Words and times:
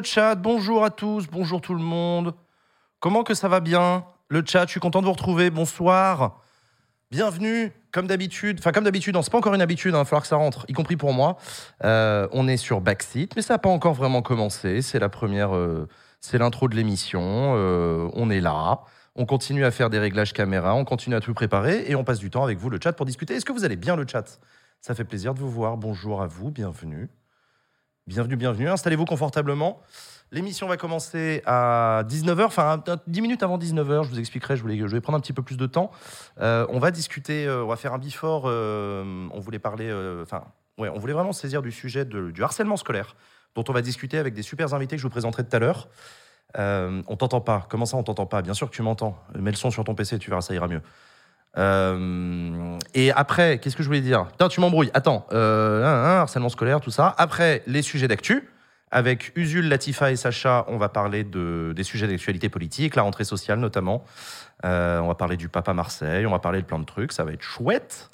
Le 0.00 0.06
chat, 0.06 0.34
bonjour 0.34 0.82
à 0.82 0.88
tous, 0.88 1.26
bonjour 1.26 1.60
tout 1.60 1.74
le 1.74 1.82
monde. 1.82 2.32
Comment 3.00 3.22
que 3.22 3.34
ça 3.34 3.48
va 3.48 3.60
bien 3.60 4.06
Le 4.30 4.42
chat, 4.46 4.64
je 4.64 4.70
suis 4.70 4.80
content 4.80 5.00
de 5.00 5.04
vous 5.04 5.12
retrouver. 5.12 5.50
Bonsoir. 5.50 6.40
Bienvenue, 7.10 7.70
comme 7.92 8.06
d'habitude. 8.06 8.60
Enfin, 8.60 8.72
comme 8.72 8.84
d'habitude, 8.84 9.14
c'est 9.20 9.30
pas 9.30 9.36
encore 9.36 9.52
une 9.52 9.60
habitude, 9.60 9.90
il 9.90 9.98
va 9.98 10.06
falloir 10.06 10.22
que 10.22 10.28
ça 10.28 10.36
rentre, 10.36 10.64
y 10.68 10.72
compris 10.72 10.96
pour 10.96 11.12
moi. 11.12 11.36
Euh, 11.84 12.26
on 12.32 12.48
est 12.48 12.56
sur 12.56 12.80
Backseat, 12.80 13.36
mais 13.36 13.42
ça 13.42 13.54
n'a 13.54 13.58
pas 13.58 13.68
encore 13.68 13.92
vraiment 13.92 14.22
commencé. 14.22 14.80
C'est 14.80 14.98
la 14.98 15.10
première, 15.10 15.54
euh, 15.54 15.86
c'est 16.22 16.38
l'intro 16.38 16.66
de 16.66 16.76
l'émission. 16.76 17.20
Euh, 17.56 18.08
on 18.14 18.30
est 18.30 18.40
là. 18.40 18.80
On 19.16 19.26
continue 19.26 19.66
à 19.66 19.70
faire 19.70 19.90
des 19.90 19.98
réglages 19.98 20.32
caméra, 20.32 20.74
on 20.76 20.86
continue 20.86 21.14
à 21.14 21.20
tout 21.20 21.34
préparer 21.34 21.84
et 21.88 21.94
on 21.94 22.04
passe 22.04 22.20
du 22.20 22.30
temps 22.30 22.42
avec 22.42 22.56
vous, 22.56 22.70
le 22.70 22.78
chat, 22.82 22.94
pour 22.94 23.04
discuter. 23.04 23.34
Est-ce 23.34 23.44
que 23.44 23.52
vous 23.52 23.66
allez 23.66 23.76
bien, 23.76 23.96
le 23.96 24.06
chat? 24.06 24.40
Ça 24.80 24.94
fait 24.94 25.04
plaisir 25.04 25.34
de 25.34 25.40
vous 25.40 25.50
voir. 25.50 25.76
Bonjour 25.76 26.22
à 26.22 26.26
vous, 26.26 26.50
bienvenue. 26.50 27.10
Bienvenue, 28.10 28.34
bienvenue. 28.34 28.68
Installez-vous 28.68 29.04
confortablement. 29.04 29.80
L'émission 30.32 30.66
va 30.66 30.76
commencer 30.76 31.42
à 31.46 32.02
19h, 32.08 32.42
enfin 32.42 32.82
10 33.06 33.20
minutes 33.20 33.44
avant 33.44 33.56
19h, 33.56 34.02
je 34.02 34.08
vous 34.08 34.18
expliquerai, 34.18 34.56
je, 34.56 34.62
voulais, 34.62 34.76
je 34.78 34.86
vais 34.86 35.00
prendre 35.00 35.16
un 35.16 35.20
petit 35.20 35.32
peu 35.32 35.42
plus 35.44 35.56
de 35.56 35.66
temps. 35.66 35.92
Euh, 36.40 36.66
on 36.70 36.80
va 36.80 36.90
discuter, 36.90 37.46
euh, 37.46 37.62
on 37.62 37.68
va 37.68 37.76
faire 37.76 37.94
un 37.94 37.98
before, 37.98 38.46
euh, 38.46 39.28
on 39.32 39.38
voulait 39.38 39.60
parler, 39.60 39.94
enfin, 40.22 40.42
ouais, 40.76 40.88
on 40.88 40.98
voulait 40.98 41.12
vraiment 41.12 41.32
saisir 41.32 41.62
du 41.62 41.70
sujet 41.70 42.04
du 42.04 42.42
harcèlement 42.42 42.76
scolaire, 42.76 43.14
dont 43.54 43.62
on 43.68 43.72
va 43.72 43.80
discuter 43.80 44.18
avec 44.18 44.34
des 44.34 44.42
super 44.42 44.74
invités 44.74 44.96
que 44.96 45.02
je 45.02 45.06
vous 45.06 45.12
présenterai 45.12 45.44
tout 45.44 45.54
à 45.54 45.60
l'heure. 45.60 45.86
Euh, 46.58 47.02
on 47.06 47.14
t'entend 47.14 47.40
pas, 47.40 47.64
comment 47.68 47.86
ça 47.86 47.96
on 47.96 48.02
t'entend 48.02 48.26
pas? 48.26 48.42
Bien 48.42 48.54
sûr 48.54 48.68
que 48.68 48.74
tu 48.74 48.82
m'entends, 48.82 49.16
mets 49.38 49.52
le 49.52 49.56
son 49.56 49.70
sur 49.70 49.84
ton 49.84 49.94
PC, 49.94 50.18
tu 50.18 50.30
verras, 50.30 50.42
ça 50.42 50.52
ira 50.52 50.66
mieux. 50.66 50.82
Euh, 51.58 52.78
et 52.94 53.10
après, 53.12 53.58
qu'est-ce 53.58 53.76
que 53.76 53.82
je 53.82 53.88
voulais 53.88 54.00
dire? 54.00 54.26
Putain, 54.28 54.48
tu 54.48 54.60
m'embrouilles. 54.60 54.90
Attends, 54.94 55.26
euh, 55.32 56.20
harcèlement 56.20 56.48
scolaire, 56.48 56.80
tout 56.80 56.90
ça. 56.90 57.14
Après, 57.18 57.62
les 57.66 57.82
sujets 57.82 58.08
d'actu. 58.08 58.48
Avec 58.92 59.30
Usul, 59.36 59.68
Latifa 59.68 60.10
et 60.10 60.16
Sacha, 60.16 60.64
on 60.66 60.76
va 60.76 60.88
parler 60.88 61.22
de, 61.22 61.72
des 61.76 61.84
sujets 61.84 62.08
d'actualité 62.08 62.48
politique, 62.48 62.96
la 62.96 63.02
rentrée 63.02 63.22
sociale 63.22 63.60
notamment. 63.60 64.04
Euh, 64.64 64.98
on 64.98 65.06
va 65.06 65.14
parler 65.14 65.36
du 65.36 65.48
Papa 65.48 65.72
Marseille, 65.74 66.26
on 66.26 66.32
va 66.32 66.40
parler 66.40 66.60
de 66.60 66.66
plein 66.66 66.80
de 66.80 66.84
trucs, 66.84 67.12
ça 67.12 67.22
va 67.22 67.30
être 67.30 67.42
chouette. 67.42 68.10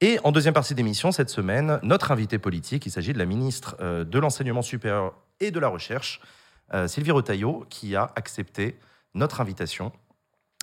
Et 0.00 0.20
en 0.22 0.30
deuxième 0.30 0.54
partie 0.54 0.76
d'émission, 0.76 1.10
cette 1.10 1.28
semaine, 1.28 1.80
notre 1.82 2.12
invité 2.12 2.38
politique, 2.38 2.86
il 2.86 2.92
s'agit 2.92 3.12
de 3.12 3.18
la 3.18 3.24
ministre 3.24 3.76
de 3.82 4.18
l'Enseignement 4.20 4.62
supérieur 4.62 5.12
et 5.40 5.50
de 5.50 5.58
la 5.58 5.66
Recherche, 5.66 6.20
Sylvie 6.86 7.10
Retailleau, 7.10 7.66
qui 7.68 7.96
a 7.96 8.12
accepté 8.14 8.78
notre 9.14 9.40
invitation. 9.40 9.90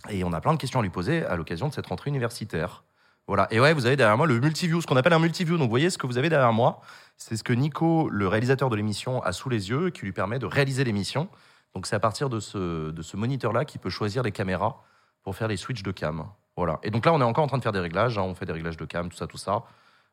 Et 0.09 0.23
on 0.23 0.31
a 0.33 0.42
plein 0.42 0.53
de 0.53 0.58
questions 0.59 0.80
à 0.80 0.83
lui 0.83 0.89
poser 0.89 1.25
à 1.25 1.36
l'occasion 1.36 1.67
de 1.67 1.73
cette 1.73 1.88
rentrée 1.88 2.09
universitaire. 2.09 2.83
Voilà. 3.28 3.47
Et 3.52 3.59
ouais, 3.59 3.73
vous 3.73 3.86
avez 3.86 3.95
derrière 3.95 4.17
moi 4.17 4.25
le 4.28 4.39
multiview, 4.39 4.81
ce 4.81 4.88
qu'on 4.88 4.95
appelle 4.97 5.14
un 5.14 5.19
multiview. 5.19 5.58
Donc, 5.58 5.66
vous 5.66 5.69
voyez 5.69 5.89
ce 5.89 5.97
que 5.97 6.08
vous 6.08 6.17
avez 6.17 6.30
derrière 6.30 6.53
moi. 6.53 6.81
C'est 7.17 7.36
ce 7.38 7.44
que 7.44 7.53
Nico, 7.53 8.09
le 8.09 8.28
réalisateur 8.28 8.69
de 8.69 8.75
l'émission, 8.75 9.22
a 9.22 9.33
sous 9.33 9.50
les 9.50 9.69
yeux 9.69 9.89
qui 9.91 10.02
lui 10.06 10.14
permet 10.14 10.39
de 10.39 10.45
réaliser 10.45 10.83
l'émission. 10.83 11.28
Donc, 11.75 11.86
c'est 11.86 11.95
à 11.95 12.00
partir 12.00 12.30
de 12.30 12.39
ce, 12.39 12.89
de 12.91 13.02
ce 13.02 13.17
moniteur-là 13.17 13.66
qu'il 13.66 13.81
peut 13.81 13.89
choisir 13.91 14.24
les 14.24 14.31
caméras 14.31 14.81
pour 15.22 15.35
faire 15.35 15.47
les 15.47 15.57
switches 15.57 15.84
de 15.84 15.91
cam. 15.91 16.25
Voilà. 16.56 16.79
Et 16.81 16.90
donc 16.91 17.06
là, 17.06 17.13
on 17.13 17.22
est 17.22 17.24
encore 17.25 17.44
en 17.44 17.47
train 17.47 17.57
de 17.57 17.63
faire 17.63 17.72
des 17.72 17.79
réglages. 17.79 18.18
hein. 18.18 18.24
On 18.24 18.34
fait 18.35 18.45
des 18.45 18.53
réglages 18.53 18.78
de 18.78 18.85
cam, 18.85 19.09
tout 19.09 19.18
ça, 19.18 19.28
tout 19.28 19.38
ça, 19.38 19.63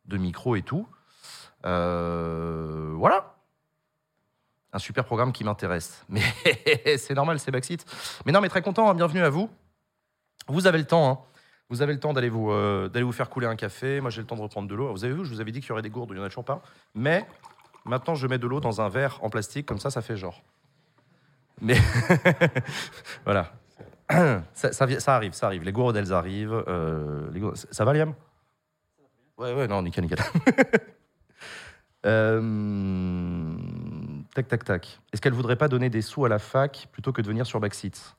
de 0.05 0.16
micro 0.19 0.55
et 0.56 0.62
tout. 0.62 0.87
Euh, 1.65 2.93
voilà. 2.97 3.34
Un 4.72 4.78
super 4.78 5.05
programme 5.05 5.32
qui 5.32 5.43
m'intéresse. 5.44 6.05
Mais 6.09 6.21
c'est 6.99 7.15
normal, 7.15 7.38
c'est 7.38 7.50
Backseat. 7.50 7.84
Mais 8.27 8.32
non, 8.32 8.41
mais 8.43 8.49
très 8.49 8.61
content. 8.62 8.91
hein. 8.91 8.94
Bienvenue 8.94 9.22
à 9.22 9.31
vous. 9.31 9.49
Vous 10.49 10.67
avez 10.67 10.79
le 10.79 10.85
temps. 10.85 11.11
hein. 11.11 11.19
Vous 11.69 11.83
avez 11.83 11.93
le 11.93 11.99
temps 11.99 12.13
d'aller 12.13 12.29
vous, 12.29 12.53
euh, 12.53 12.89
vous 12.95 13.13
faire 13.13 13.29
couler 13.29 13.47
un 13.49 13.57
café. 13.57 14.01
Moi, 14.01 14.11
j'ai 14.11 14.21
le 14.21 14.27
temps 14.27 14.37
de 14.37 14.41
reprendre 14.43 14.69
de 14.69 14.75
l'eau. 14.75 14.93
Vous 14.93 15.05
avez 15.05 15.13
vu, 15.15 15.25
je 15.25 15.31
vous 15.35 15.41
avais 15.41 15.51
dit 15.51 15.61
qu'il 15.61 15.71
y 15.71 15.73
aurait 15.73 15.83
des 15.83 15.91
gourdes, 15.91 16.11
il 16.13 16.15
n'y 16.17 16.21
en 16.21 16.25
a 16.25 16.29
toujours 16.29 16.45
pas. 16.45 16.63
Mais 16.95 17.27
maintenant, 17.85 18.15
je 18.15 18.27
mets 18.29 18.39
de 18.39 18.47
l'eau 18.47 18.61
dans 18.61 18.81
un 18.81 18.89
verre 18.89 19.19
en 19.23 19.31
plastique, 19.31 19.67
comme 19.67 19.81
ça, 19.81 19.91
ça 19.91 20.01
fait 20.01 20.17
genre. 20.17 20.43
Mais 21.61 21.77
voilà. 23.25 23.53
Ça, 24.55 24.71
arrive, 24.85 25.33
ça 25.33 25.47
arrive. 25.47 25.65
Les 25.65 25.73
gourdes, 25.73 25.97
elles 25.97 26.13
arrivent. 26.13 26.63
euh, 26.69 27.29
Ça 27.73 27.85
va, 27.85 27.93
Liam? 27.93 28.15
Ouais, 29.37 29.53
ouais, 29.53 29.67
non, 29.67 29.83
nickel, 29.83 30.05
nickel. 30.05 30.19
Euh, 32.05 33.57
Tac, 34.35 34.47
tac, 34.49 34.65
tac. 34.65 35.01
Est-ce 35.13 35.21
qu'elle 35.21 35.33
voudrait 35.33 35.57
pas 35.57 35.67
donner 35.69 35.91
des 35.91 36.03
sous 36.03 36.25
à 36.25 36.29
la 36.29 36.39
fac 36.39 36.89
plutôt 36.93 37.13
que 37.13 37.21
de 37.21 37.27
venir 37.27 37.47
sur 37.47 37.59
Backseat? 37.59 38.15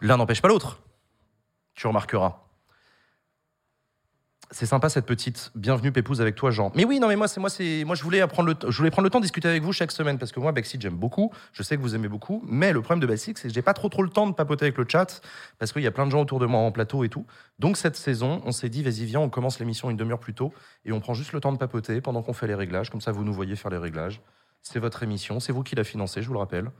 L'un 0.00 0.16
n'empêche 0.16 0.40
pas 0.40 0.48
l'autre. 0.48 0.78
Tu 1.74 1.86
remarqueras. 1.86 2.44
C'est 4.50 4.66
sympa 4.66 4.88
cette 4.88 5.06
petite 5.06 5.50
bienvenue 5.56 5.90
Pépouze 5.90 6.20
avec 6.20 6.36
toi 6.36 6.52
Jean. 6.52 6.70
Mais 6.76 6.84
oui 6.84 7.00
non 7.00 7.08
mais 7.08 7.16
moi 7.16 7.26
c'est 7.26 7.40
moi 7.40 7.50
c'est 7.50 7.82
moi 7.84 7.96
je 7.96 8.04
voulais 8.04 8.20
apprendre 8.20 8.50
le 8.50 8.70
je 8.70 8.76
voulais 8.76 8.90
prendre 8.90 9.04
le 9.04 9.10
temps 9.10 9.18
de 9.18 9.24
discuter 9.24 9.48
avec 9.48 9.64
vous 9.64 9.72
chaque 9.72 9.90
semaine 9.90 10.16
parce 10.16 10.30
que 10.30 10.38
moi 10.38 10.52
Backseat 10.52 10.80
j'aime 10.80 10.96
beaucoup, 10.96 11.32
je 11.52 11.64
sais 11.64 11.76
que 11.76 11.82
vous 11.82 11.96
aimez 11.96 12.06
beaucoup, 12.06 12.40
mais 12.46 12.72
le 12.72 12.80
problème 12.80 13.00
de 13.00 13.06
Backseat 13.06 13.36
c'est 13.38 13.48
que 13.48 13.54
j'ai 13.54 13.62
pas 13.62 13.74
trop 13.74 13.88
trop 13.88 14.02
le 14.02 14.10
temps 14.10 14.28
de 14.28 14.32
papoter 14.32 14.66
avec 14.66 14.78
le 14.78 14.84
chat 14.86 15.20
parce 15.58 15.72
qu'il 15.72 15.82
y 15.82 15.86
a 15.88 15.90
plein 15.90 16.06
de 16.06 16.12
gens 16.12 16.20
autour 16.20 16.38
de 16.38 16.46
moi 16.46 16.60
en 16.60 16.70
plateau 16.70 17.02
et 17.02 17.08
tout. 17.08 17.26
Donc 17.58 17.76
cette 17.76 17.96
saison, 17.96 18.42
on 18.44 18.52
s'est 18.52 18.68
dit 18.68 18.84
vas-y 18.84 19.06
viens, 19.06 19.18
on 19.20 19.30
commence 19.30 19.58
l'émission 19.58 19.90
une 19.90 19.96
demi-heure 19.96 20.20
plus 20.20 20.34
tôt 20.34 20.52
et 20.84 20.92
on 20.92 21.00
prend 21.00 21.14
juste 21.14 21.32
le 21.32 21.40
temps 21.40 21.52
de 21.52 21.58
papoter 21.58 22.00
pendant 22.00 22.22
qu'on 22.22 22.34
fait 22.34 22.46
les 22.46 22.54
réglages 22.54 22.90
comme 22.90 23.00
ça 23.00 23.10
vous 23.10 23.24
nous 23.24 23.34
voyez 23.34 23.56
faire 23.56 23.72
les 23.72 23.78
réglages. 23.78 24.20
C'est 24.62 24.78
votre 24.78 25.02
émission, 25.02 25.40
c'est 25.40 25.52
vous 25.52 25.64
qui 25.64 25.74
la 25.74 25.84
financez, 25.84 26.22
je 26.22 26.28
vous 26.28 26.34
le 26.34 26.38
rappelle. 26.38 26.70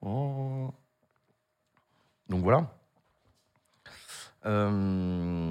Oh. 0.00 0.74
Donc 2.28 2.42
voilà. 2.42 2.66
Euh, 4.46 5.50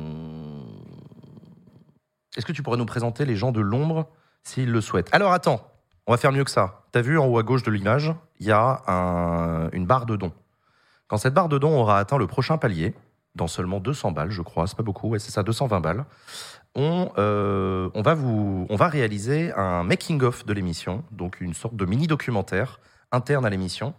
Est-ce 2.38 2.46
que 2.46 2.52
tu 2.52 2.64
pourrais 2.64 2.78
nous 2.78 2.86
présenter 2.86 3.26
les 3.26 3.36
gens 3.36 3.52
de 3.52 3.62
l'ombre 3.62 4.08
s'ils 4.44 4.72
le 4.72 4.82
souhaitent? 4.82 5.10
Alors 5.14 5.34
attends, 5.34 5.62
on 6.08 6.12
va 6.12 6.18
faire 6.18 6.32
mieux 6.32 6.44
que 6.44 6.52
ça. 6.52 6.84
T'as 6.92 7.02
vu 7.02 7.18
en 7.20 7.26
haut 7.28 7.38
à 7.38 7.44
gauche 7.44 7.64
de 7.64 7.72
l'image, 7.72 8.14
il 8.40 8.48
y 8.48 8.52
a 8.52 8.82
un- 8.88 9.70
une 9.72 9.86
barre 9.86 10.06
de 10.06 10.16
dons. 10.16 10.34
Quand 11.08 11.18
cette 11.18 11.34
barre 11.34 11.50
de 11.50 11.58
dons 11.58 11.80
aura 11.80 12.00
atteint 12.00 12.18
le 12.18 12.28
prochain 12.28 12.58
palier, 12.58 12.94
dans 13.36 13.48
seulement 13.48 13.80
200 13.80 14.12
balles, 14.12 14.32
je 14.32 14.42
crois, 14.42 14.68
c'est 14.68 14.78
pas 14.78 14.84
beaucoup, 14.84 15.10
ouais, 15.10 15.20
c'est 15.20 15.32
ça, 15.32 15.44
220 15.44 15.80
balles, 15.80 16.06
on, 16.76 17.12
euh, 17.18 17.90
va 17.96 18.16
on 18.16 18.76
va 18.76 18.88
réaliser 18.88 19.52
un 19.54 19.84
making-of 19.84 20.46
de 20.46 20.54
l'émission, 20.54 21.04
donc 21.12 21.40
une 21.42 21.54
sorte 21.54 21.76
de 21.76 21.86
mini-documentaire 21.86 22.80
interne 23.12 23.46
à 23.46 23.50
l'émission, 23.52 23.94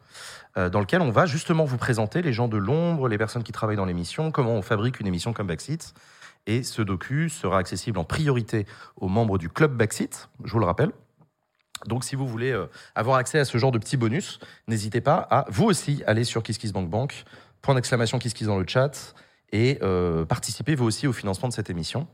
dans 0.56 0.80
lequel 0.80 1.00
on 1.00 1.10
va 1.10 1.26
justement 1.26 1.64
vous 1.64 1.76
présenter 1.76 2.22
les 2.22 2.32
gens 2.32 2.46
de 2.46 2.56
l'ombre, 2.56 3.08
les 3.08 3.18
personnes 3.18 3.42
qui 3.42 3.52
travaillent 3.52 3.76
dans 3.76 3.84
l'émission, 3.84 4.30
comment 4.30 4.52
on 4.52 4.62
fabrique 4.62 5.00
une 5.00 5.06
émission 5.06 5.32
comme 5.32 5.48
Backseat. 5.48 5.94
Et 6.46 6.62
ce 6.62 6.82
docu 6.82 7.28
sera 7.28 7.58
accessible 7.58 7.98
en 7.98 8.04
priorité 8.04 8.66
aux 8.96 9.08
membres 9.08 9.38
du 9.38 9.48
club 9.48 9.76
Backseat, 9.76 10.28
je 10.44 10.52
vous 10.52 10.58
le 10.58 10.66
rappelle. 10.66 10.92
Donc 11.86 12.04
si 12.04 12.16
vous 12.16 12.26
voulez 12.26 12.52
euh, 12.52 12.66
avoir 12.94 13.16
accès 13.16 13.38
à 13.38 13.44
ce 13.44 13.58
genre 13.58 13.72
de 13.72 13.78
petits 13.78 13.96
bonus, 13.96 14.38
n'hésitez 14.68 15.00
pas 15.00 15.16
à 15.30 15.44
vous 15.50 15.64
aussi 15.64 16.02
aller 16.06 16.24
sur 16.24 16.42
KissKissBankBank, 16.42 17.24
point 17.62 17.74
d'exclamation 17.74 18.18
KissKiss 18.18 18.46
dans 18.46 18.58
le 18.58 18.66
chat, 18.66 19.14
et 19.52 19.78
euh, 19.82 20.24
participer 20.24 20.74
vous 20.74 20.84
aussi 20.84 21.06
au 21.06 21.12
financement 21.12 21.48
de 21.48 21.52
cette 21.52 21.70
émission. 21.70 22.06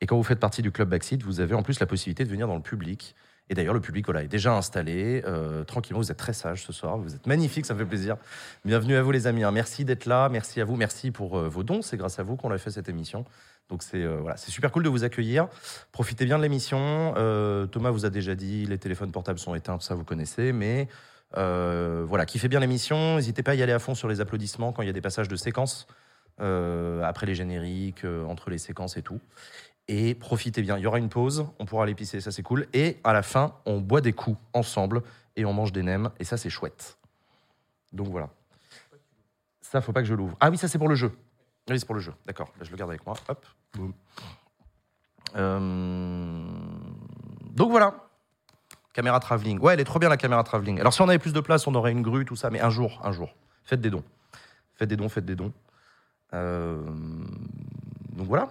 Et 0.00 0.06
quand 0.06 0.16
vous 0.16 0.22
faites 0.22 0.40
partie 0.40 0.62
du 0.62 0.72
club 0.72 0.88
Backseat, 0.88 1.22
vous 1.22 1.40
avez 1.40 1.54
en 1.54 1.62
plus 1.62 1.80
la 1.80 1.86
possibilité 1.86 2.24
de 2.24 2.30
venir 2.30 2.46
dans 2.46 2.56
le 2.56 2.62
public. 2.62 3.14
Et 3.50 3.54
d'ailleurs, 3.54 3.74
le 3.74 3.80
public 3.80 4.06
voilà, 4.06 4.22
est 4.22 4.28
déjà 4.28 4.54
installé. 4.54 5.22
euh, 5.26 5.64
tranquillement, 5.64 6.00
vous 6.00 6.10
êtes 6.10 6.16
très 6.16 6.32
sages 6.32 6.64
ce 6.64 6.72
soir. 6.72 6.96
Vous 6.96 7.14
êtes 7.14 7.26
magnifiques, 7.26 7.66
ça 7.66 7.74
me 7.74 7.78
fait 7.78 7.84
plaisir. 7.84 8.16
Bienvenue 8.64 8.96
à 8.96 9.02
vous, 9.02 9.10
les 9.10 9.26
amis. 9.26 9.44
hein. 9.44 9.50
Merci 9.50 9.84
d'être 9.84 10.06
là. 10.06 10.30
Merci 10.30 10.62
à 10.62 10.64
vous. 10.64 10.76
Merci 10.76 11.10
pour 11.10 11.38
euh, 11.38 11.48
vos 11.48 11.62
dons. 11.62 11.82
C'est 11.82 11.98
grâce 11.98 12.18
à 12.18 12.22
vous 12.22 12.36
qu'on 12.36 12.50
a 12.50 12.58
fait 12.58 12.70
cette 12.70 12.88
émission. 12.88 13.26
Donc, 13.68 13.82
c'est 13.82 14.02
euh, 14.02 14.16
voilà, 14.20 14.38
c'est 14.38 14.50
super 14.50 14.72
cool 14.72 14.82
de 14.82 14.88
vous 14.88 15.04
accueillir. 15.04 15.48
Profitez 15.92 16.24
bien 16.24 16.38
de 16.38 16.42
l'émission. 16.42 17.14
Euh, 17.18 17.66
Thomas 17.66 17.90
vous 17.90 18.06
a 18.06 18.10
déjà 18.10 18.34
dit 18.34 18.64
les 18.64 18.78
téléphones 18.78 19.12
portables 19.12 19.38
sont 19.38 19.54
éteints, 19.54 19.78
ça, 19.78 19.94
vous 19.94 20.04
connaissez. 20.04 20.52
Mais 20.52 20.88
voilà, 21.34 22.24
kiffez 22.24 22.48
bien 22.48 22.60
l'émission. 22.60 23.16
N'hésitez 23.16 23.42
pas 23.42 23.52
à 23.52 23.54
y 23.56 23.62
aller 23.62 23.72
à 23.72 23.78
fond 23.78 23.94
sur 23.94 24.08
les 24.08 24.22
applaudissements 24.22 24.72
quand 24.72 24.82
il 24.82 24.86
y 24.86 24.90
a 24.90 24.94
des 24.94 25.02
passages 25.02 25.28
de 25.28 25.36
séquences. 25.36 25.86
après 26.38 27.26
les 27.26 27.34
génériques, 27.34 28.06
entre 28.26 28.48
les 28.48 28.58
séquences 28.58 28.96
et 28.96 29.02
tout 29.02 29.20
et 29.88 30.14
profitez 30.14 30.62
bien. 30.62 30.78
Il 30.78 30.82
y 30.82 30.86
aura 30.86 30.98
une 30.98 31.08
pause, 31.08 31.46
on 31.58 31.66
pourra 31.66 31.84
aller 31.84 31.94
pisser, 31.94 32.20
ça 32.20 32.30
c'est 32.30 32.42
cool. 32.42 32.66
Et 32.72 32.98
à 33.04 33.12
la 33.12 33.22
fin, 33.22 33.54
on 33.66 33.80
boit 33.80 34.00
des 34.00 34.12
coups 34.12 34.38
ensemble 34.52 35.02
et 35.36 35.44
on 35.44 35.52
mange 35.52 35.72
des 35.72 35.82
nems, 35.82 36.10
et 36.18 36.24
ça 36.24 36.36
c'est 36.36 36.50
chouette. 36.50 36.98
Donc 37.92 38.08
voilà. 38.08 38.28
Ça, 39.60 39.80
faut 39.80 39.92
pas 39.92 40.00
que 40.02 40.08
je 40.08 40.14
l'ouvre. 40.14 40.36
Ah 40.40 40.50
oui, 40.50 40.58
ça 40.58 40.68
c'est 40.68 40.78
pour 40.78 40.88
le 40.88 40.94
jeu. 40.94 41.12
Oui, 41.68 41.78
c'est 41.78 41.86
pour 41.86 41.94
le 41.94 42.00
jeu. 42.00 42.12
D'accord, 42.26 42.52
je 42.60 42.70
le 42.70 42.76
garde 42.76 42.90
avec 42.90 43.04
moi. 43.06 43.16
Hop. 43.28 43.44
Euh, 45.36 46.44
Donc 47.50 47.70
voilà. 47.70 47.94
Caméra 48.92 49.18
travelling. 49.18 49.58
Ouais, 49.58 49.74
elle 49.74 49.80
est 49.80 49.84
trop 49.84 49.98
bien 49.98 50.08
la 50.08 50.16
caméra 50.16 50.44
travelling. 50.44 50.78
Alors 50.78 50.94
si 50.94 51.02
on 51.02 51.08
avait 51.08 51.18
plus 51.18 51.32
de 51.32 51.40
place, 51.40 51.66
on 51.66 51.74
aurait 51.74 51.90
une 51.90 52.02
grue, 52.02 52.24
tout 52.24 52.36
ça, 52.36 52.50
mais 52.50 52.60
un 52.60 52.70
jour, 52.70 53.00
un 53.02 53.10
jour. 53.10 53.34
Faites 53.64 53.80
des 53.80 53.90
dons. 53.90 54.04
Faites 54.76 54.88
des 54.88 54.96
dons, 54.96 55.08
faites 55.08 55.24
des 55.24 55.34
dons. 55.34 55.52
Euh, 56.32 56.80
Donc 58.12 58.28
voilà. 58.28 58.48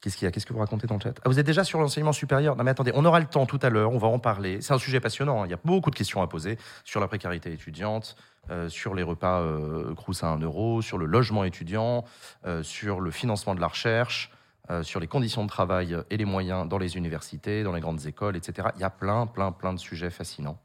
Qu'est-ce 0.00 0.16
qu'il 0.16 0.24
y 0.24 0.28
a? 0.28 0.30
Qu'est-ce 0.30 0.46
que 0.46 0.52
vous 0.54 0.60
racontez 0.60 0.86
dans 0.86 0.94
le 0.94 1.00
chat? 1.00 1.12
Ah, 1.24 1.28
vous 1.28 1.38
êtes 1.38 1.44
déjà 1.44 1.62
sur 1.62 1.78
l'enseignement 1.78 2.12
supérieur? 2.12 2.56
Non, 2.56 2.64
mais 2.64 2.70
attendez, 2.70 2.90
on 2.94 3.04
aura 3.04 3.20
le 3.20 3.26
temps 3.26 3.44
tout 3.44 3.58
à 3.60 3.68
l'heure, 3.68 3.92
on 3.92 3.98
va 3.98 4.08
en 4.08 4.18
parler. 4.18 4.62
C'est 4.62 4.72
un 4.72 4.78
sujet 4.78 4.98
passionnant, 4.98 5.42
hein. 5.42 5.46
il 5.46 5.50
y 5.50 5.54
a 5.54 5.60
beaucoup 5.62 5.90
de 5.90 5.94
questions 5.96 6.22
à 6.22 6.26
poser 6.26 6.56
sur 6.84 7.00
la 7.00 7.06
précarité 7.08 7.52
étudiante, 7.52 8.16
euh, 8.50 8.70
sur 8.70 8.94
les 8.94 9.02
repas 9.02 9.40
euh, 9.40 9.94
à 10.22 10.26
1 10.26 10.38
euro, 10.38 10.80
sur 10.80 10.96
le 10.96 11.04
logement 11.04 11.44
étudiant, 11.44 12.04
euh, 12.46 12.62
sur 12.62 13.00
le 13.00 13.10
financement 13.10 13.54
de 13.54 13.60
la 13.60 13.68
recherche. 13.68 14.30
euh, 14.70 14.82
sur 14.84 15.00
les 15.00 15.08
conditions 15.08 15.42
de 15.42 15.48
travail 15.48 15.96
et 16.10 16.16
les 16.16 16.24
moyens 16.24 16.68
dans 16.68 16.78
les 16.78 16.96
universités, 16.96 17.64
dans 17.64 17.72
les 17.72 17.80
grandes 17.80 18.06
écoles, 18.06 18.36
etc. 18.36 18.68
Il 18.76 18.80
y 18.80 18.84
a 18.84 18.90
plein, 18.90 19.26
plein, 19.26 19.50
plein 19.52 19.72
de 19.72 19.78
sujets 19.80 20.10
fascinants. 20.10 20.58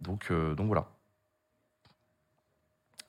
Donc, 0.00 0.30
donc 0.30 0.66
voilà. 0.66 0.86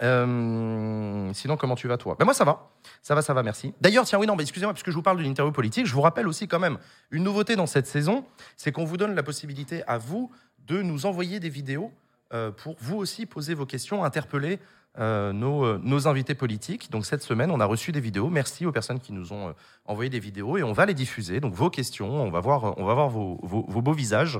Euh, 0.02 1.32
sinon, 1.34 1.58
comment 1.58 1.76
tu 1.76 1.88
vas, 1.88 1.98
toi? 1.98 2.16
Ben 2.20 2.26
Moi, 2.26 2.34
ça 2.34 2.44
va. 2.44 2.70
Ça 3.02 3.16
va, 3.16 3.22
ça 3.22 3.34
va, 3.34 3.44
merci. 3.44 3.74
D'ailleurs, 3.82 4.06
tiens, 4.06 4.20
oui, 4.20 4.28
non, 4.28 4.36
mais 4.36 4.44
excusez-moi, 4.44 4.74
puisque 4.74 4.90
je 4.90 4.96
vous 4.96 5.02
parle 5.02 5.18
d'une 5.18 5.32
interview 5.32 5.52
politique, 5.52 5.86
je 5.86 5.94
vous 5.94 6.02
rappelle 6.02 6.28
aussi 6.28 6.48
quand 6.48 6.60
même 6.60 6.78
une 7.12 7.24
nouveauté 7.24 7.56
dans 7.56 7.66
cette 7.66 7.88
saison, 7.88 8.26
c'est 8.56 8.72
qu'on 8.72 8.86
vous 8.86 8.98
donne 8.98 9.16
la 9.16 9.24
possibilité 9.24 9.84
à 9.88 9.98
vous 9.98 10.32
de 10.68 10.82
nous 10.82 11.06
envoyer 11.06 11.40
des 11.40 11.50
vidéos 11.50 11.92
euh, 12.34 12.52
pour 12.52 12.76
vous 12.80 12.98
aussi 12.98 13.26
poser 13.26 13.54
vos 13.54 13.66
questions, 13.66 14.04
interpeller 14.04 14.60
euh, 15.00 15.32
nos, 15.32 15.78
nos, 15.78 16.08
invités 16.08 16.36
politiques. 16.36 16.92
Donc 16.92 17.06
cette 17.06 17.24
semaine, 17.24 17.52
on 17.52 17.60
a 17.60 17.66
reçu 17.66 17.92
des 17.92 18.00
vidéos. 18.00 18.30
Merci 18.30 18.66
aux 18.66 18.72
personnes 18.72 19.00
qui 19.00 19.14
nous 19.14 19.32
ont 19.32 19.54
envoyé 19.86 20.10
des 20.10 20.20
vidéos 20.20 20.58
et 20.58 20.64
on 20.64 20.74
va 20.74 20.86
les 20.86 20.94
diffuser. 20.94 21.40
Donc 21.40 21.54
vos 21.54 21.70
questions, 21.70 22.10
on 22.10 22.30
va 22.30 22.40
voir, 22.40 22.78
on 22.78 22.86
va 22.86 22.94
voir 22.94 23.10
vos, 23.10 23.40
vos, 23.44 23.66
vos 23.68 23.82
beaux 23.82 23.94
visages. 23.94 24.40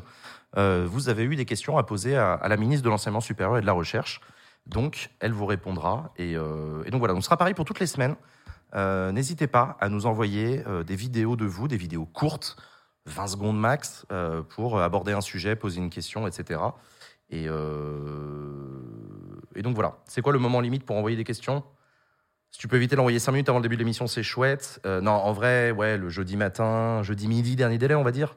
vous 0.56 1.10
avez 1.10 1.24
eu 1.24 1.36
des 1.36 1.46
questions 1.46 1.78
à 1.78 1.84
poser 1.84 2.16
à 2.18 2.48
la 2.48 2.58
ministre 2.58 2.84
de 2.84 2.90
l'Enseignement 2.90 3.22
supérieur 3.22 3.58
et 3.58 3.62
de 3.62 3.68
la 3.68 3.74
Recherche. 3.74 4.20
Donc, 4.68 5.10
elle 5.20 5.32
vous 5.32 5.46
répondra. 5.46 6.14
Euh, 6.20 6.84
et, 6.86 6.92
donc 6.92 7.00
voilà, 7.00 7.14
on 7.14 7.22
sera 7.22 7.38
pareil 7.38 7.54
pour 7.54 7.66
toutes 7.66 7.80
les 7.80 7.88
semaines. 7.88 8.16
Euh, 8.76 9.12
n'hésitez 9.12 9.48
pas 9.48 9.78
à 9.80 9.88
nous 9.90 10.06
envoyer 10.06 10.62
euh, 10.68 10.84
des 10.84 10.96
vidéos 10.96 11.38
de 11.38 11.46
vous, 11.46 11.68
des 11.68 11.78
vidéos 11.78 12.06
courtes, 12.06 12.58
20 13.06 13.28
secondes 13.28 13.58
max, 13.58 14.06
pour 14.50 14.82
aborder 14.82 15.14
un 15.14 15.22
sujet, 15.22 15.56
poser 15.56 15.80
une 15.80 15.90
question, 15.90 16.28
etc. 16.28 16.60
Et, 17.30 17.48
donc 19.64 19.76
voilà, 19.76 19.98
c'est 20.06 20.22
quoi 20.22 20.34
le 20.34 20.40
moment 20.40 20.60
limite 20.60 20.84
pour 20.84 20.98
envoyer 20.98 21.16
des 21.16 21.24
questions? 21.24 21.64
Si 22.52 22.60
tu 22.60 22.68
peux 22.68 22.76
éviter 22.76 22.98
d'envoyer 22.98 23.20
5 23.20 23.32
minutes 23.32 23.48
avant 23.48 23.60
le 23.60 23.64
début 23.64 23.78
de 23.78 23.80
l'émission, 23.82 24.08
c'est 24.08 24.24
chouette. 24.24 24.82
non, 24.86 25.14
en 25.14 25.32
vrai, 25.32 25.72
ouais, 25.72 25.98
le 25.98 26.10
jeudi 26.10 26.36
matin, 26.36 27.02
jeudi 27.02 27.30
midi, 27.30 27.56
dernier 27.56 27.78
délai, 27.78 27.96
on 27.96 28.04
va 28.04 28.12
dire. 28.12 28.36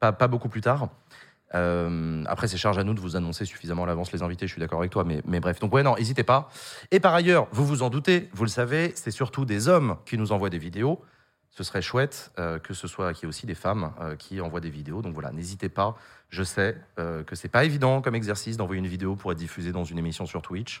Pas 0.00 0.28
beaucoup 0.28 0.50
plus 0.50 0.60
tard. 0.60 0.90
Euh, 1.54 2.22
après, 2.26 2.48
c'est 2.48 2.56
charge 2.56 2.78
à 2.78 2.84
nous 2.84 2.94
de 2.94 3.00
vous 3.00 3.16
annoncer 3.16 3.44
suffisamment 3.44 3.84
à 3.84 3.86
l'avance 3.86 4.12
les 4.12 4.22
invités, 4.22 4.46
je 4.46 4.52
suis 4.52 4.60
d'accord 4.60 4.78
avec 4.78 4.90
toi, 4.90 5.04
mais, 5.04 5.40
bref. 5.40 5.58
Donc, 5.60 5.72
ouais, 5.74 5.82
non, 5.82 5.96
n'hésitez 5.96 6.22
pas. 6.22 6.48
Et 6.90 7.00
par 7.00 7.14
ailleurs, 7.14 7.48
vous 7.52 7.66
vous 7.66 7.82
en 7.82 7.90
doutez, 7.90 8.28
vous 8.32 8.44
le 8.44 8.50
savez, 8.50 8.92
c'est 8.94 9.10
surtout 9.10 9.44
des 9.44 9.68
hommes 9.68 9.96
qui 10.06 10.16
nous 10.16 10.32
envoient 10.32 10.50
des 10.50 10.58
vidéos. 10.58 11.02
Ce 11.50 11.64
serait 11.64 11.82
chouette 11.82 12.30
euh, 12.38 12.60
que 12.60 12.74
ce 12.74 12.86
soit 12.86 13.12
qu'il 13.12 13.24
y 13.24 13.26
ait 13.26 13.28
aussi 13.28 13.44
des 13.44 13.56
femmes 13.56 13.92
euh, 14.00 14.14
qui 14.14 14.40
envoient 14.40 14.60
des 14.60 14.70
vidéos. 14.70 15.02
Donc 15.02 15.14
voilà, 15.14 15.32
n'hésitez 15.32 15.68
pas. 15.68 15.96
Je 16.28 16.44
sais 16.44 16.76
que 16.96 17.34
c'est 17.34 17.48
pas 17.48 17.64
évident 17.64 18.02
comme 18.02 18.14
exercice 18.14 18.56
d'envoyer 18.56 18.78
une 18.78 18.86
vidéo 18.86 19.16
pour 19.16 19.32
être 19.32 19.38
diffusée 19.38 19.72
dans 19.72 19.82
une 19.82 19.98
émission 19.98 20.26
sur 20.26 20.42
Twitch. 20.42 20.80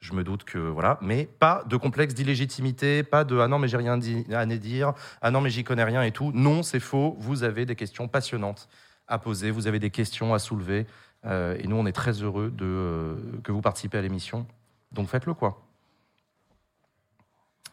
Je 0.00 0.12
me 0.12 0.24
doute 0.24 0.42
que 0.42 0.58
voilà, 0.58 0.98
mais 1.02 1.28
pas 1.38 1.62
de 1.68 1.76
complexe 1.76 2.14
d'illégitimité, 2.14 3.04
pas 3.04 3.22
de 3.22 3.38
ah 3.38 3.46
non 3.46 3.60
mais 3.60 3.68
j'ai 3.68 3.76
rien 3.76 3.94
à 3.94 4.46
dire, 4.46 4.92
ah 5.22 5.30
non 5.30 5.40
mais 5.40 5.50
j'y 5.50 5.62
connais 5.62 5.84
rien 5.84 6.02
et 6.02 6.10
tout. 6.10 6.32
Non, 6.34 6.64
c'est 6.64 6.80
faux. 6.80 7.16
Vous 7.20 7.44
avez 7.44 7.64
des 7.64 7.76
questions 7.76 8.08
passionnantes 8.08 8.68
à 9.08 9.18
poser, 9.18 9.50
vous 9.50 9.66
avez 9.66 9.78
des 9.78 9.90
questions 9.90 10.34
à 10.34 10.38
soulever. 10.38 10.86
Euh, 11.24 11.56
et 11.58 11.66
nous, 11.66 11.76
on 11.76 11.86
est 11.86 11.92
très 11.92 12.12
heureux 12.22 12.50
de, 12.50 12.64
euh, 12.64 13.16
que 13.42 13.50
vous 13.50 13.60
participez 13.60 13.98
à 13.98 14.02
l'émission. 14.02 14.46
Donc 14.92 15.08
faites-le, 15.08 15.34
quoi. 15.34 15.62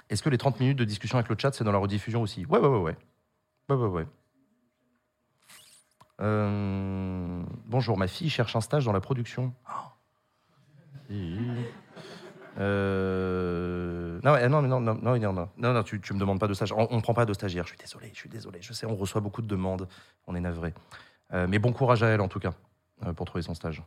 Est-ce 0.09 0.23
que 0.23 0.29
les 0.29 0.37
30 0.37 0.59
minutes 0.59 0.77
de 0.77 0.85
discussion 0.85 1.17
avec 1.17 1.29
le 1.29 1.35
chat, 1.37 1.51
c'est 1.53 1.63
dans 1.63 1.71
la 1.71 1.77
rediffusion 1.77 2.21
aussi? 2.21 2.45
Ouais, 2.45 2.59
ouais, 2.59 2.67
ouais, 2.67 2.79
ouais. 2.79 2.97
Ouais, 3.69 3.75
ouais, 3.75 3.87
ouais. 3.87 4.07
Euh, 6.21 7.43
bonjour, 7.65 7.97
ma 7.97 8.07
fille 8.07 8.29
cherche 8.29 8.55
un 8.55 8.61
stage 8.61 8.85
dans 8.85 8.93
la 8.93 9.01
production. 9.01 9.53
Euh... 12.57 14.19
Non, 14.23 14.37
non, 14.49 14.61
non, 14.61 14.79
non, 14.79 14.95
non, 14.95 15.17
non, 15.19 15.49
non, 15.57 15.73
non, 15.73 15.83
tu, 15.83 15.99
tu 15.99 16.13
me 16.13 16.19
demandes 16.19 16.39
pas 16.39 16.47
de 16.47 16.53
stage. 16.53 16.71
On, 16.71 16.95
ne 16.95 17.01
prend 17.01 17.13
pas 17.13 17.25
de 17.25 17.33
stagiaire. 17.33 17.65
Je 17.65 17.69
suis 17.69 17.77
désolé, 17.77 18.11
je 18.13 18.19
suis 18.19 18.29
désolé. 18.29 18.59
Je 18.61 18.73
sais, 18.73 18.85
on 18.85 18.95
reçoit 18.95 19.21
beaucoup 19.21 19.41
de 19.41 19.47
demandes. 19.47 19.87
On 20.27 20.35
est 20.35 20.39
navré. 20.39 20.73
Euh, 21.33 21.47
mais 21.49 21.59
bon 21.59 21.73
courage 21.73 22.03
à 22.03 22.07
elle, 22.07 22.21
en 22.21 22.27
tout 22.27 22.39
cas, 22.39 22.53
euh, 23.05 23.13
pour 23.13 23.25
trouver 23.25 23.41
son 23.41 23.53
stage. 23.53 23.81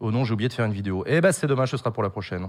Oh 0.00 0.10
non, 0.10 0.24
j'ai 0.24 0.32
oublié 0.32 0.48
de 0.48 0.54
faire 0.54 0.66
une 0.66 0.72
vidéo. 0.72 1.04
Eh 1.06 1.20
ben, 1.20 1.32
c'est 1.32 1.46
dommage, 1.46 1.70
ce 1.70 1.76
sera 1.76 1.92
pour 1.92 2.02
la 2.02 2.10
prochaine. 2.10 2.48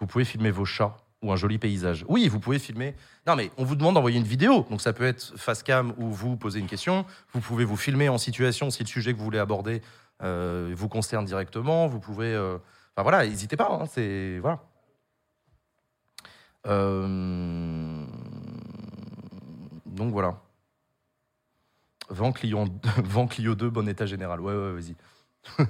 Vous 0.00 0.06
pouvez 0.06 0.24
filmer 0.24 0.50
vos 0.50 0.64
chats 0.64 0.96
ou 1.22 1.32
un 1.32 1.36
joli 1.36 1.58
paysage. 1.58 2.04
Oui, 2.08 2.28
vous 2.28 2.38
pouvez 2.38 2.58
filmer. 2.58 2.94
Non, 3.26 3.34
mais 3.34 3.50
on 3.56 3.64
vous 3.64 3.74
demande 3.74 3.94
d'envoyer 3.94 4.18
une 4.18 4.24
vidéo. 4.24 4.66
Donc, 4.70 4.80
ça 4.80 4.92
peut 4.92 5.04
être 5.04 5.32
face 5.36 5.62
cam 5.62 5.92
où 5.96 6.10
vous 6.10 6.36
posez 6.36 6.60
une 6.60 6.66
question. 6.66 7.04
Vous 7.32 7.40
pouvez 7.40 7.64
vous 7.64 7.76
filmer 7.76 8.08
en 8.08 8.18
situation 8.18 8.70
si 8.70 8.82
le 8.82 8.88
sujet 8.88 9.12
que 9.12 9.18
vous 9.18 9.24
voulez 9.24 9.38
aborder 9.38 9.82
euh, 10.22 10.72
vous 10.76 10.88
concerne 10.88 11.24
directement. 11.24 11.86
Vous 11.86 11.98
pouvez. 11.98 12.36
Enfin, 12.36 13.02
voilà, 13.02 13.26
n'hésitez 13.26 13.56
pas. 13.56 13.68
Hein, 13.70 13.86
c'est. 13.86 14.38
Voilà. 14.38 14.60
Donc, 19.86 20.12
voilà. 20.12 20.36
Vent 22.08 22.32
Clio, 22.32 22.64
Vent 23.04 23.26
Clio 23.26 23.54
2, 23.54 23.70
bon 23.70 23.88
état 23.88 24.06
général. 24.06 24.40
Ouais, 24.40 24.54
ouais, 24.54 24.72
vas-y. 24.72 24.96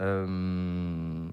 euh... 0.00 1.28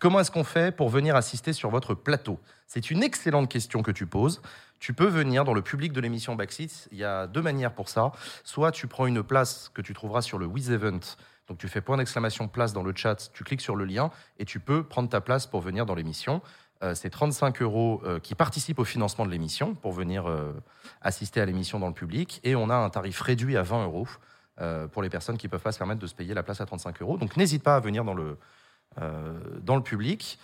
Comment 0.00 0.20
est-ce 0.20 0.30
qu'on 0.30 0.44
fait 0.44 0.74
pour 0.74 0.90
venir 0.90 1.16
assister 1.16 1.52
sur 1.52 1.70
votre 1.70 1.94
plateau? 1.94 2.38
C'est 2.66 2.90
une 2.90 3.02
excellente 3.02 3.48
question 3.48 3.82
que 3.82 3.90
tu 3.90 4.06
poses. 4.06 4.42
Tu 4.78 4.92
peux 4.92 5.06
venir 5.06 5.44
dans 5.44 5.54
le 5.54 5.62
public 5.62 5.92
de 5.92 6.00
l'émission 6.00 6.34
Backseat. 6.34 6.88
Il 6.92 6.98
y 6.98 7.04
a 7.04 7.26
deux 7.26 7.40
manières 7.40 7.72
pour 7.72 7.88
ça. 7.88 8.12
Soit 8.42 8.70
tu 8.70 8.86
prends 8.86 9.06
une 9.06 9.22
place 9.22 9.70
que 9.72 9.80
tu 9.80 9.94
trouveras 9.94 10.20
sur 10.20 10.38
le 10.38 10.46
Event. 10.46 11.00
Donc 11.48 11.58
tu 11.58 11.68
fais 11.68 11.80
point 11.80 11.96
d'exclamation 11.96 12.48
place 12.48 12.72
dans 12.72 12.82
le 12.82 12.92
chat, 12.94 13.30
tu 13.32 13.44
cliques 13.44 13.60
sur 13.60 13.76
le 13.76 13.84
lien 13.84 14.10
et 14.38 14.44
tu 14.44 14.60
peux 14.60 14.82
prendre 14.82 15.08
ta 15.08 15.20
place 15.20 15.46
pour 15.46 15.60
venir 15.60 15.84
dans 15.84 15.94
l'émission. 15.94 16.40
Euh, 16.84 16.94
c'est 16.94 17.10
35 17.10 17.62
euros 17.62 18.02
euh, 18.04 18.18
qui 18.20 18.34
participent 18.34 18.78
au 18.78 18.84
financement 18.84 19.24
de 19.24 19.30
l'émission 19.30 19.74
pour 19.74 19.92
venir 19.92 20.28
euh, 20.28 20.52
assister 21.00 21.40
à 21.40 21.46
l'émission 21.46 21.78
dans 21.78 21.88
le 21.88 21.94
public. 21.94 22.40
Et 22.44 22.54
on 22.54 22.68
a 22.68 22.74
un 22.74 22.90
tarif 22.90 23.20
réduit 23.20 23.56
à 23.56 23.62
20 23.62 23.84
euros 23.84 24.06
pour 24.92 25.02
les 25.02 25.10
personnes 25.10 25.36
qui 25.36 25.48
ne 25.48 25.50
peuvent 25.50 25.62
pas 25.62 25.72
se 25.72 25.78
permettre 25.78 26.00
de 26.00 26.06
se 26.06 26.14
payer 26.14 26.32
la 26.32 26.44
place 26.44 26.60
à 26.60 26.66
35 26.66 27.02
euros. 27.02 27.16
Donc 27.16 27.36
n'hésite 27.36 27.64
pas 27.64 27.74
à 27.74 27.80
venir 27.80 28.04
dans 28.04 28.14
le, 28.14 28.38
dans 29.62 29.74
le 29.74 29.82
public. 29.82 30.38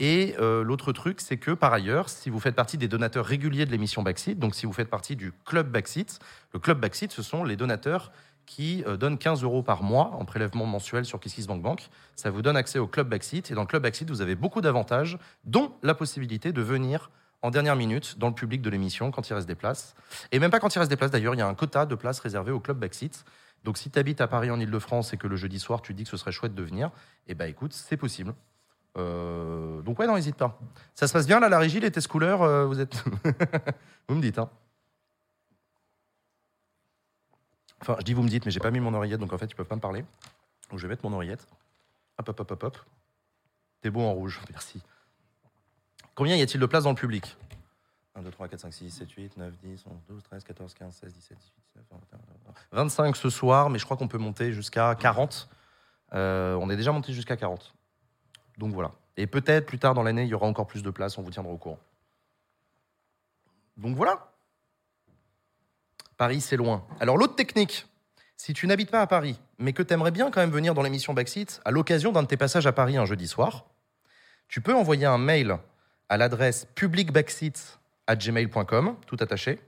Et 0.00 0.34
l'autre 0.38 0.92
truc, 0.92 1.22
c'est 1.22 1.38
que 1.38 1.52
par 1.52 1.72
ailleurs, 1.72 2.10
si 2.10 2.28
vous 2.28 2.40
faites 2.40 2.54
partie 2.54 2.76
des 2.76 2.88
donateurs 2.88 3.24
réguliers 3.24 3.64
de 3.64 3.70
l'émission 3.70 4.02
Backseat, 4.02 4.38
donc 4.38 4.54
si 4.54 4.66
vous 4.66 4.74
faites 4.74 4.90
partie 4.90 5.16
du 5.16 5.32
club 5.46 5.70
Backseat, 5.70 6.18
le 6.52 6.60
club 6.60 6.78
Backseat, 6.78 7.10
ce 7.10 7.22
sont 7.22 7.42
les 7.42 7.56
donateurs 7.56 8.12
qui 8.46 8.84
euh, 8.86 8.96
donne 8.96 9.18
15 9.18 9.42
euros 9.42 9.62
par 9.62 9.82
mois 9.82 10.10
en 10.18 10.24
prélèvement 10.24 10.66
mensuel 10.66 11.04
sur 11.04 11.20
KissKissBankBank. 11.20 11.88
Ça 12.16 12.30
vous 12.30 12.42
donne 12.42 12.56
accès 12.56 12.78
au 12.78 12.86
Club 12.86 13.08
Backseat. 13.08 13.50
Et 13.50 13.54
dans 13.54 13.66
Club 13.66 13.82
Backseat, 13.82 14.08
vous 14.10 14.20
avez 14.20 14.34
beaucoup 14.34 14.60
d'avantages, 14.60 15.18
dont 15.44 15.72
la 15.82 15.94
possibilité 15.94 16.52
de 16.52 16.62
venir 16.62 17.10
en 17.42 17.50
dernière 17.50 17.76
minute 17.76 18.18
dans 18.18 18.28
le 18.28 18.34
public 18.34 18.62
de 18.62 18.70
l'émission 18.70 19.10
quand 19.10 19.28
il 19.28 19.34
reste 19.34 19.46
des 19.46 19.54
places. 19.54 19.94
Et 20.32 20.38
même 20.38 20.50
pas 20.50 20.60
quand 20.60 20.74
il 20.74 20.78
reste 20.78 20.90
des 20.90 20.96
places 20.96 21.10
d'ailleurs, 21.10 21.34
il 21.34 21.38
y 21.38 21.42
a 21.42 21.46
un 21.46 21.54
quota 21.54 21.84
de 21.84 21.94
places 21.94 22.20
réservées 22.20 22.52
au 22.52 22.60
Club 22.60 22.78
Backseat. 22.78 23.24
Donc 23.64 23.78
si 23.78 23.90
tu 23.90 23.98
habites 23.98 24.20
à 24.20 24.28
Paris 24.28 24.50
en 24.50 24.58
Ile-de-France 24.60 25.12
et 25.12 25.16
que 25.16 25.26
le 25.26 25.36
jeudi 25.36 25.58
soir 25.58 25.82
tu 25.82 25.94
dis 25.94 26.04
que 26.04 26.10
ce 26.10 26.16
serait 26.16 26.32
chouette 26.32 26.54
de 26.54 26.62
venir, 26.62 26.90
eh 27.26 27.34
ben 27.34 27.46
écoute, 27.46 27.72
c'est 27.72 27.96
possible. 27.96 28.34
Euh, 28.96 29.82
donc 29.82 29.98
ouais, 29.98 30.06
n'hésite 30.06 30.36
pas. 30.36 30.58
Ça 30.94 31.06
se 31.06 31.12
passe 31.12 31.26
bien 31.26 31.40
là, 31.40 31.48
la 31.48 31.58
régie, 31.58 31.80
les 31.80 31.90
test 31.90 32.08
couleurs, 32.08 32.42
euh, 32.42 32.64
vous 32.64 32.80
êtes... 32.80 33.04
vous 34.08 34.14
me 34.14 34.20
dites, 34.20 34.38
hein. 34.38 34.48
Enfin, 37.86 37.96
je 37.98 38.04
dis 38.04 38.14
vous 38.14 38.22
me 38.22 38.30
dites, 38.30 38.46
mais 38.46 38.50
j'ai 38.50 38.60
pas 38.60 38.70
mis 38.70 38.80
mon 38.80 38.94
oreillette, 38.94 39.20
donc 39.20 39.34
en 39.34 39.36
fait, 39.36 39.44
ils 39.44 39.54
peuvent 39.54 39.66
pas 39.66 39.76
me 39.76 39.80
parler. 39.80 40.06
Donc 40.70 40.78
je 40.78 40.86
vais 40.86 40.88
mettre 40.88 41.04
mon 41.04 41.14
oreillette. 41.14 41.46
Hop, 42.16 42.26
hop, 42.30 42.40
hop, 42.40 42.50
hop, 42.50 42.62
hop. 42.62 42.78
T'es 43.82 43.90
beau 43.90 44.00
en 44.00 44.12
rouge, 44.14 44.40
merci. 44.50 44.80
Combien 46.14 46.34
y 46.34 46.40
a-t-il 46.40 46.58
de 46.58 46.64
places 46.64 46.84
dans 46.84 46.90
le 46.90 46.96
public? 46.96 47.36
1, 48.14 48.22
2, 48.22 48.30
3, 48.30 48.48
4, 48.48 48.60
5, 48.60 48.72
6, 48.72 48.90
7, 48.90 49.10
8, 49.10 49.36
9, 49.36 49.52
10, 49.58 49.84
11, 49.86 49.96
12, 50.08 50.22
13, 50.22 50.44
14, 50.44 50.74
15, 50.74 50.94
16, 50.94 51.12
17, 51.12 51.38
18, 51.38 51.52
19, 51.74 51.84
20, 51.90 51.96
21, 51.96 52.16
22, 52.16 52.60
25 52.72 53.16
ce 53.16 53.28
soir, 53.28 53.68
mais 53.68 53.78
je 53.78 53.84
crois 53.84 53.98
qu'on 53.98 54.08
peut 54.08 54.16
monter 54.16 54.54
jusqu'à 54.54 54.94
40. 54.94 55.50
Euh, 56.14 56.54
on 56.54 56.70
est 56.70 56.76
déjà 56.76 56.90
monté 56.90 57.12
jusqu'à 57.12 57.36
40. 57.36 57.74
Donc 58.56 58.72
voilà. 58.72 58.92
Et 59.18 59.26
peut-être 59.26 59.66
plus 59.66 59.78
tard 59.78 59.92
dans 59.92 60.02
l'année, 60.02 60.22
il 60.22 60.28
y 60.28 60.34
aura 60.34 60.46
encore 60.46 60.66
plus 60.66 60.82
de 60.82 60.90
places, 60.90 61.18
on 61.18 61.22
vous 61.22 61.30
tiendra 61.30 61.52
au 61.52 61.58
courant. 61.58 61.80
Donc 63.76 63.94
voilà. 63.94 64.33
Paris, 66.24 66.40
c'est 66.40 66.56
loin. 66.56 66.86
Alors 67.00 67.18
l'autre 67.18 67.36
technique, 67.36 67.86
si 68.38 68.54
tu 68.54 68.66
n'habites 68.66 68.90
pas 68.90 69.02
à 69.02 69.06
Paris, 69.06 69.38
mais 69.58 69.74
que 69.74 69.82
tu 69.82 69.92
aimerais 69.92 70.10
bien 70.10 70.30
quand 70.30 70.40
même 70.40 70.48
venir 70.48 70.72
dans 70.72 70.80
l'émission 70.80 71.12
Backseat 71.12 71.60
à 71.66 71.70
l'occasion 71.70 72.12
d'un 72.12 72.22
de 72.22 72.28
tes 72.28 72.38
passages 72.38 72.66
à 72.66 72.72
Paris 72.72 72.96
un 72.96 73.04
jeudi 73.04 73.28
soir, 73.28 73.66
tu 74.48 74.62
peux 74.62 74.72
envoyer 74.72 75.04
un 75.04 75.18
mail 75.18 75.58
à 76.08 76.16
l'adresse 76.16 76.66
publicbackseat@gmail.com, 76.76 78.96
tout 79.06 79.18
attaché. 79.20 79.60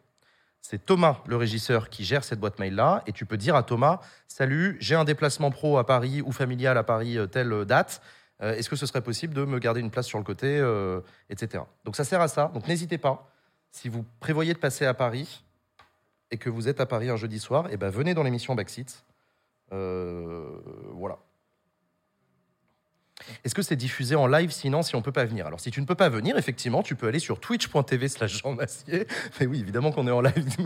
C'est 0.63 0.87
Thomas, 0.87 1.19
le 1.27 1.37
régisseur, 1.37 1.91
qui 1.91 2.07
gère 2.07 2.25
cette 2.25 2.41
boîte 2.41 2.59
mail-là, 2.59 3.03
et 3.07 3.13
tu 3.13 3.27
peux 3.27 3.37
dire 3.37 3.55
à 3.55 3.63
Thomas 3.63 4.01
Salut, 4.27 4.79
j'ai 4.81 4.95
un 4.95 5.05
déplacement 5.05 5.51
pro 5.51 5.77
à 5.77 5.85
Paris 5.85 6.23
ou 6.23 6.33
familial 6.33 6.79
à 6.79 6.85
Paris 6.85 7.19
euh, 7.19 7.27
telle 7.27 7.67
date. 7.67 8.01
Euh, 8.41 8.55
est-ce 8.55 8.71
que 8.71 8.77
ce 8.77 8.87
serait 8.87 9.03
possible 9.03 9.35
de 9.35 9.45
me 9.45 9.59
garder 9.59 9.81
une 9.81 9.91
place 9.91 10.07
sur 10.07 10.17
le 10.17 10.25
côté, 10.25 10.59
euh, 10.59 11.03
etc. 11.29 11.65
Donc 11.85 11.97
ça 11.97 12.05
sert 12.05 12.23
à 12.23 12.29
ça. 12.29 12.51
Donc 12.55 12.67
n'hésitez 12.67 12.97
pas. 12.97 13.31
Si 13.73 13.91
vous 13.91 14.07
prévoyez 14.21 14.55
de 14.55 14.59
passer 14.59 14.87
à 14.87 14.95
Paris, 14.95 15.43
et 16.31 16.39
que 16.39 16.51
vous 16.51 16.69
êtes 16.69 16.81
à 16.81 16.87
Paris 16.87 17.09
un 17.09 17.17
jeudi 17.17 17.39
soir, 17.39 17.69
et 17.69 17.75
eh 17.75 17.77
ben 17.77 17.91
venez 17.91 18.15
dans 18.15 18.23
l'émission 18.23 18.55
Backseat. 18.55 19.05
Euh, 19.73 20.49
voilà. 20.93 21.19
Est-ce 23.45 23.55
que 23.55 23.63
c'est 23.63 23.77
diffusé 23.77 24.15
en 24.15 24.27
live 24.27 24.51
sinon 24.51 24.83
si 24.83 24.95
on 24.95 25.03
peut 25.03 25.13
pas 25.13 25.25
venir? 25.25 25.47
Alors 25.47 25.61
si 25.61 25.71
tu 25.71 25.81
ne 25.81 25.87
peux 25.87 25.95
pas 25.95 26.09
venir, 26.09 26.37
effectivement, 26.37 26.83
tu 26.83 26.95
peux 26.97 27.09
aller 27.09 27.19
sur 27.19 27.41
twitch.tv 27.41 28.09
slash 28.09 28.43
Jean 28.43 28.53
Massier. 28.53 29.07
Mais 29.41 29.47
oui, 29.47 29.61
évidemment 29.61 29.91
qu'on 29.91 30.07
est 30.07 30.13
en 30.13 30.21
live. 30.21 30.57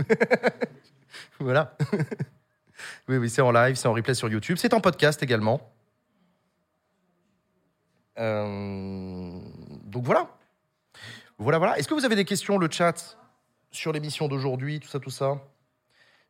voilà. 1.38 1.76
oui, 3.08 3.16
oui, 3.18 3.30
c'est 3.30 3.42
en 3.42 3.52
live, 3.52 3.76
c'est 3.76 3.88
en 3.88 3.92
replay 3.92 4.14
sur 4.14 4.28
YouTube. 4.28 4.56
C'est 4.58 4.74
en 4.74 4.80
podcast 4.80 5.22
également. 5.22 5.60
Euh, 8.18 9.30
Donc 9.84 10.04
voilà. 10.04 10.28
Voilà, 11.38 11.58
voilà. 11.58 11.78
Est-ce 11.78 11.88
que 11.88 11.94
vous 11.94 12.04
avez 12.04 12.16
des 12.16 12.26
questions, 12.26 12.58
le 12.58 12.68
chat, 12.70 13.16
sur 13.70 13.92
l'émission 13.92 14.28
d'aujourd'hui, 14.28 14.80
tout 14.80 14.88
ça, 14.88 14.98
tout 14.98 15.10
ça 15.10 15.40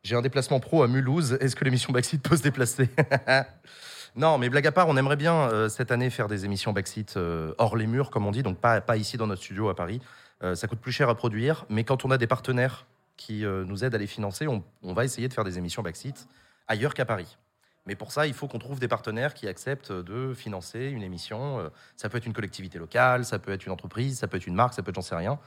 J'ai 0.03 0.15
un 0.15 0.21
déplacement 0.21 0.59
pro 0.59 0.83
à 0.83 0.87
Mulhouse. 0.87 1.37
Est-ce 1.41 1.55
que 1.55 1.63
l'émission 1.63 1.91
Backseat 1.91 2.21
peut 2.21 2.37
se 2.37 2.43
déplacer 2.43 2.89
Non, 4.15 4.37
mais 4.37 4.49
blague 4.49 4.67
à 4.67 4.71
part, 4.71 4.89
on 4.89 4.97
aimerait 4.97 5.15
bien 5.15 5.33
euh, 5.33 5.69
cette 5.69 5.91
année 5.91 6.09
faire 6.09 6.27
des 6.27 6.43
émissions 6.43 6.73
Backseat 6.73 7.15
euh, 7.15 7.53
hors 7.57 7.77
les 7.77 7.87
murs, 7.87 8.09
comme 8.09 8.25
on 8.25 8.31
dit, 8.31 8.43
donc 8.43 8.59
pas, 8.59 8.81
pas 8.81 8.97
ici 8.97 9.15
dans 9.15 9.27
notre 9.27 9.41
studio 9.41 9.69
à 9.69 9.75
Paris. 9.75 10.01
Euh, 10.43 10.53
ça 10.53 10.67
coûte 10.67 10.79
plus 10.79 10.91
cher 10.91 11.07
à 11.07 11.15
produire, 11.15 11.65
mais 11.69 11.83
quand 11.85 12.03
on 12.03 12.11
a 12.11 12.17
des 12.17 12.27
partenaires 12.27 12.87
qui 13.17 13.43
nous 13.43 13.83
aident 13.83 13.93
à 13.93 13.99
les 13.99 14.07
financer, 14.07 14.47
on, 14.47 14.63
va 14.93 15.05
essayer 15.05 15.27
de 15.27 15.33
faire 15.33 15.43
des 15.43 15.59
émissions 15.59 15.83
Backseat 15.83 16.27
ailleurs 16.67 16.95
qu'à 16.95 17.05
Paris. 17.05 17.37
Mais 17.85 17.95
pour 17.95 18.11
ça, 18.11 18.25
il 18.25 18.33
faut 18.33 18.47
qu'on 18.47 18.57
trouve 18.57 18.79
des 18.79 18.87
partenaires 18.87 19.35
qui 19.35 19.47
acceptent 19.47 19.91
de 19.91 20.33
financer 20.33 20.87
une 20.87 21.03
émission. 21.03 21.69
Ça 21.95 22.09
peut 22.09 22.17
être 22.17 22.25
une 22.25 22.33
collectivité 22.33 22.79
locale, 22.79 23.23
ça 23.23 23.37
peut 23.37 23.51
être 23.51 23.63
une 23.67 23.71
entreprise, 23.71 24.17
ça 24.17 24.27
peut 24.27 24.37
être 24.37 24.47
une 24.47 24.55
marque, 24.55 24.73
ça 24.73 24.81
peut 24.81 24.89
être 24.89 24.95
j'en 24.95 25.03
sais 25.03 25.15
rien, 25.15 25.37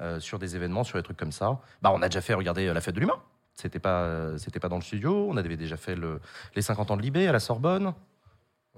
euh, 0.00 0.20
sur 0.20 0.38
des 0.38 0.56
événements, 0.56 0.84
sur 0.84 0.98
des 0.98 1.02
trucs 1.02 1.16
comme 1.18 1.32
ça. 1.32 1.60
Bah, 1.82 1.90
on 1.94 2.02
a 2.02 2.08
déjà 2.08 2.20
fait, 2.20 2.34
regardez, 2.34 2.66
euh, 2.66 2.74
la 2.74 2.80
fête 2.80 2.94
de 2.94 3.00
l'humain. 3.00 3.20
C'était 3.54 3.78
pas, 3.78 4.02
euh, 4.02 4.38
c'était 4.38 4.60
pas 4.60 4.68
dans 4.68 4.76
le 4.76 4.82
studio. 4.82 5.26
On 5.28 5.36
avait 5.36 5.56
déjà 5.56 5.76
fait 5.76 5.94
le- 5.94 6.20
les 6.54 6.62
50 6.62 6.90
ans 6.90 6.96
de 6.96 7.02
l'IB 7.02 7.18
à 7.28 7.32
la 7.32 7.40
Sorbonne. 7.40 7.92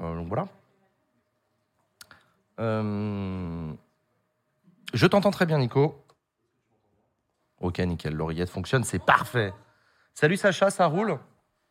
Euh, 0.01 0.15
donc 0.17 0.27
voilà. 0.29 0.49
Je 4.93 5.07
t'entends 5.07 5.31
très 5.31 5.47
bien, 5.47 5.59
Nico. 5.59 6.05
Ok, 7.61 7.79
nickel. 7.81 8.15
L'oreillette 8.15 8.51
fonctionne, 8.51 8.85
c'est 8.85 8.99
parfait. 8.99 9.53
Salut 10.13 10.37
Sacha, 10.37 10.71
ça 10.71 10.87
roule? 10.87 11.19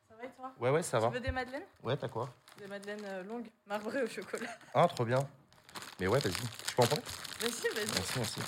Ça 0.09 0.15
va 0.15 0.25
et 0.25 0.29
toi? 0.35 0.51
Ouais, 0.59 0.69
ouais, 0.69 0.83
ça 0.83 1.00
va. 1.00 1.07
Tu 1.07 1.13
veux 1.13 1.19
des 1.19 1.31
madeleines? 1.31 1.63
Ouais, 1.83 1.95
t'as 1.95 2.07
quoi? 2.07 2.29
Des 2.59 2.67
madeleines 2.67 3.27
longues, 3.27 3.50
marbrées 3.67 4.03
au 4.03 4.07
chocolat. 4.07 4.50
Ah, 4.73 4.88
trop 4.88 5.05
bien. 5.05 5.19
Mais 6.00 6.07
ouais, 6.07 6.19
vas-y. 6.19 6.33
Je 6.33 6.75
peux 6.75 6.83
en 6.83 6.88
prendre? 6.88 7.01
Vas-y, 7.41 7.75
vas-y. 7.75 7.93
Merci, 7.95 8.13
merci. 8.17 8.39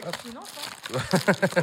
Toi 0.00 0.12
qui 0.12 0.28
hein 0.28 1.62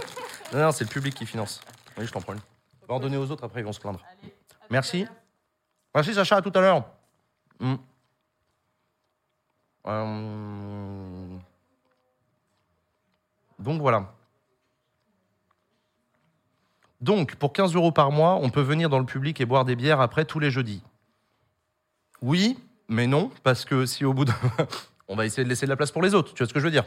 Non, 0.54 0.60
non, 0.60 0.72
c'est 0.72 0.84
le 0.84 0.90
public 0.90 1.16
qui 1.16 1.26
finance. 1.26 1.62
Oui, 1.98 2.06
je 2.06 2.12
t'en 2.12 2.22
prends 2.22 2.34
une. 2.34 2.42
On 2.84 2.88
va 2.88 2.94
en 2.96 3.00
donner 3.00 3.18
aux 3.18 3.30
autres, 3.32 3.44
après 3.44 3.62
ils 3.62 3.66
vont 3.66 3.74
se 3.74 3.80
plaindre. 3.80 4.02
Allez. 4.22 4.34
Merci. 4.70 5.08
Merci 5.94 6.14
Sacha, 6.14 6.38
à 6.38 6.42
tout 6.42 6.52
à 6.54 6.62
l'heure. 6.62 6.86
Hmm. 7.60 7.76
Euh, 9.88 11.38
Donc 13.60 13.82
voilà. 13.82 14.12
Donc, 17.02 17.36
pour 17.36 17.54
15 17.54 17.76
euros 17.76 17.92
par 17.92 18.12
mois, 18.12 18.36
on 18.36 18.50
peut 18.50 18.62
venir 18.62 18.90
dans 18.90 19.00
le 19.00 19.06
public 19.06 19.40
et 19.40 19.46
boire 19.46 19.66
des 19.66 19.76
bières 19.76 20.02
après 20.02 20.26
tous 20.26 20.40
les 20.40 20.50
jeudis. 20.50 20.82
Oui, 22.22 22.58
mais 22.88 23.06
non, 23.06 23.32
parce 23.44 23.66
que 23.66 23.86
si 23.86 24.06
au 24.06 24.14
bout 24.14 24.26
de... 24.26 24.32
on 25.08 25.16
va 25.16 25.26
essayer 25.26 25.44
de 25.44 25.50
laisser 25.50 25.66
de 25.66 25.70
la 25.70 25.76
place 25.76 25.92
pour 25.92 26.02
les 26.02 26.16
autres, 26.16 26.34
tu 26.34 26.44
vois 26.44 26.48
ce 26.48 26.54
que 26.54 26.60
je 26.60 26.66
veux 26.66 26.72
dire? 26.72 26.86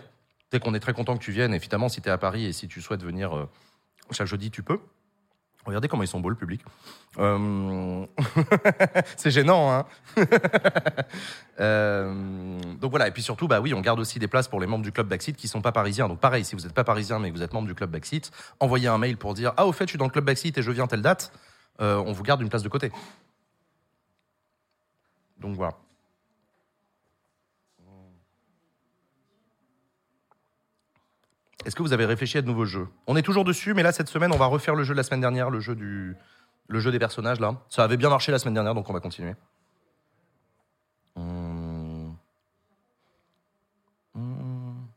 C'est 0.51 0.61
qu'on 0.61 0.75
est 0.75 0.81
très 0.81 0.95
content 0.95 1.17
que 1.17 1.23
tu 1.23 1.33
viennes, 1.33 1.55
évidemment, 1.55 1.89
si 1.89 2.01
tu 2.01 2.09
es 2.09 2.13
à 2.13 2.19
Paris 2.19 2.47
et 2.47 2.53
si 2.53 2.69
tu 2.69 2.81
souhaites 2.81 3.03
venir 3.03 3.37
euh, 3.37 3.49
chaque 4.11 4.27
jeudi, 4.27 4.51
tu 4.51 4.63
peux. 4.63 4.79
Regardez 5.67 5.89
comment 5.89 6.03
ils 6.03 6.09
sont 6.09 6.21
beaux, 6.21 6.31
le 6.31 6.37
public. 6.37 6.63
Euh, 7.19 8.07
C'est 9.17 9.31
gênant, 9.31 9.71
hein 9.73 9.87
Euh, 11.61 12.15
Donc 12.81 12.91
voilà, 12.91 13.09
et 13.09 13.11
puis 13.11 13.21
surtout, 13.21 13.49
bah 13.49 13.61
oui, 13.61 13.75
on 13.75 13.81
garde 13.81 13.99
aussi 13.99 14.21
des 14.21 14.29
places 14.29 14.47
pour 14.47 14.61
les 14.61 14.69
membres 14.69 14.85
du 14.85 14.93
club 14.93 15.09
Backseat 15.09 15.37
qui 15.37 15.49
sont 15.49 15.61
pas 15.61 15.73
parisiens. 15.73 16.07
Donc 16.07 16.21
pareil, 16.21 16.45
si 16.45 16.55
vous 16.55 16.63
n'êtes 16.63 16.73
pas 16.73 16.85
parisien 16.85 17.19
mais 17.19 17.33
que 17.33 17.37
vous 17.37 17.43
êtes 17.43 17.53
membre 17.53 17.67
du 17.67 17.75
club 17.75 17.91
Backseat, 17.91 18.31
envoyez 18.61 18.87
un 18.87 18.97
mail 18.97 19.17
pour 19.17 19.35
dire 19.35 19.55
Ah, 19.57 19.67
au 19.67 19.73
fait, 19.73 19.83
je 19.87 19.89
suis 19.89 19.99
dans 19.99 20.05
le 20.05 20.13
club 20.13 20.25
Backseat 20.25 20.57
et 20.57 20.63
je 20.63 20.71
viens 20.71 20.87
telle 20.87 21.03
date. 21.03 21.33
Euh, 21.81 21.97
on 21.97 22.13
vous 22.13 22.23
garde 22.23 22.41
une 22.43 22.49
place 22.49 22.63
de 22.63 22.69
côté. 22.69 22.93
Donc 25.41 25.57
voilà. 25.57 25.75
Est-ce 31.65 31.75
que 31.75 31.83
vous 31.83 31.93
avez 31.93 32.07
réfléchi 32.07 32.39
à 32.39 32.43
de 32.43 32.47
nouveaux 32.47 32.65
jeux? 32.65 32.89
On 33.07 33.17
est 33.17 33.23
toujours 33.23 33.45
dessus, 33.45 33.75
mais 33.75 33.83
là, 33.83 33.93
cette 33.93 34.09
semaine, 34.09 34.33
on 34.33 34.39
va 34.39 34.47
refaire 34.47 34.75
le 34.75 34.85
jeu 34.85 34.95
de 34.95 34.97
la 34.97 35.03
semaine 35.03 35.21
dernière, 35.21 35.51
le 35.51 35.61
jeu, 35.61 35.75
du... 35.75 36.17
le 36.69 36.81
jeu 36.81 36.93
des 36.93 36.99
personnages, 36.99 37.41
là. 37.41 37.57
Ça 37.69 37.83
avait 37.85 37.97
bien 37.97 38.09
marché 38.09 38.31
la 38.33 38.39
semaine 38.39 38.55
dernière, 38.55 38.75
donc 38.75 38.89
on 38.89 38.93
va 38.93 39.01
continuer. 39.01 39.35
Hum. 41.17 42.17
Hum. 44.15 44.89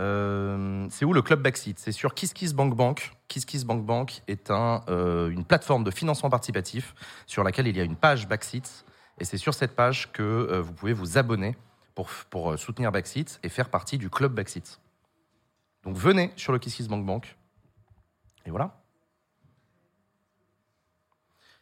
Euh, 0.00 0.86
c'est 0.90 1.04
où 1.04 1.12
le 1.12 1.22
club 1.22 1.42
Backseat? 1.42 1.78
C'est 1.78 1.92
sur 1.92 2.14
KissKissBankBank. 2.14 3.12
KissKissBankBank 3.28 4.22
est 4.28 4.50
un, 4.50 4.82
euh, 4.88 5.30
une 5.30 5.44
plateforme 5.44 5.84
de 5.84 5.90
financement 5.90 6.28
participatif 6.28 6.94
sur 7.26 7.44
laquelle 7.44 7.66
il 7.66 7.76
y 7.76 7.80
a 7.80 7.84
une 7.84 7.96
page 7.96 8.28
Backseat. 8.28 8.84
Et 9.18 9.24
c'est 9.24 9.38
sur 9.38 9.54
cette 9.54 9.74
page 9.74 10.12
que 10.12 10.22
euh, 10.22 10.60
vous 10.60 10.72
pouvez 10.72 10.92
vous 10.92 11.18
abonner 11.18 11.56
pour, 11.94 12.52
euh, 12.52 12.56
soutenir 12.56 12.92
Backseat 12.92 13.40
et 13.42 13.48
faire 13.48 13.68
partie 13.68 13.98
du 13.98 14.10
club 14.10 14.34
Backseat. 14.34 14.80
Donc 15.84 15.96
venez 15.96 16.32
sur 16.36 16.52
le 16.52 16.58
KissKissBankBank. 16.58 17.36
Et 18.46 18.50
voilà. 18.50 18.78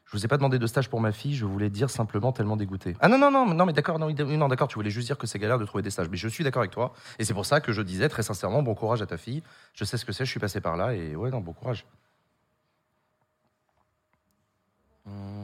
Je 0.04 0.16
vous 0.16 0.24
ai 0.24 0.28
pas 0.28 0.38
demandé 0.38 0.58
de 0.58 0.66
stage 0.66 0.90
pour 0.90 1.00
ma 1.00 1.12
fille, 1.12 1.36
je 1.36 1.46
voulais 1.46 1.70
dire 1.70 1.88
simplement 1.88 2.32
tellement 2.32 2.56
dégoûté. 2.56 2.96
Ah 2.98 3.06
non, 3.06 3.16
non, 3.16 3.30
non, 3.30 3.46
non 3.54 3.64
mais 3.64 3.72
d'accord, 3.72 4.00
non, 4.00 4.10
non 4.12 4.48
d'accord, 4.48 4.66
tu 4.66 4.74
voulais 4.74 4.90
juste 4.90 5.06
dire 5.06 5.16
que 5.16 5.28
c'est 5.28 5.38
galère 5.38 5.58
de 5.58 5.64
trouver 5.64 5.82
des 5.82 5.90
stages. 5.90 6.08
Mais 6.08 6.16
je 6.16 6.26
suis 6.26 6.42
d'accord 6.42 6.62
avec 6.62 6.72
toi. 6.72 6.94
Et 7.20 7.24
c'est 7.24 7.34
pour 7.34 7.46
ça 7.46 7.60
que 7.60 7.70
je 7.70 7.80
disais 7.80 8.08
très 8.08 8.24
sincèrement, 8.24 8.60
bon 8.60 8.74
courage 8.74 9.02
à 9.02 9.06
ta 9.06 9.16
fille. 9.16 9.42
Je 9.72 9.84
sais 9.84 9.96
ce 9.96 10.04
que 10.04 10.12
c'est, 10.12 10.24
je 10.24 10.30
suis 10.30 10.40
passé 10.40 10.60
par 10.60 10.76
là 10.76 10.94
et 10.94 11.14
ouais, 11.14 11.30
non, 11.30 11.40
bon 11.40 11.52
courage. 11.52 11.86
Hum. 15.06 15.39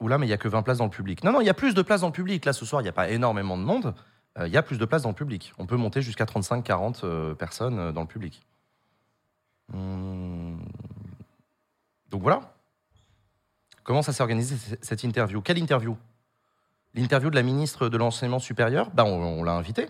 Oula, 0.00 0.18
mais 0.18 0.26
il 0.26 0.30
y 0.30 0.32
a 0.32 0.38
que 0.38 0.48
20 0.48 0.62
places 0.62 0.78
dans 0.78 0.84
le 0.84 0.90
public. 0.90 1.22
Non, 1.24 1.32
non, 1.32 1.40
il 1.40 1.46
y 1.46 1.50
a 1.50 1.54
plus 1.54 1.74
de 1.74 1.82
places 1.82 2.00
dans 2.00 2.06
le 2.08 2.12
public. 2.12 2.44
Là, 2.44 2.52
ce 2.52 2.64
soir, 2.64 2.80
il 2.80 2.84
n'y 2.84 2.88
a 2.88 2.92
pas 2.94 3.10
énormément 3.10 3.58
de 3.58 3.62
monde. 3.62 3.94
Euh, 4.38 4.46
Il 4.46 4.52
y 4.52 4.56
a 4.56 4.62
plus 4.62 4.78
de 4.78 4.84
places 4.84 5.02
dans 5.02 5.10
le 5.10 5.14
public. 5.14 5.52
On 5.58 5.66
peut 5.66 5.76
monter 5.76 6.02
jusqu'à 6.02 6.24
35-40 6.24 7.00
euh, 7.04 7.34
personnes 7.34 7.78
euh, 7.78 7.92
dans 7.92 8.02
le 8.02 8.06
public. 8.06 8.46
Hum. 9.72 10.58
Donc 12.10 12.22
voilà. 12.22 12.54
Comment 13.84 14.02
ça 14.02 14.12
s'est 14.12 14.22
organisé 14.22 14.56
cette 14.82 15.04
interview? 15.04 15.40
Quelle 15.42 15.58
interview? 15.58 15.96
L'interview 16.94 17.30
de 17.30 17.36
la 17.36 17.42
ministre 17.42 17.88
de 17.88 17.96
l'enseignement 17.96 18.38
supérieur? 18.38 18.90
Bah, 18.90 19.04
On, 19.04 19.40
on 19.40 19.44
l'a 19.44 19.52
invitée. 19.52 19.88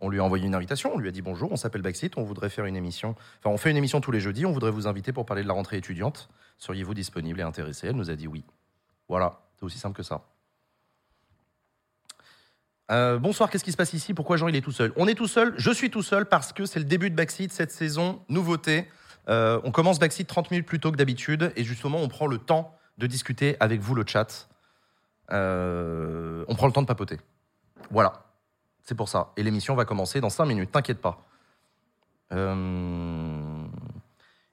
On 0.00 0.10
lui 0.10 0.20
a 0.20 0.24
envoyé 0.24 0.46
une 0.46 0.54
invitation. 0.54 0.92
On 0.94 0.98
lui 0.98 1.08
a 1.08 1.10
dit 1.10 1.22
bonjour, 1.22 1.50
on 1.50 1.56
s'appelle 1.56 1.80
Backseat, 1.80 2.18
on 2.18 2.22
voudrait 2.22 2.50
faire 2.50 2.66
une 2.66 2.76
émission. 2.76 3.14
Enfin, 3.38 3.50
on 3.50 3.56
fait 3.56 3.70
une 3.70 3.78
émission 3.78 4.00
tous 4.00 4.10
les 4.12 4.20
jeudis. 4.20 4.44
On 4.44 4.52
voudrait 4.52 4.70
vous 4.70 4.86
inviter 4.86 5.12
pour 5.12 5.24
parler 5.24 5.42
de 5.42 5.48
la 5.48 5.54
rentrée 5.54 5.78
étudiante. 5.78 6.28
Seriez-vous 6.58 6.92
disponible 6.94 7.40
et 7.40 7.42
intéressé? 7.42 7.86
Elle 7.88 7.96
nous 7.96 8.10
a 8.10 8.16
dit 8.16 8.28
oui. 8.28 8.44
Voilà, 9.08 9.40
c'est 9.56 9.64
aussi 9.64 9.78
simple 9.78 9.96
que 9.96 10.02
ça. 10.02 10.22
Euh, 12.90 13.18
bonsoir, 13.18 13.50
qu'est-ce 13.50 13.64
qui 13.64 13.72
se 13.72 13.76
passe 13.76 13.94
ici? 13.94 14.14
Pourquoi 14.14 14.36
Jean 14.36 14.48
il 14.48 14.54
est 14.54 14.60
tout 14.60 14.72
seul? 14.72 14.92
On 14.96 15.08
est 15.08 15.14
tout 15.14 15.26
seul, 15.26 15.54
je 15.56 15.70
suis 15.72 15.90
tout 15.90 16.02
seul 16.02 16.26
parce 16.26 16.52
que 16.52 16.66
c'est 16.66 16.78
le 16.78 16.84
début 16.84 17.10
de 17.10 17.16
Backseat 17.16 17.52
cette 17.52 17.72
saison, 17.72 18.22
nouveauté. 18.28 18.88
Euh, 19.28 19.60
on 19.64 19.72
commence 19.72 19.98
Backseat 19.98 20.28
30 20.28 20.52
minutes 20.52 20.66
plus 20.66 20.78
tôt 20.78 20.92
que 20.92 20.96
d'habitude 20.96 21.52
et 21.56 21.64
justement 21.64 21.98
on 21.98 22.08
prend 22.08 22.28
le 22.28 22.38
temps 22.38 22.76
de 22.98 23.06
discuter 23.08 23.56
avec 23.58 23.80
vous 23.80 23.94
le 23.94 24.04
chat. 24.06 24.48
Euh, 25.32 26.44
on 26.46 26.54
prend 26.54 26.66
le 26.66 26.72
temps 26.72 26.82
de 26.82 26.86
papoter. 26.86 27.18
Voilà, 27.90 28.24
c'est 28.82 28.94
pour 28.94 29.08
ça. 29.08 29.32
Et 29.36 29.42
l'émission 29.42 29.74
va 29.74 29.84
commencer 29.84 30.20
dans 30.20 30.30
5 30.30 30.44
minutes, 30.46 30.70
t'inquiète 30.70 31.00
pas. 31.00 31.26
Euh, 32.32 32.54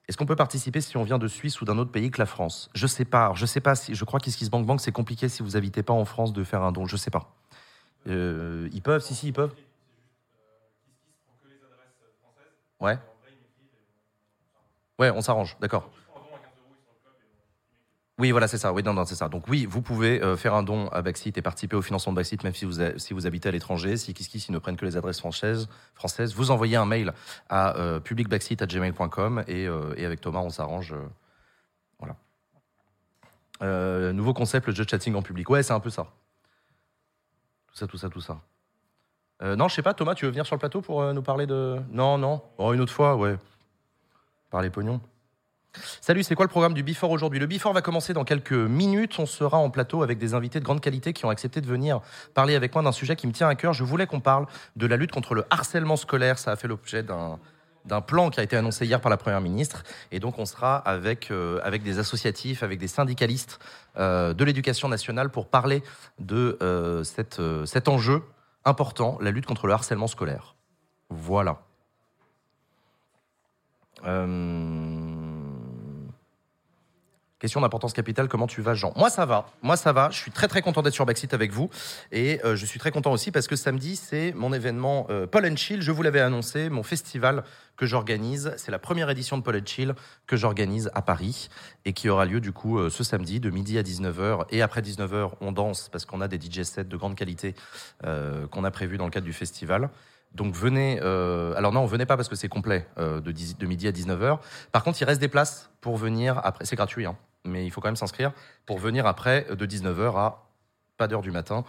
Est-ce 0.06 0.18
qu'on 0.18 0.26
peut 0.26 0.36
participer 0.36 0.80
si 0.80 0.96
on 0.96 1.02
vient 1.02 1.18
de 1.18 1.28
Suisse 1.28 1.60
ou 1.60 1.64
d'un 1.64 1.78
autre 1.78 1.90
pays 1.90 2.10
que 2.10 2.20
la 2.20 2.26
France? 2.26 2.70
Je 2.74 2.86
sais 2.86 3.06
pas. 3.06 3.32
Je 3.34 3.46
sais 3.46 3.60
pas 3.60 3.74
si. 3.74 3.94
Je 3.94 4.04
crois 4.04 4.20
qu'Iskis 4.20 4.50
Bank 4.50 4.66
Bank 4.66 4.80
c'est 4.80 4.92
compliqué 4.92 5.28
si 5.28 5.42
vous 5.42 5.56
habitez 5.56 5.82
pas 5.82 5.94
en 5.94 6.04
France 6.04 6.32
de 6.32 6.44
faire 6.44 6.62
un 6.62 6.72
don. 6.72 6.86
Je 6.86 6.96
sais 6.96 7.10
pas. 7.10 7.34
Euh, 8.06 8.68
ils 8.72 8.82
peuvent, 8.82 9.02
si 9.02 9.14
si 9.14 9.28
ils 9.28 9.32
peuvent. 9.32 9.54
Ouais. 12.80 12.98
Ouais, 14.98 15.10
on 15.10 15.22
s'arrange, 15.22 15.56
d'accord. 15.60 15.90
Oui, 18.18 18.30
voilà, 18.30 18.46
c'est 18.46 18.58
ça. 18.58 18.72
Oui, 18.72 18.84
non, 18.84 18.94
non, 18.94 19.04
c'est 19.04 19.16
ça. 19.16 19.28
Donc 19.28 19.48
oui, 19.48 19.66
vous 19.66 19.82
pouvez 19.82 20.22
euh, 20.22 20.36
faire 20.36 20.54
un 20.54 20.62
don 20.62 20.86
à 20.90 21.02
Backseat 21.02 21.36
et 21.36 21.42
participer 21.42 21.74
au 21.74 21.82
financement 21.82 22.12
de 22.12 22.16
Backseat, 22.16 22.44
même 22.44 22.54
si 22.54 22.64
vous, 22.64 22.74
si 22.96 23.12
vous 23.12 23.26
habitez 23.26 23.48
à 23.48 23.52
l'étranger. 23.52 23.96
Si 23.96 24.12
ils 24.12 24.52
ne 24.52 24.58
prennent 24.58 24.76
que 24.76 24.84
les 24.84 24.96
adresses 24.96 25.18
françaises, 25.18 25.68
françaises 25.94 26.32
vous 26.34 26.52
envoyez 26.52 26.76
un 26.76 26.86
mail 26.86 27.12
à 27.48 27.76
euh, 27.76 27.98
et, 27.98 29.66
euh, 29.66 29.94
et 29.96 30.04
avec 30.04 30.20
Thomas, 30.20 30.40
on 30.40 30.50
s'arrange. 30.50 30.94
euh, 30.94 31.08
voilà. 33.60 34.12
Nouveau 34.12 34.32
concept, 34.32 34.68
le 34.68 34.74
jeu 34.74 34.84
chatting 34.88 35.16
en 35.16 35.22
public. 35.22 35.50
Ouais, 35.50 35.64
c'est 35.64 35.72
un 35.72 35.80
peu 35.80 35.90
ça. 35.90 36.04
Tout 37.66 37.74
ça, 37.74 37.88
tout 37.88 37.96
ça, 37.96 38.08
tout 38.08 38.20
ça. 38.20 38.38
Non, 39.42 39.66
je 39.66 39.74
sais 39.74 39.82
pas, 39.82 39.92
Thomas, 39.92 40.14
tu 40.14 40.24
veux 40.24 40.30
venir 40.30 40.46
sur 40.46 40.54
le 40.54 40.60
plateau 40.60 40.80
pour 40.80 41.12
nous 41.12 41.22
parler 41.22 41.46
de. 41.46 41.80
Non, 41.90 42.16
non. 42.16 42.42
Oh, 42.58 42.72
une 42.72 42.80
autre 42.80 42.92
fois, 42.92 43.16
ouais. 43.16 43.36
Parler 44.50 44.70
pognon. 44.70 45.00
Salut, 46.00 46.22
c'est 46.22 46.34
quoi 46.34 46.44
le 46.44 46.50
programme 46.50 46.74
du 46.74 46.82
Before 46.82 47.10
aujourd'hui? 47.10 47.40
Le 47.40 47.46
Before 47.46 47.72
va 47.72 47.82
commencer 47.82 48.12
dans 48.12 48.24
quelques 48.24 48.52
minutes. 48.52 49.18
On 49.18 49.26
sera 49.26 49.58
en 49.58 49.70
plateau 49.70 50.02
avec 50.02 50.18
des 50.18 50.34
invités 50.34 50.60
de 50.60 50.64
grande 50.64 50.80
qualité 50.80 51.12
qui 51.12 51.24
ont 51.24 51.30
accepté 51.30 51.60
de 51.60 51.66
venir 51.66 52.00
parler 52.34 52.54
avec 52.54 52.74
moi 52.74 52.82
d'un 52.82 52.92
sujet 52.92 53.16
qui 53.16 53.26
me 53.26 53.32
tient 53.32 53.48
à 53.48 53.54
cœur. 53.54 53.72
Je 53.72 53.84
voulais 53.84 54.06
qu'on 54.06 54.20
parle 54.20 54.46
de 54.76 54.86
la 54.86 54.96
lutte 54.96 55.12
contre 55.12 55.34
le 55.34 55.44
harcèlement 55.50 55.96
scolaire. 55.96 56.38
Ça 56.38 56.52
a 56.52 56.56
fait 56.56 56.68
l'objet 56.68 57.02
d'un 57.02 58.00
plan 58.00 58.30
qui 58.30 58.40
a 58.40 58.42
été 58.42 58.56
annoncé 58.56 58.86
hier 58.86 59.00
par 59.00 59.10
la 59.10 59.16
Première 59.16 59.40
ministre. 59.40 59.82
Et 60.12 60.20
donc 60.20 60.38
on 60.38 60.46
sera 60.46 60.76
avec, 60.76 61.30
euh, 61.30 61.60
des 61.78 61.98
associatifs, 61.98 62.62
avec 62.62 62.78
des 62.78 62.88
syndicalistes 62.88 63.58
euh, 63.96 64.32
de 64.32 64.44
l'éducation 64.44 64.88
nationale 64.88 65.30
pour 65.30 65.48
parler 65.48 65.82
de 66.18 66.56
euh, 66.62 67.02
cet 67.02 67.88
enjeu 67.88 68.22
important, 68.64 69.18
la 69.20 69.30
lutte 69.30 69.46
contre 69.46 69.66
le 69.66 69.72
harcèlement 69.72 70.06
scolaire. 70.06 70.54
Voilà. 71.10 71.60
Question 77.40 77.60
d'importance 77.60 77.92
capitale, 77.92 78.28
comment 78.28 78.46
tu 78.46 78.62
vas 78.62 78.74
Jean. 78.74 78.92
Moi 78.94 79.10
ça 79.10 79.26
va, 79.26 79.46
moi 79.60 79.76
ça 79.76 79.92
va, 79.92 80.08
je 80.10 80.16
suis 80.16 80.30
très 80.30 80.46
très 80.46 80.62
content 80.62 80.82
d'être 80.82 80.94
sur 80.94 81.04
Backseat 81.04 81.34
avec 81.34 81.50
vous. 81.52 81.68
Et 82.12 82.40
euh, 82.44 82.54
je 82.54 82.64
suis 82.64 82.78
très 82.78 82.92
content 82.92 83.10
aussi 83.10 83.32
parce 83.32 83.48
que 83.48 83.56
samedi 83.56 83.96
c'est 83.96 84.32
mon 84.32 84.52
événement 84.52 85.08
euh, 85.10 85.26
Paul 85.26 85.44
and 85.44 85.56
Chill, 85.56 85.82
je 85.82 85.90
vous 85.90 86.02
l'avais 86.04 86.20
annoncé, 86.20 86.70
mon 86.70 86.84
festival 86.84 87.42
que 87.76 87.86
j'organise, 87.86 88.54
c'est 88.56 88.70
la 88.70 88.78
première 88.78 89.10
édition 89.10 89.36
de 89.36 89.42
Paul 89.42 89.56
and 89.56 89.66
Chill 89.66 89.94
que 90.28 90.36
j'organise 90.36 90.92
à 90.94 91.02
Paris 91.02 91.48
et 91.84 91.92
qui 91.92 92.08
aura 92.08 92.24
lieu 92.24 92.40
du 92.40 92.52
coup 92.52 92.78
euh, 92.78 92.88
ce 92.88 93.02
samedi 93.02 93.40
de 93.40 93.50
midi 93.50 93.78
à 93.78 93.82
19h 93.82 94.44
et 94.50 94.62
après 94.62 94.80
19h 94.80 95.32
on 95.40 95.50
danse 95.50 95.88
parce 95.90 96.06
qu'on 96.06 96.20
a 96.20 96.28
des 96.28 96.38
DJ 96.40 96.62
sets 96.62 96.84
de 96.84 96.96
grande 96.96 97.16
qualité 97.16 97.56
qu'on 98.02 98.64
a 98.64 98.70
prévu 98.70 98.96
dans 98.96 99.06
le 99.06 99.10
cadre 99.10 99.26
du 99.26 99.32
festival. 99.32 99.90
Donc 100.34 100.54
venez. 100.54 100.98
euh, 101.02 101.54
alors 101.56 101.72
non, 101.72 101.86
venez 101.86 102.06
pas 102.06 102.16
parce 102.16 102.28
que 102.28 102.36
c'est 102.36 102.48
complet 102.48 102.86
euh, 102.98 103.20
de, 103.20 103.30
10 103.30 103.56
de 103.58 103.66
midi 103.66 103.86
à 103.86 103.92
19h. 103.92 104.38
Par 104.72 104.82
contre, 104.82 105.00
il 105.00 105.04
reste 105.04 105.20
des 105.20 105.28
places 105.28 105.70
pour 105.80 105.96
venir 105.96 106.40
après. 106.44 106.64
C'est 106.64 106.76
gratuit, 106.76 107.06
hein, 107.06 107.16
mais 107.44 107.64
il 107.64 107.70
faut 107.70 107.80
quand 107.80 107.88
même 107.88 107.96
s'inscrire 107.96 108.32
pour 108.66 108.78
venir 108.78 109.06
après 109.06 109.46
euh, 109.50 109.56
de 109.56 109.66
19h 109.66 110.16
à 110.16 110.42
pas 110.96 111.08
d'heure 111.08 111.22
du 111.22 111.30
matin 111.30 111.64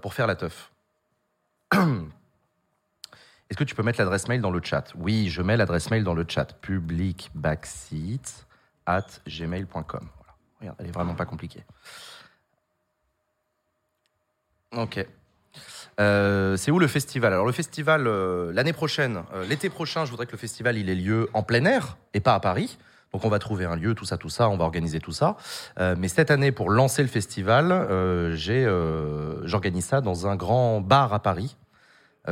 pour 0.00 0.14
faire 0.14 0.26
la 0.26 0.34
teuf. 0.34 0.72
Est-ce 1.74 3.56
que 3.56 3.64
tu 3.64 3.74
peux 3.74 3.82
mettre 3.82 3.98
l'adresse 3.98 4.26
mail 4.26 4.40
dans 4.40 4.50
le 4.50 4.62
chat? 4.62 4.92
Oui, 4.96 5.28
je 5.28 5.42
mets 5.42 5.58
l'adresse 5.58 5.90
mail 5.90 6.04
dans 6.04 6.14
le 6.14 6.24
chat. 6.26 6.58
Publicbackseat 6.62 8.46
at 8.86 9.06
gmail.com. 9.26 10.08
Voilà. 10.60 10.74
Elle 10.78 10.86
est 10.86 10.90
vraiment 10.90 11.14
pas 11.14 11.26
compliquée. 11.26 11.62
Ok. 14.72 15.06
Euh, 16.00 16.56
c'est 16.56 16.70
où 16.70 16.78
le 16.78 16.86
festival? 16.86 17.32
Alors 17.32 17.46
le 17.46 17.52
festival 17.52 18.06
euh, 18.06 18.52
l'année 18.52 18.72
prochaine, 18.72 19.22
euh, 19.34 19.44
l'été 19.44 19.68
prochain, 19.68 20.04
je 20.04 20.10
voudrais 20.10 20.26
que 20.26 20.32
le 20.32 20.38
festival 20.38 20.76
il 20.76 20.88
ait 20.90 20.94
lieu 20.94 21.28
en 21.34 21.42
plein 21.42 21.64
air 21.64 21.96
et 22.14 22.20
pas 22.20 22.34
à 22.34 22.40
Paris. 22.40 22.78
Donc 23.12 23.24
on 23.24 23.28
va 23.28 23.38
trouver 23.38 23.64
un 23.64 23.74
lieu, 23.74 23.94
tout 23.94 24.04
ça, 24.04 24.18
tout 24.18 24.28
ça, 24.28 24.48
on 24.48 24.56
va 24.58 24.64
organiser 24.64 25.00
tout 25.00 25.12
ça. 25.12 25.38
Mais 25.78 26.08
cette 26.08 26.30
année, 26.30 26.52
pour 26.52 26.68
lancer 26.68 27.00
le 27.00 27.08
festival, 27.08 27.88
j'ai, 28.34 28.70
j'organise 29.44 29.86
ça 29.86 30.02
dans 30.02 30.26
un 30.26 30.36
grand 30.36 30.82
bar 30.82 31.14
à 31.14 31.22
Paris, 31.22 31.56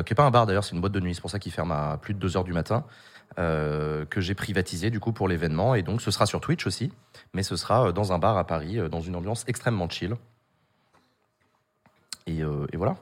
qui 0.05 0.13
est 0.13 0.15
pas 0.15 0.25
un 0.25 0.31
bar 0.31 0.45
d'ailleurs, 0.45 0.65
c'est 0.65 0.75
une 0.75 0.83
boîte 0.83 0.93
de 0.93 1.01
nuit, 1.01 1.15
c'est 1.15 1.23
pour 1.23 1.31
ça 1.31 1.39
qu'il 1.39 1.51
ferme 1.51 1.73
à 1.73 1.97
plus 1.97 2.13
de 2.13 2.19
2 2.19 2.37
heures 2.37 2.45
du 2.45 2.53
matin, 2.53 2.85
que 3.39 4.19
j'ai 4.19 4.35
privatisé 4.35 4.91
du 4.91 5.01
coup 5.01 5.13
pour 5.13 5.29
l'événement. 5.29 5.75
Et 5.75 5.83
donc 5.83 6.03
ce 6.03 6.11
sera 6.11 6.27
sur 6.27 6.43
Twitch 6.43 6.67
aussi, 6.67 6.93
mais 7.33 7.43
ce 7.43 7.57
sera 7.57 7.93
dans 7.93 8.13
un 8.13 8.19
bar 8.19 8.37
à 8.37 8.47
Paris, 8.47 8.79
dans 8.91 9.01
une 9.01 9.17
ambiance 9.17 9.45
extrêmement 9.49 9.89
chill. 9.89 10.15
Et 12.27 12.43
voilà. 12.75 12.97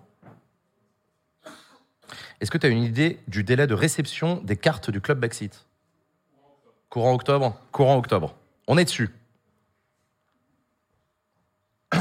Est-ce 2.44 2.50
que 2.50 2.59
tu 2.59 2.66
as 2.66 2.68
une 2.68 2.83
idée 2.83 3.20
du 3.26 3.42
délai 3.42 3.66
de 3.66 3.72
réception 3.72 4.37
des 4.42 4.54
cartes 4.59 4.90
du 4.90 5.00
club 5.00 5.18
Backseat? 5.18 5.64
Courant 6.90 7.14
octobre? 7.14 7.59
Courant 7.72 7.96
octobre. 7.96 8.35
On 8.68 8.76
est 8.76 8.85
dessus. 8.85 9.09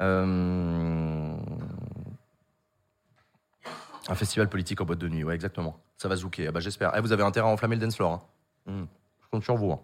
Euh, 0.00 1.36
Un 4.08 4.14
festival 4.16 4.48
politique 4.48 4.80
en 4.80 4.84
boîte 4.86 4.98
de 4.98 5.08
nuit, 5.08 5.22
ouais, 5.22 5.34
exactement. 5.34 5.78
Ça 5.98 6.08
va 6.08 6.16
zouker. 6.16 6.46
Ah 6.48 6.52
bah, 6.52 6.60
j'espère. 6.60 6.92
Eh, 6.96 7.00
vous 7.00 7.12
avez 7.12 7.22
intérêt 7.22 7.46
à 7.46 7.50
enflammer 7.50 7.76
le 7.76 7.82
dance 7.82 7.94
floor. 7.96 8.26
hein. 8.66 8.72
Hmm. 8.72 8.84
Je 9.22 9.26
compte 9.30 9.44
sur 9.44 9.56
vous. 9.56 9.70
hein. 9.72 9.80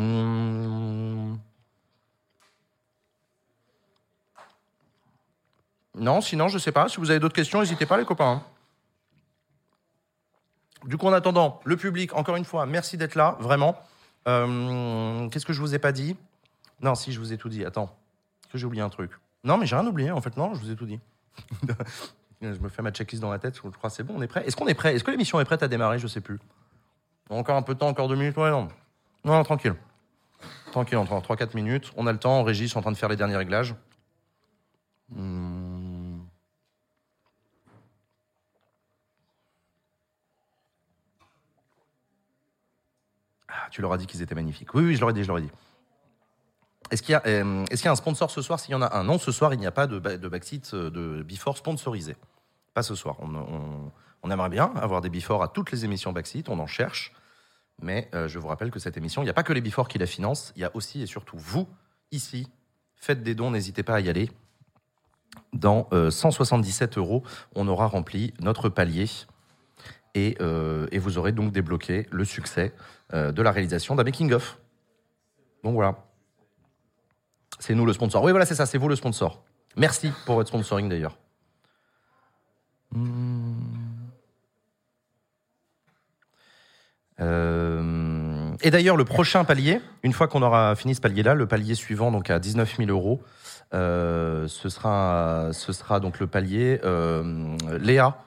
Hmm. 0.00 1.34
Non, 5.98 6.20
sinon, 6.20 6.48
je 6.48 6.58
sais 6.58 6.72
pas. 6.72 6.88
Si 6.88 6.96
vous 6.98 7.10
avez 7.10 7.20
d'autres 7.20 7.34
questions, 7.34 7.60
n'hésitez 7.60 7.86
pas, 7.86 7.98
les 7.98 8.04
copains. 8.04 8.30
hein. 8.30 8.42
Du 10.84 10.96
coup, 10.96 11.06
en 11.06 11.12
attendant, 11.12 11.60
le 11.64 11.76
public, 11.76 12.14
encore 12.14 12.36
une 12.36 12.44
fois, 12.44 12.66
merci 12.66 12.96
d'être 12.96 13.14
là, 13.14 13.36
vraiment. 13.40 13.76
Euh, 14.26 15.28
Qu'est-ce 15.28 15.46
que 15.46 15.52
je 15.52 15.60
vous 15.60 15.74
ai 15.74 15.78
pas 15.78 15.92
dit? 15.92 16.16
Non, 16.80 16.94
si, 16.94 17.12
je 17.12 17.20
vous 17.20 17.32
ai 17.32 17.38
tout 17.38 17.48
dit. 17.48 17.64
Attends, 17.64 17.94
que 18.50 18.58
j'ai 18.58 18.66
oublié 18.66 18.82
un 18.82 18.88
truc? 18.88 19.12
Non, 19.44 19.56
mais 19.58 19.66
j'ai 19.66 19.76
rien 19.76 19.86
oublié, 19.86 20.10
en 20.10 20.20
fait. 20.20 20.36
Non, 20.36 20.54
je 20.54 20.60
vous 20.60 20.70
ai 20.70 20.76
tout 20.76 20.86
dit. 20.86 20.98
je 22.42 22.48
me 22.48 22.68
fais 22.68 22.82
ma 22.82 22.90
checklist 22.90 23.22
dans 23.22 23.30
la 23.30 23.38
tête. 23.38 23.54
Je 23.56 23.60
crois 23.60 23.90
que 23.90 23.96
c'est 23.96 24.02
bon, 24.02 24.14
on 24.16 24.22
est 24.22 24.26
prêt. 24.26 24.44
Est-ce 24.46 24.56
qu'on 24.56 24.66
est 24.66 24.74
prêt? 24.74 24.94
Est-ce 24.94 25.04
que 25.04 25.10
l'émission 25.10 25.40
est 25.40 25.44
prête 25.44 25.62
à 25.62 25.68
démarrer? 25.68 25.98
Je 25.98 26.06
sais 26.06 26.20
plus. 26.20 26.38
Encore 27.30 27.56
un 27.56 27.62
peu 27.62 27.74
de 27.74 27.78
temps, 27.78 27.88
encore 27.88 28.08
deux 28.08 28.16
minutes? 28.16 28.36
Ouais, 28.36 28.50
non. 28.50 28.68
Non, 29.24 29.34
non, 29.34 29.44
tranquille. 29.44 29.74
Tranquille, 30.72 30.98
entre 30.98 31.14
3-4 31.20 31.54
minutes. 31.54 31.92
On 31.96 32.06
a 32.06 32.12
le 32.12 32.18
temps. 32.18 32.40
En 32.40 32.46
je 32.48 32.52
suis 32.64 32.76
en 32.76 32.82
train 32.82 32.90
de 32.92 32.96
faire 32.96 33.08
les 33.08 33.16
derniers 33.16 33.36
réglages. 33.36 33.74
Tu 43.72 43.82
leur 43.82 43.92
as 43.92 43.98
dit 43.98 44.06
qu'ils 44.06 44.22
étaient 44.22 44.34
magnifiques. 44.34 44.72
Oui, 44.74 44.84
oui, 44.84 44.94
je 44.94 45.00
leur 45.00 45.10
ai 45.10 45.12
dit, 45.12 45.22
je 45.24 45.28
leur 45.28 45.38
ai 45.38 45.42
dit. 45.42 45.50
Est-ce 46.90 47.02
qu'il 47.02 47.12
y, 47.12 47.16
a, 47.16 47.22
euh, 47.26 47.64
est-ce 47.70 47.80
qu'il 47.80 47.86
y 47.86 47.88
a 47.88 47.92
un 47.92 47.96
sponsor 47.96 48.30
ce 48.30 48.42
soir? 48.42 48.60
S'il 48.60 48.72
y 48.72 48.74
en 48.74 48.82
a 48.82 48.96
un. 48.96 49.04
Non, 49.04 49.18
ce 49.18 49.32
soir, 49.32 49.54
il 49.54 49.60
n'y 49.60 49.66
a 49.66 49.70
pas 49.72 49.86
de, 49.86 49.98
de 49.98 50.28
backseat 50.28 50.74
euh, 50.74 50.90
de 50.90 51.22
Before 51.22 51.56
sponsorisé. 51.56 52.16
Pas 52.74 52.82
ce 52.82 52.94
soir. 52.94 53.16
On, 53.20 53.34
on- 53.34 53.92
on 54.24 54.30
aimerait 54.30 54.50
bien 54.50 54.72
avoir 54.76 55.00
des 55.00 55.08
Before 55.10 55.42
à 55.42 55.48
toutes 55.48 55.72
les 55.72 55.84
émissions 55.84 56.12
backseat. 56.12 56.48
On 56.48 56.58
en 56.60 56.66
cherche. 56.68 57.12
Mais 57.80 58.08
euh, 58.14 58.28
je 58.28 58.38
vous 58.38 58.46
rappelle 58.46 58.70
que 58.70 58.78
cette 58.78 58.96
émission, 58.96 59.22
il 59.22 59.24
n'y 59.24 59.30
a 59.30 59.34
pas 59.34 59.42
que 59.42 59.52
les 59.52 59.60
Before 59.62 59.88
qui 59.88 59.98
la 59.98 60.06
financent. 60.06 60.52
Il 60.54 60.62
y 60.62 60.64
a 60.64 60.70
aussi 60.76 61.02
et 61.02 61.06
surtout 61.06 61.36
vous, 61.38 61.66
ici. 62.12 62.48
Faites 62.94 63.22
des 63.24 63.34
dons, 63.34 63.50
n'hésitez 63.50 63.82
pas 63.82 63.94
à 63.96 64.00
y 64.00 64.08
aller. 64.08 64.30
Dans 65.54 65.88
euh, 65.92 66.10
177 66.10 66.98
euros, 66.98 67.22
on 67.56 67.66
aura 67.66 67.86
rempli 67.86 68.32
notre 68.40 68.68
palier. 68.68 69.06
Et, 70.14 70.36
euh, 70.40 70.86
et 70.92 70.98
vous 70.98 71.16
aurez 71.18 71.32
donc 71.32 71.52
débloqué 71.52 72.06
le 72.10 72.24
succès 72.24 72.74
euh, 73.14 73.32
de 73.32 73.42
la 73.42 73.50
réalisation 73.50 73.94
d'un 73.94 74.04
making-of. 74.04 74.58
Donc 75.64 75.74
voilà. 75.74 76.04
C'est 77.58 77.74
nous 77.74 77.86
le 77.86 77.92
sponsor. 77.92 78.22
Oui, 78.22 78.30
voilà, 78.30 78.44
c'est 78.44 78.54
ça, 78.54 78.66
c'est 78.66 78.78
vous 78.78 78.88
le 78.88 78.96
sponsor. 78.96 79.42
Merci 79.76 80.12
pour 80.26 80.34
votre 80.34 80.48
sponsoring 80.48 80.88
d'ailleurs. 80.88 81.16
Hmm. 82.90 83.54
Euh, 87.20 88.54
et 88.62 88.70
d'ailleurs, 88.70 88.96
le 88.96 89.04
prochain 89.04 89.44
palier, 89.44 89.80
une 90.02 90.12
fois 90.12 90.28
qu'on 90.28 90.42
aura 90.42 90.74
fini 90.74 90.94
ce 90.94 91.00
palier-là, 91.00 91.34
le 91.34 91.46
palier 91.46 91.74
suivant, 91.74 92.10
donc 92.10 92.28
à 92.28 92.38
19 92.38 92.76
000 92.78 92.90
euros, 92.90 93.22
ce, 93.72 94.46
sera, 94.48 95.50
ce 95.52 95.72
sera 95.72 96.00
donc 96.00 96.20
le 96.20 96.26
palier. 96.26 96.80
Léa 97.78 98.18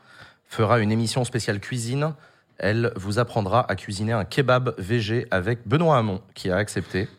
fera 0.48 0.80
une 0.80 0.92
émission 0.92 1.24
spéciale 1.24 1.60
cuisine. 1.60 2.14
Elle 2.58 2.94
vous 2.96 3.20
apprendra 3.20 3.70
à 3.70 3.76
cuisiner 3.76 4.14
un 4.14 4.24
kebab 4.26 4.76
VG 4.78 5.28
avec 5.32 5.68
Benoît 5.68 5.98
Hamon, 5.98 6.22
qui 6.34 6.50
a 6.50 6.58
accepté. 6.58 7.10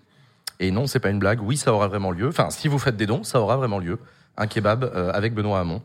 Et 0.60 0.70
non, 0.70 0.86
c'est 0.86 1.00
pas 1.00 1.10
une 1.10 1.18
blague. 1.18 1.42
Oui, 1.42 1.56
ça 1.58 1.72
aura 1.72 1.88
vraiment 1.88 2.10
lieu. 2.10 2.28
Enfin, 2.28 2.48
si 2.50 2.68
vous 2.68 2.78
faites 2.78 2.96
des 2.96 3.06
dons, 3.06 3.22
ça 3.22 3.40
aura 3.40 3.56
vraiment 3.56 3.78
lieu. 3.78 3.98
Un 4.38 4.46
kebab 4.46 4.84
euh, 4.84 5.10
avec 5.12 5.34
Benoît 5.34 5.60
Hamon. 5.60 5.82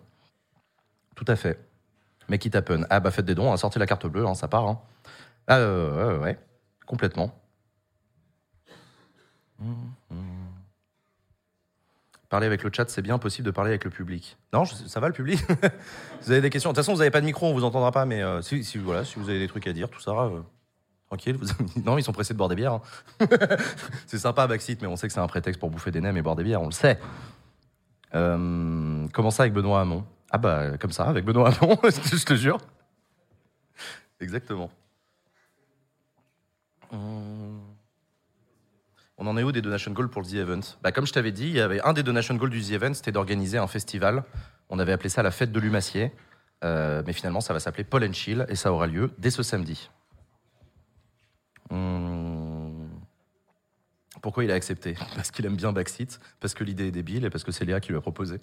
Tout 1.15 1.25
à 1.27 1.35
fait. 1.35 1.59
Mais 2.29 2.37
qui 2.37 2.49
tapen. 2.49 2.87
Ah 2.89 2.99
bah 3.01 3.11
faites 3.11 3.25
des 3.25 3.35
dons, 3.35 3.51
hein, 3.51 3.57
sortez 3.57 3.79
la 3.79 3.85
carte 3.85 4.07
bleue, 4.07 4.25
hein, 4.25 4.35
ça 4.35 4.47
part. 4.47 4.67
hein. 4.67 4.79
Ah 5.47 5.57
euh, 5.57 6.17
ouais, 6.19 6.39
complètement. 6.85 7.37
Hum. 9.59 9.91
Parler 12.31 12.47
avec 12.47 12.63
le 12.63 12.69
chat, 12.71 12.89
c'est 12.89 13.01
bien 13.01 13.17
possible 13.17 13.45
de 13.45 13.51
parler 13.51 13.71
avec 13.71 13.83
le 13.83 13.89
public. 13.89 14.37
Non, 14.53 14.63
ça 14.63 15.01
va 15.01 15.07
le 15.07 15.13
public 15.13 15.41
Vous 16.21 16.31
avez 16.31 16.39
des 16.39 16.49
questions 16.49 16.69
De 16.69 16.73
toute 16.73 16.81
façon, 16.81 16.93
vous 16.93 16.99
n'avez 16.99 17.11
pas 17.11 17.19
de 17.19 17.25
micro, 17.25 17.47
on 17.47 17.53
vous 17.53 17.65
entendra 17.65 17.91
pas, 17.91 18.05
mais 18.05 18.23
euh, 18.23 18.41
si, 18.41 18.63
si, 18.63 18.77
voilà, 18.77 19.03
si 19.03 19.19
vous 19.19 19.29
avez 19.29 19.37
des 19.37 19.49
trucs 19.49 19.67
à 19.67 19.73
dire, 19.73 19.89
tout 19.89 19.99
ça, 19.99 20.11
euh, 20.11 20.39
tranquille. 21.07 21.35
Vous... 21.35 21.81
non, 21.85 21.97
ils 21.97 22.05
sont 22.05 22.13
pressés 22.13 22.33
de 22.33 22.37
boire 22.37 22.47
des 22.47 22.55
bières. 22.55 22.75
hein. 23.19 23.27
c'est 24.07 24.17
sympa, 24.17 24.47
Backseat, 24.47 24.81
mais 24.81 24.87
on 24.87 24.95
sait 24.95 25.07
que 25.07 25.13
c'est 25.13 25.19
un 25.19 25.27
prétexte 25.27 25.59
pour 25.59 25.69
bouffer 25.69 25.91
des 25.91 25.99
nems 25.99 26.15
et 26.15 26.21
boire 26.21 26.37
des 26.37 26.45
bières, 26.45 26.61
on 26.61 26.67
le 26.67 26.71
sait. 26.71 27.01
Euh, 28.15 29.07
comment 29.11 29.31
ça 29.31 29.43
avec 29.43 29.51
Benoît 29.51 29.81
Hamon? 29.81 30.05
Ah 30.31 30.37
bah, 30.37 30.77
comme 30.77 30.93
ça, 30.93 31.03
avec 31.03 31.25
Benoît 31.25 31.51
Hamon, 31.59 31.77
je 31.83 32.23
te 32.23 32.35
jure. 32.35 32.59
Exactement. 34.21 34.71
Hum. 36.93 37.30
On 39.21 39.27
en 39.27 39.37
est 39.37 39.43
où 39.43 39.51
des 39.51 39.61
donation 39.61 39.91
goals 39.91 40.09
pour 40.09 40.23
The 40.23 40.33
Event? 40.33 40.61
Bah, 40.81 40.91
Comme 40.91 41.05
je 41.05 41.13
t'avais 41.13 41.31
dit, 41.31 41.45
il 41.45 41.53
y 41.53 41.59
avait 41.59 41.79
un 41.81 41.93
des 41.93 42.01
donation 42.01 42.33
goals 42.33 42.49
du 42.49 42.59
The 42.59 42.71
Event, 42.71 42.95
c'était 42.95 43.11
d'organiser 43.11 43.59
un 43.59 43.67
festival. 43.67 44.23
On 44.67 44.79
avait 44.79 44.93
appelé 44.93 45.09
ça 45.09 45.21
la 45.21 45.29
fête 45.29 45.51
de 45.51 45.59
Lumassier. 45.59 46.11
Euh, 46.63 47.03
mais 47.05 47.13
finalement, 47.13 47.39
ça 47.39 47.53
va 47.53 47.59
s'appeler 47.59 47.83
Paul 47.83 48.03
and 48.03 48.13
Chill 48.13 48.47
et 48.49 48.55
ça 48.55 48.73
aura 48.73 48.87
lieu 48.87 49.11
dès 49.19 49.29
ce 49.29 49.43
samedi. 49.43 49.91
Hum. 51.69 52.89
Pourquoi 54.23 54.43
il 54.43 54.49
a 54.49 54.55
accepté? 54.55 54.95
Parce 55.15 55.29
qu'il 55.29 55.45
aime 55.45 55.55
bien 55.55 55.71
Backseat, 55.71 56.19
parce 56.39 56.55
que 56.55 56.63
l'idée 56.63 56.87
est 56.87 56.91
débile 56.91 57.23
et 57.23 57.29
parce 57.29 57.43
que 57.43 57.51
c'est 57.51 57.63
Léa 57.63 57.79
qui 57.79 57.89
lui 57.89 57.99
a 57.99 58.01
proposé. 58.01 58.41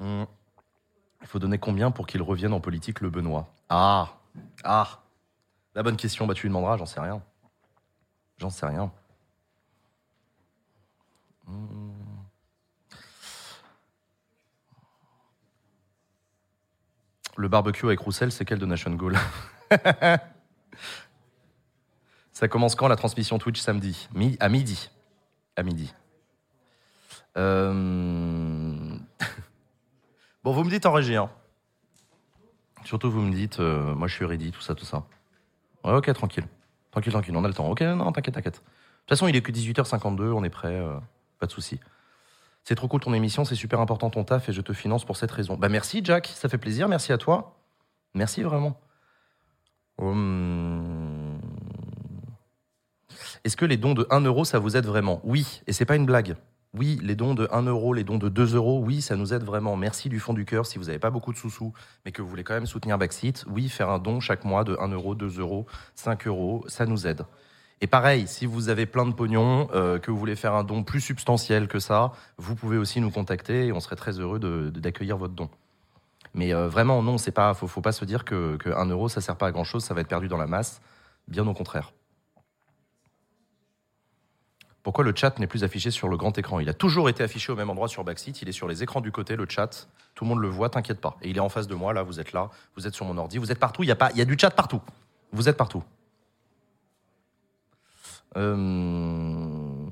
Hum. 0.00 0.26
Il 1.22 1.28
faut 1.28 1.38
donner 1.38 1.58
combien 1.58 1.92
pour 1.92 2.08
qu'il 2.08 2.20
revienne 2.20 2.52
en 2.52 2.60
politique, 2.60 3.00
le 3.00 3.10
Benoît? 3.10 3.48
Ah 3.68 4.18
Ah 4.64 5.04
La 5.76 5.84
bonne 5.84 5.96
question, 5.96 6.26
bah 6.26 6.34
tu 6.34 6.42
lui 6.42 6.48
demanderas, 6.48 6.76
j'en 6.76 6.84
sais 6.84 7.00
rien. 7.00 7.22
J'en 8.38 8.50
sais 8.50 8.66
rien. 8.66 8.92
Hum. 11.46 11.92
Le 17.36 17.48
barbecue 17.48 17.86
avec 17.86 17.98
Roussel, 18.00 18.30
c'est 18.32 18.44
quel 18.44 18.58
de 18.58 18.66
Nation 18.66 18.90
Goal 18.92 19.16
Ça 22.32 22.48
commence 22.48 22.74
quand 22.74 22.88
la 22.88 22.96
transmission 22.96 23.38
Twitch 23.38 23.60
samedi? 23.60 24.08
Mi- 24.14 24.36
À 24.40 24.48
midi. 24.48 24.90
À 25.56 25.62
midi. 25.62 25.92
Euh, 27.36 28.96
bon, 30.44 30.52
vous 30.52 30.64
me 30.64 30.70
dites 30.70 30.86
en 30.86 30.92
régie. 30.92 31.16
hein. 31.16 31.30
Surtout, 32.84 33.10
vous 33.10 33.20
me 33.22 33.32
dites, 33.32 33.60
euh, 33.60 33.94
moi 33.94 34.08
je 34.08 34.14
suis 34.14 34.24
ready, 34.24 34.50
tout 34.52 34.60
ça, 34.60 34.74
tout 34.74 34.84
ça. 34.84 35.04
Ok, 35.84 36.12
tranquille. 36.12 36.46
Tranquille, 36.94 37.12
tranquille, 37.12 37.36
on 37.36 37.42
a 37.42 37.48
le 37.48 37.54
temps. 37.54 37.68
Ok, 37.68 37.80
non, 37.80 38.12
t'inquiète, 38.12 38.36
t'inquiète. 38.36 38.54
De 38.54 38.58
toute 38.60 39.08
façon, 39.08 39.26
il 39.26 39.34
est 39.34 39.42
que 39.42 39.50
18h52, 39.50 40.30
on 40.30 40.44
est 40.44 40.48
prêt, 40.48 40.68
euh, 40.68 40.94
pas 41.40 41.46
de 41.46 41.50
souci. 41.50 41.80
C'est 42.62 42.76
trop 42.76 42.86
cool 42.86 43.00
ton 43.00 43.12
émission, 43.12 43.44
c'est 43.44 43.56
super 43.56 43.80
important 43.80 44.10
ton 44.10 44.22
taf 44.22 44.48
et 44.48 44.52
je 44.52 44.60
te 44.60 44.72
finance 44.72 45.04
pour 45.04 45.16
cette 45.16 45.32
raison. 45.32 45.56
Bah 45.56 45.68
merci 45.68 46.02
Jack, 46.04 46.28
ça 46.28 46.48
fait 46.48 46.56
plaisir, 46.56 46.86
merci 46.88 47.12
à 47.12 47.18
toi. 47.18 47.56
Merci 48.14 48.42
vraiment. 48.44 48.80
Hum. 49.98 51.40
Est-ce 53.42 53.56
que 53.56 53.64
les 53.64 53.76
dons 53.76 53.94
de 53.94 54.06
1 54.10 54.20
euro, 54.20 54.44
ça 54.44 54.60
vous 54.60 54.76
aide 54.76 54.86
vraiment? 54.86 55.20
Oui, 55.24 55.62
et 55.66 55.72
c'est 55.72 55.86
pas 55.86 55.96
une 55.96 56.06
blague. 56.06 56.36
Oui, 56.76 56.98
les 57.04 57.14
dons 57.14 57.34
de 57.34 57.46
1 57.52 57.62
euro, 57.62 57.94
les 57.94 58.02
dons 58.02 58.18
de 58.18 58.28
2 58.28 58.56
euros, 58.56 58.80
oui, 58.84 59.00
ça 59.00 59.14
nous 59.14 59.32
aide 59.32 59.44
vraiment. 59.44 59.76
Merci 59.76 60.08
du 60.08 60.18
fond 60.18 60.34
du 60.34 60.44
cœur. 60.44 60.66
Si 60.66 60.76
vous 60.76 60.86
n'avez 60.86 60.98
pas 60.98 61.10
beaucoup 61.10 61.32
de 61.32 61.38
sous-sous, 61.38 61.72
mais 62.04 62.10
que 62.10 62.20
vous 62.20 62.28
voulez 62.28 62.42
quand 62.42 62.54
même 62.54 62.66
soutenir 62.66 62.98
Backseat, 62.98 63.44
oui, 63.48 63.68
faire 63.68 63.90
un 63.90 64.00
don 64.00 64.18
chaque 64.18 64.44
mois 64.44 64.64
de 64.64 64.76
1 64.80 64.88
euro, 64.88 65.14
2 65.14 65.38
euros, 65.38 65.66
5 65.94 66.26
euros, 66.26 66.64
ça 66.66 66.84
nous 66.84 67.06
aide. 67.06 67.22
Et 67.80 67.86
pareil, 67.86 68.26
si 68.26 68.44
vous 68.44 68.70
avez 68.70 68.86
plein 68.86 69.06
de 69.06 69.12
pognon, 69.12 69.68
euh, 69.72 70.00
que 70.00 70.10
vous 70.10 70.18
voulez 70.18 70.34
faire 70.34 70.54
un 70.54 70.64
don 70.64 70.82
plus 70.82 71.00
substantiel 71.00 71.68
que 71.68 71.78
ça, 71.78 72.10
vous 72.38 72.56
pouvez 72.56 72.76
aussi 72.76 73.00
nous 73.00 73.10
contacter 73.10 73.66
et 73.66 73.72
on 73.72 73.78
serait 73.78 73.96
très 73.96 74.18
heureux 74.18 74.40
d'accueillir 74.72 75.16
votre 75.16 75.34
don. 75.34 75.48
Mais 76.34 76.52
euh, 76.52 76.68
vraiment, 76.68 77.04
non, 77.04 77.18
c'est 77.18 77.30
pas, 77.30 77.54
faut, 77.54 77.68
faut 77.68 77.82
pas 77.82 77.92
se 77.92 78.04
dire 78.04 78.24
que, 78.24 78.56
que 78.56 78.70
1 78.70 78.86
euro, 78.86 79.08
ça 79.08 79.20
sert 79.20 79.36
pas 79.36 79.46
à 79.46 79.52
grand 79.52 79.64
chose, 79.64 79.84
ça 79.84 79.94
va 79.94 80.00
être 80.00 80.08
perdu 80.08 80.26
dans 80.26 80.38
la 80.38 80.48
masse. 80.48 80.80
Bien 81.28 81.46
au 81.46 81.54
contraire. 81.54 81.92
Pourquoi 84.84 85.02
le 85.02 85.14
chat 85.16 85.38
n'est 85.38 85.46
plus 85.46 85.64
affiché 85.64 85.90
sur 85.90 86.08
le 86.08 86.16
grand 86.18 86.36
écran? 86.36 86.60
Il 86.60 86.68
a 86.68 86.74
toujours 86.74 87.08
été 87.08 87.22
affiché 87.22 87.50
au 87.50 87.56
même 87.56 87.70
endroit 87.70 87.88
sur 87.88 88.04
Backseat. 88.04 88.42
Il 88.42 88.50
est 88.50 88.52
sur 88.52 88.68
les 88.68 88.82
écrans 88.82 89.00
du 89.00 89.10
côté, 89.10 89.34
le 89.34 89.46
chat. 89.48 89.88
Tout 90.14 90.24
le 90.24 90.28
monde 90.28 90.40
le 90.40 90.48
voit, 90.48 90.68
t'inquiète 90.68 91.00
pas. 91.00 91.16
Et 91.22 91.30
il 91.30 91.38
est 91.38 91.40
en 91.40 91.48
face 91.48 91.66
de 91.66 91.74
moi, 91.74 91.94
là, 91.94 92.02
vous 92.02 92.20
êtes 92.20 92.32
là, 92.32 92.50
vous 92.76 92.86
êtes 92.86 92.94
sur 92.94 93.06
mon 93.06 93.16
ordi, 93.16 93.38
vous 93.38 93.50
êtes 93.50 93.58
partout. 93.58 93.82
Il 93.82 93.88
y 93.88 93.92
a, 93.92 93.96
pas, 93.96 94.12
y 94.12 94.20
a 94.20 94.26
du 94.26 94.36
chat 94.38 94.50
partout. 94.50 94.82
Vous 95.32 95.48
êtes 95.48 95.56
partout. 95.56 95.82
Euh, 98.36 99.88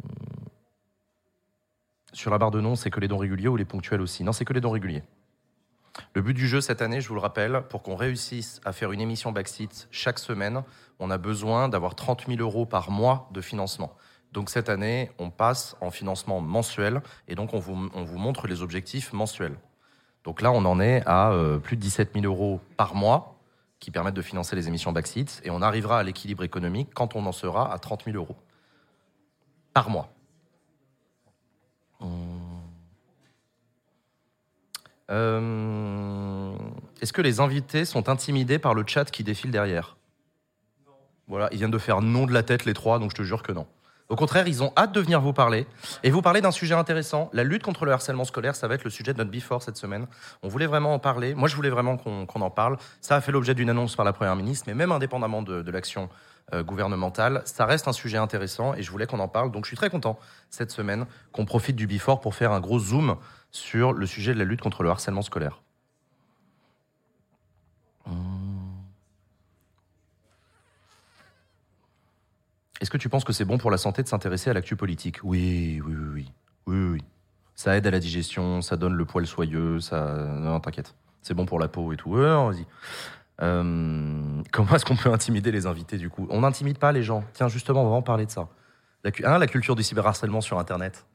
Sur 2.12 2.30
la 2.30 2.36
barre 2.36 2.50
de 2.50 2.60
nom, 2.60 2.76
c'est 2.76 2.90
que 2.90 3.00
les 3.00 3.08
dons 3.08 3.16
réguliers 3.16 3.48
ou 3.48 3.56
les 3.56 3.64
ponctuels 3.64 4.02
aussi? 4.02 4.24
Non, 4.24 4.32
c'est 4.32 4.44
que 4.44 4.52
les 4.52 4.60
dons 4.60 4.72
réguliers. 4.72 5.02
Le 6.12 6.20
but 6.20 6.34
du 6.34 6.46
jeu 6.46 6.60
cette 6.60 6.82
année, 6.82 7.00
je 7.00 7.08
vous 7.08 7.14
le 7.14 7.20
rappelle, 7.20 7.62
pour 7.70 7.82
qu'on 7.82 7.96
réussisse 7.96 8.60
à 8.66 8.72
faire 8.72 8.92
une 8.92 9.00
émission 9.00 9.32
Backseat 9.32 9.88
chaque 9.90 10.18
semaine, 10.18 10.62
on 10.98 11.10
a 11.10 11.16
besoin 11.16 11.70
d'avoir 11.70 11.94
30 11.94 12.26
000 12.26 12.40
euros 12.40 12.66
par 12.66 12.90
mois 12.90 13.30
de 13.32 13.40
financement. 13.40 13.96
Donc 14.32 14.48
cette 14.48 14.68
année, 14.68 15.10
on 15.18 15.30
passe 15.30 15.76
en 15.80 15.90
financement 15.90 16.40
mensuel 16.40 17.02
et 17.28 17.34
donc 17.34 17.52
on 17.54 17.58
vous, 17.58 17.90
on 17.94 18.04
vous 18.04 18.18
montre 18.18 18.46
les 18.46 18.62
objectifs 18.62 19.12
mensuels. 19.12 19.56
Donc 20.24 20.40
là, 20.40 20.52
on 20.52 20.64
en 20.64 20.80
est 20.80 21.02
à 21.06 21.32
euh, 21.32 21.58
plus 21.58 21.76
de 21.76 21.82
17 21.82 22.12
000 22.14 22.24
euros 22.24 22.60
par 22.76 22.94
mois 22.94 23.36
qui 23.80 23.90
permettent 23.90 24.14
de 24.14 24.22
financer 24.22 24.54
les 24.56 24.68
émissions 24.68 24.92
Backseat 24.92 25.42
et 25.44 25.50
on 25.50 25.60
arrivera 25.60 25.98
à 25.98 26.02
l'équilibre 26.02 26.44
économique 26.44 26.90
quand 26.94 27.16
on 27.16 27.26
en 27.26 27.32
sera 27.32 27.72
à 27.72 27.78
30 27.78 28.04
000 28.04 28.16
euros 28.16 28.36
par 29.74 29.90
mois. 29.90 30.08
Euh, 35.10 36.54
Est-ce 37.00 37.12
que 37.12 37.20
les 37.20 37.40
invités 37.40 37.84
sont 37.84 38.08
intimidés 38.08 38.58
par 38.58 38.74
le 38.74 38.84
chat 38.86 39.10
qui 39.10 39.24
défile 39.24 39.50
derrière? 39.50 39.96
Voilà, 41.28 41.48
ils 41.52 41.58
viennent 41.58 41.70
de 41.70 41.78
faire 41.78 42.00
non 42.00 42.26
de 42.26 42.32
la 42.32 42.42
tête 42.42 42.64
les 42.64 42.74
trois, 42.74 42.98
donc 42.98 43.10
je 43.10 43.16
te 43.16 43.22
jure 43.22 43.42
que 43.42 43.52
non. 43.52 43.66
Au 44.08 44.16
contraire, 44.16 44.46
ils 44.46 44.62
ont 44.62 44.72
hâte 44.76 44.92
de 44.92 45.00
venir 45.00 45.20
vous 45.20 45.32
parler 45.32 45.66
et 46.02 46.10
vous 46.10 46.22
parler 46.22 46.40
d'un 46.40 46.50
sujet 46.50 46.74
intéressant. 46.74 47.30
La 47.32 47.44
lutte 47.44 47.62
contre 47.62 47.84
le 47.84 47.92
harcèlement 47.92 48.24
scolaire, 48.24 48.56
ça 48.56 48.68
va 48.68 48.74
être 48.74 48.84
le 48.84 48.90
sujet 48.90 49.12
de 49.12 49.18
notre 49.18 49.30
Before 49.30 49.62
cette 49.62 49.76
semaine. 49.76 50.06
On 50.42 50.48
voulait 50.48 50.66
vraiment 50.66 50.94
en 50.94 50.98
parler. 50.98 51.34
Moi, 51.34 51.48
je 51.48 51.56
voulais 51.56 51.70
vraiment 51.70 51.96
qu'on 51.96 52.40
en 52.40 52.50
parle. 52.50 52.76
Ça 53.00 53.16
a 53.16 53.20
fait 53.20 53.32
l'objet 53.32 53.54
d'une 53.54 53.70
annonce 53.70 53.96
par 53.96 54.04
la 54.04 54.12
Première 54.12 54.36
ministre, 54.36 54.64
mais 54.66 54.74
même 54.74 54.92
indépendamment 54.92 55.42
de, 55.42 55.62
de 55.62 55.70
l'action 55.70 56.08
euh, 56.52 56.62
gouvernementale, 56.62 57.42
ça 57.44 57.64
reste 57.64 57.88
un 57.88 57.92
sujet 57.92 58.18
intéressant 58.18 58.74
et 58.74 58.82
je 58.82 58.90
voulais 58.90 59.06
qu'on 59.06 59.20
en 59.20 59.28
parle. 59.28 59.50
Donc, 59.52 59.64
je 59.64 59.68
suis 59.68 59.76
très 59.76 59.90
content 59.90 60.18
cette 60.50 60.70
semaine 60.70 61.06
qu'on 61.32 61.46
profite 61.46 61.76
du 61.76 61.86
Before 61.86 62.20
pour 62.20 62.34
faire 62.34 62.52
un 62.52 62.60
gros 62.60 62.78
zoom 62.78 63.16
sur 63.50 63.92
le 63.92 64.06
sujet 64.06 64.34
de 64.34 64.38
la 64.38 64.44
lutte 64.44 64.60
contre 64.60 64.82
le 64.82 64.90
harcèlement 64.90 65.22
scolaire. 65.22 65.62
Est-ce 72.82 72.90
que 72.90 72.98
tu 72.98 73.08
penses 73.08 73.22
que 73.22 73.32
c'est 73.32 73.44
bon 73.44 73.58
pour 73.58 73.70
la 73.70 73.78
santé 73.78 74.02
de 74.02 74.08
s'intéresser 74.08 74.50
à 74.50 74.54
l'actu 74.54 74.74
politique? 74.74 75.20
Oui, 75.22 75.80
oui, 75.86 75.94
oui, 75.94 76.26
oui, 76.66 76.90
oui. 76.94 77.04
Ça 77.54 77.76
aide 77.76 77.86
à 77.86 77.92
la 77.92 78.00
digestion, 78.00 78.60
ça 78.60 78.76
donne 78.76 78.94
le 78.94 79.04
poil 79.04 79.24
soyeux, 79.24 79.78
ça. 79.78 80.16
Non, 80.16 80.58
t'inquiète. 80.58 80.96
C'est 81.20 81.34
bon 81.34 81.46
pour 81.46 81.60
la 81.60 81.68
peau 81.68 81.92
et 81.92 81.96
tout. 81.96 82.16
Non, 82.16 82.50
vas-y. 82.50 82.66
Euh, 83.40 84.42
comment 84.50 84.74
est-ce 84.74 84.84
qu'on 84.84 84.96
peut 84.96 85.12
intimider 85.12 85.52
les 85.52 85.66
invités 85.66 85.96
du 85.96 86.10
coup? 86.10 86.26
On 86.28 86.40
n'intimide 86.40 86.78
pas 86.78 86.90
les 86.90 87.04
gens. 87.04 87.22
Tiens, 87.34 87.46
justement, 87.46 87.84
on 87.84 87.90
va 87.90 87.94
en 87.94 88.02
parler 88.02 88.26
de 88.26 88.32
ça. 88.32 88.48
La, 89.04 89.12
hein, 89.32 89.38
la 89.38 89.46
culture 89.46 89.76
du 89.76 89.84
cyberharcèlement 89.84 90.40
sur 90.40 90.58
Internet. 90.58 91.06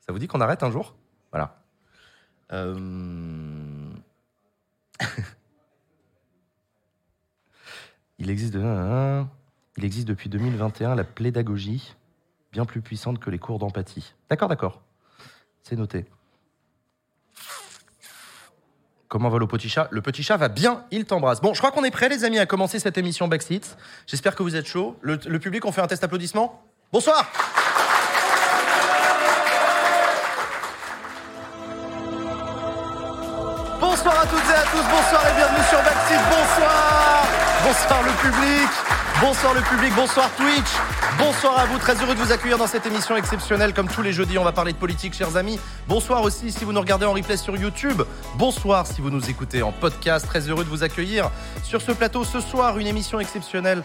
Ça 0.00 0.12
vous 0.12 0.18
dit 0.18 0.26
qu'on 0.26 0.42
arrête 0.42 0.62
un 0.62 0.70
jour? 0.70 0.96
Voilà. 1.32 1.62
Euh, 2.52 3.88
Il 8.18 8.28
existe, 8.28 8.52
de... 8.52 9.24
Il 9.76 9.84
existe 9.84 10.08
depuis 10.08 10.28
2021 10.28 10.94
la 10.94 11.04
pédagogie, 11.04 11.94
bien 12.52 12.64
plus 12.64 12.80
puissante 12.80 13.18
que 13.18 13.28
les 13.30 13.38
cours 13.38 13.58
d'empathie. 13.58 14.14
D'accord, 14.30 14.48
d'accord. 14.48 14.80
C'est 15.62 15.76
noté. 15.76 16.06
Comment 19.08 19.28
va 19.28 19.38
le 19.38 19.46
petit 19.46 19.68
chat? 19.68 19.88
Le 19.90 20.00
petit 20.00 20.22
chat 20.22 20.36
va 20.36 20.48
bien, 20.48 20.84
il 20.90 21.04
t'embrasse. 21.04 21.40
Bon, 21.40 21.54
je 21.54 21.58
crois 21.58 21.70
qu'on 21.70 21.84
est 21.84 21.90
prêts, 21.90 22.08
les 22.08 22.24
amis, 22.24 22.38
à 22.38 22.46
commencer 22.46 22.78
cette 22.78 22.98
émission 22.98 23.28
Backseat. 23.28 23.76
J'espère 24.06 24.34
que 24.34 24.42
vous 24.42 24.56
êtes 24.56 24.66
chauds. 24.66 24.96
Le, 25.02 25.18
le 25.26 25.38
public, 25.38 25.64
on 25.64 25.72
fait 25.72 25.82
un 25.82 25.86
test 25.86 26.02
applaudissement 26.02 26.62
Bonsoir 26.92 27.30
Bonsoir 33.80 34.20
à 34.20 34.26
toutes 34.26 34.38
et 34.38 34.54
à 34.54 34.62
tous, 34.62 34.82
bonsoir 34.90 35.22
et 35.28 35.36
bienvenue 35.36 35.64
sur 35.68 35.78
Backseat, 35.82 36.20
bonsoir 36.30 37.26
Bonsoir 37.64 38.02
le 38.02 38.12
public, 38.22 38.68
bonsoir 39.20 39.54
le 39.54 39.60
public, 39.62 39.92
bonsoir 39.94 40.30
Twitch, 40.36 40.68
bonsoir 41.18 41.58
à 41.58 41.66
vous, 41.66 41.78
très 41.78 41.94
heureux 41.94 42.14
de 42.14 42.20
vous 42.20 42.32
accueillir 42.32 42.58
dans 42.58 42.66
cette 42.66 42.86
émission 42.86 43.16
exceptionnelle. 43.16 43.72
Comme 43.72 43.88
tous 43.88 44.02
les 44.02 44.12
jeudis, 44.12 44.38
on 44.38 44.44
va 44.44 44.52
parler 44.52 44.72
de 44.72 44.76
politique, 44.76 45.14
chers 45.14 45.36
amis. 45.36 45.58
Bonsoir 45.88 46.22
aussi 46.22 46.52
si 46.52 46.64
vous 46.64 46.72
nous 46.72 46.80
regardez 46.80 47.06
en 47.06 47.12
replay 47.12 47.36
sur 47.36 47.56
YouTube. 47.56 48.02
Bonsoir 48.36 48.86
si 48.86 49.00
vous 49.00 49.10
nous 49.10 49.30
écoutez 49.30 49.62
en 49.62 49.72
podcast, 49.72 50.26
très 50.26 50.40
heureux 50.48 50.64
de 50.64 50.68
vous 50.68 50.82
accueillir 50.82 51.30
sur 51.62 51.80
ce 51.80 51.92
plateau 51.92 52.24
ce 52.24 52.40
soir, 52.40 52.78
une 52.78 52.86
émission 52.86 53.18
exceptionnelle. 53.20 53.82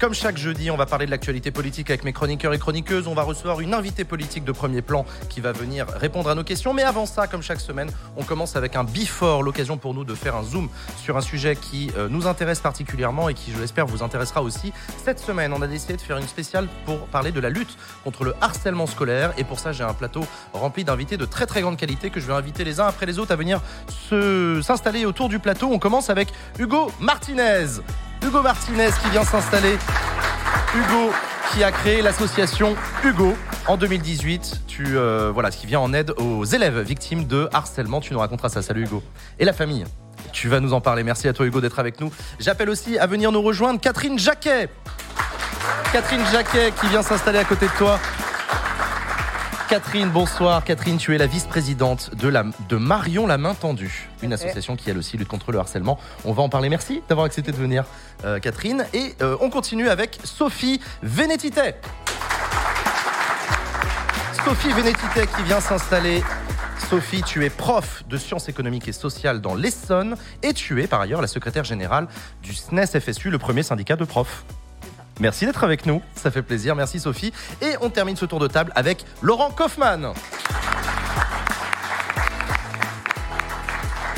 Comme 0.00 0.12
chaque 0.12 0.36
jeudi, 0.36 0.70
on 0.70 0.76
va 0.76 0.86
parler 0.86 1.06
de 1.06 1.10
l'actualité 1.10 1.50
politique 1.50 1.88
avec 1.88 2.04
mes 2.04 2.12
chroniqueurs 2.12 2.52
et 2.52 2.58
chroniqueuses. 2.58 3.06
On 3.06 3.14
va 3.14 3.22
recevoir 3.22 3.60
une 3.60 3.72
invitée 3.74 4.04
politique 4.04 4.44
de 4.44 4.52
premier 4.52 4.82
plan 4.82 5.06
qui 5.28 5.40
va 5.40 5.52
venir 5.52 5.86
répondre 5.86 6.28
à 6.28 6.34
nos 6.34 6.44
questions. 6.44 6.74
Mais 6.74 6.82
avant 6.82 7.06
ça, 7.06 7.26
comme 7.26 7.42
chaque 7.42 7.60
semaine, 7.60 7.90
on 8.16 8.24
commence 8.24 8.56
avec 8.56 8.76
un 8.76 8.84
before, 8.84 9.42
l'occasion 9.42 9.76
pour 9.78 9.94
nous 9.94 10.04
de 10.04 10.14
faire 10.14 10.36
un 10.36 10.42
zoom 10.42 10.68
sur 11.02 11.16
un 11.16 11.20
sujet 11.20 11.56
qui 11.56 11.90
euh, 11.96 12.08
nous 12.08 12.26
intéresse 12.26 12.60
particulièrement 12.60 13.28
et 13.28 13.34
qui, 13.34 13.52
je 13.52 13.58
l'espère, 13.58 13.86
vous 13.86 14.02
intéressera 14.02 14.42
aussi. 14.42 14.72
Cette 15.04 15.20
semaine, 15.20 15.52
on 15.52 15.62
a 15.62 15.66
décidé 15.66 15.96
de 15.96 16.00
faire 16.00 16.18
une 16.18 16.28
spéciale 16.28 16.68
pour 16.84 17.06
parler 17.06 17.32
de 17.32 17.40
la 17.40 17.48
lutte 17.48 17.76
contre 18.02 18.24
le 18.24 18.34
harcèlement 18.40 18.86
scolaire. 18.86 19.32
Et 19.38 19.44
pour 19.44 19.58
ça, 19.58 19.72
j'ai 19.72 19.84
un 19.84 19.94
plateau 19.94 20.26
rempli 20.52 20.84
d'invités 20.84 21.16
de 21.16 21.24
très 21.24 21.46
très 21.46 21.62
grande 21.62 21.76
qualité 21.76 22.10
que 22.10 22.20
je 22.20 22.26
vais 22.26 22.34
inviter 22.34 22.64
les 22.64 22.80
uns 22.80 22.86
après 22.86 23.06
les 23.06 23.18
autres 23.18 23.32
à 23.32 23.36
venir 23.36 23.60
s'installer 24.62 25.06
autour 25.06 25.28
du 25.28 25.38
plateau. 25.38 25.70
On 25.72 25.78
commence 25.78 26.10
avec 26.10 26.28
Hugo 26.58 26.90
Martinez. 27.00 27.80
Hugo 28.24 28.40
Martinez 28.40 28.90
qui 29.02 29.10
vient 29.10 29.24
s'installer. 29.24 29.76
Hugo 30.74 31.12
qui 31.52 31.62
a 31.62 31.70
créé 31.70 32.00
l'association 32.00 32.74
Hugo 33.04 33.34
en 33.66 33.76
2018. 33.76 34.62
Tu 34.66 34.96
euh, 34.96 35.30
voilà, 35.32 35.50
ce 35.50 35.58
qui 35.58 35.66
vient 35.66 35.80
en 35.80 35.92
aide 35.92 36.12
aux 36.18 36.44
élèves 36.44 36.80
victimes 36.80 37.26
de 37.26 37.48
harcèlement. 37.52 38.00
Tu 38.00 38.14
nous 38.14 38.18
raconteras 38.18 38.48
ça. 38.48 38.62
Salut 38.62 38.84
Hugo. 38.84 39.02
Et 39.38 39.44
la 39.44 39.52
famille. 39.52 39.84
Tu 40.32 40.48
vas 40.48 40.60
nous 40.60 40.72
en 40.72 40.80
parler. 40.80 41.02
Merci 41.02 41.28
à 41.28 41.34
toi 41.34 41.44
Hugo 41.44 41.60
d'être 41.60 41.78
avec 41.78 42.00
nous. 42.00 42.10
J'appelle 42.40 42.70
aussi 42.70 42.98
à 42.98 43.06
venir 43.06 43.30
nous 43.30 43.42
rejoindre 43.42 43.78
Catherine 43.78 44.18
Jacquet. 44.18 44.70
Catherine 45.92 46.24
Jacquet 46.32 46.72
qui 46.80 46.86
vient 46.88 47.02
s'installer 47.02 47.38
à 47.38 47.44
côté 47.44 47.66
de 47.66 47.72
toi. 47.72 48.00
Catherine, 49.74 50.08
bonsoir. 50.08 50.62
Catherine, 50.62 50.98
tu 50.98 51.16
es 51.16 51.18
la 51.18 51.26
vice-présidente 51.26 52.14
de, 52.14 52.28
la, 52.28 52.44
de 52.68 52.76
Marion 52.76 53.26
la 53.26 53.38
main 53.38 53.54
tendue, 53.54 54.08
une 54.22 54.32
association 54.32 54.76
qui 54.76 54.88
elle 54.88 54.98
aussi 54.98 55.16
lutte 55.16 55.26
contre 55.26 55.50
le 55.50 55.58
harcèlement. 55.58 55.98
On 56.24 56.32
va 56.32 56.44
en 56.44 56.48
parler. 56.48 56.68
Merci 56.68 57.02
d'avoir 57.08 57.26
accepté 57.26 57.50
de 57.50 57.56
venir, 57.56 57.84
euh, 58.24 58.38
Catherine. 58.38 58.86
Et 58.94 59.16
euh, 59.20 59.36
on 59.40 59.50
continue 59.50 59.88
avec 59.88 60.20
Sophie 60.22 60.80
Vénétité. 61.02 61.74
Sophie 64.44 64.72
Vénétité 64.72 65.26
qui 65.36 65.42
vient 65.42 65.58
s'installer. 65.58 66.22
Sophie, 66.88 67.24
tu 67.24 67.44
es 67.44 67.50
prof 67.50 68.04
de 68.08 68.16
sciences 68.16 68.48
économiques 68.48 68.86
et 68.86 68.92
sociales 68.92 69.40
dans 69.40 69.56
l'Essonne 69.56 70.14
et 70.44 70.52
tu 70.52 70.84
es 70.84 70.86
par 70.86 71.00
ailleurs 71.00 71.20
la 71.20 71.26
secrétaire 71.26 71.64
générale 71.64 72.06
du 72.44 72.54
SNES 72.54 73.00
FSU, 73.00 73.28
le 73.28 73.38
premier 73.38 73.64
syndicat 73.64 73.96
de 73.96 74.04
profs. 74.04 74.44
Merci 75.20 75.46
d'être 75.46 75.62
avec 75.64 75.86
nous, 75.86 76.02
ça 76.16 76.30
fait 76.30 76.42
plaisir, 76.42 76.74
merci 76.74 76.98
Sophie. 76.98 77.32
Et 77.62 77.74
on 77.80 77.88
termine 77.90 78.16
ce 78.16 78.24
tour 78.26 78.40
de 78.40 78.48
table 78.48 78.72
avec 78.74 79.04
Laurent 79.22 79.50
Kaufmann. 79.50 80.12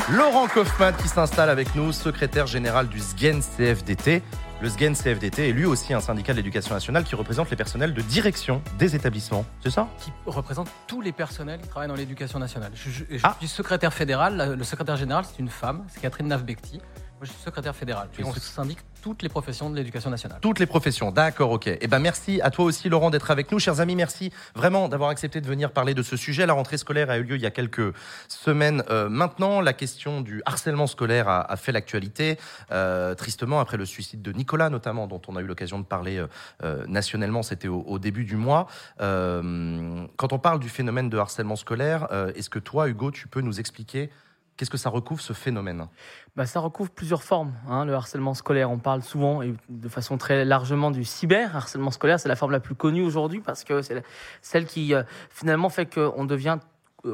Laurent 0.09 0.47
Kaufmann 0.47 0.95
qui 0.95 1.07
s'installe 1.07 1.49
avec 1.49 1.75
nous, 1.75 1.91
secrétaire 1.91 2.47
général 2.47 2.87
du 2.87 2.99
SGEN 2.99 3.41
CFDT. 3.41 4.23
Le 4.61 4.69
SGEN 4.69 4.95
CFDT 4.95 5.49
est 5.49 5.51
lui 5.51 5.65
aussi 5.65 5.93
un 5.93 5.99
syndicat 5.99 6.31
de 6.33 6.37
l'éducation 6.37 6.73
nationale 6.73 7.03
qui 7.03 7.13
représente 7.13 7.49
les 7.51 7.55
personnels 7.55 7.93
de 7.93 8.01
direction 8.01 8.63
des 8.79 8.95
établissements. 8.95 9.45
C'est 9.63 9.69
ça? 9.69 9.87
Qui 9.99 10.11
représente 10.25 10.69
tous 10.87 11.01
les 11.01 11.11
personnels 11.11 11.59
qui 11.61 11.67
travaillent 11.67 11.89
dans 11.89 11.93
l'éducation 11.95 12.39
nationale. 12.39 12.71
Je, 12.73 12.89
je- 12.89 13.03
je 13.11 13.19
Ah. 13.21 13.35
suis 13.37 13.47
secrétaire 13.47 13.93
fédéral. 13.93 14.55
Le 14.57 14.63
secrétaire 14.63 14.95
général, 14.95 15.25
c'est 15.25 15.37
une 15.39 15.49
femme, 15.49 15.83
c'est 15.89 15.99
Catherine 16.01 16.27
Navbekti. 16.27 16.81
Moi, 17.19 17.25
je 17.25 17.31
suis 17.31 17.41
secrétaire 17.41 17.75
fédéral. 17.75 18.09
Tu 18.13 18.21
Et 18.21 18.23
on 18.23 18.31
syndique 18.33 18.77
toutes 19.01 19.23
les 19.23 19.29
professions 19.29 19.71
de 19.71 19.75
l'éducation 19.75 20.11
nationale. 20.11 20.37
Toutes 20.39 20.59
les 20.59 20.67
professions, 20.67 21.11
d'accord, 21.11 21.49
ok. 21.49 21.67
Eh 21.67 21.87
ben 21.87 21.97
merci 21.97 22.41
à 22.41 22.51
toi 22.51 22.65
aussi 22.65 22.89
Laurent 22.89 23.09
d'être 23.09 23.31
avec 23.31 23.51
nous, 23.51 23.57
chers 23.57 23.79
amis. 23.79 23.95
Merci 23.95 24.31
vraiment 24.53 24.87
d'avoir 24.87 25.09
accepté 25.09 25.41
de 25.41 25.47
venir 25.47 25.71
parler 25.71 25.95
de 25.95 26.03
ce 26.03 26.15
sujet. 26.15 26.45
La 26.45 26.53
rentrée 26.53 26.77
scolaire 26.77 27.09
a 27.09 27.17
eu 27.17 27.23
lieu 27.23 27.35
il 27.35 27.41
y 27.41 27.47
a 27.47 27.51
quelques 27.51 27.91
semaines 28.27 28.83
euh, 28.91 29.09
maintenant. 29.09 29.61
La 29.61 29.73
question 29.73 30.21
du 30.21 30.43
harcèlement 30.45 30.85
scolaire 30.85 31.27
a, 31.27 31.41
a 31.51 31.55
fait 31.55 31.71
l'actualité, 31.71 32.37
euh, 32.71 33.15
tristement 33.15 33.59
après 33.61 33.77
le 33.77 33.85
suicide 33.85 34.21
de 34.21 34.31
Nicolas 34.31 34.69
notamment, 34.69 35.07
dont 35.07 35.21
on 35.27 35.37
a 35.37 35.41
eu 35.41 35.47
l'occasion 35.47 35.79
de 35.79 35.85
parler 35.85 36.17
euh, 36.17 36.27
euh, 36.63 36.85
nationellement. 36.87 37.41
C'était 37.41 37.67
au, 37.67 37.81
au 37.81 37.97
début 37.97 38.25
du 38.25 38.35
mois. 38.35 38.67
Quand 38.99 40.33
on 40.33 40.39
parle 40.39 40.59
du 40.59 40.69
phénomène 40.69 41.09
de 41.09 41.17
harcèlement 41.17 41.55
scolaire, 41.55 42.07
est-ce 42.35 42.51
que 42.51 42.59
toi, 42.59 42.87
Hugo, 42.87 43.09
tu 43.09 43.27
peux 43.27 43.41
nous 43.41 43.59
expliquer 43.59 44.11
qu'est-ce 44.57 44.69
que 44.69 44.77
ça 44.77 44.89
recouvre 44.89 45.21
ce 45.21 45.33
phénomène? 45.33 45.87
Bah, 46.35 46.45
ça 46.45 46.59
recouvre 46.59 46.89
plusieurs 46.89 47.23
formes. 47.23 47.53
hein, 47.69 47.85
le 47.85 47.93
harcèlement 47.93 48.33
scolaire, 48.33 48.69
on 48.71 48.79
parle 48.79 49.03
souvent 49.03 49.41
et 49.41 49.53
de 49.69 49.89
façon 49.89 50.17
très 50.17 50.43
largement 50.43 50.91
du 50.91 51.03
cyber 51.03 51.55
harcèlement 51.55 51.91
scolaire. 51.91 52.19
C'est 52.19 52.29
la 52.29 52.35
forme 52.35 52.51
la 52.51 52.59
plus 52.59 52.75
connue 52.75 53.03
aujourd'hui 53.03 53.39
parce 53.39 53.63
que 53.63 53.81
c'est 53.81 54.03
celle 54.41 54.65
qui 54.65 54.93
euh, 54.93 55.03
finalement 55.29 55.69
fait 55.69 55.85
qu'on 55.85 56.25
devient 56.25 56.57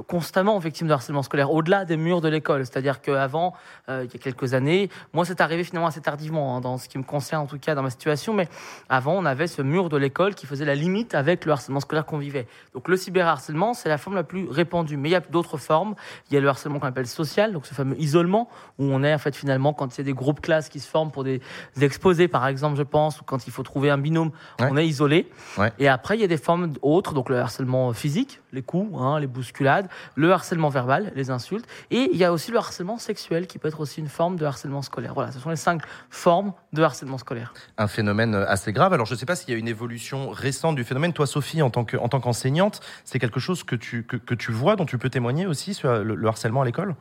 constamment 0.02 0.58
victime 0.60 0.88
de 0.88 0.94
harcèlement 0.94 1.24
scolaire 1.24 1.52
au-delà 1.52 1.86
des 1.86 1.98
murs 1.98 2.22
de 2.22 2.28
l'école. 2.30 2.66
C'est-à-dire 2.66 3.02
qu'avant, 3.02 3.54
euh, 3.90 4.06
il 4.06 4.12
y 4.14 4.16
a 4.16 4.20
quelques 4.20 4.54
années, 4.54 4.90
moi 5.14 5.26
c'est 5.26 5.42
arrivé 5.42 5.64
finalement 5.64 5.88
assez 5.88 6.02
tardivement 6.02 6.56
hein, 6.58 6.62
dans 6.62 6.78
ce 6.78 6.90
qui 6.90 6.98
me 6.98 7.04
concerne 7.04 7.44
en 7.44 7.48
tout 7.48 7.60
cas 7.60 7.76
dans 7.76 7.84
ma 7.84 7.90
situation, 7.90 8.34
mais 8.34 8.48
avant 8.90 9.14
on 9.14 9.26
avait 9.26 9.48
ce 9.48 9.62
mur 9.62 9.90
de 9.90 9.98
l'école 9.98 10.36
qui 10.36 10.46
faisait 10.46 10.66
la 10.66 10.76
limite 10.76 11.16
avec 11.16 11.46
le 11.46 11.52
harcèlement 11.52 11.80
scolaire 11.80 12.06
qu'on 12.06 12.18
vivait. 12.18 12.48
Donc 12.74 12.88
le 12.88 12.98
cyberharcèlement 12.98 13.74
c'est 13.74 13.90
la 13.90 13.98
forme 13.98 14.16
la 14.16 14.24
plus 14.24 14.50
répandue, 14.50 14.98
mais 14.98 15.10
il 15.10 15.14
y 15.14 15.16
a 15.16 15.20
d'autres 15.22 15.58
formes. 15.58 15.96
Il 16.30 16.34
y 16.34 16.38
a 16.38 16.40
le 16.42 16.48
harcèlement 16.48 16.80
qu'on 16.80 16.88
appelle 16.88 17.08
social, 17.08 17.54
donc 17.54 17.66
ce 17.66 17.74
fameux 17.74 18.00
isolement 18.00 18.50
où 18.80 18.86
on 18.86 19.04
est 19.04 19.14
en 19.14 19.18
fait 19.20 19.36
finalement 19.36 19.74
quand 19.74 19.96
il 19.96 20.00
y 20.00 20.02
a 20.02 20.06
des 20.06 20.14
groupes 20.14 20.42
classes 20.42 20.70
qui 20.70 20.80
se 20.80 20.88
forment 20.90 21.12
pour 21.12 21.24
des, 21.24 21.42
des 21.76 21.86
exposés 21.86 22.28
par 22.28 22.48
exemple 22.48 22.78
je 22.78 22.84
pense 22.84 23.22
ou 23.22 23.24
quand 23.24 23.48
il 23.48 23.52
faut 23.52 23.64
trouver 23.64 23.90
un 23.90 23.98
binôme 23.98 24.32
Ouais. 24.60 24.68
on 24.72 24.78
est 24.78 24.88
isolé 24.88 25.30
Ouais. 25.58 25.72
et 25.80 25.88
après 25.88 26.16
il 26.18 26.22
y 26.22 26.24
a 26.24 26.28
des 26.28 26.38
formes 26.38 26.74
autres 26.82 27.14
donc 27.14 27.30
le 27.30 27.40
harcèlement 27.40 27.92
physique 27.94 28.40
les 28.54 28.62
coups 28.62 28.96
hein, 28.98 29.20
les 29.20 29.28
bousculades 29.28 29.90
le 30.16 30.32
harcèlement 30.32 30.70
verbal 30.70 31.12
les 31.16 31.30
insultes 31.30 31.66
et 31.92 32.10
il 32.12 32.18
y 32.18 32.24
a 32.24 32.32
aussi 32.32 32.52
le 32.52 32.58
harcèlement 32.58 32.98
sexuel 32.98 33.48
qui 33.48 33.60
peut 33.60 33.68
être 33.68 33.82
aussi 33.82 34.00
une 34.00 34.08
forme 34.08 34.38
de 34.38 34.46
harcèlement 34.46 34.82
scolaire 34.82 35.14
voilà 35.14 35.32
ce 35.32 35.40
sont 35.40 35.50
les 35.50 35.56
cinq 35.58 35.82
formes 36.10 36.54
de 36.72 36.82
harcèlement 36.84 37.18
scolaire 37.18 37.54
un 37.78 37.88
phénomène 37.88 38.36
assez 38.36 38.72
grave. 38.72 38.94
Alors, 38.94 39.06
je 39.06 39.14
ne 39.14 39.18
sais 39.20 39.26
pas 39.26 39.36
s'il 39.36 39.50
y 39.50 39.54
a 39.54 39.58
une 39.58 39.68
évolution 39.68 40.30
récente 40.30 40.76
du 40.76 40.84
phénomène. 40.84 41.14
Toi, 41.14 41.26
Sophie, 41.28 41.62
en 41.62 41.70
tant 41.70 41.86
que- 41.86 41.98
en 41.98 42.08
tant 42.10 42.20
qu'enseignante, 42.20 42.82
c'est 43.04 43.20
quelque 43.20 43.40
chose 43.40 43.64
que 43.64 43.76
tu, 43.76 44.04
que, 44.04 44.36
tu 44.36 44.52
vois, 44.52 44.76
dont 44.76 44.86
tu 44.86 44.98
peux 44.98 45.10
témoigner 45.10 45.46
aussi 45.48 45.74
sur 45.74 46.04
le 46.04 46.28
harcèlement 46.28 46.62
à 46.62 46.66
l'école? 46.66 46.96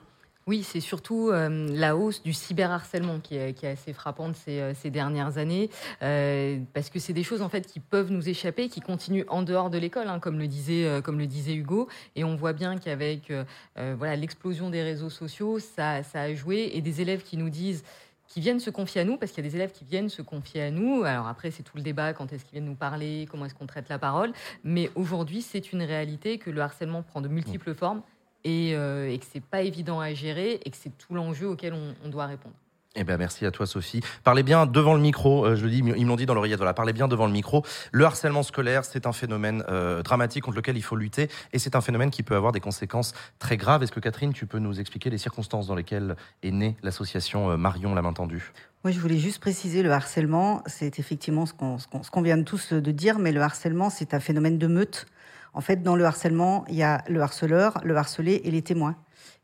Oui, 0.49 0.65
c'est 0.65 0.81
surtout 0.81 1.31
euh, 1.31 1.69
la 1.71 1.97
hausse 1.97 2.21
du 2.23 2.33
cyberharcèlement 2.33 3.21
qui 3.21 3.37
est, 3.37 3.53
qui 3.53 3.65
est 3.65 3.71
assez 3.71 3.93
frappante 3.93 4.35
ces, 4.35 4.61
euh, 4.61 4.91
dernières 4.91 5.39
années, 5.39 5.71
euh, 6.03 6.59
parce 6.75 6.91
que 6.91 6.99
c'est 6.99 7.13
des 7.13 7.23
choses 7.23 7.43
en 7.43 7.49
fait 7.49 7.65
qui 7.65 7.79
peuvent 7.79 8.11
nous 8.11 8.29
échapper, 8.29 8.69
qui 8.69 8.81
continuent 8.81 9.25
en 9.29 9.43
dehors 9.43 9.71
de 9.71 9.79
l'école, 9.79 10.09
hein, 10.09 10.19
comme 10.19 10.41
le 10.41 10.49
disait 10.49 11.55
Hugo, 11.55 11.89
et 12.17 12.25
on 12.25 12.35
voit 12.35 12.53
bien 12.53 12.77
qu'avec 12.77 13.33
voilà 13.77 14.17
l'explosion 14.17 14.69
des 14.69 14.83
réseaux 14.83 15.11
sociaux, 15.11 15.59
ça, 15.61 16.03
ça 16.03 16.23
a 16.23 16.35
joué, 16.35 16.73
et 16.75 16.81
des 16.81 17.01
élèves 17.01 17.23
qui 17.23 17.37
nous 17.37 17.51
disent 17.51 17.85
qui 18.27 18.41
viennent 18.41 18.61
se 18.61 18.71
confier 18.71 19.03
à 19.03 19.05
nous, 19.05 19.19
parce 19.19 19.31
qu'il 19.31 19.45
y 19.45 19.47
a 19.47 19.51
des 19.51 19.57
élèves 19.57 19.73
qui 19.73 19.85
viennent 19.85 20.09
se 20.09 20.23
confier 20.23 20.63
à 20.63 20.71
nous. 20.71 21.05
Alors 21.05 21.27
après, 21.29 21.51
c'est 21.51 21.63
tout 21.63 21.77
le 21.77 21.83
débat, 21.83 22.15
quand 22.15 22.33
est-ce 22.33 22.45
qu'ils 22.45 22.53
viennent 22.53 22.69
nous 22.69 22.75
parler, 22.75 23.29
comment 23.31 23.45
est-ce 23.45 23.55
qu'on 23.55 23.67
traite 23.67 23.91
la 23.91 23.99
parole. 23.99 24.33
Mais 24.65 24.91
aujourd'hui, 24.95 25.43
c'est 25.43 25.73
une 25.73 25.83
réalité 25.83 26.39
que 26.39 26.51
le 26.51 26.63
harcèlement 26.63 27.03
prend 27.03 27.21
de 27.21 27.29
multiples 27.29 27.75
formes 27.75 28.03
et, 28.45 28.75
euh, 28.75 29.11
et 29.11 29.19
que 29.19 29.25
c'est 29.33 29.45
pas 29.45 29.63
évident 29.63 30.01
à 30.01 30.15
gérer 30.15 30.61
et 30.65 30.71
que 30.71 30.77
c'est 30.77 30.97
tout 30.97 31.15
l'enjeu 31.15 31.49
auquel 31.49 31.75
on, 31.75 31.95
on 32.05 32.09
doit 32.09 32.27
répondre. 32.27 32.55
Eh 32.95 33.05
ben, 33.05 33.17
merci 33.17 33.47
à 33.47 33.51
toi, 33.51 33.65
Sophie. 33.65 34.03
Parlez 34.23 34.43
bien 34.43 34.67
devant 34.67 34.93
le 34.93 35.01
micro. 35.01 35.47
euh, 35.47 35.57
je 35.57 35.65
le 35.65 35.71
dis, 35.71 35.79
ils 35.79 36.05
me 36.05 36.09
l'ont 36.09 36.17
dit 36.17 36.27
dans 36.27 36.35
l'oreillette. 36.35 36.59
Voilà, 36.59 36.75
parlez 36.75 36.93
bien 36.93 37.09
devant 37.09 37.25
le 37.25 37.33
micro. 37.33 37.65
Le 37.91 38.05
harcèlement 38.05 38.43
scolaire, 38.43 38.85
c'est 38.85 39.07
un 39.07 39.13
phénomène 39.13 39.65
euh, 39.71 40.03
dramatique 40.03 40.45
contre 40.45 40.59
lequel 40.59 40.77
il 40.77 40.83
faut 40.83 40.97
lutter, 40.97 41.31
et 41.55 41.59
c'est 41.59 41.75
un 41.75 41.81
phénomène 41.81 42.11
qui 42.11 42.23
peut 42.23 42.37
avoir 42.37 42.53
des 42.53 42.61
conséquences 42.61 43.15
très 43.39 43.57
graves. 43.57 43.83
Est-ce 43.83 43.93
que 43.93 44.01
Catherine, 44.01 44.35
tu 44.35 44.45
peux 44.45 44.59
nous 44.59 44.79
expliquer 44.79 45.09
les 45.09 45.17
circonstances 45.17 45.69
dans 45.69 45.75
lesquelles 45.75 46.17
est 46.43 46.51
née 46.51 46.77
l'association 46.83 47.51
euh, 47.51 47.57
Marion 47.57 47.95
la 47.95 48.03
main 48.03 48.13
tendue? 48.13 48.53
Moi, 48.85 48.93
je 48.93 49.01
voulais 49.01 49.17
juste 49.17 49.41
préciser, 49.41 49.83
le 49.83 49.91
harcèlement, 49.91 50.63
c'est 50.67 50.99
effectivement 50.99 51.47
qu'on 51.47 51.79
ce 51.79 52.11
qu'on 52.11 52.23
vient 52.23 52.37
de 52.37 52.43
tous 52.43 52.75
de 52.75 52.91
dire, 52.91 53.19
mais 53.19 53.33
le 53.33 53.41
harcèlement, 53.41 53.89
c'est 53.89 54.13
un 54.13 54.21
phénomène 54.21 54.59
de 54.59 54.67
meute. 54.67 55.07
En 55.55 55.61
fait, 55.61 55.83
dans 55.83 55.97
le 55.97 56.05
harcèlement, 56.05 56.65
il 56.69 56.77
y 56.77 56.83
a 56.83 57.03
le 57.09 57.21
harceleur, 57.21 57.81
le 57.85 57.97
harcelé 57.97 58.41
et 58.45 58.51
les 58.51 58.63
témoins. 58.63 58.97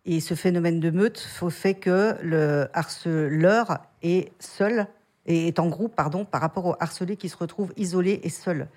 Et 0.06 0.20
ce 0.20 0.34
phénomène 0.34 0.80
de 0.80 0.90
meute 0.90 1.18
fait 1.50 1.74
que 1.74 2.16
le 2.22 2.68
harceleur 2.72 3.78
est 4.02 4.32
seul, 4.38 4.86
et 5.26 5.48
est 5.48 5.58
en 5.58 5.66
groupe, 5.68 5.94
pardon, 5.94 6.24
par 6.24 6.40
rapport 6.40 6.64
au 6.64 6.74
harcelé 6.80 7.16
qui 7.16 7.28
se 7.28 7.36
retrouve 7.36 7.72
isolé 7.76 8.20
et 8.22 8.30
seul. 8.30 8.68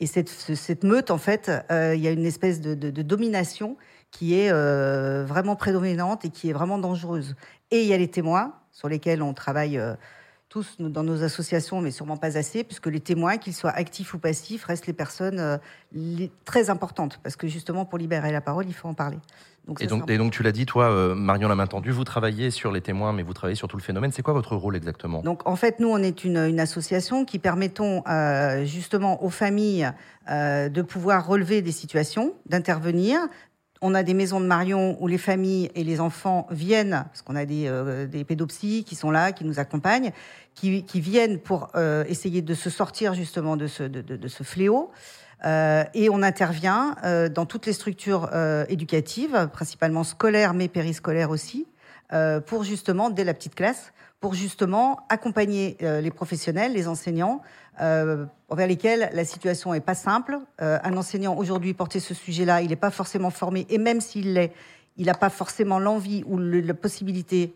Et 0.00 0.06
cette, 0.06 0.30
ce- 0.30 0.54
cette 0.54 0.84
meute, 0.84 1.10
en 1.10 1.18
fait, 1.18 1.50
euh, 1.70 1.94
il 1.94 2.00
y 2.00 2.08
a 2.08 2.10
une 2.10 2.24
espèce 2.24 2.60
de 2.62 3.02
domination 3.02 3.76
qui 4.10 4.34
est 4.38 4.50
euh, 4.50 5.24
vraiment 5.26 5.56
prédominante 5.56 6.24
et 6.24 6.30
qui 6.30 6.48
est 6.48 6.52
vraiment 6.54 6.78
dangereuse. 6.78 7.36
Et 7.70 7.82
il 7.82 7.86
y 7.88 7.92
a 7.92 7.98
les 7.98 8.08
témoins 8.08 8.54
sur 8.72 8.88
lesquels 8.88 9.20
on 9.22 9.34
travaille 9.34 9.76
euh, 9.76 9.94
tous 10.48 10.76
dans 10.78 11.02
nos 11.02 11.22
associations, 11.22 11.80
mais 11.80 11.90
sûrement 11.90 12.16
pas 12.16 12.38
assez, 12.38 12.64
puisque 12.64 12.86
les 12.86 13.00
témoins, 13.00 13.36
qu'ils 13.36 13.54
soient 13.54 13.70
actifs 13.70 14.14
ou 14.14 14.18
passifs, 14.18 14.64
restent 14.64 14.86
les 14.86 14.92
personnes 14.94 15.38
euh, 15.38 15.58
les- 15.92 16.30
très 16.44 16.70
importantes, 16.70 17.20
parce 17.22 17.36
que 17.36 17.46
justement, 17.46 17.84
pour 17.84 17.98
libérer 17.98 18.32
la 18.32 18.40
parole, 18.40 18.64
il 18.66 18.72
faut 18.74 18.88
en 18.88 18.94
parler. 18.94 19.18
Donc, 19.66 19.82
et 19.82 19.86
donc, 19.86 20.10
et 20.10 20.16
donc, 20.16 20.32
tu 20.32 20.42
l'as 20.42 20.52
dit, 20.52 20.64
toi, 20.64 20.84
euh, 20.90 21.14
Marion 21.14 21.46
la 21.46 21.54
main 21.54 21.66
tendue, 21.66 21.90
vous 21.90 22.04
travaillez 22.04 22.50
sur 22.50 22.72
les 22.72 22.80
témoins, 22.80 23.12
mais 23.12 23.22
vous 23.22 23.34
travaillez 23.34 23.54
sur 23.56 23.68
tout 23.68 23.76
le 23.76 23.82
phénomène. 23.82 24.10
C'est 24.12 24.22
quoi 24.22 24.32
votre 24.32 24.56
rôle 24.56 24.74
exactement? 24.76 25.20
Donc 25.20 25.46
en 25.46 25.56
fait, 25.56 25.78
nous, 25.78 25.88
on 25.90 25.98
est 25.98 26.24
une, 26.24 26.38
une 26.38 26.58
association 26.60 27.26
qui 27.26 27.38
permettons 27.38 28.02
euh, 28.08 28.64
justement 28.64 29.22
aux 29.22 29.28
familles 29.28 29.90
euh, 30.30 30.70
de 30.70 30.80
pouvoir 30.80 31.26
relever 31.26 31.60
des 31.60 31.72
situations, 31.72 32.32
d'intervenir. 32.46 33.18
On 33.80 33.94
a 33.94 34.02
des 34.02 34.14
maisons 34.14 34.40
de 34.40 34.46
Marion 34.46 34.96
où 35.00 35.06
les 35.06 35.18
familles 35.18 35.70
et 35.74 35.84
les 35.84 36.00
enfants 36.00 36.46
viennent, 36.50 37.04
parce 37.08 37.22
qu'on 37.22 37.36
a 37.36 37.44
des, 37.44 37.68
euh, 37.68 38.06
des 38.06 38.24
pédopsies 38.24 38.82
qui 38.84 38.96
sont 38.96 39.10
là, 39.10 39.30
qui 39.32 39.44
nous 39.44 39.60
accompagnent, 39.60 40.10
qui, 40.54 40.82
qui 40.84 41.00
viennent 41.00 41.38
pour 41.38 41.70
euh, 41.76 42.04
essayer 42.08 42.42
de 42.42 42.54
se 42.54 42.70
sortir 42.70 43.14
justement 43.14 43.56
de 43.56 43.66
ce, 43.68 43.84
de, 43.84 44.00
de- 44.00 44.16
de 44.16 44.28
ce 44.28 44.42
fléau. 44.42 44.90
Euh, 45.44 45.84
et 45.94 46.10
on 46.10 46.22
intervient 46.24 46.96
euh, 47.04 47.28
dans 47.28 47.46
toutes 47.46 47.66
les 47.66 47.72
structures 47.72 48.28
euh, 48.32 48.64
éducatives, 48.68 49.48
principalement 49.52 50.02
scolaires, 50.02 50.54
mais 50.54 50.66
périscolaires 50.66 51.30
aussi, 51.30 51.68
euh, 52.12 52.40
pour 52.40 52.64
justement, 52.64 53.10
dès 53.10 53.22
la 53.22 53.34
petite 53.34 53.54
classe, 53.54 53.92
pour 54.20 54.34
justement 54.34 55.00
accompagner 55.08 55.76
euh, 55.82 56.00
les 56.00 56.10
professionnels, 56.10 56.72
les 56.72 56.88
enseignants, 56.88 57.40
euh, 57.80 58.26
envers 58.48 58.66
lesquels 58.66 59.10
la 59.12 59.24
situation 59.24 59.74
est 59.74 59.80
pas 59.80 59.94
simple. 59.94 60.38
Euh, 60.60 60.78
un 60.82 60.96
enseignant 60.96 61.36
aujourd'hui 61.36 61.74
porter 61.74 62.00
ce 62.00 62.14
sujet-là, 62.14 62.62
il 62.62 62.70
n'est 62.70 62.76
pas 62.76 62.90
forcément 62.90 63.30
formé, 63.30 63.66
et 63.70 63.78
même 63.78 64.00
s'il 64.00 64.34
l'est, 64.34 64.52
il 64.96 65.06
n'a 65.06 65.14
pas 65.14 65.30
forcément 65.30 65.78
l'envie 65.78 66.24
ou 66.26 66.38
la 66.38 66.74
possibilité 66.74 67.54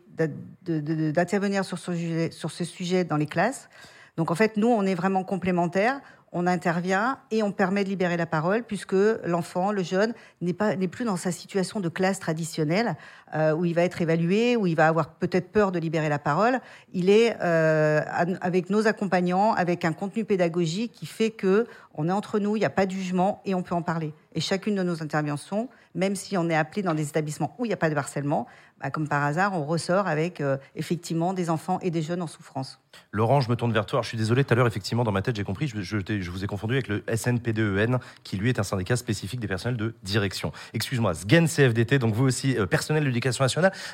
d'intervenir 0.62 1.64
sur 1.64 1.77
ce, 1.77 1.92
sujet, 1.92 2.31
sur 2.31 2.53
ce 2.53 2.62
sujet 2.62 3.03
dans 3.03 3.16
les 3.16 3.27
classes. 3.27 3.68
Donc 4.16 4.31
en 4.31 4.37
fait, 4.37 4.57
nous, 4.57 4.68
on 4.68 4.87
est 4.87 4.94
vraiment 4.94 5.25
complémentaires. 5.25 6.01
on 6.31 6.46
intervient 6.46 7.18
et 7.33 7.42
on 7.42 7.51
permet 7.51 7.83
de 7.83 7.88
libérer 7.88 8.16
la 8.16 8.27
parole 8.27 8.62
puisque 8.62 8.94
l'enfant, 9.25 9.72
le 9.72 9.83
jeune, 9.83 10.14
n'est 10.40 10.53
pas 10.53 10.77
n'est 10.77 10.87
plus 10.87 11.05
dans 11.05 11.16
sa 11.16 11.33
situation 11.33 11.81
de 11.81 11.88
classe 11.88 12.20
traditionnelle 12.20 12.96
euh, 13.34 13.52
où 13.52 13.64
il 13.64 13.74
va 13.74 13.82
être 13.82 14.00
évalué, 14.02 14.56
où 14.56 14.66
il 14.66 14.76
va 14.76 14.88
avoir 14.88 15.10
peut-être 15.10 15.50
peur 15.50 15.72
de 15.72 15.78
libérer 15.78 16.08
la 16.08 16.18
parole. 16.18 16.60
Il 16.92 17.10
est 17.10 17.36
euh, 17.42 18.02
avec 18.40 18.70
nos 18.70 18.86
accompagnants, 18.86 19.52
avec 19.52 19.84
un 19.84 19.92
contenu 19.92 20.24
pédagogique 20.24 20.92
qui 20.92 21.06
fait 21.06 21.30
que 21.30 21.66
on 21.94 22.08
est 22.08 22.12
entre 22.12 22.38
nous, 22.38 22.56
il 22.56 22.60
n'y 22.60 22.64
a 22.64 22.70
pas 22.70 22.86
de 22.86 22.90
jugement 22.90 23.42
et 23.44 23.54
on 23.54 23.62
peut 23.62 23.74
en 23.74 23.82
parler. 23.82 24.14
Et 24.34 24.40
chacune 24.40 24.74
de 24.74 24.82
nos 24.82 25.02
interventions, 25.02 25.68
même 25.94 26.16
si 26.16 26.38
on 26.38 26.48
est 26.48 26.54
appelé 26.54 26.82
dans 26.82 26.94
des 26.94 27.08
établissements 27.08 27.54
où 27.58 27.66
il 27.66 27.68
n'y 27.68 27.74
a 27.74 27.78
pas 27.78 27.90
de 27.90 27.96
harcèlement, 27.96 28.46
bah, 28.82 28.90
comme 28.90 29.06
par 29.06 29.22
hasard, 29.22 29.52
on 29.54 29.64
ressort 29.64 30.08
avec 30.08 30.40
euh, 30.40 30.56
effectivement 30.74 31.34
des 31.34 31.50
enfants 31.50 31.78
et 31.82 31.90
des 31.90 32.02
jeunes 32.02 32.20
en 32.20 32.26
souffrance. 32.26 32.80
Laurent, 33.12 33.40
je 33.40 33.48
me 33.48 33.54
tourne 33.54 33.72
vers 33.72 33.86
toi. 33.86 33.98
Alors, 33.98 34.04
je 34.04 34.08
suis 34.08 34.18
désolé, 34.18 34.42
tout 34.42 34.52
à 34.52 34.56
l'heure, 34.56 34.66
effectivement, 34.66 35.04
dans 35.04 35.12
ma 35.12 35.22
tête, 35.22 35.36
j'ai 35.36 35.44
compris, 35.44 35.68
je, 35.68 35.82
je 35.82 35.98
je 36.08 36.30
vous 36.30 36.44
ai 36.44 36.46
confondu 36.46 36.74
avec 36.74 36.88
le 36.88 37.04
SNPDEN, 37.14 37.94
E 37.94 37.98
qui 38.24 38.36
lui 38.36 38.48
est 38.48 38.58
un 38.58 38.64
syndicat 38.64 38.96
spécifique 38.96 39.38
des 39.38 39.46
personnels 39.46 39.76
de 39.76 39.94
direction. 40.02 40.50
Excuse-moi, 40.74 41.14
SGEN 41.14 41.46
CFDT, 41.46 41.98
donc 41.98 42.14
vous 42.14 42.24
aussi, 42.24 42.58
euh, 42.58 42.66
personnel 42.66 43.04
de 43.04 43.10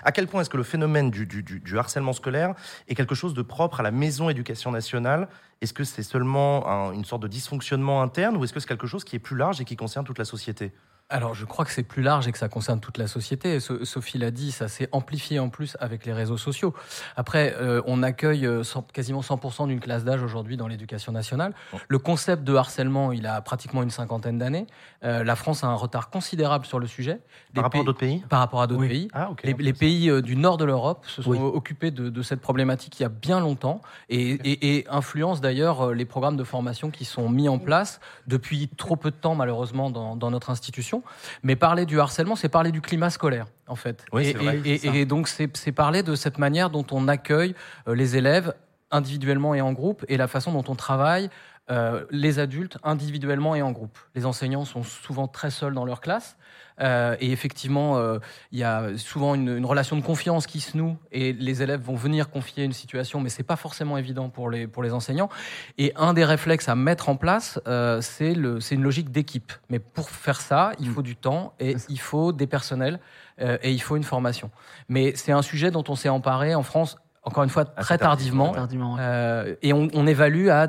À 0.04 0.12
quel 0.12 0.26
point 0.26 0.40
est-ce 0.40 0.50
que 0.50 0.56
le 0.56 0.62
phénomène 0.62 1.10
du, 1.10 1.78
harcèlement 1.78 2.12
scolaire 2.12 2.54
est 2.88 2.94
quelque 2.94 3.14
chose 3.14 3.34
de 3.34 3.42
propre 3.42 3.80
à 3.80 3.82
la 3.82 3.90
maison 3.90 4.28
éducation 4.30 4.70
nationale? 4.70 5.28
Est-ce 5.60 5.72
que 5.72 5.84
c'est 5.84 6.02
seulement 6.02 6.66
un- 6.68 6.92
une 6.92 7.04
sorte 7.04 7.22
de 7.22 7.28
dysfonctionnement 7.28 8.02
interne 8.02 8.36
ou 8.36 8.44
est-ce 8.44 8.52
que 8.52 8.60
c'est 8.60 8.68
quelque 8.68 8.86
chose 8.86 9.04
qui 9.04 9.16
est 9.16 9.20
plus 9.20 9.36
large 9.36 9.60
et 9.60 9.64
qui 9.64 9.76
concerne 9.76 10.04
toute 10.04 10.18
la 10.18 10.24
société? 10.24 10.72
Alors, 11.10 11.34
je 11.34 11.46
crois 11.46 11.64
que 11.64 11.70
c'est 11.70 11.84
plus 11.84 12.02
large 12.02 12.28
et 12.28 12.32
que 12.32 12.38
ça 12.38 12.50
concerne 12.50 12.80
toute 12.80 12.98
la 12.98 13.06
société. 13.06 13.60
So- 13.60 13.82
Sophie 13.86 14.18
l'a 14.18 14.30
dit, 14.30 14.52
ça 14.52 14.68
s'est 14.68 14.90
amplifié 14.92 15.38
en 15.38 15.48
plus 15.48 15.74
avec 15.80 16.04
les 16.04 16.12
réseaux 16.12 16.36
sociaux. 16.36 16.74
Après, 17.16 17.54
euh, 17.56 17.80
on 17.86 18.02
accueille 18.02 18.44
euh, 18.46 18.62
cent- 18.62 18.82
quasiment 18.92 19.22
100% 19.22 19.68
d'une 19.68 19.80
classe 19.80 20.04
d'âge 20.04 20.22
aujourd'hui 20.22 20.58
dans 20.58 20.68
l'éducation 20.68 21.10
nationale. 21.10 21.54
Le 21.88 21.98
concept 21.98 22.44
de 22.44 22.54
harcèlement, 22.54 23.10
il 23.12 23.26
a 23.26 23.40
pratiquement 23.40 23.82
une 23.82 23.88
cinquantaine 23.90 24.36
d'années. 24.36 24.66
Euh, 25.02 25.24
la 25.24 25.34
France 25.34 25.64
a 25.64 25.68
un 25.68 25.74
retard 25.74 26.10
considérable 26.10 26.66
sur 26.66 26.78
le 26.78 26.86
sujet. 26.86 27.20
Les 27.54 27.54
Par 27.54 27.64
rapport 27.64 27.80
à 27.80 27.80
pays- 27.80 27.86
d'autres 27.86 27.98
pays? 28.00 28.24
Par 28.28 28.40
rapport 28.40 28.60
à 28.60 28.66
d'autres 28.66 28.82
Oui. 28.82 28.88
pays. 28.88 29.08
Ah. 29.14 29.30
Les, 29.44 29.54
les 29.54 29.72
pays 29.72 30.10
euh, 30.10 30.20
du 30.20 30.36
nord 30.36 30.58
de 30.58 30.66
l'Europe 30.66 31.06
se 31.06 31.22
sont 31.22 31.30
Oui. 31.30 31.38
occupés 31.38 31.90
de, 31.90 32.10
de 32.10 32.22
cette 32.22 32.42
problématique 32.42 33.00
il 33.00 33.04
y 33.04 33.06
a 33.06 33.08
bien 33.08 33.40
longtemps 33.40 33.80
et, 34.10 34.32
et, 34.32 34.76
et 34.76 34.88
influencent 34.90 35.40
d'ailleurs 35.40 35.94
les 35.94 36.04
programmes 36.04 36.36
de 36.36 36.44
formation 36.44 36.90
qui 36.90 37.06
sont 37.06 37.30
mis 37.30 37.48
en 37.48 37.58
place 37.58 37.98
depuis 38.26 38.68
trop 38.76 38.96
peu 38.96 39.10
de 39.10 39.16
temps 39.16 39.34
malheureusement 39.34 39.88
dans, 39.90 40.14
dans 40.14 40.30
notre 40.30 40.50
institution. 40.50 40.97
Mais 41.42 41.56
parler 41.56 41.86
du 41.86 42.00
harcèlement, 42.00 42.36
c'est 42.36 42.48
parler 42.48 42.72
du 42.72 42.80
climat 42.80 43.10
scolaire 43.10 43.46
en 43.66 43.76
fait. 43.76 44.04
Oui, 44.12 44.22
et, 44.28 44.32
c'est 44.32 44.38
vrai, 44.38 45.00
et- 45.00 45.04
donc 45.06 45.28
c'est 45.28 45.54
c'est 45.56 45.72
parler 45.72 46.02
de 46.02 46.14
cette 46.14 46.38
manière 46.38 46.70
dont 46.70 46.86
on 46.90 47.08
accueille 47.08 47.54
euh, 47.86 47.94
les 47.94 48.16
élèves 48.16 48.54
individuellement 48.90 49.54
et 49.54 49.60
en 49.60 49.72
groupe 49.72 50.04
et 50.08 50.16
la 50.16 50.28
façon 50.28 50.52
dont 50.52 50.64
on 50.68 50.74
travaille 50.74 51.28
euh, 51.70 52.04
les 52.10 52.38
adultes 52.38 52.78
individuellement 52.82 53.54
et 53.54 53.60
en 53.60 53.72
groupe. 53.72 53.98
Les 54.14 54.24
enseignants 54.24 54.64
sont 54.64 54.82
souvent 54.82 55.28
très 55.28 55.50
seuls 55.50 55.74
dans 55.74 55.84
leur 55.84 56.00
classe. 56.00 56.36
Euh, 56.80 57.16
et 57.20 57.32
effectivement, 57.32 57.96
euh, 57.96 58.18
il 58.52 58.58
y 58.58 58.64
a 58.64 58.96
souvent 58.96 59.34
une, 59.34 59.48
une 59.56 59.66
relation 59.66 59.96
de 59.96 60.02
confiance 60.02 60.46
qui 60.46 60.60
se 60.60 60.76
noue 60.76 60.96
et 61.12 61.32
les 61.32 61.62
élèves 61.62 61.80
vont 61.80 61.96
venir 61.96 62.30
confier 62.30 62.64
une 62.64 62.72
situation, 62.72 63.20
mais 63.20 63.28
c'est 63.30 63.42
pas 63.42 63.56
forcément 63.56 63.98
évident 63.98 64.28
pour 64.28 64.48
les, 64.50 64.66
pour 64.66 64.82
les 64.82 64.92
enseignants. 64.92 65.28
Et 65.76 65.92
un 65.96 66.12
des 66.14 66.24
réflexes 66.24 66.68
à 66.68 66.74
mettre 66.74 67.08
en 67.08 67.16
place, 67.16 67.60
euh, 67.66 68.00
c'est 68.00 68.34
le- 68.34 68.60
c'est 68.60 68.74
une 68.76 68.82
logique 68.82 69.10
d'équipe. 69.10 69.52
Mais 69.70 69.78
pour 69.78 70.10
faire 70.10 70.40
ça, 70.40 70.72
il 70.78 70.88
faut 70.88 71.02
du 71.02 71.16
temps 71.16 71.54
et 71.58 71.76
il 71.88 72.00
faut 72.00 72.32
des 72.32 72.46
personnels 72.46 73.00
euh, 73.40 73.58
et 73.62 73.72
il 73.72 73.80
faut 73.80 73.96
une 73.96 74.04
formation. 74.04 74.50
Mais 74.88 75.12
c'est 75.16 75.32
un 75.32 75.42
sujet 75.42 75.70
dont 75.70 75.84
on 75.88 75.94
s'est 75.96 76.08
emparé 76.08 76.54
en 76.54 76.62
France, 76.62 76.96
encore 77.24 77.42
une 77.44 77.50
fois, 77.50 77.64
Assez 77.76 77.84
très 77.86 77.98
tardivement. 77.98 78.52
Tardivement, 78.52 78.94
ouais. 78.94 79.00
Euh, 79.02 79.54
et 79.62 79.72
on, 79.72 79.88
on 79.92 80.06
évalue 80.06 80.48
à 80.48 80.68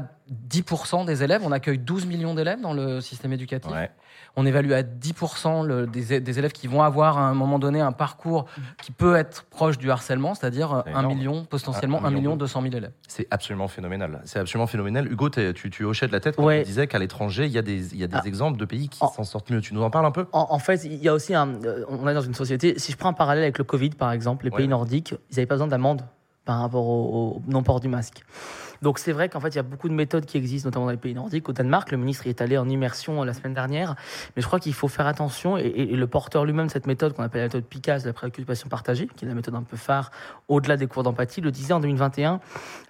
10% 0.50 1.06
des 1.06 1.24
élèves. 1.24 1.42
On 1.46 1.52
accueille 1.52 1.78
12 1.80 2.06
millions 2.06 2.34
d'élèves 2.34 2.62
dans 2.62 2.74
le 2.74 3.02
système 3.02 3.34
éducatif. 3.34 3.72
Ouais. 3.72 3.90
On 4.36 4.46
évalue 4.46 4.72
à 4.72 4.84
10% 4.84 5.64
le- 5.66 5.88
des, 5.88 6.14
élèves 6.40 6.52
qui 6.52 6.68
vont 6.68 6.82
avoir 6.84 7.18
à 7.18 7.22
un 7.22 7.34
moment 7.34 7.60
donné 7.60 7.82
un 7.82 7.92
parcours 7.92 8.46
qui 8.82 8.92
peut 8.92 9.16
être 9.16 9.44
proche 9.50 9.78
du 9.78 9.92
harcèlement, 9.92 10.36
c'est-à-dire 10.36 10.74
euh, 10.74 10.82
C'est 10.86 10.94
1 10.94 11.00
énorme. 11.00 11.16
million, 11.16 11.46
potentiellement 11.46 12.00
Ah, 12.02 12.06
un 12.06 12.08
1 12.08 12.10
million 12.12 12.22
million 12.22 12.32
deux. 12.36 12.46
200 12.46 12.62
000 12.62 12.76
élèves. 12.76 12.92
C'est 13.08 13.28
absolument 13.32 13.68
phénoménal. 13.68 14.22
C'est 14.26 14.40
absolument 14.40 14.68
phénoménal. 14.68 15.12
Hugo, 15.12 15.30
tu, 15.30 15.70
tu 15.72 15.84
hochais 15.84 16.08
de 16.08 16.12
la 16.12 16.20
tête 16.20 16.36
quand 16.36 16.44
Ouais. 16.46 16.60
tu 16.62 16.68
disais 16.68 16.88
qu'à 16.88 17.00
l'étranger, 17.00 17.46
il 17.46 17.52
y 17.52 17.58
a 17.58 17.62
des, 17.62 17.94
il 17.94 18.00
y 18.00 18.04
a 18.04 18.08
des 18.08 18.18
Ah. 18.18 18.26
exemples 18.28 18.58
de 18.60 18.66
pays 18.66 18.88
qui 18.90 19.00
s'en 19.00 19.24
sortent 19.24 19.50
mieux. 19.50 19.62
Tu 19.62 19.74
nous 19.74 19.82
en 19.84 19.90
parles 19.90 20.06
un 20.06 20.12
peu? 20.12 20.26
En, 20.32 20.48
en 20.52 20.60
fait, 20.60 20.84
il 20.86 20.96
y 21.04 21.08
a 21.10 21.14
aussi 21.14 21.34
un. 21.34 21.50
euh, 21.66 21.84
On 21.90 22.08
est 22.08 22.14
dans 22.14 22.22
une 22.22 22.34
société. 22.36 22.78
Si 22.78 22.92
je 22.92 22.98
prends 22.98 23.10
un 23.10 23.14
parallèle 23.14 23.44
avec 23.44 23.58
le 23.58 23.64
Covid, 23.64 23.90
par 23.92 24.12
exemple, 24.12 24.46
les 24.46 24.52
Ouais. 24.52 24.58
pays 24.58 24.68
nordiques, 24.68 25.16
ils 25.32 25.36
n'avaient 25.36 25.46
pas 25.48 25.56
besoin 25.56 25.68
d'amende 25.68 26.02
par 26.46 26.62
rapport 26.62 26.88
au, 26.88 27.38
au 27.38 27.42
non-port 27.52 27.80
du 27.80 27.88
masque. 27.90 28.24
Donc 28.82 29.00
c'est 29.00 29.12
vrai 29.12 29.30
qu'en 29.30 29.40
fait, 29.40 29.50
il 29.50 29.56
y 29.56 29.60
a 29.60 29.64
beaucoup 29.64 29.90
de 29.90 29.94
méthodes 29.94 30.26
qui 30.26 30.38
existent, 30.38 30.68
notamment 30.68 30.86
dans 30.86 30.92
les 30.92 30.98
pays 30.98 31.14
nordiques. 31.14 31.48
Au 31.50 31.54
Danemark, 31.54 31.92
le 31.92 31.98
ministre 31.98 32.26
y 32.28 32.30
est 32.30 32.42
allé 32.42 32.58
en 32.58 32.68
immersion 32.70 33.22
euh, 33.22 33.26
la 33.26 33.34
semaine 33.34 33.54
dernière. 33.54 33.96
Mais 34.36 34.42
je 34.42 34.48
crois 34.48 34.60
qu'il 34.60 34.74
faut 34.74 34.88
faire 34.88 35.08
attention. 35.08 35.58
Et, 35.58 35.70
le 35.86 36.08
porteur 36.08 36.46
lui-même 36.46 36.68
de 36.68 36.72
cette 36.72 36.88
méthode, 36.88 37.14
qu'on 37.14 37.24
appelle 37.24 37.42
la 37.42 37.48
méthode 37.48 37.66
PICAS, 37.66 38.04
la 38.06 38.14
préoccupation 38.14 38.70
partagée, 38.70 39.08
qui 39.16 39.26
est 39.26 39.28
la 39.28 39.34
méthode 39.34 39.56
un 39.56 39.64
peu 39.64 39.76
phare 39.78 40.12
au-delà 40.48 40.78
des 40.78 40.88
cours 40.88 41.04
d'empathie, 41.04 41.42
le 41.42 41.52
disait 41.52 41.74
en 41.74 41.80
2021, 41.80 42.40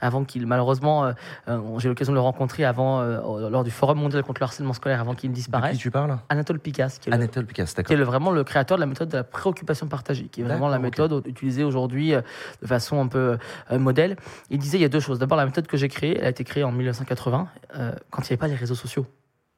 avant 0.02 0.24
qu'il, 0.26 0.46
malheureusement, 0.46 1.06
euh, 1.06 1.14
euh, 1.48 1.60
j'ai 1.80 1.88
eu 1.88 1.90
l'occasion 1.90 2.14
de 2.14 2.18
le 2.18 2.22
rencontrer 2.22 2.66
avant, 2.66 3.02
euh, 3.02 3.50
lors 3.50 3.64
du 3.64 3.72
Forum 3.72 4.00
mondial 4.00 4.24
contre 4.24 4.42
le 4.42 4.46
harcèlement 4.46 4.74
scolaire, 4.74 5.00
avant 5.02 5.16
qu'il 5.16 5.30
ne 5.30 5.34
De 5.36 5.40
qui 5.40 5.44
disparaisse. 5.44 5.78
tu 5.78 5.90
parles? 5.92 6.18
Anatole 6.30 6.60
Picasse, 6.60 7.00
qui 7.00 7.10
est 7.10 7.12
le- 7.12 7.16
Anatole 7.18 7.46
Picasse, 7.46 7.74
qui 7.74 7.80
est 7.82 7.84
d'accord. 7.84 7.98
le- 7.98 8.04
vraiment 8.04 8.32
le 8.32 8.44
créateur 8.44 8.78
de 8.78 8.82
la 8.82 8.88
méthode 8.88 9.10
de 9.10 9.18
la 9.18 9.24
préoccupation 9.24 9.88
partagée, 9.88 10.26
qui 10.26 10.42
est 10.42 10.44
vraiment 10.44 10.68
la 10.68 10.78
D'accord, 10.78 10.84
méthode 11.08 11.28
utilisée 11.28 11.64
aujourd'hui 11.64 12.12
de 12.12 12.68
façon 12.68 13.02
un 13.02 13.08
peu 13.08 13.38
euh, 13.72 13.80
modèle. 13.80 14.16
Il 14.50 14.60
disait 14.60 14.78
il 14.78 14.82
y 14.82 14.86
a 14.86 14.90
deux 14.90 15.00
choses. 15.00 15.20
D'abord, 15.20 15.38
la 15.38 15.46
méthode 15.46 15.66
que 15.68 15.78
j'ai 15.80 15.88
créée, 15.88 16.18
elle 16.18 16.26
a 16.26 16.30
été 16.30 16.44
créée 16.44 16.64
en 16.64 16.72
1980, 16.72 17.48
euh, 17.76 17.94
quand 18.12 18.22
il 18.22 18.26
n'y 18.26 18.28
avait 18.30 18.38
pas 18.38 18.48
les 18.48 18.56
réseaux 18.56 18.76
sociaux. 18.76 19.06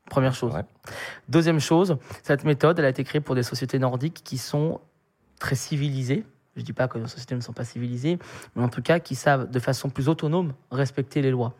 Première 0.09 0.33
chose. 0.33 0.53
Ouais. 0.53 0.65
Deuxième 1.29 1.59
chose, 1.59 1.97
cette 2.23 2.43
méthode, 2.43 2.79
elle 2.79 2.85
a 2.85 2.89
été 2.89 3.03
créée 3.03 3.21
pour 3.21 3.35
des 3.35 3.43
sociétés 3.43 3.79
nordiques 3.79 4.21
qui 4.23 4.37
sont 4.37 4.81
très 5.39 5.55
civilisées. 5.55 6.25
Je 6.55 6.61
ne 6.61 6.65
dis 6.65 6.73
pas 6.73 6.89
que 6.89 6.97
nos 6.97 7.07
sociétés 7.07 7.33
ne 7.33 7.39
sont 7.39 7.53
pas 7.53 7.63
civilisées, 7.63 8.19
mais 8.55 8.63
en 8.63 8.67
tout 8.67 8.81
cas 8.81 8.99
qui 8.99 9.15
savent 9.15 9.49
de 9.49 9.59
façon 9.59 9.89
plus 9.89 10.09
autonome 10.09 10.51
respecter 10.69 11.21
les 11.21 11.31
lois. 11.31 11.53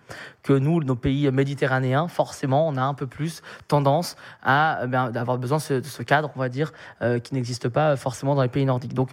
Que 0.44 0.52
nous, 0.52 0.84
nos 0.84 0.98
pays 0.98 1.32
méditerranéens, 1.32 2.10
forcément, 2.10 2.68
on 2.68 2.76
a 2.76 2.82
un 2.82 2.94
peu 2.94 3.08
plus 3.08 3.42
tendance 3.70 4.18
à 4.44 4.82
euh, 4.82 4.88
ben, 4.88 5.10
d'avoir 5.12 5.38
besoin 5.38 5.60
de 5.60 5.64
ce, 5.64 5.74
de 5.76 5.86
ce 5.86 6.04
cadre, 6.04 6.30
on 6.36 6.40
va 6.40 6.50
dire, 6.50 6.74
euh, 7.02 7.20
qui 7.20 7.34
n'existe 7.34 7.70
pas 7.70 7.96
forcément 7.96 8.36
dans 8.36 8.42
les 8.42 8.50
pays 8.50 8.66
nordiques. 8.66 8.94
Donc, 8.94 9.12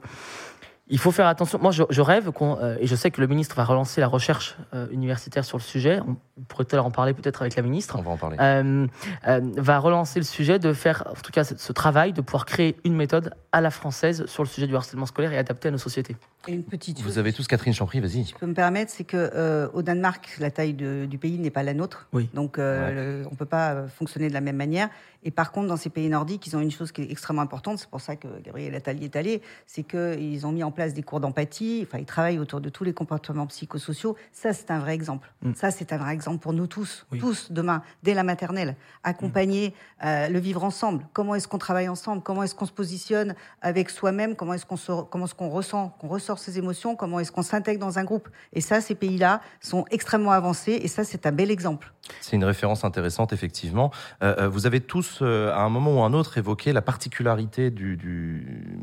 il 0.90 0.98
faut 0.98 1.10
faire 1.10 1.26
attention. 1.26 1.58
Moi, 1.60 1.70
je, 1.70 1.82
je 1.90 2.00
rêve 2.00 2.30
qu'on, 2.32 2.56
euh, 2.58 2.76
et 2.80 2.86
je 2.86 2.94
sais 2.96 3.10
que 3.10 3.20
le 3.20 3.26
ministre 3.26 3.54
va 3.56 3.64
relancer 3.64 4.00
la 4.00 4.06
recherche 4.08 4.56
euh, 4.74 4.86
universitaire 4.90 5.44
sur 5.44 5.58
le 5.58 5.62
sujet. 5.62 6.00
On, 6.06 6.16
pourrait 6.46 6.64
peut-être 6.64 6.84
en 6.84 6.90
parler 6.92 7.14
peut-être 7.14 7.42
avec 7.42 7.56
la 7.56 7.62
ministre. 7.62 7.96
On 7.98 8.02
va 8.02 8.12
en 8.12 8.16
parler. 8.16 8.36
Euh, 8.40 8.86
euh, 9.26 9.40
va 9.56 9.78
relancer 9.80 10.20
le 10.20 10.24
sujet 10.24 10.60
de 10.60 10.72
faire, 10.72 11.04
en 11.10 11.14
tout 11.20 11.32
cas, 11.32 11.42
ce, 11.42 11.56
ce 11.56 11.72
travail 11.72 12.12
de 12.12 12.20
pouvoir 12.20 12.46
créer 12.46 12.76
une 12.84 12.94
méthode 12.94 13.34
à 13.50 13.60
la 13.60 13.70
française 13.70 14.24
sur 14.26 14.44
le 14.44 14.48
sujet 14.48 14.68
du 14.68 14.76
harcèlement 14.76 15.06
scolaire 15.06 15.32
et 15.32 15.38
adaptée 15.38 15.66
à 15.68 15.70
nos 15.72 15.78
sociétés. 15.78 16.14
Et 16.46 16.52
une 16.52 16.62
petite 16.62 16.98
chose. 16.98 17.06
Vous 17.06 17.18
avez 17.18 17.32
tous 17.32 17.46
Catherine 17.48 17.74
Champry, 17.74 17.98
vas-y. 17.98 18.24
je 18.24 18.34
peux 18.36 18.46
me 18.46 18.54
permettre, 18.54 18.92
c'est 18.92 19.02
que 19.04 19.16
euh, 19.34 19.68
au 19.74 19.82
Danemark, 19.82 20.36
la 20.38 20.52
taille 20.52 20.74
de- 20.74 21.06
du 21.06 21.18
pays 21.18 21.38
n'est 21.38 21.50
pas 21.50 21.64
la 21.64 21.74
nôtre. 21.74 22.06
Oui. 22.12 22.30
Donc, 22.34 22.58
euh, 22.58 23.22
le- 23.22 23.26
on 23.26 23.32
ne 23.32 23.36
peut 23.36 23.44
pas 23.44 23.88
fonctionner 23.88 24.28
de 24.28 24.32
la 24.34 24.40
même 24.40 24.56
manière. 24.56 24.88
Et 25.24 25.32
par 25.32 25.50
contre, 25.50 25.66
dans 25.66 25.76
ces 25.76 25.90
pays 25.90 26.08
nordiques, 26.08 26.46
ils 26.46 26.56
ont 26.56 26.60
une 26.60 26.70
chose 26.70 26.92
qui 26.92 27.02
est 27.02 27.10
extrêmement 27.10 27.42
importante. 27.42 27.78
C'est 27.80 27.90
pour 27.90 28.00
ça 28.00 28.14
que 28.14 28.28
Gabriel 28.44 28.76
Attali 28.76 29.04
est 29.04 29.16
allé. 29.16 29.42
C'est 29.66 29.82
qu'ils 29.82 30.46
ont 30.46 30.52
mis 30.52 30.62
en 30.62 30.70
place 30.70 30.77
des 30.86 31.02
cours 31.02 31.20
d'empathie. 31.20 31.84
Enfin, 31.86 31.98
ils 31.98 32.04
travaillent 32.06 32.38
autour 32.38 32.60
de 32.60 32.68
tous 32.68 32.84
les 32.84 32.92
comportements 32.92 33.46
psychosociaux. 33.46 34.16
Ça, 34.32 34.52
c'est 34.52 34.70
un 34.70 34.78
vrai 34.78 34.94
exemple. 34.94 35.30
Mm. 35.42 35.54
Ça, 35.54 35.70
c'est 35.70 35.92
un 35.92 35.96
vrai 35.98 36.12
exemple 36.14 36.38
pour 36.38 36.52
nous 36.52 36.66
tous. 36.66 37.06
Oui. 37.12 37.18
Tous, 37.18 37.50
demain, 37.50 37.82
dès 38.02 38.14
la 38.14 38.22
maternelle. 38.22 38.76
Accompagner, 39.04 39.74
euh, 40.04 40.28
le 40.28 40.38
vivre 40.38 40.64
ensemble. 40.64 41.06
Comment 41.12 41.34
est-ce 41.34 41.48
qu'on 41.48 41.58
travaille 41.58 41.88
ensemble? 41.88 42.22
Comment 42.22 42.42
est-ce 42.42 42.54
qu'on 42.54 42.66
se 42.66 42.72
positionne 42.72 43.34
avec 43.62 43.90
soi-même? 43.90 44.36
Comment 44.36 44.54
est-ce 44.54 44.66
qu'on 44.66 44.76
comment 45.04 45.24
est-ce 45.24 45.34
qu'on 45.34 45.48
ressent, 45.48 45.88
qu'on 45.98 46.08
ressort 46.08 46.38
ses 46.38 46.58
émotions? 46.58 46.94
Comment 46.96 47.20
est-ce 47.20 47.32
qu'on 47.32 47.42
s'intègre 47.42 47.80
dans 47.80 47.98
un 47.98 48.04
groupe? 48.04 48.28
Et 48.52 48.60
ça, 48.60 48.80
ces 48.80 48.94
pays-là 48.94 49.40
sont 49.60 49.84
extrêmement 49.90 50.32
avancés. 50.32 50.78
Et 50.82 50.88
ça, 50.88 51.04
c'est 51.04 51.26
un 51.26 51.32
bel 51.32 51.50
exemple. 51.50 51.92
C'est 52.20 52.36
une 52.36 52.44
référence 52.44 52.84
intéressante, 52.84 53.32
effectivement. 53.32 53.90
Euh, 54.22 54.34
euh, 54.38 54.48
vous 54.48 54.66
avez 54.66 54.80
tous, 54.80 55.18
euh, 55.22 55.50
à 55.52 55.60
un 55.62 55.68
moment 55.68 55.98
ou 55.98 56.02
à 56.02 56.06
un 56.06 56.12
autre, 56.12 56.38
évoqué 56.38 56.72
la 56.72 56.82
particularité 56.82 57.70
du, 57.70 57.96
du- 57.96 58.78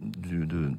du- 0.00 0.46
de- 0.46 0.72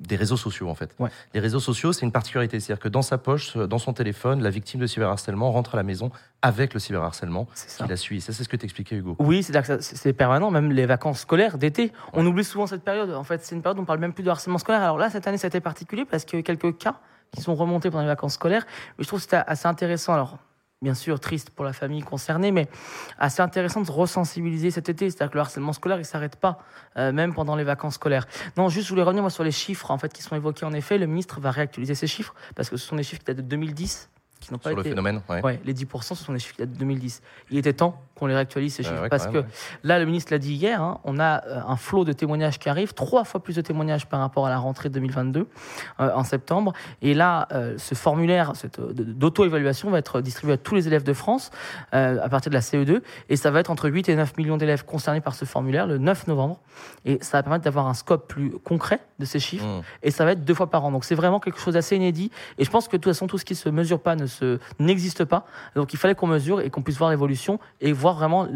des 0.00 0.16
réseaux 0.16 0.36
sociaux, 0.36 0.68
en 0.68 0.74
fait. 0.74 0.94
Ouais. 0.98 1.10
Les 1.32 1.40
réseaux 1.40 1.60
sociaux, 1.60 1.92
c'est 1.92 2.04
une 2.04 2.12
particularité. 2.12 2.60
C'est-à-dire 2.60 2.82
que 2.82 2.88
dans 2.88 3.02
sa 3.02 3.18
poche, 3.18 3.56
euh, 3.56 3.66
dans 3.66 3.78
son 3.78 3.92
téléphone, 3.92 4.42
la 4.42 4.50
victime 4.50 4.80
de 4.80 4.86
cyberharcèlement 4.86 5.50
rentre 5.52 5.74
à 5.74 5.76
la 5.76 5.82
maison 5.82 6.10
avec 6.42 6.74
le 6.74 6.80
cyberharcèlement 6.80 7.46
qui 7.78 7.88
la 7.88 7.96
suit. 7.96 8.20
Ça, 8.20 8.32
c'est 8.32 8.44
ce 8.44 8.48
que 8.48 8.56
t'expliquais, 8.56 8.96
Hugo. 8.96 9.16
Oui, 9.18 9.42
c'est-à-dire 9.42 9.76
que 9.76 9.82
c'est 9.82 10.12
permanent, 10.12 10.50
même 10.50 10.72
les 10.72 10.86
vacances 10.86 11.20
scolaires 11.20 11.58
d'été. 11.58 11.92
On 12.12 12.26
oublie 12.26 12.44
souvent 12.44 12.66
cette 12.66 12.82
période. 12.82 13.10
En 13.10 13.24
fait, 13.24 13.44
c'est 13.44 13.54
une 13.54 13.62
période 13.62 13.78
où 13.78 13.82
on 13.82 13.86
parle 13.86 14.00
même 14.00 14.12
plus 14.12 14.24
de 14.24 14.30
harcèlement 14.30 14.58
scolaire. 14.58 14.82
Alors 14.82 14.98
là, 14.98 15.10
cette 15.10 15.26
année, 15.26 15.38
c'était 15.38 15.60
particulier 15.60 16.04
parce 16.04 16.24
qu'il 16.24 16.36
y 16.36 16.38
a 16.38 16.40
eu 16.40 16.44
quelques 16.44 16.76
cas 16.78 16.96
qui 17.34 17.40
sont 17.42 17.54
remontés 17.54 17.90
pendant 17.90 18.02
les 18.02 18.08
vacances 18.08 18.34
scolaires. 18.34 18.66
Mais 18.98 19.04
je 19.04 19.08
trouve 19.08 19.18
que 19.18 19.24
c'était 19.24 19.42
assez 19.46 19.66
intéressant. 19.66 20.14
Alors, 20.14 20.38
bien 20.82 20.94
sûr, 20.94 21.18
triste 21.18 21.50
pour 21.50 21.64
la 21.64 21.72
famille 21.72 22.02
concernée, 22.02 22.52
mais 22.52 22.68
assez 23.18 23.40
intéressant 23.42 23.80
de 23.80 23.86
se 23.86 23.92
resensibiliser 23.92 24.70
cet 24.70 24.88
été. 24.88 25.08
C'est-à-dire 25.10 25.30
que 25.30 25.36
le 25.36 25.40
harcèlement 25.40 25.72
scolaire, 25.72 25.96
il 25.98 26.02
ne 26.02 26.06
s'arrête 26.06 26.36
pas, 26.36 26.58
euh, 26.96 27.10
même 27.12 27.32
pendant 27.34 27.56
les 27.56 27.64
vacances 27.64 27.94
scolaires. 27.94 28.26
Non, 28.56 28.68
juste, 28.68 28.86
je 28.86 28.90
voulais 28.90 29.02
revenir 29.02 29.22
moi, 29.22 29.30
sur 29.30 29.44
les 29.44 29.50
chiffres 29.50 29.90
en 29.90 29.98
fait, 29.98 30.12
qui 30.12 30.22
sont 30.22 30.36
évoqués. 30.36 30.66
En 30.66 30.72
effet, 30.72 30.98
le 30.98 31.06
ministre 31.06 31.40
va 31.40 31.50
réactualiser 31.50 31.94
ces 31.94 32.06
chiffres 32.06 32.34
parce 32.54 32.68
que 32.68 32.76
ce 32.76 32.86
sont 32.86 32.96
des 32.96 33.02
chiffres 33.02 33.20
qui 33.20 33.26
datent 33.26 33.36
de 33.38 33.42
2010 33.42 34.10
qui 34.40 34.52
n'ont 34.52 34.58
pas 34.58 34.70
Sur 34.70 34.76
le 34.76 34.82
été. 34.82 34.90
phénomène, 34.90 35.22
ouais. 35.30 35.42
Ouais, 35.42 35.60
les 35.64 35.72
10%, 35.72 36.02
ce 36.02 36.14
sont 36.16 36.34
des 36.34 36.38
chiffres 36.38 36.54
qui 36.54 36.60
datent 36.60 36.72
de 36.72 36.78
2010. 36.78 37.22
Il 37.50 37.56
était 37.56 37.72
temps 37.72 37.98
qu'on 38.24 38.28
les 38.28 38.34
réactualise, 38.34 38.74
ces 38.74 38.82
Euh, 38.84 38.88
chiffres. 38.88 39.02
ouais, 39.02 39.08
parce 39.10 39.26
que 39.26 39.38
ouais. 39.38 39.44
là, 39.82 39.98
le 39.98 40.06
ministre 40.06 40.32
l'a 40.32 40.38
dit 40.38 40.54
hier, 40.54 40.80
hein, 40.82 40.98
on 41.04 41.18
a 41.18 41.44
euh, 41.46 41.60
un 41.68 41.76
flot 41.76 42.04
de 42.04 42.12
témoignages 42.12 42.58
qui 42.58 42.68
arrive, 42.70 42.94
trois 42.94 43.24
fois 43.24 43.42
plus 43.42 43.54
de 43.56 43.60
témoignages 43.60 44.06
par 44.06 44.20
rapport 44.20 44.46
à 44.46 44.50
la 44.50 44.56
rentrée 44.58 44.88
2022, 44.88 45.46
euh, 46.00 46.10
en 46.14 46.24
septembre. 46.24 46.72
Et 47.02 47.12
là, 47.12 47.46
euh, 47.52 47.74
ce 47.76 47.94
formulaire 47.94 48.52
d'auto-évaluation 48.98 49.90
va 49.90 49.98
être 49.98 50.20
distribué 50.20 50.54
à 50.54 50.56
tous 50.56 50.74
les 50.74 50.86
élèves 50.86 51.04
de 51.04 51.12
France 51.12 51.50
à 51.92 52.28
partir 52.28 52.50
de 52.50 52.54
la 52.54 52.60
CE2. 52.60 53.02
Et 53.28 53.36
ça 53.36 53.50
va 53.50 53.60
être 53.60 53.70
entre 53.70 53.88
8 53.88 54.08
et 54.08 54.16
9 54.16 54.36
millions 54.36 54.56
d'élèves 54.56 54.84
concernés 54.84 55.20
par 55.20 55.34
ce 55.34 55.44
formulaire 55.44 55.86
le 55.86 55.98
9 55.98 56.26
novembre. 56.26 56.60
Et 57.04 57.18
ça 57.22 57.38
va 57.38 57.42
permettre 57.42 57.64
d'avoir 57.64 57.86
un 57.86 57.94
scope 57.94 58.26
plus 58.28 58.52
concret 58.64 59.00
de 59.18 59.24
ces 59.24 59.38
chiffres 59.38 59.64
Mmh. 59.64 59.82
et 60.02 60.10
ça 60.10 60.24
va 60.24 60.32
être 60.32 60.44
deux 60.44 60.52
fois 60.54 60.68
par 60.68 60.84
an. 60.84 60.90
Donc 60.90 61.04
c'est 61.04 61.14
vraiment 61.14 61.38
quelque 61.40 61.58
chose 61.60 61.74
d'assez 61.74 61.94
inédit. 61.96 62.30
Et 62.58 62.64
je 62.64 62.70
pense 62.70 62.86
que 62.88 62.96
de 62.96 63.02
toute 63.02 63.12
façon, 63.12 63.26
tout 63.26 63.38
ce 63.38 63.44
qui 63.44 63.54
se 63.54 63.68
mesure 63.68 64.00
pas 64.00 64.16
ne 64.16 64.26
n'existe 64.80 65.24
pas. 65.24 65.46
Donc 65.76 65.92
il 65.92 65.96
fallait 65.96 66.14
qu'on 66.16 66.26
mesure 66.26 66.60
et 66.60 66.70
qu'on 66.70 66.82
puisse 66.82 66.98
voir 66.98 67.10
l'évolution 67.10 67.58
et 67.80 67.92
voir 67.92 68.13
vraiment 68.14 68.46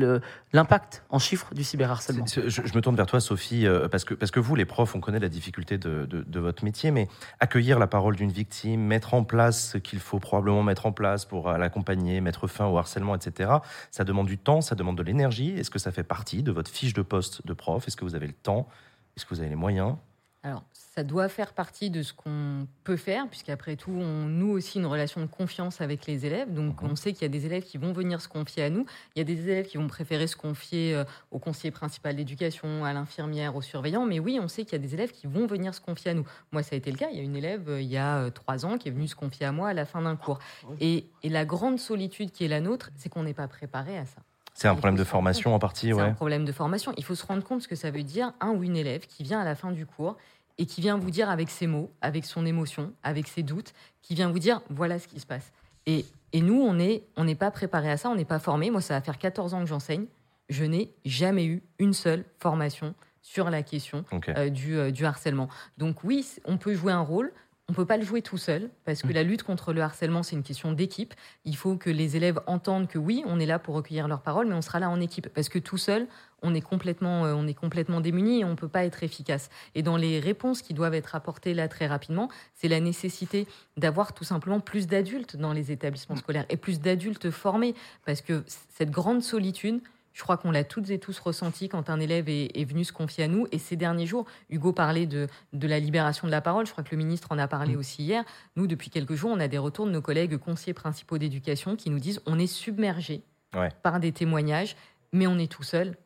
l'impact 0.52 1.04
en 1.10 1.18
chiffres 1.18 1.54
du 1.54 1.64
cyberharcèlement. 1.64 2.24
Je, 2.26 2.60
me 2.74 2.80
tourne 2.80 2.96
vers 2.96 3.06
toi, 3.06 3.20
Sophie, 3.20 3.66
euh, 3.66 3.88
parce 3.88 4.04
que, 4.04 4.14
parce 4.14 4.30
que 4.30 4.40
vous, 4.40 4.54
les 4.54 4.64
profs, 4.64 4.94
on 4.94 5.00
connaît 5.00 5.18
la 5.18 5.28
difficulté 5.28 5.78
de, 5.78 6.06
de- 6.06 6.22
de 6.22 6.40
votre 6.40 6.64
métier, 6.64 6.90
mais 6.90 7.08
accueillir 7.40 7.78
la 7.78 7.86
parole 7.86 8.16
d'une 8.16 8.30
victime, 8.32 8.80
mettre 8.80 9.14
en 9.14 9.24
place 9.24 9.70
ce 9.72 9.78
qu'il 9.78 9.98
faut 10.00 10.18
probablement 10.18 10.62
mettre 10.62 10.86
en 10.86 10.92
place 10.92 11.24
pour 11.24 11.48
euh, 11.48 11.58
l'accompagner, 11.58 12.20
mettre 12.20 12.46
fin 12.46 12.66
au 12.66 12.78
harcèlement, 12.78 13.14
etc., 13.14 13.50
ça 13.90 14.04
demande 14.04 14.26
du 14.26 14.38
temps, 14.38 14.60
ça 14.60 14.74
demande 14.74 14.96
de 14.96 15.02
l'énergie. 15.02 15.50
Est-ce 15.58 15.70
que 15.70 15.78
ça 15.78 15.92
fait 15.92 16.02
partie 16.02 16.42
de 16.42 16.52
votre 16.52 16.70
fiche 16.70 16.94
de 16.94 17.02
poste 17.02 17.46
de 17.46 17.52
prof? 17.52 17.86
Est-ce 17.86 17.96
que 17.96 18.04
vous 18.04 18.14
avez 18.14 18.26
le 18.26 18.32
temps? 18.32 18.68
Est-ce 19.16 19.24
que 19.26 19.34
vous 19.34 19.40
avez 19.40 19.48
les 19.50 19.56
moyens? 19.56 19.96
Alors, 20.44 20.62
ça 20.72 21.02
doit 21.02 21.28
faire 21.28 21.52
partie 21.52 21.90
de 21.90 22.00
ce 22.02 22.12
qu'on 22.12 22.68
peut 22.84 22.96
faire, 22.96 23.28
puisqu'après 23.28 23.74
tout, 23.74 23.90
on 23.90 24.26
noue 24.26 24.52
aussi 24.52 24.78
une 24.78 24.86
relation 24.86 25.20
de 25.20 25.26
confiance 25.26 25.80
avec 25.80 26.06
les 26.06 26.26
élèves. 26.26 26.54
Donc, 26.54 26.80
Mhm. 26.80 26.90
on 26.92 26.96
sait 26.96 27.12
qu'il 27.12 27.22
y 27.22 27.24
a 27.24 27.28
des 27.28 27.44
élèves 27.44 27.64
qui 27.64 27.76
vont 27.76 27.92
venir 27.92 28.20
se 28.20 28.28
confier 28.28 28.62
à 28.62 28.70
nous. 28.70 28.86
Il 29.16 29.18
y 29.18 29.20
a 29.20 29.24
des 29.24 29.40
élèves 29.50 29.66
qui 29.66 29.78
vont 29.78 29.88
préférer 29.88 30.28
se 30.28 30.36
confier 30.36 30.94
euh, 30.94 31.02
au 31.32 31.40
conseiller 31.40 31.72
principal 31.72 32.14
d'éducation, 32.14 32.84
à 32.84 32.92
l'infirmière, 32.92 33.56
au 33.56 33.62
surveillant. 33.62 34.06
Mais 34.06 34.20
oui, 34.20 34.38
on 34.40 34.46
sait 34.46 34.62
qu'il 34.64 34.72
y 34.74 34.76
a 34.76 34.78
des 34.86 34.94
élèves 34.94 35.10
qui 35.10 35.26
vont 35.26 35.46
venir 35.48 35.74
se 35.74 35.80
confier 35.80 36.12
à 36.12 36.14
nous. 36.14 36.26
Moi, 36.52 36.62
ça 36.62 36.76
a 36.76 36.78
été 36.78 36.92
le 36.92 36.98
cas. 36.98 37.08
Il 37.10 37.16
y 37.16 37.20
a 37.20 37.24
une 37.24 37.36
élève, 37.36 37.68
euh, 37.68 37.80
il 37.82 37.88
y 37.88 37.96
a 37.96 38.18
euh, 38.18 38.30
trois 38.30 38.64
ans, 38.64 38.78
qui 38.78 38.88
est 38.88 38.92
venue 38.92 39.08
se 39.08 39.16
confier 39.16 39.44
à 39.46 39.50
moi 39.52 39.70
à 39.70 39.74
la 39.74 39.86
fin 39.86 40.02
d'un 40.02 40.14
cours. 40.14 40.38
Et, 40.80 41.10
et 41.24 41.30
la 41.30 41.44
grande 41.44 41.80
solitude 41.80 42.30
qui 42.30 42.44
est 42.44 42.48
la 42.48 42.60
nôtre, 42.60 42.90
c'est 42.96 43.08
qu'on 43.08 43.24
n'est 43.24 43.34
pas 43.34 43.48
préparé 43.48 43.98
à 43.98 44.06
ça. 44.06 44.22
C'est 44.58 44.66
un 44.66 44.74
problème 44.74 44.96
de 44.96 45.04
formation 45.04 45.54
en 45.54 45.60
partie, 45.60 45.92
C'est 45.94 46.00
un 46.00 46.14
problème 46.14 46.44
de 46.44 46.50
formation. 46.50 46.92
Il 46.96 47.04
faut 47.04 47.14
se 47.14 47.24
rendre 47.24 47.44
compte 47.44 47.62
ce 47.62 47.68
que 47.68 47.76
ça 47.76 47.92
veut 47.92 48.02
dire 48.02 48.32
un 48.40 48.50
ou 48.50 48.64
une 48.64 48.76
élève 48.76 49.06
qui 49.06 49.22
vient 49.22 49.38
à 49.38 49.44
la 49.44 49.54
fin 49.54 49.70
du 49.70 49.86
cours 49.86 50.16
et 50.58 50.66
qui 50.66 50.80
vient 50.80 50.98
vous 50.98 51.12
dire 51.12 51.30
avec 51.30 51.48
ses 51.48 51.68
mots, 51.68 51.92
avec 52.00 52.24
son 52.24 52.44
émotion, 52.44 52.92
avec 53.04 53.28
ses 53.28 53.44
doutes, 53.44 53.72
qui 54.02 54.16
vient 54.16 54.28
vous 54.28 54.40
dire 54.40 54.60
voilà 54.68 54.98
ce 54.98 55.06
qui 55.06 55.20
se 55.20 55.26
passe. 55.26 55.52
Et, 55.86 56.04
et 56.32 56.40
nous, 56.40 56.60
on 56.60 56.74
n'est 56.74 57.04
on 57.16 57.32
pas 57.36 57.52
préparé 57.52 57.88
à 57.88 57.96
ça, 57.96 58.10
on 58.10 58.16
n'est 58.16 58.24
pas 58.24 58.40
formé. 58.40 58.72
Moi, 58.72 58.80
ça 58.80 58.94
va 58.94 59.00
faire 59.00 59.18
14 59.18 59.54
ans 59.54 59.60
que 59.60 59.68
j'enseigne. 59.68 60.06
Je 60.48 60.64
n'ai 60.64 60.90
jamais 61.04 61.44
eu 61.44 61.62
une 61.78 61.92
seule 61.92 62.24
formation 62.40 62.96
sur 63.22 63.50
la 63.50 63.62
question 63.62 64.04
euh, 64.30 64.50
du, 64.50 64.76
euh, 64.76 64.90
du 64.90 65.06
harcèlement. 65.06 65.48
Donc 65.76 66.02
oui, 66.02 66.26
on 66.46 66.56
peut 66.56 66.74
jouer 66.74 66.92
un 66.92 67.00
rôle. 67.02 67.32
On 67.70 67.74
peut 67.74 67.84
pas 67.84 67.98
le 67.98 68.04
jouer 68.04 68.22
tout 68.22 68.38
seul 68.38 68.70
parce 68.86 69.02
que 69.02 69.12
la 69.12 69.22
lutte 69.22 69.42
contre 69.42 69.74
le 69.74 69.82
harcèlement, 69.82 70.22
c'est 70.22 70.34
une 70.34 70.42
question 70.42 70.72
d'équipe. 70.72 71.12
Il 71.44 71.54
faut 71.54 71.76
que 71.76 71.90
les 71.90 72.16
élèves 72.16 72.40
entendent 72.46 72.88
que 72.88 72.98
oui, 72.98 73.22
on 73.26 73.38
est 73.38 73.44
là 73.44 73.58
pour 73.58 73.74
recueillir 73.74 74.08
leurs 74.08 74.22
paroles, 74.22 74.46
mais 74.46 74.54
on 74.54 74.62
sera 74.62 74.80
là 74.80 74.88
en 74.88 74.98
équipe 75.02 75.28
parce 75.28 75.50
que 75.50 75.58
tout 75.58 75.76
seul, 75.76 76.06
on 76.40 76.54
est 76.54 76.62
complètement, 76.62 77.26
euh, 77.26 77.34
on 77.34 77.46
est 77.46 77.52
complètement 77.52 78.00
démuni 78.00 78.40
et 78.40 78.44
on 78.46 78.56
peut 78.56 78.68
pas 78.68 78.86
être 78.86 79.02
efficace. 79.02 79.50
Et 79.74 79.82
dans 79.82 79.98
les 79.98 80.18
réponses 80.18 80.62
qui 80.62 80.72
doivent 80.72 80.94
être 80.94 81.14
apportées 81.14 81.52
là 81.52 81.68
très 81.68 81.86
rapidement, 81.86 82.30
c'est 82.54 82.68
la 82.68 82.80
nécessité 82.80 83.46
d'avoir 83.76 84.14
tout 84.14 84.24
simplement 84.24 84.60
plus 84.60 84.86
d'adultes 84.86 85.36
dans 85.36 85.52
les 85.52 85.70
établissements 85.70 86.16
scolaires 86.16 86.46
et 86.48 86.56
plus 86.56 86.80
d'adultes 86.80 87.30
formés 87.30 87.74
parce 88.06 88.22
que 88.22 88.44
cette 88.70 88.90
grande 88.90 89.22
solitude, 89.22 89.82
je 90.18 90.22
crois 90.24 90.36
qu'on 90.36 90.50
l'a 90.50 90.64
toutes 90.64 90.90
et 90.90 90.98
tous 90.98 91.16
ressenti 91.20 91.68
quand 91.68 91.90
un 91.90 92.00
élève 92.00 92.28
est, 92.28 92.50
est 92.58 92.64
venu 92.64 92.82
se 92.82 92.92
confier 92.92 93.22
à 93.22 93.28
nous. 93.28 93.46
Et 93.52 93.58
ces 93.58 93.76
derniers 93.76 94.04
jours, 94.04 94.26
Hugo 94.50 94.72
parlait 94.72 95.06
de, 95.06 95.28
de 95.52 95.68
la 95.68 95.78
libération 95.78 96.26
de 96.26 96.32
la 96.32 96.40
parole. 96.40 96.66
Je 96.66 96.72
crois 96.72 96.82
que 96.82 96.90
le 96.90 96.96
ministre 96.96 97.28
en 97.30 97.38
a 97.38 97.46
parlé 97.46 97.76
aussi 97.76 98.02
hier. 98.02 98.24
Nous, 98.56 98.66
depuis 98.66 98.90
quelques 98.90 99.14
jours, 99.14 99.30
on 99.32 99.38
a 99.38 99.46
des 99.46 99.58
retours 99.58 99.86
de 99.86 99.92
nos 99.92 100.02
collègues 100.02 100.36
conseillers 100.36 100.74
principaux 100.74 101.18
d'éducation 101.18 101.76
qui 101.76 101.88
nous 101.88 102.00
disent 102.00 102.20
on 102.26 102.36
est 102.36 102.48
submergé 102.48 103.22
Ouais. 103.54 103.70
par 103.84 104.00
des 104.00 104.10
témoignages, 104.10 104.76
mais 105.12 105.28
on 105.28 105.38
est 105.38 105.50
tout 105.50 105.62
seul 105.62 105.96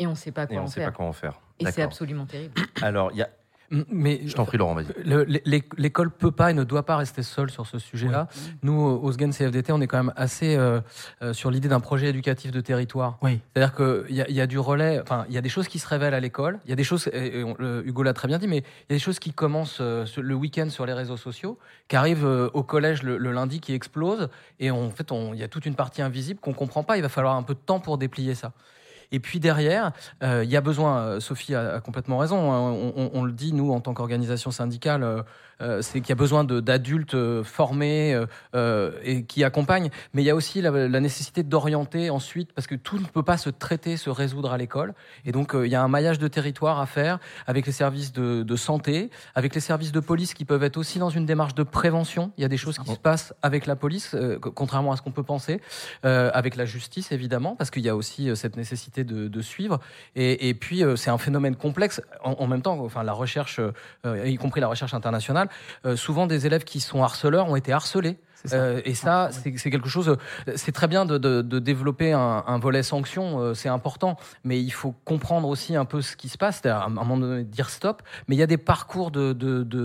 et 0.00 0.06
on 0.08 0.10
ne 0.10 0.14
sait 0.16 0.32
pas 0.32 0.42
Et 0.44 0.48
quoi 0.48 0.56
on 0.58 0.64
en 0.64 0.66
sait 0.66 0.80
faire. 0.80 0.90
pas 0.90 0.96
comment 0.96 1.12
faire. 1.12 1.40
Et 1.60 1.66
c'est 1.70 1.80
absolument 1.82 2.26
terrible. 2.26 2.60
Alors, 2.82 3.12
il 3.12 3.18
y 3.18 3.22
a... 3.22 3.30
Mais 3.90 4.20
je 4.26 4.34
t'en 4.34 4.44
prie, 4.44 4.58
Laurent, 4.58 4.74
vas-y. 4.74 4.86
Le- 5.04 5.24
l'é- 5.24 5.62
L'école 5.76 6.10
peut 6.10 6.30
pas 6.30 6.50
et 6.50 6.54
ne 6.54 6.64
doit 6.64 6.84
pas 6.84 6.96
rester 6.96 7.22
seule 7.22 7.50
sur 7.50 7.66
ce 7.66 7.78
sujet-là. 7.78 8.28
Nous, 8.62 8.72
au 8.80 9.10
SGEN 9.12 9.32
CFDT, 9.32 9.72
on 9.72 9.80
est 9.80 9.86
quand 9.86 9.96
même 10.02 10.12
assez 10.16 10.56
euh, 10.56 10.80
euh, 11.22 11.32
sur 11.32 11.50
l'idée 11.50 11.68
d'un 11.68 11.80
projet 11.80 12.08
éducatif 12.08 12.50
de 12.50 12.60
territoire. 12.60 13.18
Oui. 13.22 13.40
C'est-à-dire 13.54 13.74
qu'il 13.74 14.14
y, 14.16 14.20
a- 14.22 14.28
il 14.28 14.34
y 14.34 14.40
a 14.40 14.46
du 14.46 14.58
relais, 14.58 15.00
enfin, 15.00 15.24
il 15.28 15.34
y 15.34 15.38
a 15.38 15.40
des 15.40 15.48
choses 15.48 15.68
qui 15.68 15.78
se 15.78 15.86
révèlent 15.88 16.14
à 16.14 16.20
l'école, 16.20 16.58
il 16.64 16.70
y 16.70 16.72
a 16.72 16.76
des 16.76 16.84
choses, 16.84 17.08
et- 17.12 17.38
et 17.40 17.44
on- 17.44 17.56
le- 17.58 17.86
Hugo 17.86 18.02
l'a 18.02 18.12
très 18.12 18.28
bien 18.28 18.38
dit, 18.38 18.46
mais 18.48 18.58
il 18.58 18.62
y 18.90 18.92
a 18.92 18.96
des 18.96 18.98
choses 18.98 19.18
qui 19.18 19.32
commencent 19.32 19.78
euh, 19.80 20.04
le 20.16 20.34
week-end 20.34 20.68
sur 20.70 20.86
les 20.86 20.92
réseaux 20.92 21.16
sociaux, 21.16 21.58
qui 21.88 21.96
arrivent 21.96 22.26
euh, 22.26 22.48
au 22.54 22.62
collège 22.62 23.02
le, 23.02 23.16
le 23.18 23.32
lundi, 23.32 23.60
qui 23.60 23.72
explosent, 23.74 24.28
et 24.60 24.70
en 24.70 24.90
fait, 24.90 25.08
il 25.32 25.38
y 25.38 25.42
a 25.42 25.48
toute 25.48 25.66
une 25.66 25.74
partie 25.74 26.02
invisible 26.02 26.40
qu'on 26.40 26.52
comprend 26.54 26.82
pas. 26.84 26.96
Il 26.96 27.02
va 27.02 27.08
falloir 27.08 27.36
un 27.36 27.42
peu 27.42 27.54
de 27.54 27.58
temps 27.58 27.80
pour 27.80 27.98
déplier 27.98 28.34
ça. 28.34 28.52
Et 29.14 29.20
puis 29.20 29.38
derrière, 29.38 29.92
euh, 30.24 30.42
il 30.42 30.50
y 30.50 30.56
a 30.56 30.60
besoin, 30.60 30.98
euh, 30.98 31.20
Sophie 31.20 31.54
a, 31.54 31.78
complètement 31.78 32.18
raison, 32.18 32.52
hein, 32.52 32.92
on, 32.96 33.22
le 33.22 33.30
dit, 33.30 33.52
nous, 33.52 33.70
en 33.70 33.80
tant 33.80 33.94
qu'organisation 33.94 34.50
syndicale, 34.50 35.04
euh, 35.04 35.22
euh, 35.60 35.82
c'est 35.82 36.00
qu'il 36.00 36.08
y 36.08 36.12
a 36.12 36.16
besoin 36.16 36.42
d'adultes 36.42 37.14
euh, 37.14 37.44
formés 37.44 38.12
euh, 38.12 38.26
euh, 38.56 38.90
et 39.04 39.24
qui 39.24 39.44
accompagnent, 39.44 39.90
mais 40.12 40.22
il 40.22 40.24
y 40.24 40.30
a 40.30 40.34
aussi 40.34 40.60
la, 40.60 41.00
nécessité 41.00 41.44
d'orienter 41.44 42.10
ensuite, 42.10 42.52
parce 42.52 42.66
que 42.66 42.74
tout 42.74 42.98
ne 42.98 43.04
peut 43.04 43.22
pas 43.22 43.36
se 43.36 43.50
traiter, 43.50 43.96
se 43.96 44.10
résoudre 44.10 44.52
à 44.52 44.58
l'école. 44.58 44.94
Et 45.24 45.30
donc, 45.30 45.54
euh, 45.54 45.64
il 45.64 45.70
y 45.70 45.76
a 45.76 45.82
un 45.82 45.88
maillage 45.88 46.18
de 46.18 46.26
territoire 46.26 46.80
à 46.80 46.86
faire 46.86 47.18
avec 47.46 47.66
les 47.66 47.72
services 47.72 48.12
de, 48.12 48.56
santé, 48.56 49.10
avec 49.36 49.54
les 49.54 49.60
services 49.60 49.92
de 49.92 50.00
police 50.00 50.34
qui 50.34 50.44
peuvent 50.44 50.64
être 50.64 50.76
aussi 50.76 50.98
dans 50.98 51.10
une 51.10 51.26
démarche 51.26 51.54
de 51.54 51.62
prévention. 51.62 52.32
Il 52.36 52.42
y 52.42 52.44
a 52.44 52.48
des 52.48 52.56
choses 52.56 52.78
qui 52.78 52.90
se 52.90 52.98
passent 52.98 53.32
avec 53.42 53.66
la 53.66 53.76
police, 53.76 54.14
euh, 54.14 54.38
co- 54.38 54.50
contrairement 54.50 54.92
à 54.92 54.96
ce 54.96 55.02
qu'on 55.02 55.12
peut 55.12 55.22
penser, 55.22 55.60
euh, 56.04 56.30
avec 56.34 56.56
la 56.56 56.64
justice, 56.64 57.12
évidemment, 57.12 57.54
parce 57.56 57.70
qu'il 57.70 57.84
y 57.84 57.88
a 57.88 57.94
aussi 57.96 58.28
euh, 58.28 58.34
cette 58.34 58.56
nécessité 58.56 59.03
de, 59.04 59.28
de 59.28 59.40
suivre. 59.42 59.78
Et, 60.16 60.48
et 60.48 60.54
puis, 60.54 60.82
euh, 60.82 60.96
c'est 60.96 61.10
un 61.10 61.18
phénomène 61.18 61.56
complexe. 61.56 62.00
En, 62.22 62.32
en 62.32 62.46
même 62.46 62.62
temps, 62.62 62.78
enfin, 62.80 63.02
la 63.02 63.12
recherche, 63.12 63.60
euh, 64.06 64.26
y 64.28 64.36
compris 64.36 64.60
la 64.60 64.68
recherche 64.68 64.94
internationale, 64.94 65.48
euh, 65.86 65.96
souvent 65.96 66.26
des 66.26 66.46
élèves 66.46 66.64
qui 66.64 66.80
sont 66.80 67.02
harceleurs 67.02 67.48
ont 67.48 67.56
été 67.56 67.72
harcelés. 67.72 68.18
C'est 68.46 68.48
ça. 68.48 68.56
Euh, 68.56 68.82
et 68.84 68.94
ça, 68.94 69.30
c'est 69.32 69.56
c'est 69.56 69.70
quelque 69.70 69.88
chose. 69.88 70.10
euh, 70.10 70.52
C'est 70.56 70.72
très 70.72 70.86
bien 70.86 71.06
de, 71.06 71.16
de- 71.16 71.40
de 71.40 71.58
développer 71.58 72.12
un, 72.12 72.44
un 72.46 72.58
volet 72.58 72.82
sanction, 72.82 73.40
euh, 73.40 73.54
c'est 73.54 73.70
important, 73.70 74.18
mais 74.42 74.60
il 74.60 74.70
faut 74.70 74.92
comprendre 75.06 75.48
aussi 75.48 75.74
un 75.76 75.86
peu 75.86 76.02
ce 76.02 76.14
qui 76.14 76.28
se 76.28 76.36
passe, 76.36 76.60
c'est-à-dire 76.60 76.82
à 76.82 76.86
un 76.86 76.90
moment 76.90 77.16
donné 77.16 77.44
dire 77.44 77.70
stop. 77.70 78.02
Mais 78.28 78.36
il 78.36 78.38
y 78.38 78.42
a 78.42 78.46
des 78.46 78.58
parcours 78.58 79.10
de- 79.10 79.32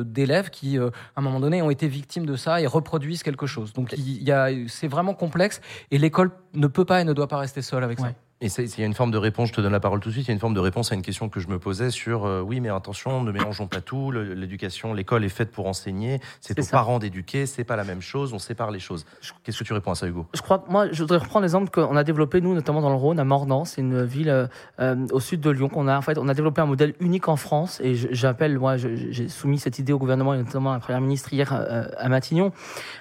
d'élèves 0.04 0.50
qui, 0.50 0.78
euh, 0.78 0.90
à 1.16 1.20
un 1.20 1.22
moment 1.22 1.40
donné, 1.40 1.62
ont 1.62 1.70
été 1.70 1.88
victimes 1.88 2.26
de 2.26 2.36
ça 2.36 2.60
et 2.60 2.68
reproduisent 2.68 3.24
quelque 3.24 3.48
chose. 3.48 3.72
Donc 3.72 3.94
il 3.98 4.30
a, 4.30 4.50
c'est 4.68 4.90
vraiment 4.90 5.14
complexe 5.14 5.62
et 5.92 5.98
l'école 5.98 6.32
ne 6.54 6.68
peut 6.68 6.84
pas 6.86 7.00
et 7.00 7.06
ne 7.06 7.14
doit 7.14 7.30
pas 7.30 7.38
rester 7.38 7.62
seule 7.62 7.86
avec 7.86 8.00
ça. 8.00 8.08
Et 8.42 8.48
il 8.48 8.80
y 8.80 8.84
a 8.84 8.86
une 8.86 8.94
forme 8.94 9.12
de 9.12 9.18
réponse, 9.18 9.50
je 9.50 9.54
te 9.54 9.60
donne 9.60 9.74
la 9.74 9.82
parole 9.82 10.00
tout 10.00 10.08
de 10.08 10.14
suite, 10.14 10.28
il 10.28 10.30
y 10.30 10.32
a 10.32 10.34
une 10.34 10.40
forme 10.40 10.54
de 10.54 10.62
réponse 10.62 10.94
à 10.94 10.96
une 10.96 11.02
question 11.02 11.28
que 11.28 11.42
je 11.42 11.50
me 11.50 11.60
posais 11.60 11.92
sur 11.92 12.26
euh, 12.26 12.40
oui, 12.40 12.62
mais 12.62 12.70
attention, 12.70 13.22
ne 13.22 13.32
mélangeons 13.34 13.68
pas 13.68 13.82
tout, 13.82 14.12
l'éducation, 14.12 14.94
l'école 14.94 15.26
est 15.26 15.30
faite 15.30 15.52
pour 15.52 15.68
enseigner, 15.68 16.22
c'est 16.40 16.58
aux 16.58 16.62
ça. 16.62 16.72
parents 16.72 17.00
d'éduquer, 17.00 17.46
c'est 17.46 17.66
pas 17.66 17.76
la 17.76 17.84
même 17.84 18.02
chose, 18.02 18.34
on 18.34 18.40
sépare 18.40 18.72
les 18.72 18.80
choses. 18.80 19.06
Qu'est-ce 19.44 19.60
que 19.60 19.64
tu 19.66 19.74
réponds 19.74 19.92
à 19.92 19.96
ça, 19.96 20.08
Hugo? 20.08 20.26
Je 20.34 20.42
crois 20.42 20.64
moi, 20.70 20.88
je 20.90 21.02
voudrais 21.04 21.18
reprendre 21.18 21.42
l'exemple 21.42 21.70
qu'on 21.70 21.98
a 21.98 22.04
développé, 22.06 22.40
nous, 22.40 22.54
notamment 22.54 22.80
dans 22.80 22.90
le 22.90 22.96
Rhône, 22.96 23.20
à 23.20 23.26
Mordan. 23.26 23.66
C'est 23.66 23.82
une 23.82 24.04
ville 24.04 24.30
euh, 24.30 24.48
euh, 24.80 25.06
au 25.12 25.20
sud 25.20 25.42
de 25.42 25.50
Lyon 25.50 25.68
qu'on 25.68 25.88
a. 25.90 25.98
En 25.98 26.02
fait, 26.02 26.18
on 26.18 26.30
a 26.30 26.34
développé 26.34 26.62
un 26.62 26.66
modèle 26.66 26.94
unique 27.02 27.28
en 27.28 27.36
France. 27.36 27.82
Et 27.84 27.96
j'appelle, 27.96 28.58
moi, 28.58 28.78
j'ai 28.78 29.28
soumis 29.28 29.60
cette 29.60 29.80
idée 29.80 29.92
au 29.92 30.00
gouvernement 30.00 30.34
et 30.34 30.38
notamment 30.38 30.72
à 30.72 30.76
la 30.76 30.80
première 30.80 31.02
ministre 31.02 31.34
hier 31.34 31.52
euh, 31.54 31.88
à 31.98 32.08
Matignon. 32.08 32.52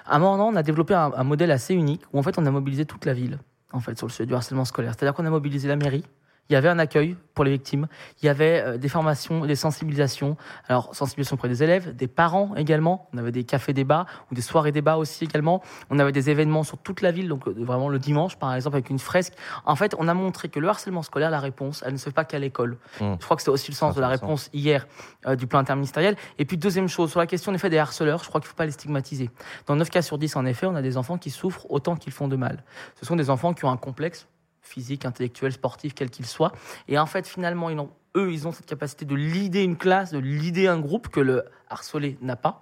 À 0.05 0.19
Mordan, 0.19 0.49
on 0.51 0.55
a 0.57 0.63
développé 0.63 0.95
un, 0.95 1.11
un 1.15 1.23
modèle 1.23 1.51
assez 1.51 1.73
unique 1.73 2.01
où, 2.11 2.19
en 2.19 2.23
fait, 2.23 2.37
on 2.37 2.45
a 2.45 2.51
mobilisé 2.51 2.85
toute 2.85 3.05
la 3.05 3.13
ville, 3.13 3.39
en 3.71 3.79
fait, 3.79 3.97
sur 3.97 4.07
le 4.07 4.11
sujet 4.11 4.25
du 4.25 4.33
harcèlement 4.33 4.65
scolaire. 4.65 4.93
C'est-à-dire 4.95 5.13
qu'on 5.13 5.25
a 5.25 5.29
mobilisé 5.29 5.67
la 5.67 5.75
mairie. 5.75 6.03
Il 6.49 6.53
y 6.53 6.55
avait 6.55 6.69
un 6.69 6.79
accueil 6.79 7.15
pour 7.35 7.45
les 7.45 7.51
victimes. 7.51 7.87
Il 8.21 8.25
y 8.25 8.29
avait 8.29 8.61
euh, 8.61 8.77
des 8.77 8.89
formations, 8.89 9.45
des 9.45 9.55
sensibilisations. 9.55 10.35
Alors, 10.67 10.95
sensibilisation 10.95 11.35
auprès 11.35 11.47
des 11.47 11.61
élèves, 11.61 11.95
des 11.95 12.07
parents 12.07 12.55
également. 12.55 13.07
On 13.13 13.17
avait 13.19 13.31
des 13.31 13.43
cafés 13.43 13.71
débats 13.71 14.07
ou 14.31 14.35
des 14.35 14.41
soirées 14.41 14.71
débats 14.71 14.97
aussi 14.97 15.25
également. 15.25 15.61
On 15.91 15.99
avait 15.99 16.11
des 16.11 16.31
événements 16.31 16.63
sur 16.63 16.79
toute 16.79 17.01
la 17.01 17.11
ville, 17.11 17.29
donc 17.29 17.47
euh, 17.47 17.53
vraiment 17.55 17.87
le 17.87 17.99
dimanche, 17.99 18.35
par 18.37 18.53
exemple, 18.55 18.75
avec 18.77 18.89
une 18.89 18.97
fresque. 18.97 19.33
En 19.65 19.75
fait, 19.75 19.95
on 19.99 20.07
a 20.07 20.13
montré 20.13 20.49
que 20.49 20.59
le 20.59 20.67
harcèlement 20.67 21.03
scolaire, 21.03 21.29
la 21.29 21.39
réponse, 21.39 21.83
elle 21.85 21.93
ne 21.93 21.97
se 21.97 22.05
fait 22.05 22.11
pas 22.11 22.25
qu'à 22.25 22.39
l'école. 22.39 22.77
Mmh. 22.99 23.13
Je 23.19 23.25
crois 23.25 23.37
que 23.37 23.43
c'était 23.43 23.51
aussi 23.51 23.71
le 23.71 23.75
sens 23.75 23.95
de 23.95 24.01
la 24.01 24.07
réponse 24.07 24.49
hier 24.51 24.87
euh, 25.27 25.35
du 25.35 25.45
plan 25.45 25.59
interministériel. 25.59 26.15
Et 26.39 26.45
puis, 26.45 26.57
deuxième 26.57 26.89
chose, 26.89 27.11
sur 27.11 27.19
la 27.19 27.27
question 27.27 27.51
en 27.51 27.55
effet 27.55 27.69
des 27.69 27.77
harceleurs, 27.77 28.23
je 28.23 28.27
crois 28.27 28.41
qu'il 28.41 28.47
ne 28.47 28.49
faut 28.49 28.57
pas 28.57 28.65
les 28.65 28.71
stigmatiser. 28.71 29.29
Dans 29.67 29.75
9 29.75 29.89
cas 29.91 30.01
sur 30.01 30.17
10, 30.17 30.35
en 30.35 30.45
effet, 30.45 30.65
on 30.65 30.75
a 30.75 30.81
des 30.81 30.97
enfants 30.97 31.19
qui 31.19 31.29
souffrent 31.29 31.67
autant 31.69 31.95
qu'ils 31.95 32.13
font 32.13 32.27
de 32.27 32.35
mal. 32.35 32.63
Ce 32.99 33.05
sont 33.05 33.15
des 33.15 33.29
enfants 33.29 33.53
qui 33.53 33.65
ont 33.65 33.71
un 33.71 33.77
complexe 33.77 34.27
physique, 34.61 35.05
intellectuel, 35.05 35.51
sportif, 35.51 35.93
quel 35.93 36.09
qu'il 36.09 36.25
soit. 36.25 36.51
Et 36.87 36.97
en 36.99 37.05
fait, 37.05 37.27
finalement, 37.27 37.69
ils 37.69 37.75
n'ont 37.75 37.91
eux, 38.17 38.31
ils 38.31 38.47
ont 38.47 38.51
cette 38.51 38.65
capacité 38.65 39.05
de 39.05 39.15
leader 39.15 39.61
une 39.63 39.77
classe, 39.77 40.11
de 40.11 40.17
leader 40.19 40.73
un 40.73 40.79
groupe 40.79 41.09
que 41.09 41.19
le 41.19 41.45
harcelé 41.69 42.17
n'a 42.21 42.35
pas. 42.35 42.59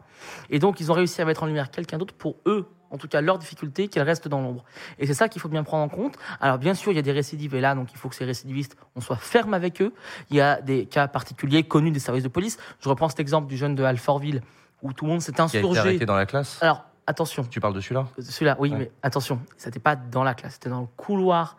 Et 0.49 0.59
donc, 0.59 0.79
ils 0.79 0.91
ont 0.91 0.95
réussi 0.95 1.21
à 1.21 1.25
mettre 1.25 1.43
en 1.43 1.45
lumière 1.45 1.71
quelqu'un 1.71 1.97
d'autre 1.97 2.13
pour 2.13 2.35
eux, 2.45 2.67
en 2.91 2.97
tout 2.97 3.07
cas 3.07 3.21
leurs 3.21 3.37
difficultés, 3.37 3.87
qu'elles 3.87 4.03
restent 4.03 4.27
dans 4.27 4.41
l'ombre. 4.41 4.65
Et 4.99 5.07
c'est 5.07 5.13
ça 5.13 5.29
qu'il 5.29 5.41
faut 5.41 5.47
bien 5.47 5.63
prendre 5.63 5.83
en 5.83 5.89
compte. 5.95 6.17
Alors, 6.41 6.57
bien 6.57 6.73
sûr, 6.73 6.91
il 6.91 6.95
y 6.95 6.99
a 6.99 7.01
des 7.01 7.13
récidives, 7.13 7.55
et 7.55 7.61
là, 7.61 7.75
donc 7.75 7.91
il 7.93 7.97
faut 7.97 8.09
que 8.09 8.15
ces 8.15 8.25
récidivistes, 8.25 8.75
on 8.95 9.01
soit 9.01 9.15
ferme 9.15 9.53
avec 9.53 9.81
eux. 9.81 9.93
Il 10.29 10.35
y 10.35 10.41
a 10.41 10.61
des 10.61 10.85
cas 10.85 11.07
particuliers 11.07 11.63
connus 11.63 11.91
des 11.91 11.99
services 11.99 12.23
de 12.23 12.29
police. 12.29 12.57
Je 12.81 12.89
reprends 12.89 13.07
cet 13.09 13.21
exemple 13.21 13.47
du 13.47 13.55
jeune 13.57 13.75
de 13.75 13.83
Alfortville, 13.83 14.41
où 14.81 14.91
tout 14.91 15.05
le 15.05 15.11
monde 15.11 15.21
s'est 15.21 15.31
Qui 15.31 15.41
a 15.41 15.45
été 15.45 15.57
insurgé. 15.59 15.79
arrêté 15.79 16.05
dans 16.05 16.15
la 16.15 16.25
classe? 16.25 16.61
Alors, 16.61 16.83
attention. 17.07 17.45
Tu 17.45 17.61
parles 17.61 17.73
de 17.73 17.79
celui-là? 17.79 18.05
Celui-là, 18.19 18.57
oui, 18.59 18.71
Ouais. 18.71 18.77
mais 18.77 18.91
attention, 19.01 19.39
c'était 19.55 19.79
pas 19.79 19.95
dans 19.95 20.23
la 20.25 20.33
classe, 20.33 20.55
c'était 20.55 20.69
dans 20.69 20.81
le 20.81 20.87
couloir 20.97 21.57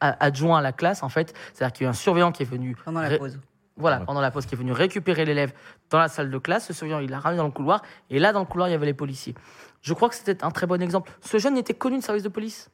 adjoint 0.00 0.58
à 0.58 0.62
la 0.62 0.72
classe, 0.72 1.02
en 1.02 1.08
fait. 1.08 1.34
C'est-à-dire 1.52 1.72
qu'il 1.72 1.84
y 1.84 1.86
a 1.86 1.88
eu 1.88 1.90
un 1.90 1.94
surveillant 1.94 2.32
qui 2.32 2.42
est 2.42 2.46
venu. 2.46 2.76
pendant 2.84 3.00
la 3.00 3.18
pause. 3.18 3.38
Voilà, 3.76 4.00
pendant 4.00 4.20
la 4.20 4.30
pause, 4.32 4.44
qui 4.46 4.54
est 4.56 4.58
venu 4.58 4.72
récupérer 4.72 5.24
l'élève 5.24 5.52
dans 5.90 5.98
la 5.98 6.08
salle 6.08 6.30
de 6.30 6.38
classe. 6.38 6.66
Ce 6.66 6.72
surveillant, 6.72 6.98
il 6.98 7.10
l'a 7.10 7.20
ramené 7.20 7.38
dans 7.38 7.46
le 7.46 7.52
couloir. 7.52 7.82
Et 8.10 8.18
là, 8.18 8.32
dans 8.32 8.40
le 8.40 8.46
couloir, 8.46 8.68
il 8.68 8.72
y 8.72 8.74
avait 8.74 8.86
les 8.86 8.94
policiers. 8.94 9.34
Je 9.82 9.94
crois 9.94 10.08
que 10.08 10.16
c'était 10.16 10.42
un 10.44 10.50
très 10.50 10.66
bon 10.66 10.82
exemple. 10.82 11.10
Ce 11.20 11.38
jeune 11.38 11.56
était 11.56 11.74
connu 11.74 11.98
de 11.98 12.02
service 12.02 12.24
de 12.24 12.28
police. 12.28 12.70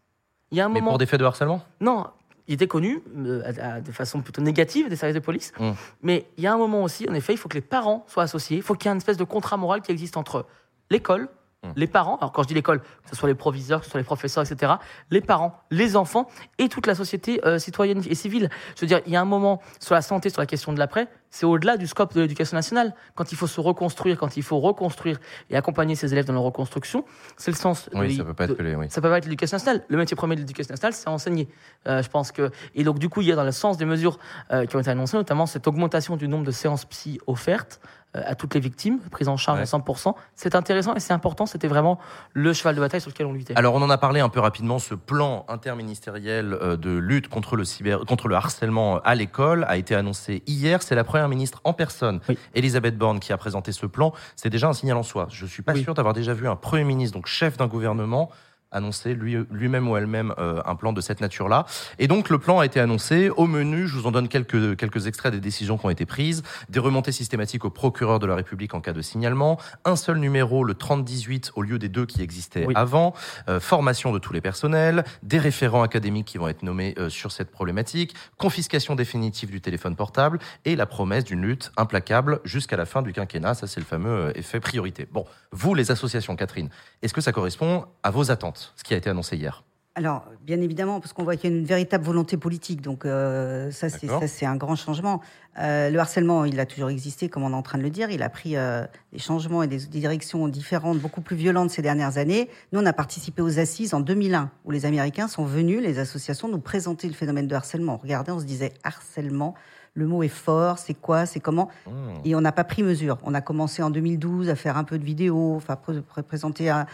Il 0.50 0.56
y 0.56 0.62
a 0.62 0.64
un 0.64 0.68
Mais 0.70 0.80
moment. 0.80 0.92
pour 0.92 0.98
des 0.98 1.04
faits 1.06 1.20
de 1.20 1.24
harcèlement? 1.26 1.62
Non, 1.80 2.06
il 2.48 2.54
était 2.54 2.66
connu 2.66 3.02
euh, 3.18 3.42
à- 3.60 3.74
à- 3.74 3.80
de 3.82 3.92
façon 3.92 4.22
plutôt 4.22 4.40
négative 4.40 4.88
des 4.88 4.96
services 4.96 5.14
de 5.16 5.20
police. 5.20 5.52
Mm. 5.60 5.72
Mais 6.02 6.26
il 6.38 6.44
y 6.44 6.46
a 6.46 6.54
un 6.54 6.58
moment 6.58 6.82
aussi, 6.82 7.06
en 7.08 7.12
effet, 7.14 7.34
il 7.34 7.36
faut 7.36 7.48
que 7.50 7.54
les 7.54 7.60
parents 7.60 8.04
soient 8.08 8.22
associés. 8.22 8.56
Il 8.56 8.62
faut 8.62 8.74
qu'il 8.74 8.86
y 8.86 8.88
ait 8.88 8.92
une 8.92 8.98
espèce 8.98 9.16
de 9.18 9.24
contrat 9.24 9.58
moral 9.58 9.82
qui 9.82 9.92
existe 9.92 10.16
entre 10.16 10.46
l'école. 10.90 11.28
Les 11.76 11.86
parents, 11.86 12.16
alors 12.16 12.32
quand 12.32 12.42
je 12.42 12.48
dis 12.48 12.54
l'école, 12.54 12.80
que 12.80 13.10
ce 13.10 13.16
soit 13.16 13.28
les 13.28 13.34
proviseurs, 13.34 13.80
que 13.80 13.84
ce 13.86 13.90
soit 13.90 14.00
les 14.00 14.04
professeurs, 14.04 14.44
etc., 14.50 14.74
les 15.10 15.20
parents, 15.20 15.58
les 15.70 15.96
enfants 15.96 16.28
et 16.58 16.68
toute 16.68 16.86
la 16.86 16.94
société 16.94 17.40
euh, 17.46 17.58
citoyenne 17.58 18.02
et 18.08 18.14
civile. 18.14 18.50
Je 18.76 18.80
veux 18.82 18.86
dire, 18.86 19.00
il 19.06 19.12
y 19.12 19.16
a 19.16 19.20
un 19.20 19.24
moment 19.24 19.60
sur 19.80 19.94
la 19.94 20.02
santé, 20.02 20.30
sur 20.30 20.40
la 20.40 20.46
question 20.46 20.72
de 20.72 20.78
l'après, 20.78 21.08
c'est 21.30 21.46
au-delà 21.46 21.76
du 21.76 21.86
scope 21.88 22.14
de 22.14 22.20
l'éducation 22.20 22.56
nationale. 22.56 22.94
Quand 23.16 23.32
il 23.32 23.36
faut 23.36 23.48
se 23.48 23.60
reconstruire, 23.60 24.16
quand 24.18 24.36
il 24.36 24.42
faut 24.44 24.60
reconstruire 24.60 25.18
et 25.50 25.56
accompagner 25.56 25.96
ses 25.96 26.12
élèves 26.12 26.26
dans 26.26 26.32
leur 26.32 26.42
reconstruction, 26.42 27.04
c'est 27.36 27.50
le 27.50 27.56
sens 27.56 27.88
de, 27.90 27.98
Oui, 27.98 28.16
ça 28.16 28.24
peut 28.24 28.34
pas 28.34 28.46
de- 28.46 28.52
être 28.52 28.58
que 28.58 28.62
les. 28.62 28.74
Oui. 28.76 28.86
ça 28.88 29.00
peut 29.00 29.08
pas 29.10 29.18
être 29.18 29.24
l'éducation 29.24 29.56
nationale. 29.56 29.82
Le 29.88 29.96
métier 29.96 30.16
premier 30.16 30.36
de 30.36 30.40
l'éducation 30.42 30.72
nationale, 30.72 30.92
c'est 30.92 31.08
enseigner. 31.08 31.48
Euh, 31.88 32.02
je 32.02 32.08
pense 32.08 32.30
que 32.30 32.50
et 32.76 32.84
donc 32.84 32.98
du 33.00 33.08
coup, 33.08 33.20
il 33.20 33.26
y 33.28 33.32
a 33.32 33.36
dans 33.36 33.42
le 33.44 33.50
sens 33.52 33.76
des 33.78 33.84
mesures 33.84 34.18
euh, 34.52 34.64
qui 34.66 34.76
ont 34.76 34.80
été 34.80 34.90
annoncées, 34.90 35.16
notamment 35.16 35.46
cette 35.46 35.66
augmentation 35.66 36.16
du 36.16 36.28
nombre 36.28 36.44
de 36.44 36.52
séances 36.52 36.84
psy 36.84 37.18
offertes 37.26 37.80
à 38.14 38.34
toutes 38.34 38.54
les 38.54 38.60
victimes, 38.60 38.98
prises 39.10 39.28
en 39.28 39.36
charge 39.36 39.58
Ouais. 39.58 39.62
à 39.62 39.66
100%. 39.66 40.14
C'est 40.34 40.54
intéressant 40.54 40.94
et 40.94 41.00
c'est 41.00 41.12
important. 41.12 41.46
C'était 41.46 41.68
vraiment 41.68 41.98
le 42.32 42.52
cheval 42.52 42.74
de 42.76 42.80
bataille 42.80 43.00
sur 43.00 43.10
lequel 43.10 43.26
on 43.26 43.32
luttait. 43.32 43.56
Alors, 43.56 43.74
on 43.74 43.82
en 43.82 43.90
a 43.90 43.98
parlé 43.98 44.20
un 44.20 44.28
peu 44.28 44.40
rapidement. 44.40 44.78
Ce 44.78 44.94
plan 44.94 45.44
interministériel 45.48 46.52
euh, 46.54 46.76
de 46.76 46.90
lutte 46.90 47.28
contre 47.28 47.56
le 47.56 47.64
cyber, 47.64 48.00
contre 48.06 48.28
le 48.28 48.36
harcèlement 48.36 49.00
à 49.00 49.14
l'école 49.14 49.64
a 49.68 49.76
été 49.76 49.94
annoncé 49.94 50.42
hier. 50.46 50.82
C'est 50.82 50.94
la 50.94 51.04
première 51.04 51.28
ministre 51.28 51.60
en 51.64 51.72
personne, 51.72 52.20
Oui. 52.28 52.38
Elisabeth 52.54 52.96
Borne, 52.96 53.20
qui 53.20 53.32
a 53.32 53.36
présenté 53.36 53.72
ce 53.72 53.86
plan. 53.86 54.12
C'est 54.36 54.50
déjà 54.50 54.68
un 54.68 54.72
signal 54.72 54.96
en 54.96 55.02
soi. 55.02 55.26
Je 55.30 55.46
suis 55.46 55.62
pas 55.62 55.72
Oui. 55.72 55.82
sûr 55.82 55.94
d'avoir 55.94 56.14
déjà 56.14 56.32
vu 56.34 56.48
un 56.48 56.56
premier 56.56 56.84
ministre, 56.84 57.16
donc 57.16 57.26
chef 57.26 57.56
d'un 57.56 57.66
gouvernement, 57.66 58.30
annoncer 58.74 59.14
lui- 59.14 59.38
lui-même 59.50 59.88
ou 59.88 59.96
elle-même 59.96 60.34
euh, 60.38 60.60
un 60.66 60.74
plan 60.76 60.92
de 60.92 61.00
cette 61.00 61.20
nature-là. 61.20 61.64
Et 61.98 62.06
donc 62.08 62.28
le 62.30 62.38
plan 62.38 62.58
a 62.58 62.66
été 62.66 62.80
annoncé. 62.80 63.30
Au 63.30 63.46
menu, 63.46 63.86
je 63.88 63.94
vous 63.96 64.06
en 64.06 64.10
donne 64.12 64.28
quelques, 64.28 64.76
quelques 64.76 65.06
extraits 65.06 65.32
des 65.32 65.40
décisions 65.40 65.78
qui 65.78 65.86
ont 65.86 65.90
été 65.90 66.06
prises. 66.06 66.42
Des 66.68 66.78
remontées 66.80 67.12
systématiques 67.12 67.64
au 67.64 67.70
procureur 67.70 68.18
de 68.18 68.26
la 68.26 68.34
République 68.34 68.74
en 68.74 68.80
cas 68.80 68.92
de 68.92 69.02
signalement. 69.02 69.58
Un 69.84 69.96
seul 69.96 70.18
numéro, 70.18 70.64
le 70.64 70.74
3018, 70.74 71.52
au 71.54 71.62
lieu 71.62 71.78
des 71.78 71.88
deux 71.88 72.06
qui 72.06 72.22
existaient 72.22 72.66
Oui. 72.66 72.74
avant. 72.76 73.14
Euh, 73.48 73.60
formation 73.60 74.12
de 74.12 74.18
tous 74.18 74.32
les 74.32 74.40
personnels. 74.40 75.04
Des 75.22 75.38
référents 75.38 75.82
académiques 75.82 76.26
qui 76.26 76.38
vont 76.38 76.48
être 76.48 76.62
nommés 76.62 76.94
euh, 76.98 77.08
sur 77.08 77.32
cette 77.32 77.50
problématique. 77.50 78.14
Confiscation 78.38 78.94
définitive 78.94 79.50
du 79.50 79.60
téléphone 79.60 79.96
portable. 79.96 80.38
Et 80.64 80.76
la 80.76 80.86
promesse 80.86 81.24
d'une 81.24 81.42
lutte 81.42 81.72
implacable 81.76 82.40
jusqu'à 82.44 82.76
la 82.76 82.86
fin 82.86 83.02
du 83.02 83.12
quinquennat. 83.12 83.54
Ça, 83.54 83.66
c'est 83.66 83.80
le 83.80 83.86
fameux 83.86 84.10
euh, 84.28 84.32
effet 84.34 84.60
priorité. 84.60 85.06
Bon, 85.12 85.24
vous, 85.52 85.74
les 85.74 85.90
associations, 85.90 86.36
Catherine, 86.36 86.68
est-ce 87.02 87.12
que 87.14 87.20
ça 87.20 87.32
correspond 87.32 87.84
à 88.02 88.10
vos 88.10 88.30
attentes, 88.30 88.63
ce 88.76 88.84
qui 88.84 88.94
a 88.94 88.96
été 88.96 89.10
annoncé 89.10 89.36
hier 89.36 89.64
Alors, 89.94 90.24
bien 90.42 90.60
évidemment, 90.60 91.00
parce 91.00 91.12
qu'on 91.12 91.22
voit 91.24 91.36
qu'il 91.36 91.50
y 91.50 91.54
a 91.54 91.56
une 91.56 91.64
véritable 91.64 92.04
volonté 92.04 92.36
politique, 92.36 92.80
donc 92.80 93.04
euh, 93.04 93.70
ça, 93.70 93.88
c'est 93.88 94.46
un 94.46 94.56
grand 94.56 94.74
changement. 94.76 95.20
Euh, 95.58 95.88
le 95.90 95.98
harcèlement, 96.00 96.44
il 96.44 96.58
a 96.58 96.66
toujours 96.66 96.88
existé, 96.90 97.28
comme 97.28 97.44
on 97.44 97.50
est 97.52 97.54
en 97.54 97.62
train 97.62 97.78
de 97.78 97.84
le 97.84 97.90
dire. 97.90 98.10
Il 98.10 98.22
a 98.24 98.28
pris 98.28 98.56
euh, 98.56 98.84
des 99.12 99.20
changements 99.20 99.62
et 99.62 99.68
des, 99.68 99.78
directions 99.86 100.48
différentes, 100.48 100.98
beaucoup 100.98 101.20
plus 101.20 101.36
violentes 101.36 101.70
ces 101.70 101.80
dernières 101.82 102.18
années. 102.18 102.50
Nous, 102.72 102.80
on 102.80 102.86
a 102.86 102.92
participé 102.92 103.40
aux 103.40 103.58
assises 103.60 103.94
en 103.94 104.00
2001, 104.00 104.50
où 104.64 104.72
les 104.72 104.84
Américains 104.84 105.28
sont 105.28 105.44
venus, 105.44 105.80
les 105.80 106.00
associations, 106.00 106.48
nous 106.48 106.58
présenter 106.58 107.06
le 107.06 107.14
phénomène 107.14 107.46
de 107.46 107.54
harcèlement. 107.54 107.94
On 107.94 108.02
regardait, 108.02 108.32
on 108.32 108.40
se 108.40 108.44
disait 108.46 108.72
harcèlement. 108.82 109.54
Le 109.96 110.08
mot 110.08 110.24
est 110.24 110.28
fort, 110.28 110.78
c'est 110.78 110.94
quoi, 110.94 111.24
c'est 111.24 111.38
comment 111.38 111.68
Mmh. 111.86 111.90
et 112.24 112.34
on 112.34 112.40
n'a 112.40 112.50
pas 112.50 112.64
pris 112.64 112.82
mesure. 112.82 113.16
On 113.22 113.32
a 113.32 113.40
commencé 113.40 113.80
en 113.80 113.90
2012 113.90 114.48
à 114.48 114.56
faire 114.56 114.76
un 114.76 114.82
peu 114.82 114.98
de 114.98 115.04
vidéos, 115.04 115.54
enfin 115.54 115.76
pré- 115.76 116.00
pré- 116.02 116.24
présenter 116.24 116.68
un 116.68 116.86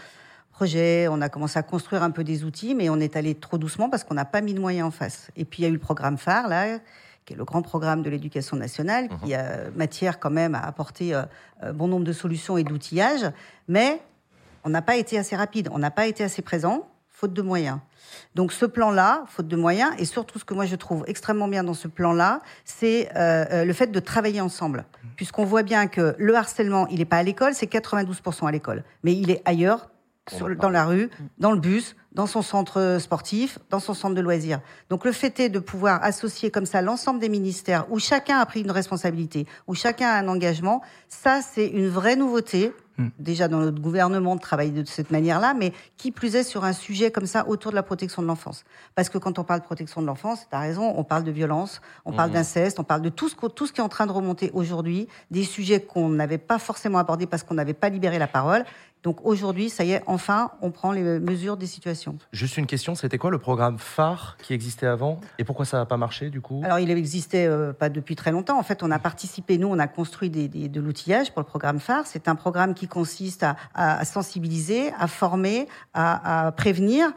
on 1.09 1.21
a 1.21 1.29
commencé 1.29 1.57
à 1.57 1.63
construire 1.63 2.03
un 2.03 2.11
peu 2.11 2.23
des 2.23 2.43
outils, 2.43 2.75
mais 2.75 2.89
on 2.89 2.99
est 2.99 3.15
allé 3.15 3.35
trop 3.35 3.57
doucement 3.57 3.89
parce 3.89 4.03
qu'on 4.03 4.13
n'a 4.13 4.25
pas 4.25 4.41
mis 4.41 4.53
de 4.53 4.59
moyens 4.59 4.87
en 4.87 4.91
face. 4.91 5.29
Et 5.35 5.45
puis 5.45 5.61
il 5.61 5.63
y 5.63 5.65
a 5.65 5.69
eu 5.69 5.73
le 5.73 5.79
programme 5.79 6.17
phare 6.17 6.47
là, 6.47 6.79
qui 7.25 7.33
est 7.33 7.35
le 7.35 7.45
grand 7.45 7.61
programme 7.61 8.01
de 8.01 8.09
l'éducation 8.09 8.57
nationale, 8.57 9.09
qui 9.23 9.33
a 9.33 9.69
matière 9.75 10.19
quand 10.19 10.29
même 10.29 10.55
à 10.55 10.61
apporter 10.61 11.13
euh, 11.13 11.23
euh, 11.63 11.73
bon 11.73 11.87
nombre 11.87 12.05
de 12.05 12.13
solutions 12.13 12.57
et 12.57 12.63
d'outillages, 12.63 13.31
mais 13.67 14.01
on 14.63 14.69
n'a 14.69 14.81
pas 14.81 14.95
été 14.95 15.17
assez 15.17 15.35
rapide, 15.35 15.69
on 15.71 15.79
n'a 15.79 15.91
pas 15.91 16.07
été 16.07 16.23
assez 16.23 16.41
présent, 16.41 16.87
faute 17.09 17.33
de 17.33 17.41
moyens. 17.41 17.79
Donc 18.35 18.51
ce 18.51 18.65
plan-là, 18.65 19.23
faute 19.27 19.47
de 19.47 19.55
moyens, 19.55 19.91
et 19.97 20.05
surtout 20.05 20.39
ce 20.39 20.45
que 20.45 20.53
moi 20.53 20.65
je 20.65 20.75
trouve 20.75 21.03
extrêmement 21.07 21.47
bien 21.47 21.63
dans 21.63 21.73
ce 21.73 21.87
plan-là, 21.87 22.41
c'est 22.65 23.09
euh, 23.15 23.65
le 23.65 23.73
fait 23.73 23.87
de 23.87 23.99
travailler 23.99 24.41
ensemble. 24.41 24.85
Puisqu'on 25.15 25.45
voit 25.45 25.63
bien 25.63 25.87
que 25.87 26.15
le 26.17 26.35
harcèlement, 26.35 26.87
il 26.87 26.99
n'est 26.99 27.05
pas 27.05 27.17
à 27.17 27.23
l'école, 27.23 27.53
c'est 27.53 27.71
92% 27.71 28.47
à 28.47 28.51
l'école, 28.51 28.83
mais 29.03 29.13
il 29.13 29.29
est 29.29 29.41
ailleurs, 29.45 29.89
sur- 30.29 30.55
dans 30.55 30.69
la 30.69 30.85
rue, 30.85 31.05
Mm. 31.05 31.23
dans 31.39 31.51
le 31.51 31.59
bus, 31.59 31.95
dans 32.13 32.27
son 32.27 32.41
centre 32.41 32.97
sportif, 32.99 33.57
dans 33.69 33.79
son 33.79 33.93
centre 33.93 34.15
de 34.15 34.21
loisirs. 34.21 34.59
Donc 34.89 35.05
le 35.05 35.11
fait 35.13 35.39
est 35.39 35.49
de 35.49 35.59
pouvoir 35.59 36.03
associer 36.03 36.51
comme 36.51 36.65
ça 36.65 36.81
l'ensemble 36.81 37.19
des 37.19 37.29
ministères, 37.29 37.85
où 37.89 37.99
chacun 37.99 38.37
a 38.39 38.45
pris 38.45 38.61
une 38.61 38.71
responsabilité, 38.71 39.47
où 39.67 39.73
chacun 39.75 40.07
a 40.09 40.19
un 40.19 40.27
engagement, 40.27 40.81
ça 41.07 41.41
c'est 41.41 41.67
une 41.67 41.87
vraie 41.87 42.15
nouveauté. 42.15 42.73
Mm. 42.97 43.07
Déjà 43.19 43.47
dans 43.47 43.59
notre 43.59 43.79
gouvernement 43.81 44.35
de 44.35 44.41
travailler 44.41 44.83
de 44.83 44.87
cette 44.87 45.09
manière-là, 45.11 45.53
mais 45.57 45.71
qui 45.95 46.11
plus 46.11 46.35
est 46.35 46.43
sur 46.43 46.65
un 46.65 46.73
sujet 46.73 47.09
comme 47.09 47.25
ça 47.25 47.47
autour 47.47 47.71
de 47.71 47.75
la 47.77 47.83
protection 47.83 48.21
de 48.21 48.27
l'enfance. 48.27 48.65
Parce 48.95 49.07
que 49.07 49.17
quand 49.17 49.39
on 49.39 49.45
parle 49.45 49.61
de 49.61 49.65
protection 49.65 50.01
de 50.01 50.07
l'enfance, 50.07 50.45
tu 50.49 50.55
as 50.55 50.59
raison, 50.59 50.93
on 50.97 51.05
parle 51.05 51.23
de 51.23 51.31
violence, 51.31 51.81
on 52.03 52.11
parle 52.11 52.29
Mhm. 52.29 52.35
d'inceste, 52.35 52.79
on 52.79 52.83
parle 52.83 53.01
de 53.01 53.09
tout 53.09 53.29
ce, 53.29 53.35
tout 53.47 53.65
ce 53.65 53.71
qui 53.71 53.79
est 53.79 53.83
en 53.83 53.89
train 53.89 54.05
de 54.05 54.11
remonter 54.11 54.51
aujourd'hui, 54.53 55.07
des 55.31 55.45
sujets 55.45 55.79
qu'on 55.81 56.09
n'avait 56.09 56.37
pas 56.37 56.59
forcément 56.59 56.99
abordés 56.99 57.25
parce 57.27 57.43
qu'on 57.43 57.55
n'avait 57.55 57.73
pas 57.73 57.87
libéré 57.89 58.19
la 58.19 58.27
parole. 58.27 58.65
Donc 59.03 59.25
aujourd'hui, 59.25 59.69
ça 59.71 59.83
y 59.83 59.93
est, 59.93 60.03
enfin, 60.05 60.51
on 60.61 60.69
prend 60.69 60.91
les 60.91 61.01
mesures 61.19 61.57
des 61.57 61.65
situations. 61.65 62.17
Juste 62.31 62.57
une 62.57 62.67
question, 62.67 62.93
c'était 62.93 63.17
quoi 63.17 63.31
le 63.31 63.39
programme 63.39 63.79
phare 63.79 64.37
qui 64.43 64.53
existait 64.53 64.85
avant 64.85 65.19
Et 65.39 65.43
pourquoi 65.43 65.65
ça 65.65 65.77
n'a 65.77 65.85
pas 65.87 65.97
marché 65.97 66.29
du 66.29 66.39
coup? 66.39 66.61
Alors, 66.63 66.77
il 66.77 66.91
existait 66.91 67.47
euh, 67.47 67.73
pas 67.73 67.89
depuis 67.89 68.15
très 68.15 68.31
longtemps. 68.31 68.59
En 68.59 68.63
fait, 68.63 68.83
on 68.83 68.91
a 68.91 68.99
participé, 68.99 69.57
nous, 69.57 69.67
on 69.67 69.79
a 69.79 69.87
construit 69.87 70.29
des, 70.29 70.47
des- 70.47 70.69
de 70.69 70.79
l'outillage 70.79 71.31
pour 71.33 71.41
le 71.41 71.47
programme 71.47 71.79
phare. 71.79 72.05
C'est 72.05 72.27
un 72.27 72.35
programme 72.35 72.75
qui 72.75 72.87
consiste 72.87 73.43
à, 73.73 74.05
sensibiliser, 74.05 74.91
à 74.99 75.07
former, 75.07 75.67
à, 75.95 76.45
à 76.47 76.51
prévenir. 76.51 77.11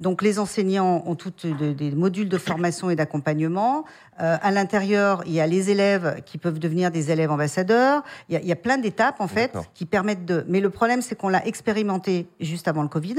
Donc, 0.00 0.22
les 0.22 0.38
enseignants 0.38 1.02
ont 1.06 1.14
toutes 1.14 1.46
de- 1.46 1.72
des 1.72 1.90
modules 1.90 2.28
de 2.30 2.38
formation 2.38 2.88
et 2.88 2.96
d'accompagnement. 2.96 3.84
Euh, 4.20 4.36
à 4.40 4.50
l'intérieur, 4.50 5.22
il 5.26 5.32
y 5.32 5.40
a 5.40 5.46
les 5.46 5.70
élèves 5.70 6.22
qui 6.24 6.38
peuvent 6.38 6.58
devenir 6.58 6.90
des 6.90 7.10
élèves 7.10 7.30
ambassadeurs. 7.30 8.02
Il 8.28 8.34
y 8.34 8.36
a, 8.36 8.40
il 8.40 8.46
y 8.46 8.52
a 8.52 8.56
plein 8.56 8.78
d'étapes, 8.78 9.20
en 9.20 9.28
fait, 9.28 9.52
qui 9.74 9.84
permettent 9.84 10.24
de. 10.24 10.44
Mais 10.48 10.60
le 10.60 10.70
problème, 10.70 11.02
c'est 11.02 11.14
qu'on 11.16 11.28
l'a 11.28 11.44
expérimenté 11.46 12.28
juste 12.40 12.66
avant 12.66 12.82
le 12.82 12.88
Covid 12.88 13.16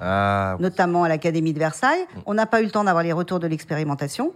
Ah, 0.00 0.56
notamment 0.60 1.02
à 1.04 1.08
l'Académie 1.08 1.52
de 1.52 1.58
Versailles. 1.58 2.06
On 2.26 2.34
n'a 2.34 2.46
pas 2.46 2.60
eu 2.60 2.64
le 2.64 2.70
temps 2.70 2.84
d'avoir 2.84 3.02
les 3.02 3.12
retours 3.12 3.40
de 3.40 3.46
l'expérimentation. 3.48 4.32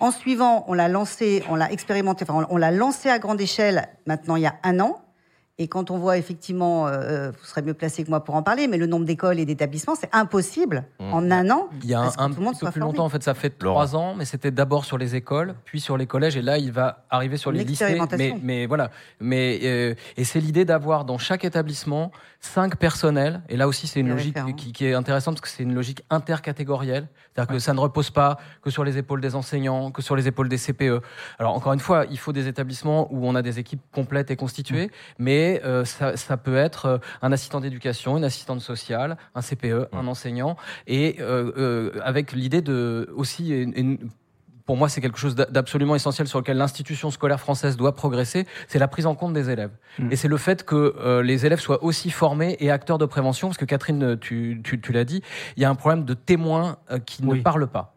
En 0.00 0.10
suivant, 0.10 0.64
on 0.66 0.74
l'a 0.74 0.88
lancé, 0.88 1.44
on 1.48 1.54
l'a 1.54 1.70
expérimenté, 1.70 2.26
enfin, 2.28 2.44
on 2.50 2.56
l'a 2.56 2.72
lancé 2.72 3.08
à 3.08 3.20
grande 3.20 3.40
échelle 3.40 3.86
maintenant 4.06 4.34
il 4.34 4.42
y 4.42 4.46
a 4.46 4.56
un 4.64 4.80
an. 4.80 5.03
Et 5.58 5.68
quand 5.68 5.92
on 5.92 5.98
voit 5.98 6.18
effectivement, 6.18 6.88
euh, 6.88 7.30
vous 7.30 7.44
serez 7.44 7.62
mieux 7.62 7.74
placé 7.74 8.02
que 8.02 8.10
moi 8.10 8.24
pour 8.24 8.34
en 8.34 8.42
parler, 8.42 8.66
mais 8.66 8.76
le 8.76 8.86
nombre 8.86 9.04
d'écoles 9.04 9.38
et 9.38 9.44
d'établissements, 9.44 9.94
c'est 9.94 10.10
impossible 10.12 10.84
Mmh. 11.00 11.12
en 11.12 11.30
un 11.30 11.50
an. 11.50 11.68
Il 11.82 11.88
y 11.88 11.94
a 11.94 12.00
un, 12.00 12.08
que 12.08 12.12
tout 12.12 12.18
le 12.18 12.24
un 12.24 12.28
monde 12.28 12.36
petit 12.38 12.44
peu 12.44 12.54
soit 12.54 12.70
plus 12.72 12.80
formé. 12.80 12.92
longtemps, 12.92 13.04
en 13.04 13.08
fait, 13.08 13.22
ça 13.22 13.34
fait 13.34 13.50
trois 13.50 13.96
ans, 13.96 14.14
mais 14.16 14.24
c'était 14.24 14.50
d'abord 14.50 14.84
sur 14.84 14.98
les 14.98 15.14
écoles, 15.14 15.54
puis 15.64 15.80
sur 15.80 15.96
les 15.96 16.06
collèges, 16.06 16.36
et 16.36 16.42
là, 16.42 16.58
il 16.58 16.72
va 16.72 17.04
arriver 17.10 17.36
sur 17.36 17.52
les 17.52 17.64
lycées. 17.64 18.00
Mais, 18.16 18.36
mais 18.42 18.66
voilà. 18.66 18.90
Mais, 19.20 19.60
euh, 19.64 19.94
et 20.16 20.24
c'est 20.24 20.40
l'idée 20.40 20.64
d'avoir 20.64 21.04
dans 21.04 21.18
chaque 21.18 21.44
établissement 21.44 22.10
cinq 22.40 22.76
personnels, 22.76 23.42
et 23.48 23.56
là 23.56 23.68
aussi, 23.68 23.86
c'est 23.86 24.00
une 24.00 24.08
logique 24.08 24.36
qui 24.56 24.86
est 24.86 24.94
intéressante 24.94 25.34
parce 25.36 25.50
que 25.50 25.56
c'est 25.56 25.62
une 25.62 25.74
logique 25.74 26.02
intercatégorielle. 26.10 27.08
C'est-à-dire 27.34 27.52
que 27.54 27.58
ça 27.58 27.74
ne 27.74 27.80
repose 27.80 28.10
pas 28.10 28.38
que 28.62 28.70
sur 28.70 28.84
les 28.84 28.96
épaules 28.96 29.20
des 29.20 29.34
enseignants, 29.34 29.90
que 29.90 30.02
sur 30.02 30.14
les 30.14 30.28
épaules 30.28 30.48
des 30.48 30.56
CPE. 30.58 31.00
Alors, 31.38 31.54
encore 31.54 31.72
une 31.72 31.80
fois, 31.80 32.04
il 32.10 32.18
faut 32.18 32.32
des 32.32 32.46
établissements 32.46 33.08
où 33.12 33.26
on 33.26 33.34
a 33.34 33.42
des 33.42 33.58
équipes 33.58 33.82
complètes 33.92 34.30
et 34.30 34.36
constituées, 34.36 34.90
mais 35.18 35.60
euh, 35.64 35.84
ça, 35.84 36.16
ça 36.16 36.36
peut 36.36 36.56
être 36.56 36.86
euh, 36.86 36.98
un 37.22 37.32
assistant 37.32 37.60
d'éducation, 37.60 38.16
une 38.16 38.24
assistante 38.24 38.60
sociale, 38.60 39.16
un 39.34 39.40
CPE, 39.42 39.88
un 39.92 40.06
enseignant, 40.06 40.56
et 40.86 41.16
euh, 41.20 41.50
euh, 41.56 42.00
avec 42.04 42.32
l'idée 42.32 42.62
de 42.62 43.10
aussi 43.16 43.48
une- 43.50 43.72
une- 43.76 44.10
pour 44.66 44.76
moi 44.76 44.88
c'est 44.88 45.00
quelque 45.00 45.18
chose 45.18 45.34
d'a- 45.34 45.46
d'absolument 45.46 45.94
essentiel 45.94 46.26
sur 46.28 46.38
lequel 46.38 46.56
l'institution 46.56 47.10
scolaire 47.10 47.40
française 47.40 47.76
doit 47.76 47.94
progresser, 47.94 48.46
c'est 48.68 48.78
la 48.78 48.88
prise 48.88 49.06
en 49.06 49.14
compte 49.14 49.32
des 49.32 49.50
élèves. 49.50 49.72
Mm. 49.98 50.12
Et 50.12 50.16
c'est 50.16 50.28
le 50.28 50.36
fait 50.36 50.64
que 50.64 50.94
euh, 50.98 51.22
les 51.22 51.46
élèves 51.46 51.60
soient 51.60 51.82
aussi 51.84 52.10
formés 52.10 52.56
et 52.60 52.70
acteurs 52.70 52.98
de 52.98 53.06
prévention, 53.06 53.48
parce 53.48 53.58
que 53.58 53.64
Catherine, 53.64 54.18
tu, 54.18 54.60
tu, 54.64 54.80
tu 54.80 54.92
l'as 54.92 55.04
dit, 55.04 55.22
il 55.56 55.62
y 55.62 55.66
a 55.66 55.70
un 55.70 55.74
problème 55.74 56.04
de 56.04 56.14
témoins 56.14 56.78
euh, 56.90 56.98
qui 56.98 57.22
Oui. 57.24 57.38
ne 57.38 57.42
parlent 57.42 57.66
pas 57.66 57.90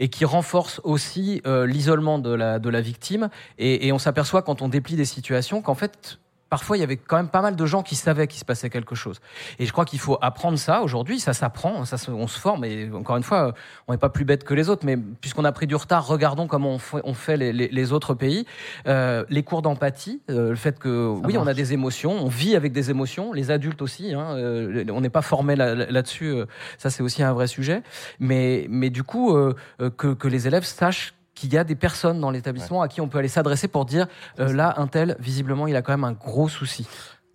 et 0.00 0.08
qui 0.08 0.24
renforce 0.24 0.80
aussi 0.84 1.42
euh, 1.46 1.66
l'isolement 1.66 2.20
de 2.20 2.32
la, 2.32 2.60
de 2.60 2.68
la 2.68 2.80
victime. 2.80 3.30
Et, 3.58 3.86
et 3.88 3.92
on 3.92 3.98
s'aperçoit 3.98 4.42
quand 4.42 4.62
on 4.62 4.68
déplie 4.68 4.94
des 4.94 5.04
situations 5.04 5.60
qu'en 5.60 5.74
fait, 5.74 6.20
parfois, 6.50 6.76
il 6.76 6.80
y 6.80 6.82
avait 6.82 6.96
quand 6.96 7.16
même 7.16 7.28
pas 7.28 7.42
mal 7.42 7.56
de 7.56 7.66
gens 7.66 7.82
qui 7.82 7.94
savaient 7.94 8.26
qu'il 8.26 8.38
se 8.40 8.44
passait 8.44 8.70
quelque 8.70 8.94
chose. 8.94 9.20
Et 9.58 9.66
je 9.66 9.72
crois 9.72 9.84
qu'il 9.84 9.98
faut 9.98 10.18
apprendre 10.20 10.58
ça 10.58 10.82
aujourd'hui. 10.82 11.20
Ça 11.20 11.32
s'apprend, 11.34 11.84
ça 11.84 11.96
on 12.10 12.26
se 12.26 12.38
forme. 12.38 12.64
Et 12.64 12.90
encore 12.92 13.16
une 13.16 13.22
fois, 13.22 13.52
on 13.86 13.92
n'est 13.92 13.98
pas 13.98 14.08
plus 14.08 14.24
bête 14.24 14.44
que 14.44 14.54
les 14.54 14.68
autres. 14.68 14.84
Mais 14.86 14.96
puisqu'on 14.96 15.44
a 15.44 15.52
pris 15.52 15.66
du 15.66 15.74
retard, 15.76 16.06
regardons 16.06 16.46
comment 16.46 16.70
on 16.70 16.78
fait, 16.78 17.00
on 17.04 17.14
fait 17.14 17.36
les, 17.36 17.52
les- 17.52 17.68
les 17.68 17.92
autres 17.92 18.14
pays. 18.14 18.46
Euh, 18.86 19.24
les 19.28 19.42
cours 19.42 19.62
d'empathie, 19.62 20.20
euh, 20.30 20.50
le 20.50 20.56
fait 20.56 20.78
que 20.78 21.06
oui, 21.24 21.36
on 21.36 21.46
a 21.46 21.54
des 21.54 21.72
émotions, 21.72 22.12
on 22.12 22.28
vit 22.28 22.56
avec 22.56 22.72
des 22.72 22.90
émotions. 22.90 23.32
Les 23.32 23.50
adultes 23.50 23.82
aussi. 23.82 24.14
Hein, 24.14 24.36
euh, 24.36 24.84
on 24.90 25.00
n'est 25.00 25.10
pas 25.10 25.22
formé 25.22 25.56
là- 25.56 25.74
là-dessus. 25.74 26.26
euh, 26.28 26.46
ça, 26.78 26.90
c'est 26.90 27.02
aussi 27.02 27.22
un 27.22 27.32
vrai 27.32 27.46
sujet. 27.46 27.82
Mais, 28.20 28.66
mais 28.70 28.90
du 28.90 29.02
coup, 29.02 29.36
euh, 29.36 29.54
euh, 29.80 29.90
que, 29.90 30.14
que 30.14 30.28
les 30.28 30.46
élèves 30.46 30.64
sachent 30.64 31.14
qu'il 31.38 31.52
y 31.52 31.58
a 31.58 31.64
des 31.64 31.76
personnes 31.76 32.20
dans 32.20 32.30
l'établissement 32.30 32.82
à 32.82 32.88
qui 32.88 33.00
on 33.00 33.08
peut 33.08 33.18
aller 33.18 33.28
s'adresser 33.28 33.68
pour 33.68 33.84
dire 33.84 34.06
euh, 34.40 34.52
là, 34.52 34.74
un 34.76 34.88
tel, 34.88 35.16
visiblement, 35.20 35.66
il 35.66 35.76
a 35.76 35.82
quand 35.82 35.92
même 35.92 36.04
un 36.04 36.12
gros 36.12 36.48
souci. 36.48 36.86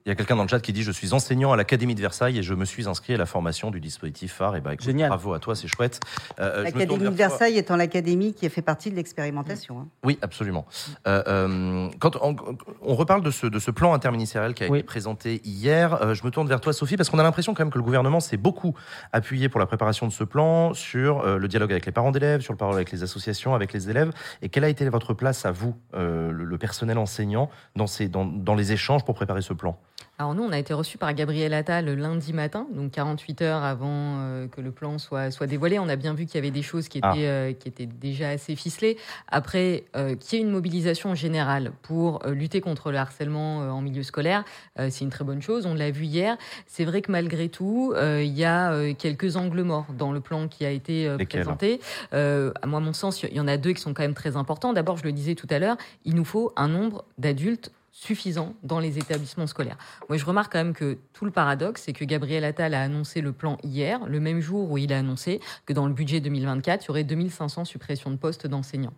Il 0.06 0.10
y 0.10 0.12
a 0.12 0.16
quelqu'un 0.16 0.36
dans 0.36 0.44
le 0.44 0.50
chat 0.50 0.60
qui 0.60 0.74
dit 0.74 0.84
Je 0.84 0.92
suis 0.92 1.14
enseignant 1.14 1.54
à 1.54 1.56
l'Académie 1.56 1.96
de 1.96 2.02
Versailles 2.02 2.38
et 2.38 2.44
je 2.44 2.54
me 2.54 2.66
suis 2.66 2.90
inscrit 2.90 3.14
à 3.14 3.18
la 3.18 3.26
formation 3.26 3.72
du 3.72 3.80
dispositif 3.80 4.34
phare. 4.34 4.58
Et 4.58 4.60
bah, 4.62 4.74
écoute, 4.74 4.86
Génial. 4.86 5.08
bravo 5.08 5.34
à 5.34 5.40
toi, 5.40 5.56
c'est 5.56 5.70
chouette. 5.70 6.02
Euh, 6.42 6.58
euh, 6.60 6.64
L'Académie 6.64 7.00
de 7.00 7.08
toi. 7.08 7.16
Versailles 7.16 7.58
étant 7.58 7.78
l'académie 7.78 8.34
qui 8.34 8.46
a 8.46 8.50
fait 8.50 8.62
partie 8.62 8.92
de 8.92 8.96
l'expérimentation. 8.98 9.80
hein. 9.80 9.88
Oui, 10.04 10.20
absolument. 10.22 10.66
Euh, 11.08 11.24
euh, 11.28 11.90
quand 12.00 12.18
on, 12.22 12.36
on 12.82 12.96
reparle 12.96 13.24
de 13.24 13.32
ce, 13.32 13.48
de 13.48 13.60
ce 13.60 13.72
plan 13.72 13.94
interministériel 13.94 14.54
qui 14.54 14.66
a 14.66 14.68
Oui. 14.70 14.80
été 14.80 14.86
présenté 14.86 15.42
hier, 15.46 15.94
euh, 16.02 16.14
je 16.14 16.26
me 16.26 16.32
tourne 16.32 16.50
vers 16.50 16.60
toi, 16.60 16.74
Sophie, 16.74 16.98
parce 16.98 17.10
qu'on 17.10 17.20
a 17.20 17.24
l'impression 17.24 17.54
quand 17.54 17.64
même 17.64 17.72
que 17.72 17.78
le 17.78 17.84
gouvernement 17.86 18.20
s'est 18.20 18.36
beaucoup 18.36 18.74
appuyé 19.14 19.48
pour 19.48 19.62
la 19.62 19.66
préparation 19.68 20.06
de 20.06 20.12
ce 20.12 20.26
plan 20.26 20.74
sur 20.74 21.22
euh, 21.22 21.38
le 21.38 21.48
dialogue 21.48 21.72
avec 21.72 21.86
les 21.86 21.94
parents 21.94 22.12
d'élèves, 22.12 22.42
sur 22.42 22.52
le 22.52 22.58
parole 22.58 22.76
avec 22.76 22.92
les 22.92 23.04
associations, 23.04 23.56
avec 23.56 23.72
les 23.72 23.90
élèves. 23.90 24.12
Et 24.42 24.50
quelle 24.50 24.66
a 24.66 24.70
été 24.70 24.88
votre 24.90 25.14
place 25.14 25.46
à 25.46 25.52
vous, 25.52 25.76
euh, 25.94 26.30
le, 26.30 26.44
le 26.44 26.58
personnel 26.58 26.98
enseignant, 26.98 27.50
dans, 27.78 27.88
ces, 27.88 28.10
dans, 28.10 28.26
dans 28.26 28.56
les 28.56 28.74
échanges 28.74 29.06
pour 29.06 29.16
préparer 29.16 29.42
ce 29.42 29.54
plan? 29.54 29.80
Alors 30.20 30.36
nous, 30.36 30.44
on 30.44 30.52
a 30.52 30.60
été 30.60 30.76
reçus 30.76 31.00
par 31.00 31.12
Gabriel 31.16 31.54
Attal 31.56 31.86
le 31.86 31.96
lundi 31.96 32.34
matin, 32.34 32.68
donc 32.72 32.92
48 32.92 33.42
heures 33.42 33.64
avant 33.64 34.20
euh, 34.20 34.48
que 34.48 34.62
le 34.62 34.70
plan 34.72 35.00
soit, 35.00 35.32
soit 35.32 35.48
dévoilé. 35.48 35.80
On 35.80 35.90
a 35.90 35.96
bien 35.96 36.14
vu 36.14 36.26
qu'il 36.28 36.36
y 36.36 36.38
avait 36.38 36.52
des 36.52 36.62
choses 36.62 36.88
qui 36.88 37.00
étaient, 37.00 37.08
Ah. 37.08 37.18
euh, 37.18 37.54
qui 37.54 37.68
étaient 37.68 37.88
déjà 37.88 38.30
assez 38.30 38.56
ficelées. 38.56 38.96
Après, 39.28 39.86
euh, 39.96 40.16
qu'il 40.16 40.38
y 40.38 40.42
ait 40.42 40.46
une 40.46 40.52
mobilisation 40.52 41.16
générale 41.16 41.72
pour 41.82 42.24
euh, 42.26 42.32
lutter 42.34 42.62
contre 42.62 42.92
le 42.92 43.00
harcèlement 43.00 43.58
en 43.72 43.82
milieu 43.82 44.04
scolaire, 44.04 44.44
c'est 44.78 45.02
une 45.02 45.10
très 45.10 45.26
bonne 45.26 45.42
chose. 45.42 45.66
On 45.66 45.74
l'a 45.74 45.90
vu 45.90 46.06
hier. 46.06 46.38
C'est 46.68 46.86
vrai 46.86 47.02
que 47.02 47.12
malgré 47.12 47.50
tout, 47.50 47.94
il 48.00 48.26
y 48.38 48.46
a 48.46 48.94
quelques 48.94 49.36
angles 49.36 49.64
morts 49.64 49.88
dans 49.98 50.12
le 50.12 50.20
plan 50.20 50.48
qui 50.48 50.66
a 50.66 50.70
été 50.70 51.10
Lesquels 51.18 51.42
présenté. 51.42 51.80
À 52.12 52.68
moi, 52.68 52.80
mon 52.80 52.94
sens, 52.94 53.24
il 53.24 53.34
y 53.34 53.40
en 53.40 53.48
a 53.48 53.58
deux 53.58 53.74
qui 53.74 53.82
sont 53.82 53.94
quand 53.94 54.04
même 54.04 54.14
très 54.14 54.36
importants. 54.38 54.74
D'abord, 54.74 54.98
je 54.98 55.04
le 55.04 55.12
disais 55.12 55.36
tout 55.36 55.48
à 55.50 55.60
l'heure, 55.60 55.78
il 56.06 56.16
nous 56.16 56.26
faut 56.26 56.52
un 56.56 56.68
nombre 56.68 57.04
d'adultes 57.18 57.72
suffisant 57.94 58.56
dans 58.64 58.80
les 58.80 58.98
établissements 58.98 59.48
scolaires. 59.48 59.78
Moi, 60.10 60.18
je 60.18 60.26
remarque 60.26 60.52
quand 60.52 60.58
même 60.58 60.74
que 60.74 60.98
tout 61.14 61.26
le 61.26 61.32
paradoxe, 61.32 61.84
c'est 61.86 61.94
que 61.94 62.04
Gabriel 62.04 62.44
Attal 62.44 62.74
a 62.74 62.82
annoncé 62.82 63.22
le 63.22 63.32
plan 63.32 63.58
hier, 63.64 64.06
le 64.08 64.20
même 64.20 64.42
jour 64.42 64.70
où 64.70 64.80
il 64.80 64.92
a 64.92 64.98
annoncé 64.98 65.40
que 65.68 65.74
dans 65.74 65.86
le 65.86 65.94
budget 65.94 66.20
2024, 66.20 66.84
il 66.84 66.88
y 66.88 66.90
aurait 66.90 67.04
2500 67.04 67.66
suppressions 67.66 68.10
de 68.10 68.18
postes 68.18 68.48
d'enseignants. 68.48 68.94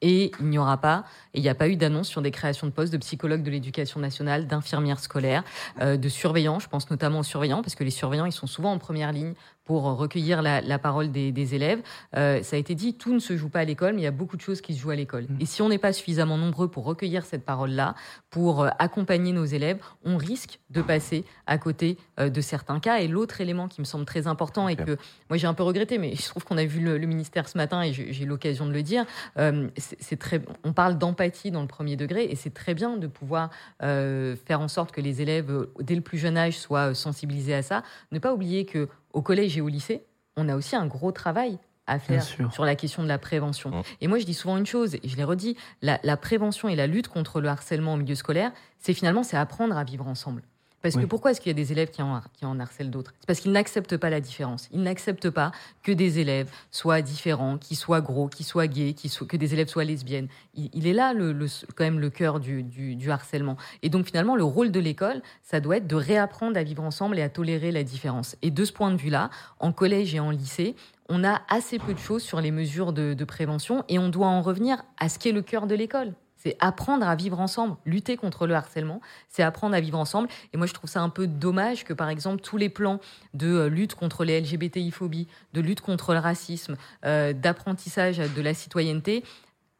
Et 0.00 0.30
il 0.38 0.46
n'y 0.46 0.58
aura 0.58 0.80
pas, 0.80 1.04
et 1.34 1.38
il 1.38 1.42
n'y 1.42 1.48
a 1.48 1.56
pas 1.56 1.68
eu 1.68 1.74
d'annonce 1.74 2.06
sur 2.06 2.22
des 2.22 2.30
créations 2.30 2.68
de 2.68 2.72
postes 2.72 2.92
de 2.92 2.98
psychologues 2.98 3.42
de 3.42 3.50
l'éducation 3.50 3.98
nationale, 3.98 4.46
d'infirmières 4.46 5.00
scolaires, 5.00 5.42
euh, 5.80 5.96
de 5.96 6.08
surveillants. 6.08 6.60
Je 6.60 6.68
pense 6.68 6.88
notamment 6.90 7.18
aux 7.18 7.24
surveillants, 7.24 7.62
parce 7.62 7.74
que 7.74 7.82
les 7.82 7.90
surveillants, 7.90 8.26
ils 8.26 8.32
sont 8.32 8.46
souvent 8.46 8.72
en 8.72 8.78
première 8.78 9.10
ligne 9.10 9.34
pour 9.68 9.82
recueillir 9.82 10.40
la, 10.40 10.62
la 10.62 10.78
parole 10.78 11.12
des, 11.12 11.30
des 11.30 11.54
élèves. 11.54 11.82
Euh, 12.16 12.42
ça 12.42 12.56
a 12.56 12.58
été 12.58 12.74
dit, 12.74 12.94
tout 12.94 13.12
ne 13.12 13.18
se 13.18 13.36
joue 13.36 13.50
pas 13.50 13.58
à 13.58 13.64
l'école, 13.64 13.92
mais 13.92 14.00
il 14.00 14.04
y 14.04 14.06
a 14.08 14.10
beaucoup 14.10 14.38
de 14.38 14.40
choses 14.40 14.62
qui 14.62 14.72
se 14.72 14.80
jouent 14.80 14.92
à 14.92 14.96
l'école. 14.96 15.26
Et 15.40 15.44
si 15.44 15.60
on 15.60 15.68
n'est 15.68 15.76
pas 15.76 15.92
suffisamment 15.92 16.38
nombreux 16.38 16.68
pour 16.68 16.84
recueillir 16.84 17.26
cette 17.26 17.44
parole-là, 17.44 17.94
pour 18.30 18.62
euh, 18.62 18.70
accompagner 18.78 19.32
nos 19.34 19.44
élèves, 19.44 19.78
on 20.06 20.16
risque 20.16 20.58
de 20.70 20.80
passer 20.80 21.26
à 21.46 21.58
côté 21.58 21.98
euh, 22.18 22.30
de 22.30 22.40
certains 22.40 22.80
cas. 22.80 23.00
Et 23.00 23.08
l'autre 23.08 23.42
élément 23.42 23.68
qui 23.68 23.82
me 23.82 23.84
semble 23.84 24.06
très 24.06 24.26
important 24.26 24.68
et 24.68 24.76
que 24.76 24.96
moi 25.28 25.36
j'ai 25.36 25.46
un 25.46 25.52
peu 25.52 25.64
regretté, 25.64 25.98
mais 25.98 26.14
je 26.16 26.26
trouve 26.26 26.46
qu'on 26.46 26.56
a 26.56 26.64
vu 26.64 26.80
le, 26.80 26.96
le 26.96 27.06
ministère 27.06 27.46
ce 27.46 27.58
matin 27.58 27.82
et 27.82 27.92
j'ai 27.92 28.24
l'occasion 28.24 28.64
de 28.64 28.72
le 28.72 28.82
dire. 28.82 29.04
euh, 29.36 29.68
c'est 29.76 30.18
très, 30.18 30.40
on 30.64 30.72
parle 30.72 30.96
d'empathie 30.96 31.50
dans 31.50 31.60
le 31.60 31.68
premier 31.68 31.96
degré 31.96 32.24
et 32.24 32.36
c'est 32.36 32.54
très 32.54 32.72
bien 32.72 32.96
de 32.96 33.06
pouvoir 33.06 33.50
faire 33.80 34.60
en 34.60 34.68
sorte 34.68 34.92
que 34.92 35.02
les 35.02 35.20
élèves 35.20 35.66
dès 35.80 35.94
le 35.94 36.00
plus 36.00 36.16
jeune 36.16 36.38
âge 36.38 36.56
soient 36.56 36.94
sensibilisés 36.94 37.54
à 37.54 37.62
ça. 37.62 37.82
Ne 38.12 38.18
pas 38.18 38.32
oublier 38.32 38.64
que 38.64 38.88
au 39.18 39.22
collège 39.22 39.58
et 39.58 39.60
au 39.60 39.68
lycée, 39.68 40.04
on 40.36 40.48
a 40.48 40.54
aussi 40.54 40.76
un 40.76 40.86
gros 40.86 41.10
travail 41.10 41.58
à 41.88 41.98
faire 41.98 42.22
sur 42.22 42.64
la 42.64 42.76
question 42.76 43.02
de 43.02 43.08
la 43.08 43.18
prévention. 43.18 43.70
Mmh. 43.70 43.82
Et 44.02 44.08
moi, 44.08 44.18
je 44.18 44.24
dis 44.24 44.34
souvent 44.34 44.56
une 44.56 44.66
chose, 44.66 44.94
et 44.94 45.08
je 45.08 45.16
l'ai 45.16 45.24
redit, 45.24 45.56
la, 45.82 45.98
la 46.04 46.16
prévention 46.16 46.68
et 46.68 46.76
la 46.76 46.86
lutte 46.86 47.08
contre 47.08 47.40
le 47.40 47.48
harcèlement 47.48 47.94
au 47.94 47.96
milieu 47.96 48.14
scolaire, 48.14 48.52
c'est 48.78 48.94
finalement 48.94 49.22
c'est 49.24 49.36
apprendre 49.36 49.76
à 49.76 49.84
vivre 49.84 50.06
ensemble. 50.06 50.42
Parce 50.80 50.94
que 51.02 51.06
pourquoi 51.06 51.32
est-ce 51.32 51.40
qu'il 51.40 51.50
y 51.50 51.54
a 51.54 51.54
des 51.54 51.72
élèves 51.72 51.90
qui 51.90 52.02
en, 52.02 52.20
qui 52.34 52.44
en 52.46 52.58
harcèlent 52.60 52.90
d'autres? 52.90 53.12
C'est 53.20 53.26
parce 53.26 53.40
qu'ils 53.40 53.50
n'acceptent 53.52 53.96
pas 53.96 54.10
la 54.10 54.20
différence. 54.20 54.68
Ils 54.72 54.82
n'acceptent 54.82 55.28
pas 55.30 55.50
que 55.82 55.90
des 55.90 56.20
élèves 56.20 56.48
soient 56.70 57.02
différents, 57.02 57.58
qu'ils 57.58 57.76
soient 57.76 58.00
gros, 58.00 58.28
qu'ils 58.28 58.46
soient 58.46 58.68
gays, 58.68 58.94
soient, 59.08 59.26
que 59.26 59.36
des 59.36 59.54
élèves 59.54 59.68
soient 59.68 59.84
lesbiennes. 59.84 60.28
Il, 60.54 60.70
il 60.72 60.86
est 60.86 60.92
là 60.92 61.12
le, 61.14 61.32
le- 61.32 61.48
quand 61.74 61.84
même 61.84 61.98
le 61.98 62.10
cœur 62.10 62.38
du, 62.38 62.62
du, 62.62 62.94
du 62.94 63.10
harcèlement. 63.10 63.56
Et 63.82 63.88
donc 63.90 64.06
finalement, 64.06 64.36
le 64.36 64.44
rôle 64.44 64.70
de 64.70 64.78
l'école, 64.80 65.20
ça 65.42 65.58
doit 65.60 65.78
être 65.78 65.86
de 65.88 65.96
réapprendre 65.96 66.56
à 66.56 66.62
vivre 66.62 66.82
ensemble 66.84 67.18
et 67.18 67.22
à 67.22 67.28
tolérer 67.28 67.72
la 67.72 67.82
différence. 67.82 68.36
Et 68.42 68.50
de 68.52 68.64
ce 68.64 68.72
point 68.72 68.92
de 68.92 68.96
vue-là, 68.96 69.30
en 69.58 69.72
collège 69.72 70.14
et 70.14 70.20
en 70.20 70.30
lycée, 70.30 70.76
on 71.08 71.24
a 71.24 71.40
assez 71.48 71.78
peu 71.78 71.92
de 71.94 71.98
choses 71.98 72.22
sur 72.22 72.40
les 72.40 72.50
mesures 72.52 72.92
de, 72.92 73.14
de 73.14 73.24
prévention 73.24 73.82
et 73.88 73.98
on 73.98 74.10
doit 74.10 74.26
en 74.28 74.42
revenir 74.42 74.84
à 74.98 75.08
ce 75.08 75.18
qui 75.18 75.28
est 75.28 75.32
le 75.32 75.42
cœur 75.42 75.66
de 75.66 75.74
l'école. 75.74 76.12
C'est 76.38 76.56
apprendre 76.60 77.06
à 77.06 77.16
vivre 77.16 77.40
ensemble, 77.40 77.76
lutter 77.84 78.16
contre 78.16 78.46
le 78.46 78.54
harcèlement, 78.54 79.00
c'est 79.28 79.42
apprendre 79.42 79.74
à 79.74 79.80
vivre 79.80 79.98
ensemble. 79.98 80.28
Et 80.52 80.56
moi, 80.56 80.66
je 80.66 80.72
trouve 80.72 80.88
ça 80.88 81.02
un 81.02 81.08
peu 81.08 81.26
dommage 81.26 81.84
que, 81.84 81.92
par 81.92 82.08
exemple, 82.08 82.40
tous 82.40 82.56
les 82.56 82.68
plans 82.68 83.00
de 83.34 83.48
euh, 83.48 83.68
lutte 83.68 83.94
contre 83.94 84.24
les 84.24 84.40
LGBTI-phobies, 84.40 85.26
de 85.52 85.60
lutte 85.60 85.80
contre 85.80 86.14
le 86.14 86.20
racisme, 86.20 86.76
euh, 87.04 87.32
d'apprentissage 87.32 88.18
de 88.18 88.42
la 88.42 88.54
citoyenneté, 88.54 89.24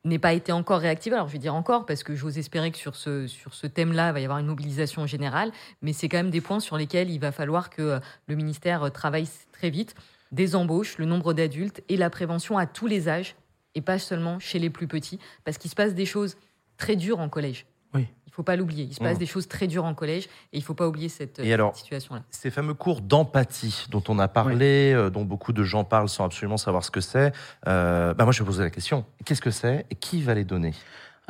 n'aient 0.05 0.19
pas 0.19 0.33
été 0.33 0.53
encore 0.53 0.81
réactivés. 0.81 1.15
Alors, 1.15 1.29
je 1.29 1.33
vais 1.33 1.39
dire 1.39 1.55
encore, 1.55 1.87
parce 1.87 2.03
que 2.03 2.15
j'ose 2.15 2.39
espérer 2.39 2.71
que 2.71 2.79
sur 2.79 2.97
ce, 2.97 3.27
sur 3.27 3.55
ce 3.55 3.67
thème-là, 3.67 4.09
il 4.09 4.13
va 4.15 4.21
y 4.21 4.25
avoir 4.25 4.39
une 4.39 4.47
mobilisation 4.47 5.07
générale, 5.07 5.53
mais 5.83 5.93
c'est 5.93 6.09
quand 6.09 6.19
même 6.19 6.31
des 6.31 6.41
points 6.41 6.61
sur 6.61 6.77
lesquels 6.77 7.11
il 7.11 7.19
va 7.19 7.31
falloir 7.31 7.71
que 7.71 7.83
euh, 7.83 8.01
le 8.27 8.35
ministère 8.35 8.91
travaille 8.91 9.29
très 9.53 9.71
vite. 9.71 9.95
Des 10.33 10.57
embauches, 10.57 10.99
le 10.99 11.05
nombre 11.05 11.33
d'adultes 11.33 11.83
et 11.89 11.97
la 11.97 12.11
prévention 12.11 12.59
à 12.59 12.67
tous 12.67 12.87
les 12.87 13.09
âges, 13.09 13.35
et 13.75 13.81
pas 13.81 13.99
seulement 13.99 14.39
chez 14.39 14.59
les 14.59 14.71
plus 14.71 14.89
petits, 14.89 15.19
parce 15.45 15.57
qu'il 15.57 15.71
se 15.71 15.77
passe 15.77 15.95
des 15.95 16.07
choses 16.07 16.37
très 16.79 16.97
dures 16.97 17.21
en 17.21 17.29
collège. 17.29 17.67
Oui. 17.95 18.07
Il 18.27 18.33
faut 18.33 18.43
pas 18.43 18.57
l'oublier. 18.57 18.85
Il 18.85 18.95
se 18.95 19.01
passe 19.01 19.17
Mmh. 19.17 19.19
des 19.19 19.27
choses 19.27 19.49
très 19.49 19.67
dures 19.67 19.85
en 19.85 19.95
collège, 19.95 20.25
et 20.53 20.59
il 20.59 20.63
faut 20.63 20.75
pas 20.75 20.87
oublier 20.87 21.09
cette, 21.09 21.43
situation-là. 21.75 22.23
Ces 22.31 22.51
fameux 22.51 22.75
cours 22.75 23.01
d'empathie 23.01 23.87
dont 23.91 24.03
on 24.09 24.19
a 24.19 24.29
parlé, 24.29 24.93
euh, 24.95 25.11
dont 25.11 25.25
beaucoup 25.25 25.53
de 25.53 25.65
gens 25.65 25.85
parlent 25.85 26.09
sans 26.09 26.25
absolument 26.25 26.57
savoir 26.57 26.85
ce 26.85 26.91
que 26.91 27.01
c'est, 27.01 27.33
euh, 27.67 28.15
bah 28.15 28.25
moi 28.25 28.33
je 28.33 28.39
vais 28.43 28.47
poser 28.47 28.63
la 28.63 28.71
question, 28.71 29.05
qu'est-ce 29.25 29.43
que 29.43 29.51
c'est 29.51 29.87
et 29.91 29.95
qui 29.97 30.23
va 30.23 30.35
les 30.35 30.45
donner? 30.45 30.73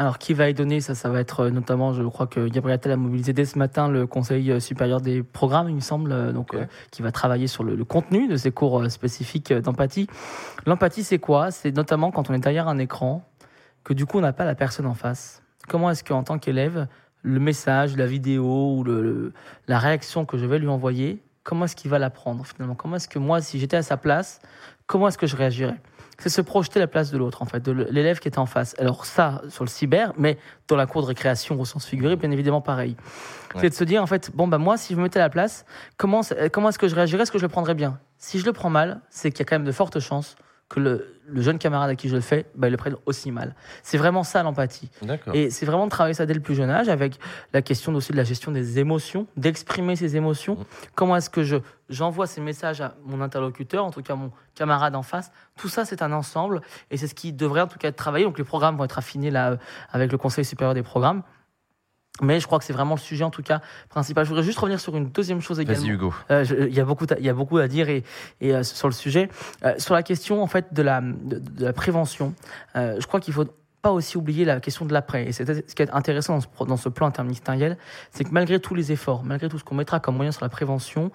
Alors, 0.01 0.19
qui 0.19 0.33
va 0.33 0.49
y 0.49 0.55
donner? 0.55 0.81
Ça 0.81 0.95
Ça 0.95 1.09
va 1.09 1.19
être 1.19 1.41
euh, 1.41 1.51
notamment, 1.51 1.93
je 1.93 2.05
crois 2.05 2.29
que 2.29 2.47
Gabriel 2.49 2.77
Attal 2.77 2.93
a 2.93 2.97
mobilisé 2.97 3.33
dès 3.33 3.45
ce 3.45 3.59
matin 3.59 3.89
le 3.89 4.07
Conseil 4.07 4.53
euh, 4.53 4.61
supérieur 4.61 5.01
des 5.01 5.25
programmes, 5.25 5.69
il 5.69 5.75
me 5.75 5.81
semble, 5.81 6.33
donc, 6.33 6.55
euh, 6.55 6.67
qui 6.93 7.03
va 7.03 7.11
travailler 7.11 7.49
sur 7.49 7.65
le, 7.65 7.75
le 7.75 7.85
contenu 7.85 8.29
de 8.29 8.37
ces 8.37 8.53
cours 8.53 8.89
spécifiques 8.93 9.53
d'empathie. 9.53 10.07
L'empathie, 10.67 11.03
c'est 11.03 11.19
quoi? 11.19 11.51
C'est 11.51 11.73
notamment 11.75 12.13
quand 12.13 12.31
on 12.31 12.35
est 12.35 12.39
derrière 12.39 12.69
un 12.69 12.79
écran, 12.79 13.28
que 13.89 13.95
du 13.95 14.05
coup, 14.05 14.19
on 14.19 14.21
n'a 14.21 14.35
pas 14.35 14.45
la 14.45 14.55
personne 14.55 14.85
en 14.85 14.93
face. 14.93 15.43
Comment 15.67 15.91
est-ce 15.91 16.05
qu'en 16.05 16.23
tant 16.23 16.39
qu'élève, 16.39 16.87
le 17.23 17.41
message, 17.41 17.97
la 17.97 18.05
vidéo 18.07 18.75
ou 18.77 18.85
le- 18.85 19.01
le- 19.03 19.33
la 19.67 19.79
réaction 19.79 20.27
que 20.27 20.37
je 20.37 20.45
vais 20.45 20.59
lui 20.59 20.69
envoyer, 20.69 21.23
comment 21.43 21.65
est-ce 21.65 21.75
qu'il 21.75 21.91
va 21.91 21.99
la 21.99 22.11
prendre 22.11 22.45
finalement? 22.45 22.75
Comment 22.75 22.97
est-ce 22.97 23.09
que 23.09 23.19
moi, 23.19 23.41
si 23.41 23.59
j'étais 23.59 23.79
à 23.79 23.83
sa 23.83 23.97
place, 23.97 24.41
comment 24.87 25.09
est-ce 25.09 25.17
que 25.17 25.27
je 25.27 25.37
réagirais? 25.37 25.81
C'est 26.19 26.29
se 26.29 26.43
projeter 26.43 26.81
à 26.81 26.83
la 26.83 26.87
place 26.87 27.11
de 27.11 27.17
l'autre, 27.17 27.41
en 27.41 27.47
fait, 27.47 27.61
de 27.61 27.73
l'élève 27.73 28.19
qui 28.19 28.29
était 28.29 28.39
en 28.39 28.45
face. 28.47 28.75
Alors 28.79 29.07
ça, 29.07 29.41
sur 29.49 29.65
le 29.65 29.71
cyber, 29.71 30.13
mais 30.19 30.37
dans 30.67 30.77
la 30.77 30.85
cour 30.85 31.01
de 31.01 31.07
récréation 31.07 31.59
au 31.59 31.65
sens 31.65 31.87
figuré, 31.87 32.17
bien 32.17 32.31
évidemment 32.31 32.61
pareil. 32.61 32.95
Ouais. 33.55 33.61
C'est 33.63 33.71
de 33.71 33.75
se 33.75 33.85
dire, 33.85 34.03
en 34.03 34.07
fait, 34.07 34.31
bon, 34.35 34.49
bah 34.49 34.59
moi, 34.59 34.77
si 34.77 34.93
je 34.93 34.99
me 34.99 35.05
mettais 35.05 35.19
à 35.21 35.23
la 35.23 35.31
place, 35.31 35.65
comment, 35.97 36.23
c'est- 36.23 36.51
comment 36.51 36.69
est-ce 36.69 36.79
que 36.79 36.89
je 36.89 36.95
réagirais? 36.95 37.23
Est-ce 37.23 37.33
que 37.33 37.39
je 37.39 37.45
le 37.45 37.49
prendrais 37.49 37.75
bien? 37.75 37.99
Si 38.19 38.39
je 38.39 38.45
le 38.45 38.53
prends 38.53 38.69
mal, 38.69 39.01
c'est 39.09 39.31
qu'il 39.31 39.39
y 39.39 39.43
a 39.43 39.45
quand 39.47 39.55
même 39.57 39.65
de 39.67 39.73
fortes 39.73 39.99
chances 40.01 40.37
que 40.69 40.81
le, 40.81 41.19
le 41.27 41.41
jeune 41.41 41.59
camarade 41.59 41.91
à 41.91 41.95
qui 41.95 42.09
je 42.09 42.15
le 42.15 42.21
fais, 42.21 42.47
bah, 42.55 42.69
il 42.69 42.71
le 42.71 42.77
prenne 42.77 42.97
aussi 43.07 43.31
mal. 43.31 43.55
C'est 43.83 43.99
vraiment 43.99 44.23
ça 44.23 44.43
l'empathie. 44.43 44.91
Et 45.33 45.51
c'est 45.51 45.67
vraiment 45.67 45.87
de 45.87 45.91
travailler 45.91 46.15
ça 46.15 46.27
dès 46.27 46.35
le 46.35 46.41
plus 46.41 46.55
jeune 46.55 46.71
âge 46.71 46.89
avec 46.89 47.19
la 47.53 47.63
question 47.63 47.95
aussi 47.95 48.13
de 48.13 48.17
la 48.17 48.25
gestion 48.25 48.53
des 48.53 48.79
émotions, 48.79 49.27
d'exprimer 49.37 49.97
ses 49.97 50.17
émotions. 50.17 50.55
Mm. 50.55 50.65
Comment 50.95 51.17
est-ce 51.17 51.31
que 51.31 51.43
je 51.43 51.57
j'envoie 51.89 52.27
ces 52.27 52.41
messages 52.41 52.81
à 52.81 52.97
mon 53.05 53.21
interlocuteur, 53.21 53.85
en 53.85 53.91
tout 53.91 54.03
cas 54.03 54.15
mon 54.15 54.31
camarade 54.55 54.95
en 54.95 55.03
face. 55.03 55.33
Tout 55.57 55.69
ça, 55.69 55.85
c'est 55.85 56.03
un 56.03 56.13
ensemble 56.13 56.61
et 56.91 56.97
c'est 56.97 57.07
ce 57.07 57.15
qui 57.15 57.33
devrait 57.33 57.63
en 57.63 57.67
tout 57.67 57.79
cas 57.79 57.89
être 57.89 57.97
travaillé. 57.97 58.25
Donc 58.25 58.39
les 58.39 58.45
programmes 58.45 58.77
vont 58.77 58.85
être 58.85 58.99
affinés 58.99 59.31
là 59.31 59.53
euh, 59.53 59.57
avec 59.91 60.13
le 60.13 60.19
Conseil 60.19 60.45
supérieur 60.45 60.75
des 60.75 60.83
programmes. 60.83 61.23
Mais 62.21 62.41
je 62.41 62.47
crois 62.47 62.59
que 62.59 62.65
c'est 62.65 62.73
vraiment 62.73 62.95
le 62.95 63.01
sujet 63.01 63.25
en 63.25 63.31
tout 63.31 63.43
cas 63.43 63.61
principal. 63.89 64.25
Je 64.25 64.31
voudrais 64.31 64.45
juste 64.45 64.59
revenir 64.59 64.81
sur 64.81 64.97
une 64.97 65.09
deuxième 65.11 65.41
chose 65.41 65.61
également. 65.61 65.81
Vas-y, 65.83 65.91
Hugo. 65.91 66.15
Euh, 66.31 66.45
Il 66.69 66.75
y, 66.75 66.81
a 66.81 66.85
beaucoup 66.85 67.07
y 67.19 67.29
a 67.29 67.35
beaucoup 67.35 67.59
à 67.59 67.69
dire 67.69 67.89
et, 67.89 68.05
et, 68.41 68.55
euh, 68.55 68.63
sur 68.63 68.89
le 68.89 68.95
sujet. 68.95 69.29
Euh, 69.65 69.75
sur 69.79 69.95
la 69.95 70.03
question 70.03 70.43
en 70.43 70.47
fait 70.47 70.75
de 70.75 70.83
la, 70.83 71.01
de, 71.01 71.39
de 71.39 71.65
la 71.65 71.73
prévention, 71.73 72.35
euh, 72.77 72.97
je 73.01 73.07
crois 73.07 73.21
qu'il 73.21 73.35
faut 73.35 73.47
pas 73.83 73.93
aussi 73.93 74.17
oublier 74.17 74.45
la 74.45 74.59
question 74.61 74.85
de 74.85 74.93
l'après. 74.93 75.29
Et 75.29 75.33
c'est 75.33 75.69
ce 75.69 75.75
qui 75.75 75.83
est 75.83 75.91
intéressant 75.91 76.35
dans 76.35 76.41
ce, 76.41 76.65
dans 76.67 76.77
ce 76.77 76.89
plan 76.89 77.07
interministériel, 77.07 77.79
c'est 78.11 78.25
que 78.25 78.31
malgré 78.33 78.59
tous 78.59 78.75
les 78.75 78.91
efforts, 78.91 79.23
malgré 79.25 79.49
tout 79.49 79.59
ce 79.59 79.65
qu'on 79.65 79.77
mettra 79.77 80.01
comme 80.01 80.17
moyen 80.17 80.33
sur 80.33 80.45
la 80.45 80.49
prévention, 80.49 81.13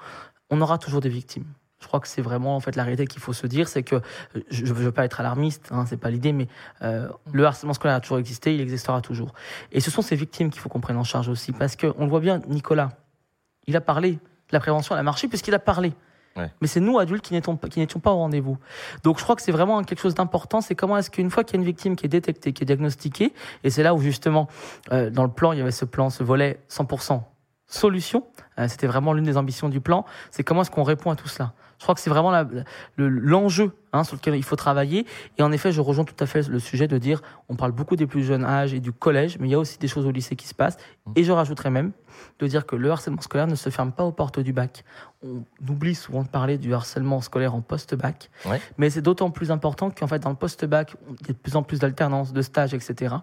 on 0.49 0.61
aura 0.61 0.77
toujours 0.77 1.01
des 1.01 1.09
victimes. 1.09 1.45
Je 1.83 1.87
crois 1.89 1.99
que 1.99 2.07
c'est 2.07 2.21
vraiment 2.21 2.55
en 2.55 2.61
fait 2.61 2.77
la 2.77 2.83
réalité 2.83 3.07
qu'il 3.07 3.21
faut 3.21 3.33
se 3.33 3.45
dire, 3.45 3.67
c'est 3.67 3.83
que 3.83 4.01
je 4.49 4.63
ne 4.63 4.71
veux 4.71 4.93
pas 4.93 5.03
être 5.03 5.19
alarmiste, 5.19 5.67
hein, 5.71 5.83
c'est 5.85 5.97
pas 5.97 6.09
l'idée, 6.09 6.31
mais 6.31 6.47
euh, 6.81 7.09
le 7.33 7.45
harcèlement 7.45 7.73
scolaire 7.73 7.97
a 7.97 7.99
toujours 7.99 8.19
existé, 8.19 8.55
il 8.55 8.61
existera 8.61 9.01
toujours. 9.01 9.33
Et 9.73 9.81
ce 9.81 9.91
sont 9.91 10.01
ces 10.01 10.15
victimes 10.15 10.49
qu'il 10.49 10.61
faut 10.61 10.69
qu'on 10.69 10.79
prenne 10.79 10.95
en 10.95 11.03
charge 11.03 11.27
aussi, 11.27 11.51
parce 11.51 11.75
que 11.75 11.93
on 11.97 12.05
le 12.05 12.09
voit 12.09 12.21
bien, 12.21 12.39
Nicolas, 12.47 12.91
il 13.67 13.75
a 13.75 13.81
parlé, 13.81 14.17
la 14.51 14.61
prévention 14.61 14.95
elle 14.95 14.99
a 15.01 15.03
marché 15.03 15.27
puisqu'il 15.27 15.53
a 15.53 15.59
parlé. 15.59 15.93
Ouais. 16.37 16.49
Mais 16.61 16.67
c'est 16.67 16.79
nous, 16.79 16.97
adultes, 16.99 17.21
qui 17.21 17.33
n'étions 17.33 17.57
pas, 17.57 17.67
qui 17.67 17.79
n'étions 17.79 17.99
pas 17.99 18.11
au 18.11 18.17
rendez-vous. 18.17 18.57
Donc 19.03 19.19
je 19.19 19.23
crois 19.23 19.35
que 19.35 19.41
c'est 19.41 19.51
vraiment 19.51 19.83
quelque 19.83 19.99
chose 19.99 20.15
d'important, 20.15 20.61
c'est 20.61 20.75
comment 20.75 20.97
est-ce 20.97 21.11
qu'une 21.11 21.29
fois 21.29 21.43
qu'il 21.43 21.55
y 21.55 21.57
a 21.57 21.59
une 21.59 21.65
victime 21.65 21.97
qui 21.97 22.05
est 22.05 22.09
détectée, 22.09 22.53
qui 22.53 22.63
est 22.63 22.65
diagnostiquée, 22.65 23.33
et 23.65 23.69
c'est 23.69 23.83
là 23.83 23.93
où 23.93 23.99
justement, 23.99 24.47
euh, 24.93 25.09
dans 25.09 25.23
le 25.23 25.31
plan, 25.31 25.51
il 25.51 25.59
y 25.59 25.61
avait 25.61 25.71
ce 25.71 25.83
plan, 25.83 26.09
ce 26.09 26.23
volet 26.23 26.61
100% 26.69 27.23
solution, 27.73 28.25
euh, 28.59 28.67
c'était 28.67 28.87
vraiment 28.87 29.13
l'une 29.13 29.25
des 29.25 29.37
ambitions 29.37 29.69
du 29.69 29.81
plan, 29.81 30.05
c'est 30.31 30.43
comment 30.43 30.61
est-ce 30.61 30.71
qu'on 30.71 30.83
répond 30.83 31.11
à 31.11 31.15
tout 31.15 31.27
cela. 31.27 31.53
Je 31.83 31.85
crois 31.85 31.95
que 31.95 31.99
c'est 32.01 32.09
vraiment 32.09 32.31
le- 32.95 33.09
l'enjeu 33.09 33.73
hein, 33.91 34.05
sur 34.05 34.15
lequel 34.15 34.35
il 34.37 34.43
faut 34.43 34.55
travailler. 34.55 35.05
Et 35.37 35.43
en 35.43 35.51
effet, 35.51 35.73
je 35.73 35.81
rejoins 35.81 36.05
tout 36.05 36.15
à 36.21 36.25
fait 36.25 36.47
le 36.47 36.57
sujet 36.59 36.87
de 36.87 36.97
dire, 36.97 37.21
on 37.49 37.57
parle 37.57 37.73
beaucoup 37.73 37.97
des 37.97 38.07
plus 38.07 38.23
jeunes 38.23 38.45
âges 38.45 38.73
et 38.73 38.79
du 38.79 38.93
collège, 38.93 39.37
mais 39.37 39.49
il 39.49 39.51
y 39.51 39.53
a 39.53 39.59
aussi 39.59 39.77
des 39.79 39.89
choses 39.89 40.05
au 40.05 40.11
lycée 40.11 40.37
qui 40.37 40.47
se 40.47 40.53
passent. 40.53 40.77
Et 41.17 41.25
je 41.25 41.31
rajouterais 41.33 41.69
même 41.71 41.91
de 42.39 42.47
dire 42.47 42.65
que 42.65 42.77
le 42.77 42.89
harcèlement 42.89 43.19
scolaire 43.19 43.47
ne 43.47 43.55
se 43.55 43.69
ferme 43.69 43.91
pas 43.91 44.05
aux 44.05 44.13
portes 44.13 44.39
du 44.39 44.53
bac. 44.53 44.85
On 45.25 45.43
oublie 45.69 45.93
souvent 45.93 46.23
de 46.23 46.29
parler 46.29 46.57
du 46.57 46.73
harcèlement 46.73 47.19
scolaire 47.19 47.53
en 47.53 47.59
post-bac, 47.59 48.29
Ouais. 48.45 48.61
mais 48.77 48.89
c'est 48.89 49.01
d'autant 49.01 49.29
plus 49.29 49.51
important 49.51 49.91
qu'en 49.91 50.07
fait, 50.07 50.19
dans 50.19 50.29
le 50.29 50.37
post-bac, 50.37 50.95
il 51.19 51.27
y 51.27 51.31
a 51.31 51.33
de 51.33 51.37
plus 51.37 51.57
en 51.57 51.63
plus 51.63 51.79
d'alternance, 51.79 52.31
de 52.31 52.41
stages, 52.41 52.73
etc. 52.73 53.15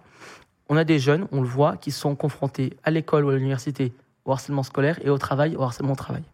On 0.68 0.76
a 0.76 0.84
des 0.84 0.98
jeunes, 0.98 1.26
on 1.32 1.40
le 1.40 1.48
voit, 1.48 1.78
qui 1.78 1.92
sont 1.92 2.14
confrontés 2.14 2.76
à 2.84 2.90
l'école 2.90 3.24
ou 3.24 3.30
à 3.30 3.34
l'université 3.36 3.94
au 4.26 4.32
harcèlement 4.32 4.64
scolaire 4.64 4.98
et 5.02 5.08
au 5.08 5.16
travail, 5.16 5.56
au 5.56 5.62
harcèlement 5.62 5.94
au 5.94 5.96
travail. 5.96 6.24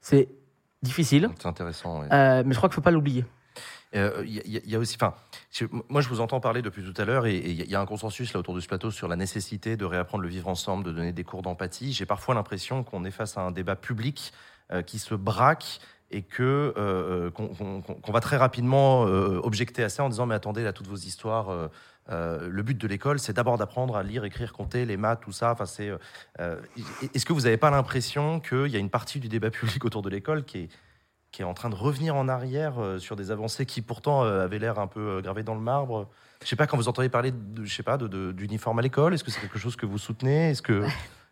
C'est 0.00 0.28
difficile, 0.82 1.28
C'est 1.38 1.46
intéressant. 1.48 2.02
euh, 2.10 2.42
mais 2.44 2.52
je 2.52 2.56
crois 2.58 2.68
qu'il 2.68 2.74
ne 2.74 2.76
faut 2.76 2.80
pas 2.80 2.90
l'oublier. 2.90 3.24
Euh, 3.94 4.22
Il 4.24 4.32
y, 4.32 4.38
a- 4.56 4.60
il 4.64 4.70
y 4.70 4.74
a 4.74 4.78
aussi, 4.78 4.96
enfin, 4.98 5.14
moi 5.90 6.00
je 6.00 6.08
vous 6.08 6.20
entends 6.20 6.40
parler 6.40 6.62
depuis 6.62 6.82
tout 6.82 6.98
à 7.00 7.04
l'heure 7.04 7.26
et 7.26 7.36
il 7.36 7.70
y 7.70 7.74
a 7.74 7.80
un 7.80 7.84
consensus 7.86 8.32
là 8.32 8.40
autour 8.40 8.54
de 8.54 8.60
ce 8.60 8.66
plateau 8.66 8.90
sur 8.90 9.06
la 9.06 9.16
nécessité 9.16 9.76
de 9.76 9.84
réapprendre 9.84 10.22
le 10.22 10.30
vivre 10.30 10.48
ensemble, 10.48 10.82
de 10.84 10.92
donner 10.92 11.12
des 11.12 11.24
cours 11.24 11.42
d'empathie. 11.42 11.92
J'ai 11.92 12.06
parfois 12.06 12.34
l'impression 12.34 12.84
qu'on 12.84 13.04
est 13.04 13.10
face 13.10 13.36
à 13.36 13.42
un 13.42 13.50
débat 13.50 13.76
public 13.76 14.32
euh, 14.72 14.80
qui 14.80 14.98
se 14.98 15.14
braque 15.14 15.78
et 16.10 16.22
que 16.22 16.72
euh, 16.78 17.30
qu'on 17.30 18.12
va 18.12 18.20
très 18.20 18.36
rapidement 18.38 19.06
euh, 19.06 19.38
objecter 19.42 19.82
à 19.84 19.88
ça 19.90 20.04
en 20.04 20.08
disant 20.08 20.24
mais 20.26 20.34
attendez 20.34 20.62
là 20.64 20.72
toutes 20.72 20.88
vos 20.88 20.96
histoires. 20.96 21.50
Euh, 22.10 22.48
le 22.48 22.62
but 22.62 22.76
de 22.76 22.88
l'école, 22.88 23.18
c'est 23.18 23.32
d'abord 23.32 23.58
d'apprendre 23.58 23.96
à 23.96 24.02
lire, 24.02 24.24
écrire, 24.24 24.52
compter, 24.52 24.84
les 24.84 24.96
maths, 24.96 25.20
tout 25.22 25.32
ça. 25.32 25.52
Enfin, 25.52 25.64
euh, 26.40 26.60
Est-ce 27.14 27.24
que 27.24 27.32
vous 27.32 27.42
n'avez 27.42 27.56
pas 27.56 27.70
l'impression 27.70 28.40
qu'il 28.40 28.66
y 28.68 28.76
a 28.76 28.80
une 28.80 28.90
partie 28.90 29.20
du 29.20 29.28
débat 29.28 29.50
public 29.50 29.84
autour 29.84 30.02
de 30.02 30.08
l'école 30.10 30.44
qui 30.44 30.58
est 30.58 30.68
qui 31.30 31.40
est 31.40 31.46
en 31.46 31.54
train 31.54 31.70
de 31.70 31.74
revenir 31.74 32.14
en 32.14 32.28
arrière 32.28 32.78
euh, 32.78 32.98
sur 32.98 33.16
des 33.16 33.30
avancées 33.30 33.64
qui 33.64 33.80
pourtant 33.80 34.20
avaient 34.20 34.58
l'air 34.58 34.78
un 34.78 34.86
peu 34.86 35.22
gravées 35.22 35.42
dans 35.42 35.54
le 35.54 35.62
marbre? 35.62 36.10
Je 36.42 36.48
sais 36.48 36.56
pas 36.56 36.66
quand 36.66 36.76
vous 36.76 36.88
entendez 36.88 37.08
parler 37.08 37.32
pas, 37.86 37.96
de- 37.96 38.06
de- 38.06 38.32
d'uniforme 38.32 38.80
à 38.80 38.82
l'école, 38.82 39.14
est-ce 39.14 39.24
que 39.24 39.30
c'est 39.30 39.40
quelque 39.40 39.58
chose 39.58 39.74
que 39.74 39.86
vous 39.86 39.96
soutenez? 39.96 40.50
Est-ce 40.50 40.60
que, 40.60 40.84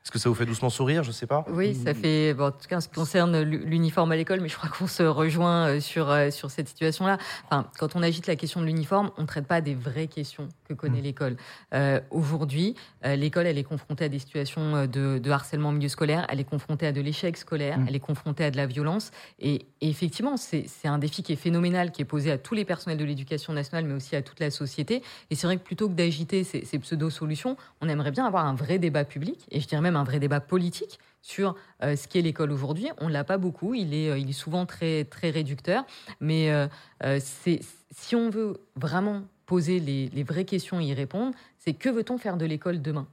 est-ce 0.02 0.10
que 0.10 0.18
ça 0.18 0.28
vous 0.30 0.34
fait 0.34 0.46
doucement 0.46 0.70
sourire 0.70 1.02
Je 1.02 1.12
sais 1.12 1.26
pas. 1.26 1.44
Oui, 1.50 1.74
ça 1.74 1.92
fait. 1.94 2.32
Bon, 2.34 2.46
en 2.46 2.50
tout 2.52 2.66
cas, 2.68 2.78
en 2.78 2.80
ce 2.80 2.88
qui 2.88 2.94
concerne 2.94 3.40
l'u- 3.42 3.64
l'uniforme 3.64 4.12
à 4.12 4.16
l'école, 4.16 4.40
mais 4.40 4.48
je 4.48 4.56
crois 4.56 4.70
qu'on 4.78 4.86
se 4.86 5.02
rejoint 5.02 5.68
euh, 5.68 5.80
sur, 5.80 6.10
euh, 6.10 6.30
sur 6.30 6.50
cette 6.50 6.68
situation-là. 6.68 7.18
Enfin, 7.44 7.66
quand 7.78 7.96
on 7.96 8.02
agite 8.02 8.26
la 8.26 8.34
question 8.36 8.60
de 8.62 8.66
l'uniforme, 8.66 9.10
on 9.18 9.22
ne 9.22 9.26
traite 9.26 9.46
pas 9.46 9.60
des 9.60 9.74
vraies 9.74 10.06
questions 10.06 10.48
que 10.66 10.72
connaît 10.74 11.02
l'école. 11.02 11.36
Euh, 11.74 12.00
Aujourd'hui, 12.10 12.74
euh, 13.04 13.14
l'école, 13.14 13.46
elle 13.46 13.58
est 13.58 13.62
confrontée 13.64 14.04
à 14.04 14.08
des 14.08 14.18
situations 14.18 14.86
de, 14.86 15.18
de 15.18 15.30
harcèlement 15.30 15.68
au 15.68 15.72
milieu 15.72 15.88
scolaire, 15.88 16.26
elle 16.30 16.40
est 16.40 16.44
confrontée 16.44 16.86
à 16.86 16.92
de 16.92 17.00
l'échec 17.00 17.36
scolaire, 17.36 17.78
Mm. 17.78 17.86
elle 17.88 17.96
est 17.96 18.00
confrontée 18.00 18.44
à 18.44 18.50
de 18.50 18.56
la 18.56 18.66
violence. 18.66 19.10
Et, 19.38 19.66
et 19.82 19.88
effectivement, 19.90 20.36
c'est 20.36 20.64
c'est 20.66 20.88
un 20.88 20.98
défi 20.98 21.22
qui 21.22 21.32
est 21.32 21.36
phénoménal, 21.36 21.92
qui 21.92 22.02
est 22.02 22.06
posé 22.06 22.30
à 22.30 22.38
tous 22.38 22.54
les 22.54 22.64
personnels 22.64 22.98
de 22.98 23.04
l'éducation 23.04 23.52
nationale, 23.52 23.84
mais 23.84 23.94
aussi 23.94 24.16
à 24.16 24.22
toute 24.22 24.40
la 24.40 24.50
société. 24.50 25.02
Et 25.30 25.34
c'est 25.34 25.46
vrai 25.46 25.56
que 25.58 25.62
plutôt 25.62 25.88
que 25.88 25.94
d'agiter 25.94 26.42
ces, 26.44 26.64
ces 26.64 26.78
pseudo-solutions, 26.78 27.56
on 27.80 27.88
aimerait 27.88 28.10
bien 28.12 28.24
avoir 28.26 28.46
un 28.46 28.54
vrai 28.54 28.78
débat 28.78 29.04
public, 29.04 29.46
et 29.50 29.60
je 29.60 29.66
dirais 29.68 29.80
même 29.82 29.89
un 29.96 30.04
vrai 30.04 30.20
débat 30.20 30.40
politique 30.40 30.98
sur 31.22 31.54
euh, 31.82 31.96
ce 31.96 32.08
qu'est 32.08 32.22
l'école 32.22 32.50
aujourd'hui. 32.50 32.88
On 32.98 33.08
ne 33.08 33.12
l'a 33.12 33.24
pas 33.24 33.38
beaucoup, 33.38 33.74
il 33.74 33.94
est, 33.94 34.10
euh, 34.10 34.32
souvent 34.32 34.66
très, 34.66 35.06
réducteur, 35.22 35.84
mais 36.20 36.50
euh, 36.50 37.18
si 37.20 38.16
on 38.16 38.30
veut 38.30 38.58
vraiment 38.76 39.22
poser 39.46 39.80
les, 39.80 40.08
les 40.08 40.22
vraies 40.22 40.44
questions 40.44 40.80
et 40.80 40.84
y 40.84 40.94
répondre, 40.94 41.34
c'est 41.58 41.74
que 41.74 41.88
veut-on 41.88 42.18
faire 42.18 42.36
de 42.36 42.46
l'école 42.46 42.80
demain? 42.80 43.06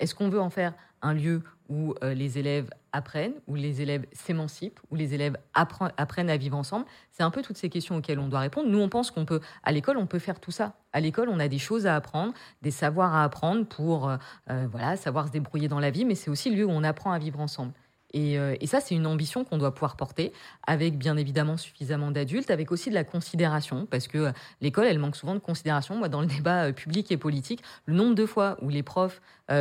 Est-ce 0.00 0.14
qu'on 0.14 0.28
veut 0.28 0.40
en 0.40 0.50
faire 0.50 0.74
un 1.02 1.14
lieu 1.14 1.42
où 1.68 1.94
euh, 2.02 2.14
les 2.14 2.38
élèves 2.38 2.70
apprennent, 2.92 3.34
où 3.46 3.54
les 3.54 3.80
élèves 3.80 4.06
s'émancipent, 4.12 4.78
où 4.90 4.96
les 4.96 5.14
élèves 5.14 5.36
appren- 5.54 5.92
apprennent 5.96 6.30
à 6.30 6.36
vivre 6.36 6.56
ensemble 6.56 6.84
C'est 7.10 7.22
un 7.22 7.30
peu 7.30 7.42
toutes 7.42 7.56
ces 7.56 7.70
questions 7.70 7.96
auxquelles 7.96 8.18
on 8.18 8.28
doit 8.28 8.40
répondre. 8.40 8.68
Nous, 8.68 8.78
on 8.78 8.88
pense 8.88 9.10
qu'on 9.10 9.24
peut, 9.24 9.40
à 9.62 9.72
l'école, 9.72 9.96
on 9.96 10.06
peut 10.06 10.18
faire 10.18 10.40
tout 10.40 10.50
ça. 10.50 10.74
À 10.92 11.00
l'école, 11.00 11.28
on 11.28 11.40
a 11.40 11.48
des 11.48 11.58
choses 11.58 11.86
à 11.86 11.96
apprendre, 11.96 12.34
des 12.62 12.70
savoirs 12.70 13.14
à 13.14 13.24
apprendre 13.24 13.66
pour, 13.66 14.08
euh, 14.08 14.16
euh, 14.50 14.66
voilà, 14.70 14.96
savoir 14.96 15.26
se 15.26 15.32
débrouiller 15.32 15.68
dans 15.68 15.80
la 15.80 15.90
vie, 15.90 16.04
mais 16.04 16.14
c'est 16.14 16.30
aussi 16.30 16.50
le 16.50 16.56
lieu 16.56 16.64
où 16.66 16.70
on 16.70 16.84
apprend 16.84 17.12
à 17.12 17.18
vivre 17.18 17.40
ensemble. 17.40 17.72
Et, 18.16 18.34
et 18.34 18.66
ça, 18.68 18.80
c'est 18.80 18.94
une 18.94 19.08
ambition 19.08 19.42
qu'on 19.42 19.58
doit 19.58 19.74
pouvoir 19.74 19.96
porter 19.96 20.32
avec 20.68 20.96
bien 20.96 21.16
évidemment 21.16 21.56
suffisamment 21.56 22.12
d'adultes, 22.12 22.48
avec 22.52 22.70
aussi 22.70 22.88
de 22.88 22.94
la 22.94 23.02
considération, 23.02 23.86
parce 23.90 24.06
que 24.06 24.30
l'école, 24.60 24.86
elle 24.86 25.00
manque 25.00 25.16
souvent 25.16 25.34
de 25.34 25.40
considération. 25.40 25.96
Moi, 25.96 26.08
dans 26.08 26.20
le 26.20 26.26
débat 26.36 26.72
public 26.72 27.10
et 27.10 27.16
politique, 27.16 27.60
le 27.86 27.94
nombre 27.94 28.14
de 28.14 28.24
fois 28.24 28.56
où 28.62 28.68
les 28.68 28.84
profs 28.84 29.20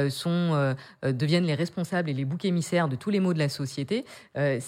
sont, 0.09 0.29
euh, 0.29 0.73
euh, 1.03 1.11
deviennent 1.11 1.45
les 1.45 1.55
responsables 1.55 2.09
et 2.09 2.13
les 2.13 2.25
boucs 2.25 2.45
émissaires 2.45 2.87
de 2.87 2.95
tous 2.95 3.09
les 3.09 3.19
maux 3.19 3.33
de 3.33 3.39
la 3.39 3.49
société, 3.49 4.05
euh, 4.37 4.59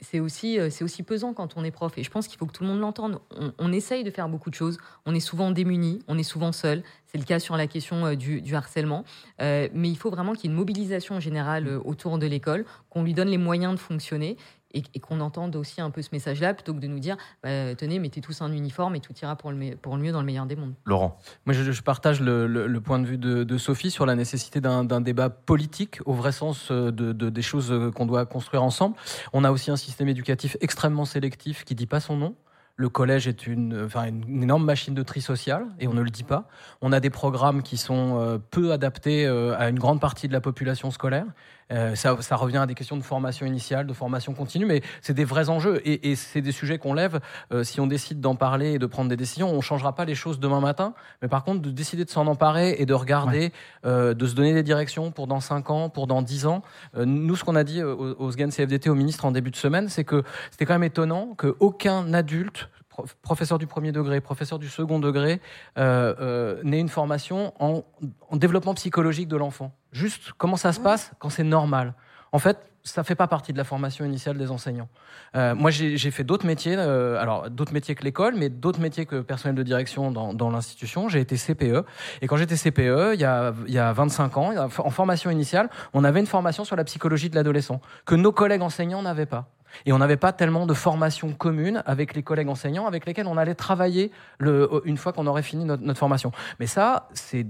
c'est 0.00 0.20
aussi, 0.20 0.58
euh, 0.58 0.68
aussi 0.80 1.02
pesant 1.02 1.32
quand 1.32 1.56
on 1.56 1.64
est 1.64 1.70
prof. 1.70 1.96
Et 1.96 2.02
je 2.02 2.10
pense 2.10 2.28
qu'il 2.28 2.38
faut 2.38 2.46
que 2.46 2.52
tout 2.52 2.62
le 2.62 2.70
monde 2.70 2.80
l'entende. 2.80 3.20
On, 3.58 3.72
essaye 3.72 4.04
de 4.04 4.10
faire 4.10 4.28
beaucoup 4.28 4.50
de 4.50 4.54
choses. 4.54 4.78
On 5.06 5.14
est 5.14 5.20
souvent 5.20 5.50
démunis, 5.50 6.00
on 6.08 6.18
est 6.18 6.22
souvent 6.22 6.52
seul. 6.52 6.82
C'est 7.10 7.18
le 7.18 7.24
cas 7.24 7.38
sur 7.38 7.56
la 7.56 7.66
question 7.66 8.04
euh, 8.04 8.14
du, 8.14 8.42
du 8.42 8.54
harcèlement. 8.54 9.04
Euh, 9.40 9.68
mais 9.72 9.88
il 9.88 9.96
faut 9.96 10.10
vraiment 10.10 10.34
qu'il 10.34 10.44
y 10.44 10.46
ait 10.48 10.50
une 10.52 10.58
mobilisation 10.58 11.20
générale 11.20 11.66
euh, 11.66 11.80
autour 11.84 12.18
de 12.18 12.26
l'école, 12.26 12.66
qu'on 12.90 13.02
lui 13.02 13.14
donne 13.14 13.28
les 13.28 13.38
moyens 13.38 13.74
de 13.74 13.78
fonctionner 13.78 14.36
et, 14.74 14.82
et 14.94 15.00
qu'on 15.00 15.20
entende 15.20 15.56
aussi 15.56 15.80
un 15.80 15.90
peu 15.90 16.02
ce 16.02 16.10
message-là 16.12 16.54
plutôt 16.54 16.74
que 16.74 16.78
de 16.80 16.86
nous 16.86 16.98
dire 16.98 17.16
bah, 17.42 17.74
tenez, 17.74 17.98
mettez 17.98 18.20
tous 18.20 18.42
un 18.42 18.52
uniforme 18.52 18.94
et 18.96 19.00
tout 19.00 19.12
ira 19.22 19.34
pour 19.36 19.50
le, 19.50 19.56
me- 19.56 19.76
pour 19.76 19.96
le 19.96 20.02
mieux 20.02 20.12
dans 20.12 20.20
le 20.20 20.26
meilleur 20.26 20.46
des 20.46 20.56
mondes. 20.56 20.74
Laurent. 20.84 21.18
Moi, 21.46 21.54
je, 21.54 21.70
je 21.72 21.82
partage 21.82 22.20
le, 22.20 22.46
le- 22.46 22.66
le 22.66 22.80
point 22.80 22.98
de 22.98 23.06
vue 23.06 23.18
de, 23.18 23.44
de 23.44 23.58
Sophie 23.58 23.90
sur 23.90 24.04
la 24.06 24.14
nécessité 24.14 24.60
d'un 24.60 25.00
débat 25.00 25.30
politique 25.30 26.00
au 26.04 26.12
vrai 26.12 26.32
sens 26.32 26.68
euh, 26.70 26.90
de, 26.92 27.12
de- 27.12 27.30
des 27.30 27.42
choses 27.42 27.72
euh, 27.72 27.90
qu'on 27.90 28.06
doit 28.06 28.26
construire 28.26 28.62
ensemble. 28.62 28.96
On 29.32 29.44
a 29.44 29.50
aussi 29.50 29.70
un 29.70 29.76
système 29.76 30.08
éducatif 30.08 30.56
extrêmement 30.60 31.04
sélectif 31.04 31.64
qui 31.64 31.74
dit 31.74 31.86
pas 31.86 32.00
son 32.00 32.16
nom. 32.16 32.34
Le 32.80 32.88
collège 32.88 33.26
est 33.26 33.48
une, 33.48 33.86
enfin, 33.86 34.04
une 34.06 34.40
énorme 34.44 34.64
machine 34.64 34.94
de 34.94 35.02
tri 35.02 35.20
social 35.20 35.66
et 35.80 35.88
on 35.88 35.94
ne 35.94 36.00
le 36.00 36.10
dit 36.10 36.22
pas. 36.22 36.46
On 36.80 36.92
a 36.92 37.00
des 37.00 37.10
programmes 37.10 37.62
qui 37.64 37.76
sont 37.76 38.20
euh, 38.20 38.38
peu 38.38 38.70
adaptés 38.70 39.26
à 39.26 39.68
une 39.68 39.80
grande 39.80 40.00
partie 40.00 40.28
de 40.28 40.32
la 40.32 40.40
population 40.40 40.92
scolaire. 40.92 41.24
Euh, 41.72 41.94
ça, 41.94 42.16
ça 42.20 42.36
revient 42.36 42.56
à 42.58 42.66
des 42.66 42.74
questions 42.74 42.96
de 42.96 43.02
formation 43.02 43.46
initiale, 43.46 43.86
de 43.86 43.92
formation 43.92 44.32
continue, 44.34 44.66
mais 44.66 44.80
c'est 45.02 45.14
des 45.14 45.24
vrais 45.24 45.48
enjeux 45.50 45.80
et, 45.84 46.10
et 46.10 46.16
c'est 46.16 46.40
des 46.40 46.52
sujets 46.52 46.78
qu'on 46.78 46.94
lève. 46.94 47.20
Euh, 47.52 47.64
si 47.64 47.80
on 47.80 47.86
décide 47.86 48.20
d'en 48.20 48.34
parler 48.36 48.72
et 48.72 48.78
de 48.78 48.86
prendre 48.86 49.08
des 49.08 49.16
décisions, 49.16 49.50
on 49.50 49.60
changera 49.60 49.94
pas 49.94 50.04
les 50.04 50.14
choses 50.14 50.40
demain 50.40 50.60
matin, 50.60 50.94
mais 51.22 51.28
par 51.28 51.44
contre 51.44 51.60
de 51.62 51.70
décider 51.70 52.04
de 52.04 52.10
s'en 52.10 52.26
emparer 52.26 52.76
et 52.78 52.86
de 52.86 52.94
regarder, 52.94 53.52
euh, 53.84 54.14
de 54.14 54.26
se 54.26 54.34
donner 54.34 54.54
des 54.54 54.62
directions 54.62 55.10
pour 55.10 55.26
dans 55.26 55.40
5 55.40 55.70
ans, 55.70 55.88
pour 55.90 56.06
dans 56.06 56.22
10 56.22 56.46
ans. 56.46 56.62
Euh, 56.96 57.04
nous, 57.04 57.36
ce 57.36 57.44
qu'on 57.44 57.56
a 57.56 57.64
dit 57.64 57.80
euh, 57.80 57.94
au, 58.18 58.30
SGAN 58.30 58.48
CFDT 58.48 58.88
au 58.90 58.94
ministre 58.94 59.24
en 59.24 59.30
début 59.32 59.50
de 59.50 59.56
semaine, 59.56 59.88
c'est 59.88 60.04
que 60.04 60.22
c'était 60.50 60.64
quand 60.66 60.74
même 60.74 60.84
étonnant 60.84 61.34
qu'aucun 61.36 62.12
adulte 62.14 62.68
prof- 62.88 63.14
professeur 63.22 63.58
du 63.58 63.66
premier 63.66 63.92
degré, 63.92 64.20
professeur 64.20 64.58
du 64.58 64.68
second 64.68 64.98
degré, 64.98 65.40
euh, 65.78 66.14
euh, 66.20 66.60
n'ait 66.64 66.80
une 66.80 66.88
formation 66.88 67.52
en, 67.60 67.84
en 68.30 68.36
développement 68.36 68.74
psychologique 68.74 69.28
de 69.28 69.36
l'enfant. 69.36 69.72
Juste 69.92 70.32
comment 70.36 70.56
ça 70.56 70.72
se 70.72 70.80
passe 70.80 71.12
quand 71.18 71.30
c'est 71.30 71.44
normal. 71.44 71.94
En 72.32 72.38
fait, 72.38 72.58
ça 72.84 73.04
fait 73.04 73.14
pas 73.14 73.26
partie 73.26 73.52
de 73.52 73.58
la 73.58 73.64
formation 73.64 74.04
initiale 74.04 74.38
des 74.38 74.50
enseignants. 74.50 74.88
Euh, 75.36 75.54
moi, 75.54 75.70
j'ai 75.70 76.10
fait 76.10 76.24
d'autres 76.24 76.46
métiers, 76.46 76.76
euh, 76.76 77.20
alors 77.20 77.50
d'autres 77.50 77.72
métiers 77.72 77.94
que 77.94 78.04
l'école, 78.04 78.34
mais 78.36 78.48
d'autres 78.48 78.80
métiers 78.80 79.06
que 79.06 79.20
personnel 79.20 79.54
de 79.54 79.62
direction 79.62 80.10
dans, 80.10 80.32
dans 80.32 80.50
l'institution. 80.50 81.08
J'ai 81.08 81.20
été 81.20 81.36
CPE. 81.36 81.84
Et 82.22 82.26
quand 82.26 82.36
j'étais 82.36 82.56
CPE, 82.56 83.14
il 83.14 83.20
y, 83.20 83.24
a, 83.24 83.52
il 83.66 83.72
y 83.72 83.78
a 83.78 83.92
25 83.92 84.36
ans, 84.36 84.52
en 84.56 84.90
formation 84.90 85.30
initiale, 85.30 85.68
on 85.92 86.04
avait 86.04 86.20
une 86.20 86.26
formation 86.26 86.64
sur 86.64 86.76
la 86.76 86.84
psychologie 86.84 87.30
de 87.30 87.34
l'adolescent 87.34 87.80
que 88.06 88.14
nos 88.14 88.32
collègues 88.32 88.62
enseignants 88.62 89.02
n'avaient 89.02 89.26
pas. 89.26 89.48
Et 89.86 89.92
on 89.92 89.98
n'avait 89.98 90.16
pas 90.16 90.32
tellement 90.32 90.66
de 90.66 90.74
formation 90.74 91.32
commune 91.32 91.82
avec 91.86 92.14
les 92.14 92.22
collègues 92.22 92.48
enseignants 92.48 92.86
avec 92.86 93.06
lesquels 93.06 93.26
on 93.26 93.36
allait 93.36 93.54
travailler 93.54 94.10
le, 94.38 94.68
une 94.84 94.96
fois 94.96 95.12
qu'on 95.12 95.26
aurait 95.26 95.42
fini 95.42 95.64
notre, 95.64 95.82
notre 95.82 95.98
formation. 95.98 96.32
Mais 96.60 96.66
ça, 96.66 97.08
c'est 97.14 97.46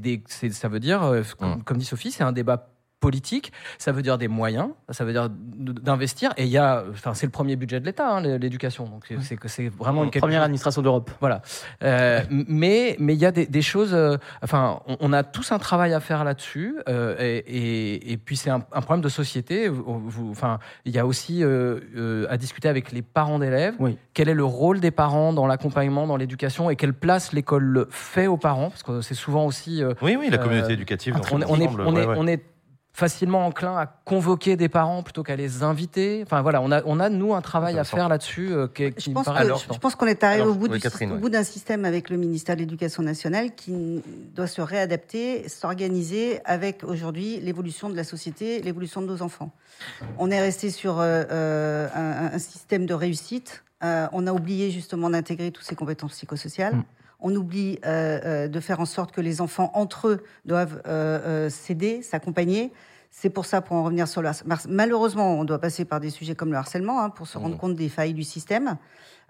ça 0.50 0.68
veut 0.68 0.80
dire, 0.80 1.02
euh, 1.02 1.22
comme, 1.38 1.48
Mm. 1.48 1.62
comme 1.64 1.78
dit 1.78 1.84
Sophie, 1.84 2.10
c'est 2.10 2.24
un 2.24 2.32
débat 2.32 2.68
politique, 3.00 3.52
ça 3.78 3.92
veut 3.92 4.02
dire 4.02 4.18
des 4.18 4.26
moyens, 4.28 4.70
ça 4.90 5.04
veut 5.04 5.12
dire 5.12 5.28
d'investir. 5.30 6.32
Et 6.36 6.44
il 6.44 6.48
y 6.50 6.58
a, 6.58 6.84
enfin, 6.90 7.14
c'est 7.14 7.26
le 7.26 7.30
premier 7.32 7.56
budget 7.56 7.78
de 7.80 7.86
l'État, 7.86 8.08
hein, 8.10 8.20
l'éducation. 8.20 8.84
Donc 8.86 9.04
c'est- 9.20 9.36
que 9.36 9.48
c'est 9.48 9.68
vraiment 9.68 10.02
une 10.04 10.10
Première 10.10 10.42
administration 10.42 10.82
d'Europe. 10.82 11.10
voilà. 11.20 11.42
Euh, 11.84 12.20
mais 12.48 12.96
mais 12.98 13.14
il 13.14 13.20
y 13.20 13.26
a 13.26 13.30
des, 13.30 13.46
des 13.46 13.62
choses. 13.62 13.94
euh, 13.94 14.16
enfin, 14.42 14.80
on, 14.88 14.96
on 15.00 15.12
a 15.12 15.22
tous 15.22 15.52
un 15.52 15.58
travail 15.58 15.92
à 15.94 16.00
faire 16.00 16.24
là-dessus. 16.24 16.76
euh, 16.88 17.14
et, 17.18 17.38
et, 17.38 18.12
et 18.12 18.16
puis 18.16 18.36
c'est 18.36 18.50
un, 18.50 18.62
un 18.72 18.80
problème 18.80 19.02
de 19.02 19.08
société. 19.08 19.68
Vous- 19.68 20.00
vous- 20.08 20.30
Enfin, 20.30 20.58
il 20.84 20.92
y 20.94 20.98
a 20.98 21.06
aussi 21.06 21.42
euh, 21.44 21.80
euh, 21.96 22.26
à 22.28 22.36
discuter 22.36 22.68
avec 22.68 22.92
les 22.92 23.02
parents 23.02 23.38
d'élèves. 23.38 23.74
Oui. 23.78 23.96
Quel 24.14 24.28
est 24.28 24.34
le 24.34 24.44
rôle 24.44 24.80
des 24.80 24.90
parents 24.90 25.32
dans 25.32 25.46
l'accompagnement, 25.46 26.06
dans 26.06 26.16
l'éducation, 26.16 26.68
et 26.70 26.76
quelle 26.76 26.92
place 26.94 27.32
l'école 27.32 27.86
fait 27.90 28.26
aux 28.26 28.36
parents, 28.36 28.70
parce 28.70 28.82
que 28.82 29.00
c'est 29.00 29.14
souvent 29.14 29.46
aussi. 29.46 29.82
euh, 29.82 29.94
Oui, 30.02 30.16
oui, 30.18 30.28
la 30.30 30.38
Euh, 30.38 30.42
communauté 30.42 30.72
éducative. 30.74 31.14
on, 31.32 31.36
on 31.36 31.40
est, 31.60 31.66
on, 31.68 31.92
ouais, 31.94 32.02
est, 32.02 32.06
ouais. 32.06 32.14
on 32.18 32.26
est 32.26 32.42
facilement 32.98 33.46
enclin 33.46 33.76
à 33.76 33.86
convoquer 33.86 34.56
des 34.56 34.68
parents 34.68 35.04
plutôt 35.04 35.22
qu'à 35.22 35.36
les 35.36 35.62
inviter. 35.62 36.20
Enfin 36.26 36.42
voilà, 36.42 36.60
on 36.60 36.72
a, 36.72 36.82
on 36.84 36.98
a 36.98 37.08
nous 37.08 37.32
un 37.32 37.40
travail 37.40 37.78
à 37.78 37.84
faire 37.84 38.08
là-dessus 38.08 38.50
euh, 38.52 38.66
qui, 38.66 38.90
qui 38.92 39.04
Je 39.04 39.10
me 39.10 39.14
pense, 39.14 39.26
paraît 39.26 39.44
que- 39.46 39.50
important. 39.52 39.74
je 39.74 39.78
pense 39.78 39.94
qu'on 39.94 40.06
est 40.06 40.24
arrivé 40.24 40.42
Alors, 40.42 40.56
au, 40.56 40.58
bout, 40.58 40.66
oui, 40.68 40.80
ouais. 41.22 41.30
d'un 41.30 41.44
système 41.44 41.84
avec 41.84 42.10
le 42.10 42.16
ministère 42.16 42.56
de 42.56 42.60
l'Éducation 42.60 43.04
nationale 43.04 43.54
qui 43.54 44.02
doit 44.34 44.48
se 44.48 44.60
réadapter, 44.60 45.48
s'organiser 45.48 46.40
avec 46.44 46.82
aujourd'hui 46.82 47.38
l'évolution 47.40 47.88
de 47.88 47.94
la 47.94 48.02
société, 48.02 48.60
l'évolution 48.62 49.00
de 49.00 49.06
nos 49.06 49.22
enfants. 49.22 49.52
On 50.18 50.32
est 50.32 50.40
resté 50.40 50.70
sur 50.70 50.98
euh, 50.98 51.22
euh, 51.30 51.86
un, 51.94 52.34
un 52.34 52.38
système 52.40 52.84
de 52.84 52.94
réussite. 52.94 53.62
Euh, 53.84 54.08
on 54.12 54.26
a 54.26 54.32
oublié 54.32 54.72
justement 54.72 55.08
d'intégrer 55.08 55.52
toutes 55.52 55.64
ces 55.64 55.76
compétences 55.76 56.14
psychosociales. 56.14 56.74
Mm. 56.74 56.84
On 57.20 57.34
oublie 57.34 57.78
euh, 57.84 58.20
euh, 58.24 58.48
de 58.48 58.60
faire 58.60 58.80
en 58.80 58.84
sorte 58.86 59.12
que 59.12 59.20
les 59.20 59.40
enfants 59.40 59.70
entre 59.74 60.08
eux 60.08 60.22
doivent 60.44 60.80
euh, 60.86 61.46
euh, 61.46 61.50
s'aider, 61.50 62.02
s'accompagner. 62.02 62.72
C'est 63.10 63.30
pour 63.30 63.46
ça, 63.46 63.60
pour 63.60 63.74
en 63.76 63.82
revenir 63.84 64.06
sur 64.06 64.22
le 64.22 64.28
harcèlement. 64.28 64.54
Malheureusement, 64.68 65.34
on 65.40 65.44
doit 65.44 65.58
passer 65.58 65.84
par 65.84 65.98
des 65.98 66.10
sujets 66.10 66.34
comme 66.34 66.50
le 66.52 66.58
harcèlement 66.58 67.00
hein, 67.02 67.10
pour 67.10 67.26
se 67.26 67.38
rendre 67.38 67.54
Mhm. 67.54 67.60
compte 67.60 67.74
des 67.74 67.88
failles 67.88 68.12
du 68.14 68.22
système. 68.22 68.76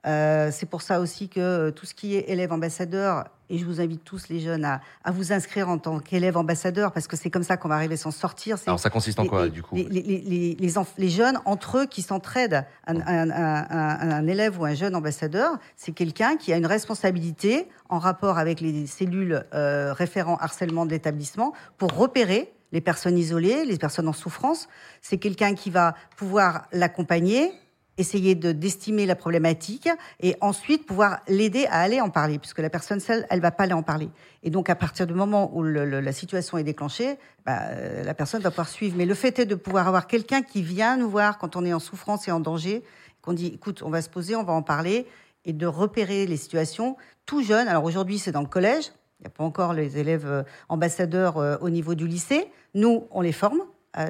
Euh, 0.07 0.51
c'est 0.53 0.67
pour 0.67 0.83
ça 0.83 1.01
aussi 1.01 1.29
que 1.29 1.41
euh, 1.41 1.71
tout 1.71 1.85
ce 1.87 1.95
qui 1.95 2.15
est 2.17 2.29
élève 2.31 2.53
ambassadeur, 2.53 3.25
et 3.51 3.59
je 3.59 3.65
vous 3.65 3.81
invite 3.81 4.05
tous 4.05 4.29
les 4.29 4.41
jeunes 4.41 4.65
à, 4.65 4.81
à 5.03 5.11
vous 5.11 5.33
inscrire 5.33 5.69
en 5.69 5.79
tant 5.79 5.99
qu'élève 5.99 6.37
ambassadeur, 6.37 6.93
parce 6.93 7.09
que 7.09 7.17
c'est 7.17 7.31
comme 7.31 7.43
ça 7.43 7.57
qu'on 7.57 7.69
va 7.69 7.75
arriver 7.77 7.95
à 7.95 7.97
s'en 7.97 8.11
sortir. 8.11 8.57
Alors 8.67 8.79
ça 8.79 8.91
consiste 8.91 9.19
en 9.19 9.23
les- 9.25 9.29
quoi, 9.29 9.45
les- 9.47 9.51
du 9.51 9.63
coup 9.63 9.75
les, 9.75 9.85
les, 9.85 10.03
les, 10.03 10.55
les 10.59 10.75
enf- 10.75 10.87
les 10.99 11.09
jeunes 11.09 11.41
entre 11.47 11.79
eux 11.79 11.87
qui 11.87 12.03
s'entraident. 12.03 12.65
Un, 12.87 13.01
un- 13.01 13.31
un- 13.31 13.67
un- 13.71 14.11
un 14.13 14.27
élève 14.29 14.61
ou 14.61 14.65
un 14.67 14.75
jeune 14.75 14.95
ambassadeur, 14.95 15.59
c'est 15.77 15.93
quelqu'un 15.93 16.37
qui 16.37 16.53
a 16.53 16.57
une 16.57 16.67
responsabilité 16.67 17.69
en 17.89 17.99
rapport 17.99 18.39
avec 18.39 18.61
les 18.61 18.87
cellules 18.87 19.43
euh, 19.55 19.93
référents 19.95 20.37
harcèlement 20.37 20.85
de 20.87 20.91
l'établissement 20.91 21.55
pour 21.79 21.93
repérer 21.93 22.53
les 22.73 22.83
personnes 22.83 23.17
isolées, 23.17 23.65
les 23.65 23.79
personnes 23.79 24.09
en 24.09 24.13
souffrance. 24.13 24.69
C'est 25.01 25.17
quelqu'un 25.19 25.55
qui 25.55 25.71
va 25.71 25.95
pouvoir 26.19 26.67
l'accompagner, 26.71 27.51
essayer 27.99 28.35
de 28.35 28.53
d'estimer 28.53 29.05
la 29.05 29.17
problématique 29.17 29.89
et 30.21 30.37
ensuite 30.41 30.87
pouvoir 30.87 31.21
l'aider 31.29 31.67
à 31.67 31.81
aller 31.81 32.01
en 32.01 32.09
parler, 32.09 32.39
puisque 32.39 32.61
la 32.61 32.71
personne 32.71 33.01
seule, 33.01 33.27
elle 33.29 33.41
va 33.41 33.51
pas 33.51 33.65
aller 33.65 33.75
en 33.75 33.83
parler. 33.83 34.09
Et 34.43 34.51
donc 34.51 34.71
à 34.71 34.75
partir 34.75 35.07
du 35.07 35.15
moment 35.15 35.55
où 35.55 35.63
la 35.63 36.13
situation 36.13 36.57
est 36.57 36.65
déclenchée, 36.65 37.19
bah, 37.45 37.59
euh, 37.71 38.05
la 38.05 38.15
personne 38.15 38.41
va 38.41 38.51
pouvoir 38.51 38.69
suivre. 38.69 38.95
Mais 38.97 39.05
le 39.05 39.15
fait 39.15 39.39
est 39.41 39.47
de 39.47 39.55
pouvoir 39.55 39.89
avoir 39.89 40.07
quelqu'un 40.07 40.43
qui 40.43 40.63
vient 40.63 40.97
nous 40.97 41.11
voir 41.11 41.39
quand 41.39 41.57
on 41.57 41.65
est 41.65 41.73
en 41.73 41.81
souffrance 41.81 42.29
et 42.29 42.31
en 42.31 42.41
danger, 42.41 42.83
qu'on 43.21 43.33
dit, 43.33 43.49
écoute, 43.49 43.83
on 43.83 43.91
va 43.91 44.01
se 44.01 44.09
poser, 44.09 44.37
on 44.37 44.45
va 44.45 44.53
en 44.53 44.63
parler, 44.63 45.07
et 45.45 45.53
de 45.53 45.67
repérer 45.67 46.27
les 46.27 46.37
situations 46.37 46.97
tout 47.27 47.43
jeune. 47.43 47.69
Alors 47.69 47.85
aujourd'hui, 47.85 48.19
c'est 48.19 48.33
dans 48.33 48.41
le 48.41 48.47
collège. 48.47 48.93
Il 49.19 49.25
n'y 49.25 49.27
a 49.27 49.31
pas 49.31 49.45
encore 49.45 49.73
les 49.73 49.99
élèves 49.99 50.27
euh, 50.27 50.43
ambassadeurs 50.69 51.39
euh, 51.39 51.57
au 51.61 51.71
niveau 51.71 51.95
du 51.95 52.07
lycée. 52.07 52.49
Nous, 52.75 53.07
on 53.11 53.21
les 53.21 53.33
forme. 53.33 53.61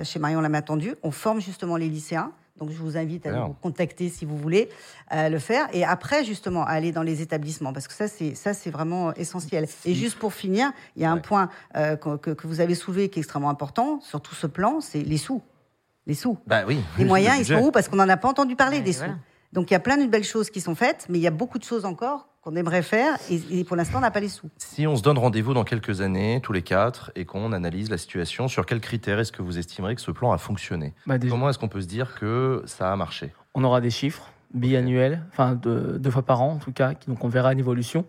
Chez 0.03 0.19
Marion 0.19 0.43
l'a 0.43 0.55
attendu. 0.59 0.97
On 1.03 1.11
forme 1.11 1.41
justement 1.41 1.77
les 1.77 1.89
lycéens. 1.89 2.33
Donc, 2.59 2.71
je 2.71 2.77
vous 2.79 2.97
invite 2.97 3.27
à 3.27 3.31
Super. 3.31 3.47
nous 3.49 3.55
contacter 3.55 4.09
si 4.09 4.25
vous 4.25 4.37
voulez 4.37 4.69
euh, 5.13 5.29
le 5.29 5.39
faire. 5.39 5.69
Et 5.73 5.85
après, 5.85 6.25
justement, 6.25 6.65
à 6.65 6.71
aller 6.71 6.93
dans 6.93 7.03
les 7.03 7.23
établissements, 7.23 7.73
parce 7.73 7.87
que 7.89 7.95
ça, 7.95 8.09
c'est 8.09 8.35
ça, 8.35 8.55
c'est 8.55 8.71
vraiment 8.71 9.15
essentiel. 9.15 9.67
Et 9.85 9.95
juste 9.95 10.19
pour 10.19 10.33
finir, 10.35 10.73
il 10.97 11.03
y 11.03 11.05
a 11.05 11.11
un 11.11 11.17
Ouais. 11.17 11.23
point 11.23 11.49
euh, 11.77 11.97
que, 11.97 12.17
que- 12.17 12.47
vous 12.47 12.61
avez 12.61 12.75
soulevé 12.75 13.09
qui 13.09 13.19
est 13.19 13.23
extrêmement 13.23 13.51
important 13.51 14.01
sur 14.01 14.21
tout 14.21 14.35
ce 14.35 14.47
plan, 14.47 14.81
c'est 14.81 15.03
les 15.03 15.19
sous. 15.19 15.43
Les 16.07 16.15
sous. 16.15 16.39
Bah 16.47 16.63
oui. 16.67 16.79
Les 16.97 17.05
le 17.05 17.09
moyens, 17.09 17.39
ils 17.39 17.45
sont 17.47 17.61
où? 17.67 17.71
Parce 17.71 17.89
qu'on 17.89 17.97
n'en 17.97 18.09
a 18.09 18.17
pas 18.17 18.29
entendu 18.29 18.57
parler 18.57 18.79
Ouais, 18.79 18.83
des 18.83 18.93
sous. 18.93 19.01
voilà. 19.01 19.17
Donc, 19.53 19.71
il 19.71 19.75
y 19.75 19.77
a 19.77 19.81
plein 19.81 19.97
de 19.97 20.07
belles 20.07 20.25
choses 20.25 20.51
qui 20.51 20.61
sont 20.61 20.75
faites, 20.75 21.07
mais 21.09 21.19
il 21.19 21.23
y 21.23 21.27
a 21.27 21.31
beaucoup 21.31 21.59
de 21.59 21.65
choses 21.65 21.85
encore 21.85 22.28
qu'on 22.43 22.55
aimerait 22.57 22.83
faire, 22.83 23.17
et, 23.31 23.41
et 23.61 23.65
pour 23.65 23.77
l'instant, 23.77 23.99
on 23.99 24.01
n'a 24.01 24.11
pas 24.11 24.21
les 24.21 24.29
sous. 24.29 24.49
Si 24.59 24.87
on 24.87 24.97
se 24.97 25.03
donne 25.03 25.19
rendez-vous 25.19 25.55
dans 25.55 25.65
quelques 25.65 26.01
années, 26.01 26.41
tous 26.43 26.53
les 26.53 26.63
quatre, 26.63 27.11
et 27.17 27.25
qu'on 27.25 27.53
analyse 27.53 27.91
la 27.91 27.99
situation, 27.99 28.49
sur 28.49 28.65
quels 28.65 28.81
critères 28.81 29.19
est-ce 29.19 29.33
que 29.33 29.43
vous 29.43 29.59
estimerez 29.59 29.95
que 29.95 30.01
ce 30.01 30.11
plan 30.11 30.33
a 30.33 30.39
fonctionné 30.39 30.95
Bah, 31.07 31.19
déjà, 31.19 31.31
Comment 31.33 31.51
est-ce 31.51 31.59
qu'on 31.59 31.69
peut 31.69 31.81
se 31.81 31.87
dire 31.89 32.15
que 32.15 32.63
ça 32.67 32.93
a 32.93 32.97
marché 32.97 33.33
on 33.55 33.65
aura 33.65 33.81
des 33.81 33.91
chiffres 33.91 34.31
biannuels, 34.55 35.25
enfin 35.33 35.55
de- 35.57 35.99
deux 35.99 36.11
fois 36.13 36.23
par 36.23 36.43
an 36.43 36.53
en 36.53 36.59
tout 36.59 36.71
cas, 36.73 36.95
qui- 36.95 37.09
donc 37.11 37.25
on 37.25 37.29
verra 37.29 37.53
une 37.53 37.59
évolution. 37.59 38.05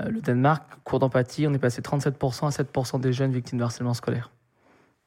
Euh, 0.00 0.08
le 0.08 0.20
Danemark, 0.20 0.62
cours 0.84 1.00
d'empathie, 1.00 1.46
on 1.48 1.52
est 1.52 1.58
passé 1.58 1.78
de 1.78 1.82
37% 1.82 2.46
à 2.46 2.50
7% 2.50 3.00
des 3.00 3.12
jeunes 3.12 3.32
victimes 3.32 3.58
de 3.58 3.64
harcèlement 3.64 3.94
scolaire. 3.94 4.30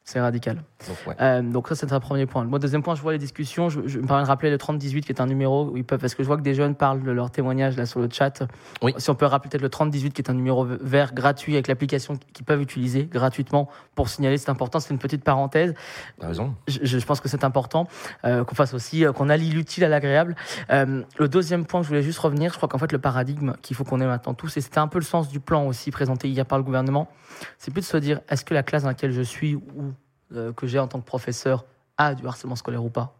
C'est 0.07 0.21
radical. 0.21 0.63
Donc, 0.87 0.97
ouais. 1.05 1.15
Euh, 1.19 1.41
donc 1.41 1.67
ça, 1.67 1.75
c'est 1.75 1.91
un 1.91 1.99
premier 1.99 2.25
point. 2.25 2.45
Moi, 2.45 2.59
deuxième 2.59 2.81
point, 2.81 2.95
je 2.95 3.01
vois 3.01 3.11
les 3.11 3.17
discussions. 3.17 3.67
Je, 3.67 3.81
je 3.87 3.99
me 3.99 4.07
permets 4.07 4.23
de 4.23 4.27
rappeler 4.27 4.49
le 4.49 4.57
3018 4.57 5.01
qui 5.01 5.11
est 5.11 5.19
un 5.19 5.25
numéro 5.25 5.65
où 5.65 5.75
ils 5.75 5.83
peuvent, 5.83 5.99
parce 5.99 6.15
que 6.15 6.23
je 6.23 6.27
vois 6.27 6.37
que 6.37 6.43
des 6.43 6.53
jeunes 6.53 6.75
parlent 6.75 7.03
de 7.03 7.11
leur 7.11 7.29
témoignage 7.29 7.75
là 7.75 7.85
sur 7.85 7.99
le 7.99 8.07
chat. 8.09 8.43
Oui. 8.81 8.93
Si 8.99 9.09
on 9.09 9.15
peut 9.15 9.25
rappeler 9.25 9.49
peut-être 9.49 9.61
le 9.61 9.67
3018 9.67 10.11
qui 10.11 10.21
est 10.21 10.29
un 10.29 10.33
numéro 10.33 10.63
vert 10.63 11.13
gratuit 11.13 11.55
avec 11.55 11.67
l'application 11.67 12.17
qu'ils 12.31 12.45
peuvent 12.45 12.61
utiliser 12.61 13.03
gratuitement 13.03 13.67
pour 13.95 14.07
signaler, 14.07 14.37
c'est 14.37 14.49
important. 14.49 14.79
C'est 14.79 14.93
une 14.93 14.99
petite 14.99 15.25
parenthèse 15.25 15.73
T'as 16.21 16.27
raison. 16.29 16.55
je, 16.69 16.79
je 16.85 17.05
pense 17.05 17.19
que 17.19 17.27
c'est 17.27 17.43
important 17.43 17.85
euh, 18.23 18.45
qu'on 18.45 18.55
fasse 18.55 18.73
aussi, 18.73 19.03
euh, 19.03 19.11
qu'on 19.11 19.27
allie 19.27 19.49
l'utile 19.49 19.83
à 19.83 19.89
l'agréable. 19.89 20.37
Le 20.69 21.27
deuxième 21.27 21.65
point 21.65 21.81
je 21.81 21.89
voulais 21.89 22.01
juste 22.01 22.19
revenir, 22.19 22.53
je 22.53 22.57
crois 22.57 22.69
qu'en 22.69 22.77
fait 22.77 22.93
le 22.93 22.99
paradigme 22.99 23.55
qu'il 23.61 23.75
faut 23.75 23.83
qu'on 23.83 23.99
ait 23.99 24.07
maintenant 24.07 24.33
tous, 24.33 24.55
et 24.55 24.61
c'était 24.61 24.79
un 24.79 24.87
peu 24.87 24.99
le 24.99 25.03
sens 25.03 25.27
du 25.27 25.41
plan 25.41 25.67
aussi 25.67 25.91
présenté 25.91 26.29
hier 26.29 26.45
par 26.45 26.57
le 26.57 26.63
gouvernement, 26.63 27.09
c'est 27.57 27.71
plus 27.71 27.81
de 27.81 27.85
se 27.85 27.97
dire 27.97 28.21
est-ce 28.29 28.45
que 28.45 28.53
la 28.53 28.63
classe 28.63 28.83
dans 28.83 28.89
laquelle 28.89 29.11
je 29.11 29.21
suis 29.21 29.55
ou 29.55 29.93
euh, 30.35 30.51
que 30.53 30.67
j'ai 30.67 30.79
en 30.79 30.87
tant 30.87 30.99
que 30.99 31.05
professeur 31.05 31.65
a 31.97 32.13
du 32.15 32.25
harcèlement 32.27 32.55
scolaire 32.55 32.83
ou 32.83 32.89
pas 32.89 33.13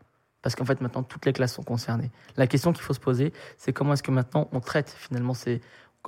parce 0.43 0.55
qu'en 0.55 0.65
fait, 0.65 0.79
maintenant, 0.79 1.03
toutes 1.03 1.25
les 1.25 1.33
classes 1.33 1.55
sont 1.55 1.63
concernées. 1.63 2.09
La 2.37 2.47
question 2.47 2.71
qu'il 2.71 2.83
faut 2.83 2.93
se 2.93 2.99
poser, 3.01 3.33
c'est 3.57 3.73
comment 3.73 3.93
est-ce 3.93 4.03
que 4.03 4.11
maintenant 4.11 4.47
on 4.53 4.61
traite 4.61 4.95
finalement 4.97 5.33
ces, 5.33 5.61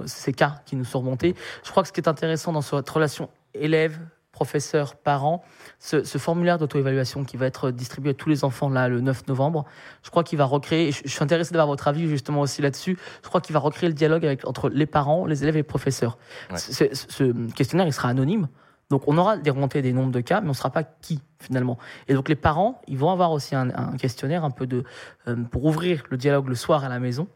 ces 0.06 0.32
cas 0.32 0.62
qui 0.66 0.78
nous 0.78 0.86
sont 0.86 1.00
remontés. 1.00 1.36
Je 1.66 1.72
crois 1.72 1.84
que 1.84 1.88
ce 1.89 1.93
qui 1.93 2.00
est 2.00 2.08
intéressant 2.08 2.54
dans 2.54 2.62
cette 2.62 2.88
relation 2.89 3.30
élève, 3.54 4.00
professeur, 4.32 4.95
parent, 4.95 5.43
ce, 5.80 6.04
ce 6.06 6.18
formulaire 6.20 6.58
d'auto-évaluation 6.58 7.26
qui 7.26 7.36
va 7.36 7.47
être 7.47 7.72
distribué 7.72 8.12
à 8.12 8.14
tous 8.14 8.30
les 8.30 8.45
enfants 8.45 8.70
là 8.70 8.88
le 8.88 9.02
9 9.02 9.28
novembre, 9.28 9.66
je 10.04 10.10
crois 10.10 10.24
qu'il 10.24 10.38
va 10.38 10.45
recréer, 10.45 10.88
et 10.89 10.91
je, 10.93 11.02
je 11.04 11.10
suis 11.10 11.24
intéressé 11.24 11.52
d'avoir 11.52 11.68
votre 11.68 11.88
avis 11.89 12.08
justement 12.08 12.39
aussi 12.41 12.62
là-dessus, 12.62 12.97
je 13.24 13.28
crois 13.28 13.41
qu'il 13.41 13.54
va 13.54 13.60
recréer 13.60 13.89
le 13.89 13.95
dialogue 13.95 14.26
avec, 14.26 14.47
entre 14.47 14.70
les 14.70 14.86
parents, 14.86 15.26
les 15.26 15.43
élèves 15.43 15.56
et 15.56 15.60
les 15.60 15.64
professeurs. 15.64 16.18
Ouais. 16.52 16.58
Ce, 16.58 16.72
ce- 16.72 16.95
ce 17.10 17.52
questionnaire, 17.52 17.88
il 17.88 17.93
sera 17.93 18.08
anonyme. 18.08 18.47
Donc 18.90 19.04
on 19.08 19.18
aura 19.18 19.38
des 19.38 19.52
des 19.82 19.94
nombres 19.94 20.12
de 20.12 20.22
cas, 20.22 20.42
mais 20.42 20.48
on 20.48 20.50
ne 20.50 20.56
saura 20.56 20.72
pas 20.72 20.84
qui 20.84 21.22
finalement. 21.40 21.78
Et 22.08 22.14
donc 22.14 22.28
les 22.28 22.36
parents, 22.36 22.82
ils 22.88 22.98
vont 22.98 23.12
avoir 23.12 23.32
aussi 23.32 23.56
un, 23.56 23.70
un 23.70 23.98
questionnaire 23.98 24.44
un 24.44 24.52
peu 24.52 24.68
de 24.68 24.84
euh, 25.28 25.36
pour 25.36 25.66
ouvrir 25.66 26.04
le 26.10 26.18
dialogue 26.18 26.48
le 26.48 26.56
soir 26.56 26.84
à 26.84 26.90
la 26.90 27.00
maison. 27.00 27.28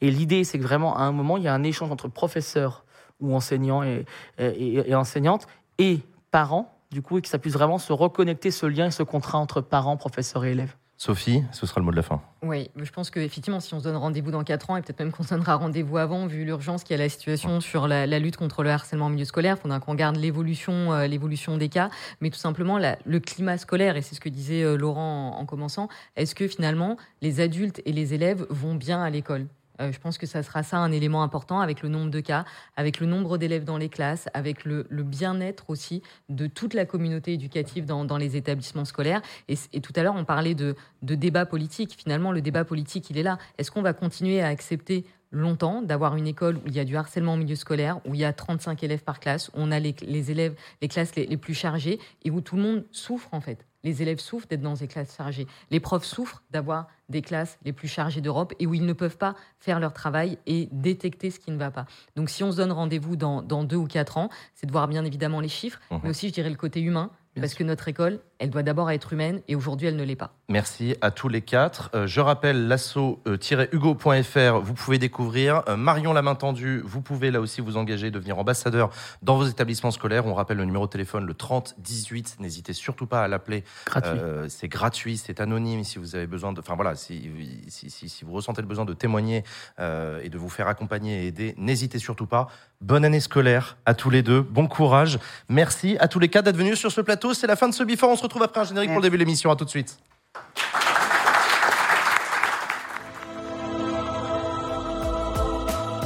Et 0.00 0.10
l'idée, 0.10 0.44
c'est 0.44 0.58
que 0.58 0.64
vraiment 0.64 0.96
à 0.96 1.02
un 1.02 1.12
moment, 1.12 1.36
il 1.36 1.44
y 1.44 1.48
a 1.48 1.54
un 1.54 1.62
échange 1.62 1.90
entre 1.90 2.08
professeurs 2.08 2.84
ou 3.20 3.34
enseignants 3.34 3.82
et, 3.82 4.04
et, 4.38 4.90
et 4.90 4.94
enseignantes 4.94 5.46
et 5.78 6.00
parents, 6.30 6.76
du 6.90 7.02
coup, 7.02 7.18
et 7.18 7.22
que 7.22 7.28
ça 7.28 7.38
puisse 7.38 7.54
vraiment 7.54 7.78
se 7.78 7.92
reconnecter 7.92 8.50
ce 8.50 8.66
lien 8.66 8.86
et 8.86 8.90
ce 8.90 9.02
contrat 9.02 9.38
entre 9.38 9.60
parents, 9.60 9.96
professeurs 9.96 10.44
et 10.44 10.52
élèves. 10.52 10.74
Sophie, 10.98 11.42
ce 11.52 11.66
sera 11.66 11.80
le 11.80 11.84
mot 11.84 11.90
de 11.90 11.96
la 11.96 12.02
fin. 12.02 12.22
Oui, 12.42 12.70
je 12.74 12.90
pense 12.90 13.10
qu'effectivement, 13.10 13.60
si 13.60 13.74
on 13.74 13.78
se 13.80 13.84
donne 13.84 13.96
rendez-vous 13.96 14.30
dans 14.30 14.44
4 14.44 14.70
ans, 14.70 14.76
et 14.78 14.82
peut-être 14.82 14.98
même 14.98 15.12
qu'on 15.12 15.22
se 15.24 15.30
donnera 15.30 15.56
rendez-vous 15.56 15.98
avant, 15.98 16.26
vu 16.26 16.44
l'urgence 16.46 16.84
qu'il 16.84 16.96
y 16.96 17.00
a 17.00 17.02
la 17.02 17.10
situation 17.10 17.60
sur 17.60 17.86
la, 17.86 18.06
la 18.06 18.18
lutte 18.18 18.38
contre 18.38 18.62
le 18.62 18.70
harcèlement 18.70 19.06
en 19.06 19.10
milieu 19.10 19.26
scolaire, 19.26 19.56
il 19.58 19.60
faudra 19.60 19.78
qu'on 19.78 19.92
regarde 19.92 20.16
l'évolution, 20.16 20.94
euh, 20.94 21.06
l'évolution 21.06 21.58
des 21.58 21.68
cas, 21.68 21.90
mais 22.22 22.30
tout 22.30 22.38
simplement 22.38 22.78
la- 22.78 22.96
le 23.04 23.20
climat 23.20 23.58
scolaire, 23.58 23.96
et 23.96 24.02
c'est 24.02 24.14
ce 24.14 24.20
que 24.20 24.30
disait 24.30 24.62
euh, 24.62 24.76
Laurent 24.76 25.34
en, 25.36 25.40
en 25.40 25.44
commençant, 25.44 25.88
est-ce 26.16 26.34
que 26.34 26.48
finalement 26.48 26.96
les 27.20 27.40
adultes 27.40 27.82
et 27.84 27.92
les 27.92 28.14
élèves 28.14 28.46
vont 28.48 28.74
bien 28.74 29.02
à 29.02 29.10
l'école? 29.10 29.46
Euh, 29.80 29.92
je 29.92 29.98
pense 29.98 30.18
que 30.18 30.26
ça 30.26 30.42
sera 30.42 30.62
ça 30.62 30.78
un 30.78 30.92
élément 30.92 31.22
important 31.22 31.60
avec 31.60 31.82
le 31.82 31.88
nombre 31.88 32.10
de 32.10 32.20
cas, 32.20 32.44
avec 32.76 33.00
le 33.00 33.06
nombre 33.06 33.38
d'élèves 33.38 33.64
dans 33.64 33.78
les 33.78 33.88
classes, 33.88 34.28
avec 34.34 34.64
le, 34.64 34.86
bien-être 34.90 35.70
aussi 35.70 36.02
de 36.28 36.46
toute 36.46 36.74
la 36.74 36.84
communauté 36.84 37.32
éducative 37.32 37.84
dans, 37.84 38.16
les 38.16 38.36
établissements 38.36 38.84
scolaires. 38.84 39.22
Et, 39.48 39.80
tout 39.80 39.92
à 39.96 40.02
l'heure, 40.02 40.14
on 40.16 40.24
parlait 40.24 40.54
de, 40.54 40.74
débat 41.02 41.46
politique. 41.46 41.94
Finalement, 41.96 42.32
le 42.32 42.40
débat 42.40 42.64
politique, 42.64 43.10
il 43.10 43.18
est 43.18 43.22
là. 43.22 43.38
Est-ce 43.58 43.70
qu'on 43.70 43.82
va 43.82 43.92
continuer 43.92 44.40
à 44.40 44.48
accepter 44.48 45.04
longtemps 45.30 45.82
d'avoir 45.82 46.16
une 46.16 46.26
école 46.26 46.56
où 46.56 46.62
il 46.66 46.74
y 46.74 46.80
a 46.80 46.84
du 46.84 46.96
harcèlement 46.96 47.34
au 47.34 47.36
milieu 47.36 47.56
scolaire, 47.56 48.00
où 48.06 48.14
il 48.14 48.20
y 48.20 48.24
a 48.24 48.32
35 48.32 48.82
élèves 48.82 49.02
par 49.02 49.20
classe, 49.20 49.48
où 49.48 49.52
on 49.56 49.70
a 49.70 49.78
les, 49.78 50.30
élèves, 50.30 50.54
les 50.80 50.88
classes 50.88 51.14
les 51.16 51.36
plus 51.36 51.54
chargées 51.54 51.98
et 52.24 52.30
où 52.30 52.40
tout 52.40 52.56
le 52.56 52.62
monde 52.62 52.84
souffre 52.90 53.28
en 53.32 53.40
fait? 53.40 53.66
Les 53.86 54.02
élèves 54.02 54.18
souffrent 54.18 54.48
d'être 54.48 54.62
dans 54.62 54.74
des 54.74 54.88
classes 54.88 55.16
chargées. 55.16 55.46
Les 55.70 55.78
profs 55.78 56.04
souffrent 56.04 56.42
d'avoir 56.50 56.88
des 57.08 57.22
classes 57.22 57.56
les 57.64 57.72
plus 57.72 57.86
chargées 57.86 58.20
d'Europe 58.20 58.52
et 58.58 58.66
où 58.66 58.74
ils 58.74 58.84
ne 58.84 58.92
peuvent 58.92 59.16
pas 59.16 59.36
faire 59.60 59.78
leur 59.78 59.92
travail 59.92 60.38
et 60.44 60.68
détecter 60.72 61.30
ce 61.30 61.38
qui 61.38 61.52
ne 61.52 61.56
va 61.56 61.70
pas. 61.70 61.86
Donc 62.16 62.28
si 62.28 62.42
on 62.42 62.50
se 62.50 62.56
donne 62.56 62.72
rendez-vous 62.72 63.14
dans, 63.14 63.42
dans 63.42 63.62
deux 63.62 63.76
ou 63.76 63.86
quatre 63.86 64.18
ans, 64.18 64.28
c'est 64.54 64.66
de 64.66 64.72
voir 64.72 64.88
bien 64.88 65.04
évidemment 65.04 65.38
les 65.38 65.48
chiffres, 65.48 65.78
mais 66.02 66.10
aussi 66.10 66.26
je 66.26 66.32
dirais 66.32 66.50
le 66.50 66.56
côté 66.56 66.80
humain, 66.80 67.12
Bien 67.36 67.42
parce 67.42 67.54
que 67.54 67.62
notre 67.62 67.86
école, 67.86 68.18
elle 68.38 68.50
doit 68.50 68.62
d'abord 68.62 68.90
être 68.90 69.12
humaine 69.12 69.40
et 69.48 69.54
aujourd'hui 69.54 69.88
elle 69.88 69.96
ne 69.96 70.04
l'est 70.04 70.16
pas. 70.16 70.34
Merci 70.48 70.96
à 71.00 71.10
tous 71.10 71.28
les 71.28 71.42
quatre. 71.42 71.90
Euh, 71.94 72.06
je 72.06 72.20
rappelle 72.20 72.68
l'asso-hugo.fr, 72.68 74.60
vous 74.60 74.74
pouvez 74.74 74.98
découvrir. 74.98 75.62
Euh, 75.68 75.76
Marion 75.76 76.12
la 76.12 76.22
main 76.22 76.34
tendue, 76.34 76.82
vous 76.84 77.00
pouvez 77.00 77.30
là 77.30 77.40
aussi 77.40 77.60
vous 77.60 77.76
engager, 77.76 78.10
devenir 78.10 78.38
ambassadeur 78.38 78.90
dans 79.22 79.36
vos 79.36 79.46
établissements 79.46 79.90
scolaires. 79.90 80.26
On 80.26 80.34
rappelle 80.34 80.58
le 80.58 80.64
numéro 80.64 80.86
de 80.86 80.90
téléphone, 80.90 81.26
le 81.26 81.34
30 81.34 81.76
18. 81.78 82.36
N'hésitez 82.40 82.72
surtout 82.72 83.06
pas 83.06 83.22
à 83.22 83.28
l'appeler. 83.28 83.64
Gratuit. 83.86 84.18
Euh, 84.18 84.46
c'est 84.48 84.68
gratuit, 84.68 85.16
c'est 85.16 85.40
anonyme. 85.40 85.84
Si 85.84 85.98
vous 85.98 86.14
avez 86.14 86.26
besoin 86.26 86.52
de, 86.52 86.60
enfin 86.60 86.74
voilà, 86.74 86.94
si, 86.94 87.30
si, 87.68 87.90
si, 87.90 88.08
si 88.08 88.24
vous 88.24 88.32
ressentez 88.32 88.62
le 88.62 88.68
besoin 88.68 88.84
de 88.84 88.92
témoigner 88.92 89.44
euh, 89.78 90.20
et 90.22 90.28
de 90.28 90.38
vous 90.38 90.48
faire 90.48 90.68
accompagner 90.68 91.24
et 91.24 91.26
aider, 91.28 91.54
n'hésitez 91.56 91.98
surtout 91.98 92.26
pas. 92.26 92.48
Bonne 92.80 93.04
année 93.04 93.20
scolaire 93.20 93.78
à 93.86 93.94
tous 93.94 94.10
les 94.10 94.22
deux. 94.22 94.42
Bon 94.42 94.68
courage. 94.68 95.18
Merci 95.48 95.96
à 96.00 96.08
tous 96.08 96.18
les 96.18 96.28
quatre 96.28 96.44
d'être 96.44 96.56
venus 96.56 96.78
sur 96.78 96.92
ce 96.92 97.00
plateau. 97.00 97.32
C'est 97.32 97.46
la 97.46 97.56
fin 97.56 97.68
de 97.68 97.74
ce 97.74 97.82
bifort. 97.82 98.10
On 98.10 98.16
se 98.16 98.25
retrouve 98.26 98.42
après 98.42 98.60
un 98.60 98.64
générique 98.64 98.90
pour 98.90 98.98
le 98.98 99.02
début 99.02 99.16
de 99.16 99.24
l'émission. 99.24 99.50
À 99.50 99.56
tout 99.56 99.64
de 99.64 99.70
suite. 99.70 99.98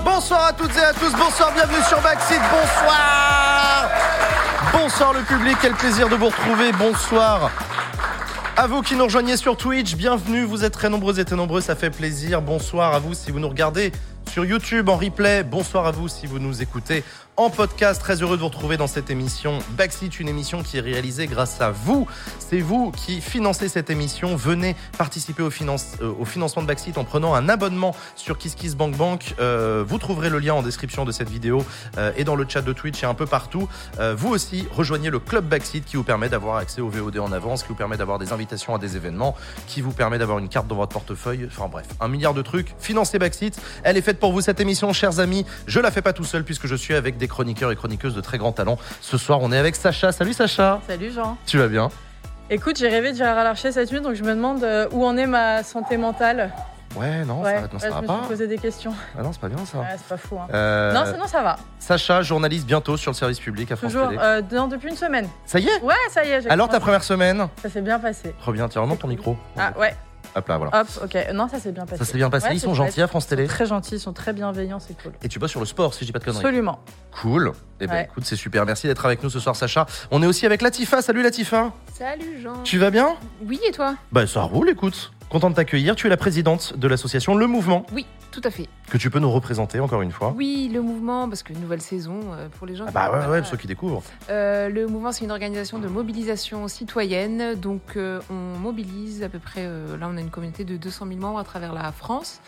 Bonsoir 0.04 0.46
à 0.46 0.52
toutes 0.52 0.76
et 0.76 0.80
à 0.80 0.92
tous, 0.92 1.12
bonsoir, 1.12 1.52
bienvenue 1.54 1.82
sur 1.88 2.00
Backseat, 2.02 2.40
bonsoir. 2.50 3.90
Bonsoir 4.72 5.12
le 5.12 5.20
public, 5.20 5.56
quel 5.60 5.72
plaisir 5.72 6.08
de 6.08 6.14
vous 6.14 6.26
retrouver, 6.26 6.72
bonsoir 6.72 7.50
à 8.56 8.66
vous 8.66 8.82
qui 8.82 8.94
nous 8.94 9.04
rejoignez 9.04 9.38
sur 9.38 9.56
Twitch, 9.56 9.94
bienvenue, 9.94 10.44
vous 10.44 10.64
êtes 10.64 10.74
très 10.74 10.90
nombreux 10.90 11.18
et 11.18 11.24
très 11.24 11.36
nombreux, 11.36 11.62
ça 11.62 11.74
fait 11.74 11.88
plaisir, 11.88 12.42
bonsoir 12.42 12.92
à 12.92 12.98
vous 12.98 13.14
si 13.14 13.30
vous 13.30 13.38
nous 13.38 13.48
regardez 13.48 13.90
sur 14.30 14.44
YouTube 14.44 14.90
en 14.90 14.96
replay, 14.96 15.42
bonsoir 15.44 15.86
à 15.86 15.92
vous 15.92 16.08
si 16.08 16.26
vous 16.26 16.38
nous 16.38 16.60
écoutez 16.60 17.02
en 17.40 17.48
podcast, 17.48 18.02
très 18.02 18.20
heureux 18.20 18.36
de 18.36 18.42
vous 18.42 18.48
retrouver 18.48 18.76
dans 18.76 18.86
cette 18.86 19.08
émission 19.08 19.60
Backseat, 19.70 20.20
une 20.20 20.28
émission 20.28 20.62
qui 20.62 20.76
est 20.76 20.82
réalisée 20.82 21.26
grâce 21.26 21.62
à 21.62 21.70
vous, 21.70 22.06
c'est 22.38 22.60
vous 22.60 22.90
qui 22.90 23.22
financez 23.22 23.70
cette 23.70 23.88
émission, 23.88 24.36
venez 24.36 24.76
participer 24.98 25.42
au, 25.42 25.46
euh, 25.48 26.24
financement 26.26 26.60
de 26.60 26.66
Backseat 26.66 26.98
en 26.98 27.04
prenant 27.04 27.34
un 27.34 27.48
abonnement 27.48 27.96
sur 28.14 28.36
KissKissBankBank, 28.36 29.36
Euh, 29.40 29.82
vous 29.88 29.96
trouverez 29.96 30.28
le 30.28 30.38
lien 30.38 30.52
en 30.52 30.62
description 30.62 31.06
de 31.06 31.12
cette 31.12 31.30
vidéo 31.30 31.64
euh, 31.96 32.12
et 32.18 32.24
dans 32.24 32.34
le 32.34 32.44
chat 32.46 32.60
de 32.60 32.74
Twitch 32.74 33.02
et 33.02 33.06
un 33.06 33.14
peu 33.14 33.24
partout. 33.24 33.70
Euh, 34.00 34.14
vous 34.14 34.28
aussi, 34.28 34.68
rejoignez 34.70 35.08
le 35.08 35.18
club 35.18 35.46
Backseat 35.46 35.86
qui 35.86 35.96
vous 35.96 36.04
permet 36.04 36.28
d'avoir 36.28 36.56
accès 36.56 36.82
au 36.82 36.90
VOD 36.90 37.20
en 37.20 37.32
avance, 37.32 37.62
qui 37.62 37.70
vous 37.70 37.74
permet 37.74 37.96
d'avoir 37.96 38.18
des 38.18 38.34
invitations 38.34 38.74
à 38.74 38.78
des 38.78 38.96
événements, 38.96 39.34
qui 39.66 39.80
vous 39.80 39.92
permet 39.92 40.18
d'avoir 40.18 40.40
une 40.40 40.50
carte 40.50 40.66
dans 40.66 40.76
votre 40.76 40.92
portefeuille. 40.92 41.48
Enfin 41.50 41.68
bref, 41.68 41.86
un 42.00 42.08
milliard 42.08 42.34
de 42.34 42.42
trucs. 42.42 42.74
Financez 42.78 43.18
Backseat. 43.18 43.58
Elle 43.82 43.96
est 43.96 44.02
faite 44.02 44.20
pour 44.20 44.32
vous 44.32 44.42
cette 44.42 44.60
émission, 44.60 44.92
chers 44.92 45.20
amis. 45.20 45.46
Je 45.66 45.80
la 45.80 45.90
fais 45.90 46.02
pas 46.02 46.12
tout 46.12 46.24
seul 46.24 46.44
puisque 46.44 46.66
je 46.66 46.74
suis 46.74 46.94
avec 46.94 47.16
des 47.16 47.29
chroniqueurs 47.30 47.72
et 47.72 47.76
chroniqueuses 47.76 48.14
de 48.14 48.20
très 48.20 48.36
grand 48.36 48.52
talent. 48.52 48.76
Ce 49.00 49.16
soir, 49.16 49.38
on 49.40 49.50
est 49.52 49.58
avec 49.58 49.74
Sacha. 49.76 50.12
Salut 50.12 50.34
Sacha. 50.34 50.80
Salut 50.86 51.10
Jean. 51.12 51.38
Tu 51.46 51.56
vas 51.58 51.68
bien? 51.68 51.88
Écoute, 52.50 52.76
j'ai 52.78 52.88
rêvé 52.88 53.12
de 53.12 53.16
Gérard 53.16 53.44
Larcher 53.44 53.72
cette 53.72 53.90
nuit, 53.92 54.00
donc 54.00 54.14
je 54.14 54.22
me 54.24 54.34
demande 54.34 54.62
euh, 54.64 54.88
où 54.92 55.04
en 55.06 55.16
est 55.16 55.26
ma 55.26 55.62
santé 55.62 55.96
mentale? 55.96 56.52
Ouais, 56.96 57.24
non, 57.24 57.42
ouais, 57.42 57.54
ça, 57.54 57.60
non, 57.72 57.78
ça 57.78 57.86
ouais, 57.86 57.90
va 57.92 57.96
je 57.98 58.02
me 58.02 58.06
pas. 58.08 58.18
suis 58.18 58.28
posé 58.28 58.46
des 58.48 58.58
questions. 58.58 58.92
Ah 59.16 59.22
non, 59.22 59.30
c'est 59.32 59.40
pas 59.40 59.48
bien 59.48 59.64
ça. 59.64 59.78
Ouais, 59.78 59.84
c'est 59.96 60.06
pas 60.08 60.16
fou. 60.16 60.36
Hein. 60.36 60.48
Euh, 60.52 60.92
Non, 60.92 61.04
sinon 61.06 61.28
ça 61.28 61.40
va. 61.40 61.56
Sacha, 61.78 62.22
journaliste 62.22 62.66
bientôt 62.66 62.96
sur 62.96 63.12
le 63.12 63.16
service 63.16 63.38
public 63.38 63.70
à 63.70 63.76
France 63.76 63.92
Toujours. 63.92 64.08
Télé. 64.08 64.20
euh, 64.20 64.42
non, 64.50 64.66
depuis 64.66 64.88
une 64.88 64.96
semaine. 64.96 65.28
Ça 65.46 65.60
y 65.60 65.68
est? 65.68 65.80
Ouais, 65.82 65.94
ça 66.10 66.24
y 66.24 66.30
est. 66.30 66.50
Alors 66.50 66.68
ta 66.68 66.80
première 66.80 67.04
semaine? 67.04 67.46
Ça 67.62 67.70
s'est 67.70 67.80
bien 67.82 68.00
passé. 68.00 68.34
Reviens, 68.44 68.68
tiens, 68.68 68.80
remonte 68.82 68.98
ton 68.98 69.06
micro. 69.06 69.36
Ah 69.56 69.72
ouais. 69.78 69.94
Hop 70.36 70.48
là, 70.48 70.58
voilà. 70.58 70.80
Hop, 70.80 70.86
ok. 71.04 71.16
Non, 71.34 71.48
ça 71.48 71.58
s'est 71.58 71.72
bien 71.72 71.86
passé. 71.86 72.04
Ça 72.04 72.10
s'est 72.10 72.16
bien 72.16 72.30
passé, 72.30 72.48
Ouais, 72.48 72.54
ils 72.54 72.60
sont 72.60 72.74
gentils 72.74 73.02
à 73.02 73.06
France 73.08 73.24
Ils 73.24 73.30
sont 73.30 73.36
Télé. 73.36 73.48
Très 73.48 73.66
gentils, 73.66 73.94
ils 73.96 74.00
sont 74.00 74.12
très 74.12 74.32
bienveillants, 74.32 74.78
c'est 74.78 75.00
cool. 75.02 75.12
Et 75.22 75.28
tu 75.28 75.38
bosses 75.38 75.50
sur 75.50 75.60
le 75.60 75.66
sport, 75.66 75.92
si 75.94 76.00
je 76.00 76.04
dis 76.06 76.12
pas 76.12 76.18
de 76.20 76.24
conneries. 76.24 76.40
Absolument. 76.40 76.78
Cool. 77.20 77.52
Eh 77.80 77.86
ben 77.86 77.92
Ouais. 77.94 78.04
écoute, 78.10 78.24
c'est 78.24 78.36
super. 78.36 78.64
Merci 78.64 78.86
d'être 78.86 79.04
avec 79.04 79.22
nous 79.22 79.30
ce 79.30 79.40
soir, 79.40 79.56
Sacha. 79.56 79.86
On 80.10 80.22
est 80.22 80.26
aussi 80.26 80.46
avec 80.46 80.62
Latifa. 80.62 81.02
Salut 81.02 81.22
Latifa. 81.22 81.72
Salut 81.92 82.40
Jean. 82.42 82.62
Tu 82.62 82.78
vas 82.78 82.90
bien? 82.90 83.16
Oui 83.44 83.60
et 83.68 83.72
toi? 83.72 83.96
Bah 84.12 84.26
ça 84.26 84.42
roule, 84.42 84.70
écoute. 84.70 85.12
Content 85.30 85.50
de 85.50 85.54
t'accueillir. 85.54 85.96
Tu 85.96 86.06
es 86.06 86.10
la 86.10 86.16
présidente 86.16 86.76
de 86.76 86.88
l'association 86.88 87.34
Le 87.36 87.46
Mouvement, 87.46 87.84
Oui, 87.92 88.06
tout 88.30 88.40
à 88.44 88.50
fait. 88.50 88.68
que 88.88 88.98
tu 88.98 89.10
peux 89.10 89.18
nous 89.18 89.30
représenter 89.30 89.80
encore 89.80 90.02
une 90.02 90.10
fois. 90.10 90.32
Oui, 90.36 90.70
le 90.72 90.80
mouvement, 90.80 91.28
parce 91.28 91.42
que 91.42 91.52
nouvelle 91.52 91.80
saison 91.80 92.20
euh, 92.32 92.48
pour 92.48 92.66
les 92.66 92.76
gens. 92.76 92.86
Ah 92.88 92.90
bah 92.90 93.10
ouais, 93.10 93.26
ouais, 93.26 93.44
ceux 93.44 93.56
qui 93.56 93.66
découvrent. 93.66 94.02
Euh, 94.28 94.68
le 94.68 94.86
mouvement, 94.86 95.12
c'est 95.12 95.24
une 95.24 95.30
organisation 95.30 95.78
de 95.78 95.88
mobilisation 95.88 96.68
citoyenne. 96.68 97.54
Donc, 97.54 97.96
euh, 97.96 98.20
on 98.30 98.58
mobilise 98.58 99.22
à 99.22 99.28
peu 99.28 99.38
près. 99.38 99.64
là, 99.64 100.08
on 100.08 100.16
a 100.16 100.20
une 100.20 100.30
communauté 100.30 100.64
de 100.64 100.76
200 100.76 101.06
000 101.06 101.20
membres 101.20 101.38
à 101.38 101.44
travers 101.44 101.72
la 101.72 101.92
France 101.92 102.40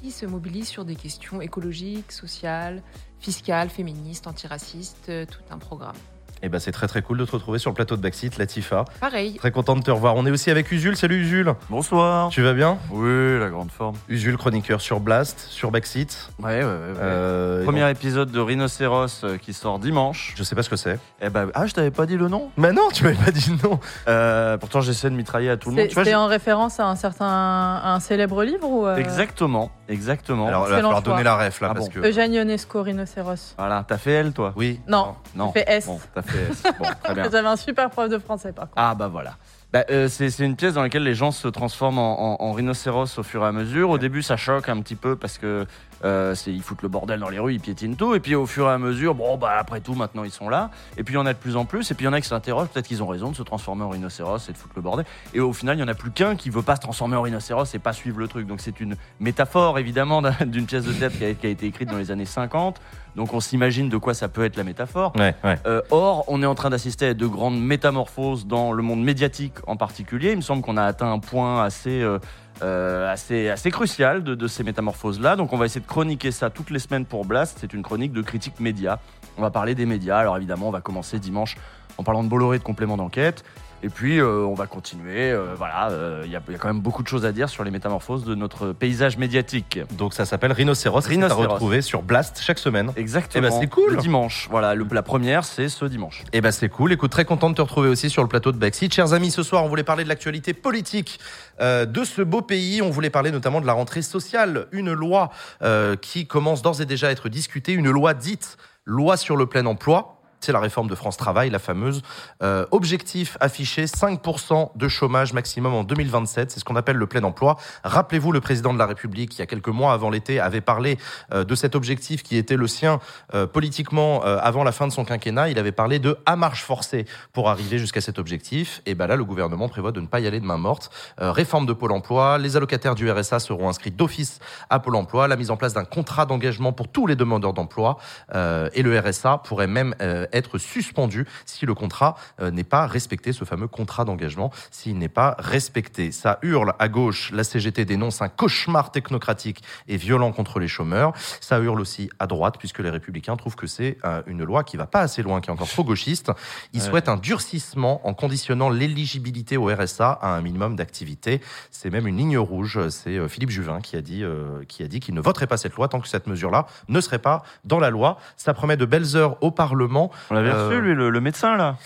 qui 0.00 0.10
se 0.10 0.26
mobilisent 0.26 0.68
sur 0.68 0.84
des 0.84 0.96
questions 0.96 1.40
écologiques, 1.40 2.12
sociales, 2.12 2.82
fiscales, 3.18 3.68
féministes, 3.68 4.26
antiracistes, 4.26 5.10
tout 5.30 5.42
un 5.50 5.58
programme. 5.58 5.96
Et 6.42 6.48
bah 6.48 6.58
c'est 6.58 6.72
très 6.72 6.86
très 6.86 7.02
cool 7.02 7.18
de 7.18 7.26
te 7.26 7.32
retrouver 7.32 7.58
sur 7.58 7.70
le 7.70 7.74
plateau 7.74 7.96
de 7.96 8.00
Backseat, 8.00 8.38
Latifa. 8.38 8.86
Pareil. 8.98 9.34
Très 9.34 9.50
content 9.50 9.76
de 9.76 9.82
te 9.82 9.90
revoir. 9.90 10.14
On 10.16 10.24
est 10.24 10.30
aussi 10.30 10.50
avec 10.50 10.72
Usul. 10.72 10.96
Salut 10.96 11.16
Usul. 11.22 11.52
Bonsoir. 11.68 12.30
Tu 12.30 12.40
vas 12.40 12.54
bien? 12.54 12.78
Oui, 12.90 13.38
la 13.38 13.50
grande 13.50 13.70
forme. 13.70 13.96
Usul, 14.08 14.38
chroniqueur 14.38 14.80
sur 14.80 15.00
Blast, 15.00 15.38
sur 15.50 15.70
Backseat. 15.70 16.30
Ouais, 16.38 16.60
ouais, 16.60 16.64
ouais. 16.64 16.64
ouais. 16.64 16.96
Euh, 16.98 17.62
Premier 17.64 17.90
épisode 17.90 18.30
de 18.30 18.40
Rhinocéros 18.40 19.22
euh, 19.22 19.36
qui 19.36 19.52
sort 19.52 19.78
dimanche. 19.78 20.32
je 20.34 20.42
sais 20.42 20.54
pas 20.54 20.62
ce 20.62 20.70
que 20.70 20.76
c'est. 20.76 20.98
Eh 21.20 21.28
ben, 21.28 21.50
ah, 21.52 21.66
je 21.66 21.74
t'avais 21.74 21.90
pas 21.90 22.06
dit 22.06 22.16
le 22.16 22.28
nom? 22.28 22.50
Mais 22.56 22.72
non, 22.72 22.88
tu 22.90 23.04
m'avais 23.04 23.22
pas 23.22 23.30
dit 23.32 23.50
le 23.50 23.68
nom. 23.68 23.78
Euh, 24.08 24.56
Pourtant, 24.56 24.80
j'essaie 24.80 25.10
de 25.10 25.16
mitrailler 25.16 25.50
à 25.50 25.58
tout 25.58 25.68
le 25.68 25.76
monde. 25.76 25.88
C'est 25.92 26.14
en 26.14 26.26
référence 26.26 26.80
à 26.80 26.86
un 26.86 26.96
certain 26.96 27.26
à 27.28 27.92
un 27.92 28.00
célèbre 28.00 28.42
livre 28.44 28.66
ou 28.66 28.86
euh, 28.86 28.96
Exactement, 28.96 29.70
exactement. 29.90 30.48
Alors, 30.48 30.62
il 30.68 30.70
va 30.70 30.76
Excellent 30.76 30.88
falloir 30.94 31.02
donner 31.02 31.22
la 31.22 31.36
ref 31.36 31.60
là 31.60 31.68
Ah 31.72 31.74
parce 31.74 31.90
bon. 31.90 32.00
que. 32.00 32.08
Eugène 32.08 32.32
Ionesco, 32.32 32.82
Rhinocéros. 32.82 33.54
Voilà, 33.58 33.84
t'as 33.86 33.98
fait 33.98 34.12
L, 34.12 34.32
toi? 34.32 34.54
Oui. 34.56 34.80
Non, 34.88 35.16
Non. 35.34 35.52
j'ai 35.54 35.60
fait 35.64 35.70
S. 35.70 35.86
Bon, 35.86 36.00
t'as 36.14 36.22
fait 36.22 36.28
S. 36.29 36.29
Bon, 36.78 36.86
très 37.02 37.14
bien. 37.14 37.24
J'avais 37.30 37.48
un 37.48 37.56
super 37.56 37.90
prof 37.90 38.08
de 38.08 38.18
français 38.18 38.52
par 38.52 38.64
contre. 38.66 38.74
Ah 38.76 38.94
bah 38.94 39.08
voilà. 39.08 39.36
Bah, 39.72 39.84
euh, 39.90 40.08
c'est 40.08 40.36
une 40.40 40.56
pièce 40.56 40.74
dans 40.74 40.82
laquelle 40.82 41.04
les 41.04 41.14
gens 41.14 41.30
se 41.30 41.46
transforment 41.46 41.98
en, 42.00 42.42
en, 42.42 42.44
en 42.44 42.52
rhinocéros 42.52 43.18
au 43.18 43.22
fur 43.22 43.44
et 43.44 43.46
à 43.46 43.52
mesure. 43.52 43.90
Au 43.90 43.98
début, 43.98 44.20
ça 44.20 44.36
choque 44.36 44.68
un 44.68 44.80
petit 44.82 44.96
peu 44.96 45.14
parce 45.14 45.38
que 45.38 45.64
euh, 46.04 46.34
ils 46.48 46.60
foutent 46.62 46.82
le 46.82 46.88
bordel 46.88 47.20
dans 47.20 47.28
les 47.28 47.38
rues, 47.38 47.54
ils 47.54 47.60
piétinent 47.60 47.94
tout. 47.94 48.16
Et 48.16 48.20
puis 48.20 48.34
au 48.34 48.46
fur 48.46 48.66
et 48.68 48.72
à 48.72 48.78
mesure, 48.78 49.14
bon 49.14 49.36
bah 49.36 49.52
après 49.60 49.80
tout, 49.80 49.94
maintenant 49.94 50.24
ils 50.24 50.32
sont 50.32 50.48
là. 50.48 50.70
Et 50.96 51.04
puis 51.04 51.14
il 51.14 51.18
y 51.18 51.20
en 51.20 51.26
a 51.26 51.32
de 51.34 51.38
plus 51.38 51.54
en 51.56 51.66
plus. 51.66 51.88
Et 51.88 51.94
puis 51.94 52.04
il 52.04 52.06
y 52.06 52.10
en 52.10 52.12
a 52.12 52.20
qui 52.20 52.26
s'interrogent, 52.26 52.66
peut-être 52.68 52.88
qu'ils 52.88 53.00
ont 53.04 53.06
raison 53.06 53.30
de 53.30 53.36
se 53.36 53.44
transformer 53.44 53.84
en 53.84 53.90
rhinocéros 53.90 54.48
et 54.48 54.52
de 54.52 54.58
foutre 54.58 54.72
le 54.74 54.82
bordel. 54.82 55.06
Et 55.34 55.40
au 55.40 55.52
final, 55.52 55.76
il 55.76 55.80
y 55.80 55.84
en 55.84 55.88
a 55.88 55.94
plus 55.94 56.10
qu'un 56.10 56.34
qui 56.34 56.50
veut 56.50 56.62
pas 56.62 56.74
se 56.74 56.80
transformer 56.80 57.14
en 57.14 57.22
rhinocéros 57.22 57.72
et 57.72 57.78
pas 57.78 57.92
suivre 57.92 58.18
le 58.18 58.26
truc. 58.26 58.48
Donc 58.48 58.60
c'est 58.60 58.80
une 58.80 58.96
métaphore 59.20 59.78
évidemment 59.78 60.20
d'un- 60.20 60.34
d'une 60.46 60.66
pièce 60.66 60.82
de 60.84 60.92
théâtre 60.92 61.16
qui 61.16 61.24
a, 61.24 61.34
qui 61.34 61.46
a 61.46 61.50
été 61.50 61.66
écrite 61.66 61.88
dans 61.90 61.98
les 61.98 62.10
années 62.10 62.24
50. 62.24 62.80
Donc 63.16 63.34
on 63.34 63.40
s'imagine 63.40 63.88
de 63.88 63.96
quoi 63.96 64.14
ça 64.14 64.28
peut 64.28 64.44
être 64.44 64.56
la 64.56 64.64
métaphore. 64.64 65.12
Ouais, 65.16 65.34
ouais. 65.44 65.58
Euh, 65.66 65.82
or, 65.90 66.24
on 66.28 66.42
est 66.42 66.46
en 66.46 66.54
train 66.54 66.70
d'assister 66.70 67.06
à 67.08 67.14
de 67.14 67.26
grandes 67.26 67.60
métamorphoses 67.60 68.46
dans 68.46 68.72
le 68.72 68.82
monde 68.82 69.02
médiatique 69.02 69.54
en 69.66 69.76
particulier. 69.76 70.30
Il 70.30 70.36
me 70.36 70.42
semble 70.42 70.62
qu'on 70.62 70.76
a 70.76 70.84
atteint 70.84 71.10
un 71.10 71.18
point 71.18 71.62
assez, 71.62 72.02
euh, 72.02 72.18
euh, 72.62 73.12
assez, 73.12 73.48
assez 73.48 73.70
crucial 73.70 74.22
de, 74.22 74.34
de 74.34 74.46
ces 74.46 74.62
métamorphoses-là. 74.62 75.36
Donc, 75.36 75.52
on 75.52 75.56
va 75.56 75.66
essayer 75.66 75.80
de 75.80 75.86
chroniquer 75.86 76.30
ça 76.30 76.50
toutes 76.50 76.70
les 76.70 76.78
semaines 76.78 77.04
pour 77.04 77.24
Blast. 77.24 77.58
C'est 77.60 77.72
une 77.72 77.82
chronique 77.82 78.12
de 78.12 78.22
critique 78.22 78.60
média. 78.60 79.00
On 79.38 79.42
va 79.42 79.50
parler 79.50 79.74
des 79.74 79.86
médias. 79.86 80.18
Alors, 80.18 80.36
évidemment, 80.36 80.68
on 80.68 80.72
va 80.72 80.80
commencer 80.80 81.18
dimanche 81.18 81.56
en 81.98 82.04
parlant 82.04 82.22
de 82.22 82.28
Bolloré 82.28 82.58
de 82.58 82.64
complément 82.64 82.96
d'enquête. 82.96 83.44
Et 83.82 83.88
puis, 83.88 84.18
euh, 84.18 84.44
on 84.44 84.54
va 84.54 84.66
continuer. 84.66 85.30
euh, 85.32 85.54
voilà, 85.56 85.90
euh, 85.90 86.22
il 86.26 86.30
y, 86.30 86.36
a- 86.36 86.42
il 86.48 86.52
y 86.52 86.54
a 86.54 86.58
quand 86.58 86.68
même 86.68 86.80
beaucoup 86.80 87.02
de 87.02 87.08
choses 87.08 87.24
à 87.24 87.32
dire 87.32 87.48
sur 87.48 87.64
les 87.64 87.70
métamorphoses 87.70 88.24
de 88.24 88.34
notre 88.34 88.72
paysage 88.72 89.16
médiatique. 89.16 89.80
Donc 89.96 90.12
ça 90.12 90.26
s'appelle 90.26 90.52
Rhinocéros. 90.52 91.00
Rhinocéros. 91.06 91.44
À 91.44 91.48
retrouver 91.48 91.80
sur 91.80 92.02
Blast 92.02 92.40
chaque 92.42 92.58
semaine. 92.58 92.92
Exactement. 92.96 93.46
Eh 93.46 93.50
ben, 93.50 93.56
c'est 93.60 93.68
cool. 93.68 93.92
Le 93.92 93.96
dimanche. 93.96 94.48
Voilà, 94.50 94.74
le- 94.74 94.86
la 94.90 95.02
première, 95.02 95.44
c'est 95.44 95.68
ce 95.70 95.84
dimanche. 95.86 96.24
Eh 96.32 96.40
ben 96.42 96.50
c'est 96.52 96.68
cool. 96.68 96.92
Écoute, 96.92 97.10
très 97.10 97.24
content 97.24 97.48
de 97.48 97.54
te 97.54 97.62
retrouver 97.62 97.88
aussi 97.88 98.10
sur 98.10 98.22
le 98.22 98.28
plateau 98.28 98.52
de 98.52 98.58
Backseat. 98.58 98.92
Chers 98.92 99.12
amis, 99.14 99.30
ce 99.30 99.42
soir, 99.42 99.64
on 99.64 99.68
voulait 99.68 99.82
parler 99.84 100.04
de 100.04 100.08
l'actualité 100.10 100.52
politique 100.52 101.18
euh, 101.60 101.86
de 101.86 102.04
ce 102.04 102.20
beau 102.22 102.42
pays. 102.42 102.82
On 102.82 102.90
voulait 102.90 103.10
parler 103.10 103.30
notamment 103.30 103.60
de 103.62 103.66
la 103.66 103.72
rentrée 103.72 104.02
sociale. 104.02 104.66
Une 104.72 104.92
loi 104.92 105.30
euh, 105.62 105.96
qui 105.96 106.26
commence 106.26 106.60
d'ores 106.60 106.80
et 106.82 106.86
déjà 106.86 107.08
à 107.08 107.10
être 107.12 107.28
discutée. 107.30 107.72
Une 107.72 107.90
loi 107.90 108.12
dite 108.14 108.58
loi 108.84 109.16
sur 109.16 109.36
le 109.36 109.46
plein 109.46 109.64
emploi. 109.66 110.19
C'est 110.40 110.52
la 110.52 110.60
réforme 110.60 110.88
de 110.88 110.94
France 110.94 111.16
Travail, 111.16 111.50
la 111.50 111.58
fameuse. 111.58 112.02
Euh, 112.42 112.66
objectif 112.70 113.36
affiché 113.40 113.84
5% 113.84 114.70
de 114.74 114.88
chômage 114.88 115.32
maximum 115.32 115.74
en 115.74 115.84
2027. 115.84 116.50
C'est 116.50 116.60
ce 116.60 116.64
qu'on 116.64 116.76
appelle 116.76 116.96
le 116.96 117.06
plein 117.06 117.22
emploi. 117.24 117.56
Rappelez-vous, 117.84 118.32
le 118.32 118.40
président 118.40 118.72
de 118.72 118.78
la 118.78 118.86
République, 118.86 119.36
il 119.36 119.40
y 119.40 119.42
a 119.42 119.46
quelques 119.46 119.68
mois 119.68 119.92
avant 119.92 120.10
l'été, 120.10 120.40
avait 120.40 120.60
parlé 120.60 120.98
euh, 121.32 121.44
de 121.44 121.54
cet 121.54 121.74
objectif 121.74 122.22
qui 122.22 122.36
était 122.36 122.56
le 122.56 122.66
sien 122.66 123.00
euh, 123.34 123.46
politiquement 123.46 124.22
avant 124.22 124.64
la 124.64 124.72
fin 124.72 124.86
de 124.86 124.92
son 124.92 125.04
quinquennat. 125.04 125.50
Il 125.50 125.58
avait 125.58 125.72
parlé 125.72 125.98
de 125.98 126.16
à 126.26 126.36
marche 126.36 126.64
forcée 126.64 127.04
pour 127.32 127.48
arriver 127.48 127.78
jusqu'à 127.78 128.00
cet 128.00 128.18
objectif. 128.18 128.82
Et 128.86 128.94
ben 128.94 129.06
là, 129.06 129.16
le 129.16 129.24
gouvernement 129.24 129.68
prévoit 129.68 129.92
de 129.92 130.00
ne 130.00 130.06
pas 130.06 130.20
y 130.20 130.26
aller 130.26 130.40
de 130.40 130.44
main 130.44 130.56
morte. 130.56 130.90
Réforme 131.18 131.66
de 131.66 131.72
Pôle 131.72 131.92
emploi. 131.92 132.38
Les 132.38 132.56
allocataires 132.56 132.94
du 132.94 133.10
RSA 133.10 133.38
seront 133.38 133.68
inscrits 133.68 133.90
d'office 133.90 134.40
à 134.68 134.78
Pôle 134.78 134.96
emploi. 134.96 135.28
La 135.28 135.36
mise 135.36 135.50
en 135.50 135.56
place 135.56 135.74
d'un 135.74 135.84
contrat 135.84 136.26
d'engagement 136.26 136.72
pour 136.72 136.88
tous 136.88 137.06
les 137.06 137.16
demandeurs 137.16 137.52
d'emploi. 137.52 137.98
Et 138.34 138.82
le 138.82 138.98
RSA 138.98 139.38
pourrait 139.38 139.66
même 139.66 139.94
être 140.32 140.58
suspendu 140.58 141.26
si 141.46 141.66
le 141.66 141.74
contrat 141.74 142.16
euh, 142.40 142.50
n'est 142.50 142.64
pas 142.64 142.86
respecté, 142.86 143.32
ce 143.32 143.44
fameux 143.44 143.68
contrat 143.68 144.04
d'engagement, 144.04 144.50
s'il 144.70 144.98
n'est 144.98 145.08
pas 145.08 145.36
respecté. 145.38 146.12
Ça 146.12 146.38
hurle 146.42 146.74
à 146.78 146.88
gauche, 146.88 147.30
la 147.32 147.44
CGT 147.44 147.84
dénonce 147.84 148.22
un 148.22 148.28
cauchemar 148.28 148.90
technocratique 148.92 149.62
et 149.88 149.96
violent 149.96 150.32
contre 150.32 150.58
les 150.60 150.68
chômeurs. 150.68 151.12
Ça 151.40 151.58
hurle 151.60 151.80
aussi 151.80 152.10
à 152.18 152.26
droite, 152.26 152.56
puisque 152.58 152.78
les 152.80 152.90
républicains 152.90 153.36
trouvent 153.36 153.56
que 153.56 153.66
c'est 153.66 153.98
euh, 154.04 154.22
une 154.26 154.44
loi 154.44 154.64
qui 154.64 154.76
va 154.76 154.86
pas 154.86 155.00
assez 155.00 155.22
loin, 155.22 155.40
qui 155.40 155.50
est 155.50 155.52
encore 155.52 155.68
trop 155.68 155.84
gauchiste. 155.84 156.30
Ils 156.72 156.80
Ouais. 156.82 156.88
souhaitent 156.88 157.08
un 157.08 157.16
durcissement 157.16 158.06
en 158.06 158.14
conditionnant 158.14 158.70
l'éligibilité 158.70 159.56
au 159.56 159.66
RSA 159.66 160.10
à 160.20 160.28
un 160.36 160.40
minimum 160.40 160.76
d'activité. 160.76 161.40
C'est 161.70 161.90
même 161.90 162.06
une 162.06 162.16
ligne 162.16 162.38
rouge. 162.38 162.88
C'est 162.88 163.16
euh, 163.18 163.28
Philippe 163.28 163.50
Juvin 163.50 163.80
qui 163.80 163.96
a 163.96 164.02
dit, 164.02 164.22
euh, 164.24 164.64
qui 164.68 164.82
a 164.82 164.88
dit 164.88 165.00
qu'il 165.00 165.14
ne 165.14 165.20
voterait 165.20 165.46
pas 165.46 165.56
cette 165.56 165.74
loi 165.74 165.88
tant 165.88 166.00
que 166.00 166.08
cette 166.08 166.26
mesure-là 166.26 166.66
ne 166.88 167.00
serait 167.00 167.18
pas 167.18 167.42
dans 167.64 167.78
la 167.78 167.90
loi. 167.90 168.18
Ça 168.36 168.54
promet 168.54 168.76
de 168.76 168.84
belles 168.84 169.16
heures 169.16 169.36
au 169.42 169.50
Parlement. 169.50 170.10
On 170.30 170.34
l'avait 170.34 170.50
Euh, 170.50 170.68
reçu, 170.68 170.80
lui, 170.80 170.94
le, 170.94 171.10
le 171.10 171.20
médecin, 171.20 171.56
là. 171.56 171.76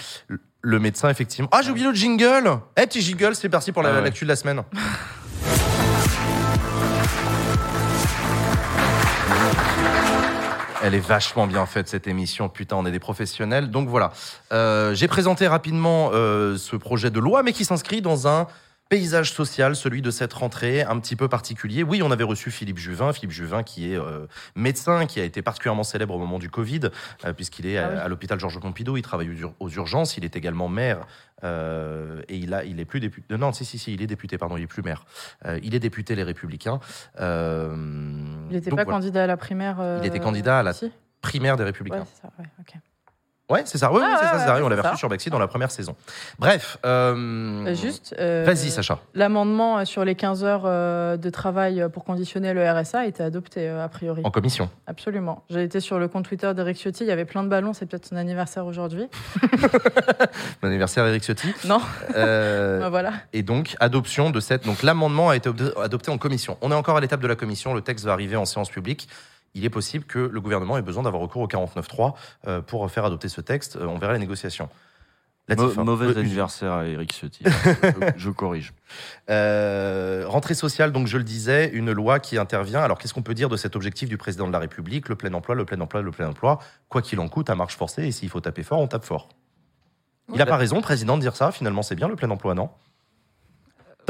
Le 0.62 0.78
médecin, 0.78 1.11
effectivement. 1.11 1.49
Ah, 1.53 1.61
j'ai 1.62 1.70
oublié 1.70 1.87
le 1.87 1.95
jingle 1.95 2.59
Eh, 2.76 2.87
petit 2.87 3.03
jingle, 3.03 3.35
c'est 3.35 3.49
parti 3.51 3.70
pour 3.70 3.82
la- 3.82 3.91
Ah 3.91 4.01
ouais. 4.03 4.11
de 4.11 4.26
la 4.26 4.37
semaine. 4.37 4.62
Elle 10.82 10.95
est 10.95 10.99
vachement 11.07 11.47
bien 11.47 11.64
faite 11.64 11.89
cette 11.89 12.07
émission, 12.07 12.51
putain, 12.51 12.76
on 12.76 12.85
est 12.85 12.91
des 12.91 12.99
professionnels. 12.99 13.70
Donc 13.70 13.89
voilà, 13.89 14.12
Euh, 14.53 14.95
j'ai 14.95 15.09
présenté 15.09 15.47
rapidement 15.49 16.11
euh, 16.12 16.59
ce 16.59 16.76
projet 16.76 17.11
de 17.11 17.18
loi, 17.20 17.43
mais 17.43 17.53
qui 17.53 17.64
s'inscrit 17.64 18.03
dans 18.03 18.28
un 18.28 18.47
paysage 18.89 19.32
social, 19.32 19.74
celui 19.74 20.03
de 20.03 20.11
cette 20.11 20.32
rentrée 20.32 20.82
un 20.82 20.99
petit 21.01 21.16
peu 21.16 21.28
particulier. 21.28 21.82
Oui, 21.82 22.03
on 22.03 22.11
avait 22.11 22.24
reçu 22.24 22.51
Philippe 22.51 22.78
Juvin, 22.78 23.12
Philippe 23.12 23.30
Juvin 23.32 23.62
qui 23.62 23.93
est 23.93 23.97
euh, 23.99 24.26
médecin, 24.55 25.07
qui 25.07 25.18
a 25.20 25.24
été 25.24 25.43
particulièrement 25.43 25.82
célèbre 25.85 26.14
au 26.14 26.18
moment 26.18 26.39
du 26.39 26.51
Covid, 26.51 26.80
euh, 27.24 27.32
puisqu'il 27.32 27.66
est 27.66 27.78
à, 27.78 27.87
Ah 27.87 27.91
oui. 27.93 27.99
à 28.01 28.09
l'hôpital 28.09 28.39
Georges 28.39 28.61
Pompidou, 28.61 28.97
il 28.97 29.03
travaille 29.03 29.30
aux, 29.30 29.32
ur- 29.32 29.55
aux 29.59 29.68
urgences, 29.70 30.16
il 30.16 30.24
est 30.24 30.37
également 30.37 30.68
maire, 30.68 31.07
euh, 31.43 32.22
et 32.28 32.37
il, 32.37 32.55
a, 32.55 32.64
il 32.64 32.78
est 32.78 32.85
plus 32.85 33.01
député. 33.01 33.37
Non, 33.37 33.53
si, 33.53 33.64
si, 33.64 33.78
si, 33.78 33.95
il 33.95 34.03
est 34.03 34.07
député, 34.07 34.39
pardon, 34.39 34.57
il 34.57 34.62
est 34.62 34.66
plus 34.68 34.82
maire. 34.82 35.05
Euh, 35.47 35.59
il 35.62 35.74
est 35.74 35.80
député 35.80 36.14
Les 36.14 36.22
Républicains. 36.22 36.78
Euh, 37.20 37.74
Il 38.51 38.55
n'était 38.57 38.70
pas 38.70 38.76
voilà. 38.85 38.93
candidat 38.93 39.24
à 39.24 39.26
la 39.26 39.37
primaire. 39.37 39.99
Il 40.03 40.07
était 40.07 40.20
candidat 40.20 40.59
à 40.61 40.62
la 40.62 40.72
si? 40.72 40.91
primaire 41.20 41.57
des 41.57 41.64
Républicains. 41.64 42.07
ça, 42.20 42.30
ouais. 42.39 42.45
Ouais, 43.51 43.62
c'est 43.66 43.76
ça. 43.76 43.92
Oui, 43.92 43.99
oui, 44.01 44.07
Ah, 44.09 44.16
c'est 44.22 44.38
ça, 44.38 44.55
ouais, 44.55 44.61
ouais, 44.61 44.62
On 44.64 44.68
l'avait 44.70 44.80
reçu 44.80 44.97
sur 44.97 45.09
Baxi 45.11 45.28
dans 45.28 45.38
la 45.38 45.47
première 45.47 45.70
saison. 45.70 45.95
Bref. 46.38 46.78
euh, 46.86 47.66
Euh, 47.66 47.74
Juste. 47.74 48.14
euh, 48.18 48.42
Vas-y, 48.47 48.70
Sacha. 48.70 49.01
L'amendement 49.14 49.84
sur 49.84 50.03
les 50.07 50.14
15 50.14 50.45
heures 50.45 50.62
de 51.18 51.30
travail 51.30 51.84
pour 51.92 52.05
conditionner 52.05 52.55
le 52.55 52.66
RSA 52.70 53.01
a 53.01 53.05
été 53.05 53.22
adopté, 53.22 53.68
a 53.68 53.86
priori. 53.88 54.22
En 54.24 54.30
commission. 54.30 54.70
Absolument. 54.86 55.45
J'ai 55.51 55.62
été 55.62 55.80
sur 55.80 55.99
le 55.99 56.09
compte 56.09 56.24
Twitter 56.26 56.53
d'Eric 56.55 56.78
Ciotti, 56.78 57.05
il 57.05 57.09
y 57.09 57.11
avait 57.11 57.26
plein 57.26 57.42
de 57.42 57.49
ballons, 57.49 57.74
c'est 57.74 57.84
peut-être 57.84 58.07
son 58.07 58.16
anniversaire 58.16 58.64
aujourd'hui. 58.64 59.09
Bon 60.62 60.68
anniversaire, 60.68 61.07
Eric 61.07 61.22
Ciotti. 61.22 61.49
Non, 61.66 61.80
Euh, 62.16 62.80
bah 62.80 62.88
voilà. 62.88 63.12
et 63.34 63.42
donc, 63.42 63.76
adoption 63.80 64.30
de 64.30 64.40
cette. 64.40 64.64
Donc, 64.64 64.82
l'amendement 64.82 65.28
a 65.30 65.36
été 65.36 65.51
adopté 65.82 66.11
en 66.11 66.16
commission. 66.18 66.57
On 66.62 66.70
est 66.70 66.74
encore 66.74 66.97
à 66.97 67.01
l'étape 67.01 67.20
de 67.20 67.26
la 67.26 67.36
commission. 67.36 67.74
Le 67.74 67.80
texte 67.82 68.05
va 68.07 68.12
arriver 68.12 68.36
en 68.36 68.45
séance 68.47 68.70
publique. 68.70 69.09
Il 69.55 69.64
est 69.64 69.70
possible 69.70 70.05
que 70.05 70.18
le 70.18 70.40
gouvernement 70.40 70.76
ait 70.78 70.82
besoin 70.82 71.02
d'avoir 71.05 71.22
recours 71.22 71.42
au 71.42 71.46
49.3 71.46 72.14
euh, 72.46 72.61
pour 72.61 72.90
faire 72.90 73.05
adopter 73.05 73.28
ce 73.28 73.40
texte. 73.40 73.76
Euh, 73.76 73.86
on 73.86 73.98
verra 73.98 74.12
les 74.12 74.18
négociations. 74.18 74.68
Mauvais 75.76 76.07
Euh, 76.07 76.18
anniversaire 76.20 76.72
à 76.72 76.86
Eric 76.86 77.12
Ciotti. 77.12 77.44
je, 77.82 78.11
je 78.16 78.30
corrige. 78.30 78.72
Euh, 79.30 80.24
rentrée 80.26 80.55
sociale, 80.55 80.90
donc 80.90 81.07
je 81.07 81.18
le 81.18 81.22
disais, 81.24 81.68
une 81.74 81.92
loi 81.92 82.18
qui 82.18 82.38
intervient. 82.38 82.80
Alors 82.80 82.98
qu'est-ce 82.98 83.12
qu'on 83.12 83.22
peut 83.22 83.34
dire 83.34 83.50
de 83.50 83.57
cet 83.59 83.76
objectif 83.76 84.09
du 84.09 84.16
président 84.16 84.46
de 84.46 84.52
la 84.52 84.59
République? 84.59 85.09
Le 85.11 85.16
plein 85.16 85.32
emploi, 85.34 85.55
le 85.55 85.66
plein 85.66 85.80
emploi, 85.82 86.00
le 86.00 86.11
plein 86.11 86.28
emploi. 86.28 86.59
Quoi 86.88 87.02
qu'il 87.02 87.20
en 87.20 87.28
coûte, 87.28 87.50
à 87.50 87.55
marche 87.55 87.76
forcée. 87.76 88.05
Et 88.07 88.11
s'il 88.12 88.30
faut 88.30 88.40
taper 88.40 88.62
fort, 88.62 88.80
on 88.80 88.86
tape 88.86 89.05
fort. 89.05 89.28
Il 90.32 90.38
n'a 90.38 90.46
pas 90.46 90.57
raison, 90.57 90.80
président, 90.80 91.16
de 91.16 91.20
dire 91.22 91.36
ça. 91.36 91.52
Finalement, 91.52 91.82
c'est 91.82 91.94
bien 91.94 92.09
le 92.09 92.16
plein 92.16 92.30
emploi, 92.30 92.55
non? 92.55 92.70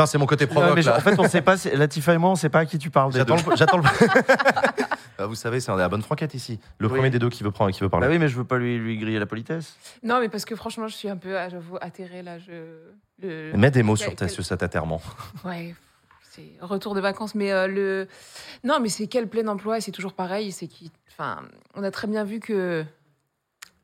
C'est 0.07 0.19
mon 0.19 0.27
côté 0.27 0.47
Non, 0.47 0.53
provoque. 0.53 0.75
mais 0.77 0.83
là. 0.83 0.97
en 0.97 1.01
fait, 1.01 1.19
on 1.19 1.29
sait 1.29 1.43
pas, 1.43 1.55
Latifa 1.73 2.15
et 2.15 2.19
moi, 2.19 2.31
on 2.31 2.35
sait 2.37 2.49
pas 2.49 2.61
à 2.61 2.67
qui 2.67 2.79
tu 2.79 2.91
parles. 2.91 3.13
J'attends 3.57 3.79
le. 3.79 3.83
J'attends 5.17 5.23
le... 5.23 5.25
Ah, 5.25 5.27
vous 5.27 5.35
savez, 5.35 5.61
c'est 5.61 5.71
on 5.71 5.75
est 5.77 5.81
à 5.81 5.85
la 5.85 5.89
bonne 5.89 6.03
franquette 6.03 6.35
ici. 6.35 6.59
Le 6.79 6.87
Oui. 6.89 6.95
premier 6.95 7.11
des 7.11 7.19
deux 7.19 7.29
qui 7.31 7.43
veut 7.43 7.51
prendre, 7.51 7.73
qui 7.73 7.81
veut 7.81 7.89
parler. 7.89 8.07
Bah 8.07 8.13
oui, 8.13 8.19
mais 8.19 8.29
je 8.29 8.37
veux 8.37 8.45
pas 8.45 8.59
lui, 8.59 8.79
lui 8.79 8.97
griller 8.99 9.19
la 9.19 9.27
politesse. 9.27 9.77
Non, 10.03 10.21
mais 10.21 10.29
parce 10.29 10.45
que 10.45 10.57
franchement, 10.57 10.89
je 10.89 10.95
suis 10.95 11.09
un 11.09 11.17
peu, 11.17 11.35
j'avoue, 11.51 11.77
atterrée 11.81 12.23
là. 12.23 12.39
Je, 12.39 12.77
le, 13.23 13.53
Mets 13.57 13.71
des 13.71 13.83
mots 13.83 13.97
sur, 13.97 14.11
ta, 14.15 14.27
quel- 14.27 14.31
sur 14.31 14.45
cet 14.45 14.63
atterrement. 14.63 15.01
Ouais, 15.45 15.75
c'est 16.23 16.51
retour 16.61 16.95
de 16.95 17.01
vacances, 17.01 17.35
mais 17.35 17.53
euh, 17.53 17.67
le. 17.69 18.09
Non, 18.65 18.81
mais 18.81 18.89
c'est 18.89 19.07
quel 19.07 19.29
plein 19.29 19.47
emploi 19.47 19.79
et 19.79 19.81
c'est 19.81 19.93
toujours 19.93 20.15
pareil. 20.15 20.51
C'est 20.53 20.67
qui. 20.67 20.91
Enfin, 21.13 21.43
on 21.75 21.83
a 21.85 21.91
très 21.93 22.09
bien 22.09 22.25
vu 22.25 22.41
que 22.41 22.85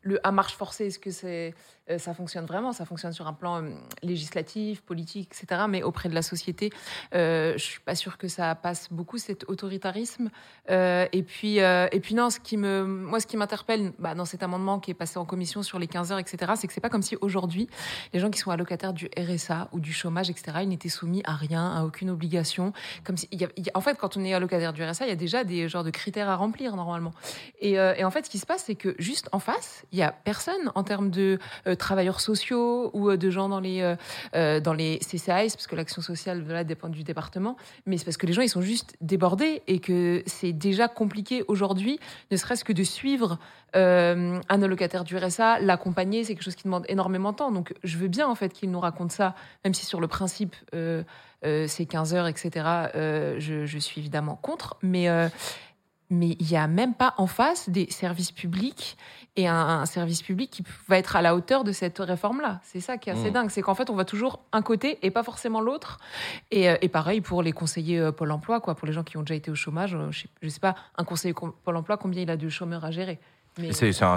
le 0.03 0.27
à 0.27 0.33
marche 0.33 0.55
forcée, 0.57 0.87
est-ce 0.87 0.99
que 0.99 1.11
c'est 1.13 1.55
ça 1.99 2.15
fonctionne 2.15 2.47
vraiment 2.47 2.73
Ça 2.73 2.85
fonctionne 2.85 3.13
sur 3.13 3.27
un 3.27 3.33
plan 3.33 3.63
euh, 3.63 3.71
législatif, 4.03 4.83
politique, 4.83 5.31
etc. 5.33 5.63
Mais 5.69 5.83
auprès 5.83 6.09
de 6.09 6.15
la 6.15 6.23
société, 6.23 6.71
euh, 7.15 7.53
je 7.55 7.63
suis 7.63 7.81
pas 7.81 7.95
sûre 7.95 8.19
que 8.19 8.29
ça 8.29 8.55
passe 8.55 8.89
beaucoup 8.91 9.19
cet 9.19 9.49
autoritarisme. 9.49 10.31
Euh, 10.71 11.07
et 11.13 11.23
puis, 11.23 11.61
euh, 11.61 11.89
et 11.93 12.01
puis 12.01 12.15
non, 12.15 12.31
ce 12.31 12.41
qui 12.41 12.57
me, 12.57 12.85
moi, 12.85 13.21
ce 13.21 13.27
qui 13.27 13.37
m'interpelle 13.37 13.93
bah, 13.99 14.15
dans 14.15 14.25
cet 14.25 14.43
amendement 14.43 14.79
qui 14.79 14.91
est 14.91 14.95
passé 14.95 15.19
en 15.19 15.25
commission 15.25 15.63
sur 15.63 15.79
les 15.79 15.87
15 15.87 16.13
heures, 16.13 16.19
etc., 16.19 16.53
c'est 16.57 16.67
que 16.67 16.73
c'est 16.73 16.81
pas 16.81 16.89
comme 16.89 17.03
si 17.03 17.17
aujourd'hui 17.21 17.69
les 18.13 18.21
gens 18.21 18.31
qui 18.31 18.39
sont 18.39 18.51
allocataires 18.51 18.93
du 18.93 19.09
RSA 19.17 19.69
ou 19.73 19.81
du 19.81 19.93
chômage, 19.93 20.31
etc., 20.31 20.59
ils 20.63 20.69
n'étaient 20.69 20.89
soumis 20.89 21.23
à 21.25 21.35
rien, 21.35 21.73
à 21.73 21.85
aucune 21.85 22.11
obligation. 22.11 22.73
Comme 23.05 23.17
si, 23.17 23.29
en 23.75 23.81
fait, 23.81 23.97
quand 23.99 24.17
on 24.17 24.25
est 24.25 24.35
allocataire 24.35 24.73
du 24.73 24.83
RSA, 24.83 25.07
il 25.07 25.09
y 25.09 25.13
a 25.13 25.17
déjà 25.17 25.45
des 25.45 25.69
genres 25.69 25.85
de 25.85 25.91
critères 25.91 26.29
à 26.29 26.37
remplir 26.37 26.77
normalement. 26.77 27.13
Et, 27.61 27.79
euh, 27.79 27.95
en 28.05 28.11
fait, 28.11 28.27
ce 28.27 28.31
qui 28.31 28.39
se 28.39 28.47
passe, 28.47 28.65
c'est 28.67 28.75
que 28.75 28.95
juste 28.99 29.29
en 29.33 29.39
face, 29.39 29.85
il 29.93 29.99
y 29.99 30.03
a 30.03 30.13
personne 30.13 30.73
en 30.75 30.83
termes 30.83 31.11
de 31.11 31.39
euh, 31.67 31.75
travailleurs 31.81 32.21
sociaux 32.21 32.91
ou 32.93 33.11
euh, 33.11 33.17
de 33.17 33.31
gens 33.31 33.49
dans 33.49 33.59
les 33.59 33.81
euh, 33.81 33.97
euh, 34.37 34.61
dans 34.61 34.73
les 34.73 34.99
CCAS, 35.01 35.55
parce 35.55 35.67
que 35.67 35.75
l'action 35.75 36.03
sociale 36.03 36.43
voilà, 36.45 36.63
dépend 36.63 36.89
du 36.89 37.03
département. 37.03 37.57
Mais 37.87 37.99
c'est 37.99 38.05
parce 38.05 38.17
que 38.17 38.27
les 38.27 38.33
gens 38.33 38.43
ils 38.43 38.49
sont 38.49 38.61
juste 38.61 38.95
débordés 39.01 39.63
et 39.67 39.81
que 39.81 40.23
c'est 40.27 40.53
déjà 40.53 40.87
compliqué 40.87 41.45
aujourd'hui, 41.49 41.99
ne 42.31 42.37
serait-ce 42.37 42.65
que 42.65 42.73
de 42.73 42.85
suivre 42.85 43.39
euh, 43.77 44.41
un 44.49 44.63
allocataire 44.63 45.05
du 45.05 45.17
RSA, 45.17 45.61
l'accompagner, 45.61 46.25
c'est 46.25 46.35
quelque 46.35 46.45
chose 46.45 46.57
qui 46.57 46.65
demande 46.65 46.85
énormément 46.89 47.33
de 47.33 47.37
temps. 47.37 47.51
Donc 47.51 47.75
je 47.83 47.99
veux 47.99 48.09
bien 48.09 48.29
en 48.29 48.35
fait 48.35 48.53
qu'il 48.53 48.71
nous 48.71 48.81
raconte 48.81 49.13
ça, 49.13 49.35
même 49.65 49.75
si 49.75 49.87
sur 49.87 50.01
le 50.01 50.09
principe 50.09 50.55
euh, 50.75 51.03
c'est 51.43 51.87
15 51.87 52.15
heures, 52.15 52.27
etc. 52.27 52.51
je, 52.95 53.65
je 53.65 53.79
suis 53.79 54.01
évidemment 54.01 54.37
contre, 54.37 54.77
mais 54.83 55.09
mais 56.11 56.37
il 56.41 56.51
y 56.51 56.57
a 56.57 56.67
même 56.67 56.95
pas 56.95 57.15
en 57.19 57.27
face 57.27 57.69
des 57.71 57.91
services 57.91 58.33
publics 58.33 58.97
et 59.37 59.47
un, 59.47 59.55
un 59.55 59.87
service 59.87 60.23
public 60.23 60.51
qui 60.51 60.65
va 60.89 60.99
être 60.99 61.15
à 61.17 61.23
la 61.23 61.35
hauteur 61.37 61.63
de 61.65 61.73
cette 61.73 61.99
réforme-là. 61.99 62.61
C'est 62.65 62.81
ça 62.81 62.99
qui 62.99 63.09
est 63.11 63.13
assez 63.13 63.31
Mm. 63.31 63.35
dingue, 63.35 63.51
c'est 63.51 63.63
qu'en 63.63 63.75
fait 63.77 63.89
on 63.91 63.95
voit 63.95 64.05
toujours 64.05 64.41
un 64.53 64.61
côté 64.63 64.99
et 65.03 65.11
pas 65.11 65.23
forcément 65.23 65.61
l'autre. 65.61 65.99
Et, 66.51 66.69
euh, 66.69 66.77
et 66.83 66.89
pareil 66.89 67.21
pour 67.21 67.43
les 67.43 67.53
conseillers 67.53 68.01
euh, 68.01 68.13
Pôle 68.13 68.33
Emploi, 68.33 68.61
quoi, 68.61 68.75
pour 68.75 68.87
les 68.87 68.93
gens 68.93 69.05
qui 69.05 69.17
ont 69.17 69.23
déjà 69.23 69.37
été 69.37 69.51
au 69.51 69.55
chômage. 69.55 69.95
euh, 69.95 70.11
je, 70.11 70.23
sais, 70.23 70.29
je 70.43 70.49
sais 70.49 70.61
pas, 70.61 70.75
un 70.97 71.05
conseiller 71.05 71.33
Pôle 71.35 71.77
Emploi 71.77 71.97
combien 71.97 72.23
il 72.23 72.31
a 72.31 72.37
de 72.37 72.49
chômeurs 72.49 72.85
à 72.85 72.91
gérer? 72.91 73.21
Mais, 73.61 73.73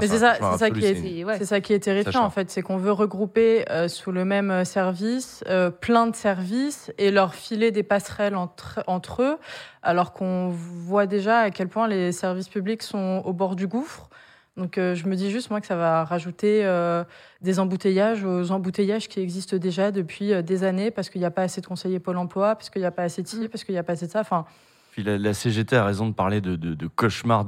C'est 0.07 0.57
ça, 0.57 0.69
qui 0.71 0.79
est- 0.79 0.93
c'est- 0.95 1.01
c'est- 1.19 1.23
ouais. 1.23 1.37
C'est 1.37 1.45
ça 1.45 1.61
qui 1.61 1.73
est 1.73 1.79
terrifiant 1.79 2.23
en 2.25 2.29
fait, 2.29 2.49
c'est 2.49 2.61
qu'on 2.61 2.77
veut 2.77 2.91
regrouper 2.91 3.65
euh, 3.69 3.87
sous 3.87 4.11
le 4.11 4.25
même 4.25 4.51
euh, 4.51 4.63
service 4.65 5.43
euh, 5.49 5.69
plein 5.69 6.07
de 6.07 6.15
services 6.15 6.91
et 6.97 7.11
leur 7.11 7.35
filer 7.35 7.71
des 7.71 7.83
passerelles 7.83 8.35
entre, 8.35 8.83
entre 8.87 9.21
eux, 9.23 9.37
alors 9.81 10.13
qu'on 10.13 10.49
voit 10.49 11.05
déjà 11.05 11.39
à 11.39 11.49
quel 11.49 11.67
point 11.67 11.87
les 11.87 12.11
services 12.11 12.49
publics 12.49 12.83
sont 12.83 13.21
au 13.25 13.33
bord 13.33 13.55
du 13.55 13.67
gouffre. 13.67 14.09
Donc 14.55 14.77
euh, 14.77 14.93
je 14.93 15.07
me 15.07 15.15
dis 15.15 15.31
juste 15.31 15.49
moi 15.49 15.59
que 15.61 15.65
ça 15.65 15.75
va 15.75 16.03
rajouter 16.03 16.63
euh, 16.63 17.03
des 17.41 17.59
embouteillages 17.59 18.23
aux 18.23 18.51
embouteillages 18.51 19.07
qui 19.07 19.19
existent 19.19 19.57
déjà 19.57 19.89
depuis 19.89 20.31
euh, 20.31 20.43
des 20.43 20.63
années 20.63 20.91
parce 20.91 21.09
qu'il 21.09 21.21
n'y 21.21 21.25
a 21.25 21.31
pas 21.31 21.41
assez 21.41 21.59
de 21.59 21.65
conseillers 21.65 21.99
Pôle 21.99 22.17
Emploi, 22.17 22.53
parce 22.53 22.69
qu'il 22.69 22.81
n'y 22.83 22.85
a 22.85 22.91
pas 22.91 23.01
assez 23.01 23.23
de 23.23 23.27
ci, 23.27 23.47
parce 23.49 23.63
qu'il 23.63 23.73
n'y 23.73 23.79
a 23.79 23.83
pas 23.83 23.93
assez 23.93 24.05
de 24.05 24.11
ça. 24.11 24.19
Enfin, 24.19 24.45
Puis 24.93 25.01
la, 25.01 25.33
CGT 25.33 25.75
a 25.75 25.85
raison 25.85 26.07
de 26.07 26.13
parler 26.13 26.39
de, 26.39 26.87
cauchemar, 26.87 27.47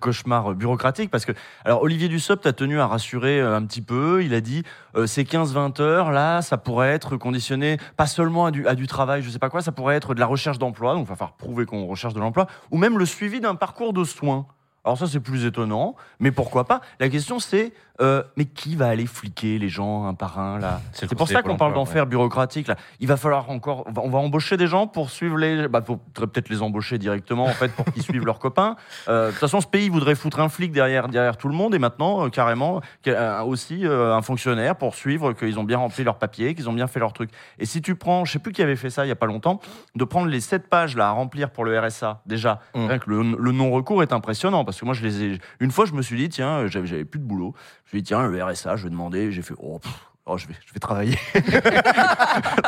cauchemar 0.00 0.54
bureaucratique 0.54 1.10
parce 1.10 1.26
que 1.26 1.32
alors 1.66 1.82
Olivier 1.82 2.08
Dussopt 2.08 2.46
a 2.46 2.54
tenu 2.54 2.80
à 2.80 2.86
rassurer 2.86 3.42
euh, 3.42 3.54
un 3.54 3.66
petit 3.66 3.82
peu. 3.82 4.24
Il 4.24 4.32
a 4.32 4.40
dit 4.40 4.62
euh, 4.96 5.06
ces 5.06 5.24
15-20 5.24 5.82
heures 5.82 6.10
là, 6.12 6.40
ça 6.40 6.56
pourrait 6.56 6.88
être 6.88 7.18
conditionné 7.18 7.76
pas 7.98 8.06
seulement 8.06 8.46
à 8.46 8.50
du, 8.50 8.86
travail, 8.86 9.20
je 9.20 9.28
sais 9.28 9.38
pas 9.38 9.50
quoi, 9.50 9.60
ça 9.60 9.70
pourrait 9.70 9.96
être 9.96 10.14
de 10.14 10.20
la 10.20 10.24
recherche 10.24 10.58
d'emploi, 10.58 10.94
donc 10.94 11.04
il 11.04 11.10
va 11.10 11.16
falloir 11.16 11.36
prouver 11.36 11.66
qu'on 11.66 11.84
recherche 11.84 12.14
de 12.14 12.20
l'emploi, 12.20 12.46
ou 12.70 12.78
même 12.78 12.96
le 12.96 13.04
suivi 13.04 13.40
d'un 13.40 13.54
parcours 13.54 13.92
de 13.92 14.04
soins. 14.04 14.46
Alors 14.82 14.96
ça, 14.96 15.06
c'est 15.06 15.20
plus 15.20 15.44
étonnant, 15.44 15.94
mais 16.20 16.30
pourquoi 16.30 16.64
pas? 16.64 16.80
La 17.00 17.10
question, 17.10 17.38
c'est, 17.38 17.74
euh, 18.00 18.22
mais 18.36 18.44
qui 18.44 18.76
va 18.76 18.88
aller 18.88 19.06
fliquer 19.06 19.58
les 19.58 19.68
gens 19.68 20.06
un 20.06 20.14
par 20.14 20.38
un, 20.38 20.58
là 20.58 20.80
C'est 20.92 21.08
pour 21.14 21.26
ça 21.28 21.42
qu'on 21.42 21.56
parle 21.56 21.72
d'enfer 21.74 22.06
bureaucratique, 22.06 22.68
là. 22.68 22.76
Il 23.00 23.08
va 23.08 23.16
falloir 23.16 23.50
encore... 23.50 23.84
on 23.86 23.92
va- 23.92 24.02
On 24.02 24.08
va 24.10 24.18
embaucher 24.18 24.56
des 24.56 24.66
gens 24.66 24.86
pour 24.86 25.10
suivre 25.10 25.36
les... 25.36 25.68
Bah, 25.68 25.82
faudrait 25.84 26.26
peut-être 26.28 26.48
les 26.48 26.62
embaucher 26.62 26.98
directement, 26.98 27.44
en 27.44 27.48
fait, 27.52 27.72
pour 27.72 27.84
qu'ils 27.86 28.02
suivent 28.02 28.24
leurs 28.24 28.38
copains. 28.38 28.76
Euh, 29.08 29.26
De 29.26 29.30
toute 29.32 29.40
façon, 29.40 29.60
ce 29.60 29.66
pays 29.66 29.88
voudrait 29.88 30.14
foutre 30.14 30.40
un 30.40 30.48
flic 30.48 30.72
derrière, 30.72 31.08
derrière 31.08 31.36
tout 31.36 31.48
le 31.48 31.54
monde, 31.54 31.74
et 31.74 31.78
maintenant, 31.78 32.24
euh, 32.26 32.28
carrément, 32.28 32.80
aussi 33.46 33.84
un 33.86 34.22
fonctionnaire 34.22 34.76
pour 34.76 34.94
suivre 34.94 35.32
qu'ils 35.32 35.58
ont 35.58 35.64
bien 35.64 35.78
rempli 35.78 36.04
leurs 36.04 36.18
papiers, 36.18 36.54
qu'ils 36.54 36.68
ont 36.68 36.72
bien 36.72 36.86
fait 36.86 37.00
leur 37.00 37.12
truc. 37.12 37.30
Et 37.58 37.66
si 37.66 37.82
tu 37.82 37.94
prends, 37.96 38.24
je 38.24 38.32
sais 38.32 38.38
plus 38.38 38.52
qui 38.52 38.62
avait 38.62 38.76
fait 38.76 38.90
ça 38.90 39.04
il 39.04 39.08
y 39.08 39.12
a 39.12 39.16
pas 39.16 39.26
longtemps, 39.26 39.60
de 39.94 40.04
prendre 40.04 40.28
les 40.28 40.40
sept 40.40 40.68
pages 40.68 40.96
là 40.96 41.08
à 41.08 41.10
remplir 41.10 41.50
pour 41.50 41.64
le 41.64 41.78
RSA, 41.78 42.22
déjà, 42.26 42.60
Mm. 42.74 42.86
rien 42.86 42.98
que 42.98 43.10
le, 43.10 43.22
le 43.38 43.52
non-recours 43.52 44.02
est 44.02 44.12
impressionnant 44.12 44.64
parce 44.64 44.78
que 44.80 44.84
moi 44.84 44.94
je 44.94 45.02
les 45.02 45.22
ai. 45.24 45.40
Une 45.60 45.70
fois, 45.70 45.84
je 45.86 45.92
me 45.92 46.02
suis 46.02 46.16
dit, 46.16 46.28
tiens, 46.28 46.66
j'avais 46.66 47.04
plus 47.04 47.18
de 47.20 47.24
boulot. 47.24 47.54
Je 47.90 47.96
me 47.96 47.98
suis 47.98 48.02
dit, 48.02 48.08
tiens, 48.08 48.26
le 48.26 48.44
RSA, 48.44 48.76
je 48.76 48.84
vais 48.84 48.90
demander. 48.90 49.32
J'ai 49.32 49.40
fait, 49.42 49.54
oh, 49.58 49.78
pff, 49.78 49.92
oh, 50.26 50.36
je, 50.36 50.46
vais, 50.46 50.54
je 50.66 50.74
vais 50.74 50.78
travailler. 50.80 51.16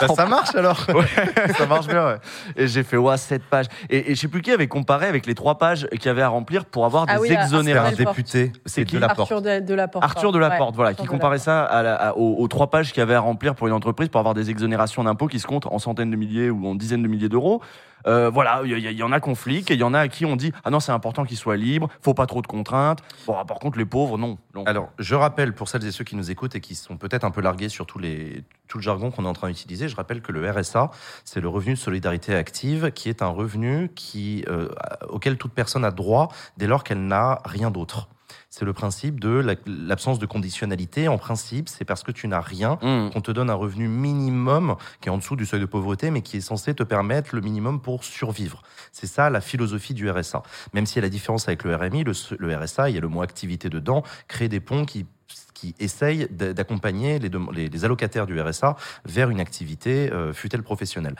Bah, 0.01 0.09
ça 0.15 0.27
marche 0.27 0.55
alors. 0.55 0.85
Ouais, 0.95 1.53
ça 1.59 1.67
marche 1.67 1.87
bien, 1.87 2.07
ouais. 2.07 2.17
Et 2.57 2.67
j'ai 2.67 2.83
fait, 2.83 2.97
ouais, 2.97 3.17
sept 3.17 3.43
pages. 3.45 3.67
Et, 3.91 4.11
et 4.11 4.15
je 4.15 4.21
sais 4.21 4.29
plus 4.29 4.41
qui 4.43 4.51
avait 4.51 4.67
comparé 4.67 5.07
avec 5.07 5.27
les 5.27 5.35
trois 5.35 5.59
pages 5.59 5.87
qu'il 5.91 6.07
y 6.07 6.09
avait 6.09 6.23
à 6.23 6.29
remplir 6.29 6.65
pour 6.65 6.87
avoir 6.87 7.05
Ah 7.09 7.17
des 7.17 7.21
oui, 7.21 7.27
à- 7.29 7.31
C'est 7.31 7.37
un 7.39 7.43
exonérations. 7.45 8.07
Arthur 8.07 8.11
député. 8.25 8.53
C'est 8.65 8.85
qui 8.85 8.97
de 8.97 9.01
la 9.01 9.09
porte. 9.09 9.21
Arthur 9.31 9.43
de, 9.43 9.61
de 9.61 9.75
la 9.75 9.89
Porte. 9.89 10.05
Arthur 10.05 10.33
de 10.33 10.39
la 10.39 10.49
Ouais, 10.49 10.59
Porte, 10.59 10.75
voilà, 10.75 10.91
Arthur 10.91 11.03
qui 11.05 11.09
comparait 11.09 11.39
ça 11.39 11.65
à 11.65 11.83
la- 11.83 11.95
à- 11.97 12.13
aux, 12.17 12.37
aux 12.39 12.49
trois 12.49 12.71
pages 12.71 12.93
qu'il 12.93 13.01
y 13.01 13.03
avait 13.03 13.15
à 13.15 13.21
remplir 13.21 13.55
pour 13.55 13.67
une 13.69 13.75
entreprise 13.75 14.09
pour 14.09 14.19
avoir 14.21 14.35
des 14.35 14.51
exonérations 14.51 15.05
d'impôts 15.05 15.27
qui 15.29 15.39
se 15.39 15.47
comptent 15.47 15.67
en 15.67 15.79
centaines 15.79 16.11
de 16.11 16.17
milliers 16.17 16.51
ou 16.51 16.67
en 16.67 16.75
dizaines 16.75 17.03
de 17.03 17.09
milliers 17.09 17.29
d'euros. 17.29 17.61
Euh, 18.07 18.31
voilà, 18.31 18.63
il 18.65 18.79
y, 18.79 19.03
en 19.03 19.13
a 19.13 19.21
conflit 19.21 19.59
et 19.69 19.75
il 19.75 19.81
y 19.81 19.83
en 19.83 19.95
a 19.95 20.01
à 20.01 20.09
qui 20.09 20.25
on 20.25 20.37
dit 20.37 20.53
ah 20.65 20.71
non 20.71 20.81
c'est 20.81 20.93
important 20.93 21.25
qu'ils 21.25 21.37
soient 21.37 21.57
libres, 21.57 21.89
faut 22.01 22.15
pas 22.15 22.27
trop 22.27 22.43
de 22.43 22.47
contraintes. 22.47 23.01
Bon, 23.27 23.37
ah, 23.39 23.45
par 23.45 23.59
contre 23.59 23.79
les 23.79 23.85
pauvres 23.85 24.19
non. 24.19 24.39
Alors, 24.67 24.91
je 24.99 25.15
rappelle 25.15 25.55
pour 25.55 25.69
celles 25.69 25.85
et 25.87 25.93
ceux 25.93 26.05
qui 26.05 26.17
nous 26.17 26.31
écoutent 26.31 26.55
et 26.55 26.61
qui 26.61 26.75
sont 26.75 26.97
peut-être 26.97 27.25
un 27.25 27.31
peu 27.31 27.41
largués 27.41 27.69
sur 27.69 27.87
tout 27.87 27.99
le 27.99 28.43
jargon 28.79 29.11
qu'on 29.11 29.25
est 29.25 29.29
en 29.29 29.33
train 29.33 29.49
d'utiliser, 29.49 29.89
je 29.89 29.97
rappelle 29.97 30.23
que 30.23 30.33
le 30.33 30.49
RSA, 30.51 30.91
c'est 31.25 31.41
le 31.41 31.49
revenu 31.49 31.75
de 31.75 31.79
solidarité 31.79 32.35
active, 32.35 32.91
qui 32.93 33.09
est 33.09 33.23
un 33.23 33.29
revenu 33.29 33.91
qui, 33.95 34.45
euh, 34.49 34.69
auquel 35.09 35.37
toute 35.37 35.53
personne 35.53 35.85
a 35.85 35.91
droit 35.91 36.29
dès 36.57 36.67
lors 36.67 36.85
qu'elle 36.85 37.07
n'a 37.07 37.41
rien 37.45 37.71
d'autre. 37.71 38.09
C'est 38.53 38.65
le 38.65 38.73
principe 38.73 39.21
de 39.21 39.29
la- 39.31 39.55
l'absence 39.67 40.19
de 40.19 40.27
conditionnalité. 40.27 41.07
En 41.07 41.19
principe, 41.19 41.69
c'est 41.69 41.85
parce 41.85 42.03
que 42.03 42.11
tu 42.11 42.27
n'as 42.27 42.41
rien 42.41 42.79
hum, 42.83 43.09
qu'on 43.13 43.21
te 43.21 43.31
donne 43.31 43.49
un 43.49 43.55
revenu 43.55 43.87
minimum 43.87 44.75
qui 45.01 45.09
est 45.09 45.13
en 45.13 45.19
dessous 45.19 45.37
du 45.37 45.47
seuil 45.47 45.61
de 45.61 45.67
pauvreté, 45.67 46.11
mais 46.11 46.21
qui 46.21 46.39
est 46.39 46.41
censé 46.41 46.75
te 46.75 46.83
permettre 46.83 47.35
le 47.35 47.41
minimum 47.43 47.81
pour 47.81 48.03
survivre. 48.03 48.63
C'est 48.91 49.07
ça 49.07 49.31
la 49.31 49.41
philosophie 49.41 49.95
du 49.95 50.11
RSA. 50.11 50.43
Même 50.75 50.85
si 50.87 51.01
la 51.01 51.09
différence 51.09 51.47
avec 51.47 51.63
le 51.63 51.77
RMI, 51.77 52.03
le, 52.03 52.13
le 52.39 52.57
RSA, 52.57 52.91
il 52.91 52.95
y 52.97 52.99
a 52.99 53.01
le 53.01 53.09
mot 53.09 53.23
activité 53.23 53.69
dedans, 53.71 54.03
crée 54.29 54.49
des 54.49 54.61
ponts 54.61 54.85
qui 54.85 55.07
qui 55.55 55.75
essayent 55.79 56.27
d'a- 56.31 56.55
d'accompagner 56.55 57.19
les 57.21 57.85
allocataires 57.85 58.27
du 58.27 58.41
RSA 58.41 58.77
vers 59.05 59.29
une 59.29 59.41
activité 59.41 60.11
euh, 60.11 60.33
fut-elle 60.33 60.63
professionnelle. 60.63 61.15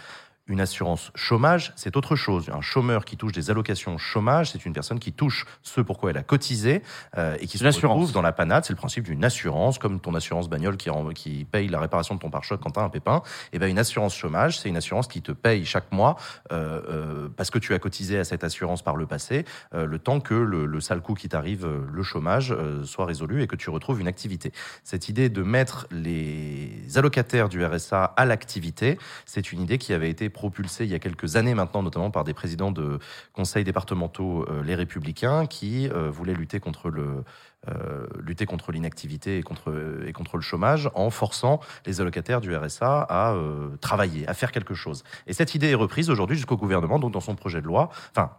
Une 0.51 0.61
assurance 0.61 1.13
chômage, 1.15 1.73
c'est 1.77 1.97
autre 1.97 2.17
chose. 2.17 2.51
Un 2.53 2.61
chômeur 2.61 3.05
qui 3.05 3.17
touche 3.17 3.31
des 3.31 3.53
allocations 3.53 3.99
chômage, 3.99 4.51
c'est 4.51 4.67
une 4.67 4.73
personne 4.73 4.99
qui 4.99 5.13
touche 5.13 5.47
ce 5.63 5.81
pourquoi 5.81 6.11
elle 6.11 6.17
a 6.17 6.25
cotisé 6.25 6.83
euh, 7.17 7.37
et 7.39 7.47
qui 7.47 7.57
se 7.57 7.65
retrouve 7.65 8.13
dans 8.13 8.21
la 8.21 8.33
panade. 8.33 8.65
C'est 8.65 8.73
le 8.73 8.77
principe 8.77 9.05
d'une 9.05 9.25
assurance, 9.25 9.79
comme 9.79 10.01
ton 10.01 10.13
assurance 10.17 10.49
bagnole 10.49 10.77
qui, 10.77 10.91
rend- 10.91 11.11
qui 11.11 11.45
paye 11.45 11.69
la 11.69 11.79
réparation 11.79 12.17
de 12.17 12.21
ton 12.21 12.31
pare-choc 12.31 12.61
quand 12.61 12.73
tu 12.73 12.81
as 12.81 12.83
un 12.83 12.89
pépin. 12.89 13.23
Et 13.53 13.61
ben 13.61 13.71
une 13.71 13.79
assurance 13.79 14.13
chômage, 14.17 14.59
c'est 14.59 14.69
une 14.69 14.77
assurance 14.77 15.07
qui 15.07 15.23
te 15.23 15.31
paye 15.31 15.65
chaque 15.65 15.93
mois 15.93 16.17
euh, 16.51 16.83
euh, 16.89 17.29
parce 17.37 17.51
que 17.51 17.61
tu 17.61 17.73
as 17.73 17.79
cotisé 17.79 18.19
à 18.19 18.25
cette 18.25 18.43
assurance 18.43 18.83
par 18.83 18.97
le 18.97 19.07
passé, 19.07 19.45
le 19.73 19.99
temps 20.01 20.19
que 20.19 20.35
le, 20.35 20.67
le 20.67 20.81
sale 20.81 21.01
coup 21.01 21.15
qui 21.15 21.29
t'arrive, 21.29 21.65
le 21.93 22.03
chômage, 22.03 22.53
soit 22.83 23.07
résolu 23.07 23.43
et 23.43 23.47
que 23.47 23.55
tu 23.55 23.71
retrouves 23.71 24.01
une 24.01 24.09
activité. 24.09 24.51
Cette 24.83 25.09
idée 25.09 25.29
de 25.29 25.43
mettre 25.45 25.87
les 25.93 26.73
allocataires 26.97 27.49
du 27.49 27.65
RSA 27.65 28.03
à 28.17 28.25
l'activité, 28.25 28.99
c'est 29.27 29.53
une 29.53 29.61
idée 29.61 29.79
qui 29.79 29.93
avait 29.93 30.11
été 30.11 30.29
propulsée 30.41 30.85
il 30.85 30.91
y 30.91 30.95
a 30.95 30.99
quelques 30.99 31.37
années 31.37 31.53
maintenant, 31.53 31.83
notamment 31.83 32.11
par 32.11 32.25
des 32.25 32.33
présidents 32.33 32.73
de 32.73 32.99
conseils 33.35 33.63
départementaux, 33.63 34.47
euh, 34.49 34.63
les 34.63 34.75
Républicains, 34.75 35.45
qui 35.45 35.87
euh, 35.91 36.11
voulaient 36.11 36.33
lutter 36.33 36.61
contre 36.61 36.89
le 36.89 37.25
euh, 37.69 38.07
lutter 38.19 38.47
contre 38.47 38.73
l'inactivité 38.73 39.37
et 39.37 39.43
contre 39.43 39.71
et 40.07 40.15
contre 40.15 40.39
le 40.39 40.43
chômage 40.43 40.91
en 40.95 41.11
forçant 41.11 41.61
les 41.85 42.01
allocataires 42.01 42.41
du 42.41 42.57
RSA 42.57 43.07
à 43.11 43.35
travailler, 43.83 44.27
à 44.27 44.33
faire 44.33 44.51
quelque 44.51 44.73
chose. 44.73 45.05
Et 45.27 45.35
cette 45.35 45.55
idée 45.55 45.69
est 45.69 45.75
reprise 45.75 46.09
aujourd'hui 46.09 46.37
jusqu'au 46.37 46.57
gouvernement, 46.57 46.99
donc 46.99 47.13
dans 47.13 47.21
son 47.21 47.35
projet 47.35 47.61
de 47.61 47.67
loi. 47.67 47.91
Enfin. 48.13 48.31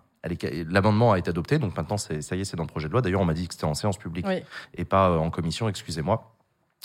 L'amendement 0.69 1.13
a 1.13 1.17
été 1.17 1.31
adopté, 1.31 1.57
donc 1.57 1.75
maintenant, 1.75 1.97
ça 1.97 2.13
y 2.13 2.41
est, 2.41 2.43
c'est 2.45 2.55
dans 2.55 2.61
le 2.61 2.69
projet 2.69 2.87
de 2.87 2.91
loi. 2.91 3.01
D'ailleurs, 3.01 3.21
on 3.21 3.25
m'a 3.25 3.33
dit 3.33 3.47
que 3.47 3.55
c'était 3.55 3.65
en 3.65 3.73
séance 3.73 3.97
publique 3.97 4.27
Oui. 4.27 4.43
et 4.75 4.85
pas 4.85 5.17
en 5.17 5.31
commission, 5.31 5.67
excusez-moi. 5.67 6.31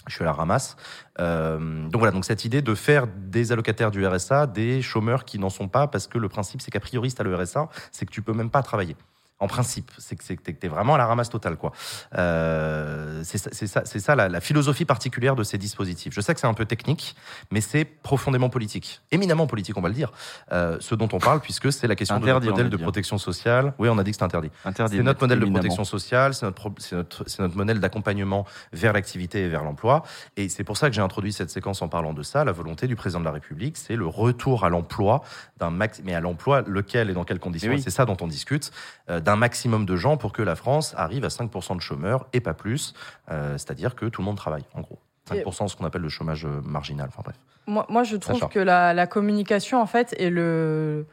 Je 0.06 0.14
suis 0.14 0.23
à 0.23 0.27
la 0.27 0.32
ramasse. 0.32 0.77
Euh, 1.18 1.89
donc 1.89 1.98
voilà, 1.98 2.12
donc 2.12 2.24
cette 2.24 2.44
idée 2.44 2.62
de 2.62 2.74
faire 2.74 3.06
des 3.06 3.52
allocataires 3.52 3.90
du 3.90 4.06
RSA 4.06 4.47
des 4.47 4.82
chômeurs 4.82 5.24
qui 5.24 5.39
n'en 5.39 5.51
sont 5.51 5.68
pas, 5.68 5.89
parce 5.89 6.06
que 6.06 6.18
le 6.18 6.28
principe, 6.28 6.60
c'est 6.60 6.70
qu'a 6.70 6.81
priori, 6.81 7.10
si 7.10 7.16
tu 7.16 7.23
as 7.23 7.24
le 7.24 7.35
RSA, 7.35 7.68
c'est 7.90 8.06
que 8.06 8.12
tu 8.12 8.23
peux 8.23 8.32
même 8.32 8.51
pas 8.51 8.62
travailler. 8.62 8.97
En 9.39 9.49
principe, 9.49 9.91
c'est 9.99 10.17
que 10.17 10.51
t'es 10.51 10.69
vraiment 10.69 10.95
à 10.95 10.99
la 10.99 11.07
ramasse 11.07 11.29
totale, 11.29 11.57
quoi. 11.57 11.73
Euh, 12.17 13.21
c'est 13.23 13.39
ça, 13.39 13.51
c'est 13.53 13.67
ça, 13.67 13.83
c'est 13.85 14.01
ça 14.01 14.17
la, 14.17 14.29
la 14.29 14.41
philosophie 14.41 14.87
particulière 14.87 15.37
de 15.37 15.45
ces 15.45 15.59
dispositifs. 15.59 16.15
Je 16.15 16.21
sais 16.21 16.33
que 16.35 16.41
c'est 16.41 16.47
un 16.47 16.55
peu 16.55 16.65
technique, 16.65 17.17
mais 17.51 17.61
c'est 17.61 17.85
profondément 17.85 18.49
politique, 18.49 19.03
éminemment 19.11 19.47
politique, 19.47 19.77
on 19.77 19.83
va 19.83 19.89
le 19.89 19.95
dire. 19.95 20.13
Euh, 20.53 20.79
ce 20.81 20.95
dont 20.95 21.09
on 21.13 21.19
parle, 21.19 21.41
puisque 21.41 21.73
c'est 21.73 21.87
la 21.87 21.97
question 21.97 22.17
Interdit, 22.17 22.47
de 22.47 22.51
notre 22.51 22.57
modèle 22.57 22.71
de 22.71 22.77
protection 22.83 23.19
sociale. 23.19 23.75
Oui, 23.79 23.89
on 23.89 23.99
a 23.99 24.05
dit 24.05 24.11
que 24.11 24.17
c'est 24.17 24.23
interdit. 24.23 24.51
interdit 24.65 24.97
C'est 24.97 25.03
notre 25.03 25.21
modèle 25.21 25.41
de 25.41 25.47
protection 25.47 25.85
sociale, 25.85 26.35
c'est 26.35 26.47
notre, 26.47 27.57
modèle 27.57 27.81
d'accompagnement 27.81 28.47
vers 28.73 28.93
l'activité 28.93 29.43
et 29.43 29.49
vers 29.49 29.65
l'emploi. 29.65 30.03
Et 30.37 30.49
c'est 30.49 30.65
pour 30.65 30.77
ça 30.77 30.89
que 30.89 30.95
j'ai 30.95 31.03
introduit 31.03 31.33
cette 31.33 31.51
séquence 31.51 31.83
en 31.83 31.89
parlant 31.89 32.15
de 32.15 32.23
ça. 32.23 32.45
La 32.45 32.53
volonté 32.53 32.87
du 32.87 32.97
président 32.97 33.21
de 33.21 33.25
la 33.25 33.33
République, 33.33 33.77
c'est 33.77 33.97
le 33.97 34.07
retour 34.07 34.65
à 34.65 34.69
l'emploi 34.69 35.23
d'un 35.59 35.71
max, 35.71 36.01
mais 36.05 36.15
à 36.15 36.21
l'emploi 36.21 36.63
lequel 36.67 37.11
et 37.11 37.13
dans 37.13 37.25
quelles 37.25 37.41
conditions. 37.41 37.73
Oui. 37.73 37.83
C'est 37.83 37.91
ça 37.91 38.05
dont 38.05 38.17
on 38.21 38.27
discute, 38.27 38.73
euh, 39.11 39.21
d'un 39.27 39.36
maximum 39.36 39.85
de 39.85 39.97
gens 39.97 40.16
pour 40.16 40.32
que 40.32 40.40
la 40.40 40.55
France 40.57 40.94
arrive 40.97 41.24
à 41.24 41.28
5% 41.28 41.77
de 41.77 41.81
chômeurs 41.81 42.27
et 42.32 42.40
pas 42.40 42.55
plus. 42.55 42.94
Euh, 43.31 43.53
c'est-à-dire 43.59 43.94
que 43.97 44.07
tout 44.07 44.20
le 44.23 44.24
monde 44.24 44.36
travaille, 44.36 44.65
en 44.74 44.81
gros. 44.81 44.98
5%, 45.28 45.66
ce 45.66 45.77
qu'on 45.77 45.85
appelle 45.85 46.03
le 46.03 46.09
chômage 46.09 46.44
euh, 46.47 46.61
marginal. 46.65 47.09
Enfin 47.09 47.23
bref. 47.24 47.36
Moi, 47.66 47.85
moi, 47.89 48.05
je 48.05 48.16
trouve 48.16 48.48
que 48.48 48.61
la, 48.61 48.94
la 48.94 49.09
communication, 49.09 49.82
en 49.82 49.86
fait, 49.86 50.15
et 50.19 50.31
le, 50.31 51.05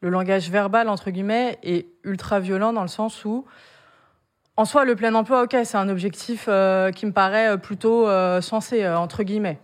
le 0.00 0.10
langage 0.10 0.50
verbal, 0.50 0.88
entre 0.88 1.10
guillemets, 1.10 1.58
est 1.62 1.86
ultra 2.02 2.40
violent 2.40 2.72
dans 2.72 2.82
le 2.82 2.88
sens 2.88 3.24
où, 3.24 3.46
en 4.56 4.64
soi, 4.64 4.84
le 4.84 4.96
plein 4.96 5.14
emploi, 5.14 5.44
ok, 5.44 5.56
c'est 5.64 5.76
un 5.78 5.88
objectif 5.88 6.46
euh, 6.48 6.90
qui 6.90 7.06
me 7.06 7.12
paraît 7.12 7.56
plutôt 7.56 8.08
euh, 8.08 8.40
sensé, 8.40 8.82
euh, 8.82 8.98
entre 8.98 9.22
guillemets. 9.22 9.60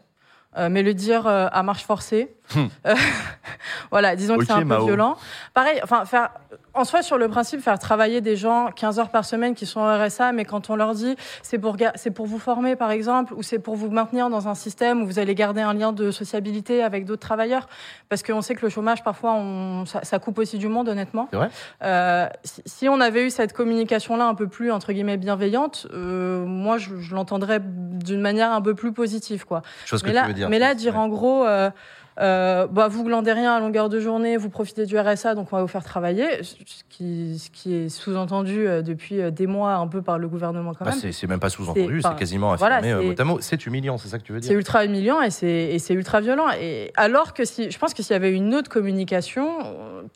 Mais 0.70 0.82
le 0.82 0.92
dire 0.92 1.28
à 1.28 1.62
marche 1.62 1.84
forcée, 1.84 2.34
euh, 2.56 2.94
voilà, 3.92 4.16
disons 4.16 4.36
que 4.36 4.44
c'est 4.44 4.50
un 4.50 4.58
peu 4.58 4.64
Mao. 4.64 4.86
violent. 4.86 5.16
Pareil, 5.58 5.80
enfin, 5.82 6.04
faire, 6.04 6.30
en 6.72 6.84
soi, 6.84 7.02
sur 7.02 7.18
le 7.18 7.26
principe, 7.26 7.60
faire 7.60 7.80
travailler 7.80 8.20
des 8.20 8.36
gens 8.36 8.70
15 8.70 9.00
heures 9.00 9.08
par 9.08 9.24
semaine 9.24 9.56
qui 9.56 9.66
sont 9.66 9.80
au 9.80 9.86
RSA, 10.04 10.30
mais 10.30 10.44
quand 10.44 10.70
on 10.70 10.76
leur 10.76 10.94
dit 10.94 11.16
c'est 11.42 11.58
pour, 11.58 11.76
c'est 11.96 12.12
pour 12.12 12.26
vous 12.26 12.38
former, 12.38 12.76
par 12.76 12.92
exemple, 12.92 13.34
ou 13.34 13.42
c'est 13.42 13.58
pour 13.58 13.74
vous 13.74 13.90
maintenir 13.90 14.30
dans 14.30 14.46
un 14.46 14.54
système 14.54 15.02
où 15.02 15.06
vous 15.06 15.18
allez 15.18 15.34
garder 15.34 15.60
un 15.60 15.74
lien 15.74 15.90
de 15.92 16.12
sociabilité 16.12 16.84
avec 16.84 17.06
d'autres 17.06 17.26
travailleurs, 17.26 17.66
parce 18.08 18.22
qu'on 18.22 18.40
sait 18.40 18.54
que 18.54 18.64
le 18.64 18.68
chômage, 18.68 19.02
parfois, 19.02 19.32
on, 19.34 19.84
ça, 19.84 20.04
ça 20.04 20.20
coupe 20.20 20.38
aussi 20.38 20.58
du 20.58 20.68
monde, 20.68 20.88
honnêtement. 20.88 21.26
Vrai 21.32 21.50
Euh, 21.82 22.28
si, 22.44 22.62
si 22.64 22.88
on 22.88 23.00
avait 23.00 23.26
eu 23.26 23.30
cette 23.30 23.52
communication-là 23.52 24.26
un 24.28 24.36
peu 24.36 24.46
plus, 24.46 24.70
entre 24.70 24.92
guillemets, 24.92 25.16
bienveillante, 25.16 25.88
euh, 25.92 26.44
moi, 26.46 26.78
je, 26.78 27.00
je 27.00 27.16
l'entendrais 27.16 27.58
d'une 27.64 28.20
manière 28.20 28.52
un 28.52 28.62
peu 28.62 28.76
plus 28.76 28.92
positive, 28.92 29.44
quoi. 29.44 29.62
Chose 29.86 30.02
que 30.02 30.06
Mais 30.06 30.12
tu 30.12 30.20
là, 30.20 30.26
veux 30.28 30.34
dire. 30.34 30.48
mais 30.50 30.60
là, 30.60 30.76
dire 30.76 30.92
Ouais. 30.94 31.00
en 31.00 31.08
gros, 31.08 31.44
euh, 31.44 31.70
euh, 32.20 32.66
bah, 32.66 32.88
vous 32.88 33.04
glandez 33.04 33.32
rien 33.32 33.54
à 33.54 33.60
longueur 33.60 33.88
de 33.88 34.00
journée, 34.00 34.36
vous 34.36 34.50
profitez 34.50 34.86
du 34.86 34.98
RSA, 34.98 35.34
donc 35.34 35.52
on 35.52 35.56
va 35.56 35.62
vous 35.62 35.68
faire 35.68 35.84
travailler, 35.84 36.42
ce 36.42 36.54
qui, 36.88 37.38
ce 37.38 37.48
qui 37.50 37.74
est 37.74 37.88
sous-entendu 37.88 38.66
euh, 38.66 38.82
depuis 38.82 39.20
euh, 39.20 39.30
des 39.30 39.46
mois 39.46 39.74
un 39.74 39.86
peu 39.86 40.02
par 40.02 40.18
le 40.18 40.26
gouvernement 40.28 40.74
quand 40.74 40.84
Bah, 40.84 40.90
même. 40.92 41.00
c'est 41.00 41.12
c'est 41.12 41.26
même 41.28 41.38
pas 41.40 41.48
sous-entendu, 41.50 42.00
C'est- 42.02 42.08
c'est 42.08 42.16
quasiment 42.16 42.54
voilà, 42.56 42.76
affirmé 42.76 43.10
euh, 43.10 43.14
c'est- 43.16 43.24
mot. 43.24 43.38
C'est 43.40 43.66
humiliant, 43.66 43.98
c'est 43.98 44.08
ça 44.08 44.18
que 44.18 44.24
tu 44.24 44.32
veux 44.32 44.40
C'est 44.42 44.48
dire 44.48 44.58
ultra 44.58 44.84
humiliant 44.84 45.22
et 45.22 45.30
c'est 45.30 45.78
c'est 45.78 45.94
ultra 45.94 46.20
violent. 46.20 46.46
Et 46.60 46.92
alors 46.96 47.34
que 47.34 47.44
si, 47.44 47.70
je 47.70 47.78
pense 47.78 47.94
que 47.94 48.02
s'il 48.02 48.14
y 48.14 48.16
avait 48.16 48.32
une 48.32 48.54
autre 48.54 48.68
communication, 48.68 49.48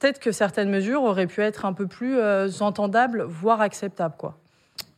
peut-être 0.00 0.18
que 0.18 0.32
certaines 0.32 0.70
mesures 0.70 1.02
auraient 1.04 1.26
pu 1.28 1.40
être 1.42 1.64
un 1.66 1.72
peu 1.72 1.86
plus 1.86 2.16
euh, 2.18 2.48
entendables, 2.60 3.22
voire 3.28 3.60
acceptables, 3.60 4.16
quoi. 4.18 4.36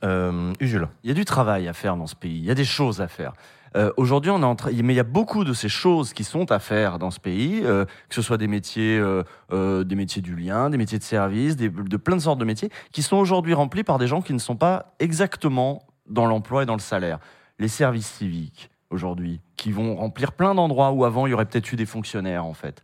euh, 0.04 0.52
Usul. 0.60 0.88
Il 1.02 1.08
y 1.08 1.10
a 1.10 1.14
du 1.14 1.24
travail 1.24 1.68
à 1.68 1.72
faire 1.72 1.96
dans 1.96 2.06
ce 2.06 2.14
pays, 2.14 2.38
il 2.38 2.44
y 2.44 2.50
a 2.50 2.54
des 2.54 2.64
choses 2.64 3.00
à 3.00 3.08
faire. 3.08 3.32
Euh, 3.76 3.90
Aujourd'hui, 3.96 4.30
on 4.30 4.38
est 4.54 4.82
mais 4.82 4.92
il 4.92 4.96
y 4.96 5.00
a 5.00 5.04
beaucoup 5.04 5.44
de 5.44 5.52
ces 5.52 5.68
choses 5.68 6.12
qui 6.12 6.22
sont 6.24 6.50
à 6.52 6.58
faire 6.58 6.98
dans 6.98 7.10
ce 7.10 7.18
pays, 7.18 7.60
euh, 7.64 7.84
que 8.08 8.14
ce 8.14 8.22
soit 8.22 8.36
des 8.36 8.46
métiers, 8.46 8.98
euh, 8.98 9.84
des 9.84 9.96
métiers 9.96 10.22
du 10.22 10.36
lien, 10.36 10.70
des 10.70 10.76
métiers 10.76 10.98
de 10.98 11.02
service, 11.04 11.56
des- 11.56 11.68
de 11.70 11.96
plein 11.96 12.16
de 12.16 12.20
sortes 12.20 12.38
de 12.38 12.44
métiers, 12.44 12.70
qui 12.92 13.02
sont 13.02 13.16
aujourd'hui 13.16 13.52
remplis 13.54 13.82
par 13.84 13.98
des 13.98 14.06
gens 14.06 14.22
qui 14.22 14.32
ne 14.32 14.38
sont 14.38 14.56
pas 14.56 14.94
exactement 15.00 15.86
dans 16.08 16.26
l'emploi 16.26 16.62
et 16.62 16.66
dans 16.66 16.74
le 16.74 16.80
salaire. 16.80 17.18
Les 17.58 17.68
services 17.68 18.06
civiques 18.08 18.70
aujourd'hui, 18.90 19.40
qui 19.56 19.72
vont 19.72 19.96
remplir 19.96 20.32
plein 20.32 20.54
d'endroits 20.54 20.92
où 20.92 21.04
avant 21.04 21.26
il 21.26 21.30
y 21.30 21.34
aurait 21.34 21.46
peut-être 21.46 21.72
eu 21.72 21.76
des 21.76 21.86
fonctionnaires 21.86 22.44
en 22.44 22.54
fait. 22.54 22.82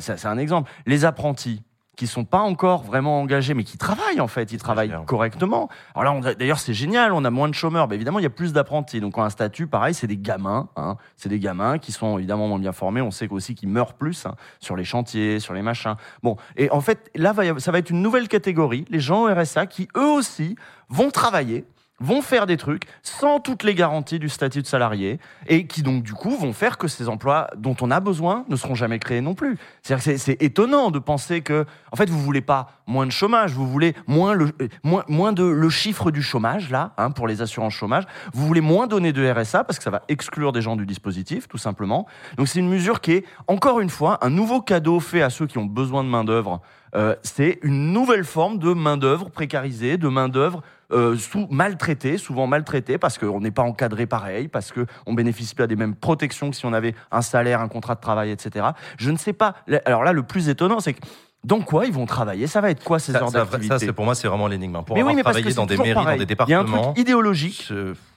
C'est 0.00 0.26
un 0.26 0.38
exemple. 0.38 0.70
Les 0.86 1.04
apprentis. 1.04 1.62
Qui 1.96 2.06
sont 2.06 2.24
pas 2.24 2.40
encore 2.40 2.82
vraiment 2.82 3.20
engagés, 3.20 3.54
mais 3.54 3.64
qui 3.64 3.78
travaillent 3.78 4.20
en 4.20 4.28
fait, 4.28 4.52
ils 4.52 4.58
travaillent 4.58 4.88
génial. 4.88 5.06
correctement. 5.06 5.68
Alors 5.94 6.20
là, 6.20 6.34
d'ailleurs, 6.34 6.58
c'est 6.58 6.74
génial, 6.74 7.12
on 7.12 7.24
a 7.24 7.30
moins 7.30 7.48
de 7.48 7.54
chômeurs, 7.54 7.88
mais 7.88 7.94
évidemment, 7.94 8.18
il 8.18 8.22
y 8.22 8.26
a 8.26 8.30
plus 8.30 8.52
d'apprentis. 8.52 9.00
Donc, 9.00 9.18
un 9.18 9.30
statut, 9.30 9.66
pareil, 9.66 9.94
c'est 9.94 10.06
des 10.06 10.16
gamins, 10.16 10.68
hein. 10.76 10.96
c'est 11.16 11.28
des 11.28 11.38
gamins 11.38 11.78
qui 11.78 11.92
sont 11.92 12.18
évidemment 12.18 12.48
moins 12.48 12.58
bien 12.58 12.72
formés. 12.72 13.00
On 13.00 13.10
sait 13.10 13.28
aussi 13.30 13.54
qu'ils 13.54 13.68
meurent 13.68 13.94
plus 13.94 14.26
hein, 14.26 14.34
sur 14.60 14.76
les 14.76 14.84
chantiers, 14.84 15.40
sur 15.40 15.54
les 15.54 15.62
machins. 15.62 15.94
Bon, 16.22 16.36
et 16.56 16.70
en 16.70 16.80
fait, 16.80 17.10
là, 17.14 17.34
ça 17.58 17.72
va 17.72 17.78
être 17.78 17.90
une 17.90 18.02
nouvelle 18.02 18.28
catégorie, 18.28 18.84
les 18.90 19.00
gens 19.00 19.24
au 19.24 19.34
RSA, 19.34 19.66
qui 19.66 19.88
eux 19.96 20.10
aussi 20.10 20.56
vont 20.88 21.10
travailler 21.10 21.64
vont 22.00 22.22
faire 22.22 22.46
des 22.46 22.56
trucs 22.56 22.84
sans 23.02 23.38
toutes 23.38 23.62
les 23.62 23.74
garanties 23.74 24.18
du 24.18 24.28
statut 24.28 24.62
de 24.62 24.66
salarié 24.66 25.20
et 25.46 25.66
qui 25.66 25.82
donc 25.82 26.02
du 26.02 26.12
coup 26.12 26.36
vont 26.36 26.52
faire 26.52 26.76
que 26.76 26.88
ces 26.88 27.08
emplois 27.08 27.46
dont 27.56 27.76
on 27.80 27.90
a 27.90 28.00
besoin 28.00 28.44
ne 28.48 28.56
seront 28.56 28.74
jamais 28.74 28.98
créés 28.98 29.20
non 29.20 29.34
plus. 29.34 29.56
C'est- 29.82 30.18
c'est 30.18 30.42
étonnant 30.42 30.90
de 30.90 30.98
penser 30.98 31.40
que 31.40 31.64
en 31.92 31.96
fait 31.96 32.10
vous 32.10 32.18
voulez 32.20 32.40
pas 32.40 32.72
moins 32.86 33.06
de 33.06 33.12
chômage, 33.12 33.52
vous 33.52 33.66
voulez 33.68 33.94
moins 34.06 34.34
le 34.34 34.50
euh, 34.60 34.68
moins 35.08 35.32
de 35.32 35.44
le 35.44 35.70
chiffre 35.70 36.10
du 36.10 36.20
chômage 36.22 36.68
là 36.70 36.92
hein, 36.98 37.10
pour 37.12 37.28
les 37.28 37.42
assurances 37.42 37.74
chômage, 37.74 38.04
vous 38.32 38.44
voulez 38.46 38.60
moins 38.60 38.86
donner 38.88 39.12
de 39.12 39.30
RSA 39.30 39.62
parce 39.64 39.78
que 39.78 39.84
ça 39.84 39.90
va 39.90 40.02
exclure 40.08 40.50
des 40.52 40.62
gens 40.62 40.74
du 40.76 40.86
dispositif 40.86 41.46
tout 41.48 41.58
simplement. 41.58 42.06
Donc 42.36 42.48
c'est 42.48 42.58
une 42.58 42.68
mesure 42.68 43.00
qui 43.00 43.12
est 43.12 43.24
encore 43.46 43.78
une 43.80 43.90
fois 43.90 44.18
un 44.20 44.30
nouveau 44.30 44.60
cadeau 44.60 44.98
fait 45.00 45.22
à 45.22 45.30
ceux 45.30 45.46
qui 45.46 45.58
ont 45.58 45.64
besoin 45.66 46.02
de 46.02 46.08
main 46.08 46.24
d'œuvre. 46.24 46.60
Euh, 46.96 47.16
c'est 47.22 47.58
une 47.62 47.92
nouvelle 47.92 48.24
forme 48.24 48.58
de 48.58 48.72
main 48.72 48.96
d'œuvre 48.96 49.28
précarisée, 49.30 49.96
de 49.96 50.06
main 50.08 50.28
d'œuvre 50.28 50.62
euh, 50.94 51.16
sous 51.16 51.46
maltraité, 51.50 52.16
souvent 52.18 52.46
maltraité 52.46 52.98
parce 52.98 53.18
qu'on 53.18 53.40
n'est 53.40 53.50
pas 53.50 53.62
encadré 53.62 54.06
pareil, 54.06 54.48
parce 54.48 54.72
que 54.72 54.86
on 55.06 55.14
bénéficie 55.14 55.54
pas 55.54 55.66
des 55.66 55.76
mêmes 55.76 55.94
protections 55.94 56.50
que 56.50 56.56
si 56.56 56.64
on 56.66 56.72
avait 56.72 56.94
un 57.10 57.22
salaire, 57.22 57.60
un 57.60 57.68
contrat 57.68 57.94
de 57.96 58.00
travail, 58.00 58.30
etc. 58.30 58.66
Je 58.98 59.10
ne 59.10 59.16
sais 59.16 59.32
pas. 59.32 59.54
Alors 59.84 60.04
là, 60.04 60.12
le 60.12 60.22
plus 60.22 60.48
étonnant, 60.48 60.80
c'est 60.80 60.94
que 60.94 61.00
dans 61.42 61.60
quoi 61.60 61.84
ils 61.86 61.92
vont 61.92 62.06
travailler? 62.06 62.46
Ça 62.46 62.60
va 62.62 62.70
être 62.70 62.82
quoi 62.82 62.98
ces 62.98 63.12
Ça, 63.12 63.20
heures 63.20 63.30
d'activité? 63.30 63.68
ça, 63.68 63.78
c'est 63.78 63.92
pour 63.92 64.04
moi, 64.06 64.14
c'est 64.14 64.28
vraiment 64.28 64.46
l'énigme. 64.46 64.82
Pour 64.84 64.96
Mais 64.96 65.02
oui, 65.02 65.10
avoir 65.10 65.14
mais 65.16 65.22
parce 65.22 65.36
travaillé 65.36 65.54
dans 65.54 65.66
des 65.66 65.76
mairies, 65.76 65.94
dans 65.94 66.02
pareil. 66.04 66.18
des 66.24 66.34
Il 66.34 66.48
y 66.48 66.54
a 66.54 66.60
un 66.60 66.62
départements. 66.64 66.92
truc 66.92 66.98
idéologique 66.98 67.72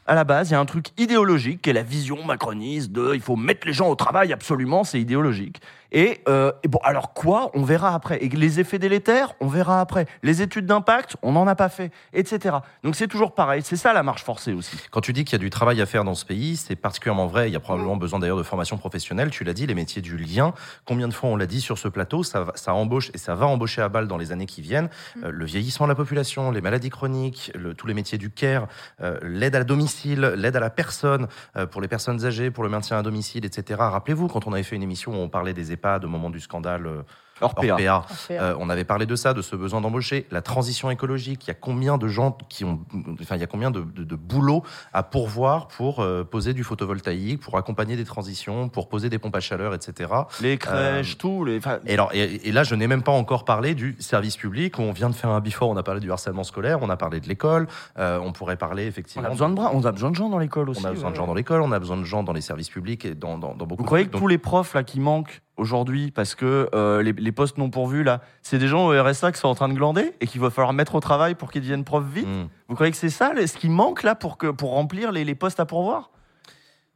à 0.09 0.15
la 0.15 0.23
base, 0.23 0.49
il 0.49 0.53
y 0.53 0.55
a 0.55 0.59
un 0.61 0.65
truc 0.65 0.87
idéologique 0.97 1.61
qui 1.61 1.69
est 1.69 1.73
la 1.73 1.83
vision 1.83 2.23
macroniste 2.23 2.93
de 2.93 3.11
il 3.13 3.19
faut 3.19 3.35
mettre 3.35 3.67
les 3.67 3.73
gens 3.73 3.89
au 3.89 3.95
travail 3.95 4.31
absolument, 4.31 4.85
c'est 4.85 5.01
idéologique. 5.01 5.59
Et, 5.91 6.21
euh, 6.27 6.51
et 6.63 6.67
bon, 6.67 6.79
alors 6.83 7.13
quoi 7.13 7.49
On 7.53 7.63
verra 7.63 7.93
après. 7.93 8.23
Et 8.23 8.29
les 8.29 8.59
effets 8.59 8.79
délétères, 8.79 9.33
on 9.39 9.47
verra 9.47 9.79
après. 9.81 10.05
Les 10.23 10.41
études 10.41 10.65
d'impact, 10.65 11.15
on 11.21 11.31
n'en 11.31 11.47
a 11.47 11.55
pas 11.55 11.69
fait, 11.69 11.91
etc. 12.13 12.57
Donc 12.83 12.95
c'est 12.95 13.07
toujours 13.07 13.33
pareil. 13.33 13.61
C'est 13.63 13.75
ça 13.77 13.93
la 13.93 14.03
marche 14.03 14.23
forcée 14.23 14.53
aussi. 14.53 14.77
Quand 14.91 15.01
tu 15.01 15.13
dis 15.13 15.23
qu'il 15.23 15.33
y 15.33 15.41
a 15.41 15.43
du 15.43 15.49
travail 15.49 15.81
à 15.81 15.85
faire 15.85 16.03
dans 16.03 16.15
ce 16.15 16.25
pays, 16.25 16.57
c'est 16.57 16.75
particulièrement 16.75 17.27
vrai. 17.27 17.49
Il 17.49 17.53
y 17.53 17.55
a 17.55 17.59
probablement 17.59 17.95
besoin 17.95 18.19
d'ailleurs 18.19 18.37
de 18.37 18.43
formation 18.43 18.77
professionnelle. 18.77 19.29
Tu 19.29 19.43
l'as 19.43 19.53
dit, 19.53 19.65
les 19.65 19.75
métiers 19.75 20.01
du 20.01 20.17
lien. 20.17 20.53
Combien 20.85 21.07
de 21.07 21.13
fois 21.13 21.29
on 21.29 21.35
l'a 21.37 21.45
dit 21.45 21.61
sur 21.61 21.77
ce 21.77 21.87
plateau, 21.87 22.23
ça, 22.23 22.41
va- 22.43 22.53
ça 22.55 22.73
embauche 22.73 23.09
et 23.13 23.17
ça 23.17 23.35
va 23.35 23.45
embaucher 23.47 23.81
à 23.81 23.89
balle 23.89 24.07
dans 24.07 24.17
les 24.17 24.31
années 24.31 24.45
qui 24.45 24.61
viennent. 24.61 24.89
Euh, 25.23 25.31
le 25.31 25.45
vieillissement 25.45 25.85
de 25.87 25.91
la 25.91 25.95
population, 25.95 26.51
les 26.51 26.61
maladies 26.61 26.89
chroniques, 26.89 27.51
le- 27.55 27.73
tous 27.73 27.87
les 27.87 27.93
métiers 27.93 28.17
du 28.17 28.29
care, 28.29 28.67
euh, 29.01 29.17
l'aide 29.23 29.55
à 29.55 29.63
domicile, 29.63 30.21
l'aide 30.35 30.55
à 30.55 30.59
la 30.59 30.69
personne, 30.69 31.27
euh, 31.55 31.65
pour 31.65 31.81
les 31.81 31.87
personnes 31.87 32.25
âgées, 32.25 32.51
pour 32.51 32.63
le 32.63 32.69
maintien 32.69 32.97
à 32.97 33.03
domicile, 33.03 33.45
etc. 33.45 33.79
Rappelez-vous, 33.79 34.27
quand 34.27 34.47
on 34.47 34.53
avait 34.53 34.63
fait 34.63 34.75
une 34.75 34.83
émission 34.83 35.13
où 35.13 35.15
on 35.23 35.29
parlait 35.29 35.53
des 35.53 35.71
EHPAD 35.77 36.05
au 36.05 36.09
moment 36.09 36.29
du 36.29 36.39
scandale 36.39 36.85
euh, 36.87 37.01
Orpea. 37.39 37.69
Orpea, 37.73 38.05
euh, 38.31 38.55
on 38.59 38.67
avait 38.67 38.83
parlé 38.83 39.05
de 39.05 39.15
ça, 39.15 39.35
de 39.35 39.43
ce 39.43 39.55
besoin 39.55 39.79
d'embaucher, 39.79 40.25
la 40.31 40.41
transition 40.41 40.89
écologique. 40.89 41.45
Il 41.45 41.49
y 41.49 41.51
a 41.51 41.53
combien 41.53 41.99
de 41.99 42.07
gens 42.07 42.35
qui 42.49 42.65
ont, 42.65 42.79
enfin, 43.21 43.35
il 43.35 43.41
y 43.41 43.43
a 43.43 43.47
combien 43.47 43.69
de, 43.69 43.81
de, 43.81 44.03
de 44.03 44.15
boulot 44.15 44.63
à 44.91 45.03
pourvoir 45.03 45.67
pour 45.67 45.99
euh, 45.99 46.23
poser 46.23 46.55
du 46.55 46.63
photovoltaïque, 46.63 47.39
pour 47.39 47.55
accompagner 47.57 47.95
des 47.95 48.05
transitions, 48.05 48.69
pour 48.69 48.89
poser 48.89 49.09
des 49.11 49.19
pompes 49.19 49.35
à 49.35 49.39
chaleur, 49.39 49.75
etc. 49.75 50.11
Les 50.41 50.57
crèches, 50.57 51.13
Euh, 51.13 51.17
tout. 51.19 51.45
Les... 51.45 51.59
Et, 51.85 51.93
alors, 51.93 52.09
et, 52.15 52.47
et 52.47 52.51
là, 52.51 52.63
je 52.63 52.73
n'ai 52.73 52.87
même 52.87 53.03
pas 53.03 53.11
encore 53.11 53.45
parlé 53.45 53.75
du 53.75 53.95
service 53.99 54.35
public 54.35 54.79
où 54.79 54.81
on 54.81 54.91
vient 54.91 55.09
de 55.11 55.15
faire 55.15 55.29
un 55.29 55.39
before. 55.39 55.69
On 55.69 55.77
a 55.77 55.83
parlé 55.83 55.99
du 56.01 56.11
harcèlement 56.11 56.43
scolaire, 56.43 56.79
on 56.81 56.89
a 56.89 56.97
parlé 56.97 57.19
de 57.19 57.27
l'école. 57.27 57.67
euh, 57.99 58.17
on 58.19 58.31
pourrait 58.31 58.57
parler 58.57 58.85
on 58.85 58.87
effectivement. 58.89 59.27
a 59.27 59.29
besoin 59.31 59.49
de 59.49 59.53
bras, 59.53 59.69
on 59.75 59.83
a 59.85 59.91
besoin 59.91 60.09
de 60.09 60.15
gens 60.15 60.29
dans 60.29 60.39
l'école 60.39 60.71
aussi. 60.71 60.81
on 60.83 60.89
a 60.89 60.91
besoin 60.91 61.11
de 61.11 61.15
gens 61.15 61.27
dans 61.27 61.35
l'école, 61.35 61.61
on 61.61 61.71
a 61.71 61.77
besoin 61.77 61.97
de 61.97 62.03
gens 62.03 62.23
dans 62.23 62.33
les 62.33 62.41
services 62.41 62.69
publics 62.71 63.05
et 63.05 63.13
dans, 63.13 63.37
dans, 63.37 63.53
dans 63.53 63.67
beaucoup. 63.67 63.83
Vous 63.83 63.85
croyez 63.87 64.05
de 64.05 64.09
que 64.09 64.17
tous 64.17 64.27
les 64.27 64.39
profs 64.39 64.73
là 64.73 64.81
qui 64.81 64.99
manquent 64.99 65.41
aujourd'hui 65.57 66.11
parce 66.11 66.35
que 66.35 66.69
euh, 66.73 67.01
les, 67.01 67.13
les 67.13 67.31
postes 67.31 67.57
non 67.57 67.69
pourvus 67.69 68.03
là, 68.03 68.21
c'est 68.41 68.57
des 68.57 68.67
gens 68.67 68.87
au 68.87 69.03
RSA 69.03 69.31
qui 69.31 69.39
sont 69.39 69.47
en 69.47 69.55
train 69.55 69.69
de 69.69 69.73
glander 69.73 70.13
et 70.21 70.27
qu'il 70.27 70.41
va 70.41 70.49
falloir 70.49 70.73
mettre 70.73 70.95
au 70.95 70.99
travail 70.99 71.35
pour 71.35 71.51
qu'ils 71.51 71.61
deviennent 71.61 71.83
profs 71.83 72.05
vite. 72.05 72.27
Hmm. 72.27 72.47
Vous 72.67 72.75
croyez 72.75 72.91
que 72.91 72.97
c'est 72.97 73.09
ça 73.09 73.33
ce 73.35 73.57
qui 73.57 73.69
manque 73.69 74.03
là 74.03 74.15
pour 74.15 74.37
que 74.37 74.47
pour 74.47 74.71
remplir 74.71 75.11
les, 75.11 75.23
les 75.23 75.35
postes 75.35 75.59
à 75.59 75.65
pourvoir? 75.65 76.11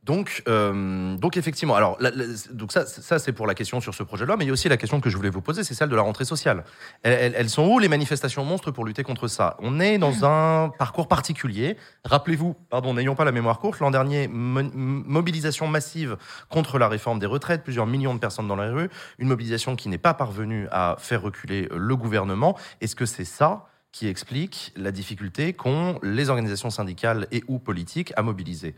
Donc, 0.04 0.42
euh, 0.48 1.16
donc 1.18 1.38
effectivement, 1.38 1.76
alors 1.76 1.96
la- 2.00 2.10
la- 2.10 2.26
donc 2.52 2.72
ça, 2.72 2.88
ça 2.88 3.20
c'est 3.20 3.34
pour 3.34 3.46
la 3.46 3.54
question 3.54 3.80
sur 3.82 3.94
ce 3.94 4.02
projet 4.02 4.24
de 4.24 4.28
loi, 4.28 4.36
mais 4.36 4.46
il 4.46 4.48
y 4.48 4.50
a 4.50 4.54
aussi 4.54 4.68
la 4.68 4.78
question 4.78 5.00
que 5.00 5.12
je 5.12 5.16
voulais 5.16 5.30
vous 5.30 5.42
poser, 5.44 5.64
c'est 5.64 5.76
celle 5.76 5.90
de 5.90 5.96
la 5.96 6.02
rentrée 6.02 6.26
sociale. 6.26 6.64
Elles, 7.04 7.14
elles- 7.22 7.34
elles 7.38 7.50
sont 7.52 7.68
où 7.68 7.78
les 7.78 7.88
manifestations 7.88 8.44
monstres 8.44 8.72
pour 8.72 8.84
lutter 8.84 9.04
contre 9.04 9.28
ça? 9.28 9.56
On 9.60 9.80
est 9.80 10.00
dans 10.00 10.12
un 10.24 10.70
parcours 10.70 11.08
particulier. 11.08 11.78
Rappelez-vous, 12.04 12.56
pardon, 12.72 12.96
n'ayons 12.96 13.14
pas 13.14 13.26
la 13.26 13.32
mémoire 13.32 13.60
courte. 13.60 13.80
L'an 13.80 13.92
dernier, 13.92 14.28
mo- 14.28 14.64
mobilisation 14.74 15.68
massive 15.68 16.18
contre 16.50 16.80
la 16.80 16.88
réforme 16.88 17.20
des 17.20 17.28
retraites, 17.28 17.64
plusieurs 17.64 17.86
millions 17.86 18.16
de 18.16 18.20
personnes 18.20 18.48
dans 18.48 18.56
la 18.56 18.72
rue, 18.72 18.90
une 19.20 19.28
mobilisation 19.28 19.76
qui 19.76 19.88
n'est 19.88 20.00
pas 20.00 20.16
parvenue 20.16 20.68
à 20.72 20.96
faire 20.98 21.22
reculer 21.22 21.70
le 21.76 21.96
gouvernement. 21.96 22.58
Est-ce 22.82 22.96
que 22.96 23.06
c'est 23.06 23.24
ça 23.26 23.68
qui 23.92 24.08
explique 24.08 24.74
la 24.78 24.92
difficulté 24.92 25.54
qu'ont 25.54 26.00
les 26.02 26.30
organisations 26.30 26.72
syndicales 26.72 27.28
et 27.32 27.44
ou 27.48 27.60
politiques 27.60 28.14
à 28.16 28.24
mobiliser? 28.24 28.74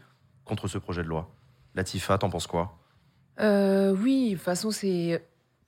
Contre 0.46 0.68
ce 0.68 0.78
projet 0.78 1.04
de 1.04 1.08
loi. 1.08 1.30
Latifa, 1.76 2.18
t'en 2.18 2.30
penses 2.30 2.48
quoi? 2.48 2.78
Euh, 3.40 3.96
oui, 4.00 4.30
de 4.32 4.36
toute 4.36 4.44
façon, 4.44 4.72
c'est 4.72 5.24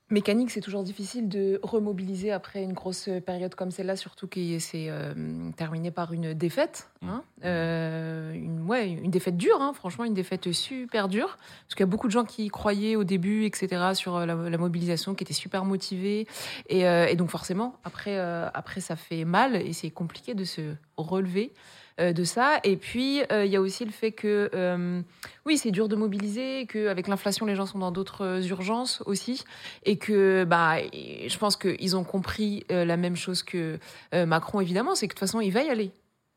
mécanique, 0.08 0.52
c'est 0.52 0.60
toujours 0.60 0.84
difficile 0.84 1.28
de 1.28 1.58
remobiliser 1.64 2.30
après 2.30 2.62
une 2.62 2.74
grosse 2.74 3.08
période 3.26 3.56
comme 3.56 3.72
celle-là, 3.72 3.96
surtout 3.96 4.28
qui 4.28 4.60
s'est 4.60 4.86
euh, 4.88 5.50
terminée 5.56 5.90
par 5.90 6.12
une 6.12 6.32
défaite. 6.32 6.90
hein. 7.02 7.24
Euh, 7.44 8.32
une, 8.32 8.62
ouais, 8.68 8.88
une 8.88 9.10
défaite 9.10 9.36
dure, 9.36 9.60
hein, 9.60 9.72
franchement, 9.74 10.04
une 10.04 10.14
défaite 10.14 10.52
super 10.52 11.08
dure. 11.08 11.36
Parce 11.64 11.74
qu'il 11.74 11.80
y 11.80 11.88
a 11.88 11.90
beaucoup 11.90 12.06
de 12.06 12.12
gens 12.12 12.24
qui 12.24 12.46
croyaient 12.46 12.94
au 12.94 13.02
début, 13.02 13.46
etc., 13.46 13.94
sur 13.94 14.20
la, 14.24 14.36
la 14.36 14.58
mobilisation, 14.58 15.16
qui 15.16 15.24
étaient 15.24 15.34
super 15.34 15.64
motivés. 15.64 16.28
Et, 16.68 16.86
euh, 16.86 17.06
et 17.08 17.16
donc, 17.16 17.30
forcément, 17.30 17.74
après, 17.82 18.16
après, 18.16 18.80
ça 18.80 18.94
fait 18.94 19.24
mal 19.24 19.56
et 19.56 19.72
c'est 19.72 19.90
compliqué 19.90 20.34
de 20.34 20.44
se 20.44 20.76
relever 20.96 21.52
de 21.98 22.24
ça. 22.24 22.60
Et 22.64 22.76
puis, 22.76 23.22
euh, 23.32 23.44
il 23.44 23.50
y 23.50 23.56
a 23.56 23.60
aussi 23.60 23.84
le 23.84 23.90
fait 23.90 24.12
que. 24.12 24.50
euh, 24.54 25.00
oui, 25.44 25.58
c'est 25.58 25.70
dur 25.70 25.88
de 25.88 25.96
mobiliser, 25.96 26.66
qu'avec 26.66 27.08
l'inflation, 27.08 27.46
les 27.46 27.54
gens 27.54 27.66
sont 27.66 27.78
dans 27.78 27.92
d'autres 27.92 28.24
euh, 28.24 28.42
urgences 28.42 29.02
aussi, 29.06 29.44
et 29.84 29.96
que 29.96 30.44
bah, 30.44 30.76
je 30.92 31.38
pense 31.38 31.56
qu'ils 31.56 31.96
ont 31.96 32.04
compris 32.04 32.64
euh, 32.70 32.84
la 32.84 32.96
même 32.96 33.16
chose 33.16 33.42
que 33.42 33.78
euh, 34.14 34.26
Macron, 34.26 34.60
évidemment, 34.60 34.94
c'est 34.94 35.06
que 35.08 35.14
de 35.14 35.18
toute 35.18 35.26
façon, 35.28 35.40
il 35.40 35.52
va 35.52 35.62
y 35.62 35.70
aller. 35.70 35.92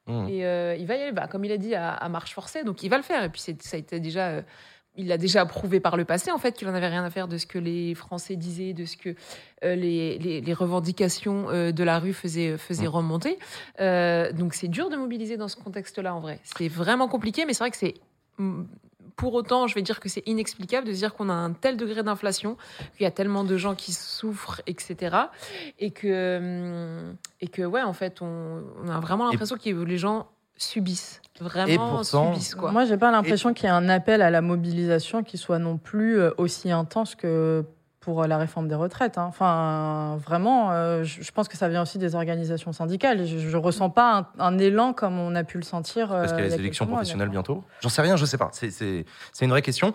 Mmh. 0.07 0.27
Et 0.29 0.45
euh, 0.45 0.75
il 0.79 0.85
va 0.85 0.95
y 0.95 1.01
aller, 1.01 1.11
bah, 1.11 1.27
comme 1.27 1.43
il 1.43 1.51
a 1.51 1.57
dit, 1.57 1.75
à, 1.75 1.91
à 1.91 2.09
marche 2.09 2.33
forcée, 2.33 2.63
donc 2.63 2.83
il 2.83 2.89
va 2.89 2.97
le 2.97 3.03
faire. 3.03 3.23
Et 3.23 3.29
puis 3.29 3.41
ça 3.41 3.51
a 3.51 3.77
été 3.77 3.99
déjà, 3.99 4.27
euh, 4.29 4.41
il 4.95 5.07
l'a 5.07 5.17
déjà 5.17 5.45
prouvé 5.45 5.79
par 5.79 5.95
le 5.95 6.03
passé, 6.03 6.29
en 6.31 6.37
fait, 6.37 6.51
qu'il 6.53 6.67
en 6.67 6.73
avait 6.73 6.87
rien 6.87 7.03
à 7.05 7.09
faire 7.09 7.27
de 7.27 7.37
ce 7.37 7.45
que 7.45 7.57
les 7.57 7.95
Français 7.95 8.35
disaient, 8.35 8.73
de 8.73 8.85
ce 8.85 8.97
que 8.97 9.15
euh, 9.63 9.75
les, 9.75 10.17
les- 10.19 10.41
les 10.41 10.53
revendications 10.53 11.49
euh, 11.49 11.71
de 11.71 11.83
la 11.83 11.99
rue 11.99 12.13
faisaient, 12.13 12.57
faisaient 12.57 12.85
Mm. 12.87 12.89
remonter. 12.89 13.39
Euh, 13.79 14.31
donc 14.33 14.53
c'est 14.53 14.67
dur 14.67 14.89
de 14.89 14.97
mobiliser 14.97 15.37
dans 15.37 15.47
ce 15.47 15.55
contexte-là, 15.55 16.13
en 16.13 16.19
vrai. 16.19 16.39
C'est 16.43 16.67
vraiment 16.67 17.07
compliqué, 17.07 17.45
mais 17.45 17.53
c'est 17.53 17.63
vrai 17.63 17.71
que 17.71 17.77
c'est 17.77 17.93
mm, 18.39 18.63
pour 19.15 19.33
autant, 19.33 19.67
je 19.67 19.75
vais 19.75 19.81
dire 19.81 19.99
que 19.99 20.07
c'est 20.09 20.23
inexplicable 20.27 20.87
de 20.87 20.93
se 20.93 20.97
dire 20.99 21.13
qu'on 21.13 21.27
a 21.29 21.33
un 21.33 21.51
tel 21.51 21.75
degré 21.77 22.03
d'inflation, 22.03 22.55
qu'il 22.95 23.03
y 23.03 23.05
a 23.07 23.11
tellement 23.11 23.43
de 23.43 23.57
gens 23.57 23.75
qui 23.75 23.91
souffrent, 23.93 24.61
etc. 24.65 25.15
Et 25.77 25.91
que, 25.91 26.37
hum, 27.09 27.15
et 27.41 27.47
que 27.49 27.61
ouais, 27.61 27.83
en 27.83 27.91
fait, 27.93 28.21
on, 28.21 28.63
on 28.83 28.87
a 28.89 28.99
vraiment 29.01 29.27
Et- 29.29 29.31
l'impression 29.33 29.57
que 29.57 29.69
les 29.69 29.97
gens 29.97 30.27
subissent. 30.63 31.21
Vraiment 31.41 31.67
Et 31.71 31.77
pourtant- 31.77 32.33
subissent, 32.33 32.55
quoi. 32.55 32.71
Moi, 32.71 32.85
j'ai 32.85 32.97
pas 32.97 33.11
l'impression 33.11 33.53
qu'il 33.53 33.65
y 33.65 33.67
ait 33.67 33.71
un 33.73 33.87
appel 33.89 34.21
à 34.21 34.29
la 34.29 34.41
mobilisation 34.41 35.23
qui 35.23 35.37
soit 35.37 35.59
non 35.59 35.77
plus 35.77 36.19
euh, 36.19 36.31
aussi 36.37 36.69
intense 36.71 37.15
que 37.15 37.63
pour 38.01 38.23
euh, 38.23 38.27
la 38.27 38.37
réforme 38.37 38.67
des 38.67 38.75
retraites. 38.75 39.17
hein. 39.17 39.25
Enfin, 39.27 40.17
vraiment, 40.25 40.71
euh, 40.71 41.03
je 41.03 41.31
pense 41.31 41.47
que 41.47 41.55
ça 41.57 41.69
vient 41.69 41.81
aussi 41.81 41.97
des 41.97 42.15
organisations 42.15 42.71
syndicales. 42.73 43.25
Je, 43.25 43.37
je 43.37 43.57
ressens 43.57 43.89
pas 43.89 44.29
un, 44.37 44.45
un 44.45 44.57
élan 44.57 44.93
comme 44.93 45.17
on 45.19 45.33
a 45.35 45.43
pu 45.43 45.57
le 45.57 45.63
sentir. 45.63 46.11
euh, 46.11 46.21
Parce 46.21 46.33
qu'il 46.33 46.41
y 46.41 46.43
a 46.43 46.47
les 46.47 46.53
a 46.53 46.57
élections 46.57 46.87
professionnelles 46.87 47.29
bientôt 47.29 47.63
J'en 47.81 47.89
sais 47.89 48.01
rien, 48.01 48.15
je 48.17 48.25
sais 48.25 48.37
pas. 48.37 48.49
C'est 48.51 49.05
une 49.41 49.49
vraie 49.49 49.61
question. 49.61 49.93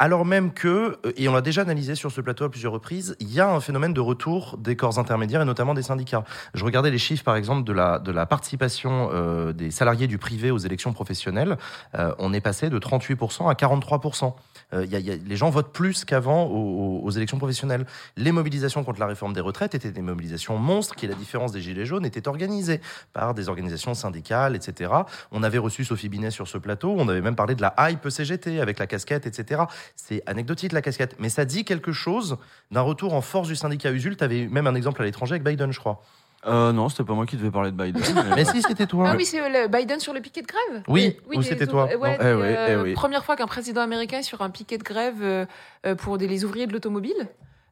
Alors 0.00 0.24
même 0.24 0.52
que, 0.52 0.98
euh, 1.06 1.12
et 1.16 1.28
on 1.28 1.32
l'a 1.34 1.40
déjà 1.40 1.62
analysé 1.62 1.94
sur 1.94 2.10
ce 2.10 2.20
plateau 2.20 2.44
à 2.44 2.50
plusieurs 2.50 2.72
reprises, 2.72 3.14
il 3.20 3.32
y 3.32 3.38
a 3.40 3.48
un 3.48 3.60
phénomène 3.60 3.94
de 3.94 4.00
retour 4.00 4.58
des 4.58 4.74
corps 4.74 4.98
intermédiaires 4.98 5.40
et 5.40 5.44
notamment 5.44 5.72
des 5.72 5.82
syndicats. 5.84 6.24
Je 6.52 6.64
regardais 6.64 6.90
les 6.90 6.98
chiffres, 6.98 7.22
par 7.22 7.36
exemple, 7.36 7.62
de 7.62 7.72
la, 7.72 8.00
de 8.00 8.10
la 8.10 8.26
participation 8.26 9.10
euh, 9.12 9.52
des 9.52 9.70
salariés 9.70 10.08
du 10.08 10.18
privé 10.18 10.50
aux 10.50 10.58
élections 10.58 10.92
professionnelles. 10.92 11.56
Euh, 11.94 12.12
on 12.18 12.32
est 12.32 12.40
passé 12.40 12.70
de 12.70 12.78
38% 12.80 13.48
à 13.48 13.54
43%. 13.54 14.34
Euh, 14.72 14.84
y 14.84 14.96
a- 14.96 14.98
y 14.98 15.12
a- 15.12 15.16
les 15.16 15.36
gens 15.36 15.48
votent 15.50 15.72
plus 15.72 16.04
qu'avant 16.04 16.46
aux, 16.46 17.00
aux- 17.04 17.10
élections 17.12 17.38
professionnelles. 17.38 17.86
Les 18.16 18.32
mobilisations 18.32 18.82
contre 18.82 18.98
la 18.98 19.06
réforme 19.06 19.32
des 19.32 19.40
retraites 19.40 19.76
étaient 19.76 19.92
des 19.92 20.02
mobilisations 20.02 20.58
monstres 20.58 20.96
qui, 20.96 21.06
à 21.06 21.10
la 21.10 21.14
différence 21.14 21.52
des 21.52 21.60
Gilets 21.60 21.86
jaunes, 21.86 22.04
étaient 22.04 22.26
organisées 22.26 22.80
par 23.12 23.32
des 23.32 23.48
organisations 23.48 23.94
syndicales, 23.94 24.56
etc. 24.56 24.90
On 25.30 25.44
avait 25.44 25.58
reçu 25.58 25.84
Sophie 25.84 26.08
Binet 26.08 26.32
sur 26.32 26.48
ce 26.48 26.58
plateau, 26.58 26.92
on 26.98 27.08
avait 27.08 27.20
même 27.20 27.36
parlé 27.36 27.54
de 27.54 27.62
la 27.62 27.72
hype 27.78 28.08
CGT 28.10 28.60
avec 28.60 28.80
la 28.80 28.88
casquette, 28.88 29.26
etc. 29.26 29.62
c'est 29.96 30.22
anecdotique 30.26 30.72
la 30.72 30.82
casquette, 30.82 31.16
mais 31.18 31.28
ça 31.28 31.44
dit 31.44 31.64
quelque 31.64 31.92
chose 31.92 32.36
d'un 32.70 32.80
retour 32.82 33.14
en 33.14 33.20
force 33.20 33.48
du 33.48 33.56
syndicat 33.56 33.90
Usul. 33.92 34.16
Tu 34.16 34.24
avais 34.24 34.46
même 34.46 34.66
un 34.66 34.74
exemple 34.74 35.00
à 35.02 35.04
l'étranger 35.04 35.32
avec 35.34 35.44
Biden, 35.44 35.72
je 35.72 35.78
crois. 35.80 36.02
Euh, 36.46 36.72
non, 36.72 36.90
c'était 36.90 37.04
pas 37.04 37.14
moi 37.14 37.24
qui 37.24 37.36
devais 37.38 37.50
parler 37.50 37.70
de 37.70 37.76
Biden. 37.76 38.02
mais- 38.14 38.36
Mais 38.36 38.44
si, 38.44 38.60
c'était 38.60 38.86
toi. 38.86 39.08
Ah 39.10 39.16
oui, 39.16 39.24
c'est 39.24 39.40
euh, 39.40 39.62
le 39.62 39.68
Biden 39.68 39.98
sur 39.98 40.12
le 40.12 40.20
piquet 40.20 40.42
de 40.42 40.46
grève 40.46 40.82
Oui, 40.88 41.16
ou 41.34 41.40
des 41.40 41.48
c'était 41.48 41.66
toi. 41.66 41.86
ouais, 41.86 42.18
Eh 42.20 42.24
oui, 42.24 42.42
euh, 42.42 42.66
eh 42.68 42.82
oui. 42.82 42.92
Première 42.92 43.24
fois 43.24 43.34
qu'un 43.36 43.46
président 43.46 43.80
américain 43.80 44.18
est 44.18 44.22
sur 44.24 44.42
un 44.42 44.50
piquet 44.50 44.76
de 44.76 44.82
grève 44.82 45.22
euh, 45.22 45.46
euh, 45.86 45.94
pour 45.94 46.18
des, 46.18 46.28
les 46.28 46.44
ouvriers 46.44 46.66
de 46.66 46.72
l'automobile. 46.74 47.28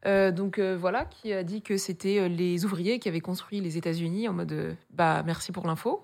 Euh, 0.07 0.31
donc 0.33 0.59
euh, 0.59 0.75
voilà, 0.81 1.05
qui 1.05 1.33
a 1.35 1.43
dit 1.45 1.61
que 1.63 1.77
c'était 1.77 2.19
euh, 2.19 2.29
les 2.29 2.65
ouvriers 2.65 2.99
qui 2.99 3.09
avaient 3.09 3.21
construit 3.21 3.61
les 3.61 3.77
États-Unis 3.77 4.27
en 4.29 4.33
mode 4.33 4.51
euh, 4.53 4.73
bah 4.91 5.23
merci 5.25 5.53
pour 5.53 5.67
l'info. 5.67 6.03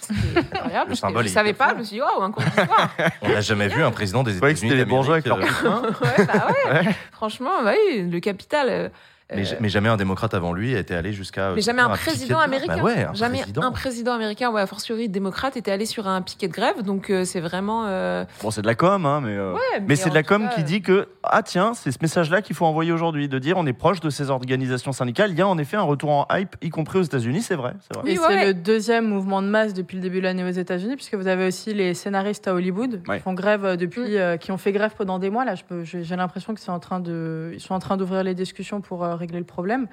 C'était 0.00 0.38
incroyable. 0.58 0.90
Le 0.90 0.94
Je- 0.94 1.00
symbole 1.00 1.24
je 1.24 1.28
est 1.28 1.32
savais 1.32 1.52
pas, 1.52 1.70
je 1.70 1.74
me 1.78 1.82
suis 1.82 1.96
dit 1.96 2.02
oh 2.02 2.22
un 2.22 2.30
cours 2.30 2.42
d'histoire. 2.44 2.90
On 3.22 3.28
n'a 3.28 3.40
jamais 3.40 3.68
vu 3.68 3.82
un 3.82 3.90
président 3.90 4.22
des 4.22 4.32
que 4.32 4.36
États-Unis. 4.38 4.60
c'était 4.60 4.74
les 4.76 4.84
bourgeois 4.84 5.14
avec 5.14 5.26
leur 5.26 5.38
euh, 5.38 5.42
ouais, 6.02 6.26
bah 6.26 6.46
ouais. 6.48 6.72
Ouais. 6.86 6.96
Franchement, 7.12 7.62
bah 7.64 7.72
oui, 7.88 8.08
le 8.08 8.20
capital. 8.20 8.92
Euh, 9.32 9.36
Mais, 9.36 9.44
mais 9.60 9.68
jamais 9.68 9.88
un 9.88 9.96
démocrate 9.96 10.34
avant 10.34 10.52
lui 10.52 10.76
a 10.76 10.78
été 10.78 10.94
allé 10.94 11.12
jusqu'à. 11.12 11.52
Mais 11.54 11.60
jamais 11.60 11.82
un 11.82 11.88
président 11.90 12.38
américain. 12.38 12.76
Bah 12.76 12.82
ouais, 12.84 13.04
un 13.04 13.14
jamais 13.14 13.38
président. 13.38 13.62
un 13.62 13.72
président 13.72 14.12
américain, 14.12 14.50
ou 14.50 14.56
a 14.56 14.66
fortiori 14.66 15.08
démocrate, 15.08 15.56
était 15.56 15.72
allé 15.72 15.84
sur 15.86 16.06
un 16.06 16.22
piquet 16.22 16.46
de 16.48 16.52
grève. 16.52 16.82
Donc 16.82 17.10
euh, 17.10 17.24
c'est 17.24 17.40
vraiment. 17.40 17.86
euh, 17.86 18.24
Bon, 18.42 18.50
c'est 18.52 18.62
de 18.62 18.66
la 18.66 18.74
com, 18.76 19.04
hein, 19.04 19.20
mais. 19.22 19.36
euh, 19.36 19.52
ouais, 19.54 19.80
Mais 19.86 19.96
c'est 19.96 20.10
de 20.10 20.14
la 20.14 20.22
com 20.22 20.48
cas, 20.48 20.54
qui 20.54 20.62
dit 20.62 20.80
que, 20.82 21.08
ah 21.24 21.42
tiens, 21.42 21.74
c'est 21.74 21.90
ce 21.90 21.98
message-là 22.02 22.40
qu'il 22.42 22.54
faut 22.54 22.66
envoyer 22.66 22.92
aujourd'hui, 22.92 23.28
de 23.28 23.38
dire 23.40 23.56
on 23.58 23.66
est 23.66 23.72
proche 23.72 23.98
de 24.00 24.10
ces 24.10 24.30
organisations 24.30 24.92
syndicales. 24.92 25.30
Il 25.32 25.38
y 25.38 25.42
a 25.42 25.48
en 25.48 25.58
effet 25.58 25.76
un 25.76 25.82
retour 25.82 26.10
en 26.10 26.26
hype, 26.32 26.54
y 26.62 26.68
compris 26.70 27.00
aux 27.00 27.02
États-Unis, 27.02 27.42
c'est 27.42 27.56
vrai. 27.56 27.72
c'est 27.80 27.94
vrai. 27.98 28.04
Oui, 28.06 28.14
Et 28.14 28.18
ouais, 28.18 28.24
c'est 28.28 28.34
ouais. 28.36 28.46
le 28.46 28.54
deuxième 28.54 29.08
mouvement 29.08 29.42
de 29.42 29.48
masse 29.48 29.74
depuis 29.74 29.96
le 29.96 30.02
début 30.02 30.18
de 30.18 30.24
l'année 30.24 30.44
aux 30.44 30.50
États-Unis, 30.50 30.94
puisque 30.94 31.14
vous 31.14 31.26
avez 31.26 31.46
aussi 31.48 31.74
les 31.74 31.94
scénaristes 31.94 32.46
à 32.46 32.54
Hollywood 32.54 33.02
Ouais. 33.08 33.16
qui 33.16 33.22
font 33.24 33.32
grève 33.34 33.76
depuis, 33.76 34.02
Mm. 34.02 34.16
euh, 34.16 34.36
qui 34.36 34.52
ont 34.52 34.56
fait 34.56 34.70
grève 34.72 34.92
pendant 34.96 35.18
des 35.18 35.30
mois. 35.30 35.44
Là, 35.44 35.54
j'ai 35.82 36.16
l'impression 36.16 36.54
que 36.54 36.60
c'est 36.60 36.70
en 36.70 36.78
train 36.78 37.00
de, 37.00 37.50
ils 37.54 37.60
sont 37.60 37.74
en 37.74 37.78
train 37.80 37.96
d'ouvrir 37.96 38.22
les 38.22 38.34
discussions 38.34 38.80
pour 38.80 39.02
euh, 39.04 39.15
régler 39.16 39.38
le 39.38 39.44
problème. 39.44 39.88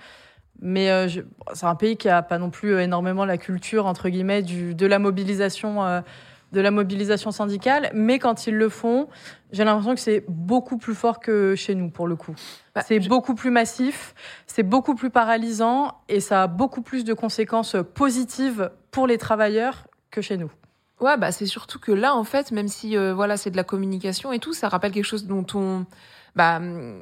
Mais 0.60 0.92
euh, 0.92 1.08
c'est 1.54 1.66
un 1.66 1.76
pays 1.76 1.98
qui 1.98 2.10
a 2.10 2.22
pas 2.22 2.38
non 2.38 2.50
plus 2.52 2.80
énormément 2.80 3.26
la 3.26 3.38
culture 3.38 3.86
entre 3.88 4.10
guillemets 4.10 4.44
du, 4.44 4.76
de 4.76 4.86
la 4.86 5.00
mobilisation. 5.00 5.84
euh, 5.84 6.02
de 6.52 6.62
la 6.62 6.70
mobilisation 6.70 7.32
syndicale, 7.32 7.90
mais 7.96 8.20
quand 8.20 8.46
ils 8.46 8.54
le 8.54 8.70
font, 8.70 9.10
j'ai 9.52 9.64
l'impression 9.64 9.96
que 9.96 10.00
c'est 10.00 10.24
beaucoup 10.28 10.78
plus 10.78 10.94
fort 10.94 11.20
que 11.20 11.56
chez 11.56 11.74
nous, 11.74 11.90
pour 11.90 12.06
le 12.06 12.16
coup. 12.16 12.36
Bah, 12.76 12.84
c'est 12.86 13.02
je- 13.02 13.10
beaucoup 13.10 13.34
plus 13.34 13.50
massif, 13.50 14.14
c'est 14.46 14.62
beaucoup 14.62 14.94
plus 14.94 15.10
paralysant 15.10 15.98
et 16.10 16.20
ça 16.20 16.44
a 16.44 16.48
beaucoup 16.48 16.84
plus 16.84 17.06
de 17.06 17.16
conséquences 17.16 17.76
positives 17.96 18.70
pour 18.92 19.08
les 19.08 19.18
travailleurs 19.18 19.88
que 20.12 20.22
chez 20.22 20.38
nous. 20.38 20.52
Ouais, 21.02 21.18
bah 21.18 21.32
c'est 21.32 21.48
surtout 21.48 21.80
que 21.80 21.92
là, 21.92 22.14
en 22.14 22.24
fait, 22.24 22.52
même 22.52 22.68
si 22.68 22.96
euh, 22.98 23.16
voilà, 23.16 23.36
c'est 23.36 23.50
de 23.50 23.58
la 23.58 23.64
communication 23.64 24.32
et 24.32 24.38
tout, 24.38 24.54
ça 24.54 24.70
rappelle 24.70 24.92
quelque 24.92 25.06
chose 25.06 25.26
dont 25.26 25.48
on, 25.56 25.88
bah, 26.36 26.58
hum, 26.58 27.02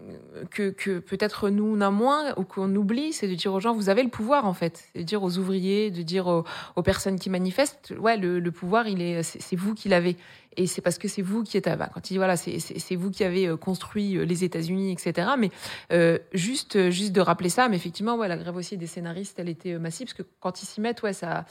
que, 0.50 0.70
que 0.70 1.00
peut-être 1.00 1.50
nous 1.50 1.66
on 1.66 1.82
a 1.82 1.90
moins 1.90 2.34
ou 2.38 2.44
qu'on 2.44 2.74
oublie, 2.76 3.14
c'est 3.14 3.28
de 3.28 3.36
dire 3.36 3.54
aux 3.54 3.60
gens, 3.60 3.74
vous 3.74 3.90
avez 3.90 4.04
le 4.04 4.10
pouvoir 4.10 4.46
en 4.46 4.54
fait, 4.54 4.90
de 4.96 5.02
dire 5.02 5.24
aux 5.24 5.38
ouvriers, 5.38 5.92
de 5.92 6.02
dire 6.02 6.28
aux, 6.28 6.82
personnes 6.84 7.20
qui 7.20 7.30
manifestent, 7.30 7.94
ouais, 7.98 8.18
le, 8.18 8.40
le 8.40 8.52
pouvoir, 8.52 8.88
il 8.88 9.02
est, 9.02 9.24
c'est 9.24 9.56
vous 9.56 9.74
qui 9.74 9.90
l'avez. 9.90 10.18
Et 10.58 10.68
c'est 10.68 10.82
parce 10.82 10.98
que 10.98 11.08
c'est 11.08 11.22
vous 11.22 11.44
qui 11.44 11.58
êtes 11.58 11.68
à. 11.68 11.78
Quand 11.78 12.10
il 12.10 12.14
dit 12.14 12.18
voilà, 12.18 12.36
c'est- 12.36 12.96
vous 12.96 13.10
qui 13.10 13.24
avez 13.24 13.48
euh, 13.48 13.56
construit 13.56 14.18
euh, 14.18 14.26
les 14.26 14.44
États-Unis, 14.44 14.92
etc. 14.92 15.30
Mais 15.38 15.50
euh, 15.94 16.18
juste, 16.34 16.90
juste 16.90 17.14
de 17.14 17.22
rappeler 17.22 17.48
ça. 17.50 17.70
Mais 17.70 17.78
effectivement, 17.78 18.16
ouais, 18.18 18.28
la 18.28 18.38
grève 18.38 18.56
aussi 18.58 18.78
des 18.78 18.88
scénaristes, 18.88 19.40
elle 19.40 19.48
était 19.48 19.74
euh, 19.74 19.80
massive 19.80 20.08
parce 20.08 20.18
que 20.18 20.24
quand 20.42 20.62
ils 20.62 20.66
s'y 20.66 20.82
mettent, 20.82 21.04
ouais, 21.04 21.14
ça 21.14 21.46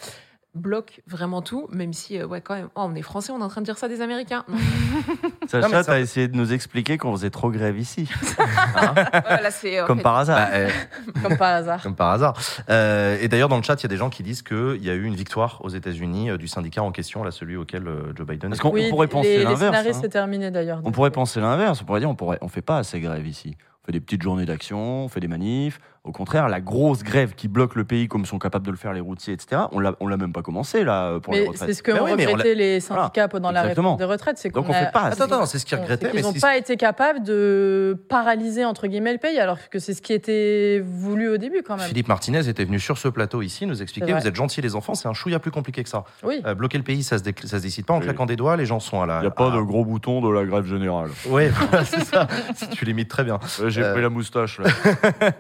bloque 0.55 1.01
vraiment 1.07 1.43
tout. 1.43 1.69
Même 1.71 1.93
si, 1.93 2.19
euh, 2.19 2.27
ouais, 2.27 2.41
quand 2.41 2.55
même, 2.55 2.69
oh, 2.75 2.83
on 2.91 2.95
est 2.95 3.03
français, 3.03 3.33
on 3.33 3.41
est 3.41 3.43
en 3.45 3.49
train 3.49 3.61
de 3.61 3.67
dire 3.67 3.79
ça 3.79 3.89
des 3.89 4.01
Américains. 4.01 4.45
Non. 4.49 4.57
Sacha, 5.49 5.69
ça- 5.69 5.85
t'as 5.85 6.01
essayé 6.01 6.29
de 6.29 6.37
nous 6.37 6.53
expliquer 6.53 6.99
qu'on 6.99 7.13
faisait 7.13 7.31
trop 7.31 7.51
grève 7.51 7.79
ici. 7.79 8.09
Comme 9.87 10.03
par 10.03 10.17
hasard. 10.17 10.39
Bah, 10.39 10.49
euh, 10.55 10.69
Comme 11.23 11.37
par 11.37 11.49
hasard. 11.55 11.83
Comme 11.83 11.95
par 11.95 12.11
hasard. 12.11 12.39
Euh, 12.69 13.17
et 13.21 13.29
d'ailleurs, 13.29 13.49
dans 13.49 13.57
le 13.57 13.63
chat, 13.63 13.81
il 13.81 13.85
y 13.85 13.87
a 13.87 13.89
des 13.89 13.97
gens 13.97 14.11
qui 14.11 14.23
disent 14.23 14.43
qu'il 14.43 14.83
y 14.85 14.91
a 14.91 14.95
eu 14.95 15.05
une 15.05 15.15
victoire 15.15 15.59
aux 15.65 15.69
États-Unis 15.69 16.31
euh, 16.31 16.37
du 16.37 16.49
syndicat 16.49 16.83
en 16.83 16.93
question, 16.93 17.23
là, 17.25 17.31
celui 17.31 17.57
auquel 17.57 17.87
euh, 17.87 18.13
Joe 18.17 18.27
Biden. 18.27 18.51
Parce 18.51 18.59
est- 18.59 18.63
qu'on 18.63 18.77
on 18.77 18.91
pourrait 18.91 19.09
penser 19.09 19.39
les 19.39 19.45
l'inverse. 19.45 19.87
hein. 19.89 19.99
c'est 20.01 20.09
terminé 20.09 20.51
d'ailleurs. 20.51 20.81
On 20.85 20.93
pourrait 20.93 21.11
penser 21.11 21.41
l'inverse. 21.41 21.81
On 21.83 21.85
pourrait 21.85 22.01
dire 22.01 22.11
on 22.11 22.15
pourrait, 22.15 22.39
on 22.43 22.49
fait 22.49 22.63
pas 22.63 22.79
assez 22.79 23.01
grève 23.01 23.27
ici. 23.27 23.57
On 23.83 23.87
fait 23.87 23.93
des 23.93 24.01
petites 24.01 24.23
journées 24.23 24.47
d'action, 24.47 25.05
on 25.05 25.09
fait 25.09 25.21
des 25.21 25.29
manifs. 25.29 25.81
Au 26.11 26.13
contraire, 26.13 26.49
la 26.49 26.61
grosse 26.61 27.05
grève 27.05 27.35
qui 27.37 27.47
bloque 27.47 27.77
le 27.77 27.85
pays, 27.85 28.09
comme 28.09 28.27
sont 28.27 28.41
capables 28.41 28.67
de 28.67 28.73
le 28.73 28.77
faire 28.77 28.93
les 28.93 28.99
routiers, 29.01 29.33
etc. 29.33 29.63
On 29.71 29.79
l'a, 29.79 29.95
on 30.01 30.09
l'a 30.09 30.17
même 30.17 30.33
pas 30.33 30.43
commencé 30.43 30.83
là 30.83 31.21
pour 31.21 31.33
les 31.35 31.47
retraites. 31.47 31.69
c'est 31.69 31.75
ce 31.75 31.85
que 31.85 31.93
oui, 31.93 31.99
on 32.03 32.05
regretté 32.17 32.57
les 32.57 32.81
syndicats 32.81 33.29
pendant 33.29 33.53
la 33.53 33.63
réforme 33.63 33.97
des 33.97 34.03
retraites. 34.05 34.37
C'est 34.39 34.51
Donc 34.51 34.67
qu'on 34.67 34.73
on 34.73 34.75
a- 34.75 34.87
fait 34.87 34.91
pas. 34.93 35.03
Attends, 35.05 35.25
attends, 35.27 35.47
c'est 35.47 35.61
ce 35.61 35.65
qu'ils 35.65 35.79
regrettaient. 35.79 36.07
mais 36.13 36.21
qu'ils 36.23 36.35
n'ont 36.35 36.41
pas 36.41 36.57
été 36.57 36.77
capables 36.77 37.23
de 37.23 37.97
paralyser 38.09 38.65
entre 38.65 38.89
guillemets 38.89 39.13
le 39.13 39.19
pays, 39.21 39.39
alors 39.39 39.59
que 39.71 39.79
c'est 39.79 39.95
ce 39.95 40.03
qui 40.03 40.13
était 40.13 40.83
voulu 40.85 41.29
au 41.29 41.37
début 41.37 41.63
quand 41.65 41.77
même. 41.77 41.87
Philippe 41.87 42.09
Martinez 42.09 42.49
était 42.49 42.65
venu 42.65 42.81
sur 42.81 42.99
ce 42.99 43.07
plateau 43.07 43.41
ici 43.41 43.65
nous 43.67 43.81
expliquer 43.81 44.13
vous 44.13 44.27
êtes 44.27 44.35
gentils 44.35 44.61
les 44.61 44.75
enfants, 44.75 44.95
c'est 44.97 45.07
un 45.07 45.15
chouïa 45.15 45.39
plus 45.39 45.53
compliqué 45.53 45.85
que 45.85 45.89
ça. 45.89 46.03
Oui. 46.25 46.43
Euh, 46.45 46.57
bloquer 46.57 46.79
le 46.79 46.85
pays, 46.85 47.05
ça 47.05 47.19
se, 47.19 47.23
décl- 47.23 47.47
ça 47.47 47.59
se 47.59 47.63
décide 47.63 47.87
pas 47.87 47.95
en 47.95 47.99
Oui. 47.99 48.05
claquant 48.05 48.27
des 48.27 48.35
doigts, 48.35 48.57
les 48.57 48.67
gens 48.67 48.81
sont 48.81 49.01
à 49.01 49.07
la. 49.07 49.19
Il 49.19 49.21
n'y 49.21 49.27
a 49.29 49.31
pas 49.31 49.53
à- 49.53 49.57
de 49.57 49.61
gros 49.61 49.85
bouton 49.85 50.21
de 50.21 50.29
la 50.29 50.45
grève 50.45 50.65
générale. 50.67 51.11
Voilà, 51.25 51.85
c'est 51.85 52.05
ça. 52.05 52.27
tu 52.73 52.85
l'imites 52.85 53.09
très 53.09 53.23
bien. 53.23 53.39
J'ai 53.69 53.85
Euh. 53.85 53.93
pris 53.93 54.03
la 54.03 54.09
moustache 54.09 54.59
là. 54.59 54.71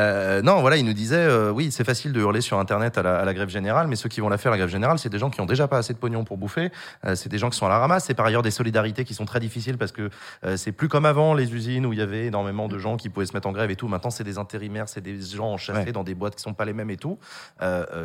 Euh, 0.00 0.42
non, 0.42 0.60
voilà, 0.60 0.76
il 0.76 0.84
nous 0.84 0.92
disait, 0.92 1.16
euh, 1.16 1.50
oui, 1.50 1.70
c'est 1.70 1.84
facile 1.84 2.12
de 2.12 2.20
hurler 2.20 2.40
sur 2.40 2.58
Internet 2.58 2.96
à 2.98 3.02
la, 3.02 3.18
à 3.18 3.24
la 3.24 3.34
grève 3.34 3.48
générale, 3.48 3.86
mais 3.88 3.96
ceux 3.96 4.08
qui 4.08 4.20
vont 4.20 4.28
la 4.28 4.38
faire, 4.38 4.50
la 4.50 4.56
grève 4.58 4.68
générale, 4.70 4.98
c'est 4.98 5.08
des 5.08 5.18
gens 5.18 5.30
qui 5.30 5.40
ont 5.40 5.46
déjà 5.46 5.68
pas 5.68 5.78
assez 5.78 5.92
de 5.92 5.98
pognon 5.98 6.24
pour 6.24 6.38
bouffer, 6.38 6.70
euh, 7.04 7.14
c'est 7.14 7.28
des 7.28 7.38
gens 7.38 7.50
qui 7.50 7.58
sont 7.58 7.66
à 7.66 7.68
la 7.68 7.78
ramasse, 7.78 8.04
c'est 8.06 8.14
par 8.14 8.26
ailleurs 8.26 8.42
des 8.42 8.50
solidarités 8.50 9.04
qui 9.04 9.14
sont 9.14 9.24
très 9.26 9.40
difficiles 9.40 9.76
parce 9.78 9.92
que 9.92 10.10
c'est 10.56 10.72
plus 10.72 10.88
comme 10.88 11.04
avant 11.06 11.34
les 11.34 11.52
usines 11.54 11.84
où 11.86 11.92
il 11.92 11.98
y 11.98 12.02
avait 12.02 12.26
énormément 12.26 12.68
de 12.68 12.78
gens 12.78 12.96
qui 12.96 13.08
pouvaient 13.08 13.26
se 13.26 13.34
mettre 13.34 13.48
en 13.48 13.52
grève 13.52 13.70
et 13.70 13.76
tout. 13.76 13.88
Maintenant, 13.88 14.10
c'est 14.10 14.24
des 14.24 14.38
intérimaires, 14.38 14.88
c'est 14.88 15.00
des 15.00 15.20
gens 15.20 15.52
enchâssés 15.52 15.80
Ouais. 15.80 15.92
dans 15.92 16.04
des 16.04 16.14
boîtes 16.14 16.34
qui 16.36 16.42
sont 16.42 16.54
pas 16.54 16.64
les 16.64 16.72
mêmes 16.72 16.90
et 16.90 16.96
tout. 16.96 17.18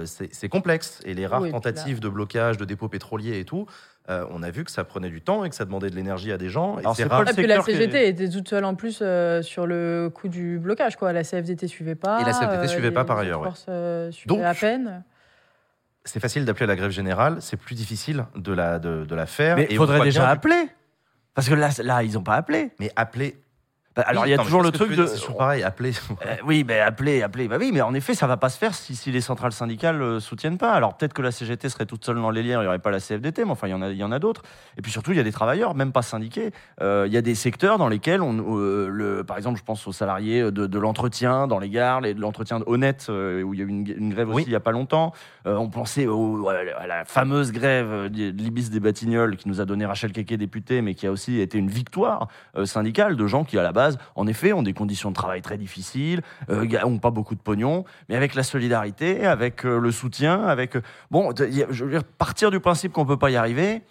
C'est 0.06 0.50
complexe 0.50 1.00
et 1.06 1.14
les 1.14 1.28
rares 1.28 1.42
Oui, 1.42 1.50
et 1.50 1.52
puis 1.52 1.62
tentatives 1.62 2.00
de 2.00 2.10
blocage 2.10 2.58
de 2.58 2.66
dépôts 2.66 2.90
pétroliers 2.90 3.40
et 3.40 3.46
tout, 3.46 3.66
euh, 4.10 4.26
on 4.30 4.44
a 4.44 4.52
vu 4.52 4.64
que 4.64 4.72
ça 4.72 4.84
prenait 4.84 5.10
du 5.10 5.22
temps 5.22 5.44
et 5.46 5.50
que 5.50 5.56
ça 5.56 5.66
demandait 5.66 5.90
de 5.90 5.96
l'énergie 5.96 6.32
à 6.32 6.38
des 6.38 6.50
gens. 6.50 6.78
Et 6.78 6.82
Alors, 6.82 6.96
c'est 6.96 7.08
pas 7.08 7.16
rare. 7.16 7.24
le 7.26 7.32
Et 7.32 7.34
puis 7.34 7.48
la 7.48 7.62
CGT 7.62 8.08
était 8.08 8.30
toute 8.30 8.48
seule 8.48 8.64
en 8.66 8.76
plus 8.76 9.00
euh, 9.02 9.42
sur 9.42 9.66
le 9.66 10.12
coup 10.14 10.28
du 10.28 10.60
blocage. 10.60 10.96
Quoi. 10.96 11.12
La 11.14 11.24
CFDT 11.24 11.68
suivait 11.68 11.96
pas. 11.96 12.22
Et 12.22 12.26
la 12.26 12.34
CFDT 12.34 12.68
suivait 12.68 12.90
les- 12.90 12.94
pas 12.94 13.04
par 13.06 13.18
ailleurs, 13.18 13.42
ouais. 13.42 13.50
euh, 13.70 14.12
Donc, 14.28 14.42
à 14.42 14.54
peine. 14.54 15.04
C'est 16.04 16.20
facile 16.20 16.46
d'appeler 16.46 16.68
la 16.68 16.76
grève 16.76 16.92
générale, 16.92 17.38
c'est 17.40 17.58
plus 17.58 17.74
difficile 17.74 18.26
de 18.36 18.54
la, 18.54 18.78
de, 18.78 19.06
de 19.06 19.16
la 19.16 19.26
faire. 19.26 19.56
Mais 19.56 19.66
il 19.72 19.78
faudrait 19.78 20.02
déjà 20.02 20.30
appeler. 20.30 20.68
Parce 21.34 21.50
que 21.50 21.56
là, 21.56 21.70
là 21.84 22.04
ils 22.04 22.14
n'ont 22.14 22.22
pas 22.24 22.36
appelé. 22.36 22.72
Mais 22.80 22.92
appeler. 22.96 23.38
Bah, 23.96 24.04
alors 24.08 24.24
Oui, 24.24 24.30
il 24.30 24.32
y 24.32 24.36
a 24.36 24.38
toujours 24.44 24.62
le 24.62 24.72
truc 24.72 24.94
de. 24.94 25.06
C'est 25.06 25.20
toujours 25.20 25.38
pareil, 25.38 25.64
appeler. 25.64 25.92
Euh, 26.26 26.36
oui, 26.46 26.66
mais 26.68 26.80
appeler, 26.82 27.22
appeler. 27.24 27.48
Bah 27.48 27.56
oui, 27.60 27.72
mais 27.74 27.82
en 27.82 27.94
effet, 27.94 28.14
ça 28.14 28.28
va 28.28 28.36
pas 28.36 28.50
se 28.50 28.58
faire 28.58 28.76
si, 28.76 28.96
si 28.96 29.12
les 29.12 29.22
centrales 29.22 29.54
syndicales 29.54 29.98
ne 29.98 30.20
soutiennent 30.20 30.58
pas. 30.58 30.74
Alors 30.74 30.96
peut-être 30.98 31.14
que 31.14 31.22
la 31.22 31.32
CGT 31.32 31.70
serait 31.70 31.86
toute 31.86 32.04
seule 32.04 32.18
dans 32.18 32.30
les 32.30 32.44
liens, 32.44 32.60
il 32.60 32.64
n'y 32.64 32.68
aurait 32.68 32.80
pas 32.80 32.92
la 32.92 33.00
CFDT, 33.00 33.46
mais 33.46 33.52
enfin, 33.52 33.68
il 33.68 33.72
y 33.72 33.74
en 33.74 33.82
a, 33.82 33.90
il 33.90 33.98
y 33.98 34.04
en 34.04 34.12
a 34.12 34.20
d'autres. 34.20 34.42
Et 34.78 34.82
puis 34.82 34.92
surtout, 34.92 35.12
il 35.12 35.18
y 35.18 35.20
a 35.20 35.24
des 35.24 35.32
travailleurs, 35.32 35.76
même 35.76 35.92
pas 35.94 36.02
syndiqués. 36.02 36.52
Euh, 36.82 37.06
il 37.08 37.14
y 37.14 37.18
a 37.18 37.22
des 37.22 37.36
secteurs 37.36 37.78
dans 37.78 37.88
lesquels, 37.88 38.22
on, 38.22 38.58
euh, 38.60 38.88
le, 38.90 39.24
par 39.24 39.38
exemple, 39.38 39.58
je 39.60 39.64
pense 39.64 39.88
aux 39.88 39.94
salariés 39.94 40.42
de, 40.52 40.68
de 40.68 40.80
l'entretien 40.80 41.48
dans 41.48 41.60
les 41.60 41.70
gares, 41.70 42.02
les- 42.02 42.14
de 42.14 42.20
l'entretien 42.20 42.60
honnête, 42.66 43.08
euh, 43.10 43.44
où 43.44 43.54
il 43.54 43.60
y 43.60 43.64
a 43.64 43.66
eu 43.66 43.70
une, 43.70 43.88
une 43.88 44.14
grève 44.14 44.28
Oui. 44.28 44.42
aussi 44.42 44.50
il 44.50 44.52
y 44.54 44.56
a 44.58 44.60
pas 44.60 44.72
longtemps. 44.72 45.14
Euh, 45.48 45.56
on 45.56 45.70
pensait 45.70 46.08
au- 46.08 46.50
à 46.50 46.88
la 46.88 47.06
fameuse 47.06 47.52
grève 47.54 48.10
de 48.10 48.30
l'Ibis 48.32 48.70
des 48.70 48.80
Batignolles 48.82 49.38
qui 49.38 49.48
nous 49.48 49.62
a 49.62 49.66
donné 49.66 49.86
Rachel 49.86 50.12
Keke 50.12 50.34
député, 50.34 50.82
mais 50.82 50.96
qui 50.96 51.08
a 51.08 51.12
aussi 51.12 51.40
été 51.40 51.58
une 51.58 51.70
victoire 51.70 52.28
euh, 52.58 52.66
syndicale 52.66 53.16
de 53.16 53.28
gens 53.28 53.44
qui, 53.46 53.58
à 53.58 53.64
la 53.64 53.72
base, 53.72 53.85
en 54.16 54.28
effet, 54.28 54.54
ont 54.54 54.64
des 54.64 54.74
conditions 54.74 55.10
de 55.10 55.16
travail 55.16 55.42
très 55.42 55.58
difficiles, 55.58 56.22
euh, 56.50 56.68
ont 56.84 56.98
pas 57.00 57.12
beaucoup 57.12 57.36
de 57.36 57.40
pognon, 57.42 57.86
mais 58.10 58.16
avec 58.16 58.36
la 58.36 58.44
solidarité, 58.44 59.26
avec 59.26 59.66
euh, 59.66 59.80
le 59.80 59.92
soutien, 59.92 60.44
avec. 60.44 60.76
euh, 60.76 60.82
bon, 61.12 61.32
je 61.36 61.84
veux 61.86 61.92
dire, 61.92 62.04
partir 62.04 62.52
du 62.52 62.60
principe 62.60 62.92
qu'on 62.94 63.06
peut 63.06 63.18
pas 63.18 63.30
y 63.32 63.36
arriver. 63.36 63.82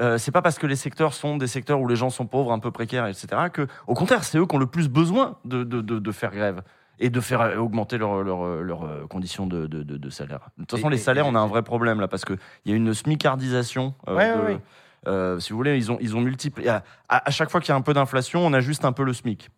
Euh, 0.00 0.18
c'est 0.18 0.32
pas 0.32 0.42
parce 0.42 0.58
que 0.58 0.66
les 0.66 0.74
secteurs 0.76 1.14
sont 1.14 1.36
des 1.36 1.46
secteurs 1.46 1.80
où 1.80 1.86
les 1.86 1.94
gens 1.94 2.10
sont 2.10 2.26
pauvres, 2.26 2.50
un 2.52 2.58
peu 2.58 2.72
précaires, 2.72 3.06
etc., 3.06 3.26
que, 3.52 3.68
au 3.86 3.94
contraire, 3.94 4.24
c'est 4.24 4.38
eux 4.38 4.46
qui 4.46 4.56
ont 4.56 4.58
le 4.58 4.66
plus 4.66 4.88
besoin 4.88 5.36
de, 5.44 5.62
de, 5.62 5.80
de, 5.80 6.00
de 6.00 6.12
faire 6.12 6.32
grève 6.32 6.62
et 6.98 7.10
de 7.10 7.20
faire 7.20 7.40
euh, 7.42 7.56
augmenter 7.58 7.96
leurs 7.98 8.22
leur, 8.24 8.44
leur, 8.62 9.08
conditions 9.08 9.46
de, 9.46 9.66
de, 9.68 9.84
de, 9.84 9.96
de 9.96 10.10
salaire. 10.10 10.48
De 10.58 10.64
toute 10.64 10.72
façon, 10.78 10.88
Et- 10.88 10.92
les 10.92 10.98
salaires, 10.98 11.26
et- 11.26 11.30
on 11.30 11.36
a 11.36 11.38
un 11.38 11.46
vrai 11.46 11.62
problème 11.62 12.00
là, 12.00 12.08
parce 12.08 12.24
qu'il 12.24 12.38
y 12.66 12.72
a 12.72 12.74
une 12.74 12.92
smicardisation. 12.92 13.94
euh, 14.08 14.16
Ouais, 14.16 14.34
de- 14.34 14.38
ouais, 14.40 14.46
ouais. 14.54 14.60
Euh, 15.06 15.38
si 15.38 15.52
vous 15.52 15.56
voulez, 15.58 15.76
ils 15.76 15.90
ont, 15.92 15.98
ils 16.00 16.16
ont 16.16 16.20
multiplié. 16.20 16.70
À, 17.08 17.30
chaque 17.30 17.50
fois 17.50 17.60
qu'il 17.60 17.70
y 17.70 17.72
a 17.72 17.76
un 17.76 17.80
peu 17.82 17.94
d'inflation, 17.94 18.44
on 18.44 18.52
ajuste 18.52 18.84
un 18.84 18.92
peu 18.92 19.04
le 19.04 19.12
SMIC. 19.12 19.48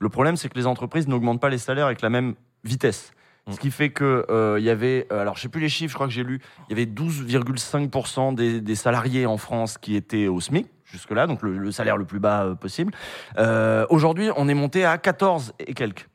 Le 0.00 0.08
problème, 0.08 0.36
c'est 0.36 0.48
que 0.48 0.58
les 0.58 0.66
entreprises 0.66 1.08
n'augmentent 1.08 1.40
pas 1.40 1.48
les 1.48 1.58
salaires 1.58 1.86
avec 1.86 2.02
la 2.02 2.10
même 2.10 2.34
vitesse. 2.64 3.12
Mm. 3.46 3.52
Ce 3.52 3.60
qui 3.60 3.70
fait 3.70 3.90
que 3.90 4.26
euh, 4.28 4.56
il 4.58 4.64
y 4.64 4.70
avait, 4.70 5.06
euh, 5.12 5.20
alors 5.20 5.36
je 5.36 5.42
sais 5.42 5.48
plus 5.48 5.60
les 5.60 5.68
chiffres, 5.68 5.90
je 5.90 5.94
crois 5.94 6.06
que 6.06 6.12
j'ai 6.12 6.24
lu, 6.24 6.40
il 6.68 6.76
y 6.76 6.80
avait 6.80 6.90
12,5% 6.90 8.34
des, 8.34 8.60
des 8.60 8.74
salariés 8.74 9.26
en 9.26 9.36
France 9.36 9.78
qui 9.78 9.96
étaient 9.96 10.28
au 10.28 10.40
SMIC 10.40 10.66
jusque-là, 10.84 11.26
donc 11.26 11.42
le, 11.42 11.56
le 11.56 11.72
salaire 11.72 11.96
le 11.96 12.04
plus 12.04 12.20
bas 12.20 12.54
possible. 12.60 12.92
Euh, 13.38 13.86
Aujourd'hui, 13.90 14.30
on 14.36 14.48
est 14.48 14.54
monté 14.54 14.84
à 14.84 14.98
14 14.98 15.54
et 15.58 15.74
quelques. 15.74 16.08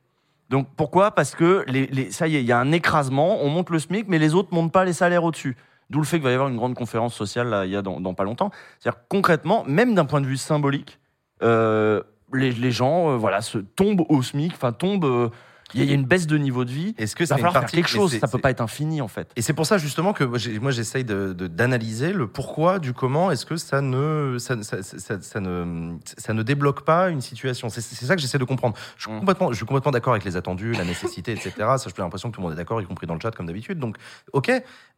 Donc 0.48 0.68
pourquoi? 0.76 1.10
Parce 1.12 1.34
que 1.34 1.64
les, 1.66 1.86
les- 1.86 2.10
ça 2.10 2.28
y 2.28 2.36
est, 2.36 2.40
il 2.40 2.46
y 2.46 2.52
a 2.52 2.58
un 2.58 2.72
écrasement, 2.72 3.42
on 3.42 3.48
monte 3.48 3.70
le 3.70 3.78
SMIC, 3.78 4.06
mais 4.08 4.18
les 4.18 4.34
autres 4.34 4.48
montent 4.52 4.72
pas 4.72 4.84
les 4.84 4.92
salaires 4.92 5.24
au-dessus. 5.24 5.56
D'où 5.92 5.98
le 5.98 6.06
fait 6.06 6.16
qu'il 6.16 6.24
va 6.24 6.30
y 6.30 6.34
avoir 6.34 6.48
une 6.48 6.56
grande 6.56 6.74
conférence 6.74 7.14
sociale 7.14 7.50
là, 7.50 7.66
il 7.66 7.70
y 7.70 7.76
a 7.76 7.82
dans, 7.82 8.14
pas 8.14 8.24
longtemps. 8.24 8.50
C'est-à-dire 8.78 9.02
concrètement, 9.10 9.62
même 9.66 9.94
d'un 9.94 10.06
point 10.06 10.22
de 10.22 10.26
vue 10.26 10.38
symbolique, 10.38 10.98
euh, 11.42 12.02
les, 12.32 12.70
gens, 12.70 13.10
euh, 13.10 13.16
voilà, 13.16 13.42
se 13.42 13.58
tombent 13.58 14.06
au 14.08 14.22
SMIC, 14.22 14.54
enfin 14.54 14.72
tombent. 14.72 15.30
Il 15.74 15.84
y, 15.84 15.90
a- 15.90 15.94
une 15.94 16.04
baisse 16.04 16.26
de 16.26 16.36
niveau 16.38 16.64
de 16.64 16.70
vie. 16.70 16.94
Est-ce 16.98 17.14
que 17.16 17.24
Il 17.24 17.26
va 17.28 17.36
falloir 17.36 17.52
faire 17.52 17.66
quelque 17.66 17.88
chose. 17.88 18.18
Ça 18.18 18.28
peut 18.28 18.38
pas 18.38 18.50
être 18.50 18.60
infini 18.60 19.00
en 19.00 19.08
fait. 19.08 19.30
Et 19.36 19.42
c'est 19.42 19.52
pour 19.52 19.66
ça 19.66 19.78
justement 19.78 20.12
que 20.12 20.24
moi, 20.24 20.70
j'essaye 20.70 21.04
de- 21.04 21.32
de- 21.32 21.46
d'analyser 21.46 22.12
le 22.12 22.26
pourquoi 22.26 22.78
du 22.78 22.92
comment 22.92 23.30
est-ce 23.30 23.46
que 23.46 23.56
ça 23.56 23.80
ne 23.80 24.36
ça, 24.38 24.62
ça- 24.62 24.82
ça- 24.82 24.98
ça- 24.98 25.20
ça 25.22 25.40
ne 25.40 25.96
ça 26.18 26.34
ne 26.34 26.42
débloque 26.42 26.82
pas 26.84 27.08
une 27.10 27.20
situation. 27.20 27.68
C'est 27.68 27.80
ça 27.82 28.16
que 28.16 28.22
j'essaie 28.22 28.38
de 28.38 28.44
comprendre. 28.44 28.74
Je 28.96 29.04
suis 29.04 29.12
Mm. 29.12 29.18
complètement 29.20 29.50
je 29.52 29.56
suis 29.56 29.66
complètement 29.66 29.92
d'accord 29.92 30.12
avec 30.12 30.24
les 30.24 30.36
attendus, 30.36 30.72
la 30.72 30.84
nécessité, 30.84 31.32
etc. 31.32 31.52
Ça, 31.58 31.90
j'ai 31.94 32.02
l'impression 32.02 32.30
que 32.30 32.34
tout 32.34 32.40
le 32.40 32.44
monde 32.46 32.52
est 32.54 32.56
d'accord, 32.56 32.80
y 32.80 32.86
compris 32.86 33.06
dans 33.06 33.14
le 33.14 33.20
chat 33.20 33.30
comme 33.32 33.46
d'habitude. 33.46 33.78
Donc 33.78 33.96
ok, 34.32 34.50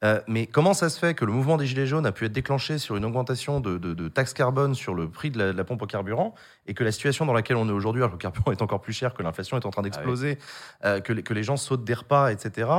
Euh, 0.03 0.21
mais 0.29 0.47
comment 0.47 0.75
ça 0.75 0.91
se 0.91 0.99
fait 0.99 1.15
que 1.15 1.25
le 1.25 1.33
mouvement 1.33 1.57
des 1.57 1.65
gilets 1.65 1.87
jaunes 1.87 2.05
a 2.05 2.13
pu 2.13 2.27
être 2.27 2.33
déclenché 2.33 2.77
sur 2.77 2.95
une 2.97 3.07
augmentation 3.07 3.61
de, 3.61 3.79
de, 3.79 3.95
de 3.95 4.09
taxes 4.09 4.35
carbone 4.35 4.75
sur 4.75 4.93
le 4.93 5.09
prix 5.09 5.31
de 5.31 5.39
la, 5.39 5.53
de 5.53 5.57
la 5.57 5.65
pompe 5.65 5.81
au 5.81 5.87
carburant 5.87 6.35
et 6.67 6.75
que 6.75 6.85
la 6.85 6.93
situation 6.93 7.25
dans 7.25 7.33
laquelle 7.33 7.57
on 7.57 7.67
est 7.69 7.73
aujourd'hui, 7.73 8.03
alors 8.03 8.11
que 8.11 8.17
le 8.17 8.21
carburant 8.21 8.53
est 8.53 8.61
encore 8.61 8.83
plus 8.83 8.93
cher, 8.93 9.15
que 9.15 9.23
l'inflation 9.23 9.57
est 9.57 9.65
en 9.65 9.71
train 9.71 9.81
d'exploser, 9.81 10.33
euh, 10.33 10.64
que, 10.83 11.13
les, 11.13 11.23
que 11.23 11.35
les 11.35 11.43
gens 11.43 11.57
sautent 11.57 11.85
des 11.85 11.95
repas, 11.95 12.33
etc. 12.33 12.71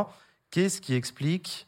Qu'est-ce 0.51 0.81
qui 0.81 0.95
explique 0.95 1.67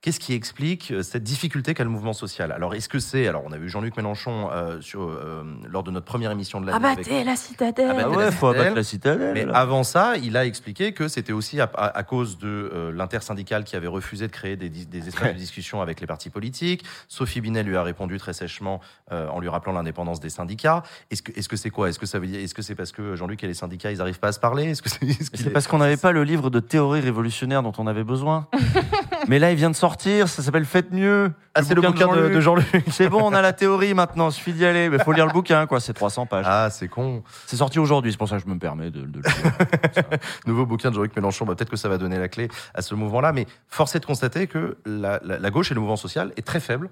Qu'est-ce 0.00 0.20
qui 0.20 0.32
explique 0.32 0.92
euh, 0.92 1.02
cette 1.02 1.24
difficulté 1.24 1.74
qu'a 1.74 1.82
le 1.82 1.90
mouvement 1.90 2.12
social? 2.12 2.52
Alors, 2.52 2.72
est-ce 2.76 2.88
que 2.88 3.00
c'est. 3.00 3.26
Alors, 3.26 3.42
on 3.44 3.50
a 3.50 3.58
vu 3.58 3.68
Jean-Luc 3.68 3.96
Mélenchon 3.96 4.48
euh, 4.52 4.80
sur, 4.80 5.02
euh, 5.02 5.42
lors 5.68 5.82
de 5.82 5.90
notre 5.90 6.06
première 6.06 6.30
émission 6.30 6.60
de 6.60 6.66
l'année. 6.66 6.84
avec- 6.86 6.98
Abattez 7.08 7.24
la 7.24 7.34
citadelle. 7.34 7.88
Ah 7.90 7.94
bah, 7.94 8.10
Ah 8.14 8.16
la 8.20 8.30
faut 8.30 8.46
citadelle. 8.46 8.60
abattre 8.60 8.76
la 8.76 8.82
citadelle. 8.84 9.34
Mais 9.34 9.44
là. 9.44 9.56
avant 9.56 9.82
ça, 9.82 10.16
il 10.16 10.36
a 10.36 10.46
expliqué 10.46 10.92
que 10.92 11.08
c'était 11.08 11.32
aussi 11.32 11.60
à, 11.60 11.64
à- 11.74 11.98
à 11.98 12.02
cause 12.04 12.38
de 12.38 12.46
euh, 12.72 12.92
l'intersyndicale 12.92 13.64
qui 13.64 13.74
avait 13.74 13.88
refusé 13.88 14.28
de 14.28 14.32
créer 14.32 14.56
des, 14.56 14.68
espaces 15.08 15.32
de 15.32 15.38
discussion 15.38 15.82
avec 15.82 16.00
les 16.00 16.06
partis 16.06 16.30
politiques. 16.30 16.84
Sophie 17.08 17.40
Binet 17.40 17.64
lui 17.64 17.76
a 17.76 17.82
répondu 17.82 18.18
très 18.18 18.34
sèchement 18.34 18.80
euh, 19.10 19.26
en 19.28 19.40
lui 19.40 19.48
rappelant 19.48 19.72
l'indépendance 19.72 20.20
des 20.20 20.30
syndicats. 20.30 20.84
Est-ce 21.10 21.22
que 21.22 21.32
est-ce 21.36 21.48
que 21.48 21.56
c'est 21.56 21.70
quoi? 21.70 21.88
Est-ce 21.88 21.98
que 21.98 22.06
ça 22.06 22.20
veut 22.20 22.28
dire 22.28 22.38
Est-ce 22.38 22.54
que 22.54 22.62
c'est 22.62 22.76
parce 22.76 22.92
que 22.92 23.16
Jean-Luc 23.16 23.42
et 23.42 23.48
les 23.48 23.54
syndicats 23.54 23.90
ils 23.90 23.98
n'arrivent 23.98 24.20
pas 24.20 24.28
à 24.28 24.32
se 24.32 24.38
parler? 24.38 24.66
Est-ce 24.70 24.80
que 24.82 24.90
c'est 24.90 24.98
C'est 25.34 25.48
est- 25.48 25.50
parce 25.50 25.66
qu'on 25.66 25.78
n'avait 25.78 25.96
pas 25.96 26.12
le 26.12 26.22
livre 26.22 26.50
de 26.50 26.60
théorie 26.60 27.00
révolutionnaire 27.00 27.64
dont 27.64 27.72
on 27.78 27.88
avait 27.88 28.04
besoin. 28.04 28.46
Mais 29.26 29.40
là, 29.40 29.50
il 29.50 29.56
vient 29.56 29.68
de 29.70 29.74
sortir, 29.74 29.87
ça 29.98 30.26
s'appelle 30.42 30.64
Faites 30.64 30.90
mieux. 30.92 31.32
Ah, 31.54 31.62
c'est 31.62 31.74
le 31.74 31.80
bouquin 31.80 32.06
de, 32.14 32.28
de 32.34 32.40
Jean-Luc. 32.40 32.66
C'est 32.90 33.08
bon, 33.08 33.20
on 33.22 33.32
a 33.32 33.42
la 33.42 33.52
théorie 33.52 33.94
maintenant, 33.94 34.30
suffit 34.30 34.52
d'y 34.52 34.64
aller. 34.64 34.88
Mais 34.88 34.98
faut 34.98 35.12
lire 35.12 35.26
le 35.26 35.32
bouquin, 35.32 35.66
quoi, 35.66 35.80
c'est 35.80 35.92
300 35.92 36.26
pages. 36.26 36.44
Ah, 36.48 36.68
c'est 36.70 36.88
con. 36.88 37.22
C'est 37.46 37.56
sorti 37.56 37.78
aujourd'hui, 37.78 38.12
c'est 38.12 38.18
pour 38.18 38.28
ça 38.28 38.36
que 38.36 38.42
je 38.44 38.48
me 38.52 38.58
permets 38.58 38.90
de, 38.90 39.00
de 39.00 39.18
le 39.18 39.22
dire. 39.22 40.02
Nouveau 40.46 40.66
bouquin 40.66 40.90
de 40.90 40.94
Jean-Luc 40.94 41.14
Mélenchon, 41.16 41.44
bah, 41.44 41.54
peut-être 41.54 41.70
que 41.70 41.76
ça 41.76 41.88
va 41.88 41.98
donner 41.98 42.18
la 42.18 42.28
clé 42.28 42.48
à 42.74 42.82
ce 42.82 42.94
mouvement-là, 42.94 43.32
mais 43.32 43.46
force 43.68 43.94
est 43.96 44.00
de 44.00 44.06
constater 44.06 44.46
que 44.46 44.76
la, 44.86 45.20
la- 45.24 45.38
la 45.38 45.50
gauche 45.50 45.70
et 45.70 45.74
le 45.74 45.80
mouvement 45.80 45.96
social 45.96 46.32
est 46.36 46.46
très 46.46 46.60
faible 46.60 46.90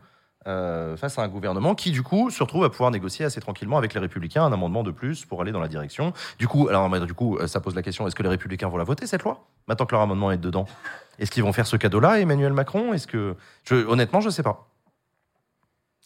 euh, 0.48 0.97
face 0.97 1.18
à 1.18 1.23
un 1.23 1.28
gouvernement 1.28 1.74
qui, 1.74 1.90
du 1.90 2.02
coup, 2.05 2.31
se 2.31 2.40
retrouve 2.43 2.64
à 2.64 2.70
pouvoir 2.70 2.93
négocier 2.93 3.24
assez 3.24 3.40
tranquillement 3.40 3.78
avec 3.78 3.94
les 3.94 4.01
Républicains 4.01 4.44
un 4.44 4.52
amendement 4.52 4.85
de 4.85 4.93
plus 4.93 5.24
pour 5.24 5.40
aller 5.43 5.51
dans 5.51 5.59
la 5.60 5.66
direction. 5.68 6.12
Du 6.39 6.47
coup, 6.47 6.68
alors, 6.68 6.89
du 7.05 7.14
coup, 7.14 7.36
euh, 7.36 7.47
ça 7.48 7.59
pose 7.60 7.74
la 7.74 7.82
question 7.82 8.06
est-ce 8.06 8.14
que 8.14 8.23
les 8.23 8.28
Républicains 8.28 8.68
vont 8.68 8.77
la 8.77 8.85
voter 8.85 9.06
cette 9.09 9.24
loi 9.24 9.44
maintenant 9.66 9.86
que 9.86 9.93
leur 9.93 10.02
amendement 10.02 10.31
est 10.31 10.39
dedans? 10.39 10.66
Est-ce 11.18 11.30
qu'ils 11.30 11.43
vont 11.43 11.52
faire 11.52 11.66
ce 11.66 11.76
cadeau-là, 11.76 12.20
Emmanuel 12.20 12.52
Macron? 12.52 12.93
Est-ce 12.93 13.06
que, 13.06 13.36
je, 13.64 13.74
honnêtement, 13.74 14.20
je 14.20 14.30
sais 14.30 14.43
pas. 14.43 14.68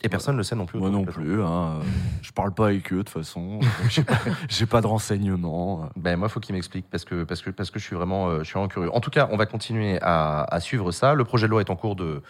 Et 0.02 0.08
personne 0.08 0.34
ne 0.34 0.38
le 0.38 0.44
sait 0.44 0.54
non 0.54 0.64
plus. 0.64 0.78
Moi 0.78 0.88
non 0.88 1.02
plateau. 1.02 1.20
plus, 1.20 1.42
hein. 1.42 1.80
je 2.22 2.32
parle 2.32 2.54
pas 2.54 2.68
avec 2.68 2.90
eux 2.92 2.98
de 2.98 3.02
toute 3.02 3.10
façon. 3.10 3.60
J'ai 3.90 4.02
pas, 4.02 4.16
pas 4.70 4.80
de 4.80 4.86
renseignements. 4.86 5.90
Ben 5.96 6.16
moi, 6.16 6.28
faut 6.28 6.40
qu'il 6.40 6.54
m'explique 6.54 6.88
parce 6.88 7.04
que 7.04 7.24
parce 7.24 7.42
que 7.42 7.50
parce 7.50 7.70
que 7.70 7.78
je 7.78 7.84
suis 7.84 7.96
vraiment 7.96 8.28
euh, 8.28 8.38
je 8.38 8.44
suis 8.44 8.54
vraiment 8.54 8.68
curieux. 8.68 8.94
En 8.94 9.00
tout 9.00 9.10
cas, 9.10 9.28
on 9.30 9.36
va 9.36 9.44
continuer 9.44 9.98
à, 10.00 10.44
à 10.44 10.60
suivre 10.60 10.90
ça. 10.90 11.12
Le 11.12 11.24
projet 11.24 11.46
de 11.46 11.50
loi 11.50 11.60
est 11.60 11.70
en 11.70 11.76
cours 11.76 11.96
de 11.96 12.22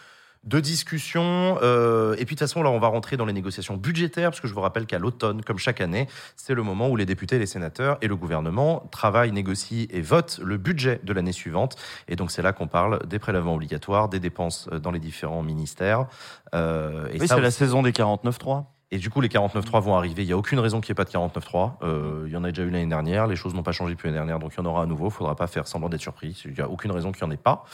de 0.44 0.58
discussion 0.58 1.58
euh, 1.62 2.14
et 2.14 2.24
puis 2.24 2.34
de 2.34 2.38
toute 2.38 2.40
façon 2.40 2.62
là 2.62 2.70
on 2.70 2.78
va 2.78 2.88
rentrer 2.88 3.18
dans 3.18 3.26
les 3.26 3.32
négociations 3.34 3.76
budgétaires 3.76 4.30
parce 4.30 4.40
que 4.40 4.48
je 4.48 4.54
vous 4.54 4.62
rappelle 4.62 4.86
qu'à 4.86 4.98
l'automne 4.98 5.42
comme 5.42 5.58
chaque 5.58 5.82
année 5.82 6.08
c'est 6.34 6.54
le 6.54 6.62
moment 6.62 6.88
où 6.88 6.96
les 6.96 7.04
députés 7.04 7.38
les 7.38 7.44
sénateurs 7.44 7.98
et 8.00 8.08
le 8.08 8.16
gouvernement 8.16 8.88
travaillent 8.90 9.32
négocient 9.32 9.86
et 9.90 10.00
votent 10.00 10.40
le 10.42 10.56
budget 10.56 11.00
de 11.04 11.12
l'année 11.12 11.32
suivante 11.32 11.76
et 12.08 12.16
donc 12.16 12.30
c'est 12.30 12.40
là 12.40 12.54
qu'on 12.54 12.68
parle 12.68 13.06
des 13.06 13.18
prélèvements 13.18 13.54
obligatoires 13.54 14.08
des 14.08 14.18
dépenses 14.18 14.68
euh, 14.72 14.78
dans 14.78 14.90
les 14.90 15.00
différents 15.00 15.42
ministères 15.42 16.06
Euh, 16.54 17.08
et 17.12 17.20
Oui, 17.20 17.28
c'est 17.28 17.40
la 17.40 17.50
saison 17.50 17.82
des 17.82 17.92
49.3. 17.92 18.64
et 18.92 18.98
du 18.98 19.08
coup, 19.10 19.20
les 19.20 19.28
49.3 19.28 19.80
vont 19.82 19.94
arriver. 19.96 20.22
Il 20.22 20.26
n'y 20.26 20.32
a 20.32 20.36
aucune 20.36 20.58
raison 20.58 20.80
qu'il 20.80 20.90
n'y 20.92 20.94
ait 21.00 21.02
pas 21.02 21.04
de 21.04 21.10
49.3. 21.10 21.72
Euh, 21.82 22.24
il 22.26 22.32
y 22.32 22.36
en 22.36 22.42
a 22.44 22.48
déjà 22.50 22.62
eu 22.62 22.70
l'année 22.70 22.86
dernière. 22.86 23.26
Les 23.28 23.36
choses 23.36 23.54
n'ont 23.54 23.62
pas 23.62 23.70
changé 23.72 23.94
depuis 23.94 24.06
l'année 24.08 24.18
dernière, 24.18 24.38
donc 24.40 24.52
il 24.54 24.58
y 24.58 24.60
en 24.60 24.66
aura 24.66 24.82
à 24.82 24.86
nouveau. 24.86 25.04
Il 25.04 25.08
ne 25.08 25.12
faudra 25.12 25.36
pas 25.36 25.46
faire 25.46 25.68
semblant 25.68 25.88
d'être 25.88 26.00
surpris. 26.00 26.40
Il 26.44 26.52
n'y 26.54 26.60
a 26.60 26.68
aucune 26.68 26.90
raison 26.90 27.12
qu'il 27.12 27.24
n'y 27.24 27.28
en 27.30 27.32
ait 27.32 27.36
pas. 27.36 27.64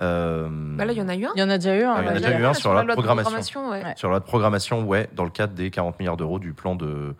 Euh, 0.00 0.48
Bah 0.76 0.84
là, 0.84 0.92
il 0.92 0.98
y 0.98 1.02
en 1.02 1.08
a 1.08 1.16
eu 1.16 1.24
un. 1.24 1.32
Il 1.34 1.40
y 1.40 1.42
en 1.42 1.50
a 1.50 1.58
déjà 1.58 1.76
eu 1.76 1.82
un. 1.82 1.94
Ah, 1.94 2.02
il 2.02 2.06
y 2.06 2.08
en 2.08 2.10
a 2.12 2.14
déjà 2.18 2.38
eu 2.38 2.44
un 2.44 2.54
sur 2.54 2.72
la 2.72 2.82
loi 2.84 2.94
de 2.94 3.02
programmation. 3.02 3.70
ouais. 3.70 3.82
Ouais. 3.82 3.94
Sur 3.96 4.08
la 4.08 4.12
loi 4.12 4.20
de 4.20 4.24
programmation, 4.24 4.82
ouais, 4.84 5.08
dans 5.12 5.24
le 5.24 5.30
cadre 5.30 5.54
des 5.54 5.70
40 5.70 5.98
milliards 5.98 6.16
d'euros 6.16 6.38
du 6.38 6.52
plan 6.52 6.76
de 6.76 7.14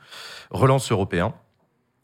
relance 0.51 0.93
européen. 0.93 1.35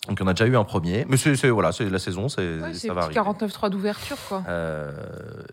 Donc, 0.09 0.19
on 0.23 0.27
a 0.27 0.33
déjà 0.35 0.47
eu 0.47 0.57
un 0.57 0.65
premier. 0.65 1.05
Mais 1.09 1.17
c'est 1.17 1.35
c'est- 1.37 1.49
voilà, 1.51 1.73
c'est 1.73 1.89
la 1.91 1.99
saison, 1.99 2.29
c'est 2.29 2.41
Ouais, 2.61 2.69
c'est 2.75 2.87
ça 2.89 2.95
va 2.95 3.07
petit 3.09 3.19
arriver. 3.19 3.33
49.3 3.33 3.71
d'ouverture, 3.71 4.17
quoi. 4.29 4.43
Euh, 4.49 4.93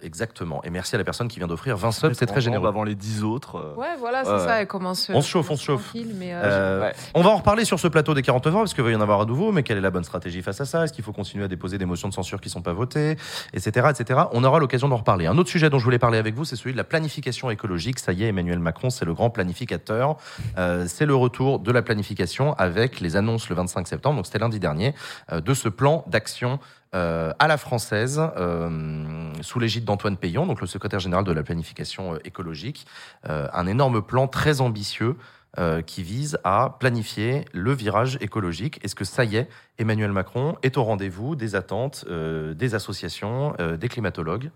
exactement. 0.02 0.62
Et 0.64 0.70
merci 0.70 0.96
à 0.96 0.98
la 0.98 1.04
personne 1.04 1.28
qui 1.28 1.40
vient 1.40 1.48
d'offrir 1.48 1.78
20 1.78 1.92
subs, 1.92 2.14
c'est 2.14 2.26
très 2.26 2.42
généreux. 2.42 2.68
Avant 2.68 2.84
les 2.84 2.96
10 2.96 3.24
autres. 3.24 3.58
euh, 3.58 3.76
Ouais, 3.80 3.88
voilà, 4.00 4.24
c'est 4.24 4.32
Ouais. 4.32 4.40
ça. 4.40 4.62
Elle 4.62 4.68
commence. 4.68 5.10
On 5.14 5.22
se 5.22 5.28
chauffe, 5.30 5.50
on 5.52 5.56
se 5.58 5.64
chauffe. 5.64 5.94
mais, 5.94 6.34
euh, 6.34 6.42
Euh, 6.44 6.82
Ouais. 6.82 6.94
On 7.14 7.22
va 7.22 7.30
en 7.30 7.38
reparler 7.38 7.66
sur 7.66 7.80
ce 7.80 7.88
plateau 7.88 8.14
des 8.14 8.22
49 8.22 8.56
ans 8.56 8.60
parce 8.60 8.74
qu'il 8.74 8.84
va 8.84 8.92
y 8.92 8.96
en 8.96 9.02
avoir 9.02 9.22
à 9.22 9.26
nouveau, 9.26 9.52
mais 9.52 9.64
quelle 9.64 9.78
est 9.78 9.82
la 9.82 9.92
bonne 9.92 10.04
stratégie 10.04 10.42
face 10.42 10.60
à 10.62 10.66
ça? 10.66 10.84
Est-ce 10.84 10.94
qu'il 10.94 11.04
faut 11.04 11.14
continuer 11.14 11.46
à 11.46 11.48
déposer 11.48 11.78
des 11.78 11.86
motions 11.86 12.08
de 12.10 12.14
censure 12.14 12.40
qui 12.42 12.48
ne 12.50 12.52
sont 12.54 12.62
pas 12.62 12.74
votées, 12.74 13.18
etc., 13.54 13.88
etc. 13.90 14.22
On 14.34 14.44
aura 14.44 14.60
l'occasion 14.60 14.88
d'en 14.90 14.98
reparler. 14.98 15.26
Un 15.28 15.38
autre 15.38 15.50
sujet 15.50 15.70
dont 15.70 15.80
je 15.80 15.84
voulais 15.84 16.00
parler 16.00 16.18
avec 16.18 16.36
vous, 16.36 16.46
c'est 16.46 16.56
celui 16.56 16.72
de 16.74 16.78
la 16.78 16.84
planification 16.84 17.50
écologique. 17.50 18.00
Ça 18.00 18.12
y 18.14 18.24
est, 18.24 18.28
Emmanuel 18.28 18.60
Macron, 18.60 18.90
c'est 18.90 19.06
le 19.06 19.14
grand 19.14 19.30
planificateur. 19.30 20.18
Euh, 20.58 20.86
c'est 20.88 21.06
le 21.06 21.16
retour 21.16 21.60
de 21.60 21.72
la 21.72 21.82
planification 21.82 22.54
avec 22.54 23.00
les 23.00 23.16
annonces 23.16 23.50
le 23.50 23.56
25 23.56 23.88
septembre, 23.88 24.18
donc 24.18 24.26
c'était 24.26 24.40
lundi 24.44 24.60
dernier, 24.60 24.94
euh, 25.32 25.42
de 25.42 25.54
ce 25.54 25.70
plan 25.70 26.04
d'action 26.08 26.60
euh, 26.94 27.34
à 27.40 27.48
la 27.48 27.58
française, 27.58 28.22
euh, 28.38 29.32
sous 29.42 29.60
l'égide 29.60 29.86
d'Antoine 29.86 30.18
Payon, 30.18 30.46
donc 30.46 30.62
le 30.62 30.68
secrétaire 30.68 31.00
général 31.00 31.24
de 31.24 31.32
la 31.32 31.44
planification 31.44 32.18
écologique. 32.24 32.86
Un 33.24 33.66
énorme 33.68 34.02
plan 34.02 34.28
très 34.28 34.62
ambitieux 34.62 35.16
qui 35.86 36.04
vise 36.04 36.38
à 36.44 36.78
planifier 36.80 37.46
le 37.52 37.74
virage 37.74 38.18
écologique. 38.22 38.80
Est-ce 38.84 38.96
que 38.96 39.06
ça 39.06 39.24
y 39.24 39.36
est, 39.36 39.50
Emmanuel 39.78 40.12
Macron 40.12 40.58
est 40.64 40.78
au 40.78 40.84
rendez-vous 40.84 41.36
des 41.36 41.56
attentes 41.56 42.06
des 42.08 42.76
associations, 42.76 43.56
des 43.80 43.88
climatologues? 43.88 44.52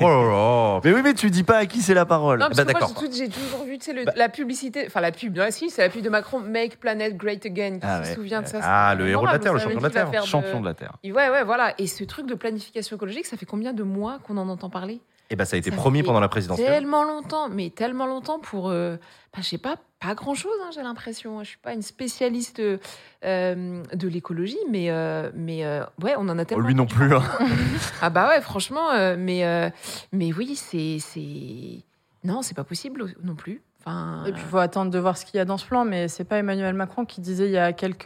Oh 0.00 0.08
là 0.08 0.22
là 0.30 0.80
Mais 0.84 0.92
oui, 0.92 1.00
mais 1.02 1.14
tu 1.14 1.30
dis 1.30 1.42
pas 1.42 1.58
à 1.58 1.66
qui 1.66 1.80
c'est 1.82 1.94
la 1.94 2.06
parole. 2.06 2.38
Non, 2.38 2.46
parce 2.46 2.58
bah, 2.58 2.72
que 2.74 2.78
moi, 2.78 3.08
j'ai 3.12 3.28
toujours 3.28 3.64
vu, 3.64 3.78
tu 3.78 3.84
sais, 3.86 3.92
le- 3.92 4.04
Bah. 4.04 4.12
la 4.16 4.28
publicité, 4.28 4.84
enfin 4.86 5.00
la 5.00 5.12
pub, 5.12 5.36
ouais, 5.38 5.50
si, 5.50 5.70
c'est 5.70 5.82
la 5.82 5.88
pub 5.88 6.02
de 6.02 6.08
Macron, 6.10 6.40
Make 6.40 6.78
Planet 6.80 7.16
Great 7.16 7.44
Again. 7.46 7.78
Qui 7.78 7.86
Ah 7.86 8.02
se 8.04 8.08
ouais. 8.10 8.14
souvient 8.14 8.42
de 8.42 8.46
ça 8.46 8.60
Ah, 8.62 8.94
le 8.94 9.08
héros 9.08 9.26
de 9.26 9.32
la 9.32 9.38
Terre, 9.38 9.52
le 9.54 9.58
champion 9.58 9.78
de 9.78 9.82
la 9.84 9.90
Terre. 9.90 10.24
Champion 10.24 10.60
de 10.60 10.66
la 10.66 10.74
Terre. 10.74 10.92
Ouais, 11.04 11.12
ouais, 11.12 11.44
voilà. 11.44 11.74
Et 11.78 11.86
ce 11.86 12.04
truc 12.04 12.26
de 12.26 12.34
planification 12.34 12.96
écologique, 12.96 13.26
ça 13.26 13.36
fait 13.36 13.46
combien 13.46 13.72
de 13.72 13.82
mois 13.82 14.18
qu'on 14.26 14.36
en 14.36 14.48
entend 14.48 14.70
parler? 14.70 15.00
Eh 15.30 15.36
ben, 15.36 15.44
ça 15.44 15.54
a 15.54 15.58
été 15.58 15.70
Ça 15.70 15.76
promis 15.76 16.02
pendant 16.02 16.18
la 16.20 16.28
présidentielle. 16.28 16.66
Tellement 16.66 17.04
longtemps, 17.04 17.48
mais 17.48 17.70
tellement 17.70 18.06
longtemps 18.06 18.40
pour, 18.40 18.68
euh, 18.68 18.96
bah, 19.32 19.38
je 19.42 19.46
sais 19.46 19.58
pas, 19.58 19.76
pas 20.00 20.14
grand 20.16 20.34
chose, 20.34 20.52
j'ai 20.74 20.82
l'impression. 20.82 21.42
Je 21.44 21.50
suis 21.50 21.58
pas 21.58 21.72
une 21.72 21.82
spécialiste 21.82 22.60
euh, 22.60 23.82
de 23.94 24.08
l'écologie, 24.08 24.58
mais, 24.68 24.90
euh, 24.90 25.30
mais 25.34 25.64
euh, 25.64 25.84
ouais, 26.02 26.14
on 26.18 26.28
en 26.28 26.36
a 26.38 26.42
Oh, 26.42 26.44
tellement. 26.44 26.66
lui 26.66 26.74
non 26.74 26.86
plus. 26.86 27.14
hein. 27.14 27.22
Ah 28.02 28.10
bah 28.10 28.28
ouais, 28.28 28.40
franchement, 28.40 28.88
mais, 29.16 29.72
mais 30.12 30.32
oui, 30.32 30.56
c'est. 30.56 30.98
c'est- 30.98 31.84
Non, 32.24 32.42
c'est 32.42 32.54
pas 32.56 32.64
possible 32.64 33.14
non 33.22 33.34
plus. 33.36 33.62
Enfin, 33.84 34.24
Et 34.26 34.32
puis, 34.32 34.42
il 34.44 34.48
faut 34.48 34.58
attendre 34.58 34.90
de 34.90 34.98
voir 34.98 35.16
ce 35.16 35.24
qu'il 35.24 35.38
y 35.38 35.40
a 35.40 35.44
dans 35.46 35.56
ce 35.56 35.64
plan, 35.66 35.84
mais 35.86 36.06
c'est 36.08 36.24
pas 36.24 36.36
Emmanuel 36.36 36.74
Macron 36.74 37.06
qui 37.06 37.20
disait 37.22 37.46
il 37.46 37.50
y 37.52 37.58
a 37.58 37.72
quelques 37.72 38.04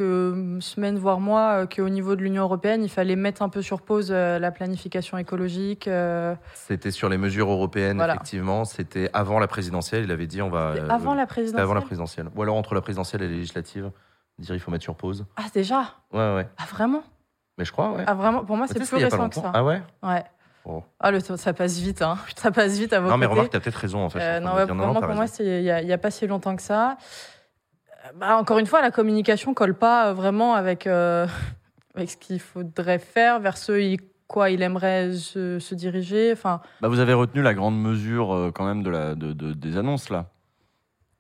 semaines, 0.61 0.99
voire 0.99 1.19
mois, 1.19 1.63
euh, 1.63 1.67
qu'au 1.67 1.89
niveau 1.89 2.15
de 2.15 2.23
l'Union 2.23 2.45
européenne, 2.45 2.85
il 2.85 2.89
fallait 2.89 3.17
mettre 3.17 3.43
un 3.43 3.49
peu 3.49 3.61
sur 3.61 3.83
pause 3.83 4.11
euh, 4.13 4.39
la 4.39 4.53
planification 4.53 5.19
écologique. 5.19 5.89
euh, 5.89 6.35
C'était 6.55 6.93
sur 6.93 7.09
les 7.09 7.19
mesures 7.19 7.51
européennes, 7.51 7.97
Voilà. 7.97 8.15
effectivement. 8.15 8.65
C'était 8.65 9.11
avant 9.13 9.39
la 9.41 9.49
présidentielle. 9.49 10.05
Il 10.05 10.13
avait 10.13 10.29
dit 10.29 10.41
on 10.43 10.51
va. 10.51 10.75
euh, 10.77 10.89
avant 10.89 11.15
la 11.15 11.27
présidentielle. 11.27 11.63
avant 11.65 11.75
la 11.75 11.81
présidentielle. 11.81 12.29
Ou 12.37 12.43
alors 12.43 12.57
entre 12.57 12.75
la 12.75 12.81
présidentielle 12.81 13.23
et 13.23 13.29
les 13.29 13.35
législatives. 13.35 13.91
Dire 14.39 14.55
il 14.55 14.61
faut 14.61 14.71
mettre 14.71 14.83
sur 14.85 14.95
pause. 14.97 15.27
Ah, 15.37 15.43
déjà? 15.53 15.81
Ouais, 16.13 16.35
ouais. 16.35 16.49
Ah, 16.59 16.65
vraiment? 16.71 17.03
Mais 17.59 17.65
je 17.65 17.71
crois, 17.73 17.93
ouais. 17.93 18.05
Ah, 18.07 18.15
vraiment? 18.15 18.45
Pour 18.45 18.57
moi, 18.57 18.67
c'est 18.67 18.75
Tu 18.75 18.85
sais, 18.85 18.97
plus 18.97 19.05
récent 19.05 19.29
que 19.29 19.35
ça. 19.37 19.51
Ah 19.55 19.63
ouais? 19.65 19.81
Ouais. 20.03 20.25
Oh. 20.67 20.83
Ah, 21.01 21.11
le 21.11 21.21
temps, 21.21 21.37
ça 21.37 21.53
passe 21.53 21.79
vite, 21.79 22.01
hein. 22.03 22.17
Ça 22.37 22.51
passe 22.51 22.79
vite 22.79 22.93
à 22.93 23.01
vos 23.01 23.09
Non, 23.11 23.17
mais 23.19 23.27
côtés. 23.27 23.39
remarque, 23.39 23.53
t'as 23.53 23.61
peut-être 23.61 23.75
raison, 23.77 24.01
en 24.05 24.09
fait. 24.11 24.21
Euh, 24.21 24.41
non, 24.41 24.55
ouais, 24.55 24.65
dire, 24.67 24.75
pour 24.75 25.15
moi, 25.15 25.27
il 25.41 25.63
n'y 25.63 25.71
a, 25.71 25.83
il 25.83 25.89
y 25.89 25.93
a 25.93 25.99
pas 25.99 26.11
si 26.11 26.27
longtemps 26.27 26.57
que 26.57 26.63
ça. 26.63 26.97
Euh, 28.07 28.09
Bah, 28.17 28.37
encore 28.37 28.59
une 28.59 28.67
fois, 28.67 28.81
la 28.83 28.91
communication 28.91 29.53
colle 29.55 29.75
pas 29.75 30.09
euh, 30.09 30.13
vraiment 30.15 30.55
avec, 30.55 30.87
euh, 30.87 31.27
avec 31.95 32.11
ce 32.11 32.17
qu'il 32.17 32.41
faudrait 32.41 32.99
faire, 32.99 33.41
vers 33.41 33.57
ce 33.59 33.73
il- 33.79 34.01
quoi 34.27 34.49
il 34.51 34.63
aimerait 34.63 35.13
se, 35.13 35.59
se 35.59 35.75
diriger. 35.75 36.33
Enfin, 36.33 36.61
Bah, 36.81 36.89
vous 36.89 36.99
avez 36.99 37.13
retenu 37.13 37.43
la 37.43 37.53
grande 37.55 37.79
mesure 37.81 38.35
euh, 38.35 38.51
quand 38.51 38.65
même 38.65 38.83
de 38.83 38.89
la, 38.91 39.15
de, 39.15 39.33
de- 39.35 39.53
des 39.53 39.77
annonces 39.77 40.09
là. 40.09 40.31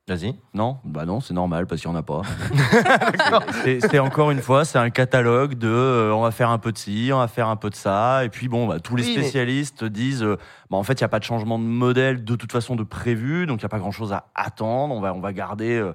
Vas-y. 0.07 0.35
Non? 0.53 0.77
Bah 0.85 1.07
non, 1.07 1.21
c'est 1.21 1.33
normal 1.33 1.67
parce 1.67 1.81
qu'il 1.81 1.91
n'y 1.91 1.97
en 1.97 1.99
a 1.99 2.03
pas. 2.03 2.21
C'est- 3.63 3.81
c'est 3.81 3.99
encore 3.99 4.31
une 4.31 4.41
fois, 4.43 4.67
c'est 4.67 4.77
un 4.79 4.91
catalogue 4.91 5.55
de 5.55 5.67
euh, 5.67 6.13
on 6.15 6.21
va 6.21 6.31
faire 6.31 6.51
un 6.51 6.59
peu 6.59 6.73
de 6.73 6.77
ci, 6.79 7.11
on 7.13 7.19
va 7.19 7.27
faire 7.29 7.49
un 7.49 7.57
peu 7.57 7.71
de 7.71 7.75
ça. 7.75 8.23
Et 8.23 8.29
puis 8.29 8.49
bon, 8.49 8.67
bah, 8.67 8.81
tous 8.81 8.97
les 8.97 9.05
Oui, 9.05 9.15
mais- 9.17 9.23
spécialistes 9.23 9.83
disent 9.85 10.23
euh, 10.23 10.37
bah, 10.71 10.77
en 10.77 10.83
fait, 10.83 11.01
il 11.01 11.03
n'y 11.03 11.07
a 11.07 11.09
pas 11.09 11.21
de 11.21 11.25
changement 11.25 11.59
de 11.59 11.65
modèle 11.65 12.23
de 12.23 12.37
toute 12.37 12.53
façon 12.53 12.77
de 12.77 12.83
prévu, 12.83 13.47
donc 13.47 13.61
il 13.61 13.65
n'y 13.65 13.67
a 13.67 13.71
pas 13.71 13.79
grand 13.79 13.93
chose 13.93 14.13
à 14.13 14.27
attendre. 14.35 14.95
On 14.95 15.01
va, 15.01 15.15
on 15.15 15.21
va 15.21 15.33
garder. 15.33 15.79
euh, 15.79 15.95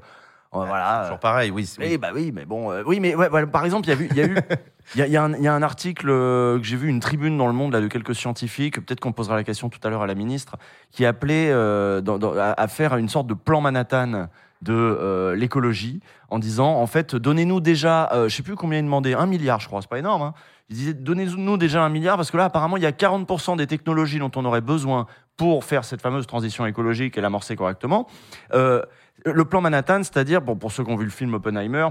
Euh, 0.55 0.65
voilà. 0.65 1.01
Toujours 1.03 1.19
pareil, 1.19 1.51
oui. 1.51 1.69
Oui, 1.79 1.97
bah 1.97 2.09
oui, 2.13 2.31
mais 2.33 2.43
bon, 2.45 2.71
euh, 2.71 2.81
oui, 2.85 2.99
mais 2.99 3.13
ouais, 3.13 3.29
voilà, 3.29 3.45
par 3.45 3.65
exemple, 3.65 3.87
il 3.87 3.93
y 3.93 3.97
a 3.97 4.01
eu, 4.01 4.07
il 4.09 4.17
y 4.17 4.21
a 4.21 4.25
eu, 4.25 4.35
il 4.95 4.99
y 4.99 5.01
a, 5.03 5.07
y 5.07 5.15
a 5.17 5.23
un, 5.23 5.33
y 5.35 5.47
a 5.47 5.53
un 5.53 5.61
article 5.61 6.07
euh, 6.09 6.57
que 6.57 6.63
j'ai 6.65 6.75
vu, 6.75 6.87
une 6.89 6.99
tribune 6.99 7.37
dans 7.37 7.45
le 7.47 7.53
Monde 7.53 7.73
là 7.73 7.81
de 7.81 7.87
quelques 7.87 8.15
scientifiques. 8.15 8.83
Peut-être 8.83 8.99
qu'on 8.99 9.11
posera 9.11 9.35
la 9.35 9.43
question 9.43 9.69
tout 9.69 9.79
à 9.83 9.89
l'heure 9.89 10.01
à 10.01 10.07
la 10.07 10.15
ministre, 10.15 10.55
qui 10.91 11.05
appelait 11.05 11.51
euh, 11.51 12.01
dans- 12.01 12.17
dans- 12.17 12.35
à, 12.35 12.53
à 12.59 12.67
faire 12.67 12.95
une 12.97 13.09
sorte 13.09 13.27
de 13.27 13.35
plan 13.35 13.61
Manhattan 13.61 14.27
de 14.63 14.73
euh, 14.73 15.35
l'écologie, 15.35 16.01
en 16.29 16.39
disant 16.39 16.81
en 16.81 16.87
fait, 16.87 17.15
donnez-nous 17.15 17.59
déjà, 17.61 18.09
euh, 18.11 18.27
je 18.27 18.35
sais 18.35 18.43
plus 18.43 18.55
combien 18.55 18.79
il 18.79 18.83
demandait, 18.85 19.13
un 19.13 19.25
milliard, 19.27 19.59
je 19.59 19.67
crois, 19.67 19.81
c'est 19.81 19.89
pas 19.89 19.99
énorme. 19.99 20.21
Hein. 20.23 20.33
Il 20.69 20.75
disait 20.75 20.93
donnez-nous 20.93 21.57
déjà 21.57 21.83
un 21.83 21.89
milliard 21.89 22.17
parce 22.17 22.29
que 22.31 22.37
là, 22.37 22.45
apparemment, 22.45 22.75
il 22.75 22.83
y 22.83 22.85
a 22.87 22.91
40% 22.91 23.55
des 23.55 23.67
technologies 23.67 24.19
dont 24.19 24.31
on 24.35 24.43
aurait 24.45 24.61
besoin 24.61 25.05
pour 25.37 25.63
faire 25.63 25.85
cette 25.85 26.01
fameuse 26.01 26.27
transition 26.27 26.65
écologique 26.65 27.17
et 27.17 27.21
l'amorcer 27.21 27.55
correctement. 27.55 28.07
Euh, 28.53 28.81
le 29.25 29.45
plan 29.45 29.61
Manhattan, 29.61 30.03
c'est-à-dire, 30.03 30.41
bon, 30.41 30.55
pour 30.55 30.71
ceux 30.71 30.83
qui 30.83 30.91
ont 30.91 30.95
vu 30.95 31.05
le 31.05 31.11
film 31.11 31.33
Oppenheimer, 31.33 31.89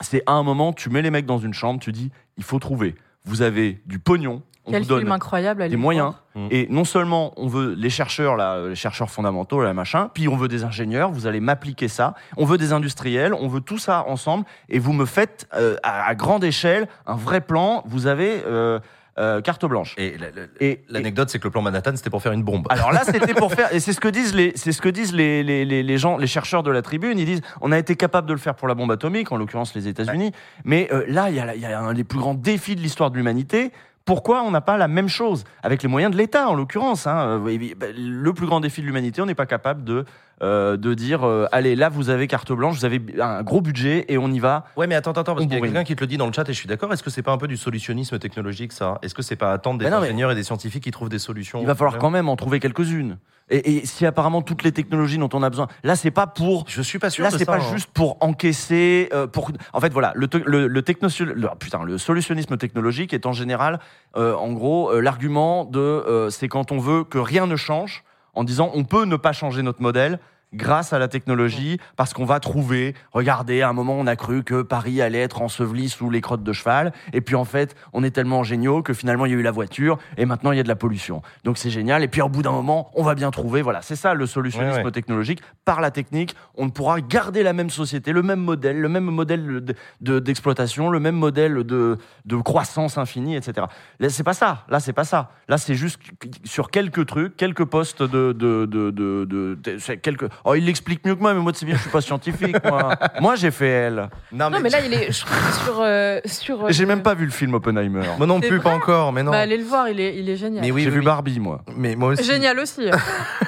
c'est 0.00 0.22
à 0.26 0.32
un 0.32 0.42
moment, 0.42 0.72
tu 0.72 0.90
mets 0.90 1.02
les 1.02 1.10
mecs 1.10 1.26
dans 1.26 1.38
une 1.38 1.54
chambre, 1.54 1.80
tu 1.80 1.92
dis, 1.92 2.10
il 2.36 2.44
faut 2.44 2.58
trouver. 2.58 2.94
Vous 3.24 3.42
avez 3.42 3.80
du 3.86 3.98
pognon, 3.98 4.42
on 4.66 4.72
Quel 4.72 4.82
vous 4.82 4.88
donne 4.88 4.98
film 5.00 5.12
incroyable. 5.12 5.68
des 5.68 5.76
moyens. 5.76 6.14
voir. 6.34 6.46
Mm. 6.46 6.48
Et 6.50 6.66
non 6.70 6.84
seulement 6.84 7.32
on 7.36 7.46
veut 7.46 7.74
les 7.74 7.88
chercheurs, 7.90 8.36
là, 8.36 8.68
les 8.68 8.74
chercheurs 8.74 9.10
fondamentaux, 9.10 9.62
là, 9.62 9.72
machin, 9.72 10.10
puis 10.12 10.28
on 10.28 10.36
veut 10.36 10.48
des 10.48 10.64
ingénieurs, 10.64 11.10
vous 11.12 11.26
allez 11.26 11.40
m'appliquer 11.40 11.88
ça. 11.88 12.14
On 12.36 12.44
veut 12.44 12.58
des 12.58 12.72
industriels, 12.72 13.32
on 13.32 13.46
veut 13.48 13.60
tout 13.60 13.78
ça 13.78 14.04
ensemble. 14.08 14.44
Et 14.68 14.78
vous 14.78 14.92
me 14.92 15.04
faites 15.06 15.48
euh, 15.54 15.76
à, 15.82 16.06
à 16.06 16.14
grande 16.14 16.42
échelle 16.44 16.88
un 17.06 17.14
vrai 17.14 17.40
plan. 17.40 17.84
Vous 17.86 18.06
avez 18.08 18.42
euh, 18.44 18.80
euh, 19.18 19.40
carte 19.40 19.64
blanche. 19.64 19.94
Et 19.98 20.16
la- 20.18 20.26
la- 20.30 20.46
Et, 20.60 20.82
l'anecdote, 20.88 21.30
c'est 21.30 21.38
que 21.38 21.44
le 21.44 21.50
plan 21.50 21.62
Manhattan, 21.62 21.92
c'était 21.96 22.10
pour 22.10 22.22
faire 22.22 22.32
une 22.32 22.42
bombe. 22.42 22.66
alors 22.70 22.92
là, 22.92 23.02
c'était 23.04 23.34
pour 23.34 23.52
faire, 23.54 23.72
et 23.74 23.80
c'est 23.80 23.92
ce 23.92 24.00
que 24.00 24.08
disent 24.08 24.34
les, 24.34 24.52
c'est 24.56 24.72
ce 24.72 24.82
que 24.82 24.88
disent 24.88 25.12
les, 25.14 25.42
les, 25.42 25.64
les, 25.64 25.82
les 25.82 25.98
gens, 25.98 26.16
les 26.18 26.26
chercheurs 26.26 26.62
de 26.62 26.70
la 26.70 26.82
tribune. 26.82 27.18
Ils 27.18 27.24
disent, 27.26 27.42
on 27.60 27.72
a 27.72 27.78
été 27.78 27.96
capable 27.96 28.28
de 28.28 28.32
le 28.34 28.38
faire 28.38 28.54
pour 28.54 28.68
la 28.68 28.74
bombe 28.74 28.90
atomique, 28.92 29.32
en 29.32 29.36
l'occurrence 29.36 29.74
les 29.74 29.88
États-Unis, 29.88 30.32
mais 30.64 30.88
euh, 30.92 31.04
là, 31.08 31.30
il 31.30 31.36
y, 31.36 31.40
a, 31.40 31.54
y 31.56 31.64
a 31.64 31.80
un 31.80 31.94
des 31.94 32.04
plus 32.04 32.18
grands 32.18 32.34
défis 32.34 32.76
de 32.76 32.80
l'histoire 32.80 33.10
de 33.10 33.16
l'humanité. 33.16 33.72
Pourquoi 34.04 34.42
on 34.42 34.52
n'a 34.52 34.60
pas 34.60 34.76
la 34.76 34.86
même 34.86 35.08
chose? 35.08 35.42
Avec 35.64 35.82
les 35.82 35.88
moyens 35.88 36.12
de 36.12 36.16
l'État, 36.16 36.48
en 36.48 36.54
l'occurrence 36.54 37.08
hein, 37.08 37.40
euh, 37.44 37.58
bah, 37.76 37.86
Le 37.96 38.32
plus 38.32 38.46
grand 38.46 38.60
défi 38.60 38.80
de 38.80 38.86
l'humanité, 38.86 39.20
on 39.20 39.26
n'est 39.26 39.34
pas 39.34 39.46
capable 39.46 39.82
de 39.82 40.04
euh, 40.42 40.76
de 40.76 40.92
dire, 40.94 41.26
euh, 41.26 41.46
allez, 41.50 41.76
là, 41.76 41.88
vous 41.88 42.10
avez 42.10 42.26
carte 42.26 42.52
blanche, 42.52 42.76
vous 42.78 42.84
avez 42.84 43.00
un 43.20 43.42
gros 43.42 43.60
budget 43.60 44.04
et 44.08 44.18
on 44.18 44.28
y 44.30 44.38
va. 44.38 44.64
Ouais, 44.76 44.86
mais 44.86 44.94
attends, 44.94 45.12
attends, 45.12 45.34
parce 45.34 45.46
qu'il 45.46 45.54
y 45.54 45.56
a 45.56 45.60
quelqu'un 45.60 45.84
qui 45.84 45.96
te 45.96 46.00
le 46.02 46.06
dit 46.06 46.16
dans 46.18 46.26
le 46.26 46.32
chat 46.32 46.48
et 46.48 46.52
je 46.52 46.58
suis 46.58 46.68
d'accord. 46.68 46.92
Est-ce 46.92 47.02
que 47.02 47.08
c'est 47.10 47.22
pas 47.22 47.32
un 47.32 47.38
peu 47.38 47.48
du 47.48 47.56
solutionnisme 47.56 48.18
technologique, 48.18 48.72
ça? 48.72 48.98
Est-ce 49.02 49.14
que 49.14 49.22
c'est 49.22 49.36
pas 49.36 49.52
attendre 49.52 49.78
des 49.78 49.86
non, 49.88 50.00
mais- 50.00 50.08
ingénieurs 50.08 50.30
et 50.32 50.34
des 50.34 50.42
scientifiques 50.42 50.84
qui 50.84 50.90
trouvent 50.90 51.08
des 51.08 51.18
solutions? 51.18 51.60
Il 51.60 51.66
va 51.66 51.74
falloir 51.74 51.98
quand 51.98 52.10
même 52.10 52.28
en 52.28 52.36
trouver 52.36 52.60
quelques-unes. 52.60 53.16
Et, 53.48 53.76
et 53.76 53.86
si 53.86 54.04
apparemment 54.04 54.42
toutes 54.42 54.64
les 54.64 54.72
technologies 54.72 55.18
dont 55.18 55.28
on 55.32 55.42
a 55.42 55.48
besoin, 55.50 55.68
là, 55.84 55.94
c'est 55.94 56.10
pas 56.10 56.26
pour 56.26 56.64
Je 56.68 56.82
suis 56.82 56.98
pas 56.98 57.10
sûr 57.10 57.22
Là, 57.24 57.30
c'est 57.30 57.46
pas 57.46 57.58
hein. 57.58 57.72
juste 57.72 57.88
pour 57.92 58.16
encaisser, 58.20 59.08
euh, 59.14 59.26
pour. 59.28 59.52
En 59.72 59.80
fait, 59.80 59.92
voilà, 59.92 60.12
le, 60.16 60.28
le, 60.44 60.66
le, 60.66 60.82
le- 60.82 61.48
putain, 61.58 61.84
le 61.84 61.96
solutionnisme 61.96 62.56
technologique 62.56 63.14
est 63.14 63.24
en 63.24 63.32
général, 63.32 63.78
en 64.14 64.52
gros, 64.52 65.00
l'argument 65.00 65.64
de, 65.64 66.26
c'est 66.30 66.48
quand 66.48 66.72
on 66.72 66.78
veut 66.78 67.04
que 67.04 67.18
rien 67.18 67.46
ne 67.46 67.56
change, 67.56 68.02
en 68.36 68.44
disant 68.44 68.70
on 68.74 68.84
peut 68.84 69.04
ne 69.04 69.16
pas 69.16 69.32
changer 69.32 69.62
notre 69.62 69.82
modèle 69.82 70.20
grâce 70.52 70.92
à 70.92 70.98
la 70.98 71.08
technologie, 71.08 71.78
parce 71.96 72.14
qu'on 72.14 72.24
va 72.24 72.40
trouver, 72.40 72.94
regardez, 73.12 73.62
à 73.62 73.68
un 73.68 73.72
moment 73.72 73.94
on 73.98 74.06
a 74.06 74.16
cru 74.16 74.42
que 74.44 74.62
Paris 74.62 75.02
allait 75.02 75.18
être 75.20 75.42
enseveli 75.42 75.88
sous 75.88 76.08
les 76.08 76.20
crottes 76.20 76.42
de 76.44 76.52
cheval, 76.52 76.92
et 77.12 77.20
puis 77.20 77.34
en 77.34 77.44
fait 77.44 77.74
on 77.92 78.02
est 78.04 78.10
tellement 78.10 78.42
géniaux 78.42 78.82
que 78.82 78.94
finalement 78.94 79.26
il 79.26 79.32
y 79.32 79.34
a 79.34 79.38
eu 79.38 79.42
la 79.42 79.50
voiture, 79.50 79.98
et 80.16 80.24
maintenant 80.24 80.52
il 80.52 80.56
y 80.56 80.60
a 80.60 80.62
de 80.62 80.68
la 80.68 80.76
pollution. 80.76 81.20
Donc 81.44 81.58
c'est 81.58 81.70
génial, 81.70 82.02
et 82.02 82.08
puis 82.08 82.22
au 82.22 82.28
bout 82.28 82.42
d'un 82.42 82.52
moment 82.52 82.90
on 82.94 83.02
va 83.02 83.14
bien 83.14 83.30
trouver, 83.30 83.60
voilà, 83.62 83.82
c'est 83.82 83.96
ça 83.96 84.14
le 84.14 84.26
solutionnisme 84.26 84.78
Ouais, 84.78 84.84
ouais. 84.84 84.90
technologique, 84.92 85.42
par 85.64 85.80
la 85.80 85.90
technique, 85.90 86.34
on 86.56 86.66
ne 86.66 86.70
pourra 86.70 87.00
garder 87.00 87.42
la 87.42 87.52
même 87.52 87.70
société, 87.70 88.12
le 88.12 88.22
même 88.22 88.40
modèle, 88.40 88.80
le 88.80 88.88
même 88.88 89.04
modèle 89.04 89.44
de- 89.64 89.74
de- 90.00 90.18
d'exploitation, 90.20 90.88
le 90.90 91.00
même 91.00 91.16
modèle 91.16 91.64
de, 91.64 91.98
de 92.24 92.36
croissance 92.36 92.98
infinie, 92.98 93.36
etc. 93.36 93.66
Là, 94.00 94.08
c'est 94.10 94.22
pas 94.24 94.32
ça. 94.34 94.64
Là, 94.68 94.80
c'est 94.80 94.92
pas 94.92 95.04
ça. 95.04 95.30
Là, 95.48 95.58
c'est 95.58 95.74
juste 95.74 96.00
sur 96.44 96.70
quelques 96.70 97.06
trucs, 97.06 97.36
quelques 97.36 97.64
postes 97.64 98.02
de, 98.02 98.32
de, 98.32 98.66
de, 98.66 98.90
de, 98.90 99.58
quelques. 99.96 100.26
Oh, 100.44 100.54
il 100.54 100.64
l'explique 100.64 101.04
mieux 101.04 101.14
que 101.14 101.20
moi, 101.20 101.34
mais 101.34 101.40
moi, 101.40 101.52
c'est 101.54 101.66
bien, 101.66 101.74
je 101.76 101.80
suis 101.80 101.90
pas 101.90 102.00
scientifique. 102.00 102.56
Moi, 102.64 102.94
moi 103.20 103.34
j'ai 103.36 103.50
fait 103.50 103.66
elle. 103.68 104.08
Non, 104.32 104.50
Non, 104.50 104.60
mais 104.60 104.68
là, 104.70 104.78
il 104.84 104.92
est 104.94 105.10
je 105.12 105.24
crois, 105.24 105.52
sur. 105.64 105.80
euh, 105.80 106.20
sur 106.26 106.64
euh, 106.64 106.68
J'ai 106.70 106.86
même 106.86 107.02
pas 107.02 107.14
vu 107.14 107.24
le 107.24 107.30
film 107.30 107.54
Oppenheimer. 107.54 108.02
Moi 108.18 108.26
non 108.26 108.38
C'est 108.42 108.48
plus, 108.48 108.60
pas 108.60 108.70
encore, 108.74 109.12
mais 109.12 109.22
non. 109.22 109.32
Bah, 109.32 109.38
allez 109.40 109.56
le 109.56 109.64
voir, 109.64 109.88
il 109.88 110.00
est, 110.00 110.16
il 110.16 110.28
est 110.30 110.36
génial. 110.36 110.62
mais 110.64 110.70
oui, 110.70 110.82
j'ai 110.82 110.88
oui, 110.88 110.94
vu 110.94 110.98
oui. 111.00 111.04
Barbie, 111.06 111.40
moi. 111.40 111.62
Mais 111.76 111.96
moi 111.96 112.10
aussi. 112.10 112.24
Génial 112.24 112.58
aussi. 112.60 112.82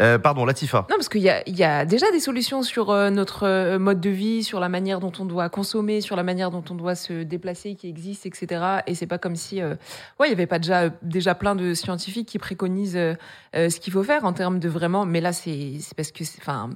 Euh, 0.00 0.18
pardon, 0.18 0.44
Latifa. 0.44 0.86
Non, 0.90 0.96
parce 0.96 1.08
qu'il 1.08 1.22
y 1.22 1.30
a, 1.30 1.42
il 1.48 1.56
y 1.56 1.64
a 1.64 1.84
déjà 1.84 2.10
des 2.10 2.20
solutions 2.20 2.62
sur 2.62 2.90
euh, 2.90 3.10
notre 3.10 3.44
euh, 3.44 3.78
mode 3.78 4.00
de 4.00 4.10
vie, 4.10 4.44
sur 4.44 4.60
la 4.60 4.68
manière 4.68 5.00
dont 5.00 5.12
on 5.18 5.24
doit 5.24 5.48
consommer, 5.48 6.00
sur 6.00 6.16
la 6.16 6.22
manière 6.22 6.50
dont 6.50 6.64
on 6.70 6.74
doit 6.74 6.94
se 6.94 7.22
déplacer 7.22 7.74
qui 7.74 7.88
existent, 7.88 8.28
etc. 8.28 8.62
Et 8.86 8.94
c'est 8.94 9.06
pas 9.06 9.18
comme 9.18 9.36
si, 9.36 9.62
euh, 9.62 9.74
ouais, 10.20 10.28
il 10.28 10.30
y 10.30 10.34
avait 10.34 10.46
pas 10.46 10.58
déjà 10.58 10.90
déjà 11.02 11.34
plein 11.34 11.54
de 11.54 11.72
scientifiques 11.74 12.28
qui 12.28 12.38
préconisent 12.38 12.96
euh, 12.96 13.14
ce 13.54 13.80
qu'il 13.80 13.92
faut 13.92 14.02
faire 14.02 14.24
en 14.24 14.32
termes 14.32 14.58
de 14.58 14.68
vraiment. 14.68 15.06
Mais 15.06 15.20
là, 15.20 15.32
c'est 15.32 15.78
parce 15.96 16.12
que, 16.12 16.24
c'est- 16.24 16.38
enfin. 16.40 16.70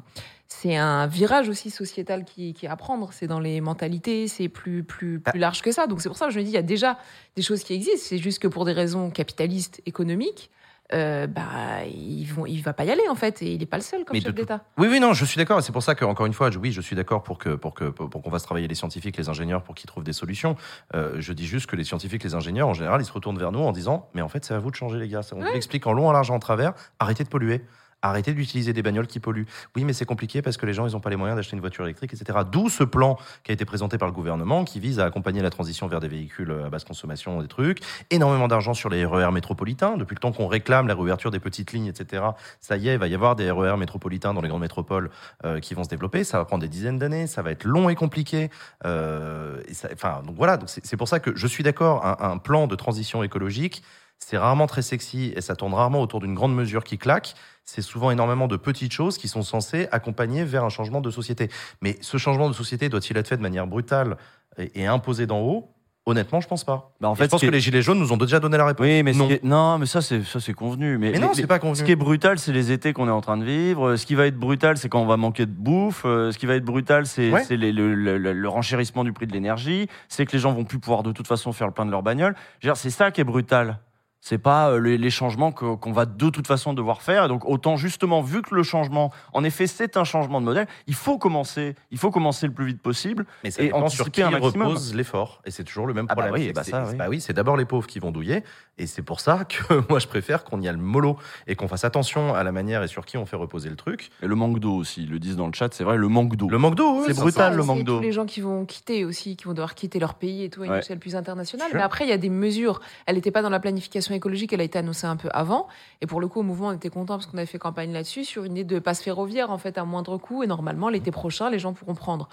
C'est 0.53 0.75
un 0.77 1.07
virage 1.07 1.49
aussi 1.49 1.71
sociétal 1.71 2.25
qui, 2.25 2.55
qui 2.55 2.67
est 2.67 2.69
à 2.69 2.75
prendre. 2.75 3.11
C'est 3.13 3.29
dans 3.29 3.39
les 3.39 3.61
mentalités, 3.61 4.27
c'est 4.27 4.49
plus, 4.49 4.83
plus, 4.83 5.21
plus 5.21 5.39
large 5.39 5.63
que 5.63 5.71
ça. 5.71 5.87
Donc 5.87 6.01
c'est 6.01 6.09
pour 6.09 6.19
ça 6.19 6.27
que 6.27 6.33
je 6.33 6.41
me 6.41 6.43
dis, 6.45 6.51
il 6.51 6.55
y 6.55 6.59
a 6.59 6.63
déjà 6.63 6.99
des 7.37 7.43
choses 7.43 7.63
qui 7.63 7.73
existent. 7.73 8.01
C'est 8.09 8.19
juste 8.19 8.41
que 8.41 8.49
pour 8.49 8.65
des 8.65 8.73
raisons 8.73 9.11
capitalistes, 9.11 9.81
économiques, 9.87 10.51
euh, 10.93 11.27
bah, 11.27 11.85
ils 11.87 12.25
vont, 12.25 12.47
il 12.47 12.61
va 12.63 12.73
pas 12.73 12.85
y 12.85 12.91
aller 12.91 13.09
en 13.09 13.15
fait. 13.15 13.43
Et 13.43 13.53
il 13.55 13.63
est 13.63 13.67
pas 13.67 13.77
le 13.77 13.83
seul 13.83 14.05
comme 14.05 14.17
Mais 14.17 14.21
chef 14.21 14.35
d'État. 14.35 14.65
Oui, 14.79 14.89
oui, 14.91 15.01
non, 15.01 15.13
je 15.13 15.25
suis 15.25 15.37
d'accord. 15.39 15.59
et 15.59 15.63
C'est 15.63 15.73
pour 15.73 15.83
ça 15.83 15.95
que, 15.95 16.05
encore 16.05 16.27
une 16.27 16.33
fois, 16.33 16.51
je- 16.51 16.59
oui, 16.59 16.73
je 16.73 16.81
suis 16.81 16.97
d'accord 16.97 17.23
pour 17.23 17.39
que 17.39 17.51
pour 17.51 17.75
que 17.75 17.85
pour 17.85 18.23
qu'on 18.23 18.31
fasse 18.31 18.43
travailler 18.43 18.69
les 18.69 18.75
scientifiques, 18.75 19.17
les 19.17 19.29
ingénieurs, 19.29 19.63
pour 19.63 19.75
qu'ils 19.75 19.87
trouvent 19.89 20.05
des 20.05 20.13
solutions. 20.13 20.57
Euh, 20.95 21.17
je 21.19 21.33
dis 21.33 21.47
juste 21.47 21.67
que 21.67 21.77
les 21.77 21.85
scientifiques, 21.85 22.25
les 22.25 22.35
ingénieurs, 22.35 22.69
en 22.69 22.75
général, 22.75 23.01
ils 23.01 23.05
se 23.05 23.13
retournent 23.13 23.39
vers 23.39 23.53
nous 23.53 23.61
en 23.61 23.73
disant, 23.73 24.09
mais 24.15 24.23
en 24.23 24.29
fait, 24.29 24.45
c'est 24.45 24.55
à 24.55 24.59
vous 24.59 24.71
de 24.71 24.77
changer, 24.77 24.99
les 24.99 25.09
gars. 25.09 25.21
On 25.33 25.37
vous 25.37 25.53
l'explique 25.53 25.87
en 25.87 25.93
long, 25.93 26.09
en 26.09 26.13
large, 26.13 26.31
en 26.31 26.39
travers. 26.39 26.73
Arrêtez 26.99 27.25
de 27.25 27.29
polluer. 27.29 27.63
Arrêtez 28.03 28.33
d'utiliser 28.33 28.73
des 28.73 28.83
bagnoles 28.83 29.07
qui 29.07 29.21
polluent. 29.21 29.47
Oui, 29.77 29.85
mais 29.85 29.93
c'est 29.93 30.05
compliqué 30.07 30.41
parce 30.43 30.57
que 30.57 30.65
les 30.67 30.73
gens, 30.73 30.87
ils 30.87 30.93
n'ont 30.93 31.01
pas 31.01 31.11
les 31.11 31.17
moyens 31.17 31.37
d'acheter 31.37 31.55
une 31.55 31.61
voiture 31.61 31.85
électrique, 31.85 32.13
etc. 32.15 32.39
D'où 32.51 32.69
ce 32.69 32.83
plan 32.85 33.19
qui 33.45 33.51
a 33.51 33.55
été 33.55 33.65
présenté 33.65 33.99
par 33.99 34.09
le 34.09 34.15
gouvernement 34.15 34.65
qui 34.65 34.81
vise 34.81 35.01
à 35.01 35.05
accompagner 35.05 35.43
la 35.43 35.51
transition 35.51 35.87
vers 35.87 36.01
des 36.01 36.09
véhicules 36.09 36.51
à 36.65 36.71
basse 36.71 36.85
consommation, 36.85 37.41
des 37.43 37.49
trucs. 37.49 37.81
Énormément 38.11 38.49
d'argent 38.49 38.75
sur 38.75 38.89
les 38.89 39.05
RER 39.05 39.31
métropolitains. 39.33 39.97
Depuis 39.97 40.15
le 40.15 40.21
temps 40.21 40.33
qu'on 40.33 40.47
réclame 40.47 40.89
la 40.89 40.95
réouverture 40.95 41.31
des 41.31 41.41
petites 41.41 41.73
lignes, 41.73 41.87
etc. 41.87 42.23
Ça 42.61 42.77
y 42.77 42.89
est, 42.89 42.95
il 42.95 42.99
va 42.99 43.07
y 43.09 43.15
avoir 43.15 43.37
des 43.37 43.51
RER 43.51 43.77
métropolitains 43.77 44.33
dans 44.33 44.41
les 44.41 44.49
grandes 44.49 44.63
métropoles 44.63 45.11
euh, 45.45 45.61
qui 45.61 45.75
vont 45.75 45.85
se 45.85 45.89
développer. 45.89 46.25
Ça 46.25 46.39
va 46.39 46.45
prendre 46.45 46.63
des 46.63 46.69
dizaines 46.69 46.99
d'années. 46.99 47.27
Ça 47.27 47.43
va 47.43 47.51
être 47.51 47.65
long 47.65 47.89
et 47.91 47.95
compliqué. 47.95 48.51
Euh, 48.87 49.61
et 49.69 49.75
ça- 49.75 49.89
enfin, 49.93 50.23
donc 50.27 50.37
voilà. 50.37 50.57
Donc 50.57 50.69
c'est 50.71 50.97
pour 50.97 51.09
ça 51.09 51.21
que 51.21 51.35
je 51.37 51.47
suis 51.47 51.63
d'accord. 51.65 52.05
Un 52.21 52.39
plan 52.39 52.67
de 52.67 52.75
transition 52.77 53.23
écologique, 53.23 53.83
c'est 54.23 54.39
rarement 54.39 54.67
très 54.67 54.83
sexy 54.83 55.33
et 55.35 55.41
ça 55.41 55.57
tourne 55.57 55.75
rarement 55.75 56.01
autour 56.01 56.21
d'une 56.21 56.35
grande 56.35 56.55
mesure 56.55 56.85
qui 56.85 56.99
claque. 56.99 57.35
C'est 57.65 57.83
souvent 57.83 58.11
énormément 58.11 58.47
de 58.49 58.57
petites 58.57 58.93
choses 58.93 59.19
qui 59.19 59.29
sont 59.29 59.43
censées 59.43 59.89
accompagner 59.93 60.45
vers 60.45 60.65
un 60.65 60.69
changement 60.69 61.01
de 61.01 61.11
société. 61.11 61.49
Mais 61.81 61.97
ce 62.01 62.17
changement 62.17 62.49
de 62.49 62.55
société 62.55 62.89
doit-il 62.89 63.17
être 63.17 63.29
fait 63.29 63.37
de 63.37 63.43
manière 63.43 63.67
brutale 63.67 64.17
et, 64.59 64.83
et 64.83 64.87
imposé 64.87 65.27
d'en 65.27 65.41
haut? 65.41 65.71
Honnêtement, 66.07 66.41
je 66.41 66.49
pense 66.49 66.65
pas. 66.65 66.93
Bah, 67.01 67.09
en 67.09 67.15
fait, 67.15 67.25
je 67.25 67.29
pense 67.29 67.41
que 67.43 67.47
est- 67.47 67.51
les 67.51 67.61
gilets 67.61 67.83
jaunes 67.83 67.99
nous 67.99 68.13
ont 68.13 68.17
déjà 68.17 68.41
donné 68.41 68.57
la 68.57 68.65
réponse. 68.67 68.85
Oui, 68.87 69.03
mais 69.03 69.13
non. 69.13 69.29
est- 69.29 69.45
non, 69.45 69.79
mais 69.79 69.87
ça 69.87 70.01
c'est 70.01 70.23
ça 70.25 70.41
c'est 70.41 70.55
convenu. 70.55 70.97
Mais, 70.99 71.13
Mais 71.13 71.19
non, 71.19 71.31
c'est 71.35 71.47
pas 71.47 71.59
convenu. 71.59 71.77
Ce 71.79 71.85
qui 71.85 71.93
est 71.93 71.97
brutal, 71.97 72.39
c'est 72.39 72.53
les 72.53 72.73
étés 72.73 72.93
qu'on 72.93 73.07
est 73.07 73.13
en 73.13 73.21
train 73.21 73.37
de 73.37 73.45
vivre. 73.45 73.97
Ce 73.97 74.07
qui 74.07 74.15
va 74.15 74.27
être 74.27 74.37
brutal, 74.39 74.77
c'est 74.79 74.89
quand 74.89 75.01
on 75.01 75.07
va 75.07 75.17
manquer 75.19 75.45
de 75.47 75.53
bouffe. 75.53 76.03
Euh, 76.07 76.33
Ce 76.33 76.39
qui 76.39 76.47
va 76.47 76.55
être 76.55 76.65
brutal, 76.65 77.07
c'est 77.07 77.31
Ouais. 77.31 77.45
le, 77.51 77.71
le- 77.71 78.17
le- 78.19 78.33
le 78.33 78.49
renchérissement 78.49 79.05
du 79.05 79.13
prix 79.13 79.27
de 79.27 79.33
l'énergie. 79.33 79.89
C'est 80.09 80.25
que 80.27 80.33
les 80.33 80.39
gens 80.39 80.53
vont 80.53 80.65
plus 80.65 80.79
pouvoir 80.79 81.03
de 81.03 81.13
toute 81.13 81.27
façon 81.27 81.53
faire 81.53 81.67
le 81.67 81.73
plein 81.75 81.87
de 81.87 81.91
leur 81.91 82.03
bagnole. 82.03 82.35
C'est 82.75 82.91
ça 82.91 83.11
qui 83.11 83.21
est 83.21 83.25
brutal. 83.25 83.79
C'est 84.23 84.37
pas 84.39 84.71
euh, 84.71 84.81
les, 84.81 84.99
les 84.99 85.09
changements 85.11 85.51
que- 85.51 85.77
qu'on 85.77 85.93
va 85.93 86.05
de 86.05 86.29
toute 86.29 86.47
façon 86.47 86.75
devoir 86.75 87.01
faire. 87.01 87.25
Et 87.25 87.29
donc 87.29 87.45
autant 87.47 87.77
justement, 87.77 88.21
vu 88.21 88.43
que 88.43 88.55
le 88.55 88.63
changement, 88.63 89.11
en 89.33 89.45
effet, 89.45 89.67
c'est 89.67 89.97
un 89.97 90.05
changement 90.05 90.41
de 90.41 90.45
modèle, 90.45 90.67
il 90.87 90.95
faut 90.95 91.17
commencer. 91.17 91.75
Il 91.91 91.97
faut 91.99 92.11
commencer 92.11 92.47
le 92.47 92.53
plus 92.53 92.67
vite 92.67 92.83
possible. 92.83 93.25
Mais 93.45 93.51
ça 93.51 93.63
et 93.63 93.67
dépend 93.67 93.89
sur 93.89 94.11
qui 94.11 94.21
un 94.23 94.31
maximum. 94.31 94.69
repose 94.69 94.95
l'effort. 94.95 95.41
Et 95.47 95.51
c'est 95.51 95.65
toujours 95.65 95.87
le 95.87 95.95
même 95.95 96.07
Ah 96.11 96.15
bah 96.15 96.23
problème. 96.25 96.41
oui, 96.43 96.47
C'est 96.49 96.53
bah 96.53 96.65
ça, 96.65 96.85
c'est- 96.85 96.91
oui. 96.93 96.97
bah 96.99 97.07
oui, 97.09 97.21
c'est 97.23 97.33
d'abord 97.33 97.57
les 97.57 97.65
pauvres 97.65 97.87
qui 97.87 97.99
vont 97.99 98.11
douiller. 98.11 98.45
Et 98.81 98.87
c'est 98.87 99.03
pour 99.03 99.21
ça 99.21 99.45
que 99.45 99.75
moi, 99.91 99.99
je 99.99 100.07
préfère 100.07 100.43
qu'on 100.43 100.59
y 100.63 100.67
aille 100.67 100.77
mollo 100.77 101.19
et 101.47 101.55
qu'on 101.55 101.69
fasse 101.69 101.85
attention 101.85 102.35
à 102.35 102.43
la 102.43 102.51
manière 102.51 102.83
et 102.83 102.89
sur 102.89 103.05
qui 103.05 103.19
on 103.19 103.27
fait 103.27 103.37
reposer 103.37 103.69
le 103.69 103.77
truc. 103.77 104.11
Et 104.23 104.27
le 104.27 104.35
manque 104.35 104.59
d'eau 104.59 104.75
aussi, 104.75 105.03
ils 105.03 105.11
le 105.11 105.19
disent 105.19 105.37
dans 105.37 105.47
le 105.47 105.53
chat, 105.53 105.73
c'est 105.75 105.85
vrai, 105.85 105.99
le 105.99 106.09
manque 106.09 106.37
d'eau. 106.37 106.49
Le 106.49 106.57
manque 106.57 106.77
d'eau, 106.77 107.01
oui, 107.01 107.05
C'est 107.07 107.15
brutal, 107.21 107.53
ça, 107.53 107.57
le 107.57 107.63
manque 107.63 107.85
d'eau. 107.85 108.01
Les 108.01 108.13
gens 108.13 108.25
qui 108.25 108.41
vont 108.41 108.65
quitter 108.65 109.05
aussi, 109.05 109.37
qui 109.37 109.45
vont 109.45 109.53
devoir 109.53 109.75
quitter 109.75 109.99
leur 109.99 110.15
pays 110.15 110.45
et 110.45 110.49
tout 110.51 110.63
à 110.63 110.67
une 110.67 110.73
Ouais. 110.73 110.79
échelle 110.79 110.99
plus 110.99 111.15
internationale. 111.15 111.71
Mais 111.75 111.83
après, 111.83 112.07
il 112.07 112.09
y 112.09 112.13
a 112.13 112.19
des 112.19 112.31
mesures. 112.31 112.81
Elle 113.05 113.17
n'était 113.17 113.31
pas 113.31 113.43
dans 113.43 113.51
la 113.51 113.61
planification 113.61 114.15
écologique, 114.15 114.53
elle 114.55 114.63
a 114.63 114.65
été 114.65 114.79
annoncée 114.79 115.07
un 115.07 115.17
peu 115.17 115.29
avant. 115.33 115.69
Et 116.01 116.07
pour 116.07 116.21
le 116.21 116.29
coup, 116.29 116.41
au 116.41 116.45
mouvement, 116.45 116.69
on 116.69 116.73
était 116.73 116.89
content 116.89 117.15
parce 117.17 117.27
qu'on 117.27 117.37
avait 117.37 117.47
fait 117.47 117.59
campagne 117.59 117.93
là-dessus 117.93 118.25
sur 118.25 118.45
une 118.45 118.57
idée 118.57 118.65
de 118.75 118.79
passe 118.79 119.03
ferroviaire 119.03 119.51
en 119.51 119.59
fait 119.59 119.77
à 119.77 119.85
moindre 119.85 120.17
coût. 120.17 120.43
Et 120.43 120.47
normalement, 120.47 120.89
l'été 120.89 121.11
prochain, 121.11 121.51
les 121.51 121.59
gens 121.59 121.75
pourront 121.75 121.95
prendre 121.95 122.29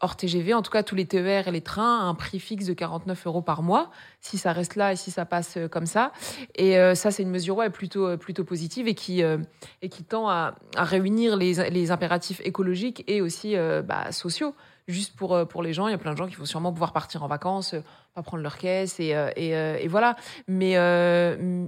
hors 0.00 0.16
TGV, 0.16 0.54
en 0.54 0.62
tout 0.62 0.70
cas 0.70 0.82
tous 0.82 0.94
les 0.94 1.06
TER 1.06 1.48
et 1.48 1.50
les 1.50 1.60
trains, 1.60 2.00
à 2.00 2.04
un 2.04 2.14
prix 2.14 2.38
fixe 2.38 2.66
de 2.66 2.72
49 2.72 3.26
euros 3.26 3.42
par 3.42 3.62
mois, 3.62 3.90
si 4.20 4.38
ça 4.38 4.52
reste 4.52 4.76
là 4.76 4.92
et 4.92 4.96
si 4.96 5.10
ça 5.10 5.24
passe 5.24 5.56
euh, 5.56 5.68
comme 5.68 5.86
ça. 5.86 6.12
Et 6.54 6.78
euh, 6.78 6.94
ça, 6.94 7.10
c'est 7.10 7.22
une 7.22 7.30
mesure 7.30 7.56
ouais, 7.56 7.70
plutôt, 7.70 8.06
euh, 8.06 8.16
plutôt 8.16 8.44
positive 8.44 8.88
et 8.88 8.94
qui, 8.94 9.22
et 9.82 9.88
qui 9.88 10.04
tend 10.04 10.28
à, 10.28 10.54
réunir 10.76 11.36
les, 11.36 11.70
les 11.70 11.90
impératifs 11.90 12.40
écologiques 12.44 13.04
et 13.06 13.20
aussi 13.20 13.56
bah, 13.84 14.12
sociaux. 14.12 14.54
Juste 14.88 15.16
pour, 15.16 15.46
pour 15.48 15.64
les 15.64 15.72
gens, 15.72 15.88
il 15.88 15.90
y 15.90 15.94
a 15.94 15.98
plein 15.98 16.12
de 16.12 16.16
gens 16.16 16.28
qui 16.28 16.36
vont 16.36 16.44
sûrement 16.44 16.72
pouvoir 16.72 16.92
partir 16.92 17.24
en 17.24 17.26
vacances, 17.26 17.74
pas 18.14 18.22
prendre 18.22 18.42
leur 18.42 18.56
caisse 18.56 19.00
et, 19.00 19.16
et, 19.36 19.50
et 19.50 19.88
voilà. 19.88 20.16
Mais, 20.46 20.76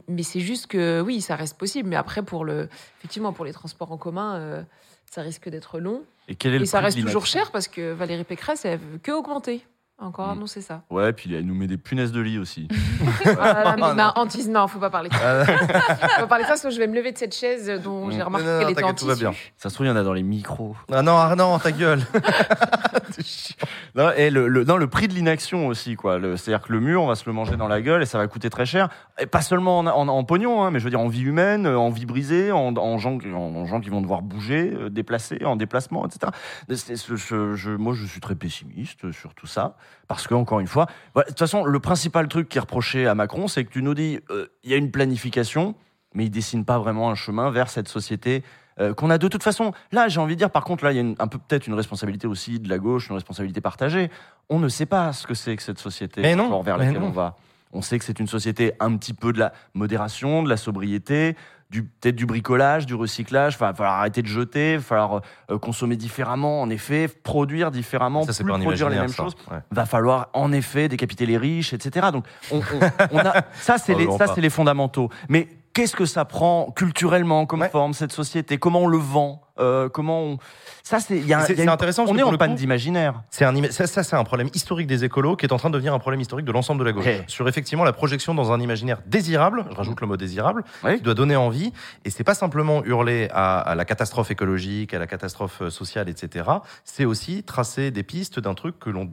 mais 0.08 0.22
c'est 0.22 0.40
juste 0.40 0.68
que 0.68 1.00
oui, 1.00 1.20
ça 1.20 1.34
reste 1.34 1.58
possible. 1.58 1.88
Mais 1.88 1.96
après, 1.96 2.22
pour 2.22 2.44
le, 2.44 2.68
effectivement, 2.98 3.32
pour 3.32 3.44
les 3.44 3.52
transports 3.52 3.90
en 3.90 3.96
commun, 3.96 4.64
ça 5.10 5.22
risque 5.22 5.48
d'être 5.48 5.80
long. 5.80 6.04
Et 6.28 6.34
quel 6.34 6.54
est 6.54 6.58
le 6.58 6.64
Et 6.64 6.66
ça 6.66 6.80
reste 6.80 7.00
toujours 7.00 7.26
cher 7.26 7.50
parce 7.50 7.68
que 7.68 7.92
Valérie 7.92 8.24
Pécresse, 8.24 8.64
elle 8.64 8.78
veut 8.78 8.98
que 8.98 9.12
augmenter. 9.12 9.62
Encore 10.00 10.28
Mm. 10.28 10.30
annoncé 10.38 10.60
ça. 10.60 10.82
Ouais, 10.90 11.12
puis 11.12 11.34
elle 11.34 11.44
nous 11.44 11.56
met 11.56 11.66
des 11.66 11.76
punaises 11.76 12.12
de 12.12 12.20
lit 12.20 12.38
aussi. 12.38 12.68
Voilà, 13.24 13.74
mais 13.76 13.80
non. 13.82 13.94
ma 13.94 14.12
hantise, 14.16 14.48
non, 14.48 14.68
faut 14.68 14.78
pas 14.78 14.90
parler 14.90 15.08
de 15.08 15.14
ça. 15.14 15.20
Euh, 15.24 15.44
faut 15.44 16.20
pas 16.20 16.26
parler 16.28 16.44
de 16.44 16.48
ça, 16.48 16.56
sinon 16.56 16.70
je 16.72 16.78
vais 16.78 16.86
me 16.86 16.94
lever 16.94 17.10
de 17.12 17.18
cette 17.18 17.34
chaise 17.34 17.68
dont 17.82 18.08
j'ai 18.10 18.18
Mm. 18.18 18.22
remarqué 18.22 18.46
Non, 18.46 18.52
non, 18.54 18.60
qu'elle 18.60 18.70
était 18.70 18.82
en 18.84 18.94
tout 18.94 19.06
va 19.06 19.16
bien. 19.16 19.32
Ça 19.56 19.68
se 19.68 19.74
trouve, 19.74 19.86
il 19.86 19.90
y 19.90 19.92
en 19.92 19.96
a 19.96 20.04
dans 20.04 20.12
les 20.12 20.22
micros. 20.22 20.76
ah 20.92 21.02
non, 21.02 21.16
ah 21.18 21.34
non, 21.36 21.58
ta 21.58 21.72
gueule. 21.72 22.00
C'est. 23.18 23.56
Non, 23.94 24.10
et 24.16 24.30
le, 24.30 24.46
le- 24.48 24.64
non, 24.64 24.76
le 24.76 24.86
prix 24.86 25.08
de 25.08 25.14
l'inaction 25.14 25.66
aussi, 25.66 25.96
quoi. 25.96 26.18
C'est-à-dire 26.36 26.64
que 26.66 26.72
le 26.72 26.80
mur, 26.80 27.02
on 27.02 27.06
va 27.06 27.14
se 27.16 27.24
le 27.26 27.32
manger 27.32 27.56
dans 27.56 27.68
la 27.68 27.80
gueule 27.80 28.02
et 28.02 28.06
ça 28.06 28.18
va 28.18 28.26
coûter 28.28 28.50
très 28.50 28.66
cher. 28.66 28.88
Et 29.18 29.26
pas 29.26 29.40
seulement 29.40 29.78
en, 29.80 29.86
en- 29.86 30.08
en 30.08 30.24
pognon, 30.24 30.62
hein, 30.62 30.70
mais 30.70 30.78
je 30.78 30.84
veux 30.84 30.90
dire 30.90 31.00
en 31.00 31.08
vie 31.08 31.22
humaine, 31.22 31.66
euh, 31.66 31.78
en 31.78 31.90
vie 31.90 32.06
brisée, 32.06 32.52
en, 32.52 32.76
en 32.76 32.98
gens, 32.98 33.18
qui- 33.18 33.32
en, 33.32 33.38
en 33.56 33.66
gens 33.66 33.80
qui 33.80 33.90
vont 33.90 34.00
devoir 34.00 34.22
bouger, 34.22 34.72
euh, 34.74 34.90
déplacer, 34.90 35.44
en 35.44 35.56
déplacement, 35.56 36.06
etc. 36.06 36.30
C'est- 36.68 36.96
c'est- 36.96 37.16
je- 37.16 37.54
je- 37.56 37.70
moi, 37.72 37.94
je 37.94 38.04
suis 38.06 38.20
très 38.20 38.34
pessimiste 38.36 39.10
sur 39.12 39.34
tout 39.34 39.46
ça. 39.48 39.74
Parce 40.06 40.26
que, 40.26 40.34
encore 40.34 40.60
une 40.60 40.66
fois, 40.66 40.86
voilà, 41.14 41.26
de 41.26 41.30
toute 41.32 41.38
façon, 41.38 41.64
le 41.64 41.80
principal 41.80 42.28
truc 42.28 42.48
qui 42.48 42.58
est 42.58 42.60
reproché 42.60 43.06
à 43.06 43.14
Macron, 43.14 43.46
c'est 43.48 43.64
que 43.64 43.70
tu 43.70 43.82
nous 43.82 43.94
dis, 43.94 44.20
euh, 44.30 44.46
il 44.64 44.70
y 44.70 44.74
a 44.74 44.76
une 44.76 44.90
planification, 44.90 45.74
mais 46.14 46.24
il 46.26 46.30
dessine 46.30 46.64
pas 46.64 46.78
vraiment 46.78 47.10
un 47.10 47.14
chemin 47.14 47.50
vers 47.50 47.68
cette 47.68 47.88
société 47.88 48.42
euh, 48.80 48.94
qu'on 48.94 49.10
a 49.10 49.18
de 49.18 49.26
toute 49.28 49.42
façon. 49.42 49.72
Là, 49.90 50.06
j'ai 50.08 50.20
envie 50.20 50.34
de 50.34 50.38
dire, 50.38 50.50
par 50.50 50.62
contre, 50.64 50.84
là, 50.84 50.92
il 50.92 50.94
y 50.94 50.98
a 50.98 51.02
une- 51.02 51.16
un 51.18 51.26
peu 51.26 51.36
peut-être 51.38 51.66
une 51.66 51.74
responsabilité 51.74 52.26
aussi 52.28 52.60
de 52.60 52.68
la 52.68 52.78
gauche, 52.78 53.08
une 53.08 53.16
responsabilité 53.16 53.60
partagée. 53.60 54.08
On 54.48 54.60
ne 54.60 54.68
sait 54.68 54.86
pas 54.86 55.12
ce 55.12 55.26
que 55.26 55.34
c'est 55.34 55.56
que 55.56 55.62
cette 55.64 55.80
société 55.80 56.22
Mais 56.22 56.36
non, 56.36 56.60
vers 56.62 56.78
mais 56.78 56.86
laquelle 56.86 57.00
non. 57.02 57.08
on 57.08 57.10
va. 57.10 57.36
On 57.72 57.82
sait 57.82 57.98
que 57.98 58.04
c'est 58.04 58.18
une 58.20 58.28
société 58.28 58.72
un 58.80 58.96
petit 58.96 59.12
peu 59.14 59.32
de 59.32 59.38
la 59.40 59.52
modération, 59.74 60.42
de 60.44 60.48
la 60.48 60.56
sobriété, 60.56 61.36
du 61.70 61.84
peut-être 61.84 62.16
du 62.16 62.24
bricolage, 62.24 62.86
du 62.86 62.94
recyclage. 62.94 63.54
Enfin, 63.56 63.66
va 63.66 63.74
falloir 63.74 63.94
arrêter 63.98 64.22
de 64.22 64.26
jeter, 64.26 64.72
il 64.72 64.78
va 64.78 64.82
falloir 64.84 65.20
euh, 65.50 65.58
consommer 65.58 65.96
différemment, 65.96 66.62
en 66.62 66.70
effet, 66.70 67.08
produire 67.08 67.70
différemment, 67.70 68.22
Ça, 68.24 68.32
plus 68.42 68.52
produire 68.62 68.88
les 68.88 68.96
mêmes 68.98 69.08
ça. 69.08 69.22
choses 69.24 69.34
Ouais. 69.50 69.58
va 69.70 69.84
falloir 69.86 70.28
en 70.32 70.50
effet 70.52 70.88
décapiter 70.88 71.26
les 71.26 71.36
riches, 71.36 71.72
etc. 71.74 72.08
Donc 72.12 72.24
on, 72.50 72.58
on- 72.60 73.08
on 73.12 73.18
a 73.18 73.42
ça 73.52 73.76
c'est 73.78 73.94
les 73.94 74.10
ça 74.18 74.26
c'est 74.34 74.40
les 74.40 74.50
fondamentaux. 74.50 75.10
Mais 75.28 75.48
qu'est-ce 75.78 75.96
que 75.96 76.06
ça 76.06 76.24
prend 76.24 76.70
culturellement 76.72 77.46
comme 77.46 77.60
Ouais. 77.60 77.68
forme 77.68 77.92
cette 77.94 78.12
société? 78.12 78.58
Comment 78.58 78.80
on 78.80 78.86
le 78.88 78.98
vend 78.98 79.42
Euh, 79.60 79.88
Comment 79.88 80.20
on... 80.22 80.38
ça 80.84 81.00
c'est 81.00 81.20
intéressant 81.68 82.04
On 82.06 82.16
est 82.16 82.22
en 82.22 82.36
panne 82.36 82.54
d'imaginaire. 82.54 83.22
C'est 83.30 83.44
un, 83.44 83.52
ça, 83.70 83.88
ça, 83.88 84.04
c'est 84.04 84.14
un 84.14 84.22
problème 84.22 84.48
historique 84.54 84.86
des 84.86 85.02
écolos 85.04 85.34
qui 85.36 85.46
est 85.46 85.52
en 85.52 85.56
train 85.56 85.68
de 85.68 85.74
devenir 85.74 85.92
un 85.94 85.98
problème 85.98 86.20
historique 86.20 86.46
de 86.46 86.52
l'ensemble 86.52 86.78
de 86.80 86.84
la 86.84 86.92
gauche. 86.92 87.06
Hey. 87.06 87.22
Sur 87.26 87.48
effectivement 87.48 87.82
la 87.84 87.92
projection 87.92 88.34
dans 88.36 88.52
un 88.52 88.60
imaginaire 88.60 89.00
désirable, 89.06 89.64
je 89.70 89.74
rajoute 89.74 90.00
le 90.00 90.06
mot 90.06 90.16
désirable, 90.16 90.62
Oui. 90.84 90.96
qui 90.98 91.02
doit 91.02 91.14
donner 91.14 91.34
envie. 91.34 91.72
Et 92.04 92.10
c'est 92.10 92.22
pas 92.24 92.34
simplement 92.34 92.84
hurler 92.84 93.28
à, 93.32 93.58
à 93.58 93.74
la 93.74 93.84
catastrophe 93.84 94.30
écologique, 94.30 94.94
à 94.94 94.98
la 95.00 95.06
catastrophe 95.08 95.62
euh, 95.62 95.70
sociale, 95.70 96.08
etc. 96.08 96.48
C'est 96.84 97.04
aussi 97.04 97.42
tracer 97.42 97.90
des 97.90 98.04
pistes 98.04 98.38
d'un 98.38 98.54
truc 98.54 98.78
que 98.78 98.90
l'on 98.90 99.10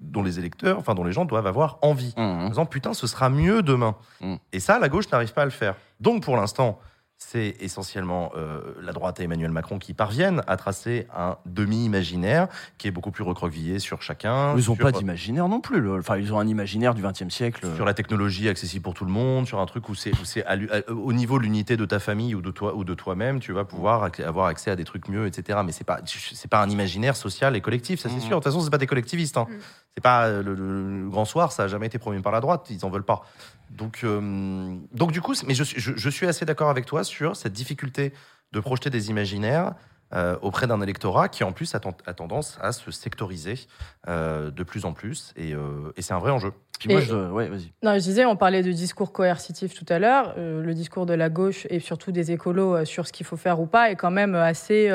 dont 0.00 0.22
les 0.22 0.38
électeurs, 0.38 0.78
enfin 0.78 0.94
dont 0.94 1.04
les 1.04 1.12
gens 1.12 1.24
doivent 1.24 1.46
avoir 1.46 1.78
envie. 1.82 2.14
en 2.16 2.44
Mmh. 2.44 2.48
disant 2.50 2.66
putain, 2.66 2.94
ce 2.94 3.06
sera 3.06 3.28
mieux 3.28 3.62
demain. 3.62 3.96
Mm. 4.20 4.34
Et 4.52 4.60
ça, 4.60 4.78
la 4.78 4.88
gauche 4.88 5.10
n'arrive 5.10 5.32
pas 5.32 5.42
à 5.42 5.46
le 5.46 5.50
faire. 5.50 5.74
Donc 6.00 6.22
pour 6.22 6.36
l'instant, 6.36 6.78
c'est 7.20 7.56
essentiellement 7.58 8.30
euh, 8.36 8.60
la 8.80 8.92
droite 8.92 9.18
et 9.18 9.24
Emmanuel 9.24 9.50
Macron 9.50 9.80
qui 9.80 9.92
parviennent 9.92 10.40
à 10.46 10.56
tracer 10.56 11.08
un 11.14 11.36
demi-imaginaire 11.46 12.46
qui 12.78 12.86
est 12.86 12.92
beaucoup 12.92 13.10
plus 13.10 13.24
recroquevillé 13.24 13.80
sur 13.80 14.02
chacun. 14.02 14.52
Ils 14.52 14.58
n'ont 14.68 14.76
sur, 14.76 14.78
pas 14.78 14.92
d'imaginaire 14.92 15.48
non 15.48 15.60
plus. 15.60 15.80
le- 15.80 15.98
Enfin, 15.98 16.16
ils 16.16 16.32
ont 16.32 16.38
un 16.38 16.46
imaginaire 16.46 16.94
du 16.94 17.02
XXe 17.02 17.28
siècle. 17.28 17.66
sur 17.74 17.84
la 17.84 17.92
technologie 17.92 18.48
accessible 18.48 18.84
pour 18.84 18.94
tout 18.94 19.04
le 19.04 19.10
monde, 19.10 19.48
sur 19.48 19.58
un 19.58 19.66
truc 19.66 19.88
où 19.88 19.96
c'est 19.96 20.12
au 20.88 21.12
niveau 21.12 21.38
de 21.38 21.42
l'unité 21.42 21.76
de 21.76 21.84
ta 21.84 21.98
famille 21.98 22.36
ou 22.36 22.40
de 22.40 22.52
toi 22.52 22.76
ou 22.76 22.84
de 22.84 22.94
toi-même, 22.94 23.40
tu 23.40 23.52
vas 23.52 23.64
pouvoir 23.64 24.08
ac- 24.08 24.22
avoir 24.24 24.46
accès 24.46 24.70
à 24.70 24.76
des 24.76 24.84
trucs 24.84 25.08
mieux, 25.08 25.26
etc. 25.26 25.58
Mais 25.64 25.72
c'est 25.72 25.84
pas 25.84 26.00
c'est 26.06 26.48
pas 26.48 26.62
un 26.62 26.70
imaginaire 26.70 27.16
social 27.16 27.56
et 27.56 27.60
collectif, 27.60 27.98
ça 27.98 28.08
c'est 28.08 28.14
Mhm. 28.14 28.20
sûr. 28.20 28.28
De 28.30 28.34
toute 28.36 28.44
façon, 28.44 28.60
c'est 28.60 28.70
pas 28.70 28.78
des 28.78 28.86
collectivistes. 28.86 29.36
Hein. 29.36 29.48
C'est 29.96 30.02
pas 30.02 30.26
euh, 30.26 30.42
le, 30.44 30.54
le- 30.54 31.02
le 31.04 31.10
grand 31.10 31.24
soir, 31.24 31.50
ça 31.50 31.64
a 31.64 31.68
jamais 31.68 31.86
été 31.86 31.98
promu 31.98 32.20
par 32.22 32.30
la 32.32 32.40
droite, 32.40 32.68
ils 32.70 32.84
en 32.84 32.90
veulent 32.90 33.02
pas. 33.04 33.22
Donc 33.70 34.00
euh, 34.04 34.76
donc 34.92 35.12
du 35.12 35.20
coup, 35.20 35.34
mais 35.46 35.54
je, 35.54 35.64
suis- 35.64 35.80
je, 35.80 35.92
je 35.96 36.10
suis 36.10 36.26
assez 36.26 36.44
d'accord 36.44 36.70
avec 36.70 36.86
toi 36.86 37.04
sur 37.04 37.36
cette 37.36 37.52
difficulté 37.52 38.12
de 38.52 38.60
projeter 38.60 38.90
des 38.90 39.10
imaginaires. 39.10 39.74
euh, 40.14 40.38
auprès 40.40 40.66
d'un 40.66 40.80
électorat 40.80 41.28
qui 41.28 41.44
en 41.44 41.52
plus 41.52 41.74
a, 41.74 41.80
ten- 41.80 41.92
a 42.06 42.14
tendance 42.14 42.56
à 42.62 42.72
se 42.72 42.90
sectoriser 42.90 43.56
euh, 44.08 44.50
de 44.50 44.62
plus 44.62 44.86
en 44.86 44.94
plus 44.94 45.34
et, 45.36 45.52
euh, 45.52 45.92
et 45.98 46.00
c'est 46.02 46.14
un 46.14 46.18
vrai 46.18 46.30
enjeu. 46.30 46.54
Puis 46.80 46.88
moi, 46.88 47.02
Et- 47.02 47.04
je, 47.04 47.14
ouais. 47.30 47.50
Non, 47.82 47.92
je 47.92 47.98
disais, 47.98 48.24
on 48.24 48.34
parlait 48.34 48.62
de 48.62 48.72
discours 48.72 49.12
coercitif 49.12 49.74
tout 49.74 49.84
à 49.90 49.98
l'heure. 49.98 50.32
Le 50.38 50.72
discours 50.72 51.04
de 51.04 51.12
la 51.12 51.28
gauche 51.28 51.66
et 51.68 51.78
surtout 51.78 52.10
des 52.10 52.30
écolos 52.32 52.86
sur 52.86 53.06
ce 53.06 53.12
qu'il 53.12 53.26
faut 53.26 53.36
faire 53.36 53.60
ou 53.60 53.66
pas 53.66 53.90
est 53.90 53.96
quand 53.96 54.10
même 54.10 54.34
assez. 54.34 54.88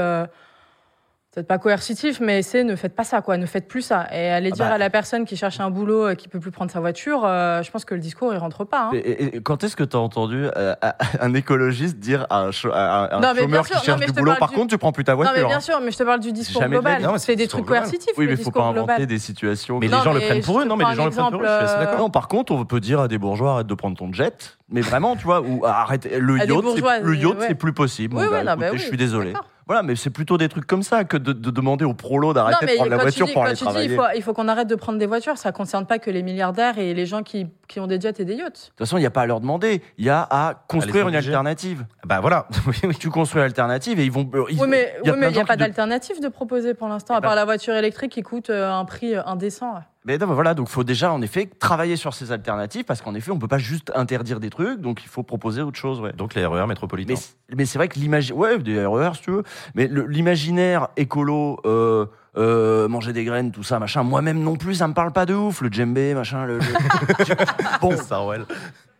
Peut-être 1.33 1.47
pas 1.47 1.57
coercitif, 1.57 2.19
mais 2.19 2.43
c'est 2.43 2.63
ne 2.63 2.75
faites 2.75 2.95
pas 2.95 3.03
ça, 3.03 3.21
quoi. 3.23 3.37
Ne 3.37 3.47
faites 3.47 3.67
plus 3.67 3.81
ça. 3.81 4.05
Et 4.13 4.29
aller 4.29 4.49
Ah 4.51 4.55
dire 4.55 4.65
bah. 4.67 4.73
à 4.73 4.77
la 4.77 4.91
personne 4.91 5.25
qui 5.25 5.35
cherche 5.35 5.59
un 5.59 5.71
boulot, 5.71 6.09
euh, 6.09 6.13
qui 6.15 6.27
peut 6.27 6.39
plus 6.39 6.51
prendre 6.51 6.69
sa 6.69 6.79
voiture, 6.79 7.23
euh, 7.25 7.63
je 7.63 7.71
pense 7.71 7.85
que 7.85 7.95
le 7.95 8.01
discours, 8.01 8.31
il 8.33 8.37
rentre 8.37 8.65
pas. 8.65 8.83
hein. 8.83 8.91
Et, 8.93 8.97
et- 8.99 9.35
et 9.37 9.41
quand 9.41 9.63
est-ce 9.63 9.75
que 9.75 9.83
tu 9.83 9.97
as 9.97 9.99
entendu 9.99 10.45
euh, 10.55 10.75
un 11.19 11.33
écologiste 11.33 11.97
dire 11.97 12.27
à 12.29 12.41
un, 12.43 12.49
à 12.71 13.15
un 13.17 13.19
Non, 13.19 13.33
chômeur 13.35 13.65
sûr, 13.65 13.79
qui 13.79 13.85
cherche 13.87 13.99
non, 14.01 14.05
du 14.05 14.11
boulot, 14.13 14.33
par 14.37 14.49
du- 14.49 14.55
contre, 14.55 14.67
tu 14.67 14.77
prends 14.77 14.91
plus 14.91 15.03
ta 15.05 15.13
Non, 15.13 15.17
voiture 15.17 15.33
mais 15.35 15.45
bien 15.47 15.57
hein. 15.57 15.59
sûr, 15.59 15.79
mais 15.81 15.89
je 15.91 15.97
te 15.97 16.03
parle 16.03 16.19
du 16.19 16.31
discours 16.33 16.61
Jamais 16.61 16.75
global. 16.75 17.01
Non, 17.01 17.17
c'est 17.17 17.35
des 17.35 17.47
trucs 17.47 17.65
global. 17.65 17.81
coercitifs, 17.81 18.13
Oui, 18.15 18.27
mais 18.27 18.35
faut 18.35 18.51
pas 18.51 18.61
inventer 18.61 18.77
global. 18.93 19.05
des 19.07 19.17
situations. 19.19 19.79
Mais 19.79 19.87
les 19.87 19.91
Non, 19.93 20.03
gens 20.03 20.13
le 20.13 20.19
prennent 20.19 20.41
pour 20.43 20.61
eux, 20.61 20.65
non, 20.65 20.75
mais 20.75 20.85
les 20.87 20.93
gens 20.95 21.05
le 21.05 21.11
prennent 21.11 21.31
pour 21.31 21.41
eux, 21.41 21.47
je 21.61 21.65
suis 21.67 21.79
d'accord. 21.79 21.97
Non, 21.97 22.09
par 22.11 22.27
contre, 22.27 22.51
on 22.51 22.63
peut 22.63 22.79
dire 22.79 22.99
à 22.99 23.07
des 23.07 23.17
bourgeois 23.17 23.53
arrête 23.53 23.67
de 23.67 23.73
prendre 23.73 23.97
ton 23.97 24.13
jet, 24.13 24.55
mais 24.69 24.81
vraiment, 24.81 25.15
tu 25.15 25.23
vois, 25.23 25.41
ou 25.41 25.65
arrête 25.65 26.07
le 26.15 26.37
yacht, 26.37 27.01
le 27.01 27.15
yacht, 27.15 27.37
c'est 27.47 27.55
plus 27.55 27.73
possible. 27.73 28.17
Non, 28.17 28.29
bah 28.55 28.67
je 28.73 28.77
suis 28.77 28.97
désolé. 28.97 29.33
Voilà, 29.65 29.81
mais 29.83 29.95
c'est 29.95 30.09
plutôt 30.09 30.37
des 30.37 30.49
trucs 30.49 30.65
comme 30.65 30.83
ça 30.83 31.03
que 31.05 31.15
de, 31.17 31.31
de 31.31 31.49
demander 31.51 31.85
aux 31.85 31.93
prolos 31.93 32.33
d'arrêter 32.33 32.65
de 32.65 32.75
prendre 32.75 32.89
la 32.91 32.97
voiture 32.97 33.25
dis, 33.27 33.33
pour 33.33 33.43
aller 33.43 33.53
tu 33.53 33.59
dis, 33.59 33.63
travailler. 33.63 33.89
il 33.91 33.95
faut, 33.95 34.03
il 34.15 34.21
faut 34.21 34.33
qu'on 34.33 34.47
arrête 34.47 34.67
de 34.67 34.75
prendre 34.75 34.99
des 34.99 35.05
voitures, 35.05 35.37
ça 35.37 35.49
ne 35.51 35.53
concerne 35.55 35.85
pas 35.85 35.99
que 35.99 36.09
les 36.11 36.21
milliardaires 36.23 36.77
et 36.77 36.93
les 36.93 37.05
gens 37.05 37.23
qui, 37.23 37.47
qui 37.67 37.79
ont 37.79 37.87
des 37.87 37.99
jets 37.99 38.13
et 38.19 38.25
des 38.25 38.35
yachts. 38.35 38.63
De 38.65 38.67
toute 38.69 38.77
façon, 38.79 38.97
il 38.97 39.01
n'y 39.01 39.05
a 39.05 39.11
pas 39.11 39.21
à 39.21 39.25
leur 39.25 39.39
demander, 39.39 39.81
il 39.97 40.05
y 40.05 40.09
a 40.09 40.27
à 40.29 40.53
construire 40.67 41.07
une 41.07 41.15
alternative. 41.15 41.85
Bah 42.05 42.19
voilà. 42.19 42.47
Tu 42.99 43.09
construis 43.09 43.41
l'alternative 43.41 43.99
et 43.99 44.05
ils 44.05 44.11
vont. 44.11 44.29
ils- 44.49 44.59
Oui, 44.59 44.67
mais 44.67 44.93
il 45.03 45.09
a 45.09 45.13
oui, 45.13 45.19
n'y 45.31 45.39
a 45.39 45.45
pas 45.45 45.55
de- 45.55 45.61
d'alternative 45.61 46.21
de 46.21 46.27
proposer 46.27 46.73
pour 46.73 46.87
l'instant, 46.87 47.15
à 47.15 47.21
bah- 47.21 47.29
part 47.29 47.35
la 47.35 47.45
voiture 47.45 47.73
électrique 47.75 48.11
qui 48.11 48.21
coûte 48.21 48.49
euh, 48.49 48.69
un 48.71 48.85
prix 48.85 49.15
indécent. 49.15 49.75
Mais 50.05 50.17
non, 50.17 50.27
mais 50.27 50.33
voilà, 50.33 50.53
donc 50.53 50.67
il 50.69 50.71
faut 50.73 50.83
déjà 50.83 51.13
en 51.13 51.21
effet 51.21 51.49
travailler 51.59 51.95
sur 51.95 52.13
ces 52.13 52.31
alternatives 52.31 52.83
parce 52.83 53.01
qu'en 53.01 53.15
effet, 53.15 53.31
on 53.31 53.39
peut 53.39 53.47
pas 53.47 53.57
juste 53.57 53.91
interdire 53.95 54.39
des 54.39 54.49
trucs, 54.49 54.81
donc 54.81 55.01
il 55.03 55.07
faut 55.07 55.23
proposer 55.23 55.61
autre 55.61 55.77
chose. 55.77 56.01
Ouais. 56.01 56.11
Donc 56.13 56.35
les 56.35 56.45
RER 56.45 56.67
métropolitains. 56.67 57.13
Mais, 57.55 57.65
c'est 57.65 57.77
vrai 57.77 57.87
que 57.87 57.97
l'imaginaire, 57.97 58.37
ouais, 58.37 58.57
des 58.59 58.85
RER 58.85 59.11
si 59.15 59.21
tu 59.21 59.31
veux, 59.31 59.43
mais 59.75 59.87
l'imaginaire 59.87 60.89
écolo, 60.97 61.59
euh, 61.65 62.05
euh, 62.35 62.87
manger 62.89 63.13
des 63.13 63.23
graines, 63.23 63.51
tout 63.51 63.63
ça, 63.63 63.79
machin, 63.79 64.03
moi-même 64.03 64.41
non 64.41 64.55
plus, 64.57 64.75
ça 64.75 64.87
me 64.87 64.93
parle 64.93 65.13
pas 65.13 65.25
de 65.25 65.33
ouf, 65.33 65.61
le 65.61 65.71
djembé, 65.71 66.13
machin, 66.13 66.45
le. 66.45 66.57
le- 66.57 66.65
bon, 67.81 67.95
Sarwell. 67.95 68.45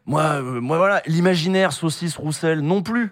moi, 0.05 0.21
euh, 0.21 0.61
moi 0.61 0.77
voilà, 0.77 1.01
l'imaginaire 1.05 1.73
saucisse 1.73 2.15
roussel 2.15 2.61
non 2.61 2.81
plus. 2.81 3.11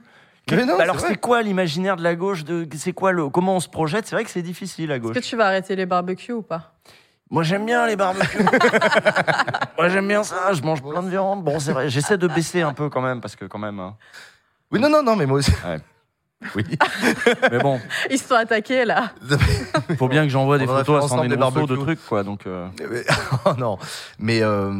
Mais 0.49 0.65
non, 0.65 0.79
alors 0.79 0.99
c'est 0.99 1.17
quoi 1.17 1.41
l'imaginaire 1.41 1.97
de 1.97 2.03
la 2.03 2.15
gauche 2.15 2.43
de, 2.43 2.67
C'est 2.75 2.93
quoi 2.93 3.11
le 3.11 3.29
comment 3.29 3.55
on 3.55 3.59
se 3.59 3.69
projette? 3.69 4.07
C'est 4.07 4.15
vrai 4.15 4.23
que 4.23 4.31
c'est 4.31 4.41
difficile 4.41 4.91
à 4.91 4.99
gauche. 4.99 5.15
Est-ce 5.15 5.25
que 5.25 5.29
tu 5.29 5.35
vas 5.37 5.45
arrêter 5.47 5.75
les 5.75 5.85
barbecues 5.85 6.33
ou 6.33 6.41
pas? 6.41 6.70
Moi 7.31 7.43
j'aime 7.43 7.65
bien 7.65 7.87
les 7.87 7.95
barbecues. 7.95 8.43
Moi 9.77 9.87
j'aime 9.89 10.07
bien 10.07 10.21
ça. 10.23 10.51
Je 10.53 10.61
mange 10.61 10.83
plein 10.83 11.01
de 11.01 11.09
viande. 11.09 11.43
Bon 11.43 11.59
c'est 11.59 11.71
vrai. 11.71 11.89
J'essaie 11.89 12.17
de 12.17 12.27
baisser 12.27 12.61
un 12.61 12.73
peu 12.73 12.89
quand 12.89 13.01
même 13.01 13.21
parce 13.21 13.35
que 13.35 13.45
quand 13.45 13.57
même. 13.57 13.79
hein. 13.79 13.95
Oui, 14.71 14.79
non, 14.79 14.89
non, 14.89 15.01
non, 15.01 15.15
mais 15.15 15.25
moi 15.25 15.39
aussi. 15.39 15.51
Ouais. 15.65 15.79
Oui. 16.55 16.63
Mais 17.51 17.59
bon, 17.59 17.79
Ils 18.09 18.17
se 18.17 18.27
sont 18.27 18.35
attaqués 18.35 18.83
là. 18.85 19.11
faut 19.97 20.07
bien 20.07 20.23
que 20.23 20.29
j'envoie 20.29 20.57
des 20.57 20.65
photos 20.65 21.03
à 21.03 21.07
Sandrine 21.07 21.35
des 21.35 21.41
Rousseau 21.41 21.67
de 21.67 21.75
trucs 21.75 22.05
quoi. 22.05 22.23
Donc 22.23 22.47
euh, 22.47 22.67
Mais- 22.79 23.03
oh 23.45 23.53
non, 23.57 23.77
mais 24.19 24.41
euh, 24.41 24.71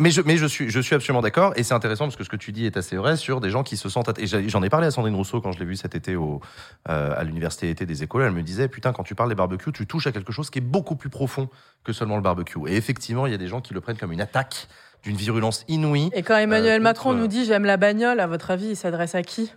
mais 0.00 0.10
je 0.10 0.22
mais 0.22 0.36
je 0.36 0.46
suis 0.46 0.70
je 0.70 0.80
suis 0.80 0.94
absolument 0.94 1.22
d'accord 1.22 1.52
et 1.56 1.62
c'est 1.62 1.74
intéressant 1.74 2.04
parce 2.06 2.16
que 2.16 2.24
ce 2.24 2.28
que 2.28 2.36
tu 2.36 2.52
dis 2.52 2.66
est 2.66 2.76
assez 2.76 2.96
vrai 2.96 3.16
sur 3.16 3.40
des 3.40 3.50
gens 3.50 3.62
qui 3.62 3.76
se 3.76 3.88
sentent 3.88 4.18
et 4.18 4.26
j'en 4.48 4.62
ai 4.62 4.68
parlé 4.70 4.86
à 4.88 4.90
Sandrine 4.90 5.14
Rousseau 5.14 5.40
quand 5.40 5.52
je 5.52 5.58
l'ai 5.60 5.64
vue 5.64 5.76
cet 5.76 5.94
été 5.94 6.16
au 6.16 6.40
euh, 6.88 7.14
à 7.16 7.22
l'université 7.24 7.70
été 7.70 7.86
des 7.86 8.02
écoles 8.02 8.22
elle 8.22 8.32
me 8.32 8.42
disait 8.42 8.68
putain 8.68 8.92
quand 8.92 9.04
tu 9.04 9.14
parles 9.14 9.28
des 9.28 9.34
barbecues 9.34 9.72
tu 9.72 9.86
touches 9.86 10.06
à 10.06 10.12
quelque 10.12 10.32
chose 10.32 10.50
qui 10.50 10.58
est 10.58 10.62
beaucoup 10.62 10.96
plus 10.96 11.10
profond 11.10 11.48
que 11.84 11.92
seulement 11.92 12.16
le 12.16 12.22
barbecue. 12.22 12.58
Et 12.66 12.76
effectivement 12.76 13.26
il 13.26 13.32
y 13.32 13.34
a 13.34 13.38
des 13.38 13.48
gens 13.48 13.60
qui 13.60 13.74
le 13.74 13.80
prennent 13.80 13.96
comme 13.98 14.12
une 14.12 14.20
attaque 14.20 14.68
d'une 15.02 15.16
virulence 15.16 15.64
inouïe. 15.68 16.10
Et 16.14 16.22
quand 16.22 16.36
Emmanuel 16.36 16.78
contre, 16.78 16.82
Macron 16.82 17.12
nous 17.12 17.26
dit 17.26 17.44
j'aime 17.44 17.64
la 17.66 17.76
bagnole, 17.76 18.20
à 18.20 18.26
votre 18.26 18.50
avis, 18.50 18.68
il 18.68 18.76
s'adresse 18.76 19.14
à 19.14 19.22
qui? 19.22 19.52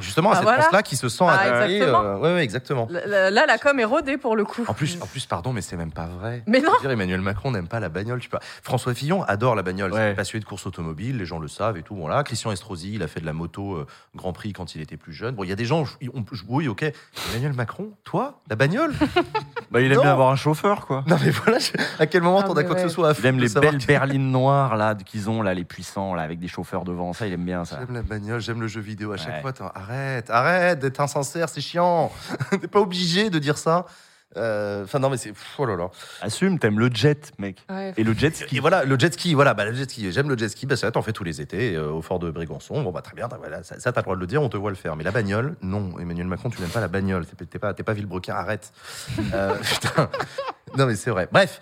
Justement, 0.00 0.30
à 0.30 0.32
Ah, 0.32 0.36
cette 0.36 0.42
voilà. 0.44 0.60
France-là 0.62 0.82
qui 0.82 0.96
se 0.96 1.08
sent 1.08 1.24
Ah, 1.26 1.32
attaquée. 1.40 1.74
exactement. 1.76 2.02
euh, 2.02 2.16
ouais, 2.18 2.34
ouais, 2.34 2.42
exactement. 2.44 2.88
Là, 2.90 3.30
là, 3.30 3.46
la 3.46 3.58
com 3.58 3.78
est 3.80 3.84
rodée 3.84 4.16
pour 4.18 4.36
le 4.36 4.44
coup. 4.44 4.64
En 4.68 4.74
plus, 4.74 4.98
en 5.00 5.06
plus, 5.06 5.24
pardon, 5.26 5.52
mais 5.52 5.62
c'est 5.62 5.76
même 5.76 5.92
pas 5.92 6.06
vrai. 6.06 6.42
Mais 6.46 6.60
non. 6.60 6.70
Je 6.70 6.74
veux 6.76 6.80
dire, 6.82 6.90
Emmanuel 6.90 7.20
Macron 7.20 7.50
n'aime 7.50 7.68
pas 7.68 7.80
la 7.80 7.88
bagnole. 7.88 8.20
Tu 8.20 8.28
peux... 8.28 8.38
François 8.62 8.94
Fillon 8.94 9.22
adore 9.24 9.54
la 9.54 9.62
bagnole. 9.62 9.92
Ouais. 9.92 10.10
C'est 10.10 10.14
passionné 10.16 10.40
de 10.42 10.48
course 10.48 10.66
automobile, 10.66 11.16
les 11.18 11.24
gens 11.26 11.38
le 11.38 11.48
savent 11.48 11.76
et 11.78 11.82
tout. 11.82 11.94
Bon, 11.94 12.08
là, 12.08 12.22
Christian 12.24 12.52
Estrosi, 12.52 12.94
il 12.94 13.02
a 13.02 13.08
fait 13.08 13.20
de 13.20 13.26
la 13.26 13.32
moto 13.32 13.74
euh, 13.74 13.86
Grand 14.14 14.32
Prix 14.32 14.52
quand 14.52 14.74
il 14.74 14.80
était 14.82 14.96
plus 14.96 15.12
jeune. 15.12 15.34
Bon, 15.34 15.44
il 15.44 15.48
y 15.48 15.52
a 15.52 15.56
des 15.56 15.64
gens, 15.64 15.84
je- 15.84 16.08
on- 16.14 16.24
je- 16.32 16.42
oui, 16.48 16.68
ok. 16.68 16.84
Emmanuel 17.32 17.52
Macron, 17.54 17.90
toi, 18.04 18.40
la 18.48 18.56
bagnole? 18.56 18.92
Bah, 19.70 19.80
il 19.80 19.90
aime 19.90 19.96
Non. 19.96 20.02
bien 20.02 20.12
avoir 20.12 20.30
un 20.30 20.36
chauffeur, 20.36 20.86
quoi. 20.86 21.02
Non, 21.08 21.16
mais 21.24 21.30
voilà, 21.30 21.58
je- 21.58 21.72
à 21.98 22.06
quel 22.06 22.22
moment 22.22 22.40
Ah, 22.40 22.46
t'en 22.46 22.54
as 22.54 22.62
quoi 22.62 22.76
que 22.76 22.82
ce 22.82 22.88
soit 22.88 23.08
à 23.08 23.10
Il 23.10 23.14
foutre 23.16 23.26
aime 23.26 23.38
les 23.40 23.48
belles 23.48 23.78
que- 23.78 23.86
berlines 23.86 24.30
noires 24.30 24.76
là 24.76 24.94
qu'ils 24.94 25.28
ont 25.30 25.42
là, 25.42 25.52
les 25.52 25.64
puissants 25.64 26.14
là 26.14 26.22
avec 26.22 26.38
des 26.38 26.46
chauffeurs 26.46 26.84
devant. 26.84 27.12
Ça, 27.12 27.26
il 27.26 27.32
aime 27.32 27.44
bien 27.44 27.64
ça. 27.64 27.78
J'aime 27.80 27.94
la 27.94 28.02
bagnole, 28.02 28.40
j'aime 28.40 28.60
le 28.60 28.68
jeu 28.68 28.80
vidéo. 28.80 29.10
À 29.12 29.16
chaque 29.16 29.40
fois, 29.40 29.52
t'en- 29.54 29.68
arrête, 29.74 30.28
arrête 30.30 30.78
d'être 30.78 31.00
insincère, 31.00 31.48
c'est 31.48 31.60
chiant. 31.60 32.12
T'es 32.50 32.68
pas 32.68 32.80
obligé 32.80 33.30
de 33.30 33.38
dire 33.38 33.56
ça. 33.58 33.86
Euh, 34.36 34.82
Enfin, 34.82 34.98
non, 34.98 35.10
mais 35.10 35.16
c'est. 35.16 35.32
Oh 35.58 35.64
là 35.64 35.76
là. 35.76 35.90
Assume, 36.20 36.58
t'aimes 36.58 36.80
le 36.80 36.90
jet, 36.92 37.30
mec. 37.38 37.64
Ouais, 37.70 37.94
Et 37.96 38.02
le 38.02 38.14
jet 38.14 38.34
ski. 38.34 38.56
Et 38.56 38.60
voilà, 38.60 38.84
le 38.84 38.98
jet 38.98 39.14
ski, 39.14 39.32
voilà, 39.32 39.54
bah, 39.54 39.64
le 39.64 39.72
jet 39.74 39.88
ski, 39.88 40.10
j'aime 40.10 40.28
le 40.28 40.36
jet 40.36 40.48
ski, 40.48 40.66
bah, 40.66 40.76
ça, 40.76 40.90
t'en 40.90 41.02
fais 41.02 41.12
tous 41.12 41.22
les 41.22 41.40
étés 41.40 41.76
euh, 41.76 41.90
au 41.92 42.02
fort 42.02 42.18
de 42.18 42.30
Brégançon. 42.32 42.82
Bon, 42.82 42.90
bah, 42.90 43.00
très 43.00 43.14
bien, 43.14 43.28
voilà, 43.38 43.62
ça, 43.62 43.78
ça, 43.78 43.92
t'as 43.92 44.00
le 44.00 44.04
droit 44.04 44.16
de 44.16 44.20
le 44.20 44.26
dire, 44.26 44.42
on 44.42 44.48
te 44.48 44.56
voit 44.56 44.70
le 44.70 44.76
faire. 44.76 44.96
Mais 44.96 45.04
la 45.04 45.12
bagnole, 45.12 45.54
non, 45.62 45.96
Emmanuel 46.00 46.26
Macron, 46.26 46.50
tu 46.50 46.60
n'aimes 46.60 46.70
pas 46.70 46.80
la 46.80 46.88
bagnole, 46.88 47.26
t'es 47.26 47.44
t'es 47.46 47.58
pas, 47.60 47.74
t'es 47.74 47.84
pas 47.84 47.92
Villebrequin, 47.92 48.34
arrête. 48.34 48.72
Euh, 49.32 49.54
putain. 49.58 50.10
Non, 50.76 50.86
mais 50.86 50.96
c'est 50.96 51.10
vrai. 51.10 51.28
Bref, 51.30 51.60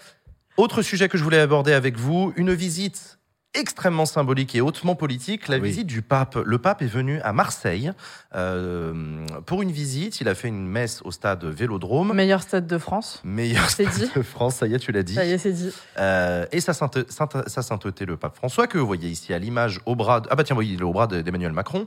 autre 0.57 0.81
sujet 0.81 1.09
que 1.11 1.19
je 1.19 1.25
voulais 1.25 1.41
aborder 1.41 1.75
avec 1.75 1.99
vous, 1.99 2.33
une 2.37 2.55
visite 2.55 3.19
extrêmement 3.55 4.07
symbolique 4.07 4.55
et 4.55 4.61
hautement 4.61 4.95
politique, 4.95 5.49
la 5.49 5.59
Oui. 5.59 5.69
visite 5.69 5.87
du 5.87 6.01
pape. 6.03 6.37
Le 6.45 6.59
pape 6.59 6.83
est 6.83 6.87
venu 6.87 7.21
à 7.21 7.33
Marseille 7.33 7.93
euh, 8.35 9.27
pour 9.47 9.63
une 9.63 9.71
visite. 9.73 10.21
Il 10.21 10.29
a 10.29 10.35
fait 10.35 10.49
une 10.49 10.67
messe 10.67 11.03
au 11.05 11.11
stade 11.11 11.45
Vélodrome. 11.45 12.13
Meilleur 12.15 12.43
stade 12.43 12.67
de 12.67 12.79
France. 12.79 13.21
Meilleur 13.25 13.69
stade 13.69 13.89
dit. 13.95 14.11
de 14.17 14.23
France, 14.23 14.57
ça 14.57 14.67
y 14.67 14.75
est, 14.75 14.79
tu 14.79 14.93
l'as 14.93 15.03
dit. 15.03 15.15
Ça 15.15 15.25
y 15.25 15.33
est, 15.33 15.39
c'est 15.39 15.53
dit. 15.53 15.71
Euh, 15.99 16.47
et 16.53 16.61
sa, 16.61 16.73
sainte- 16.73 17.11
sainte- 17.11 17.49
sa 17.49 17.63
sainteté, 17.63 18.07
le 18.07 18.17
pape 18.17 18.37
François, 18.37 18.67
que 18.67 18.79
vous 18.79 18.87
voyez 18.87 19.09
ici 19.09 19.35
à 19.35 19.39
l'image 19.39 19.81
au 19.87 19.95
bras. 19.97 20.21
de- 20.21 20.29
ah 20.31 20.37
bah 20.37 20.45
tiens, 20.45 20.57
oui, 20.57 20.71
il 20.73 20.81
est 20.81 20.85
au 20.85 20.93
bras 20.93 21.07
de- 21.07 21.21
d'Emmanuel 21.21 21.53
Macron, 21.53 21.87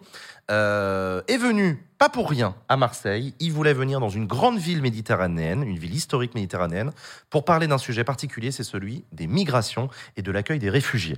euh, 0.51 1.21
est 1.27 1.37
venu, 1.37 1.83
pas 1.97 2.09
pour 2.09 2.29
rien, 2.29 2.53
à 2.69 2.77
Marseille. 2.77 3.33
Il 3.39 3.51
voulait 3.53 3.73
venir 3.73 3.99
dans 3.99 4.09
une 4.09 4.27
grande 4.27 4.59
ville 4.59 4.81
méditerranéenne, 4.81 5.63
une 5.63 5.79
ville 5.79 5.95
historique 5.95 6.35
méditerranéenne, 6.35 6.91
pour 7.31 7.43
parler 7.45 7.65
d'un 7.67 7.77
sujet 7.79 8.03
particulier, 8.03 8.51
c'est 8.51 8.63
celui 8.63 9.03
des 9.11 9.25
migrations 9.27 9.89
et 10.17 10.21
de 10.21 10.31
l'accueil 10.31 10.59
des 10.59 10.69
réfugiés. 10.69 11.17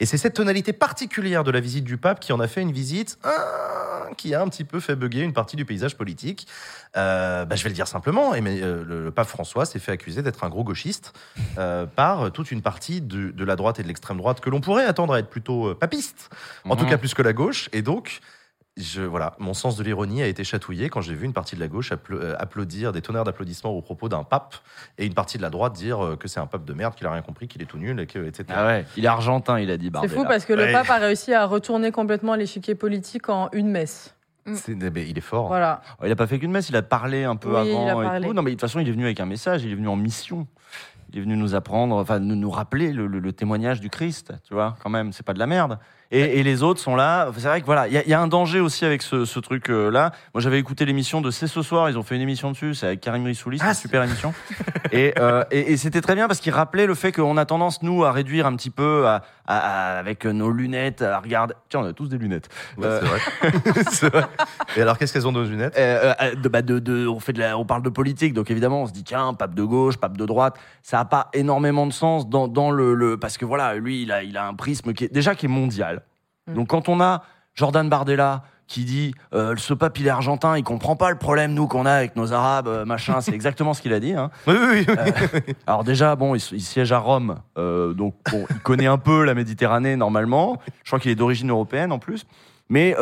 Et 0.00 0.06
c'est 0.06 0.18
cette 0.18 0.34
tonalité 0.34 0.72
particulière 0.72 1.44
de 1.44 1.50
la 1.50 1.60
visite 1.60 1.84
du 1.84 1.96
pape 1.96 2.20
qui 2.20 2.32
en 2.32 2.40
a 2.40 2.48
fait 2.48 2.62
une 2.62 2.72
visite 2.72 3.18
euh, 3.26 3.30
qui 4.16 4.34
a 4.34 4.40
un 4.42 4.48
petit 4.48 4.64
peu 4.64 4.80
fait 4.80 4.96
bugger 4.96 5.20
une 5.22 5.32
partie 5.32 5.56
du 5.56 5.64
paysage 5.64 5.96
politique. 5.96 6.46
Euh, 6.96 7.44
bah, 7.44 7.56
je 7.56 7.62
vais 7.62 7.68
le 7.68 7.74
dire 7.74 7.86
simplement, 7.88 8.34
et 8.34 8.40
mais, 8.40 8.60
euh, 8.62 8.82
le, 8.84 9.04
le 9.04 9.10
pape 9.10 9.28
François 9.28 9.66
s'est 9.66 9.78
fait 9.78 9.92
accuser 9.92 10.22
d'être 10.22 10.44
un 10.44 10.48
gros 10.48 10.64
gauchiste 10.64 11.12
euh, 11.58 11.86
par 11.86 12.32
toute 12.32 12.50
une 12.50 12.62
partie 12.62 13.00
de, 13.00 13.30
de 13.30 13.44
la 13.44 13.56
droite 13.56 13.78
et 13.78 13.82
de 13.82 13.88
l'extrême 13.88 14.16
droite 14.16 14.40
que 14.40 14.50
l'on 14.50 14.60
pourrait 14.60 14.86
attendre 14.86 15.12
à 15.14 15.18
être 15.18 15.28
plutôt 15.28 15.74
papiste, 15.74 16.30
en 16.64 16.76
tout 16.76 16.84
Mhm. 16.84 16.90
cas 16.90 16.98
plus 16.98 17.14
que 17.14 17.22
la 17.22 17.32
gauche. 17.32 17.68
Et 17.72 17.82
donc, 17.82 18.20
je, 18.78 19.02
voilà, 19.02 19.34
mon 19.38 19.54
sens 19.54 19.76
de 19.76 19.82
l'ironie 19.82 20.22
a 20.22 20.26
été 20.26 20.44
chatouillé 20.44 20.88
quand 20.88 21.00
j'ai 21.00 21.14
vu 21.14 21.24
une 21.26 21.32
partie 21.32 21.54
de 21.56 21.60
la 21.60 21.68
gauche 21.68 21.92
euh, 22.10 22.34
applaudir 22.38 22.92
des 22.92 23.02
tonnerres 23.02 23.24
d'applaudissements 23.24 23.70
au 23.70 23.82
propos 23.82 24.08
d'un 24.08 24.22
pape 24.24 24.54
et 24.98 25.04
une 25.06 25.14
partie 25.14 25.36
de 25.36 25.42
la 25.42 25.50
droite 25.50 25.72
dire 25.74 26.04
euh, 26.04 26.16
que 26.16 26.28
c'est 26.28 26.40
un 26.40 26.46
pape 26.46 26.64
de 26.64 26.72
merde, 26.72 26.94
qu'il 26.94 27.06
a 27.06 27.12
rien 27.12 27.22
compris, 27.22 27.48
qu'il 27.48 27.60
est 27.62 27.66
tout 27.66 27.78
nul, 27.78 27.98
et 28.00 28.06
que, 28.06 28.18
etc. 28.26 28.44
Ah 28.50 28.66
ouais, 28.66 28.86
il 28.96 29.04
est 29.04 29.08
argentin, 29.08 29.58
il 29.58 29.70
a 29.70 29.76
dit. 29.76 29.90
C'est 30.00 30.08
fou 30.08 30.24
parce 30.24 30.44
que 30.44 30.52
le 30.52 30.70
pape 30.72 30.90
a 30.90 30.98
réussi 30.98 31.34
à 31.34 31.44
retourner 31.46 31.90
complètement 31.90 32.34
l'échiquier 32.34 32.74
politique 32.74 33.28
en 33.28 33.48
une 33.52 33.68
messe. 33.68 34.14
Il 34.46 35.18
est 35.18 35.20
fort. 35.20 35.48
Voilà. 35.48 35.82
Oh, 36.00 36.04
Il 36.06 36.12
a 36.12 36.16
pas 36.16 36.26
fait 36.26 36.38
qu'une 36.38 36.50
messe, 36.52 36.70
il 36.70 36.76
a 36.76 36.82
parlé 36.82 37.24
un 37.24 37.36
peu 37.36 37.50
Oui, 37.54 37.68
il 37.70 37.88
avant. 37.90 38.14
et 38.14 38.20
tout. 38.22 38.32
Non, 38.32 38.40
mais 38.42 38.50
de 38.50 38.54
toute 38.54 38.62
façon, 38.62 38.80
il 38.80 38.88
est 38.88 38.92
venu 38.92 39.04
avec 39.04 39.20
un 39.20 39.26
message, 39.26 39.62
il 39.64 39.72
est 39.72 39.74
venu 39.74 39.88
en 39.88 39.96
mission. 39.96 40.46
Il 41.12 41.18
est 41.18 41.22
venu 41.22 41.36
nous 41.36 41.54
apprendre, 41.54 41.96
enfin, 41.96 42.18
nous, 42.18 42.34
nous 42.36 42.50
rappeler 42.50 42.92
le, 42.92 43.06
le- 43.06 43.18
le 43.18 43.32
témoignage 43.32 43.80
du 43.80 43.88
Christ, 43.90 44.32
tu 44.46 44.54
vois, 44.54 44.76
quand 44.82 44.90
même, 44.90 45.12
c'est 45.12 45.22
pas 45.24 45.32
de 45.34 45.38
la 45.38 45.46
merde. 45.46 45.78
Et, 46.10 46.38
et 46.40 46.42
les 46.42 46.62
autres 46.62 46.80
sont 46.80 46.96
là. 46.96 47.28
C'est 47.36 47.48
vrai 47.48 47.60
que 47.60 47.66
voilà, 47.66 47.86
il 47.86 47.92
y, 47.92 47.98
a- 47.98 48.02
il 48.02 48.08
y 48.08 48.14
a 48.14 48.20
un 48.20 48.28
danger 48.28 48.60
aussi 48.60 48.84
avec 48.86 49.02
ce, 49.02 49.24
ce 49.26 49.38
truc-là. 49.40 50.12
Moi, 50.32 50.40
j'avais 50.40 50.58
écouté 50.58 50.86
l'émission 50.86 51.20
de 51.20 51.30
C'est 51.30 51.46
ce 51.46 51.60
soir, 51.60 51.90
ils 51.90 51.98
ont 51.98 52.02
fait 52.02 52.16
une 52.16 52.22
émission 52.22 52.50
dessus, 52.50 52.74
c'est 52.74 52.86
avec 52.86 53.00
Karim 53.00 53.24
Rissouli, 53.26 53.58
c'est 53.58 53.64
Ah, 53.64 53.68
une 53.68 53.74
super 53.74 54.02
émission. 54.04 54.32
et 54.90 55.12
euh, 55.18 55.44
et, 55.50 55.72
et 55.72 55.76
c'était 55.76 56.00
très 56.00 56.14
bien 56.14 56.26
parce 56.26 56.40
qu'il 56.40 56.52
rappelait 56.52 56.86
le 56.86 56.94
fait 56.94 57.12
qu'on 57.12 57.36
a 57.36 57.44
tendance, 57.44 57.82
nous, 57.82 58.04
à 58.04 58.12
réduire 58.12 58.46
un 58.46 58.56
petit 58.56 58.70
peu 58.70 59.06
à, 59.06 59.22
à- 59.46 59.58
à- 59.58 59.98
avec 59.98 60.24
nos 60.24 60.50
lunettes, 60.50 61.02
à 61.02 61.18
regarder. 61.20 61.52
Tiens, 61.68 61.80
on 61.80 61.84
a 61.86 61.92
tous 61.92 62.08
des 62.08 62.16
lunettes. 62.18 62.48
Ouais, 62.78 62.86
Euh, 62.86 63.00
c'est 63.90 64.08
vrai. 64.10 64.24
Et 64.76 64.82
alors, 64.82 64.96
qu'est-ce 64.96 65.12
qu'elles 65.12 65.26
ont 65.28 65.32
nos 65.32 65.44
lunettes? 65.44 65.74
Euh, 65.78 66.14
de, 66.34 66.48
bah, 66.48 66.62
de, 66.62 66.78
de- 66.78 67.06
on 67.06 67.20
fait 67.20 67.34
de 67.34 67.40
la- 67.40 67.58
on 67.58 67.66
parle 67.66 67.82
de 67.82 67.90
politique, 67.90 68.32
donc 68.32 68.50
évidemment 68.50 68.82
on 68.82 68.86
se 68.86 68.92
dit 68.92 69.04
tiens 69.04 69.34
pape 69.34 69.54
de 69.54 69.62
gauche, 69.62 69.98
pape 69.98 70.16
de 70.16 70.24
droite, 70.24 70.56
ça 70.82 71.00
a 71.00 71.04
pas 71.04 71.28
énormément 71.34 71.86
de 71.86 71.92
sens 71.92 72.28
dans, 72.28 72.48
dans 72.48 72.70
le, 72.70 72.94
le- 72.94 73.18
parce 73.18 73.36
que 73.36 73.44
voilà 73.44 73.74
lui 73.74 74.02
il 74.02 74.12
a 74.12 74.22
il 74.22 74.36
a 74.38 74.46
un 74.46 74.54
prisme 74.54 74.94
qui 74.94 75.04
est 75.04 75.12
déjà 75.12 75.34
qui 75.34 75.44
est 75.46 75.50
mondial. 75.50 75.97
Mm. 76.48 76.54
Donc 76.54 76.68
quand 76.68 76.88
on 76.88 77.00
a 77.00 77.22
Jordan 77.54 77.88
Bardella 77.88 78.42
qui 78.66 78.84
dit 78.84 79.14
euh, 79.32 79.54
ce 79.56 79.72
pape 79.72 79.98
il 79.98 80.06
est 80.06 80.10
argentin, 80.10 80.58
il 80.58 80.62
comprend 80.62 80.94
pas 80.94 81.10
le 81.10 81.16
problème 81.16 81.54
nous 81.54 81.66
qu'on 81.66 81.86
a 81.86 81.92
avec 81.92 82.16
nos 82.16 82.34
arabes 82.34 82.68
euh, 82.68 82.84
machin, 82.84 83.20
c'est 83.22 83.32
exactement 83.34 83.72
ce 83.72 83.80
qu'il 83.80 83.92
a 83.94 84.00
dit. 84.00 84.12
Hein. 84.12 84.30
Oui, 84.46 84.54
oui, 84.60 84.84
oui. 84.86 84.94
Euh, 84.98 85.40
alors 85.66 85.84
déjà, 85.84 86.14
bon, 86.16 86.34
il, 86.34 86.42
il 86.52 86.60
siège 86.60 86.92
à 86.92 86.98
Rome, 86.98 87.36
donc 87.56 88.14
bon, 88.30 88.44
il 88.50 88.58
connaît 88.60 88.86
un 88.86 88.98
peu 88.98 89.24
la 89.24 89.34
Méditerranée 89.34 89.96
normalement. 89.96 90.60
Je 90.84 90.90
crois 90.90 90.98
qu'il 91.00 91.10
est 91.10 91.14
d'origine 91.14 91.50
européenne 91.50 91.92
en 91.92 91.98
plus. 91.98 92.26
Mais 92.70 92.94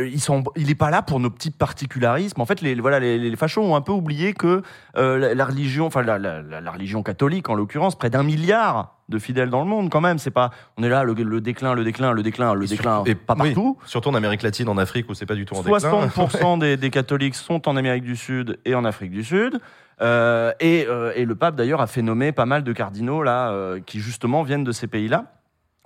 ils 0.00 0.20
sont, 0.20 0.44
il 0.54 0.68
n'est 0.68 0.76
pas 0.76 0.90
là 0.90 1.02
pour 1.02 1.18
nos 1.18 1.28
petits 1.30 1.50
particularismes. 1.50 2.40
En 2.40 2.46
fait, 2.46 2.60
les, 2.60 2.76
voilà, 2.76 3.00
les, 3.00 3.18
les 3.18 3.36
fachos 3.36 3.60
ont 3.62 3.74
un 3.74 3.80
peu 3.80 3.90
oublié 3.90 4.32
que 4.32 4.62
la, 4.94 5.34
la 5.34 5.44
religion, 5.44 5.86
enfin 5.86 6.02
la, 6.02 6.18
la- 6.18 6.40
la- 6.40 6.60
la 6.60 6.70
religion 6.70 7.02
catholique 7.02 7.48
en 7.48 7.56
l'occurrence, 7.56 7.96
près 7.98 8.10
d'un 8.10 8.22
milliard 8.22 8.94
de 9.08 9.18
fidèles 9.18 9.50
dans 9.50 9.60
le 9.60 9.66
monde 9.68 9.90
quand 9.90 10.00
même. 10.00 10.18
C'est 10.18 10.30
pas, 10.30 10.50
on 10.76 10.82
est 10.82 10.88
là 10.88 11.02
le, 11.04 11.14
le 11.14 11.40
déclin, 11.40 11.74
le 11.74 11.84
déclin, 11.84 12.12
le 12.12 12.22
déclin, 12.22 12.54
le 12.54 12.64
Et 12.64 12.68
déclin, 12.68 12.96
surtout- 12.96 13.10
et- 13.10 13.14
pas 13.14 13.34
oui. 13.38 13.54
partout. 13.54 13.78
Surtout 13.84 14.08
en 14.10 14.14
Amérique 14.14 14.42
latine, 14.42 14.68
en 14.68 14.76
Afrique, 14.78 15.08
où 15.08 15.14
c'est 15.14 15.26
pas 15.26 15.34
du 15.34 15.44
tout 15.46 15.54
en 15.54 15.62
déclin. 15.62 15.78
60% 15.78 16.58
des, 16.60 16.76
des 16.76 16.90
catholiques 16.90 17.34
sont 17.34 17.68
en 17.68 17.76
Amérique 17.76 18.04
du 18.04 18.16
Sud 18.16 18.58
et 18.64 18.74
en 18.74 18.84
Afrique 18.84 19.10
du 19.10 19.24
Sud. 19.24 19.58
Euh, 20.00 20.52
et, 20.60 20.86
euh, 20.88 21.12
et 21.16 21.24
le 21.24 21.34
pape 21.34 21.56
d'ailleurs 21.56 21.80
a 21.80 21.86
fait 21.88 22.02
nommer 22.02 22.30
pas 22.30 22.46
mal 22.46 22.62
de 22.62 22.72
cardinaux 22.72 23.22
là 23.24 23.50
euh, 23.50 23.80
qui 23.84 23.98
justement 23.98 24.42
viennent 24.44 24.62
de 24.64 24.70
ces 24.72 24.86
pays-là. 24.86 25.24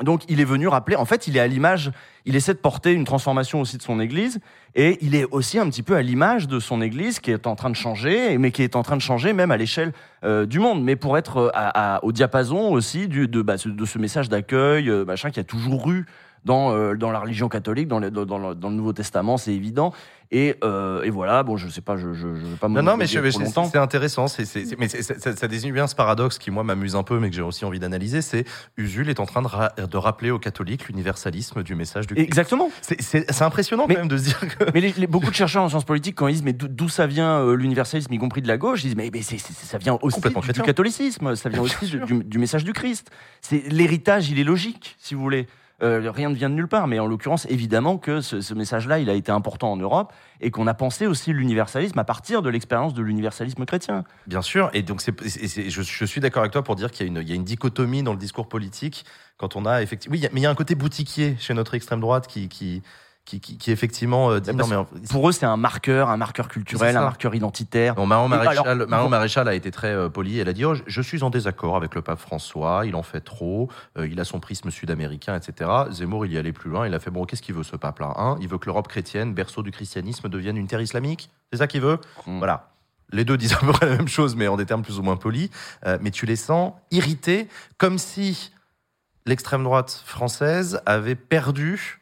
Donc 0.02 0.22
il 0.28 0.40
est 0.40 0.44
venu 0.44 0.68
rappeler, 0.68 0.96
en 0.96 1.04
fait 1.04 1.26
il 1.26 1.36
est 1.36 1.40
à 1.40 1.46
l'image, 1.46 1.90
il 2.24 2.36
essaie 2.36 2.54
de 2.54 2.58
porter 2.58 2.92
une 2.92 3.04
transformation 3.04 3.60
aussi 3.60 3.76
de 3.76 3.82
son 3.82 4.00
Église 4.00 4.40
et 4.74 4.98
il 5.00 5.14
est 5.14 5.24
aussi 5.30 5.58
un 5.58 5.68
petit 5.68 5.82
peu 5.82 5.96
à 5.96 6.02
l'image 6.02 6.48
de 6.48 6.60
son 6.60 6.80
Église 6.82 7.18
qui 7.20 7.30
est 7.30 7.46
en 7.46 7.56
train 7.56 7.70
de 7.70 7.76
changer, 7.76 8.38
mais 8.38 8.50
qui 8.50 8.62
est 8.62 8.76
en 8.76 8.82
train 8.82 8.96
de 8.96 9.02
changer 9.02 9.32
même 9.32 9.50
à 9.50 9.56
l'échelle 9.56 9.92
euh, 10.24 10.46
du 10.46 10.58
monde, 10.58 10.82
mais 10.82 10.96
pour 10.96 11.18
être 11.18 11.52
euh, 11.54 11.98
au 12.02 12.12
diapason 12.12 12.70
aussi 12.70 13.08
de, 13.08 13.42
bah, 13.42 13.58
ce- 13.58 13.68
de 13.68 13.84
ce 13.84 13.98
message 13.98 14.28
d'accueil, 14.28 14.88
euh, 14.88 15.04
machin, 15.04 15.30
qui 15.30 15.40
a 15.40 15.44
toujours 15.44 15.90
eu 15.90 16.06
dans, 16.44 16.72
euh, 16.72 16.94
dans 16.96 17.10
la 17.10 17.20
religion 17.20 17.48
catholique, 17.48 17.88
dans 17.88 17.98
le, 17.98 18.10
dans, 18.10 18.24
dans 18.26 18.38
le, 18.38 18.54
dans 18.54 18.68
le 18.70 18.74
Nouveau 18.76 18.92
Testament, 18.92 19.36
c'est 19.36 19.52
évident. 19.54 19.92
Et, 20.34 20.56
euh, 20.64 21.02
et 21.02 21.10
voilà, 21.10 21.42
bon, 21.42 21.58
je 21.58 21.68
sais 21.68 21.82
pas, 21.82 21.98
je, 21.98 22.14
je, 22.14 22.20
je 22.34 22.46
vais 22.46 22.56
pas 22.58 22.66
me 22.68 22.76
Non, 22.80 22.92
non, 22.92 22.96
mais 22.96 23.06
c'est 23.06 23.18
intéressant. 23.18 24.26
mais 24.78 24.88
ça, 24.88 25.36
ça 25.36 25.46
désigne 25.46 25.72
bien 25.74 25.86
ce 25.86 25.94
paradoxe 25.94 26.38
qui, 26.38 26.50
moi, 26.50 26.64
m'amuse 26.64 26.96
un 26.96 27.02
peu, 27.02 27.18
mais 27.18 27.28
que 27.28 27.36
j'ai 27.36 27.42
aussi 27.42 27.66
envie 27.66 27.78
d'analyser. 27.78 28.22
C'est 28.22 28.44
Usul 28.78 29.10
est 29.10 29.20
en 29.20 29.26
train 29.26 29.42
de, 29.42 29.46
ra- 29.46 29.68
de 29.76 29.96
rappeler 29.98 30.30
aux 30.30 30.38
catholiques 30.38 30.88
l'universalisme 30.88 31.62
du 31.62 31.74
message 31.74 32.06
du 32.06 32.14
Christ. 32.14 32.26
Exactement. 32.26 32.70
C'est- 32.80 33.42
impressionnant 33.42 33.84
Mais- 33.86 33.94
quand 33.94 34.00
même 34.00 34.08
de 34.08 34.16
se 34.16 34.24
dire 34.24 34.40
que. 34.40 34.64
Mais 34.72 34.80
les, 34.80 34.92
les- 34.92 35.06
beaucoup 35.06 35.28
de 35.30 35.34
chercheurs 35.34 35.64
en 35.64 35.68
sciences 35.68 35.84
politiques, 35.84 36.14
quand 36.16 36.28
ils 36.28 36.32
disent 36.34 36.44
mais 36.44 36.54
d'où 36.54 36.88
ça 36.88 37.06
vient 37.06 37.40
euh, 37.40 37.54
l'universalisme, 37.54 38.10
y 38.14 38.18
compris 38.18 38.40
de 38.40 38.48
la 38.48 38.56
gauche, 38.56 38.82
ils 38.84 38.94
disent 38.94 38.96
mais, 38.96 39.10
ça 39.22 39.76
vient 39.78 39.98
aussi 40.00 40.18
du, 40.20 40.62
catholicisme, 40.62 41.34
ça 41.36 41.48
vient 41.50 41.60
aussi 41.60 41.76
du- 42.06 42.24
du 42.24 42.38
message 42.38 42.64
du 42.64 42.72
Christ. 42.72 43.10
C'est 43.42 43.64
l'héritage, 43.70 44.30
il 44.30 44.38
est 44.38 44.44
logique, 44.44 44.96
si 44.98 45.14
vous 45.14 45.20
voulez. 45.20 45.46
Euh, 45.82 46.10
rien 46.10 46.30
ne 46.30 46.34
vient 46.34 46.48
de 46.48 46.54
nulle 46.54 46.68
part, 46.68 46.86
mais 46.86 46.98
en 46.98 47.06
l'occurrence, 47.06 47.46
évidemment 47.50 47.98
que 47.98 48.20
ce, 48.20 48.54
message-là, 48.54 49.00
il 49.00 49.10
a 49.10 49.14
été 49.14 49.32
important 49.32 49.72
en 49.72 49.76
Europe 49.76 50.12
et 50.40 50.50
qu'on 50.50 50.66
a 50.66 50.74
pensé 50.74 51.06
aussi 51.06 51.32
l'universalisme 51.32 51.98
à 51.98 52.04
partir 52.04 52.42
de 52.42 52.50
l'expérience 52.50 52.94
de 52.94 53.02
l'universalisme 53.02 53.64
chrétien. 53.64 54.04
Bien 54.26 54.42
sûr, 54.42 54.70
et 54.74 54.82
donc 54.82 55.00
c'est, 55.00 55.28
c'est- 55.28 55.70
je, 55.70 56.04
suis 56.04 56.20
d'accord 56.20 56.42
avec 56.42 56.52
toi 56.52 56.62
pour 56.62 56.76
dire 56.76 56.90
qu'il 56.90 57.06
y 57.06 57.08
a, 57.08 57.20
une, 57.20 57.26
y 57.26 57.32
a 57.32 57.34
une 57.34 57.44
dichotomie 57.44 58.02
dans 58.02 58.12
le 58.12 58.18
discours 58.18 58.48
politique 58.48 59.04
quand 59.38 59.56
on 59.56 59.66
a 59.66 59.82
effectivement. 59.82 60.14
Oui, 60.14 60.26
mais 60.32 60.40
il 60.40 60.44
y 60.44 60.46
a 60.46 60.50
un 60.50 60.54
côté 60.54 60.74
boutiquier 60.74 61.36
chez 61.38 61.54
notre 61.54 61.74
extrême 61.74 62.00
droite 62.00 62.28
qui, 62.28 62.48
qui, 62.48 62.82
qui, 63.24 63.40
qui, 63.40 63.56
qui 63.56 63.70
effectivement 63.70 64.30
euh, 64.32 64.40
dit 64.40 64.52
non 64.52 64.84
Pour 65.10 65.28
eux, 65.28 65.32
c'est 65.32 65.46
un 65.46 65.56
marqueur, 65.56 66.10
un 66.10 66.16
marqueur 66.16 66.48
culturel, 66.48 66.96
un 66.96 67.02
marqueur 67.02 67.34
identitaire. 67.34 67.94
Bon, 67.94 68.04
Marion 68.04 68.28
Maréchal, 68.28 68.66
alors, 68.68 68.88
Marion 68.88 69.06
vous- 69.06 69.10
Maréchal 69.10 69.46
a 69.48 69.54
été 69.54 69.70
très 69.70 69.92
euh, 69.92 70.08
polie. 70.08 70.38
Elle 70.40 70.48
a 70.48 70.52
dit 70.52 70.64
oh, 70.64 70.74
je- 70.74 70.82
Je 70.86 71.00
suis 71.02 71.22
en 71.22 71.30
désaccord 71.30 71.76
avec 71.76 71.94
le 71.94 72.02
pape 72.02 72.18
François, 72.18 72.82
il 72.84 72.96
en 72.96 73.02
fait 73.04 73.20
trop, 73.20 73.68
euh, 73.96 74.08
il 74.08 74.18
a 74.20 74.24
son 74.24 74.40
prisme 74.40 74.70
sud-américain, 74.70 75.36
etc. 75.36 75.70
Zemmour, 75.90 76.26
il 76.26 76.32
y 76.32 76.38
allait 76.38 76.52
plus 76.52 76.68
loin. 76.68 76.86
Il 76.86 76.94
a 76.94 76.98
fait 77.00 77.10
Bon, 77.10 77.24
qu'est-ce 77.24 77.42
qu'il 77.42 77.54
veut 77.54 77.62
ce 77.62 77.76
pape-là 77.76 78.12
hein? 78.16 78.36
Il 78.40 78.48
veut 78.48 78.58
que 78.58 78.66
l'Europe 78.66 78.88
chrétienne, 78.88 79.34
berceau 79.34 79.62
du 79.62 79.70
christianisme, 79.70 80.28
devienne 80.28 80.56
une 80.56 80.66
terre 80.66 80.80
islamique? 80.80 81.30
C'est 81.52 81.58
ça 81.58 81.66
qu'il 81.68 81.80
veut? 81.80 81.98
Mm. 82.26 82.38
Voilà. 82.38 82.70
Les 83.12 83.24
deux 83.24 83.36
disent 83.36 83.52
à 83.54 83.58
peu 83.58 83.70
près 83.72 83.86
la 83.88 83.96
même 83.98 84.08
chose, 84.08 84.34
mais 84.34 84.48
en 84.48 84.56
des 84.56 84.66
termes 84.66 84.82
plus 84.82 84.98
ou 84.98 85.02
moins 85.02 85.16
polis. 85.16 85.48
Euh, 85.86 85.96
mais 86.00 86.10
tu 86.10 86.26
les 86.26 86.36
sens 86.36 86.72
irrités, 86.90 87.46
comme 87.78 87.98
si 87.98 88.52
l'extrême 89.26 89.62
droite 89.62 90.02
française 90.04 90.80
avait 90.86 91.14
perdu 91.14 92.00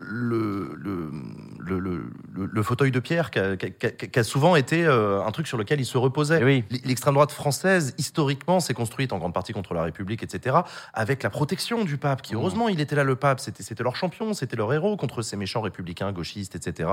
le, 0.00 0.70
le, 0.76 1.10
le, 1.58 2.02
le- 2.46 2.62
fauteuil 2.62 2.90
de 2.92 3.00
pierre 3.00 3.30
qui 3.30 3.38
a, 3.38 3.56
qui 3.56 3.66
a- 3.66 4.20
a 4.20 4.22
souvent 4.22 4.54
été 4.56 4.84
euh, 4.86 5.22
un 5.24 5.30
truc 5.32 5.46
sur 5.46 5.58
lequel 5.58 5.80
il 5.80 5.84
se 5.84 5.98
reposait. 5.98 6.42
Oui. 6.42 6.64
L'extrême 6.84 7.14
droite 7.14 7.32
française, 7.32 7.94
historiquement, 7.98 8.60
s'est 8.60 8.74
construite 8.74 9.12
en 9.12 9.18
grande 9.18 9.34
partie 9.34 9.52
contre 9.52 9.74
la 9.74 9.82
République, 9.82 10.22
etc., 10.22 10.58
avec 10.94 11.22
la 11.22 11.30
protection 11.30 11.84
du 11.84 11.96
pape, 11.96 12.22
qui, 12.22 12.34
Mmh. 12.34 12.38
heureusement, 12.38 12.68
il 12.68 12.80
était 12.80 12.94
là, 12.96 13.04
le 13.04 13.16
pape, 13.16 13.40
c'était 13.40 13.62
c'était 13.62 13.82
leur 13.82 13.96
champion, 13.96 14.34
c'était 14.34 14.56
leur 14.56 14.72
héros 14.72 14.96
contre 14.96 15.22
ces 15.22 15.36
méchants 15.36 15.60
républicains, 15.62 16.12
gauchistes, 16.12 16.54
etc., 16.54 16.90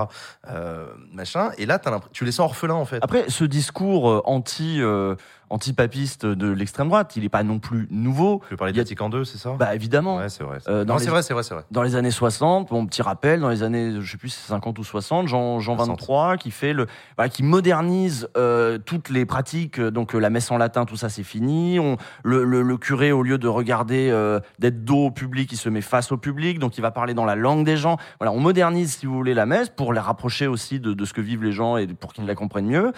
euh, 0.49 0.87
machin. 1.13 1.51
Et 1.57 1.65
là, 1.65 1.75
l'impression- 1.85 2.09
tu 2.11 2.25
les 2.25 2.31
sens 2.31 2.45
orphelins, 2.45 2.73
en 2.73 2.85
fait. 2.85 2.99
Après, 3.03 3.25
ce 3.29 3.43
discours 3.43 4.09
euh, 4.09 4.21
anti, 4.25 4.81
euh, 4.81 5.15
anti-papiste 5.55 6.25
de 6.25 6.49
l'extrême 6.51 6.87
droite, 6.89 7.13
il 7.15 7.23
n'est 7.23 7.29
pas 7.29 7.43
non 7.43 7.59
plus 7.59 7.87
nouveau. 7.89 8.41
Tu 8.47 8.51
veux 8.53 8.57
parler 8.57 8.73
de 8.73 8.77
Vatican 8.77 9.09
II, 9.09 9.25
c'est 9.25 9.37
ça? 9.37 9.55
Bah 9.57 9.73
évidemment. 9.73 10.17
Ouais, 10.17 10.29
c'est 10.29 10.43
vrai. 10.43 10.57
c'est 10.61 10.69
Euh, 10.69 10.85
Non, 10.85 10.97
les- 10.97 11.03
c'est 11.05 11.09
vrai, 11.09 11.23
c'est 11.23 11.33
vrai, 11.33 11.43
c'est 11.43 11.53
vrai. 11.53 11.63
Dans 11.71 11.81
les 11.81 11.95
années 11.95 12.11
60, 12.11 12.69
bon 12.69 12.85
petit 12.85 13.01
rappel, 13.01 13.39
dans 13.39 13.49
les 13.49 13.63
années, 13.63 13.95
je 14.01 14.11
sais 14.11 14.17
plus 14.17 14.29
si 14.29 14.39
c'est 14.39 14.49
50 14.49 14.77
ou 14.77 14.83
60, 14.83 15.27
Jean, 15.27 15.59
Jean 15.59 15.75
60. 15.77 15.99
23 15.99 16.37
qui 16.37 16.51
fait 16.51 16.73
le, 16.73 16.87
voilà, 17.17 17.29
qui 17.29 17.41
modernise 17.43 18.27
euh, 18.37 18.77
toutes 18.77 19.09
les 19.09 19.25
pratiques. 19.25 19.79
euh, 19.79 19.91
Donc 19.91 20.13
euh, 20.13 20.19
la 20.19 20.29
messe 20.29 20.51
en 20.51 20.57
latin, 20.57 20.85
tout 20.85 20.97
ça 20.97 21.09
c'est 21.09 21.23
fini. 21.23 21.79
On, 21.79 21.97
le, 22.23 22.43
le, 22.43 22.61
le 22.61 22.77
curé 22.77 23.11
au 23.11 23.23
lieu 23.23 23.37
de 23.37 23.47
regarder, 23.47 24.09
euh, 24.11 24.39
d'être 24.59 24.83
dos 24.83 25.05
au 25.07 25.11
public, 25.11 25.51
il 25.51 25.57
se 25.57 25.69
met 25.69 25.81
face 25.81 26.11
au 26.11 26.17
public. 26.17 26.59
Donc 26.59 26.77
il 26.77 26.81
va 26.81 26.91
parler 26.91 27.13
dans 27.13 27.25
la 27.25 27.35
langue 27.35 27.65
des 27.65 27.77
gens. 27.77 27.97
Voilà, 28.19 28.31
on 28.33 28.39
modernise 28.39 28.97
si 28.97 29.05
vous 29.05 29.13
voulez 29.15 29.33
la 29.33 29.45
messe 29.45 29.69
pour 29.69 29.93
les 29.93 29.99
rapprocher 29.99 30.47
aussi 30.47 30.79
de, 30.79 30.93
de 30.93 31.05
ce 31.05 31.13
que 31.13 31.21
vivent 31.21 31.43
les 31.43 31.51
gens 31.53 31.77
et 31.77 31.87
pour 31.87 32.13
qu'ils 32.13 32.25
la 32.25 32.35
comprennent 32.35 32.67
mieux. 32.67 32.91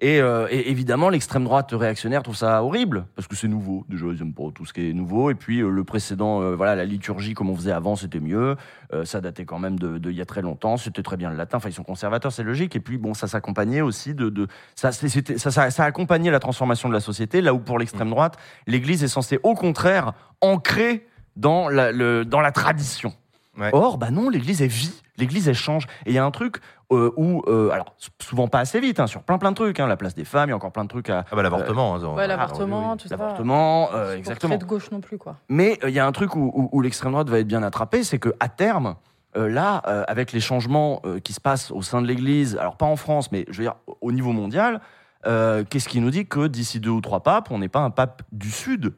Et, 0.00 0.20
euh, 0.20 0.46
et 0.50 0.70
évidemment, 0.70 1.08
l'extrême 1.08 1.44
droite 1.44 1.72
réactionnaire 2.00 2.22
trouve 2.22 2.36
ça 2.36 2.62
horrible 2.62 3.04
parce 3.14 3.28
que 3.28 3.36
c'est 3.36 3.48
nouveau. 3.48 3.84
Déjà, 3.88 4.06
ils 4.06 4.22
aiment 4.22 4.32
pas 4.32 4.50
tout 4.54 4.64
ce 4.64 4.72
qui 4.72 4.88
est 4.88 4.92
nouveau. 4.94 5.30
Et 5.30 5.34
puis 5.34 5.60
euh, 5.60 5.68
le 5.68 5.84
précédent, 5.84 6.40
euh, 6.40 6.54
voilà, 6.54 6.74
la 6.74 6.86
liturgie 6.86 7.34
comme 7.34 7.50
on 7.50 7.56
faisait 7.56 7.72
avant, 7.72 7.94
c'était 7.94 8.20
mieux. 8.20 8.56
Euh, 8.94 9.04
ça 9.04 9.20
datait 9.20 9.44
quand 9.44 9.58
même 9.58 9.78
de, 9.78 9.98
de 9.98 10.10
y 10.10 10.22
a 10.22 10.24
très 10.24 10.40
longtemps. 10.40 10.78
C'était 10.78 11.02
très 11.02 11.18
bien 11.18 11.30
le 11.30 11.36
latin. 11.36 11.58
Enfin, 11.58 11.68
ils 11.68 11.74
sont 11.74 11.82
conservateurs, 11.82 12.32
c'est 12.32 12.42
logique. 12.42 12.74
Et 12.74 12.80
puis 12.80 12.96
bon, 12.96 13.12
ça 13.12 13.26
s'accompagnait 13.26 13.82
aussi 13.82 14.14
de, 14.14 14.48
ça, 14.74 14.92
ça, 14.92 15.84
accompagnait 15.84 16.30
la 16.30 16.40
transformation 16.40 16.88
de 16.88 16.94
la 16.94 17.00
société. 17.00 17.42
Là 17.42 17.52
où 17.52 17.58
pour 17.58 17.78
l'extrême 17.78 18.08
droite, 18.08 18.38
l'Église 18.66 19.04
est 19.04 19.08
censée 19.08 19.38
au 19.42 19.54
contraire 19.54 20.12
ancrer 20.40 21.06
dans 21.36 21.68
le, 21.68 22.24
dans 22.24 22.40
la 22.40 22.52
tradition. 22.52 23.12
Ouais. 23.58 23.70
Or, 23.72 23.98
bah 23.98 24.10
non, 24.10 24.28
l'Église 24.30 24.62
elle 24.62 24.68
vit, 24.68 24.92
l'Église 25.16 25.48
elle 25.48 25.54
change. 25.56 25.86
Et 26.06 26.10
il 26.10 26.14
y 26.14 26.18
a 26.18 26.24
un 26.24 26.30
truc 26.30 26.58
euh, 26.92 27.10
où, 27.16 27.42
euh, 27.48 27.70
alors 27.70 27.94
souvent 28.20 28.46
pas 28.48 28.60
assez 28.60 28.78
vite, 28.80 29.00
hein, 29.00 29.06
sur 29.06 29.22
plein 29.22 29.38
plein 29.38 29.50
de 29.50 29.56
trucs, 29.56 29.80
hein, 29.80 29.86
la 29.86 29.96
place 29.96 30.14
des 30.14 30.24
femmes, 30.24 30.48
il 30.48 30.50
y 30.50 30.52
a 30.52 30.56
encore 30.56 30.72
plein 30.72 30.84
de 30.84 30.88
trucs 30.88 31.10
à 31.10 31.24
Ah 31.30 31.36
bah 31.36 31.42
l'avortement. 31.42 31.96
hein, 31.96 32.04
Ouais, 32.14 32.22
ah, 32.22 32.26
l'avortement, 32.28 32.78
oui, 32.80 32.86
oui. 32.92 32.96
tout 32.98 33.08
ça. 33.08 33.16
l'avortement, 33.16 33.90
euh, 33.92 34.16
exactement. 34.16 34.56
de 34.56 34.64
gauche 34.64 34.90
non 34.92 35.00
plus, 35.00 35.18
quoi. 35.18 35.36
Mais 35.48 35.78
euh, 35.82 35.88
il 35.90 35.94
y 35.94 35.98
a 35.98 36.06
un 36.06 36.12
truc 36.12 36.36
où, 36.36 36.50
où- 36.54 36.68
où 36.72 36.80
l'extrême 36.80 37.12
droite 37.12 37.28
va 37.28 37.38
être 37.40 37.46
bien 37.48 37.62
attrapée, 37.64 38.04
c'est 38.04 38.18
que 38.18 38.32
à 38.38 38.48
terme, 38.48 38.94
euh, 39.36 39.48
là, 39.48 39.82
euh, 39.88 40.04
avec 40.08 40.32
les 40.32 40.40
changements 40.40 41.00
euh, 41.04 41.18
qui 41.18 41.32
se 41.32 41.40
passent 41.40 41.70
au 41.72 41.82
sein 41.82 42.00
de 42.02 42.06
l'Église, 42.06 42.56
alors 42.56 42.76
pas 42.76 42.86
en 42.86 42.96
France, 42.96 43.30
mais 43.32 43.44
je 43.50 43.58
veux 43.58 43.64
dire 43.64 43.74
au 44.00 44.12
niveau 44.12 44.32
mondial, 44.32 44.80
euh, 45.26 45.64
qu'est-ce 45.68 45.88
qui 45.88 46.00
nous 46.00 46.10
dit 46.10 46.26
que 46.26 46.46
d'ici 46.46 46.80
deux 46.80 46.90
ou 46.90 47.00
trois 47.00 47.20
papes, 47.22 47.50
on 47.50 47.58
n'est 47.58 47.68
pas 47.68 47.80
un 47.80 47.90
pape 47.90 48.22
du 48.32 48.50
Sud? 48.50 48.94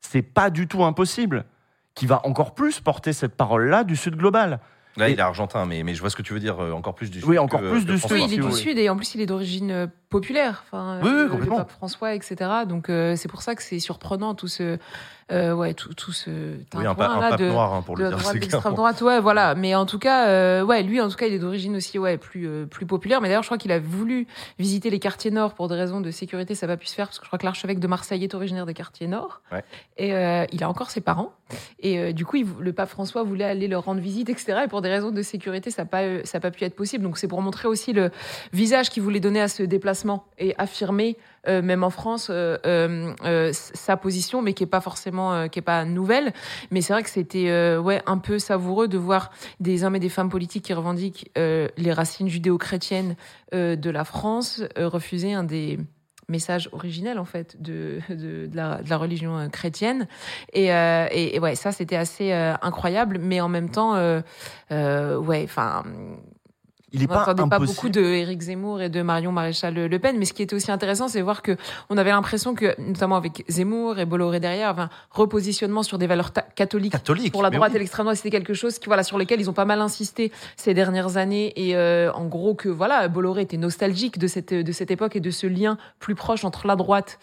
C'est 0.00 0.22
pas 0.22 0.50
du 0.50 0.68
tout 0.68 0.84
impossible. 0.84 1.46
Qui 1.94 2.06
va 2.06 2.20
encore 2.26 2.54
plus 2.54 2.80
porter 2.80 3.12
cette 3.12 3.36
parole-là 3.36 3.84
du 3.84 3.94
Sud 3.96 4.16
global. 4.16 4.58
Là, 4.96 5.08
Et- 5.08 5.12
il 5.12 5.18
est 5.18 5.22
argentin, 5.22 5.64
mais, 5.66 5.82
mais 5.82 5.94
je 5.94 6.00
vois 6.00 6.10
ce 6.10 6.16
que 6.16 6.22
tu 6.22 6.32
veux 6.32 6.40
dire, 6.40 6.60
euh, 6.60 6.72
encore 6.72 6.94
plus 6.94 7.10
du 7.10 7.18
Oui, 7.24 7.30
sud 7.34 7.38
encore 7.38 7.60
que- 7.60 7.70
plus 7.70 7.84
que 7.84 7.92
du 7.92 7.98
François. 7.98 8.16
Oui, 8.16 8.24
il 8.28 8.34
est 8.34 8.42
du 8.46 8.52
Sud 8.52 8.78
et 8.78 8.88
en 8.88 8.96
plus 8.96 9.14
il 9.14 9.20
est 9.20 9.26
d'origine 9.26 9.70
euh, 9.70 9.86
populaire. 10.18 10.64
Enfin, 10.66 11.00
Oui, 11.02 11.10
oui, 11.12 11.20
euh, 11.20 11.38
le 11.38 11.46
pape 11.46 11.70
François, 11.70 12.14
etc. 12.14 12.36
Donc 12.68 12.88
euh, 12.88 13.16
c'est 13.16 13.28
pour 13.28 13.42
ça 13.42 13.54
que 13.54 13.62
c'est 13.62 13.78
surprenant 13.78 14.34
tout 14.34 14.48
ce, 14.48 14.78
euh, 15.32 15.52
ouais, 15.54 15.74
tout, 15.74 15.92
tout 15.94 16.12
ce 16.12 16.30
Oui, 16.74 16.86
un, 16.86 16.94
pa- 16.94 17.06
tintouin, 17.06 17.16
un 17.16 17.20
là, 17.20 17.30
pape 17.30 17.40
de, 17.40 17.48
noir, 17.48 17.72
hein, 17.74 17.82
pour 17.82 17.96
de 17.96 18.02
le 18.04 18.10
dire. 18.10 18.60
droite, 18.72 19.00
ouais, 19.02 19.20
voilà. 19.20 19.54
Mais 19.54 19.74
en 19.74 19.86
tout 19.86 19.98
cas, 19.98 20.28
euh, 20.28 20.62
ouais, 20.62 20.82
lui, 20.82 21.00
en 21.00 21.08
tout 21.08 21.16
cas, 21.16 21.26
il 21.26 21.34
est 21.34 21.38
d'origine 21.38 21.76
aussi, 21.76 21.98
ouais, 21.98 22.16
plus 22.18 22.66
plus 22.70 22.86
populaire. 22.86 23.20
Mais 23.20 23.28
d'ailleurs, 23.28 23.42
je 23.42 23.48
crois 23.48 23.58
qu'il 23.58 23.72
a 23.72 23.78
voulu 23.80 24.26
visiter 24.58 24.90
les 24.90 24.98
quartiers 24.98 25.30
nord 25.30 25.54
pour 25.54 25.68
des 25.68 25.74
raisons 25.76 26.00
de 26.00 26.10
sécurité. 26.10 26.54
Ça 26.54 26.66
va 26.66 26.76
pu 26.76 26.86
se 26.86 26.94
faire 26.94 27.06
parce 27.06 27.18
que 27.18 27.24
je 27.24 27.28
crois 27.28 27.38
que 27.38 27.44
l'archevêque 27.46 27.80
de 27.80 27.86
Marseille 27.86 28.22
est 28.22 28.34
originaire 28.34 28.66
des 28.66 28.74
quartiers 28.74 29.06
nord. 29.08 29.40
Ouais. 29.50 29.64
Et 29.96 30.10
il 30.52 30.62
a 30.62 30.68
encore 30.68 30.90
ses 30.90 31.00
parents. 31.00 31.32
Et 31.80 32.12
du 32.12 32.24
coup, 32.26 32.36
il 32.36 32.46
le 32.60 32.72
pape 32.72 32.88
François 32.90 33.22
voulait 33.22 33.44
aller 33.44 33.66
leur 33.68 33.84
rendre 33.84 34.00
visite, 34.00 34.28
etc. 34.28 34.62
Et 34.64 34.68
pour 34.68 34.82
des 34.82 34.88
raisons 34.90 35.10
de 35.10 35.22
sécurité, 35.22 35.70
ça 35.70 35.82
n'a 35.82 35.86
pas, 35.88 36.02
ça 36.24 36.38
a 36.38 36.40
pas 36.40 36.50
pu 36.50 36.64
être 36.64 36.76
possible. 36.76 37.02
Donc 37.04 37.16
c'est 37.18 37.28
pour 37.28 37.40
montrer 37.42 37.66
aussi 37.68 37.92
le 37.92 38.10
visage 38.52 38.90
qu'il 38.90 39.02
voulait 39.02 39.20
donner 39.20 39.40
à 39.40 39.48
ce 39.48 39.62
déplacement 39.62 40.03
et 40.38 40.54
affirmer, 40.58 41.16
euh, 41.48 41.62
même 41.62 41.84
en 41.84 41.90
France, 41.90 42.28
euh, 42.30 42.56
euh, 42.64 43.50
sa 43.52 43.96
position, 43.96 44.42
mais 44.42 44.54
qui 44.54 44.64
est 44.64 44.68
pas 44.68 44.80
forcément, 44.80 45.48
qui 45.48 45.58
est 45.58 45.62
pas 45.62 45.84
nouvelle. 45.84 46.32
Mais 46.70 46.80
c'est 46.80 46.92
vrai 46.92 47.02
que 47.02 47.10
c'était 47.10 47.76
ouais 47.76 48.02
un 48.06 48.18
peu 48.18 48.38
savoureux 48.38 48.88
de 48.88 48.98
voir 48.98 49.30
des 49.60 49.84
hommes 49.84 49.96
et 49.96 50.00
des 50.00 50.08
femmes 50.08 50.30
politiques 50.30 50.64
qui 50.64 50.74
revendiquent 50.74 51.30
les 51.36 51.92
racines 51.92 52.28
judéo-chrétiennes 52.28 53.16
de 53.52 53.90
la 53.90 54.04
France 54.04 54.62
refuser 54.76 55.34
un 55.34 55.44
des 55.44 55.78
messages 56.28 56.70
originels 56.72 57.18
en 57.18 57.26
fait 57.26 57.60
de, 57.60 58.00
de, 58.08 58.48
la, 58.54 58.96
religion 58.96 59.48
chrétienne 59.50 60.08
et, 60.54 60.70
ouais 61.38 61.54
ça 61.54 61.70
c'était 61.70 61.96
assez 61.96 62.32
incroyable 62.32 63.18
mais 63.20 63.42
en 63.42 63.48
même 63.48 63.68
temps 63.68 63.94
euh, 64.72 65.16
ouais 65.18 65.42
enfin 65.44 65.84
Il 66.94 67.00
n'est 67.00 67.08
pas 67.08 67.34
pas 67.34 67.58
beaucoup 67.58 67.88
de 67.88 68.00
Éric 68.00 68.40
Zemmour 68.40 68.80
et 68.80 68.88
de 68.88 69.02
Marion 69.02 69.32
Maréchal 69.32 69.74
Le 69.74 69.98
Pen, 69.98 70.16
mais 70.16 70.24
ce 70.24 70.32
qui 70.32 70.42
était 70.42 70.54
aussi 70.54 70.70
intéressant, 70.70 71.08
c'est 71.08 71.20
voir 71.20 71.42
que 71.42 71.56
on 71.90 71.98
avait 71.98 72.10
l'impression 72.10 72.54
que, 72.54 72.80
notamment 72.80 73.16
avec 73.16 73.44
Zemmour 73.48 73.98
et 73.98 74.06
Bolloré 74.06 74.38
derrière, 74.38 74.70
enfin, 74.70 74.88
repositionnement 75.10 75.82
sur 75.82 75.98
des 75.98 76.06
valeurs 76.06 76.32
catholiques 76.54 76.92
Catholique. 76.92 77.32
pour 77.32 77.42
la 77.42 77.50
droite 77.50 77.72
oui. 77.72 77.76
et 77.76 77.78
l'extrême 77.80 78.04
droite, 78.04 78.16
c'était 78.16 78.30
quelque 78.30 78.54
chose 78.54 78.78
qui, 78.78 78.86
voilà, 78.86 79.02
sur 79.02 79.18
lesquels 79.18 79.40
ils 79.40 79.50
ont 79.50 79.54
pas 79.54 79.64
mal 79.64 79.80
insisté 79.80 80.30
ces 80.56 80.72
dernières 80.72 81.16
années. 81.16 81.52
Et 81.56 81.74
euh, 81.74 82.12
en 82.12 82.26
gros, 82.26 82.54
que 82.54 82.68
voilà, 82.68 83.08
Bolloré 83.08 83.42
était 83.42 83.56
nostalgique 83.56 84.18
de 84.18 84.28
cette, 84.28 84.54
de 84.54 84.72
cette 84.72 84.92
époque 84.92 85.16
et 85.16 85.20
de 85.20 85.30
ce 85.30 85.48
lien 85.48 85.76
plus 85.98 86.14
proche 86.14 86.44
entre 86.44 86.68
la 86.68 86.76
droite 86.76 87.18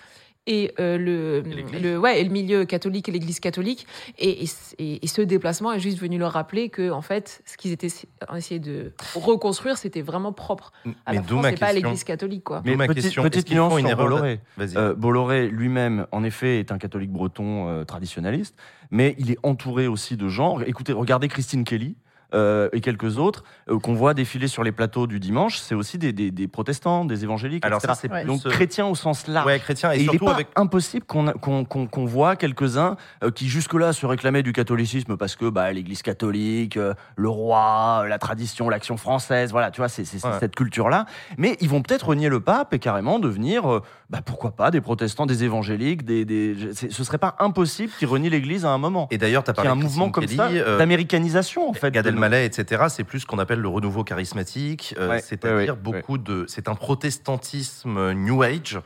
et 0.48 0.74
euh, 0.80 0.98
le, 0.98 1.44
le, 1.80 2.00
ouais, 2.00 2.20
et 2.20 2.24
le 2.24 2.32
milieu 2.32 2.66
catholique 2.66 3.08
et 3.08 3.12
l'Église 3.12 3.40
catholique. 3.40 3.86
Et, 4.18 4.44
et, 4.80 5.08
ce 5.08 5.22
déplacement 5.22 5.72
est 5.72 5.80
juste 5.80 6.00
venu 6.00 6.18
leur 6.18 6.32
rappeler 6.32 6.70
que, 6.70 6.90
en 6.90 7.02
fait, 7.02 7.42
ce 7.46 7.58
qu'ils 7.58 7.72
étaient 7.72 7.90
ont 8.28 8.36
essayé 8.36 8.60
de 8.60 8.92
reconstruire, 9.16 9.78
c'était 9.78 10.02
vraiment 10.02 10.34
propre 10.34 10.72
à 11.06 11.12
Mais 11.12 11.18
la 11.18 11.22
d'où 11.22 11.28
France 11.36 11.42
ma 11.44 11.52
et 11.52 11.56
pas 11.58 11.66
à 11.68 11.70
question. 11.74 11.90
l'Église 11.90 12.04
catholique, 12.04 12.44
quoi. 12.44 12.62
D'où 12.66 12.76
ma 12.76 12.88
petite- 12.88 13.04
question, 13.04 13.24
petite 13.24 13.46
qu'ils 13.46 13.58
nuance 13.58 13.74
une 13.74 13.80
sur 13.82 13.90
erreur 13.92 14.08
Bolloré. 14.10 14.40
Euh, 14.60 14.96
Bolloré 14.96 15.48
lui-même, 15.48 16.08
en 16.12 16.24
effet, 16.24 16.60
est 16.60 16.72
un 16.72 16.80
catholique 16.80 17.12
breton 17.12 17.68
euh, 17.70 17.84
traditionnaliste, 17.84 18.56
mais 18.90 19.16
il 19.20 19.30
est 19.30 19.38
entouré 19.44 19.86
aussi 19.88 20.18
de 20.18 20.28
gens. 20.28 20.60
Écoutez, 20.62 20.94
regardez 20.94 21.28
Christine 21.28 21.64
Kelly. 21.64 21.96
Euh, 22.34 22.70
et 22.74 22.82
quelques 22.82 23.18
autres 23.18 23.44
euh, 23.70 23.80
qu'on 23.80 23.94
voit 23.94 24.14
défiler 24.14 24.48
sur 24.48 24.64
les 24.64 24.72
plateaux 24.72 25.08
du 25.08 25.20
dimanche, 25.20 25.58
c'est 25.58 25.76
aussi 25.76 25.98
des, 25.98 26.14
des- 26.14 26.32
des 26.32 26.48
protestants, 26.48 27.06
des 27.06 27.24
évangéliques, 27.24 27.66
Alors 27.66 27.80
etc. 27.80 27.94
ça, 27.94 28.00
c'est 28.02 28.12
Ouais. 28.12 28.26
Donc 28.26 28.46
euh, 28.46 28.50
chrétiens 28.50 28.86
au 28.88 28.96
sens 28.96 29.28
large. 29.28 29.46
ouais, 29.48 29.60
chrétien, 29.60 29.92
et, 29.94 30.02
Et 30.02 30.08
il 30.12 30.20
pas 30.20 30.34
avec 30.34 30.48
impossible 30.56 31.06
qu'on 31.06 31.26
qu'on- 31.34 31.66
qu'on 31.66 32.06
voit 32.06 32.36
quelques-uns 32.36 32.96
qui 33.36 33.48
jusque-là 33.48 33.94
se 33.94 34.06
réclamaient 34.06 34.44
du 34.44 34.54
catholicisme 34.54 35.18
parce 35.18 35.36
que 35.36 35.50
bah, 35.50 35.72
l'Église 35.72 36.02
catholique, 36.02 36.78
le 37.16 37.30
roi, 37.30 38.06
la 38.08 38.18
tradition, 38.20 38.70
l'action 38.70 38.98
française, 38.98 39.52
voilà, 39.52 39.72
tu 39.72 39.82
vois, 39.82 39.90
c'est 39.90 40.02
Ouais. 40.02 40.32
cette 40.40 40.56
culture-là. 40.56 41.06
Mais 41.38 41.58
ils 41.62 41.70
vont 41.70 41.82
peut-être 41.82 42.08
renier 42.10 42.30
le 42.30 42.40
pape 42.40 42.74
et 42.74 42.80
carrément 42.80 43.20
devenir, 43.20 43.82
bah, 44.10 44.20
pourquoi 44.26 44.52
pas, 44.52 44.72
des 44.72 44.82
protestants, 44.82 45.26
des 45.26 45.44
évangéliques, 45.44 46.04
des, 46.06 46.26
des... 46.26 46.56
ce 46.74 47.04
serait 47.04 47.18
pas 47.18 47.36
impossible 47.40 47.92
qu'ils 47.98 48.08
renient 48.08 48.30
l'Église 48.30 48.66
à 48.66 48.70
un 48.70 48.78
moment. 48.78 49.08
Et 49.12 49.18
d'ailleurs, 49.18 49.44
tu 49.44 49.50
as 49.50 49.54
parlé 49.54 49.70
un 49.72 49.76
mouvement 49.76 50.10
comme 50.10 50.28
ça 50.28 50.48
euh, 50.50 50.78
d'américanisation 50.78 51.70
en 51.70 51.74
fait. 51.74 51.92
Gad 51.92 52.08
Elmaleh, 52.22 52.46
etc., 52.46 52.84
c'est 52.90 53.04
plus 53.04 53.22
ce 53.22 53.26
qu'on 53.26 53.40
appelle 53.40 53.60
le 53.60 53.68
renouveau 53.68 54.04
charismatique, 54.04 54.96
euh, 54.98 55.10
Ouais, 55.10 55.22
c'est-à-dire 55.22 55.58
ouais, 55.58 55.70
ouais, 55.70 55.76
beaucoup 55.76 56.18
de. 56.18 56.46
C'est 56.48 56.68
un 56.68 56.76
protestantisme 56.76 58.14
New 58.14 58.44
Age 58.44 58.80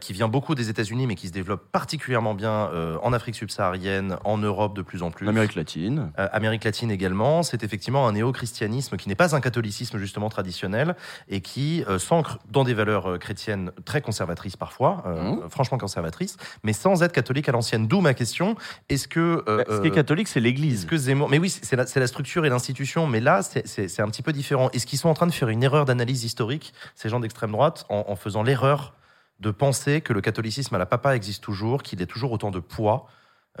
qui 0.00 0.12
vient 0.12 0.26
beaucoup 0.28 0.54
des 0.54 0.70
États-Unis, 0.70 1.06
mais 1.06 1.14
qui 1.14 1.28
se 1.28 1.32
développe 1.32 1.70
particulièrement 1.70 2.34
bien 2.34 2.68
euh, 2.72 2.96
en 3.02 3.12
Afrique 3.12 3.36
subsaharienne, 3.36 4.18
en 4.24 4.36
Europe 4.38 4.74
de 4.76 4.82
plus 4.82 5.02
en 5.02 5.10
plus. 5.10 5.28
Amérique 5.28 5.54
latine. 5.54 6.10
Euh, 6.18 6.28
Amérique 6.32 6.64
latine 6.64 6.90
également, 6.90 7.42
c'est 7.42 7.62
effectivement 7.62 8.08
un 8.08 8.12
néo-christianisme 8.12 8.96
qui 8.96 9.08
n'est 9.08 9.14
pas 9.14 9.36
un 9.36 9.40
catholicisme 9.40 9.98
justement 9.98 10.28
traditionnel 10.28 10.96
et 11.28 11.40
qui 11.40 11.84
euh, 11.88 11.98
s'ancre 11.98 12.38
dans 12.50 12.64
des 12.64 12.74
valeurs 12.74 13.08
euh, 13.10 13.18
chrétiennes 13.18 13.70
très 13.84 14.00
conservatrices 14.00 14.56
parfois, 14.56 15.02
euh, 15.06 15.22
Mhm. 15.22 15.48
franchement 15.50 15.78
conservatrices, 15.78 16.36
mais 16.64 16.72
sans 16.72 17.02
être 17.02 17.12
catholique 17.12 17.48
à 17.48 17.52
l'ancienne. 17.52 17.86
D'où 17.86 18.00
ma 18.00 18.14
question 18.14 18.56
est-ce 18.88 19.06
que 19.08 19.44
euh, 19.48 19.58
Bah, 19.58 19.64
ce 19.68 19.80
qui 19.80 19.86
est 19.88 19.90
euh, 19.90 19.94
catholique, 19.94 20.28
c'est 20.28 20.40
l'Église. 20.40 20.86
que 20.86 20.96
Zemmour. 20.96 21.28
Mais 21.28 21.38
oui, 21.38 21.50
c'est 21.50 21.76
la, 21.76 21.84
la 21.94 22.06
structure 22.06 22.44
et 22.44 22.48
l'institution, 22.48 23.06
mais 23.06 23.20
là, 23.20 23.42
c'est 23.42 24.00
un 24.00 24.08
petit 24.08 24.22
peu 24.22 24.32
différent. 24.32 24.70
Est-ce 24.72 24.86
qu'ils 24.86 24.98
sont 24.98 25.08
en 25.08 25.14
train 25.14 25.26
de 25.26 25.32
faire 25.32 25.48
une 25.48 25.62
erreur 25.62 25.84
d'analyse 25.84 26.24
historique, 26.24 26.72
ces 26.94 27.08
gens 27.08 27.20
d'extrême 27.20 27.52
droite, 27.52 27.84
en, 27.88 28.04
en 28.08 28.16
faisant 28.16 28.42
l'erreur 28.42 28.94
de 29.40 29.50
penser 29.50 30.00
que 30.00 30.12
le 30.12 30.20
catholicisme 30.20 30.74
à 30.74 30.78
la 30.78 30.86
papa 30.86 31.14
existe 31.14 31.42
toujours, 31.42 31.82
qu'il 31.82 32.02
ait 32.02 32.06
toujours 32.06 32.32
autant 32.32 32.50
de 32.50 32.58
poids 32.58 33.06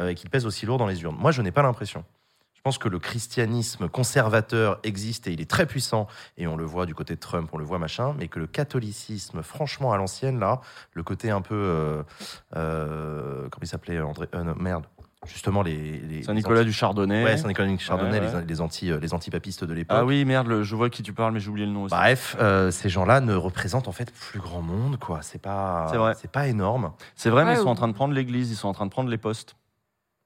euh, 0.00 0.08
et 0.08 0.14
qu'il 0.14 0.30
pèse 0.30 0.46
aussi 0.46 0.66
lourd 0.66 0.78
dans 0.78 0.86
les 0.86 1.02
urnes 1.02 1.16
Moi, 1.18 1.30
je 1.30 1.42
n'ai 1.42 1.52
pas 1.52 1.62
l'impression. 1.62 2.04
Je 2.54 2.62
pense 2.62 2.78
que 2.78 2.88
le 2.88 2.98
christianisme 2.98 3.88
conservateur 3.88 4.80
existe 4.82 5.28
et 5.28 5.32
il 5.32 5.40
est 5.40 5.48
très 5.48 5.64
puissant, 5.64 6.08
et 6.36 6.48
on 6.48 6.56
le 6.56 6.64
voit 6.64 6.86
du 6.86 6.94
côté 6.94 7.14
de 7.14 7.20
Trump, 7.20 7.48
on 7.52 7.58
le 7.58 7.64
voit 7.64 7.78
machin, 7.78 8.16
mais 8.18 8.26
que 8.26 8.40
le 8.40 8.48
catholicisme, 8.48 9.42
franchement, 9.42 9.92
à 9.92 9.96
l'ancienne, 9.96 10.40
là, 10.40 10.60
le 10.92 11.04
côté 11.04 11.30
un 11.30 11.40
peu. 11.40 11.54
Euh, 11.54 12.02
euh, 12.56 13.48
comment 13.48 13.62
il 13.62 13.68
s'appelait 13.68 14.00
André 14.00 14.26
Merde. 14.56 14.86
Justement 15.26 15.62
les, 15.62 15.98
les 16.00 16.22
Saint-Nicolas 16.22 16.60
les 16.60 16.66
du 16.66 16.72
Chardonnay. 16.72 17.24
Ouais, 17.24 17.36
Saint-Nicolas 17.36 17.68
du 17.68 17.78
Chardonnay, 17.78 18.20
Ouais, 18.20 18.26
ouais. 18.34 18.40
les, 18.42 18.46
les 18.46 18.60
anti 18.60 18.90
euh, 18.90 18.98
les 19.00 19.14
antipapistes 19.14 19.64
de 19.64 19.74
l'époque. 19.74 19.96
Ah 20.00 20.04
oui, 20.04 20.24
merde, 20.24 20.46
le- 20.46 20.62
je 20.62 20.76
vois 20.76 20.90
qui 20.90 21.02
tu 21.02 21.12
parles, 21.12 21.32
mais 21.32 21.40
j'ai 21.40 21.48
oublié 21.50 21.66
le 21.66 21.72
nom 21.72 21.84
aussi. 21.84 21.94
Bref, 21.94 22.36
euh, 22.40 22.70
ces 22.70 22.88
gens-là 22.88 23.20
ne 23.20 23.34
représentent 23.34 23.88
en 23.88 23.92
fait 23.92 24.12
plus 24.12 24.38
grand 24.40 24.62
monde, 24.62 24.98
quoi. 24.98 25.20
C'est 25.22 25.40
pas, 25.42 25.88
C'est 25.90 25.96
vrai. 25.96 26.14
c'est 26.20 26.30
pas 26.30 26.46
énorme. 26.46 26.92
C'est 27.16 27.30
vrai, 27.30 27.44
mais 27.44 27.54
ils 27.54 27.56
sont 27.58 27.64
ou- 27.66 27.68
en 27.68 27.74
train 27.74 27.88
de 27.88 27.92
prendre 27.94 28.14
l'église, 28.14 28.50
ils 28.50 28.56
sont 28.56 28.68
en 28.68 28.72
train 28.74 28.86
de 28.86 28.90
prendre 28.90 29.10
les 29.10 29.18
postes. 29.18 29.56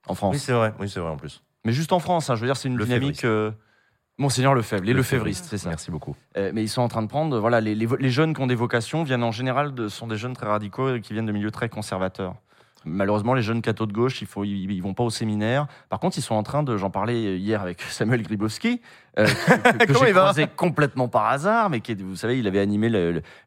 En 0.09 0.15
France. 0.15 0.35
Oui, 0.35 0.41
c'est 0.41 0.53
vrai. 0.53 0.73
Oui, 0.79 0.89
c'est 0.89 1.01
vrai 1.01 1.11
en 1.11 1.17
plus. 1.17 1.43
mais 1.65 1.73
juste 1.73 1.93
en 1.93 2.01
France, 2.01 2.29
hein, 2.29 2.35
je 2.35 2.41
veux 2.41 2.47
dire, 2.49 2.57
c'est 2.57 2.69
une 2.69 2.77
Le 2.77 2.85
dynamique. 2.85 3.25
euh, 3.25 3.53
Monseigneur 4.19 4.53
Lefebvre, 4.55 4.85
les 4.85 4.93
Lefebvristes, 4.93 5.47
c'est 5.49 5.59
ça. 5.59 5.69
Merci 5.71 5.91
beaucoup. 5.91 6.15
Euh, 6.37 6.51
mais 6.53 6.63
ils 6.63 6.69
sont 6.69 6.83
en 6.83 6.89
train 6.89 7.03
de 7.03 7.07
prendre, 7.07 7.39
voilà, 7.39 7.61
les, 7.61 7.75
les 7.75 7.87
vo- 7.87 7.97
les 7.97 8.11
jeunes 8.11 8.35
qui 8.35 8.41
ont 8.43 8.47
des 8.47 8.55
vocations 8.57 9.05
viennent 9.05 9.23
en 9.23 9.33
général 9.33 9.73
de, 9.75 9.89
sont 9.89 10.07
des 10.07 10.17
jeunes 10.19 10.35
très 10.35 10.47
radicaux 10.47 10.95
et 10.95 11.01
qui 11.01 11.13
viennent 11.15 11.25
de 11.27 11.33
milieux 11.33 11.51
très 11.51 11.69
conservateurs. 11.71 12.35
Malheureusement, 12.85 13.35
les 13.35 13.43
jeunes 13.43 13.63
cathos 13.63 13.87
de 13.87 13.93
gauche, 13.93 14.21
il 14.23 14.27
faut, 14.27 14.45
ils, 14.45 14.71
ils 14.71 14.83
vont 14.83 14.95
pas 14.95 15.05
au 15.05 15.11
séminaire. 15.11 15.67
Par 15.89 16.01
contre, 16.01 16.19
ils 16.19 16.23
sont 16.23 16.35
en 16.35 16.43
train 16.43 16.63
de, 16.63 16.77
j'en 16.77 16.91
parlais 16.91 17.39
hier 17.39 17.61
avec 17.63 17.81
Samuel 17.91 18.23
Gribowski, 18.23 18.81
euh, 19.19 19.27
que, 19.27 19.85
que- 19.87 19.93
j'ai 20.07 20.13
croisé 20.13 20.47
complètement 20.57 21.09
par 21.09 21.27
hasard, 21.27 21.71
mais 21.71 21.81
qui, 21.81 21.95
vous 21.95 22.17
savez, 22.17 22.39
il 22.39 22.47
avait 22.47 22.61
animé 22.61 22.89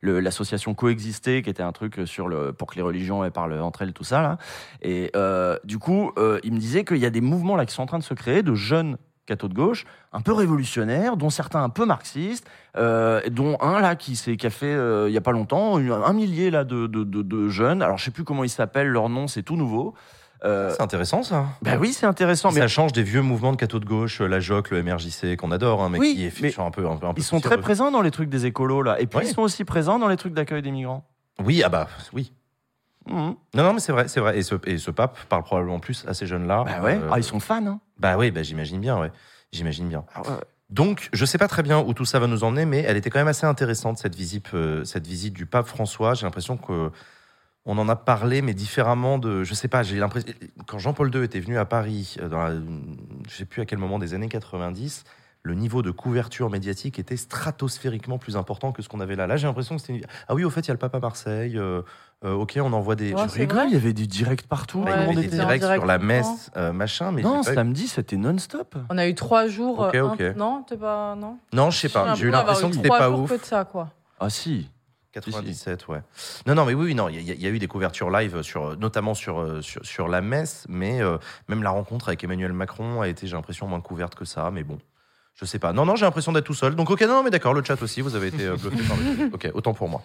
l'association 0.01 0.73
Coexister, 0.73 1.41
qui 1.41 1.49
était 1.49 1.63
un 1.63 1.71
truc 1.71 2.01
sur 2.05 2.27
le, 2.27 2.53
pour 2.53 2.67
que 2.69 2.75
les 2.75 2.81
religions 2.81 3.29
parlent 3.31 3.59
entre 3.61 3.81
elles, 3.81 3.93
tout 3.93 4.03
ça 4.03 4.21
là. 4.21 4.37
Et 4.81 5.11
euh, 5.15 5.57
du 5.63 5.79
coup, 5.79 6.11
euh, 6.17 6.39
il 6.43 6.53
me 6.53 6.59
disait 6.59 6.85
qu'il 6.85 6.97
y 6.97 7.05
a 7.05 7.09
des 7.09 7.21
mouvements 7.21 7.55
là 7.55 7.65
qui 7.65 7.73
sont 7.73 7.83
en 7.83 7.87
train 7.87 7.99
de 7.99 8.03
se 8.03 8.13
créer 8.13 8.43
de 8.43 8.53
jeunes 8.53 8.97
cathos 9.25 9.47
de 9.47 9.53
gauche, 9.53 9.85
un 10.13 10.21
peu 10.21 10.33
révolutionnaires, 10.33 11.17
dont 11.17 11.29
certains 11.29 11.63
un 11.63 11.69
peu 11.69 11.85
marxistes, 11.85 12.47
euh, 12.77 13.21
dont 13.31 13.57
un 13.61 13.79
là 13.81 13.95
qui, 13.95 14.15
s'est- 14.15 14.37
qui 14.37 14.45
a 14.45 14.49
fait 14.49 14.73
euh, 14.73 15.09
il 15.09 15.13
y 15.13 15.17
a 15.17 15.21
pas 15.21 15.31
longtemps 15.31 15.77
un 15.77 16.13
millier 16.13 16.51
là 16.51 16.63
de, 16.63 16.87
de, 16.87 17.03
de- 17.03 17.21
de 17.23 17.49
jeunes. 17.49 17.81
Alors 17.81 17.97
je 17.97 18.05
sais 18.05 18.11
plus 18.11 18.23
comment 18.23 18.43
ils 18.43 18.49
s'appellent, 18.49 18.87
leur 18.89 19.09
nom 19.09 19.27
c'est 19.27 19.43
tout 19.43 19.55
nouveau. 19.55 19.93
Euh, 20.43 20.69
C'est 20.75 20.81
intéressant 20.83 21.23
ça. 21.23 21.45
ben 21.63 21.79
oui, 21.79 21.91
c'est 21.93 22.05
intéressant. 22.05 22.51
ça 22.51 22.59
Mais 22.59 22.67
change 22.67 22.91
des 22.91 23.01
vieux 23.03 23.21
mouvements 23.21 23.51
de 23.51 23.57
cathos 23.57 23.79
de 23.79 23.85
gauche, 23.85 24.19
la 24.21 24.39
JOC, 24.39 24.69
le 24.69 24.83
MRJC 24.83 25.37
qu'on 25.37 25.49
adore, 25.51 25.81
hein, 25.81 25.89
mais 25.89 25.97
Oui, 25.97 26.13
qui 26.15 26.25
est 26.25 26.41
mais 26.41 26.59
un 26.59 26.69
peu, 26.71 26.87
un 26.87 26.97
peu, 26.97 27.07
un 27.07 27.13
peu 27.13 27.21
ils 27.21 27.23
sont 27.23 27.39
très 27.39 27.57
présents 27.57 27.89
dans 27.89 28.01
les 28.01 28.11
trucs 28.11 28.29
des 28.29 28.45
écolos 28.45 28.83
là, 28.83 28.99
et 28.99 29.07
puis 29.07 29.19
Ouais. 29.19 29.25
ils 29.25 29.33
sont 29.33 29.41
aussi 29.41 29.63
présents 29.63 29.97
dans 29.97 30.07
les 30.09 30.17
trucs 30.17 30.33
d'accueil 30.33 30.61
des 30.61 30.71
migrants. 30.71 31.03
Oui, 31.43 31.63
ah 31.65 31.69
bah 31.69 31.87
oui. 32.13 32.31
Mhm. 33.07 33.35
Non, 33.55 33.63
non, 33.63 33.73
mais 33.73 33.79
c'est 33.79 33.91
vrai, 33.91 34.07
c'est 34.07 34.19
vrai. 34.19 34.37
Et 34.37 34.41
ce, 34.43 34.55
et 34.65 34.77
ce 34.77 34.91
pape 34.91 35.17
parle 35.29 35.43
probablement 35.43 35.79
plus 35.79 36.05
à 36.07 36.13
ces 36.13 36.25
jeunes-là. 36.27 36.63
Bah 36.65 36.81
ouais, 36.83 36.95
Euh, 37.01 37.09
ah, 37.11 37.17
ils 37.19 37.23
sont 37.23 37.39
fans. 37.39 37.65
Hein. 37.65 37.79
Bah 37.97 38.17
oui, 38.17 38.31
bah 38.31 38.43
j'imagine 38.43 38.79
bien, 38.79 38.99
ouais. 38.99 39.11
J'imagine 39.51 39.87
bien. 39.87 40.05
Ah 40.13 40.21
ouais. 40.21 40.37
Donc, 40.69 41.09
je 41.13 41.25
sais 41.25 41.37
pas 41.37 41.47
très 41.47 41.63
bien 41.63 41.79
où 41.79 41.93
tout 41.93 42.05
ça 42.05 42.19
va 42.19 42.27
nous 42.27 42.43
emmener, 42.43 42.65
mais 42.65 42.79
elle 42.79 42.97
était 42.97 43.09
quand 43.09 43.19
même 43.19 43.27
assez 43.27 43.45
intéressante 43.45 43.99
cette 43.99 44.15
visite, 44.15 44.53
euh, 44.53 44.83
cette 44.83 45.05
visite 45.05 45.33
du 45.33 45.45
pape 45.45 45.67
François. 45.67 46.15
J'ai 46.15 46.25
l'impression 46.25 46.57
que 46.57 46.91
on 47.65 47.77
en 47.77 47.89
a 47.89 47.95
parlé, 47.95 48.41
mais 48.41 48.53
différemment 48.53 49.17
de, 49.17 49.43
je 49.43 49.53
sais 49.53 49.67
pas. 49.67 49.83
J'ai 49.83 49.97
l'impression 49.97 50.33
quand 50.67 50.79
Jean-Paul 50.79 51.13
II 51.13 51.23
était 51.23 51.39
venu 51.39 51.57
à 51.57 51.65
Paris, 51.65 52.15
euh, 52.19 52.29
dans 52.29 52.43
la, 52.43 52.55
je 53.29 53.35
sais 53.35 53.45
plus 53.45 53.61
à 53.61 53.65
quel 53.65 53.79
moment 53.79 53.99
des 53.99 54.13
années 54.13 54.29
90, 54.29 55.03
le 55.45 55.53
niveau 55.53 55.83
de 55.83 55.91
couverture 55.91 56.49
médiatique 56.49 56.97
était 56.97 57.17
stratosphériquement 57.17 58.17
plus 58.17 58.35
important 58.35 58.71
que 58.71 58.81
ce 58.81 58.89
qu'on 58.89 58.99
avait 58.99 59.15
là. 59.15 59.27
Là, 59.27 59.37
j'ai 59.37 59.45
l'impression 59.45 59.75
que 59.75 59.81
c'était 59.81 59.93
une... 59.99 60.05
ah 60.27 60.33
oui, 60.33 60.43
au 60.43 60.49
fait, 60.49 60.61
il 60.61 60.67
y 60.69 60.71
a 60.71 60.73
le 60.73 60.79
pape 60.79 60.95
à 60.95 60.99
Marseille. 60.99 61.55
euh, 61.57 61.83
euh, 62.23 62.33
ok, 62.33 62.57
on 62.61 62.73
envoie 62.73 62.95
des. 62.95 63.13
Ouais, 63.13 63.25
il 63.67 63.73
y 63.73 63.75
avait 63.75 63.93
du 63.93 64.07
direct 64.07 64.47
partout. 64.47 64.79
Ouais, 64.79 64.91
il 64.91 64.99
y 64.99 65.03
avait 65.03 65.15
des 65.15 65.27
directs 65.27 65.59
direct 65.59 65.75
sur 65.81 65.85
la 65.85 65.99
messe, 65.99 66.49
euh, 66.57 66.73
machin, 66.73 67.11
mais 67.11 67.21
non, 67.21 67.43
samedi 67.43 67.87
c'était 67.87 68.17
non-stop. 68.17 68.75
On 68.89 68.97
a 68.97 69.07
eu 69.07 69.13
trois 69.13 69.47
jours. 69.47 69.79
Ok, 69.79 69.95
ok. 69.95 70.21
un- 70.21 70.33
Non, 70.33 70.63
t'es 70.67 70.77
pas. 70.77 71.15
Non? 71.15 71.37
Non, 71.53 71.69
je 71.69 71.77
sais 71.77 71.89
pas. 71.89 72.15
J'ai 72.15 72.25
eu 72.25 72.31
l'impression 72.31 72.69
que 72.69 72.75
c'était 72.77 72.89
pas 72.89 73.11
ouf. 73.11 73.29
que 73.29 73.39
de 73.39 73.45
ça, 73.45 73.65
quoi. 73.65 73.89
Ah 74.19 74.29
si. 74.31 74.69
97, 75.11 75.87
ouais. 75.87 76.01
Non, 76.45 76.55
non, 76.55 76.65
mais 76.65 76.73
oui, 76.73 76.87
oui, 76.87 76.95
non, 76.95 77.07
il 77.07 77.21
y, 77.21 77.31
a- 77.31 77.35
il 77.35 77.41
y 77.41 77.45
a 77.47 77.49
eu 77.49 77.57
des 77.59 77.67
couvertures 77.67 78.09
live, 78.09 78.41
sur, 78.41 78.75
notamment 78.77 79.13
sur, 79.13 79.63
sur, 79.63 79.85
sur 79.85 80.07
la 80.09 80.19
messe, 80.19 80.65
mais 80.67 81.01
euh, 81.01 81.17
même 81.47 81.63
la 81.63 81.69
rencontre 81.69 82.09
avec 82.09 82.21
Emmanuel 82.25 82.51
Macron 82.51 82.99
a 82.99 83.07
été, 83.07 83.25
j'ai 83.25 83.35
l'impression, 83.37 83.65
moins 83.67 83.79
couverte 83.79 84.15
que 84.15 84.25
ça, 84.25 84.51
mais 84.51 84.63
bon, 84.63 84.77
je 85.35 85.45
sais 85.45 85.59
pas. 85.59 85.73
Non, 85.73 85.85
non, 85.85 85.95
j'ai 85.95 86.05
l'impression 86.05 86.31
d'être 86.31 86.45
tout 86.45 86.53
seul. 86.53 86.75
Donc, 86.75 86.89
ok, 86.89 87.01
non, 87.01 87.23
mais 87.23 87.29
d'accord, 87.29 87.53
le 87.53 87.63
chat 87.63 87.81
aussi, 87.81 88.01
vous 88.01 88.15
avez 88.15 88.27
été 88.27 88.45
euh, 88.45 88.55
bluffé 88.55 88.83
par 88.87 88.97
le. 88.97 89.25
Ok, 89.33 89.49
autant 89.53 89.73
pour 89.73 89.89
moi. 89.89 90.01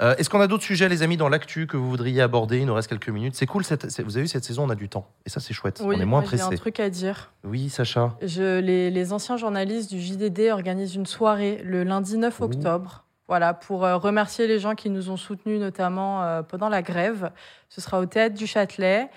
Euh, 0.00 0.14
Est-ce 0.16 0.30
qu'on 0.30 0.40
a 0.40 0.46
d'autres 0.46 0.62
sujets, 0.64 0.88
les 0.88 1.02
amis, 1.02 1.16
dans 1.18 1.28
l'actu 1.28 1.66
que 1.66 1.76
vous 1.76 1.90
voudriez 1.90 2.22
aborder? 2.22 2.58
Il 2.58 2.66
nous 2.66 2.72
reste 2.74 2.88
quelques 2.88 3.10
minutes. 3.10 3.34
C'est 3.34 3.44
cool, 3.46 3.64
cette, 3.64 3.84
vous 4.00 4.16
avez 4.16 4.22
vu, 4.22 4.28
cette 4.28 4.44
saison, 4.44 4.64
on 4.64 4.70
a 4.70 4.74
du 4.74 4.88
temps. 4.88 5.06
Et 5.26 5.28
ça, 5.28 5.40
c'est 5.40 5.52
chouette. 5.52 5.82
Oui, 5.84 5.96
on 5.98 6.00
est 6.00 6.04
moins 6.06 6.20
moi, 6.22 6.30
j'ai 6.30 6.40
un 6.40 6.46
pressé. 6.46 6.58
truc 6.60 6.80
à 6.80 6.88
dire. 6.88 7.32
Oui, 7.44 7.68
Sacha. 7.68 8.16
Je, 8.22 8.60
les, 8.60 8.90
les 8.90 9.12
anciens 9.12 9.36
journalistes 9.36 9.90
du 9.90 10.00
JDD 10.00 10.50
organisent 10.52 10.94
une 10.94 11.04
soirée 11.06 11.60
le 11.64 11.84
lundi 11.84 12.16
9 12.16 12.40
Ouh. 12.40 12.44
octobre. 12.44 13.04
Voilà, 13.28 13.52
pour 13.54 13.84
euh, 13.84 13.96
remercier 13.96 14.46
les 14.46 14.58
gens 14.58 14.74
qui 14.74 14.88
nous 14.90 15.10
ont 15.10 15.16
soutenus, 15.16 15.60
notamment 15.60 16.22
euh, 16.22 16.42
pendant 16.42 16.68
la 16.68 16.82
grève. 16.82 17.30
Ce 17.68 17.80
sera 17.80 18.00
au 18.00 18.06
théâtre 18.06 18.34
du 18.34 18.46
Châtelet. 18.46 19.08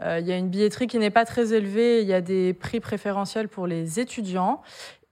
Euh, 0.00 0.20
Il 0.20 0.26
y 0.28 0.32
a 0.32 0.36
une 0.36 0.48
billetterie 0.48 0.86
qui 0.86 0.98
n'est 0.98 1.10
pas 1.10 1.24
très 1.24 1.52
élevée. 1.52 2.00
Il 2.02 2.06
y 2.08 2.14
a 2.14 2.20
des 2.20 2.54
prix 2.54 2.78
préférentiels 2.80 3.48
pour 3.48 3.66
les 3.66 3.98
étudiants. 4.00 4.62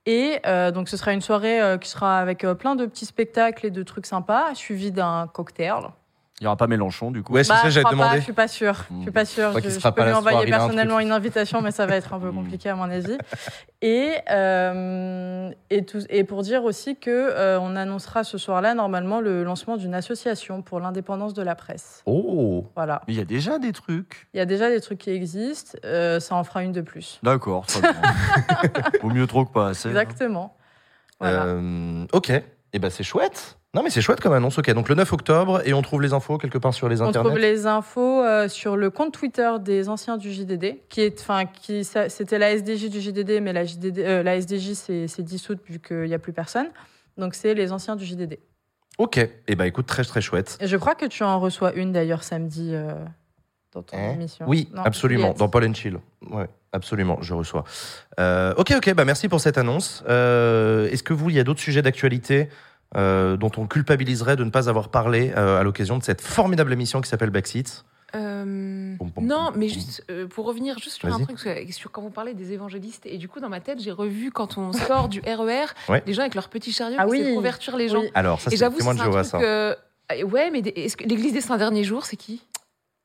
Et 0.07 0.39
euh, 0.47 0.71
donc, 0.71 0.89
ce 0.89 0.97
sera 0.97 1.13
une 1.13 1.21
soirée 1.21 1.61
euh, 1.61 1.79
qui 1.79 1.91
sera 1.91 2.21
avec 2.21 2.45
euh, 2.45 2.55
plein 2.55 2.77
de 2.77 2.87
petits 2.87 3.07
spectacles 3.07 3.67
et 3.67 3.71
de 3.73 3.83
trucs 3.83 4.07
sympas, 4.07 4.55
suivi 4.55 4.93
d'un 4.93 5.29
cocktail. 5.33 5.91
Il 6.41 6.45
y 6.45 6.47
aura 6.47 6.57
pas 6.57 6.67
Mélenchon 6.67 7.11
du 7.11 7.23
coup. 7.23 7.33
Ouais, 7.33 7.45
c'est 7.45 7.49
Bah, 7.55 7.61
ça, 7.63 7.71
je 7.71 7.81
j'avais 7.81 7.91
demandé. 7.91 8.19
je 8.19 8.23
suis 8.25 8.33
pas 8.35 8.47
sûre. 8.47 8.85
Je 8.91 9.03
suis 9.03 9.11
pas 9.11 9.25
sûre. 9.25 9.53
Je, 9.59 9.89
peux 9.91 10.05
lui 10.05 10.13
envoyer 10.13 10.45
personnellement 10.45 11.01
une 11.01 11.11
invitation, 11.13 11.63
mais 11.63 11.71
ça 11.71 11.87
va 11.87 11.97
être 11.97 12.13
un 12.13 12.21
peu 12.21 12.29
Hmm. 12.31 12.35
compliqué 12.37 12.69
à 12.69 12.75
mon 12.77 12.91
avis. 12.91 13.17
Et, 13.81 14.13
euh, 14.31 15.51
et, 15.71 15.85
tout, 15.87 16.01
et 16.11 16.25
pour 16.25 16.43
dire 16.43 16.65
aussi 16.65 16.97
que 16.97 17.11
euh, 17.11 17.59
on 17.61 17.75
annoncera 17.75 18.23
ce 18.25 18.37
soir-là 18.37 18.75
normalement 18.75 19.21
le 19.21 19.45
lancement 19.45 19.77
d'une 19.79 19.95
association 19.95 20.61
pour 20.61 20.79
l'indépendance 20.81 21.33
de 21.35 21.43
la 21.43 21.55
presse. 21.55 22.03
Oh 22.07 22.67
Voilà. 22.75 23.01
Mais 23.09 23.15
il 23.15 23.19
y 23.19 23.23
a 23.23 23.25
déjà 23.27 23.59
des 23.59 23.73
trucs. 23.73 24.29
Il 24.35 24.37
y 24.37 24.41
a 24.41 24.47
déjà 24.47 24.69
des 24.69 24.81
trucs 24.83 24.99
qui 24.99 25.11
existent. 25.11 25.79
euh, 25.87 26.21
ça 26.21 26.35
en 26.35 26.45
fera 26.45 26.63
une 26.63 26.73
de 26.73 26.83
plus. 26.83 27.19
D'accord, 27.23 27.67
très 27.67 27.81
bien. 27.81 27.93
Vaut 29.03 29.11
mieux 29.11 29.27
trop 29.27 29.45
que 29.47 29.53
pas 29.53 29.69
assez. 29.69 29.89
hein. 29.89 29.93
Exactement. 29.93 30.55
Voilà. 31.19 31.45
Euh, 31.45 32.05
ok. 32.13 32.31
Et 32.73 32.79
ben 32.79 32.91
c'est 32.91 33.05
chouette. 33.05 33.59
Non, 33.77 33.83
mais 33.83 33.91
c'est 33.91 34.01
chouette 34.01 34.21
comme 34.21 34.33
annonce. 34.33 34.57
Ok, 34.59 34.71
donc 34.73 34.89
le 34.89 34.95
9 34.95 35.13
octobre, 35.13 35.61
et 35.67 35.75
on 35.75 35.83
trouve 35.83 36.01
les 36.01 36.15
infos 36.15 36.39
quelque 36.39 36.57
part 36.57 36.73
sur 36.73 36.89
les 36.89 37.03
On 37.03 37.09
internets. 37.09 37.29
trouve 37.29 37.39
les 37.39 37.67
infos 37.67 38.23
euh, 38.23 38.49
sur 38.49 38.75
le 38.75 38.89
compte 38.89 39.13
Twitter 39.13 39.51
des 39.61 39.91
anciens 39.91 40.17
du 40.17 40.33
JDD, 40.33 40.79
qui 40.89 41.03
est, 41.03 41.21
enfin, 41.21 41.45
qui, 41.45 41.85
c'était 41.85 42.39
la 42.39 42.53
SDJ 42.57 42.89
du 42.89 43.03
JDD, 43.03 43.43
mais 43.43 43.53
la, 43.53 43.65
JDD, 43.65 43.99
euh, 43.99 44.23
la 44.23 44.37
SDJ 44.37 44.73
s'est 44.73 45.23
dissoute 45.23 45.61
vu 45.69 45.79
qu'il 45.79 46.05
n'y 46.05 46.15
a 46.15 46.19
plus 46.19 46.33
personne. 46.33 46.69
Donc 47.19 47.35
c'est 47.35 47.53
les 47.53 47.71
anciens 47.71 47.97
du 47.97 48.07
JDD. 48.07 48.39
Ok. 48.97 49.19
Et 49.19 49.55
ben 49.57 49.65
écoute, 49.67 49.87
très 49.87 50.05
très 50.05 50.23
chouette. 50.23 50.57
Et 50.61 50.67
je 50.69 50.77
crois 50.79 50.95
que 50.95 51.05
tu 51.05 51.23
en 51.23 51.39
reçois 51.39 51.75
une 51.75 51.93
d'ailleurs 51.93 52.23
samedi 52.23 52.71
euh, 52.73 52.95
dans 53.73 53.83
ton 53.83 53.97
Hein 53.99 54.13
émission. 54.15 54.47
Oui, 54.49 54.71
Non, 54.75 54.83
absolument. 54.85 55.35
Dans 55.35 55.51
Paul 55.51 55.65
and 55.69 55.75
Chill. 55.75 55.99
Ouais, 56.31 56.49
absolument, 56.73 57.19
je 57.21 57.35
reçois. 57.35 57.65
Euh, 58.19 58.55
ok, 58.57 58.73
ok, 58.79 58.95
bah 58.95 59.05
merci 59.05 59.29
pour 59.29 59.41
cette 59.41 59.59
annonce. 59.59 60.03
Euh, 60.09 60.89
Est-ce 60.89 61.03
que 61.03 61.13
vous, 61.13 61.29
il 61.29 61.37
y 61.37 61.41
a 61.41 61.45
d'autres 61.45 61.61
sujets 61.61 61.83
d'actualité? 61.83 62.49
Euh, 62.97 63.37
dont 63.37 63.51
on 63.57 63.67
culpabiliserait 63.67 64.37
de 64.37 64.45
ne 64.45 64.51
pas 64.51 64.69
avoir 64.69 64.89
parlé 64.91 65.33
euh, 65.37 65.59
à 65.61 65.63
l'occasion 65.63 65.99
de 65.99 66.03
cette 66.05 66.21
formidable 66.21 66.73
émission 66.73 67.01
qui 67.01 67.09
s'appelle 67.09 67.31
Backseat 67.31 67.85
Euh, 68.15 68.95
non, 69.21 69.51
mais 69.57 69.69
juste 69.69 70.05
euh, 70.11 70.27
pour 70.27 70.47
revenir 70.47 70.79
juste 70.79 70.97
sur 71.01 71.13
un 71.13 71.19
truc, 71.21 71.39
sur- 71.71 71.91
quand 71.93 72.03
vous 72.03 72.11
parlez 72.11 72.35
des 72.35 72.53
évangélistes, 72.53 73.05
et 73.07 73.19
du 73.19 73.29
coup 73.29 73.41
dans 73.41 73.49
ma 73.49 73.61
tête 73.61 73.81
j'ai 73.81 73.91
revu 73.91 74.31
quand 74.31 74.57
on 74.59 74.73
sort 74.73 75.09
du 75.09 75.21
RER, 75.21 75.67
Ouais. 75.89 76.03
les 76.07 76.13
gens 76.15 76.23
avec 76.23 76.35
leurs 76.35 76.49
petits 76.49 76.73
chariots 76.73 76.97
Ah 76.99 77.05
qui 77.07 77.11
oui. 77.23 77.35
convertir 77.35 77.77
les 77.77 77.89
gens. 77.89 78.01
Oui. 78.03 78.11
Alors, 78.15 78.41
ça, 78.41 78.51
c'est 78.51 78.63
un 78.63 78.71
Jéhovah, 78.71 79.23
truc. 79.23 79.25
ça. 79.27 79.39
euh, 79.41 79.75
ouais, 80.25 80.51
mais 80.51 80.63
des- 80.63 80.73
que 80.97 81.05
l'église 81.05 81.33
des 81.33 81.41
saints 81.41 81.59
derniers 81.59 81.85
jours, 81.85 82.07
c'est 82.07 82.17
qui? 82.17 82.43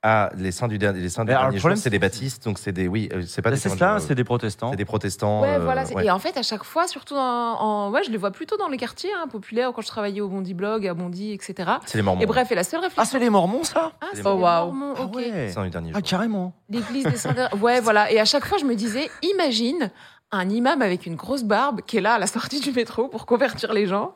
Ah, 0.03 0.31
les 0.35 0.51
saints 0.51 0.67
du 0.67 0.79
dernier, 0.79 0.99
les 0.99 1.09
saints 1.09 1.21
du 1.23 1.27
Mais 1.27 1.33
alors, 1.33 1.43
dernier 1.43 1.57
le 1.57 1.59
jour, 1.59 1.67
problème, 1.69 1.77
c'est 1.81 1.91
des 1.91 1.97
c'est- 1.97 1.99
baptistes, 1.99 2.43
donc 2.43 2.57
c'est 2.57 2.71
des, 2.71 2.87
oui, 2.87 3.07
euh, 3.13 3.21
c'est 3.27 3.43
pas 3.43 3.51
des 3.51 3.55
C'est 3.57 3.69
témoins 3.69 3.95
de 3.97 3.99
ça, 3.99 4.07
c'est 4.07 4.15
des 4.15 4.23
protestants. 4.23 4.71
c'est 4.71 4.77
des 4.77 4.85
protestants. 4.85 5.41
Ouais, 5.43 5.55
euh, 5.55 5.59
voilà. 5.59 5.85
c'est- 5.85 5.93
ouais. 5.93 6.05
Et 6.07 6.09
en 6.11 6.17
fait, 6.17 6.35
à 6.37 6.41
chaque 6.41 6.63
fois, 6.63 6.87
surtout 6.87 7.13
en, 7.15 7.19
en- 7.21 7.91
ouais, 7.91 8.01
je 8.03 8.09
les 8.09 8.17
vois 8.17 8.31
plutôt 8.31 8.57
dans 8.57 8.67
les 8.67 8.77
quartiers 8.77 9.11
hein, 9.13 9.27
populaires, 9.27 9.71
quand 9.75 9.83
je 9.83 9.87
travaillais 9.87 10.19
au 10.21 10.27
Bondi 10.27 10.55
Blog, 10.55 10.87
à 10.87 10.95
Bondy, 10.95 11.33
etc. 11.33 11.73
C'est 11.85 11.99
les 11.99 12.01
mormons. 12.01 12.19
Et 12.21 12.25
bref, 12.25 12.51
et 12.51 12.55
la 12.55 12.63
seule 12.63 12.79
Ah, 12.81 12.87
réflexion. 12.87 13.11
c'est 13.11 13.23
les 13.23 13.29
Mormons 13.29 13.63
ça 13.63 13.91
Ah, 14.01 14.07
c'est 14.13 14.25
Oh, 14.25 14.35
les 14.37 14.41
waouh. 14.41 14.71
Mormons, 14.71 14.93
Ah 14.97 15.01
ok. 15.03 15.15
Les 15.17 15.31
ouais. 15.31 15.49
saints 15.51 15.63
du 15.65 15.69
dernier 15.69 15.91
Ah, 15.93 15.99
jour. 15.99 16.07
carrément. 16.07 16.53
L'église 16.69 17.03
des 17.05 17.15
saints 17.17 17.33
derniers- 17.33 17.61
Ouais, 17.61 17.79
voilà. 17.79 18.11
Et 18.11 18.19
à 18.19 18.25
chaque 18.25 18.45
fois, 18.47 18.57
je 18.57 18.65
me 18.65 18.73
disais, 18.73 19.07
imagine 19.21 19.91
un 20.31 20.49
imam 20.49 20.81
avec 20.81 21.05
une 21.05 21.15
grosse 21.15 21.43
barbe 21.43 21.81
qui 21.85 21.97
est 21.97 22.01
là 22.01 22.15
à 22.15 22.17
la 22.19 22.25
sortie 22.25 22.59
du 22.59 22.71
métro 22.71 23.07
pour 23.07 23.27
convertir 23.27 23.71
les 23.71 23.85
gens. 23.85 24.15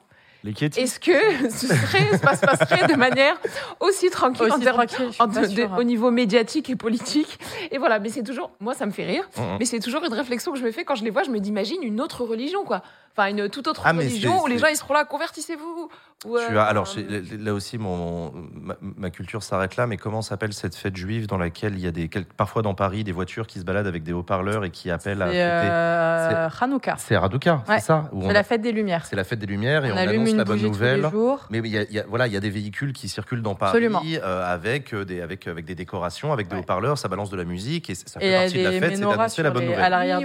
Est-ce 0.77 0.99
que 0.99 1.49
ce 1.49 1.67
serait, 1.67 2.17
ça 2.17 2.35
se 2.35 2.41
passerait 2.45 2.87
de 2.87 2.95
manière 2.95 3.35
aussi 3.79 4.09
tranquille 4.09 4.43
Aussi 4.55 4.65
tranquille, 4.73 5.09
en- 5.19 5.27
de- 5.27 5.55
au 5.79 5.83
niveau 5.83 6.11
médiatique 6.11 6.69
et 6.69 6.75
politique 6.75 7.39
Et 7.71 7.77
voilà, 7.77 7.99
mais 7.99 8.09
c'est 8.09 8.23
toujours, 8.23 8.51
moi 8.59 8.73
ça 8.73 8.85
me 8.85 8.91
fait 8.91 9.05
rire, 9.05 9.27
mais 9.59 9.65
c'est 9.65 9.79
toujours 9.79 10.03
une 10.05 10.13
réflexion 10.13 10.51
que 10.51 10.59
je 10.59 10.63
me 10.63 10.71
fais 10.71 10.83
quand 10.83 10.95
je 10.95 11.03
les 11.03 11.09
vois. 11.09 11.23
Je 11.23 11.31
me 11.31 11.39
dis, 11.39 11.49
imagine 11.49 11.81
une 11.83 11.99
autre 12.01 12.23
religion, 12.23 12.63
quoi. 12.63 12.81
Enfin, 13.17 13.29
une 13.29 13.47
toute 13.47 13.67
autre 13.67 13.81
Ah, 13.85 13.93
mais 13.93 14.03
religion 14.03 14.37
c'est- 14.39 14.43
où 14.43 14.47
les 14.47 14.55
c'est- 14.55 14.59
gens 14.61 14.67
ils 14.67 14.75
seront 14.75 14.93
là, 14.93 15.05
convertissez-vous. 15.05 15.89
Ou, 16.25 16.37
Tu 16.37 16.53
euh, 16.55 16.59
as, 16.59 16.63
alors, 16.65 16.85
j'ai- 16.85 17.05
là 17.37 17.53
aussi, 17.53 17.77
mon, 17.77 18.31
ma, 18.59 18.75
ma 18.81 19.09
culture 19.09 19.41
s'arrête 19.43 19.77
là, 19.77 19.87
mais 19.87 19.95
comment 19.95 20.21
s'appelle 20.21 20.51
cette 20.53 20.75
fête 20.75 20.95
juive 20.97 21.27
dans 21.27 21.37
laquelle 21.37 21.75
il 21.75 21.79
y 21.79 21.87
a 21.87 21.91
des, 21.91 22.09
parfois 22.35 22.61
dans 22.61 22.73
Paris 22.73 23.03
des 23.05 23.11
voitures 23.13 23.47
qui 23.47 23.59
se 23.59 23.63
baladent 23.63 23.87
avec 23.87 24.03
des 24.03 24.11
haut-parleurs 24.11 24.65
et 24.65 24.69
qui 24.69 24.89
appellent 24.91 25.21
à 25.21 25.31
C'est 25.31 25.37
euh, 25.41 26.49
Hanouka. 26.59 26.95
C'est 26.97 27.15
Hadouka, 27.15 27.63
Ouais, 27.69 27.79
c'est 27.79 27.85
ça 27.85 28.09
C'est 28.21 28.33
la 28.33 28.43
fête 28.43 28.61
des 28.61 28.71
Lumières. 28.73 29.05
C'est 29.05 29.15
la 29.15 29.23
fête 29.23 29.39
des 29.39 29.45
Lumières 29.45 29.85
et 29.85 29.91
on, 29.91 29.95
On 29.95 29.97
allume 29.97 30.15
annonce 30.21 30.29
une 30.31 30.37
la 30.37 30.43
bonne 30.43 30.55
bougie 30.57 30.65
tous 30.65 30.71
nouvelle. 30.71 31.01
les 31.03 31.09
jours. 31.09 31.39
Mais 31.51 31.59
il 31.59 31.67
y 31.67 31.77
a, 31.77 31.83
y 31.83 31.99
a- 31.99 32.05
voilà, 32.09 32.27
il 32.27 32.33
y 32.33 32.37
a 32.37 32.41
des 32.41 32.49
véhicules 32.49 32.91
qui 32.91 33.07
circulent 33.07 33.41
dans 33.43 33.55
Paris 33.55 33.87
euh, 34.21 34.53
avec, 34.53 34.93
euh, 34.93 35.05
des, 35.05 35.21
avec, 35.21 35.47
avec 35.47 35.63
des 35.63 35.75
décorations, 35.75 36.33
avec 36.33 36.47
des 36.49 36.55
Ouais. 36.55 36.61
haut-parleurs, 36.61 36.97
ça 36.97 37.07
balance 37.07 37.29
de 37.29 37.37
la 37.37 37.45
musique 37.45 37.89
et 37.89 37.95
ça 37.95 38.19
Et 38.19 38.27
fait 38.29 38.35
a 38.35 38.39
partie 38.41 38.57
de 38.57 38.63
la 38.63 38.69
des 38.71 38.79
fête, 38.79 38.95
c'est 38.97 39.01
d'annoncer 39.01 39.43
la 39.43 39.51
bonne 39.51 39.65
nouvelle. 39.65 39.79
à 39.81 39.89
l'arrière. 39.89 40.19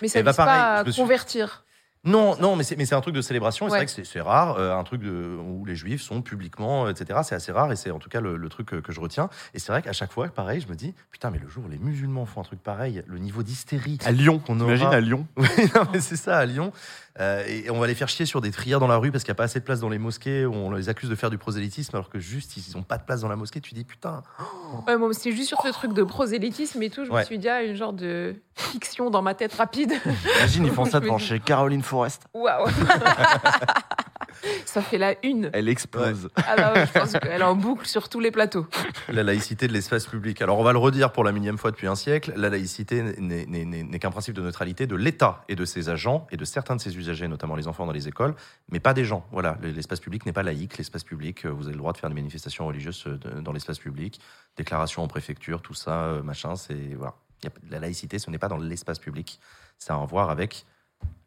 Mais 0.00 0.08
ça 0.08 0.18
Eh 0.20 0.22
ne 0.22 0.26
ben, 0.26 0.32
pas 0.32 0.84
convertir. 0.96 1.64
Non, 2.04 2.36
non, 2.40 2.54
mais 2.56 2.64
c'est, 2.64 2.76
mais 2.76 2.84
c'est 2.84 2.94
un 2.94 3.00
truc 3.00 3.14
de 3.14 3.22
célébration. 3.22 3.66
Et 3.66 3.70
c'est 3.70 3.76
vrai 3.76 3.86
que 3.86 3.90
c'est, 3.92 4.04
c'est 4.04 4.20
rare, 4.20 4.56
euh, 4.58 4.76
un 4.76 4.84
truc 4.84 5.00
de, 5.02 5.36
où 5.40 5.64
les 5.64 5.74
juifs 5.76 6.02
sont 6.02 6.20
publiquement, 6.22 6.88
etc. 6.88 7.20
C'est 7.24 7.34
assez 7.34 7.50
rare 7.52 7.72
et 7.72 7.76
c'est 7.76 7.90
en 7.90 7.98
tout 7.98 8.08
cas 8.08 8.20
le, 8.20 8.36
le 8.36 8.48
truc 8.48 8.66
que, 8.66 8.76
que 8.76 8.92
je 8.92 9.00
retiens. 9.00 9.30
Et 9.54 9.58
c'est 9.58 9.72
vrai 9.72 9.82
qu'à 9.82 9.92
chaque 9.92 10.12
fois, 10.12 10.28
pareil, 10.28 10.60
je 10.60 10.68
me 10.68 10.74
dis, 10.74 10.94
putain, 11.10 11.30
mais 11.30 11.38
le 11.38 11.48
jour 11.48 11.64
où 11.66 11.68
les 11.68 11.78
musulmans 11.78 12.26
font 12.26 12.40
un 12.40 12.44
truc 12.44 12.62
pareil, 12.62 13.02
le 13.06 13.18
niveau 13.18 13.42
d'hystérie. 13.42 13.98
À 14.04 14.12
Lyon, 14.12 14.38
qu'on 14.38 14.56
t'imagines 14.58 14.86
aura- 14.86 14.96
à 14.96 15.00
Lyon? 15.00 15.26
Oui, 15.36 15.46
non, 15.74 15.82
mais 15.92 16.00
c'est 16.00 16.16
ça, 16.16 16.36
à 16.38 16.44
Lyon. 16.46 16.72
Euh, 17.20 17.44
et 17.46 17.70
on 17.70 17.78
va 17.78 17.86
les 17.86 17.94
faire 17.94 18.08
chier 18.08 18.26
sur 18.26 18.40
des 18.40 18.50
trières 18.50 18.80
dans 18.80 18.88
la 18.88 18.96
rue 18.96 19.12
parce 19.12 19.22
qu'il 19.22 19.30
n'y 19.30 19.36
a 19.36 19.38
pas 19.38 19.44
assez 19.44 19.60
de 19.60 19.64
place 19.64 19.78
dans 19.80 19.88
les 19.88 19.98
mosquées, 19.98 20.46
où 20.46 20.52
on 20.54 20.70
les 20.72 20.88
accuse 20.88 21.08
de 21.08 21.14
faire 21.14 21.30
du 21.30 21.38
prosélytisme 21.38 21.94
alors 21.94 22.10
que 22.10 22.18
juste 22.18 22.56
ils 22.56 22.76
n'ont 22.76 22.82
pas 22.82 22.98
de 22.98 23.04
place 23.04 23.20
dans 23.20 23.28
la 23.28 23.36
mosquée. 23.36 23.60
Tu 23.60 23.72
dis, 23.74 23.84
putain, 23.84 24.22
Ouais, 24.88 24.96
moi, 24.96 25.10
c'est 25.12 25.30
juste 25.32 25.48
sur 25.48 25.60
ce 25.62 25.68
truc 25.68 25.92
de 25.92 26.02
prosélytisme 26.02 26.82
et 26.82 26.90
tout. 26.90 27.04
Je 27.04 27.10
Ouais. 27.10 27.20
me 27.20 27.24
suis 27.24 27.38
dit, 27.38 27.48
ah, 27.48 27.62
une 27.62 27.76
genre 27.76 27.92
de 27.92 28.34
fiction 28.56 29.10
dans 29.10 29.22
ma 29.22 29.34
tête 29.34 29.54
rapide. 29.54 29.92
Imagine, 30.38 30.66
ils 30.66 30.72
font 30.72 30.84
ça 30.86 30.98
devant 31.00 31.18
chez 31.18 31.38
Caroline 31.38 31.82
Forest. 31.82 32.22
Waouh! 32.34 32.66
Ça 34.66 34.82
fait 34.82 34.98
la 34.98 35.14
une. 35.24 35.48
Elle 35.52 35.68
explose. 35.68 36.28
Ah 36.36 36.56
bah 36.56 36.72
ouais, 36.74 36.86
je 36.86 36.98
pense 36.98 37.12
qu'elle 37.12 37.40
est 37.40 37.44
en 37.44 37.54
boucle 37.54 37.86
sur 37.86 38.08
tous 38.08 38.18
les 38.20 38.30
plateaux. 38.30 38.66
la 39.08 39.22
laïcité 39.22 39.68
de 39.68 39.72
l'espace 39.72 40.06
public. 40.06 40.42
Alors 40.42 40.58
on 40.58 40.64
va 40.64 40.72
le 40.72 40.78
redire 40.78 41.12
pour 41.12 41.22
la 41.24 41.32
millième 41.32 41.56
fois 41.56 41.70
depuis 41.70 41.86
un 41.86 41.94
siècle, 41.94 42.32
la 42.36 42.50
laïcité 42.50 43.02
n'est 43.18 43.98
qu'un 44.00 44.10
principe 44.10 44.34
de 44.34 44.42
neutralité 44.42 44.86
de 44.86 44.96
l'État 44.96 45.44
et 45.48 45.54
de 45.54 45.64
ses 45.64 45.88
agents 45.88 46.26
et 46.30 46.36
de 46.36 46.44
certains 46.44 46.74
de 46.76 46.80
ses 46.80 46.96
usagers, 46.96 47.03
notamment 47.28 47.56
les 47.56 47.68
enfants 47.68 47.86
dans 47.86 47.92
les 47.92 48.08
écoles, 48.08 48.34
mais 48.70 48.80
pas 48.80 48.94
des 48.94 49.04
gens. 49.04 49.24
Voilà, 49.32 49.56
l'espace 49.62 50.00
public 50.00 50.26
n'est 50.26 50.32
pas 50.32 50.42
laïque. 50.42 50.78
L'espace 50.78 51.04
public, 51.04 51.44
euh, 51.44 51.50
vous 51.50 51.64
avez 51.64 51.72
le 51.72 51.78
droit 51.78 51.92
de 51.92 51.98
faire 51.98 52.08
des 52.08 52.14
manifestations 52.14 52.66
religieuses 52.66 53.04
euh, 53.06 53.40
dans 53.40 53.52
l'espace 53.52 53.78
public, 53.78 54.20
déclarations 54.56 55.02
en 55.02 55.08
préfecture, 55.08 55.62
tout 55.62 55.74
ça, 55.74 56.04
euh, 56.04 56.22
machin. 56.22 56.56
C'est 56.56 56.94
voilà, 56.94 57.14
la 57.70 57.80
laïcité, 57.80 58.18
ce 58.18 58.30
n'est 58.30 58.38
pas 58.38 58.48
dans 58.48 58.58
l'espace 58.58 58.98
public. 58.98 59.40
Ça 59.78 59.94
a 59.94 60.02
à 60.02 60.06
voir 60.06 60.30
avec 60.30 60.66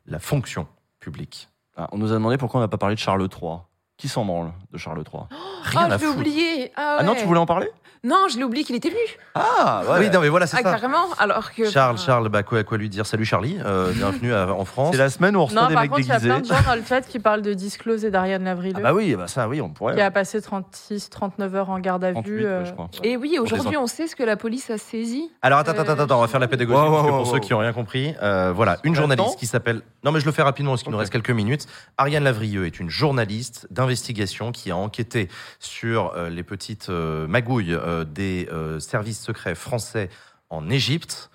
la 0.05 0.19
fonction 0.19 0.67
publique. 0.99 1.49
Ah, 1.75 1.87
on 1.91 1.97
nous 1.97 2.11
a 2.11 2.15
demandé 2.15 2.37
pourquoi 2.37 2.59
on 2.59 2.63
n'a 2.63 2.67
pas 2.67 2.77
parlé 2.77 2.95
de 2.95 2.99
Charles 2.99 3.21
III. 3.21 3.59
Qui 3.97 4.07
s'en 4.07 4.25
branle 4.25 4.51
de 4.71 4.77
Charles 4.77 4.99
III 5.11 5.23
Rien 5.63 5.87
ah, 5.89 5.93
à 5.93 5.97
je 5.97 6.01
l'ai 6.03 6.05
foutre. 6.07 6.19
oublié. 6.19 6.71
Ah, 6.75 6.97
Ah 6.99 7.03
non, 7.03 7.15
tu 7.15 7.25
voulais 7.25 7.39
en 7.39 7.47
parler? 7.47 7.67
Non, 8.03 8.27
je 8.31 8.37
l'ai 8.37 8.43
oublié 8.43 8.63
qu'il 8.63 8.75
était 8.75 8.89
venu. 8.89 8.99
Ah, 9.33 9.81
Oui, 9.99 10.07
non, 10.11 10.21
mais 10.21 10.29
voilà, 10.29 10.45
c'est 10.45 10.57
Ah, 10.57 10.61
ça. 10.63 10.69
carrément. 10.69 11.07
Alors 11.17 11.51
que. 11.51 11.67
Charles, 11.67 11.97
Charles, 11.97 12.29
bah, 12.29 12.43
quoi, 12.43 12.63
quoi 12.63 12.77
lui 12.77 12.89
dire? 12.89 13.07
Salut 13.07 13.25
Charlie, 13.25 13.57
euh, 13.65 13.91
bienvenue 13.91 14.31
à- 14.35 14.53
en 14.53 14.65
France. 14.65 14.89
C'est 14.91 14.99
la 14.99 15.09
semaine 15.09 15.35
où 15.35 15.39
on 15.39 15.45
reçoit 15.45 15.63
Non, 15.63 15.67
des 15.67 15.73
par 15.73 15.81
mecs 15.83 15.89
contre, 15.91 16.01
il 16.03 16.07
y 16.07 16.11
a 16.11 16.19
déguisés. 16.19 16.29
plein 16.29 16.39
de 16.41 16.45
gens 16.45 16.69
dans 16.69 16.75
le 16.75 16.83
chat 16.87 17.01
qui 17.01 17.17
parlent 17.17 17.41
de 17.41 17.53
Disclose 17.55 18.05
et 18.05 18.11
d'Ariane 18.11 18.43
Lavrileux, 18.43 18.75
Ah 18.77 18.81
bah 18.81 18.93
oui, 18.93 19.15
bah 19.15 19.27
ça, 19.27 19.47
oui, 19.49 19.61
on 19.61 19.69
pourrait. 19.69 19.95
qui 19.95 20.01
a 20.01 20.11
passé 20.11 20.39
36, 20.43 21.09
39 21.09 21.55
heures 21.55 21.69
en 21.71 21.79
garde 21.79 22.03
à 22.03 22.11
38, 22.13 22.31
vue. 22.31 22.43
ouais, 22.43 22.49
euh, 22.49 22.65
je 22.65 22.71
crois. 22.73 22.87
Et 23.03 23.17
oui, 23.17 23.39
aujourd'hui, 23.41 23.77
on 23.77 23.87
sait 23.87 24.05
ce 24.05 24.15
que 24.15 24.23
la 24.23 24.37
police 24.37 24.69
a 24.69 24.77
saisi. 24.77 25.31
Alors 25.41 25.57
attends, 25.59 25.71
attends, 25.71 25.99
Euh, 25.99 26.03
attends, 26.03 26.17
on 26.19 26.21
va 26.21 26.27
faire 26.27 26.39
la 26.39 26.47
pédagogie 26.47 26.77
Wow, 26.79 26.85
parce 26.91 27.01
que 27.01 27.05
wow, 27.07 27.09
pour 27.17 27.19
wow, 27.19 27.25
ceux 27.25 27.31
wow. 27.33 27.39
qui 27.39 27.51
n'ont 27.53 27.59
rien 27.59 27.73
compris, 27.73 28.13
euh, 28.21 28.53
voilà, 28.55 28.77
une 28.83 28.93
le 28.93 28.97
journaliste 28.99 29.31
temps 29.31 29.35
qui 29.37 29.47
s'appelle. 29.47 29.81
Non, 30.03 30.11
mais 30.11 30.19
je 30.19 30.25
le 30.25 30.31
fais 30.31 30.43
rapidement 30.43 30.73
parce 30.73 30.83
qu'il 30.83 30.91
nous 30.91 30.97
Ok. 30.97 31.01
reste 31.01 31.11
quelques 31.11 31.31
minutes. 31.31 31.65
Ariane 31.97 32.23
Lavrieux 32.23 32.67
est 32.67 32.79
une 32.79 32.91
journaliste 32.91 33.67
d'investigation 33.87 34.51
qui 34.51 34.69
a 34.69 34.75
enquêté 34.77 35.29
sur 35.59 36.13
euh, 36.15 36.29
les 36.29 36.43
petites 36.43 36.89
euh, 36.89 37.25
magouilles 37.27 37.73
euh, 37.73 38.03
des 38.03 38.49
euh, 38.51 38.79
services 38.79 39.21
secrets 39.21 39.55
français 39.55 40.09
en 40.49 40.69
Égypte. 40.69 41.29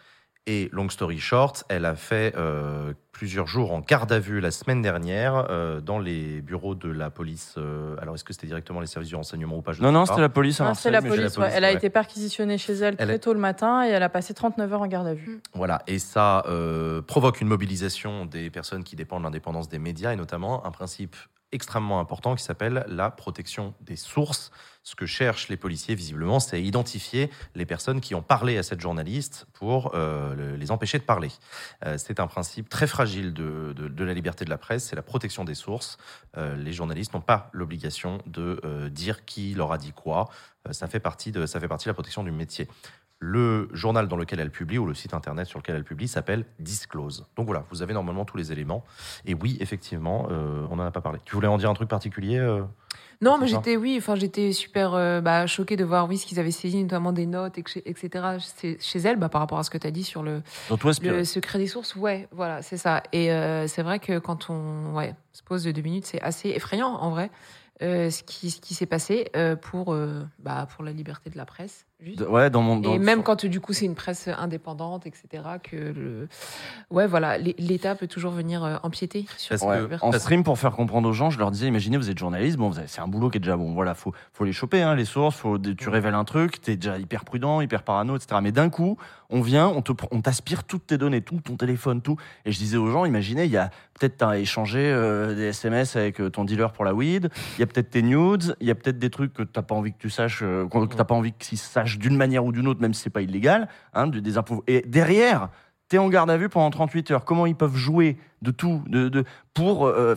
Et 0.48 0.68
long 0.72 0.88
story 0.88 1.20
short, 1.20 1.62
elle 1.68 1.84
a 1.84 1.94
fait 1.94 2.34
euh, 2.36 2.92
plusieurs 3.12 3.46
jours 3.46 3.72
en 3.72 3.78
garde 3.78 4.10
à 4.10 4.18
vue 4.18 4.40
la 4.40 4.50
semaine 4.50 4.82
dernière 4.82 5.46
euh, 5.50 5.80
dans 5.80 6.00
les 6.00 6.40
bureaux 6.40 6.74
de 6.74 6.90
la 6.90 7.10
police. 7.10 7.54
euh, 7.58 7.94
alors, 8.02 8.16
est-ce 8.16 8.24
que 8.24 8.32
c'était 8.32 8.48
directement 8.48 8.80
les 8.80 8.88
services 8.88 9.10
du 9.10 9.14
renseignement 9.14 9.56
ou 9.58 9.62
pas 9.62 9.70
je 9.72 9.80
Non, 9.80 9.88
sais 9.88 9.92
non, 9.92 10.04
c'était 10.04 10.20
la 10.20 10.28
police 10.28 10.60
à 10.60 10.64
non, 10.64 10.70
Marseille. 10.70 10.82
c'est 10.82 10.90
la 10.90 11.00
police. 11.00 11.38
ouais. 11.38 11.48
Elle 11.54 11.64
a 11.64 11.68
ouais. 11.68 11.74
été 11.74 11.90
perquisitionnée 11.90 12.58
chez 12.58 12.72
elle, 12.72 12.96
Elle 12.98 13.06
très 13.06 13.14
est- 13.14 13.18
tôt 13.20 13.32
le 13.34 13.38
matin 13.38 13.86
et 13.86 13.90
elle 13.90 14.02
a 14.02 14.08
passé 14.08 14.34
39 14.34 14.72
heures 14.72 14.82
en 14.82 14.88
garde 14.88 15.06
à 15.06 15.14
vue. 15.14 15.40
Voilà, 15.54 15.82
et 15.86 16.00
ça 16.00 16.42
euh, 16.48 17.00
provoque 17.02 17.40
une 17.40 17.46
mobilisation 17.48 18.26
des 18.26 18.50
personnes 18.50 18.82
qui 18.82 18.96
dépendent 18.96 19.22
de 19.22 19.26
l'indépendance 19.28 19.68
des 19.68 19.78
médias, 19.78 20.12
et 20.12 20.16
notamment 20.16 20.66
un 20.66 20.72
principe 20.72 21.14
extrêmement 21.52 22.00
important 22.00 22.34
qui 22.34 22.42
s'appelle 22.42 22.84
la 22.88 23.10
protection 23.10 23.74
des 23.80 23.96
sources. 23.96 24.50
Ce 24.84 24.96
que 24.96 25.06
cherchent 25.06 25.48
les 25.48 25.56
policiers, 25.56 25.94
visiblement, 25.94 26.40
c'est 26.40 26.60
identifier 26.60 27.30
les 27.54 27.64
personnes 27.66 28.00
qui 28.00 28.16
ont 28.16 28.22
parlé 28.22 28.58
à 28.58 28.64
cette 28.64 28.80
journaliste 28.80 29.46
pour 29.52 29.94
euh, 29.94 30.34
le- 30.34 30.56
les 30.56 30.70
empêcher 30.72 30.98
de 30.98 31.04
parler. 31.04 31.28
Euh, 31.84 31.96
c'est 31.98 32.18
un 32.18 32.26
principe 32.26 32.68
très 32.68 32.88
fragile 32.88 33.32
de, 33.32 33.72
de- 33.76 34.04
la 34.04 34.12
liberté 34.14 34.44
de 34.44 34.50
la 34.50 34.58
presse, 34.58 34.84
c'est 34.84 34.96
la 34.96 35.02
protection 35.02 35.44
des 35.44 35.54
sources. 35.54 35.98
Euh, 36.36 36.56
les 36.56 36.72
journalistes 36.72 37.14
n'ont 37.14 37.20
pas 37.20 37.48
l'obligation 37.52 38.18
de 38.26 38.88
dire 38.90 39.24
qui 39.24 39.54
leur 39.54 39.70
a 39.70 39.78
dit 39.78 39.92
quoi. 39.92 40.28
Ça, 40.72 40.88
fait 40.88 41.00
partie 41.00 41.30
de, 41.32 41.46
ça 41.46 41.60
fait 41.60 41.68
partie 41.68 41.84
de 41.84 41.90
la 41.90 41.94
protection 41.94 42.24
du 42.24 42.32
métier. 42.32 42.68
Le 43.24 43.68
journal 43.72 44.08
dans 44.08 44.16
lequel 44.16 44.40
elle 44.40 44.50
publie 44.50 44.78
ou 44.78 44.86
le 44.86 44.94
site 44.94 45.14
internet 45.14 45.46
sur 45.46 45.60
lequel 45.60 45.76
elle 45.76 45.84
publie 45.84 46.08
s'appelle 46.08 46.44
Disclose. 46.58 47.24
Donc 47.36 47.46
voilà, 47.46 47.64
vous 47.70 47.80
avez 47.80 47.94
normalement 47.94 48.24
tous 48.24 48.36
les 48.36 48.50
éléments. 48.50 48.84
Et 49.24 49.34
oui, 49.34 49.56
effectivement, 49.60 50.26
euh, 50.32 50.66
on 50.72 50.76
n'en 50.76 50.84
a 50.84 50.90
pas 50.90 51.02
parlé. 51.02 51.20
Tu 51.24 51.36
voulais 51.36 51.46
en 51.46 51.56
dire 51.56 51.70
un 51.70 51.74
truc 51.74 51.88
particulier 51.88 52.38
euh 52.38 52.62
Non, 53.20 53.38
mais 53.38 53.46
j'étais, 53.46 53.76
oui, 53.76 53.94
enfin, 53.96 54.16
j'étais 54.16 54.50
super 54.50 54.94
euh, 54.94 55.20
bah, 55.20 55.46
choquée 55.46 55.76
de 55.76 55.84
voir, 55.84 56.08
oui, 56.08 56.18
ce 56.18 56.26
qu'ils 56.26 56.40
avaient 56.40 56.50
saisi, 56.50 56.82
notamment 56.82 57.12
des 57.12 57.26
notes, 57.26 57.58
etc., 57.58 58.38
chez, 58.80 58.98
elle, 58.98 59.20
bah, 59.20 59.28
par 59.28 59.40
rapport 59.40 59.60
à 59.60 59.62
ce 59.62 59.70
que 59.70 59.78
tu 59.78 59.86
as 59.86 59.92
dit 59.92 60.02
sur 60.02 60.24
le, 60.24 60.42
secret 61.22 61.60
des 61.60 61.68
sources. 61.68 61.94
Ouais, 61.94 62.26
voilà, 62.32 62.60
c'est 62.60 62.76
ça. 62.76 63.04
Et 63.12 63.30
euh, 63.30 63.68
c'est 63.68 63.84
vrai 63.84 64.00
que 64.00 64.18
quand 64.18 64.50
on 64.50 64.96
ouais, 64.96 65.14
se 65.30 65.44
pose 65.44 65.62
de 65.62 65.70
deux 65.70 65.82
minutes, 65.82 66.06
c'est 66.06 66.20
assez 66.22 66.48
effrayant, 66.48 66.88
en 66.88 67.10
vrai, 67.10 67.30
euh, 67.82 68.10
ce 68.10 68.22
qui, 68.22 68.50
ce 68.50 68.60
qui 68.60 68.74
s'est 68.74 68.86
passé 68.86 69.28
euh, 69.34 69.56
pour, 69.56 69.92
euh, 69.92 70.22
bah, 70.38 70.68
pour 70.72 70.84
la 70.84 70.92
liberté 70.92 71.30
de 71.30 71.36
la 71.36 71.44
presse. 71.44 71.84
Juste. 72.04 72.20
Ouais, 72.28 72.50
dans 72.50 72.62
mon. 72.62 72.76
dans- 72.76 72.94
Et 72.94 72.98
même 72.98 73.22
quand 73.22 73.46
du 73.46 73.60
coup 73.60 73.72
c'est 73.72 73.84
une 73.84 73.94
presse 73.94 74.28
indépendante, 74.28 75.06
etc., 75.06 75.44
que 75.62 75.76
le... 75.76 76.28
ouais 76.90 77.06
voilà, 77.06 77.38
l'É- 77.38 77.54
l'État 77.58 77.94
peut 77.94 78.06
toujours 78.06 78.32
venir 78.32 78.64
euh, 78.64 78.76
empiéter 78.82 79.24
sur 79.36 79.50
Parce 79.50 79.62
que- 79.62 79.94
en 80.04 80.12
stream, 80.12 80.42
pour 80.44 80.58
faire 80.58 80.72
comprendre 80.72 81.08
aux 81.08 81.12
gens, 81.12 81.30
je 81.30 81.38
leur 81.38 81.50
disais, 81.50 81.66
imaginez, 81.68 81.96
vous 81.96 82.10
êtes 82.10 82.18
journaliste, 82.18 82.56
bon, 82.56 82.72
c'est 82.86 83.00
un 83.00 83.08
boulot 83.08 83.30
qui 83.30 83.36
est 83.38 83.40
déjà 83.40 83.56
bon. 83.56 83.72
Voilà, 83.74 83.94
faut, 83.94 84.12
faut 84.32 84.44
les 84.44 84.52
choper, 84.52 84.82
hein, 84.82 84.94
les 84.94 85.04
sources, 85.04 85.36
faut, 85.36 85.58
tu 85.58 85.88
révèles 85.88 86.14
un 86.14 86.24
truc, 86.24 86.60
t'es 86.60 86.76
déjà 86.76 86.98
hyper 86.98 87.24
prudent, 87.24 87.60
hyper 87.60 87.82
parano, 87.82 88.16
etc. 88.16 88.40
Mais 88.42 88.52
d'un 88.52 88.68
coup, 88.70 88.96
on 89.30 89.40
vient, 89.40 89.68
on 89.68 89.80
te, 89.82 89.92
on 90.10 90.20
t'aspire 90.20 90.64
toutes 90.64 90.86
tes 90.86 90.98
données, 90.98 91.22
tout, 91.22 91.40
ton 91.40 91.56
téléphone, 91.56 92.02
tout. 92.02 92.16
Et 92.44 92.52
je 92.52 92.58
disais 92.58 92.76
aux 92.76 92.88
gens, 92.90 93.04
imaginez, 93.04 93.44
il 93.44 93.50
y 93.50 93.56
a 93.56 93.70
peut-être 93.98 94.16
t'as 94.18 94.38
échangé 94.38 94.80
euh, 94.80 95.34
des 95.34 95.44
SMS 95.44 95.96
avec 95.96 96.20
euh, 96.20 96.28
ton 96.30 96.44
dealer 96.44 96.72
pour 96.72 96.84
la 96.84 96.92
weed, 96.94 97.30
il 97.56 97.60
y 97.60 97.62
a 97.62 97.66
peut-être 97.66 97.90
tes 97.90 98.02
nudes, 98.02 98.56
il 98.60 98.66
y 98.66 98.70
a 98.70 98.74
peut-être 98.74 98.98
des 98.98 99.10
trucs 99.10 99.32
que 99.32 99.42
t'as 99.42 99.62
pas 99.62 99.74
envie 99.74 99.92
que 99.92 99.98
tu 99.98 100.10
saches, 100.10 100.40
euh, 100.42 100.66
que 100.68 100.94
t'as 100.96 101.04
pas 101.04 101.14
envie 101.14 101.32
qu'ils 101.32 101.58
d'une 101.98 102.16
manière 102.16 102.44
ou 102.44 102.52
d'une 102.52 102.66
autre, 102.68 102.80
même 102.80 102.94
si 102.94 103.02
c'est 103.02 103.10
pas 103.10 103.22
illégal, 103.22 103.68
hein, 103.94 104.06
de- 104.06 104.20
des 104.20 104.38
impôts. 104.38 104.62
Et 104.66 104.82
derrière, 104.86 105.48
T'es 105.88 105.98
en 105.98 106.08
garde 106.08 106.30
à 106.30 106.38
vue 106.38 106.48
pendant 106.48 106.70
38 106.70 107.10
heures. 107.10 107.24
Comment 107.26 107.44
ils 107.44 107.54
peuvent 107.54 107.76
jouer 107.76 108.16
de 108.40 108.50
tout 108.50 108.82
de, 108.86 109.10
de, 109.10 109.24
pour 109.52 109.86
euh, 109.86 110.14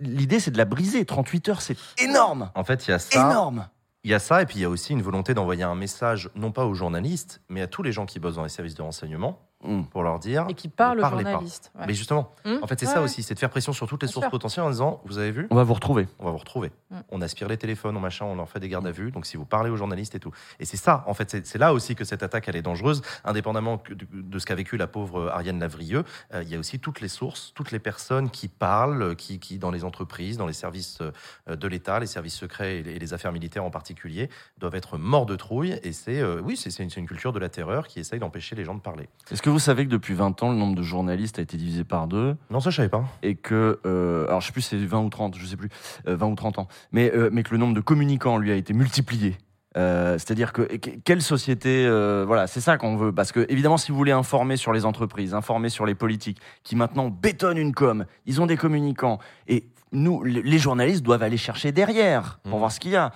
L'idée, 0.00 0.40
c'est 0.40 0.50
de 0.50 0.58
la 0.58 0.64
briser. 0.64 1.04
38 1.04 1.48
heures, 1.48 1.62
c'est 1.62 1.76
énorme. 2.02 2.50
En 2.56 2.64
fait, 2.64 2.88
il 2.88 2.90
y 2.90 2.94
a 2.94 2.98
ça. 2.98 3.30
Énorme. 3.30 3.68
Il 4.02 4.10
y 4.10 4.14
a 4.14 4.18
ça, 4.18 4.42
et 4.42 4.46
puis 4.46 4.56
il 4.58 4.62
y 4.62 4.64
a 4.64 4.68
aussi 4.68 4.94
une 4.94 5.02
volonté 5.02 5.32
d'envoyer 5.32 5.62
un 5.62 5.76
message, 5.76 6.28
non 6.34 6.50
pas 6.50 6.64
aux 6.66 6.74
journalistes, 6.74 7.40
mais 7.48 7.62
à 7.62 7.68
tous 7.68 7.84
les 7.84 7.92
gens 7.92 8.04
qui 8.04 8.18
bossent 8.18 8.34
dans 8.34 8.42
les 8.42 8.48
services 8.48 8.74
de 8.74 8.82
renseignement, 8.82 9.38
Mm. 9.64 9.84
pour 9.84 10.02
leur 10.02 10.18
dire. 10.18 10.46
Et 10.48 10.54
qui 10.54 10.68
parle 10.68 10.98
ne 10.98 11.02
aux 11.02 11.08
parlez 11.08 11.24
pas. 11.24 11.30
journalistes. 11.32 11.70
ouais. 11.78 11.84
Mais 11.86 11.94
justement, 11.94 12.32
Hum, 12.44 12.58
en 12.62 12.66
fait, 12.66 12.78
c'est 12.80 12.86
ouais, 12.86 12.92
ça 12.92 12.98
ouais. 12.98 13.04
aussi, 13.04 13.22
c'est 13.22 13.34
de 13.34 13.38
faire 13.38 13.50
pression 13.50 13.72
sur 13.72 13.86
toutes 13.86 14.02
les 14.02 14.06
Bien 14.06 14.12
sources 14.12 14.24
sûr. 14.26 14.30
potentielles 14.30 14.64
en 14.64 14.70
disant 14.70 15.00
Vous 15.04 15.18
avez 15.18 15.30
vu 15.30 15.46
On 15.50 15.54
va 15.54 15.62
vous 15.64 15.74
retrouver. 15.74 16.08
on 16.18 16.24
va 16.26 16.30
vous 16.32 16.38
retrouver. 16.38 16.72
Mm. 16.90 16.96
On 17.10 17.20
aspire 17.22 17.48
les 17.48 17.56
téléphones, 17.56 17.96
on 17.96 18.00
machin, 18.00 18.24
on 18.26 18.34
leur 18.36 18.48
fait 18.48 18.60
des 18.60 18.68
gardes 18.68 18.86
à 18.86 18.90
vue. 18.90 19.10
Donc 19.12 19.26
si 19.26 19.36
vous 19.36 19.44
parlez 19.44 19.70
aux 19.70 19.76
journalistes 19.76 20.14
et 20.14 20.20
tout. 20.20 20.32
Et 20.60 20.64
c'est 20.64 20.76
ça, 20.76 21.04
en 21.06 21.14
fait, 21.14 21.30
c'est- 21.46 21.58
là 21.58 21.72
aussi 21.72 21.94
que 21.94 22.04
cette 22.04 22.22
attaque 22.22 22.48
elle 22.48 22.56
est 22.56 22.62
dangereuse, 22.62 23.02
indépendamment 23.24 23.82
de, 23.88 24.06
de 24.12 24.38
ce 24.38 24.46
qu'a 24.46 24.54
vécu 24.54 24.76
la 24.76 24.86
pauvre 24.86 25.28
Ariane 25.30 25.58
Lavrieux. 25.60 26.04
euh, 26.34 26.42
il 26.42 26.48
y 26.48 26.56
a 26.56 26.58
aussi 26.58 26.78
toutes 26.80 27.00
les 27.00 27.08
sources, 27.08 27.52
toutes 27.54 27.70
les 27.70 27.78
personnes 27.78 28.30
qui 28.30 28.48
parlent, 28.48 29.02
euh, 29.02 29.14
qui, 29.14 29.38
qui 29.38 29.58
dans 29.58 29.70
les 29.70 29.84
entreprises, 29.84 30.36
dans 30.36 30.46
les 30.46 30.52
services 30.52 30.98
euh, 31.00 31.56
de 31.56 31.68
l'État, 31.68 32.00
les 32.00 32.06
services 32.06 32.34
secrets 32.36 32.78
et 32.78 32.82
les, 32.82 32.92
et 32.92 32.98
les 32.98 33.14
affaires 33.14 33.32
militaires 33.32 33.64
en 33.64 33.70
particulier, 33.70 34.28
doivent 34.58 34.74
être 34.74 34.98
morts 34.98 35.26
de 35.26 35.36
trouille. 35.36 35.78
Et 35.82 35.92
c'est 35.92 36.20
euh, 36.20 36.40
oui, 36.42 36.56
c'est 36.56 36.70
c'est 36.70 36.82
une, 36.82 36.90
c'est 36.90 37.00
une 37.00 37.06
culture 37.06 37.32
de 37.32 37.38
la 37.38 37.48
terreur 37.48 37.86
qui 37.86 38.00
essaye 38.00 38.18
d'empêcher 38.18 38.56
les 38.56 38.64
gens 38.64 38.74
de 38.74 38.80
parler. 38.80 39.08
Est-ce 39.30 39.42
que 39.42 39.50
vous 39.52 39.58
savez 39.60 39.84
que 39.84 39.90
depuis 39.90 40.14
20 40.14 40.42
ans, 40.42 40.50
le 40.50 40.56
nombre 40.56 40.74
de 40.74 40.82
journalistes 40.82 41.38
a 41.38 41.42
été 41.42 41.56
divisé 41.56 41.84
par 41.84 42.06
deux 42.08 42.36
Non, 42.50 42.60
ça 42.60 42.70
je 42.70 42.76
savais 42.76 42.88
pas. 42.88 43.04
et 43.22 43.36
que, 43.36 43.78
euh, 43.86 44.26
alors 44.26 44.40
je 44.40 44.46
sais 44.46 44.52
plus, 44.52 44.62
c'est 44.62 44.76
20 44.76 45.00
ou 45.02 45.08
30, 45.10 45.36
je 45.38 45.46
sais 45.46 45.56
plus, 45.56 45.68
euh, 46.08 46.16
20 46.16 46.26
ou 46.28 46.34
30 46.34 46.58
ans, 46.58 46.68
mais, 46.90 47.12
euh, 47.14 47.30
mais 47.32 47.42
que 47.42 47.50
le 47.52 47.58
nombre 47.58 47.74
de 47.74 47.80
communicants, 47.80 48.38
lui, 48.38 48.50
a 48.50 48.56
été 48.56 48.72
multiplié. 48.72 49.36
Euh, 49.78 50.18
C'est-à-dire 50.18 50.52
que 50.52 50.62
que- 50.62 50.90
quelle 51.02 51.22
société, 51.22 51.86
euh, 51.86 52.24
voilà, 52.26 52.46
c'est 52.46 52.60
ça 52.60 52.76
qu'on 52.76 52.96
veut. 52.96 53.10
Parce 53.12 53.32
que 53.32 53.46
évidemment, 53.48 53.78
si 53.78 53.90
vous 53.90 53.96
voulez 53.96 54.12
informer 54.12 54.56
sur 54.58 54.72
les 54.74 54.84
entreprises, 54.84 55.32
informer 55.32 55.70
sur 55.70 55.86
les 55.86 55.94
politiques, 55.94 56.38
qui 56.62 56.76
maintenant 56.76 57.08
bétonnent 57.08 57.56
une 57.56 57.72
com, 57.72 58.04
ils 58.26 58.42
ont 58.42 58.46
des 58.46 58.58
communicants, 58.58 59.18
et 59.48 59.64
nous, 59.92 60.22
le- 60.24 60.40
les 60.42 60.58
journalistes 60.58 61.02
doivent 61.02 61.22
aller 61.22 61.38
chercher 61.38 61.72
derrière 61.72 62.38
pour 62.42 62.52
Mhm. 62.54 62.58
voir 62.58 62.72
ce 62.72 62.80
qu'il 62.80 62.90
y 62.90 62.96
a. 62.96 63.12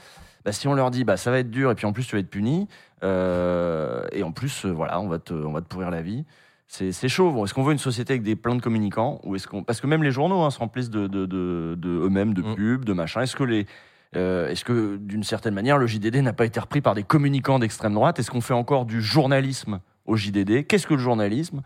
Bah, 0.47 0.52
si 0.52 0.66
on 0.68 0.74
leur 0.74 0.90
dit, 0.90 1.02
bah, 1.05 1.16
ça 1.18 1.31
va 1.32 1.40
être 1.40 1.51
dur, 1.51 1.70
et 1.70 1.74
puis 1.74 1.85
en 1.86 1.93
plus 1.93 2.06
tu 2.06 2.14
vas 2.14 2.20
être 2.20 2.31
puni, 2.31 2.68
euh, 3.02 4.06
et 4.12 4.23
en 4.23 4.31
plus, 4.32 4.64
euh, 4.64 4.70
voilà, 4.70 5.01
on 5.01 5.09
va 5.09 5.18
te, 5.18 5.35
on 5.35 5.52
va 5.52 5.60
te 5.60 5.66
pourrir 5.66 5.90
la 5.90 6.01
vie. 6.02 6.24
C'est 6.68 6.90
c'est 6.93 7.09
chaud. 7.09 7.31
Bon, 7.32 7.44
Est-ce 7.44 7.52
qu'on 7.55 7.62
veut 7.62 7.73
une 7.73 7.78
société 7.78 8.12
avec 8.14 8.23
des 8.23 8.35
plein 8.36 8.55
de 8.56 8.62
communicants 8.62 9.20
ou 9.24 9.36
est-ce 9.36 9.47
qu'on 9.47 9.62
parce 9.62 9.81
que 9.81 9.86
même 9.86 10.02
les 10.02 10.10
journaux 10.12 10.43
hein, 10.43 10.51
se 10.51 10.59
remplissent 10.59 10.90
de, 10.90 11.06
de, 11.06 11.27
de, 11.27 11.74
de 11.78 11.89
eux-mêmes, 11.89 12.32
de 12.35 12.43
Mm. 12.43 12.55
pubs, 12.56 12.85
de 12.85 12.93
machin. 12.93 13.20
Est-ce 13.23 13.36
que 13.36 13.44
les 13.44 13.66
euh, 14.16 14.48
est-ce 14.48 14.64
que 14.64 14.97
d'une 14.97 15.23
certaine 15.24 15.55
manière 15.55 15.78
le 15.78 15.86
JDD 15.86 16.16
n'a 16.23 16.32
pas 16.32 16.44
été 16.47 16.59
repris 16.60 16.81
par 16.81 16.94
des 16.94 17.02
communicants 17.05 17.59
d'extrême 17.59 17.94
droite? 17.94 18.18
Est-ce 18.18 18.31
qu'on 18.31 18.40
fait 18.40 18.55
encore 18.55 18.85
du 18.85 19.01
journalisme 19.02 19.81
au 20.06 20.16
JDD 20.16 20.66
Qu'est-ce 20.66 20.86
que 20.86 20.94
le 20.94 21.01
journalisme? 21.01 21.62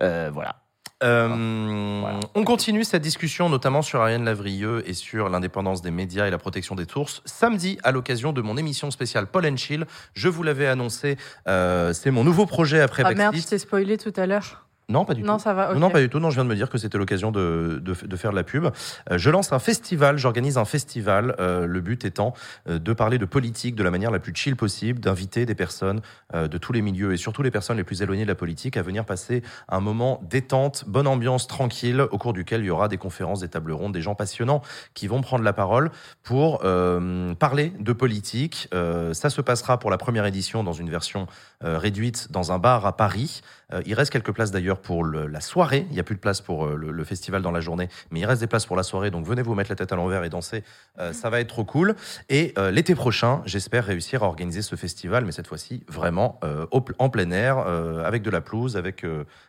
Euh, 0.00 0.30
Voilà. 0.32 0.56
Euh, 1.02 1.98
Voilà. 2.00 2.20
On 2.34 2.44
continue 2.44 2.84
cette 2.84 3.02
discussion, 3.02 3.48
notamment 3.48 3.82
sur 3.82 4.00
Ariane 4.00 4.24
Lavrieux 4.24 4.82
et 4.86 4.94
sur 4.94 5.28
l'indépendance 5.28 5.82
des 5.82 5.90
médias 5.90 6.26
et 6.26 6.30
la 6.30 6.38
protection 6.38 6.74
des 6.74 6.86
sources. 6.90 7.22
Samedi, 7.24 7.78
à 7.82 7.92
l'occasion 7.92 8.32
de 8.32 8.40
mon 8.42 8.56
émission 8.56 8.90
spéciale 8.90 9.26
Paul 9.26 9.46
and 9.46 9.56
Chill, 9.56 9.86
je 10.14 10.28
vous 10.28 10.42
l'avais 10.42 10.66
annoncé, 10.66 11.16
euh, 11.48 11.92
c'est 11.92 12.10
mon 12.10 12.24
nouveau 12.24 12.46
projet 12.46 12.80
après 12.80 13.02
Ah 13.04 13.12
merde, 13.12 13.36
je 13.36 13.46
t'ai 13.46 13.58
spoilé 13.58 13.98
tout 13.98 14.12
à 14.16 14.26
l'heure. 14.26 14.65
Non, 14.88 15.04
pas 15.04 15.14
du 15.14 15.22
Non, 15.22 15.36
tout. 15.36 15.42
ça 15.42 15.52
va. 15.52 15.74
Non, 15.74 15.90
pas 15.90 16.00
du 16.00 16.08
tout. 16.08 16.20
Non, 16.20 16.30
je 16.30 16.36
viens 16.36 16.44
de 16.44 16.48
me 16.48 16.54
dire 16.54 16.70
que 16.70 16.78
c'était 16.78 16.96
l'occasion 16.96 17.32
de, 17.32 17.80
de, 17.82 17.92
de 18.06 18.16
faire 18.16 18.30
de 18.30 18.36
la 18.36 18.44
pub. 18.44 18.66
Euh, 19.10 19.18
je 19.18 19.30
lance 19.30 19.52
un 19.52 19.58
festival, 19.58 20.16
j'organise 20.16 20.58
un 20.58 20.64
festival. 20.64 21.34
euh, 21.40 21.66
le 21.66 21.80
but 21.80 22.04
étant 22.04 22.34
euh, 22.68 22.78
de 22.78 22.92
parler 22.92 23.18
de 23.18 23.24
politique 23.24 23.74
de 23.74 23.82
la 23.82 23.90
manière 23.90 24.12
la 24.12 24.20
plus 24.20 24.32
chill 24.34 24.54
possible, 24.54 25.00
d'inviter 25.00 25.44
des 25.44 25.56
personnes 25.56 26.00
de 26.34 26.58
tous 26.58 26.72
les 26.72 26.82
milieux 26.82 27.12
et 27.12 27.16
surtout 27.16 27.42
les 27.42 27.50
personnes 27.50 27.76
les 27.76 27.84
plus 27.84 28.02
éloignées 28.02 28.22
de 28.24 28.28
la 28.28 28.34
politique 28.36 28.76
à 28.76 28.82
venir 28.82 29.04
passer 29.04 29.42
un 29.68 29.80
moment 29.80 30.20
détente, 30.28 30.84
bonne 30.86 31.06
ambiance, 31.06 31.46
tranquille, 31.46 32.00
au 32.00 32.18
cours 32.18 32.32
duquel 32.32 32.60
il 32.60 32.66
y 32.66 32.70
aura 32.70 32.88
des 32.88 32.96
conférences, 32.98 33.40
des 33.40 33.48
tables 33.48 33.72
rondes, 33.72 33.92
des 33.92 34.02
gens 34.02 34.14
passionnants 34.14 34.62
qui 34.94 35.06
vont 35.08 35.20
prendre 35.20 35.42
la 35.44 35.52
parole 35.52 35.90
pour 36.22 36.60
parler 36.60 37.72
de 37.80 37.92
politique. 37.92 38.68
Ça 39.12 39.30
se 39.30 39.40
passera 39.40 39.78
pour 39.78 39.90
la 39.90 39.98
première 39.98 40.26
édition 40.26 40.62
dans 40.62 40.72
une 40.72 40.90
version 40.90 41.26
réduite 41.62 42.30
dans 42.30 42.52
un 42.52 42.58
bar 42.58 42.86
à 42.86 42.96
Paris. 42.96 43.40
Euh, 43.72 43.82
il 43.84 43.94
reste 43.94 44.12
quelques 44.12 44.30
places 44.32 44.52
d'ailleurs 44.52 44.78
pour 44.80 45.02
le- 45.02 45.26
la 45.26 45.40
soirée. 45.40 45.86
Il 45.90 45.94
n'y 45.94 46.00
a 46.00 46.04
plus 46.04 46.14
de 46.14 46.20
place 46.20 46.40
pour 46.40 46.66
euh, 46.66 46.76
le, 46.76 46.92
le 46.92 47.04
festival 47.04 47.42
dans 47.42 47.50
la 47.50 47.60
journée, 47.60 47.88
mais 48.10 48.20
il 48.20 48.24
reste 48.26 48.40
des 48.40 48.46
places 48.46 48.64
pour 48.66 48.76
la 48.76 48.82
soirée. 48.84 49.10
Donc 49.10 49.26
venez 49.26 49.42
vous 49.42 49.54
mettre 49.54 49.70
la 49.70 49.76
tête 49.76 49.92
à 49.92 49.96
l'envers 49.96 50.22
et 50.24 50.28
danser. 50.28 50.62
Euh, 51.00 51.12
ça 51.12 51.30
va 51.30 51.40
être 51.40 51.48
trop 51.48 51.64
cool. 51.64 51.96
Et 52.28 52.54
euh, 52.58 52.70
l'été 52.70 52.94
prochain, 52.94 53.42
j'espère 53.44 53.84
réussir 53.84 54.22
à 54.22 54.26
organiser 54.26 54.62
ce 54.62 54.76
festival, 54.76 55.24
mais 55.24 55.32
cette 55.32 55.48
fois-ci 55.48 55.82
vraiment 55.88 56.38
au 56.70 56.84
en 56.98 57.08
plein 57.10 57.30
air, 57.32 57.58
avec 57.58 58.22
de 58.22 58.30
la 58.30 58.40
pelouse, 58.40 58.76
avec, 58.76 59.04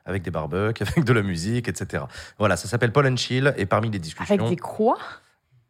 avec 0.05 0.23
des 0.23 0.31
barbecues, 0.31 0.83
avec 0.87 1.03
de 1.03 1.13
la 1.13 1.21
musique, 1.21 1.67
etc. 1.67 2.05
Voilà, 2.39 2.57
ça 2.57 2.67
s'appelle 2.67 2.91
Paul 2.91 3.05
and 3.07 3.17
Chill. 3.17 3.53
Et 3.57 3.65
parmi 3.65 3.89
les 3.91 3.99
discussions, 3.99 4.35
Avec 4.35 4.49
des 4.49 4.55
croix? 4.55 4.97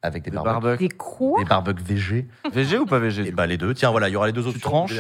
Avec 0.04 0.24
des 0.24 0.30
Le 0.32 0.36
barbecues, 0.36 0.62
barbecue. 0.64 0.88
Des 0.88 0.96
croix 0.96 1.40
des 1.40 1.46
barbecues 1.46 1.84
VG. 1.84 2.28
VG 2.54 2.78
ou 2.80 2.86
pas 2.86 3.00
VG 3.00 3.28
Et 3.28 3.32
bah 3.32 3.46
les 3.48 3.58
deux. 3.58 3.74
Tiens, 3.74 3.92
voilà, 3.92 4.10
il 4.10 4.14
y 4.14 4.16
aura 4.16 4.28
les 4.28 4.34
deux 4.34 4.44
Tu 4.44 4.50
options. 4.50 4.70
tranches. 4.70 4.94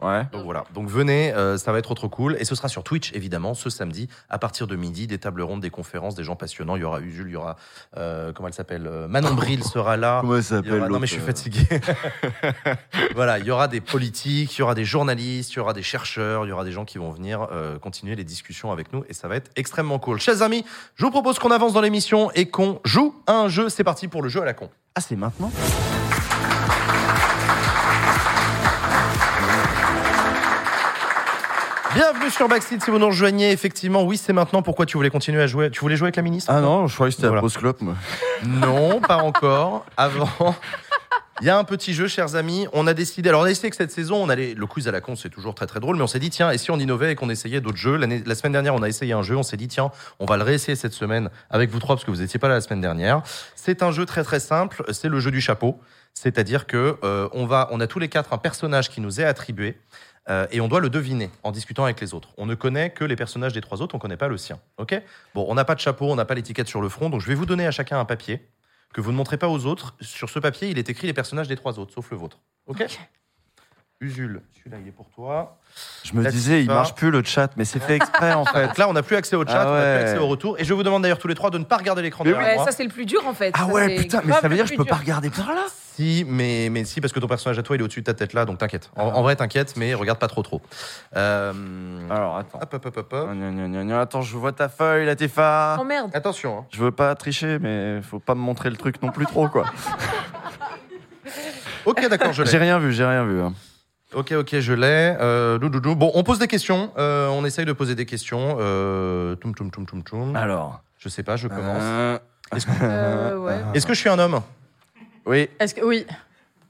Ouais. 0.00 0.24
Donc 0.32 0.44
voilà. 0.44 0.64
Donc 0.74 0.88
venez, 0.88 1.32
euh, 1.34 1.58
ça 1.58 1.72
va 1.72 1.78
être 1.78 1.92
trop 1.94 2.08
cool. 2.08 2.36
Et 2.38 2.44
ce 2.44 2.54
sera 2.54 2.68
sur 2.68 2.84
Twitch, 2.84 3.12
évidemment, 3.14 3.54
ce 3.54 3.68
samedi, 3.68 4.08
à 4.30 4.38
partir 4.38 4.66
de 4.68 4.76
midi, 4.76 5.06
des 5.08 5.18
tables 5.18 5.42
rondes, 5.42 5.60
des 5.60 5.70
conférences, 5.70 6.14
des 6.14 6.22
gens 6.24 6.36
passionnants. 6.36 6.76
Il 6.76 6.80
y 6.82 6.84
aura 6.84 7.00
Usul, 7.00 7.26
il 7.28 7.32
y 7.32 7.36
aura, 7.36 7.56
euh, 7.96 8.32
comment 8.32 8.46
elle 8.48 8.54
s'appelle 8.54 8.86
euh, 8.86 9.08
Manon 9.08 9.34
Bril 9.34 9.64
sera 9.64 9.96
là. 9.96 10.18
Comment 10.20 10.36
elle 10.36 10.42
s'appelle 10.44 10.74
aura- 10.80 10.88
Non 10.88 11.00
mais 11.00 11.06
je 11.08 11.12
suis 11.14 11.20
fatigué. 11.22 11.60
voilà, 13.14 13.38
il 13.38 13.44
y 13.44 13.50
aura 13.50 13.68
des 13.68 13.80
politiques, 13.80 14.56
il 14.56 14.60
y 14.60 14.62
aura 14.62 14.74
des 14.74 14.84
journalistes, 14.84 15.52
il 15.52 15.56
y 15.56 15.60
aura 15.60 15.72
des 15.72 15.82
chercheurs, 15.82 16.44
il 16.46 16.48
y 16.48 16.52
aura 16.52 16.64
des 16.64 16.72
gens 16.72 16.84
qui 16.84 16.98
vont 16.98 17.10
venir 17.10 17.48
euh, 17.52 17.78
continuer 17.78 18.14
les 18.16 18.24
discussions 18.24 18.70
avec 18.72 18.92
nous 18.92 19.04
et 19.08 19.14
ça 19.14 19.28
va 19.28 19.36
être 19.36 19.50
extrêmement 19.56 19.98
cool. 19.98 20.20
Chers 20.20 20.42
amis, 20.42 20.64
je 20.94 21.04
vous 21.04 21.10
propose 21.10 21.38
qu'on 21.38 21.50
avance 21.50 21.72
dans 21.72 21.80
l'émission 21.80 22.30
et 22.32 22.48
qu'on 22.48 22.80
joue 22.84 23.14
à 23.26 23.32
un 23.32 23.48
jeu. 23.48 23.68
C'est 23.68 23.84
parti 23.84 24.08
pour 24.08 24.22
le 24.22 24.28
jeu 24.28 24.37
à 24.42 24.46
la 24.46 24.54
con. 24.54 24.70
Ah, 24.94 25.00
c'est 25.00 25.16
maintenant 25.16 25.50
Bienvenue 31.94 32.30
sur 32.30 32.48
Backseat 32.48 32.82
si 32.84 32.90
vous 32.90 32.98
nous 32.98 33.06
rejoignez. 33.06 33.50
Effectivement, 33.50 34.02
oui, 34.02 34.16
c'est 34.18 34.32
maintenant. 34.32 34.62
Pourquoi 34.62 34.86
tu 34.86 34.96
voulais 34.96 35.10
continuer 35.10 35.42
à 35.42 35.46
jouer? 35.46 35.70
Tu 35.70 35.80
voulais 35.80 35.96
jouer 35.96 36.06
avec 36.06 36.16
la 36.16 36.22
ministre 36.22 36.52
Ah 36.54 36.60
non, 36.60 36.86
je 36.86 36.94
croyais 36.94 37.10
que 37.10 37.16
c'était 37.16 37.26
Voilà. 37.28 37.36
la 37.36 37.42
pause 37.42 37.56
clope, 37.56 37.80
moi. 37.80 37.94
Non, 38.44 39.00
pas 39.00 39.16
encore. 39.16 39.84
Avant. 39.96 40.28
Il 41.40 41.46
y 41.46 41.50
a 41.50 41.56
un 41.56 41.62
petit 41.62 41.94
jeu, 41.94 42.08
chers 42.08 42.34
amis. 42.34 42.66
On 42.72 42.88
a 42.88 42.94
décidé. 42.94 43.28
Alors, 43.28 43.42
on 43.42 43.44
a 43.44 43.48
décidé 43.48 43.70
que 43.70 43.76
cette 43.76 43.92
saison, 43.92 44.16
on 44.16 44.28
allait. 44.28 44.54
Le 44.54 44.66
quiz 44.66 44.88
à 44.88 44.90
la 44.90 45.00
con, 45.00 45.14
c'est 45.14 45.28
toujours 45.28 45.54
très 45.54 45.66
très 45.66 45.78
drôle, 45.78 45.96
mais 45.96 46.02
on 46.02 46.08
s'est 46.08 46.18
dit, 46.18 46.30
tiens, 46.30 46.50
et 46.50 46.58
si 46.58 46.72
on 46.72 46.78
innovait 46.80 47.12
et 47.12 47.14
qu'on 47.14 47.30
essayait 47.30 47.60
d'autres 47.60 47.76
jeux? 47.76 47.96
La 47.96 48.34
semaine 48.34 48.52
dernière, 48.52 48.74
on 48.74 48.82
a 48.82 48.88
essayé 48.88 49.12
un 49.12 49.22
jeu. 49.22 49.36
On 49.36 49.44
s'est 49.44 49.56
dit, 49.56 49.68
tiens, 49.68 49.92
on 50.18 50.26
va 50.26 50.36
le 50.36 50.42
réessayer 50.42 50.74
cette 50.74 50.94
semaine 50.94 51.30
avec 51.48 51.70
vous 51.70 51.78
trois, 51.78 51.94
parce 51.94 52.04
que 52.04 52.10
vous 52.10 52.22
n'étiez 52.22 52.40
pas 52.40 52.48
là 52.48 52.54
la 52.54 52.60
semaine 52.60 52.80
dernière. 52.80 53.22
C'est 53.54 53.84
un 53.84 53.92
jeu 53.92 54.04
très 54.04 54.24
très 54.24 54.40
simple. 54.40 54.82
C'est 54.90 55.08
le 55.08 55.20
jeu 55.20 55.30
du 55.30 55.40
chapeau. 55.40 55.78
C'est-à-dire 56.12 56.66
que 56.66 56.96
euh, 57.04 57.28
on 57.32 57.46
va, 57.46 57.68
on 57.70 57.78
a 57.78 57.86
tous 57.86 58.00
les 58.00 58.08
quatre 58.08 58.32
un 58.32 58.38
personnage 58.38 58.90
qui 58.90 59.00
nous 59.00 59.20
est 59.20 59.24
attribué. 59.24 59.78
euh, 60.28 60.46
et 60.50 60.60
on 60.60 60.68
doit 60.68 60.80
le 60.80 60.90
deviner 60.90 61.30
en 61.42 61.52
discutant 61.52 61.84
avec 61.84 62.00
les 62.00 62.14
autres. 62.14 62.30
On 62.36 62.46
ne 62.46 62.54
connaît 62.54 62.90
que 62.90 63.04
les 63.04 63.16
personnages 63.16 63.52
des 63.52 63.60
trois 63.60 63.82
autres, 63.82 63.94
on 63.94 63.98
ne 63.98 64.02
connaît 64.02 64.16
pas 64.16 64.28
le 64.28 64.36
sien. 64.36 64.58
Ok? 64.76 65.00
Bon, 65.34 65.46
on 65.48 65.54
n'a 65.54 65.64
pas 65.64 65.74
de 65.74 65.80
chapeau, 65.80 66.10
on 66.10 66.16
n'a 66.16 66.24
pas 66.24 66.34
l'étiquette 66.34 66.68
sur 66.68 66.80
le 66.80 66.88
front, 66.88 67.10
donc 67.10 67.20
je 67.20 67.26
vais 67.26 67.34
vous 67.34 67.46
donner 67.46 67.66
à 67.66 67.70
chacun 67.70 67.98
un 67.98 68.04
papier 68.04 68.46
que 68.92 69.00
vous 69.00 69.12
ne 69.12 69.16
montrez 69.16 69.38
pas 69.38 69.48
aux 69.48 69.66
autres. 69.66 69.96
Sur 70.00 70.30
ce 70.30 70.38
papier, 70.38 70.70
il 70.70 70.78
est 70.78 70.88
écrit 70.88 71.06
les 71.06 71.12
personnages 71.12 71.48
des 71.48 71.56
trois 71.56 71.78
autres, 71.78 71.92
sauf 71.94 72.10
le 72.10 72.16
vôtre. 72.16 72.38
Ok, 72.66 72.84
Usul, 74.00 74.42
celui-là, 74.52 74.78
il 74.80 74.88
est 74.88 74.92
pour 74.92 75.10
toi. 75.10 75.60
Je 76.04 76.14
me 76.14 76.26
disais, 76.30 76.62
il 76.62 76.68
marche 76.68 76.94
plus 76.94 77.10
le 77.10 77.22
chat, 77.22 77.50
mais 77.56 77.64
c'est 77.64 77.80
fait 77.80 77.96
exprès 77.96 78.32
en 78.32 78.44
fait. 78.44 78.66
Donc 78.66 78.78
là, 78.78 78.88
on 78.88 78.92
n'a 78.94 79.02
plus 79.02 79.16
accès 79.16 79.36
au 79.36 79.44
chat, 79.44 79.52
Ah 79.62 79.66
on 79.68 79.72
n'a 79.74 79.78
ouais. 79.80 79.94
plus 79.98 80.04
accès 80.10 80.18
au 80.18 80.26
retour. 80.28 80.56
Et 80.58 80.64
je 80.64 80.72
vous 80.72 80.82
demande 80.82 81.02
d'ailleurs 81.02 81.18
tous 81.18 81.28
les 81.28 81.34
trois 81.34 81.50
de 81.50 81.58
ne 81.58 81.64
pas 81.64 81.76
regarder 81.76 82.00
l'écran 82.02 82.24
Mais 82.24 82.30
derrière 82.30 82.48
Ouais, 82.50 82.54
moi. 82.56 82.64
ça, 82.64 82.72
c'est 82.72 82.84
le 82.84 82.88
plus 82.88 83.04
dur 83.04 83.20
en 83.26 83.34
fait. 83.34 83.52
Ah 83.54 83.66
Ça, 83.66 83.66
ouais, 83.66 83.88
c'est 83.88 84.02
putain, 84.04 84.20
mais 84.24 84.30
grave 84.30 84.40
ça 84.40 84.48
veut 84.48 84.50
le 84.50 84.54
dire 84.56 84.64
que 84.64 84.70
je 84.70 84.74
plus 84.76 84.84
peux 84.84 84.88
pas 84.88 84.94
dur. 84.96 85.02
regarder 85.04 85.28
par 85.30 85.48
là 85.54 85.64
Si, 85.96 86.24
mais, 86.26 86.68
mais 86.70 86.84
si, 86.84 87.00
parce 87.02 87.12
que 87.12 87.20
ton 87.20 87.26
personnage 87.26 87.58
à 87.58 87.62
toi, 87.62 87.76
il 87.76 87.80
est 87.80 87.82
au-dessus 87.82 88.00
de 88.00 88.06
ta 88.06 88.14
tête 88.14 88.32
là, 88.32 88.44
donc 88.46 88.58
t'inquiète. 88.58 88.90
En, 88.96 89.06
en 89.08 89.22
vrai, 89.22 89.36
t'inquiète, 89.36 89.74
mais 89.76 89.92
regarde 89.94 90.18
pas 90.18 90.28
trop 90.28 90.42
trop. 90.42 90.62
Euh, 91.16 91.52
Alors 92.10 92.38
attends. 92.38 92.58
hop, 92.62 92.72
hop, 92.74 92.86
hop, 92.86 92.96
hop, 92.96 93.12
hop. 93.12 93.28
Gna, 93.34 93.50
gna, 93.50 93.68
gna, 93.68 93.84
gna. 93.84 94.00
Attends, 94.00 94.22
je 94.22 94.36
vois 94.36 94.52
ta 94.52 94.68
feuille, 94.70 95.04
la 95.04 95.14
Tifa. 95.16 95.76
Oh 95.80 95.84
merde. 95.84 96.10
Attention, 96.14 96.60
hein. 96.60 96.64
Je 96.70 96.78
veux 96.82 96.92
pas 96.92 97.14
tricher, 97.16 97.58
mais 97.60 98.00
faut 98.02 98.18
pas 98.20 98.34
me 98.34 98.40
montrer 98.40 98.70
le 98.70 98.76
truc 98.76 99.02
non 99.02 99.10
plus 99.10 99.26
trop, 99.26 99.48
quoi. 99.48 99.66
Ok, 101.84 102.08
d'accord, 102.08 102.32
je 102.32 102.42
l'ai. 102.44 102.50
J'ai 102.50 102.58
rien 102.58 102.78
vu, 102.78 102.92
j'ai 102.92 103.04
rien 103.04 103.24
vu. 103.24 103.40
hein. 103.42 103.52
Ok, 104.14 104.32
ok, 104.32 104.58
je 104.60 104.72
l'ai. 104.72 105.16
Euh, 105.20 105.58
dou, 105.58 105.68
dou, 105.68 105.80
dou. 105.80 105.94
Bon, 105.94 106.10
on 106.14 106.22
pose 106.22 106.38
des 106.38 106.46
questions. 106.48 106.90
Euh, 106.96 107.28
on 107.28 107.44
essaye 107.44 107.66
de 107.66 107.72
poser 107.72 107.94
des 107.94 108.06
questions. 108.06 108.56
Euh, 108.58 109.34
toum, 109.36 109.54
toum, 109.54 109.70
toum, 109.70 109.84
toum, 109.86 110.02
toum. 110.02 110.34
Alors. 110.36 110.80
Je 110.98 111.08
sais 111.08 111.22
pas, 111.22 111.36
je 111.36 111.46
commence. 111.46 111.82
euh, 111.82 112.18
Euh, 112.82 113.36
ouais. 113.38 113.60
Est-ce 113.74 113.86
que 113.86 113.94
je 113.94 114.00
suis 114.00 114.08
un 114.08 114.18
homme? 114.18 114.40
Oui. 115.26 115.48
Est-ce 115.60 115.74
que 115.74 115.84
oui, 115.84 116.06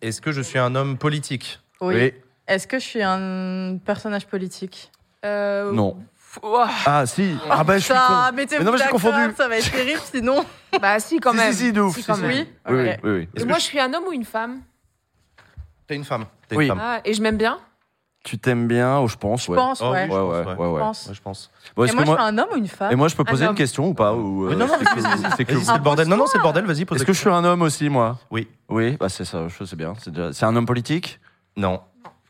Est-ce 0.02 0.20
que 0.20 0.32
je 0.32 0.42
suis 0.42 0.58
un 0.58 0.74
homme 0.74 0.98
politique? 0.98 1.60
Oui. 1.80 1.94
Oui. 1.94 2.14
Est-ce 2.48 2.66
que 2.66 2.78
je 2.78 2.84
suis 2.84 3.02
un 3.02 3.78
personnage 3.84 4.26
politique? 4.26 4.90
Euh, 5.24 5.72
Non. 5.72 5.96
ouah, 6.42 6.68
Ah, 6.84 7.06
si. 7.06 7.36
Ah, 7.48 7.62
bah, 7.64 7.78
je 7.78 7.84
suis 7.84 7.94
con. 7.94 8.00
Putain, 8.00 8.32
mettez-vous 8.32 8.60
Mais 8.62 8.64
non, 8.66 8.72
mais 8.72 8.78
j'ai 8.78 8.84
d'accord, 8.84 9.00
confondu. 9.00 9.34
Ça 9.36 9.48
va 9.48 9.56
être 9.58 9.70
terrible 9.70 10.00
sinon. 10.12 10.44
Bah 10.80 10.98
si 11.00 11.18
quand 11.20 11.30
Si, 11.32 11.36
même. 11.38 11.52
si, 11.52 11.58
si, 11.66 11.72
de 11.72 11.80
ouf, 11.80 12.06
quand 12.06 12.14
si, 12.16 12.20
même. 12.22 12.30
Oui. 12.30 12.46
Oui, 12.68 12.76
oui, 12.76 12.88
Ok. 12.90 12.98
oui, 13.04 13.10
oui. 13.10 13.28
Est-ce 13.34 13.44
que 13.44 13.48
moi, 13.48 13.58
je- 13.58 13.62
je 13.62 13.66
suis 13.68 13.80
un 13.80 13.94
homme 13.94 14.04
ou 14.08 14.12
une 14.12 14.24
femme? 14.24 14.60
T'es 15.88 15.96
une 15.96 16.04
femme. 16.04 16.26
T'es 16.48 16.56
Oui. 16.56 16.66
une 16.66 16.70
femme. 16.70 16.80
ah, 16.82 17.00
Et 17.04 17.14
je 17.14 17.22
m'aime 17.22 17.36
bien 17.38 17.58
Tu 18.24 18.38
t'aimes 18.38 18.68
bien, 18.68 19.06
je 19.06 19.16
pense, 19.16 19.46
Je 19.46 19.50
ouais. 19.52 19.56
pense, 19.56 19.80
Oh, 19.80 19.86
oui, 19.86 19.90
Ouais, 19.92 20.06
je 20.06 20.12
ouais, 20.12 20.44
pense, 20.44 20.58
ouais, 20.58 20.66
ouais. 20.66 20.74
Je 20.74 20.78
pense. 20.80 21.06
Ouais, 21.08 21.14
je 21.14 21.22
pense. 21.22 21.50
Bon, 21.76 21.82
Et 21.82 21.86
est-ce 21.86 21.94
moi, 21.96 22.04
que 22.04 22.10
je 22.10 22.14
suis 22.16 22.22
un 22.24 22.38
homme 22.38 22.48
ou 22.52 22.56
une 22.56 22.68
femme 22.68 22.92
Et 22.92 22.96
moi, 22.96 23.08
je 23.08 23.16
peux 23.16 23.22
Un 23.22 23.24
poser 23.24 23.44
une 23.44 23.50
homme. 23.50 23.56
question 23.56 23.88
ou 23.88 23.94
pas 23.94 24.12
ou, 24.12 24.44
euh, 24.44 24.48
Oui, 24.50 24.56
non, 24.56 24.66
non, 24.66 24.74
c'est 24.78 24.84
que- 24.84 24.90
c'est 25.36 25.44
que- 25.46 25.52
Vas-y, 25.54 25.64
c'est 25.64 25.72
le 25.72 25.78
bordel. 25.78 26.08
Non, 26.08 26.16
non, 26.16 26.26
c'est 26.26 26.38
le 26.38 26.42
bordel. 26.42 26.66
Vas-y, 26.66 26.84
pose 26.84 26.96
Est-ce 26.96 27.04
la 27.04 27.06
que 27.06 27.12
je 27.14 27.18
suis 27.20 27.30
un 27.30 27.44
homme 27.44 27.62
aussi, 27.62 27.88
moi? 27.88 28.18
Oui. 28.30 28.48
Oui, 28.68 28.96
bah 28.98 29.08
c'est 29.08 29.24
ça, 29.24 29.48
je 29.48 29.64
sais 29.64 29.76
bien. 29.76 29.94
C'est 29.98 30.10
déjà... 30.12 30.32
c'est 30.32 30.44
un 30.44 30.54
homme 30.56 30.66
politique? 30.66 31.20
Non, 31.56 31.80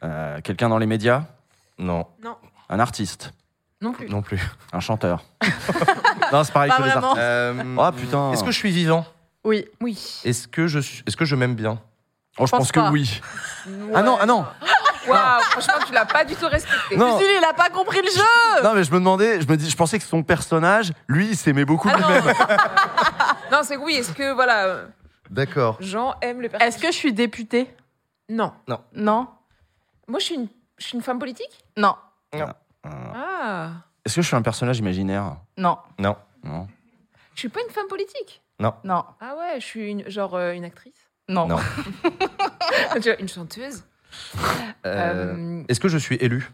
Euh, 0.05 0.41
Quelqu'un 0.43 0.69
dans 0.69 0.79
les 0.79 0.87
médias? 0.87 1.25
Non, 1.79 2.07
Un 2.69 2.79
artiste? 2.81 3.33
Non 3.81 3.93
plus. 3.93 4.09
non 4.09 4.23
plus. 4.23 4.41
Un 4.73 4.81
chanteur? 4.81 5.25
Non, 6.33 6.45
c'est 6.45 6.53
pareil 6.53 6.71
Pas 6.71 6.77
que 6.77 6.83
les 6.83 6.89
vraiment. 6.91 7.07
artistes. 7.09 7.23
Euh, 7.25 7.77
Oh 7.79 7.91
putain 7.97 8.33
Est-ce 8.33 8.45
que 8.45 8.51
je 8.51 8.59
suis 8.59 8.71
vivant? 8.71 9.07
Oui. 9.45 9.65
Oui. 9.81 10.21
Est-ce 10.25 10.47
que 10.47 10.67
je 10.67 10.79
suis... 10.79 11.03
Est-ce 11.07 11.17
que 11.17 11.25
je 11.25 11.35
m'aime 11.37 11.55
bien? 11.55 11.81
Oh, 12.39 12.47
je 12.47 12.51
pense 12.51 12.61
pense 12.61 12.73
que 12.73 12.81
pas. 12.81 12.91
oui. 12.91 13.21
Ah 13.95 14.03
non, 14.03 14.17
ah 14.21 14.27
non 14.27 14.47
Waouh, 15.07 15.41
franchement, 15.43 15.75
tu 15.87 15.93
l'as 15.93 16.05
pas 16.07 16.25
du 16.25 16.35
tout 16.37 16.47
respecté. 16.47 16.97
Non. 16.97 17.19
Il 17.19 17.45
a 17.45 17.55
pas 17.55 17.71
compris 17.71 18.01
le 18.03 18.11
jeu 18.11 18.63
Non, 18.63 18.75
mais 18.75 18.85
je 18.85 18.91
me 18.93 18.99
demandais, 18.99 19.41
je 19.41 19.49
me 19.49 19.57
dis, 19.57 19.69
je 19.71 19.77
pensais 19.77 19.99
que 19.99 20.05
son 20.05 20.23
personnage, 20.23 20.93
lui, 21.09 21.29
il 21.29 21.37
s'aimait 21.37 21.65
beaucoup 21.65 21.89
Ah 21.91 21.99
non. 21.99 22.07
lui-même. 22.09 22.35
non, 23.53 23.61
c'est 23.63 23.77
que 23.77 23.81
oui. 23.81 23.95
Est-ce 23.95 24.13
que 24.13 24.33
voilà, 24.35 24.83
D'accord. 25.31 25.77
Jean 25.81 26.15
aime 26.21 26.41
les 26.43 26.49
personnes 26.49 26.69
Est-ce 26.69 26.79
que 26.79 26.89
je 26.89 26.97
suis 26.97 27.13
députée? 27.13 27.75
Non. 28.29 28.53
Non. 28.95 29.29
Moi, 30.07 30.19
je 30.21 30.25
suis 30.25 30.35
une, 30.35 30.49
je 30.79 30.87
suis 30.87 30.97
une 30.97 31.03
femme 31.03 31.19
politique? 31.19 31.65
Non. 31.77 31.95
Ah. 32.85 33.71
Est-ce 34.05 34.17
que 34.17 34.23
je 34.23 34.27
suis 34.27 34.37
un 34.37 34.43
personnage 34.43 34.79
imaginaire? 34.79 35.37
Non. 35.57 35.79
Non. 35.99 36.17
Non. 36.45 36.67
Je 37.35 37.41
suis 37.41 37.49
pas 37.49 37.61
une 37.67 37.73
femme 37.73 37.87
politique? 37.89 38.43
Non. 38.59 38.75
Ah 38.85 39.35
ouais, 39.39 39.61
je 39.61 39.65
suis 39.65 39.91
une, 39.91 40.09
genre 40.11 40.35
euh, 40.35 40.53
une 40.53 40.65
actrice? 40.65 41.08
Non. 41.29 41.47
Non. 41.49 41.59
Tu 42.95 43.01
vois, 43.11 43.19
une 43.21 43.29
chanteuse. 43.29 43.85
Euh, 44.87 45.35
Euh, 45.35 45.63
Est-ce 45.69 45.81
que 45.81 45.89
je 45.89 45.99
suis 45.99 46.17
élu? 46.17 46.49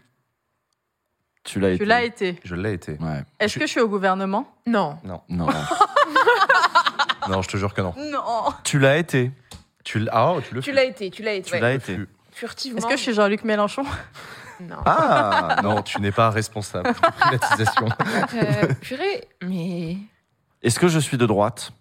Tu 1.43 1.59
l'as 1.59 1.71
été. 1.71 1.79
Tu 1.83 1.85
l'as 1.85 2.03
été. 2.03 2.39
Je 2.43 2.55
l'ai 2.55 2.73
été. 2.73 2.93
Ouais. 2.99 3.23
Est-ce 3.39 3.59
que 3.59 3.65
je 3.67 3.71
suis 3.71 3.79
au 3.79 3.87
gouvernement? 3.87 4.47
Non. 4.65 4.97
Non. 5.03 5.21
Non, 7.27 7.41
je 7.41 7.49
te 7.49 7.57
jure 7.57 7.73
que 7.73 7.81
non. 7.81 7.93
Non. 7.97 8.53
tu 8.63 8.77
l'as 8.77 8.97
été. 8.97 9.31
Tu 9.83 9.97
l'as 9.99 10.11
ah, 10.13 10.33
oh, 10.33 10.41
tu 10.41 10.53
le 10.53 10.61
Tu 10.61 10.71
l'as 10.71 10.83
été, 10.83 11.09
tu 11.09 11.23
l'as 11.23 11.33
été. 11.33 11.49
Tu 11.49 11.55
ouais. 11.55 11.59
l'as 11.59 11.73
été. 11.73 11.97
Furtivement. 12.31 12.77
Est-ce 12.77 12.85
que 12.85 12.95
je 12.97 13.01
suis 13.01 13.13
Jean-Luc 13.15 13.43
Mélenchon? 13.43 13.83
Non. 14.59 14.77
Ah 14.85 15.57
non, 15.63 15.81
tu 15.81 15.99
n'es 16.01 16.11
pas 16.11 16.29
responsable 16.29 16.89
de 16.89 16.93
privatisation. 17.19 17.87
Euh, 18.35 18.73
purée, 18.79 19.27
mais. 19.43 19.97
Est-ce 20.61 20.79
que 20.79 20.87
je 20.87 20.99
suis 20.99 21.17
de 21.17 21.25
droite? 21.25 21.71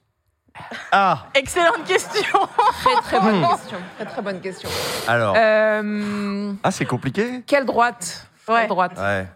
Ah 0.92 1.26
Excellente 1.34 1.84
question. 1.84 2.38
Très 2.82 2.94
très 3.02 3.20
bonne 3.20 3.40
Hmm. 3.40 3.48
question. 3.48 3.78
Très 3.96 4.04
très 4.06 4.22
bonne 4.22 4.40
question. 4.40 4.68
Alors, 5.08 5.34
Euh, 5.36 6.52
Ah, 6.62 6.70
c'est 6.70 6.84
compliqué. 6.86 7.42
quelle 7.46 7.66
droite? 7.66 8.28
Ouais. 8.48 8.60
Quelle 8.60 8.68
droite? 8.68 8.92
Ouais. 8.98 9.26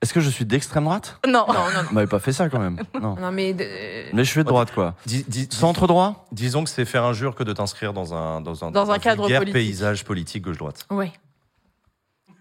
Est-ce 0.00 0.14
que 0.14 0.20
je 0.20 0.30
suis 0.30 0.44
d'extrême 0.44 0.84
droite? 0.84 1.18
Non. 1.26 1.44
Non, 1.48 1.54
non, 1.54 1.82
Vous 1.88 1.94
m'avez 1.94 2.06
pas 2.06 2.20
fait 2.20 2.32
ça 2.32 2.48
quand 2.48 2.60
même. 2.60 2.78
Non. 3.00 3.16
non. 3.16 3.32
mais. 3.32 3.52
de- 3.52 4.14
Mais 4.14 4.22
je 4.22 4.30
suis 4.30 4.44
de 4.44 4.48
droite, 4.48 4.72
quoi. 4.72 4.94
Dis- 5.06 5.24
dis- 5.26 5.48
Centre 5.50 5.88
droit? 5.88 6.26
disons 6.30 6.62
que 6.62 6.70
c'est 6.70 6.84
faire 6.84 7.02
injure 7.04 7.34
que 7.34 7.42
de 7.42 7.52
t'inscrire 7.52 7.92
dans 7.92 8.14
un 8.14 8.40
dans 8.40 8.64
un, 8.64 8.70
Dans 8.70 8.92
un 8.92 8.98
cadre 9.00 9.22
vulgaire 9.22 9.40
politique. 9.40 9.54
paysage 9.54 10.04
politique 10.04 10.44
gauche 10.44 10.58
droite. 10.58 10.86
Ouais. 10.90 11.12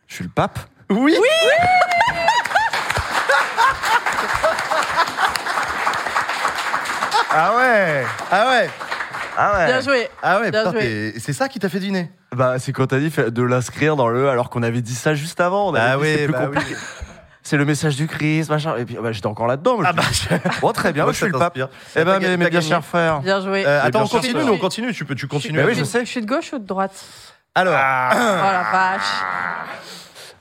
Je 0.06 0.14
suis 0.16 0.24
le 0.24 0.30
pape? 0.30 0.60
Oui. 0.92 1.16
Ah 7.40 7.56
ouais 7.56 8.04
Ah 8.32 8.48
ouais 8.50 8.70
Ah 9.38 9.58
ouais 9.58 9.66
Bien 9.68 9.82
joué. 9.82 10.10
Ah 10.24 10.40
ouais, 10.40 10.50
Bien 10.52 10.62
putain, 10.66 10.72
joué. 10.72 10.80
t'es- 11.14 11.20
c'est 11.20 11.34
ça 11.34 11.48
qui 11.48 11.60
t'a 11.60 11.70
fait 11.70 11.78
deviner 11.80 12.10
Bah, 12.36 12.58
c'est 12.58 12.72
quand 12.74 12.88
t'as 12.88 12.98
dit 12.98 13.12
fait- 13.12 13.30
de 13.30 13.44
l'inscrire 13.44 13.96
dans 13.96 14.08
le 14.08 14.28
alors 14.30 14.50
qu'on 14.50 14.64
avait 14.64 14.82
dit 14.82 14.96
ça 14.96 15.14
juste 15.14 15.40
avant. 15.40 15.70
On 15.70 15.76
avait 15.76 15.86
Ah 15.92 15.96
dit, 15.98 16.02
oui, 16.02 16.16
c'est 16.18 16.24
plus 16.26 16.34
bah 16.34 16.46
compliqué. 16.48 16.76
C'est 17.44 17.56
le 17.56 17.64
message 17.64 17.96
du 17.96 18.08
Christ, 18.08 18.50
machin. 18.50 18.76
Et 18.76 18.84
puis 18.84 18.98
bah, 19.02 19.14
j'étais 19.14 19.28
encore 19.28 19.48
là-dedans. 19.48 19.78
moi, 19.78 19.86
Ah 19.88 19.92
je 20.12 20.28
bah, 20.28 20.38
dis, 20.44 20.60
bon, 20.60 20.72
très 20.74 20.92
bien, 20.92 21.04
moi, 21.04 21.14
je 21.14 21.18
suis 21.18 21.28
le 21.32 21.40
pape. 21.40 21.58
Eh 21.96 22.04
ben, 22.04 22.20
mes, 22.20 22.36
mes 22.36 22.50
bien 22.50 22.60
chers 22.60 22.84
frères. 22.84 23.20
Bien 23.22 23.40
joué. 23.40 23.66
Euh, 23.66 23.80
attends, 23.84 23.90
bien 24.00 24.02
on 24.02 24.06
sûr, 24.08 24.18
continue, 24.20 24.40
ça. 24.42 24.46
nous, 24.46 24.54
on 24.54 24.58
continue. 24.58 24.94
Tu 24.94 25.06
peux, 25.06 25.16
tu 25.16 25.28
continues. 25.30 25.58
Mais 25.58 25.64
oui, 25.64 25.74
je 25.74 25.86
sais. 25.86 26.02
Je 26.04 26.10
suis 26.10 26.20
de 26.22 26.26
gauche 26.26 26.52
ou 26.52 26.60
de 26.60 26.66
droite? 26.68 26.92
Alors, 27.56 27.74
Oh 27.74 28.18
la 28.18 28.66
vache. 28.70 29.02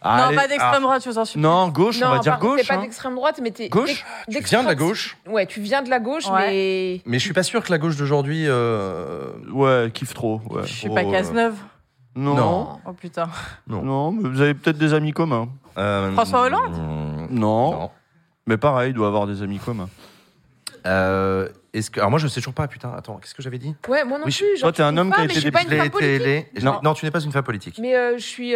Allez. 0.02 0.34
non, 0.36 0.40
pas 0.42 0.48
d'extrême 0.48 0.82
droite, 0.82 1.02
je 1.04 1.10
vous 1.10 1.18
en 1.18 1.24
supplie. 1.24 1.42
Non, 1.42 1.68
gauche, 1.68 2.00
non, 2.00 2.06
on 2.08 2.10
va 2.10 2.18
dire 2.18 2.38
gauche. 2.38 2.60
t'es 2.60 2.66
pas 2.66 2.74
hein. 2.74 2.80
d'extrême 2.82 3.14
droite, 3.14 3.40
mais 3.42 3.50
t'es. 3.50 3.68
Gauche 3.68 4.04
tu 4.30 4.38
viens 4.42 4.62
de 4.62 4.68
la 4.68 4.74
gauche, 4.74 5.16
Ouais, 5.26 5.46
tu 5.46 5.60
viens 5.60 5.82
de 5.82 5.90
la 5.90 5.98
gauche, 6.00 6.26
Ouais. 6.28 6.46
mais. 6.48 7.02
mais 7.06 7.18
je 7.18 7.24
suis 7.24 7.32
pas 7.32 7.42
sûr 7.42 7.62
que 7.64 7.70
la 7.72 7.78
gauche 7.78 7.96
d'aujourd'hui. 7.96 8.44
euh, 8.46 9.30
Ouais, 9.52 9.90
kiffe 9.92 10.14
trop. 10.14 10.40
Ouais. 10.50 10.62
Je 10.64 10.72
suis 10.72 10.88
Oh, 10.90 10.94
pas 10.94 11.02
euh, 11.02 11.10
Cazeneuve. 11.10 11.56
Non. 12.14 12.34
Non. 12.34 12.36
non. 12.36 12.80
Oh 12.86 12.92
putain. 12.92 13.28
mais 13.66 13.76
vous 14.28 14.40
avez 14.40 14.54
peut-être 14.54 14.78
des 14.78 14.94
amis 14.94 15.12
communs. 15.12 15.48
euh, 15.76 16.12
François 16.12 16.42
Hollande 16.42 16.76
Non. 17.30 17.70
Non. 17.72 17.90
Mais 18.46 18.56
pareil, 18.56 18.90
il 18.90 18.94
doit 18.94 19.08
avoir 19.08 19.26
des 19.26 19.42
amis 19.42 19.58
communs. 19.58 19.88
Euh, 20.86 21.48
est-ce 21.72 21.90
que, 21.90 21.98
alors 21.98 22.10
moi, 22.10 22.18
je 22.20 22.28
sais 22.28 22.40
toujours 22.40 22.54
pas. 22.54 22.68
Putain, 22.68 22.92
attends, 22.96 23.16
qu'est-ce 23.16 23.34
que 23.34 23.42
j'avais 23.42 23.58
dit? 23.58 23.74
Ouais, 23.88 24.04
moi 24.04 24.18
non 24.18 24.24
Oui, 24.26 24.32
plus. 24.32 24.46
toi, 24.60 24.68
Genre, 24.68 24.72
t'es 24.72 24.82
un 24.82 24.96
homme 24.96 25.12
qui 25.12 25.20
a 25.20 25.24
été. 25.24 26.48
Je- 26.54 26.64
Non. 26.64 26.78
Non, 26.82 26.94
tu 26.94 27.04
n'es 27.04 27.10
pas 27.10 27.20
une 27.20 27.32
femme 27.32 27.42
politique. 27.42 27.78
Mais 27.80 27.96
euh, 27.96 28.16
je 28.18 28.22
suis. 28.24 28.54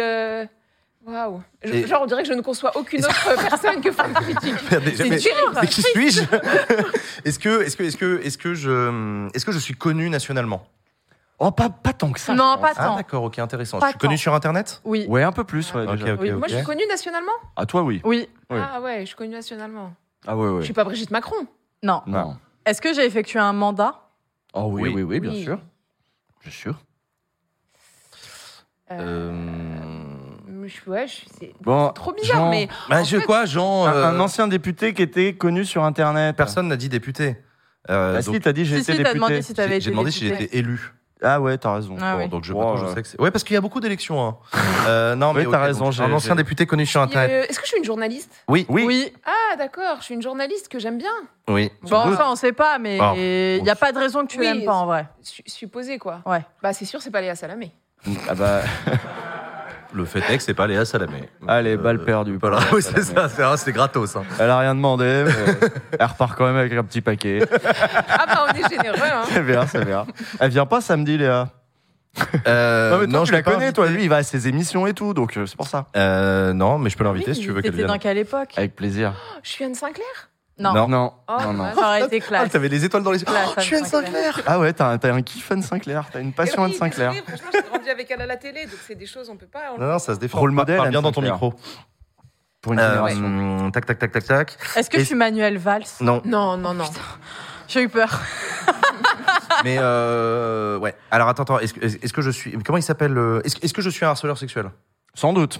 Euh, 1.07 1.11
Waouh. 1.11 1.41
Je- 1.63 1.73
Et- 1.73 1.87
Genre, 1.87 2.01
on 2.01 2.05
dirait 2.05 2.23
que 2.23 2.27
je 2.29 2.33
ne 2.33 2.41
conçois 2.41 2.71
aucune 2.77 3.03
autre 3.03 3.35
personne 3.49 3.81
que 3.81 3.91
femme 3.91 4.13
politique. 4.13 4.53
Merde, 4.71 4.83
C'est 4.95 5.09
mais- 5.09 5.17
terrible. 5.17 5.59
mais 5.61 5.67
qui 5.67 5.81
suis-je 5.81 6.21
Est-ce 7.25 7.39
que, 7.39 7.61
est-ce 7.63 7.75
que, 7.77 7.83
est-ce 7.83 7.97
que, 7.97 8.21
est-ce 8.23 8.37
que 8.37 8.53
je, 8.53 9.27
est-ce 9.33 9.45
que 9.45 9.51
je 9.51 9.59
suis 9.59 9.73
connu 9.75 10.09
nationalement 10.09 10.63
Oh, 11.43 11.49
pas, 11.49 11.69
pas 11.69 11.91
tant 11.93 12.11
que 12.11 12.19
ça. 12.19 12.35
Non, 12.35 12.53
je 12.57 12.61
pas 12.61 12.73
Ah 12.75 12.85
tant. 12.85 12.95
d'accord, 12.97 13.23
ok, 13.23 13.39
intéressant. 13.39 13.79
Pas 13.79 13.87
je 13.87 13.91
suis 13.93 13.99
connu 13.99 14.17
sur 14.17 14.33
Internet 14.35 14.79
Oui. 14.85 15.05
Ouais, 15.09 15.23
un 15.23 15.31
peu 15.31 15.43
plus, 15.43 15.73
ouais, 15.73 15.87
déjà. 15.87 16.13
Oui. 16.13 16.31
Moi, 16.31 16.47
je 16.47 16.55
suis 16.57 16.63
connue 16.63 16.85
nationalement 16.87 17.31
À 17.55 17.65
toi, 17.65 17.81
oui. 17.81 17.99
Oui. 18.03 18.29
Ah 18.51 18.79
ouais, 18.79 19.01
je 19.01 19.05
suis 19.07 19.15
connue 19.15 19.33
nationalement. 19.33 19.91
Ah 20.27 20.37
ouais, 20.37 20.47
Je 20.47 20.53
ouais. 20.53 20.63
suis 20.65 20.73
pas 20.73 20.83
Brigitte 20.83 21.09
Macron. 21.09 21.47
Non. 21.81 22.03
Non. 22.05 22.37
Est-ce 22.63 22.79
que 22.79 22.93
j'ai 22.93 23.05
effectué 23.05 23.39
un 23.39 23.53
mandat 23.53 23.99
Oh 24.53 24.65
oui, 24.69 24.83
Oui. 24.83 24.89
oui, 24.93 25.01
oui, 25.03 25.19
bien 25.19 25.31
Oui. 25.31 25.43
sûr. 25.43 25.59
Bien 26.43 26.51
sûr. 26.51 26.75
Euh, 28.91 29.90
Je, 30.67 30.89
ouais, 30.89 31.07
je, 31.07 31.13
c'est 31.39 31.53
Bon, 31.61 31.87
c'est 31.87 31.93
trop 31.93 32.13
bizarre, 32.13 32.37
Jean- 32.37 32.49
mais. 32.49 32.67
Bah, 32.89 33.01
en 33.01 33.03
je 33.03 33.17
fait- 33.17 33.25
quoi, 33.25 33.45
Jean 33.45 33.85
Un, 33.85 33.93
euh, 33.93 34.05
un 34.07 34.19
ancien 34.19 34.47
député 34.47 34.93
qui 34.93 35.01
était 35.01 35.33
connu 35.33 35.65
sur 35.65 35.83
Internet. 35.83 36.35
Personne 36.35 36.67
n'a 36.67 36.77
dit 36.77 36.89
député. 36.89 37.37
Euh, 37.89 38.17
Ah 38.19 38.21
donc, 38.21 38.35
si, 38.35 38.41
t'as 38.41 38.53
dit 38.53 38.63
j'ai 38.65 38.75
Si, 38.77 38.81
été 38.83 38.91
si, 38.91 38.97
t'as 38.97 39.03
député. 39.03 39.15
demandé 39.15 39.41
si 39.41 39.53
t'avais 39.53 39.69
j'ai 39.69 39.75
été 39.77 39.83
j'ai 39.85 39.91
demandé 39.91 40.11
si 40.11 40.19
député. 40.25 40.43
j'étais 40.43 40.57
élu. 40.57 40.93
Ah 41.23 41.39
ouais, 41.39 41.55
t'as 41.57 41.75
raison. 41.75 41.95
Ah 42.01 42.15
Bon, 42.15 42.23
oui. 42.23 42.29
donc 42.29 42.43
je, 42.43 42.51
Wow, 42.53 42.77
je 42.77 42.85
ouais. 42.85 42.93
sais 42.95 43.01
que 43.03 43.07
c'est. 43.07 43.21
Ouais, 43.21 43.29
parce 43.29 43.43
qu'il 43.43 43.53
y 43.53 43.57
a 43.57 43.61
beaucoup 43.61 43.79
d'élections. 43.79 44.21
Hein. 44.27 44.37
Euh, 44.87 45.15
non, 45.15 45.33
mais 45.33 45.45
Oui, 45.45 45.51
t'as 45.51 45.59
ok, 45.59 45.65
raison, 45.65 45.83
donc, 45.85 45.93
j'ai- 45.93 46.03
Un 46.03 46.11
ancien 46.11 46.31
j'ai- 46.33 46.37
député 46.41 46.65
connu 46.65 46.87
sur 46.87 46.99
Et, 47.01 47.03
Internet. 47.03 47.29
euh, 47.31 47.47
Est-ce 47.47 47.59
que 47.59 47.65
je 47.65 47.69
suis 47.69 47.77
une 47.77 47.83
journaliste? 47.85 48.31
Oui, 48.47 48.65
Oui. 48.67 48.83
Oui. 48.87 49.13
Ah, 49.23 49.55
d'accord, 49.55 49.97
je 49.99 50.05
suis 50.05 50.15
une 50.15 50.23
journaliste 50.23 50.67
que 50.69 50.79
j'aime 50.79 50.97
bien. 50.97 51.11
oui. 51.47 51.71
Bon, 51.83 52.15
ça, 52.15 52.27
on 52.31 52.35
sait 52.35 52.51
pas, 52.51 52.79
mais 52.79 52.97
Ah. 52.99 53.13
il 53.15 53.61
n'y 53.61 53.69
a 53.69 53.75
pas 53.75 53.91
de 53.91 53.99
raison 53.99 54.21
que 54.25 54.31
tu 54.31 54.39
Oui, 54.39 54.45
l'aimes 54.45 54.65
pas 54.65 54.73
en 54.73 54.87
vrai. 54.87 55.07
Su- 55.21 55.43
Supposé, 55.45 55.99
quoi. 55.99 56.21
Ouais. 56.25 56.41
Bah, 56.63 56.73
c'est 56.73 56.85
sûr, 56.85 56.99
c'est 57.03 57.11
pas 57.11 57.21
Léa 57.21 57.35
Salamé. 57.35 57.71
Ah 58.27 58.33
bah, 58.33 58.61
Le 59.93 60.05
fait 60.05 60.19
est 60.29 60.37
que 60.37 60.43
c'est 60.43 60.53
pas 60.53 60.67
Léa 60.67 60.85
Salamé. 60.85 61.29
allez, 61.47 61.73
Euh, 61.73 61.77
balle 61.77 62.03
perdue. 62.03 62.37
Voilà, 62.39 62.59
oui, 62.73 62.81
c'est 62.81 63.01
ça, 63.03 63.57
c'est 63.57 63.71
gratos. 63.73 64.15
Hein. 64.15 64.23
Elle 64.39 64.49
a 64.49 64.57
rien 64.59 64.73
demandé, 64.75 65.23
mais 65.25 65.67
elle 65.99 66.05
repart 66.05 66.37
quand 66.37 66.45
même 66.45 66.55
avec 66.55 66.71
un 66.73 66.83
petit 66.83 67.01
paquet. 67.01 67.39
Ah, 68.09 68.25
bah, 68.25 68.45
on 68.49 68.53
est 68.55 68.69
généreux, 68.69 68.97
hein. 69.01 69.23
C'est 69.29 69.41
bien, 69.45 69.67
c'est 69.67 69.83
bien. 69.85 70.05
Elle 70.39 70.51
vient 70.51 70.65
pas 70.65 70.79
samedi, 70.81 71.17
Léa? 71.17 71.49
Euh, 72.47 72.91
non, 72.91 72.99
mais 72.99 73.07
toi, 73.07 73.21
tu 73.21 73.27
je 73.27 73.31
la 73.33 73.41
connais, 73.43 73.71
toi. 73.73 73.87
Lui, 73.87 74.03
il 74.03 74.09
va 74.09 74.17
à 74.17 74.23
ses 74.23 74.47
émissions 74.47 74.85
et 74.87 74.93
tout, 74.93 75.13
donc 75.13 75.37
euh, 75.37 75.45
c'est 75.45 75.55
pour 75.55 75.67
ça. 75.67 75.87
Euh, 75.95 76.51
non, 76.53 76.77
mais 76.77 76.89
je 76.89 76.97
peux 76.97 77.03
l'inviter 77.05 77.31
Oui, 77.31 77.35
si 77.35 77.41
tu 77.41 77.47
veux 77.51 77.61
qu'elle 77.61 77.71
C'était 77.71 77.77
vienne. 77.83 77.87
dans 77.87 77.97
quelle 77.99 78.17
époque? 78.17 78.53
Avec 78.57 78.75
plaisir. 78.75 79.13
Je 79.43 79.49
suis 79.49 79.63
Anne 79.63 79.75
Sinclair? 79.75 80.29
Non. 80.61 80.73
Non. 80.73 80.87
Non, 80.87 81.13
Oh, 81.27 81.37
non, 81.43 81.53
non. 81.53 81.73
Ça 81.75 81.81
aurait 81.87 82.03
été 82.05 82.21
Ah, 82.23 82.27
classe. 82.27 82.49
t'avais 82.51 82.69
les 82.69 82.85
étoiles 82.85 83.03
dans 83.03 83.11
les 83.11 83.19
yeux. 83.19 83.25
Oh, 83.29 83.53
je 83.57 83.61
suis 83.61 83.75
Anne 83.75 83.85
Sinclair. 83.85 84.35
Sinclair. 84.35 84.41
Ah 84.47 84.59
ouais, 84.59 84.71
t'as 84.73 84.87
un, 84.91 84.97
t'as 84.97 85.13
un 85.13 85.21
kiff 85.21 85.51
Anne 85.51 85.61
Sinclair. 85.63 86.05
T'as 86.11 86.19
une 86.21 86.33
passion 86.33 86.63
Anne 86.63 86.73
Sinclair. 86.73 87.11
désolé, 87.11 87.27
Franchement, 87.27 87.49
j'ai 87.53 87.61
grandi 87.69 87.89
avec 87.89 88.11
elle 88.11 88.21
à 88.21 88.25
la 88.25 88.37
télé, 88.37 88.65
donc 88.65 88.75
c'est 88.87 88.95
des 88.95 89.05
choses, 89.07 89.29
on 89.29 89.37
peut 89.37 89.47
pas. 89.47 89.73
on- 89.75 89.79
Non, 89.79 89.87
non, 89.87 89.99
ça 89.99 90.13
se 90.15 90.19
défend. 90.19 90.39
Rôle 90.39 90.51
modèle, 90.51 90.77
Parle 90.77 90.89
bien 90.89 91.01
dans 91.01 91.11
ton 91.11 91.21
micro. 91.21 91.53
Pour 92.61 92.73
une 92.73 92.79
Euh, 92.79 92.89
génération. 93.07 93.71
tac, 93.71 93.85
tac, 93.87 93.97
tac, 93.97 94.11
tac, 94.11 94.23
tac. 94.23 94.57
Est-ce 94.75 94.89
que 94.89 94.97
Et- 94.97 94.99
je 94.99 95.05
suis 95.05 95.15
Manuel 95.15 95.57
Valls? 95.57 95.83
Non, 95.99 96.21
Non, 96.25 96.57
non, 96.57 96.73
non. 96.75 96.85
J'ai 97.67 97.81
eu 97.83 97.89
peur. 97.89 98.19
mais 99.63 99.77
euh, 99.79 100.77
ouais. 100.77 100.93
Alors 101.09 101.27
attends, 101.29 101.43
attends. 101.43 101.59
Est-ce 101.59 101.73
que, 101.73 101.79
est-ce 101.85 102.13
que 102.13 102.21
je 102.21 102.29
suis 102.29 102.51
Comment 102.63 102.77
il 102.77 102.83
s'appelle 102.83 103.17
euh, 103.17 103.41
Est-ce 103.45 103.55
est-ce 103.63 103.73
que 103.73 103.81
je 103.81 103.89
suis 103.89 104.05
un 104.05 104.09
harceleur 104.09 104.37
sexuel? 104.37 104.69
Sans 105.15 105.33
doute. 105.33 105.59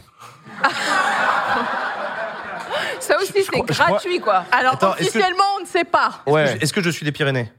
Aussi, 3.36 3.44
c'est 3.46 3.52
crois- 3.52 3.66
je 3.68 3.74
crois- 3.74 3.88
gratuit, 3.90 4.20
quoi. 4.20 4.44
Alors, 4.52 4.74
Attends, 4.74 4.96
est-ce 4.96 4.98
que- 5.12 5.18
officiellement, 5.18 5.44
on 5.58 5.62
ne 5.62 5.66
sait 5.66 5.84
pas. 5.84 6.22
Ouais. 6.28 6.58
Est-ce 6.62 6.74
que 6.74 6.82
je 6.82 6.90
suis 6.90 7.04
des 7.06 7.12
Pyrénées? 7.12 7.52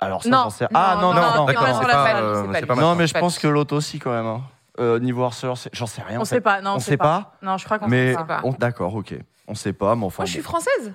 Alors 0.00 0.22
ça, 0.22 0.28
Non. 0.28 0.42
j'en 0.44 0.50
sais. 0.50 0.66
Ah 0.74 0.96
non, 1.00 1.12
non, 1.12 1.20
non, 1.20 1.34
non. 1.36 1.44
D'accord, 1.46 1.66
c'est 1.66 1.74
sur 1.74 1.88
la 1.88 1.94
pas, 1.94 2.14
euh, 2.20 2.52
c'est. 2.52 2.76
Non, 2.76 2.94
mais 2.94 3.06
je 3.08 3.14
pense 3.14 3.38
que 3.38 3.48
l'autre 3.48 3.74
aussi 3.76 3.98
quand 3.98 4.12
même. 4.12 4.26
hein. 4.26 4.42
Euh, 4.78 5.00
niveau 5.00 5.24
harceleur, 5.24 5.58
c'est- 5.58 5.70
j'en 5.74 5.86
sais 5.86 6.02
rien. 6.02 6.18
On 6.18 6.22
en 6.22 6.24
sait 6.24 6.36
fait. 6.36 6.40
pas. 6.40 6.60
Non, 6.60 6.74
On 6.74 6.78
sait 6.78 6.96
pas. 6.96 7.32
Non, 7.42 7.58
je 7.58 7.64
crois 7.64 7.80
qu'on 7.80 7.88
Mais 7.88 8.14
sait 8.14 8.24
pas. 8.24 8.40
on- 8.44 8.52
d'accord, 8.52 8.94
ok. 8.94 9.14
On 9.48 9.56
sait 9.56 9.72
pas, 9.72 9.96
mais 9.96 10.04
enfin. 10.04 10.22
Moi, 10.22 10.26
je 10.26 10.30
suis 10.32 10.40
bon. 10.40 10.44
française. 10.50 10.92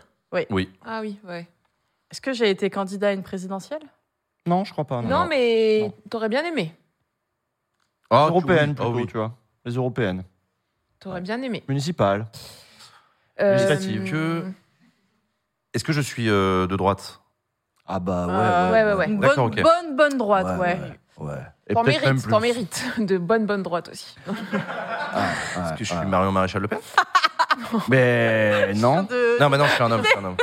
Oui. 0.50 0.70
Ah 0.86 1.00
oui, 1.02 1.20
ouais. 1.28 1.48
Est-ce 2.10 2.22
que 2.22 2.32
j'ai 2.32 2.50
été 2.50 2.70
candidat 2.70 3.10
à 3.10 3.12
une 3.12 3.24
présidentielle? 3.24 3.82
Non, 4.48 4.64
je 4.64 4.72
crois 4.72 4.86
pas. 4.86 5.02
Non. 5.02 5.10
Non, 5.10 5.26
mais 5.28 5.82
Non. 5.82 5.94
t'aurais 6.10 6.30
bien 6.30 6.46
aimé. 6.46 6.74
Oh, 8.10 8.16
tu- 8.26 8.30
européennes 8.30 8.70
oui. 8.70 8.76
plutôt, 8.76 8.90
Oh, 8.92 8.96
oui. 8.96 9.08
tu 9.08 9.18
vois. 9.18 9.34
Les 9.66 9.74
européennes. 9.74 10.24
T'aurais 11.00 11.22
bien 11.22 11.42
aimé. 11.42 11.62
Municipales. 11.68 12.26
Euh, 13.42 13.54
Législative. 13.54 14.12
Que- 14.12 14.44
Est-ce 15.74 15.84
que 15.84 15.94
je 15.94 16.02
suis 16.02 16.30
euh, 16.30 16.68
de 16.68 16.76
droite? 16.76 17.22
Ah 17.86 18.00
bah 18.00 18.28
ouais. 18.28 18.34
Euh, 18.34 18.72
ouais, 18.72 18.84
ouais, 18.86 18.94
ouais. 18.94 19.08
Une 19.10 19.20
D'accord, 19.20 19.50
bonne, 19.50 19.60
ok. 19.60 19.64
bonne, 19.64 19.96
bonne 19.96 20.18
droite, 20.18 20.60
ouais. 20.60 20.78
ouais. 21.18 21.34
Et 21.68 21.74
T'en 21.74 21.84
peut-être 21.84 22.02
même 22.02 22.10
mérites, 22.12 22.24
plus. 22.24 22.32
t'en 22.32 22.40
mérites. 22.40 22.86
De 23.00 23.18
bonne, 23.18 23.46
bonne 23.46 23.64
droite 23.64 23.90
aussi. 23.90 24.16
Ah, 25.16 25.28
Est-ce 25.32 25.60
ouais, 25.60 25.78
que 25.78 25.84
je 25.84 25.90
suis 25.90 25.96
ouais. 25.98 26.06
Marion 26.06 26.32
Maréchal 26.32 26.62
Le 26.64 26.68
Pen 26.68 26.80
Mais 27.90 28.74
non. 28.74 29.04
De- 29.04 29.40
Non, 29.40 29.50
mais 29.50 29.58
non, 29.60 29.66
je 29.66 29.72
suis 29.74 29.84
un 29.84 29.92
homme. 29.92 30.02
je 30.04 30.08
suis 30.10 30.18
un 30.18 30.24
homme. 30.26 30.38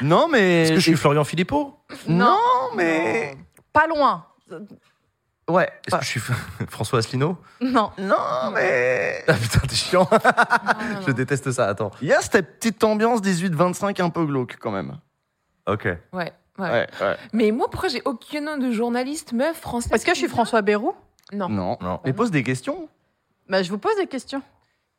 Non, 0.00 0.26
mais. 0.28 0.62
Est-ce 0.62 0.70
que 0.70 0.76
je 0.76 0.80
suis 0.80 0.96
Florian 0.96 1.22
Philippot? 1.24 1.78
Non, 2.08 2.38
mais. 2.74 3.36
Pas 3.72 3.86
loin. 3.86 4.26
Ouais. 5.52 5.70
Est-ce 5.86 5.96
que 5.96 6.04
je 6.04 6.08
suis 6.08 6.20
François 6.68 6.98
Asselineau 7.00 7.36
Non. 7.60 7.90
Non, 7.98 8.50
mais. 8.54 9.24
Ah 9.28 9.34
putain, 9.34 9.60
t'es 9.60 9.74
chiant. 9.76 10.08
Non, 10.10 10.18
je 11.02 11.10
non. 11.10 11.12
déteste 11.14 11.50
ça. 11.52 11.68
Attends. 11.68 11.90
Il 12.00 12.08
y 12.08 12.12
a 12.12 12.20
cette 12.20 12.58
petite 12.58 12.82
ambiance 12.84 13.20
18-25 13.20 14.00
un 14.02 14.10
peu 14.10 14.24
glauque 14.26 14.56
quand 14.60 14.70
même. 14.70 14.98
Ok. 15.66 15.84
Ouais, 15.84 15.98
ouais. 16.12 16.32
Ouais, 16.58 16.86
ouais. 17.00 17.16
Mais 17.32 17.50
moi, 17.50 17.68
pourquoi 17.70 17.88
j'ai 17.88 18.02
aucun 18.04 18.40
nom 18.40 18.56
de 18.58 18.72
journaliste 18.72 19.32
meuf 19.32 19.58
française 19.60 19.92
Est-ce 19.92 20.04
que 20.04 20.12
je 20.12 20.18
suis 20.18 20.28
François 20.28 20.62
Bayrou? 20.62 20.94
Non. 21.32 21.48
Non. 21.48 21.78
Non. 21.80 22.00
Mais 22.04 22.12
pose 22.12 22.30
des 22.30 22.42
questions. 22.42 22.88
bah, 23.48 23.62
Je 23.62 23.70
vous 23.70 23.78
pose 23.78 23.96
des 23.96 24.06
questions. 24.06 24.42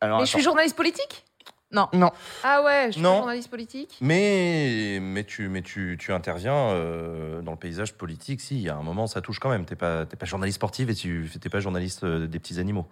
Alors, 0.01 0.19
Mais 0.19 0.25
je 0.25 0.31
suis 0.31 0.41
journaliste 0.41 0.75
politique? 0.75 1.25
Non. 1.73 1.89
Non. 1.93 2.11
Ah 2.43 2.61
ouais, 2.63 2.85
je 2.87 2.91
suis 2.93 3.01
Non. 3.01 3.17
journaliste 3.17 3.49
politique. 3.49 3.97
Mais, 3.99 4.99
mais, 5.01 5.23
tu, 5.23 5.49
mais 5.49 5.63
tu, 5.63 5.97
tu 5.99 6.13
interviens 6.13 6.55
euh, 6.55 7.41
dans 7.41 7.51
le 7.51 7.57
paysage 7.57 7.93
politique. 7.95 8.41
Si, 8.41 8.55
il 8.55 8.61
y 8.61 8.69
a 8.69 8.75
un 8.75 8.83
moment, 8.83 9.07
ça 9.07 9.21
touche 9.21 9.39
quand 9.39 9.49
même. 9.49 9.65
T'es 9.65 9.75
pas, 9.75 10.05
t'es 10.05 10.15
pas 10.15 10.25
journaliste 10.27 10.57
sportive 10.57 10.89
et 10.91 10.95
tu 10.95 11.29
t'es 11.41 11.49
pas 11.49 11.59
journaliste 11.59 12.03
euh, 12.03 12.27
des 12.27 12.39
petits 12.39 12.59
animaux. 12.59 12.87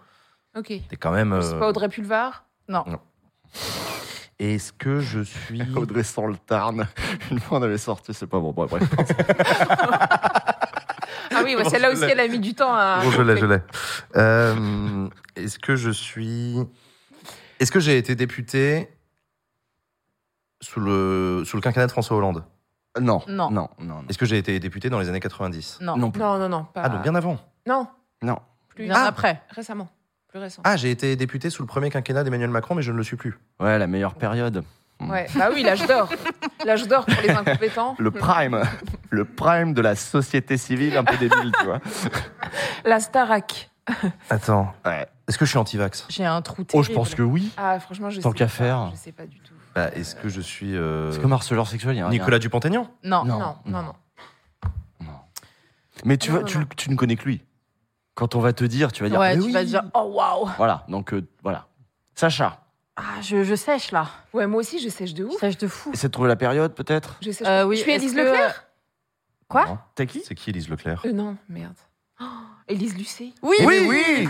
Ok. 0.56 0.66
T'es 0.66 0.96
quand 0.98 1.12
même. 1.12 1.40
C'est 1.40 1.54
euh, 1.54 1.60
pas 1.60 1.68
Audrey 1.68 1.88
Pulvar? 1.88 2.44
Est-ce 4.38 4.72
que 4.72 4.98
je 4.98 5.20
suis. 5.20 5.62
Audrey 5.76 6.02
sans 6.02 6.26
le 6.26 6.36
Tarn. 6.36 6.88
Une 7.30 7.38
fois, 7.38 7.58
on 7.58 7.62
avait 7.62 7.78
sorti, 7.78 8.12
c'est 8.12 8.26
pas 8.26 8.40
bon. 8.40 8.50
Bref, 8.52 8.70
bref. 8.70 8.82
Ah 11.34 11.42
oui, 11.44 11.56
Bon, 11.56 11.68
celle-là 11.68 11.90
je 11.94 11.96
aussi, 11.96 12.10
elle 12.10 12.20
a 12.20 12.28
mis 12.28 12.38
du 12.38 12.54
temps 12.54 12.74
à. 12.74 13.00
Bon, 13.02 13.10
je 13.10 13.22
l'ai, 13.22 13.36
je 13.36 13.46
l'ai. 13.46 13.58
Euh, 14.16 15.08
Est-ce 15.36 15.58
que 15.58 15.76
je 15.76 15.90
suis. 15.90 16.56
Est-ce 17.62 17.70
que 17.70 17.78
j'ai 17.78 17.96
été 17.96 18.16
député 18.16 18.88
sous 20.60 20.80
le, 20.80 21.44
sous 21.46 21.56
le 21.56 21.62
quinquennat 21.62 21.86
de 21.86 21.92
François 21.92 22.16
Hollande? 22.16 22.44
Non. 23.00 23.22
Non. 23.28 23.50
Non, 23.52 23.68
non, 23.78 23.94
non. 24.02 24.04
Est-ce 24.08 24.18
que 24.18 24.26
j'ai 24.26 24.36
été 24.36 24.58
député 24.58 24.90
dans 24.90 24.98
les 24.98 25.08
années 25.08 25.20
90 25.20 25.78
Non. 25.80 25.96
Non 25.96 26.10
plus. 26.10 26.20
Non, 26.20 26.38
non, 26.38 26.48
non. 26.48 26.64
Pas... 26.64 26.82
Ah, 26.84 26.88
donc 26.88 27.02
bien 27.02 27.14
avant. 27.14 27.38
Non, 27.68 27.86
Non. 28.20 28.38
plus 28.68 28.86
Bien 28.86 28.96
Ah. 28.96 29.06
après. 29.06 29.40
récemment. 29.50 29.88
Plus 30.26 30.40
récent. 30.40 30.60
Ah, 30.64 30.76
j'ai 30.76 30.90
été 30.90 31.14
député 31.14 31.50
sous 31.50 31.62
le 31.62 31.68
premier 31.68 31.88
quinquennat 31.88 32.24
d'Emmanuel 32.24 32.50
Macron, 32.50 32.74
mais 32.74 32.82
je 32.82 32.90
ne 32.90 32.96
le 32.96 33.04
suis 33.04 33.16
plus. 33.16 33.38
Ouais, 33.60 33.78
la 33.78 33.86
meilleure 33.86 34.16
période. 34.16 34.64
Ouais. 34.98 35.28
Bah 35.36 35.50
oui, 35.54 35.62
l'âge 35.62 35.86
d'or. 35.86 36.08
L'âge 36.66 36.88
d'or 36.88 37.06
pour 37.06 37.22
les 37.22 37.30
incompétents. 37.30 37.94
Le 38.00 38.10
prime. 38.10 38.60
le 39.10 39.24
prime 39.24 39.72
de 39.72 39.82
la 39.82 39.94
société 39.94 40.56
civile 40.56 40.96
un 40.96 41.04
peu 41.04 41.16
débile, 41.16 41.52
tu 41.60 41.64
vois. 41.64 41.78
La 42.84 42.98
Starac. 42.98 43.70
Attends. 44.30 44.74
Ouais. 44.84 45.06
Est-ce 45.32 45.38
que 45.38 45.46
je 45.46 45.50
suis 45.50 45.58
anti-vax? 45.58 46.04
J'ai 46.10 46.26
un 46.26 46.42
trou 46.42 46.56
Oh, 46.60 46.64
terrible. 46.64 46.88
je 46.88 46.92
pense 46.92 47.14
que 47.14 47.22
oui. 47.22 47.50
Ah, 47.56 47.80
franchement, 47.80 48.10
je 48.10 48.20
Tant 48.20 48.32
sais 48.32 48.36
qu'à 48.36 48.44
pas. 48.44 48.50
faire. 48.50 48.90
Je 48.92 48.96
sais 48.96 49.12
pas 49.12 49.24
du 49.24 49.40
tout. 49.40 49.54
bah, 49.74 49.88
Est-ce 49.94 50.14
que 50.14 50.28
je 50.28 50.42
suis. 50.42 50.76
euh, 50.76 51.06
Parce 51.10 51.18
que 51.24 51.32
harceleur 51.32 51.66
sexuel, 51.66 51.94
il 51.94 51.98
y 52.00 52.02
a 52.02 52.06
un- 52.06 52.10
Nicolas 52.10 52.38
Dupont-Aignan? 52.38 52.90
Non. 53.02 53.24
Non. 53.24 53.38
Non, 53.38 53.54
non, 53.64 53.82
non. 53.82 53.94
Mais 56.04 56.18
tu, 56.18 56.30
vois, 56.30 56.40
non, 56.40 56.46
tu, 56.46 56.58
non. 56.58 56.66
tu 56.76 56.90
ne 56.90 56.96
connais 56.96 57.16
que 57.16 57.24
lui. 57.24 57.42
Quand 58.14 58.34
on 58.34 58.40
va 58.40 58.52
te 58.52 58.64
dire, 58.64 58.92
tu 58.92 59.02
vas 59.02 59.08
dire. 59.08 59.18
Ouais, 59.18 59.30
mais 59.34 59.40
tu 59.40 59.46
oui. 59.46 59.52
vas 59.52 59.64
dire 59.64 59.84
oh 59.94 60.12
waouh. 60.14 60.50
Voilà, 60.58 60.84
donc 60.88 61.14
euh, 61.14 61.26
voilà. 61.42 61.66
Sacha, 62.14 62.60
Ah, 62.96 63.22
je, 63.22 63.42
je 63.42 63.54
sèche 63.54 63.90
là. 63.90 64.08
Ouais, 64.34 64.46
moi 64.46 64.60
aussi, 64.60 64.80
je 64.80 64.90
sèche 64.90 65.14
de 65.14 65.22
Je 65.24 65.28
ouf. 65.28 65.40
sèche 65.40 65.56
de 65.56 65.66
fou. 65.66 65.92
essaie 65.94 66.08
de 66.08 66.12
trouver 66.12 66.28
la 66.28 66.36
période 66.36 66.74
peut-être? 66.74 67.16
Je, 67.22 67.30
sèche... 67.30 67.46
Euh, 67.48 67.64
oui, 67.64 67.76
je 67.76 67.82
suis 67.82 67.90
est-ce 67.92 68.02
Élise 68.04 68.14
que- 68.14 68.20
Leclerc? 68.20 68.64
Quoi? 69.48 69.64
Non. 69.66 69.78
T'as 69.94 70.04
qui? 70.06 70.20
C'est 70.26 70.34
qui 70.34 70.50
Élise 70.50 70.68
Leclerc? 70.68 71.02
Euh, 71.06 71.12
non, 71.12 71.36
merde. 71.48 71.72
Oh, 72.22 72.26
Élise 72.68 72.96
Lucet. 72.96 73.32
Oui. 73.42 73.56
Oui, 73.60 73.86
oui 73.88 74.28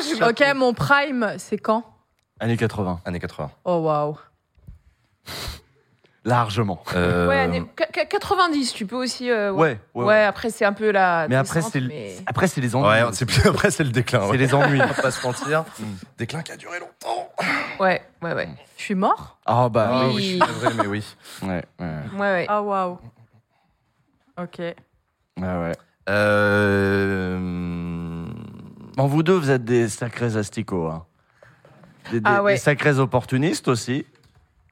je... 0.00 0.24
Ok, 0.28 0.56
mon 0.56 0.72
prime, 0.72 1.34
c'est 1.38 1.58
quand? 1.58 1.84
Années 2.38 2.56
80, 2.56 3.00
Années 3.04 3.20
80. 3.20 3.50
Oh 3.64 3.76
waouh. 3.78 4.16
Largement. 6.24 6.82
Euh, 6.94 7.28
Ouais, 7.28 7.38
année- 7.38 7.62
qu- 7.76 7.84
qu- 7.92 8.06
90, 8.08 8.72
tu 8.74 8.86
peux 8.86 8.96
aussi. 8.96 9.30
euh, 9.30 9.52
Ouais, 9.52 9.78
ouais. 9.94 10.02
ouais. 10.02 10.04
ouais. 10.06 10.24
après, 10.24 10.50
c'est 10.50 10.64
un 10.64 10.72
peu 10.72 10.90
la. 10.90 11.26
Mais 11.28 11.36
après, 11.36 11.62
c'est 11.62 11.80
le- 11.80 11.88
mais- 11.88 12.16
après, 12.26 12.46
c'est 12.46 12.60
les 12.60 12.74
ennuis. 12.76 12.88
Ouais, 12.88 13.02
c'est 13.12 13.26
plus... 13.26 13.42
après, 13.48 13.70
c'est 13.70 13.84
le 13.84 13.90
déclin. 13.90 14.28
C'est 14.30 14.36
les 14.36 14.54
ennuis. 14.54 14.80
On 14.82 14.86
va 14.86 14.94
pas 15.02 15.10
se 15.10 15.26
mentir. 15.26 15.64
Mm. 15.78 15.84
Déclin 16.18 16.42
qui 16.42 16.52
a 16.52 16.56
duré 16.56 16.78
longtemps. 16.80 17.28
Ouais, 17.78 18.02
ouais, 18.22 18.34
ouais. 18.34 18.48
Je 18.76 18.82
suis 18.82 18.94
mort? 18.94 19.38
Ah 19.46 19.68
bah 19.70 19.88
Ah 19.90 20.06
oui. 20.08 20.12
oui, 20.14 20.22
je 20.22 20.28
suis 20.28 20.38
navré, 20.38 20.68
mais 20.82 20.86
oui. 20.86 21.04
Ouais, 21.42 21.64
ouais, 21.80 21.86
Ouais, 22.14 22.20
ouais. 22.20 22.46
Ah 22.48 22.62
waouh. 22.62 22.98
Ok. 24.38 24.58
ouais. 24.58 24.74
ouais. 25.38 25.72
Euh... 26.08 27.38
Bon, 28.96 29.06
vous 29.06 29.22
deux, 29.22 29.34
vous 29.36 29.50
êtes 29.50 29.64
des 29.64 29.88
sacrés 29.88 30.36
asticots. 30.36 30.88
Hein. 30.88 31.04
Des, 32.10 32.20
des- 32.20 32.30
Ah 32.30 32.42
ouais. 32.42 32.54
des 32.54 32.58
sacrés 32.58 32.98
opportunistes 32.98 33.68
aussi. 33.68 34.04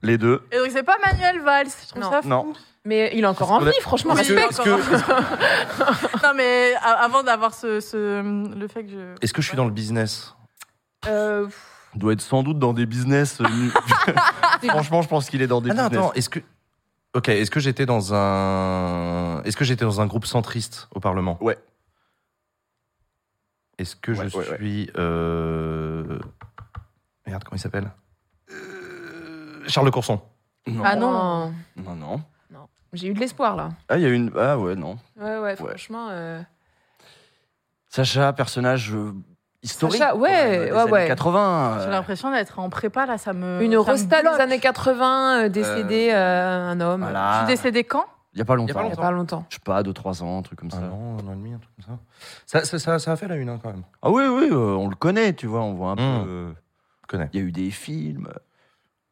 Les 0.03 0.17
deux. 0.19 0.43
Et 0.53 0.59
donc 0.59 0.69
c'est 0.71 0.83
pas 0.85 0.97
Manuel 1.05 1.41
Valls, 1.43 1.67
je 1.83 1.89
trouve 1.89 2.03
Non. 2.03 2.11
ça 2.11 2.23
fou. 2.23 2.29
Non. 2.29 2.53
Mais 2.85 3.11
il 3.15 3.25
est 3.25 3.27
encore 3.27 3.51
en 3.53 3.61
vie, 3.61 3.73
franchement, 3.83 4.17
est-ce 4.17 4.33
que- 4.33 4.39
respect. 4.39 4.71
est-ce 4.95 5.03
que- 5.05 6.23
Non 6.27 6.33
mais 6.37 6.73
a- 6.81 7.03
avant 7.05 7.23
d'avoir 7.23 7.53
ce, 7.53 7.81
ce- 7.81 8.55
le 8.55 8.69
fait 8.69 8.85
que 8.85 8.91
je. 8.91 9.15
Est-ce 9.21 9.33
que 9.35 9.43
je 9.43 9.49
suis 9.49 9.57
dans 9.57 9.65
le 9.67 9.73
business 9.73 10.35
Euh, 11.07 11.49
Il 11.95 12.01
doit 12.01 12.13
être 12.13 12.21
sans 12.21 12.43
doute 12.43 12.59
dans 12.59 12.73
des 12.73 12.87
business. 12.87 13.41
euh, 13.41 13.49
nu- 13.49 13.71
Franchement, 14.69 15.03
je 15.03 15.09
pense 15.09 15.29
qu'il 15.29 15.43
est 15.43 15.47
dans 15.49 15.61
des 15.61 15.71
Ah 15.71 15.75
non, 15.75 15.83
business. 15.89 15.99
attends, 16.05 16.13
est-ce 16.15 16.29
que. 16.31 16.41
Ok, 17.15 17.29
est-ce 17.31 17.51
que 17.51 17.61
j'étais 17.61 17.87
dans 17.87 18.15
un. 18.15 19.43
Est-ce 19.45 19.57
que 19.57 19.65
j'étais 19.65 19.85
dans 19.85 20.01
un 20.01 20.07
groupe 20.07 20.27
centriste 20.27 20.89
au 20.95 21.01
Parlement 21.01 21.37
Ouais. 21.41 21.59
Est-ce 23.79 23.97
que 23.97 24.13
Ouais, 24.13 24.29
je 24.29 24.37
ouais, 24.37 24.49
ouais. 24.51 24.57
suis. 24.57 24.91
euh, 24.97 26.19
Merde, 27.27 27.45
comment 27.45 27.57
il 27.57 27.61
s'appelle? 27.61 27.91
Charles 29.69 29.87
Le 29.87 29.91
Courson. 29.93 30.21
Non. 30.67 30.83
Ah 30.85 30.97
non. 30.97 31.53
non, 31.77 31.95
non. 31.95 32.21
J'ai 32.95 33.09
eu 33.09 33.15
de 33.15 33.21
l'espoir, 33.21 33.55
là. 33.55 33.69
Ah, 33.89 33.97
il 33.99 34.03
y 34.03 34.07
a 34.07 34.09
une. 34.09 34.33
Ah 34.37 34.59
ouais, 34.59 34.75
non. 34.75 34.97
Ouais, 35.21 35.39
ouais, 35.39 35.57
franchement. 35.57 36.09
euh, 36.11 36.41
Sacha, 37.89 38.33
personnage 38.33 38.93
euh, 38.95 39.13
historique. 39.63 39.99
Sacha, 39.99 40.17
ouais, 40.17 40.67
des 40.67 40.73
ouais, 40.73 40.79
années 40.81 40.91
ouais. 40.93 41.07
80. 41.09 41.77
J'ai 41.81 41.87
euh, 41.87 41.91
l'impression 41.91 42.31
d'être 42.31 42.59
en 42.59 42.69
prépa 42.71 43.07
là, 43.07 43.19
ça 43.19 43.33
me. 43.33 43.61
Une 43.63 43.73
ça 43.73 43.77
me 43.77 43.83
resta 43.83 44.17
des 44.17 44.23
bloque. 44.29 44.41
années 44.41 44.59
80, 44.59 45.45
euh, 45.45 45.49
décédé, 45.49 46.11
euh, 46.13 46.71
un 46.71 46.81
homme. 46.81 47.01
Je 47.03 47.11
Voilà. 47.11 47.39
suis 47.39 47.47
décédée 47.47 47.85
quand? 47.85 48.05
Il 48.35 48.39
y 48.39 48.43
a 48.43 48.45
pas 48.45 48.55
y 48.55 48.57
longtemps. 48.59 48.81
Il 48.83 48.87
n'y 48.87 48.93
a 48.93 48.97
pas 48.97 49.11
longtemps. 49.11 49.45
Je 49.49 49.55
sais 49.57 49.61
pas, 49.65 49.83
2-3 49.83 50.23
ans, 50.23 50.39
un 50.39 50.43
truc 50.43 50.59
comme 50.61 50.71
ça. 50.71 50.79
Un 50.79 50.91
an, 50.91 51.17
un 51.23 51.27
an 51.29 51.33
et 51.33 51.37
demi, 51.37 51.53
un 51.55 51.59
truc 51.59 51.73
comme 51.77 51.97
ça. 51.97 52.01
Ça, 52.47 52.65
ça, 52.65 52.79
ça, 52.79 52.99
ça 52.99 53.13
a 53.13 53.17
fait 53.17 53.27
la 53.27 53.37
une, 53.37 53.49
hein, 53.49 53.59
quand 53.63 53.71
même. 53.71 53.83
Ah 54.03 54.11
oui, 54.11 54.25
oui, 54.27 54.49
euh, 54.51 54.77
on 54.77 54.89
le 54.89 54.95
connaît, 54.97 55.33
tu 55.33 55.47
vois, 55.47 55.61
on 55.63 55.75
voit 55.75 55.91
un 55.91 55.95
Mm. 55.95 55.97
peu. 55.97 56.03
euh, 56.31 56.53
Je 57.03 57.07
connais. 57.09 57.29
Il 57.33 57.41
y 57.41 57.43
a 57.43 57.47
eu 57.47 57.53
des 57.53 57.71
films. 57.71 58.29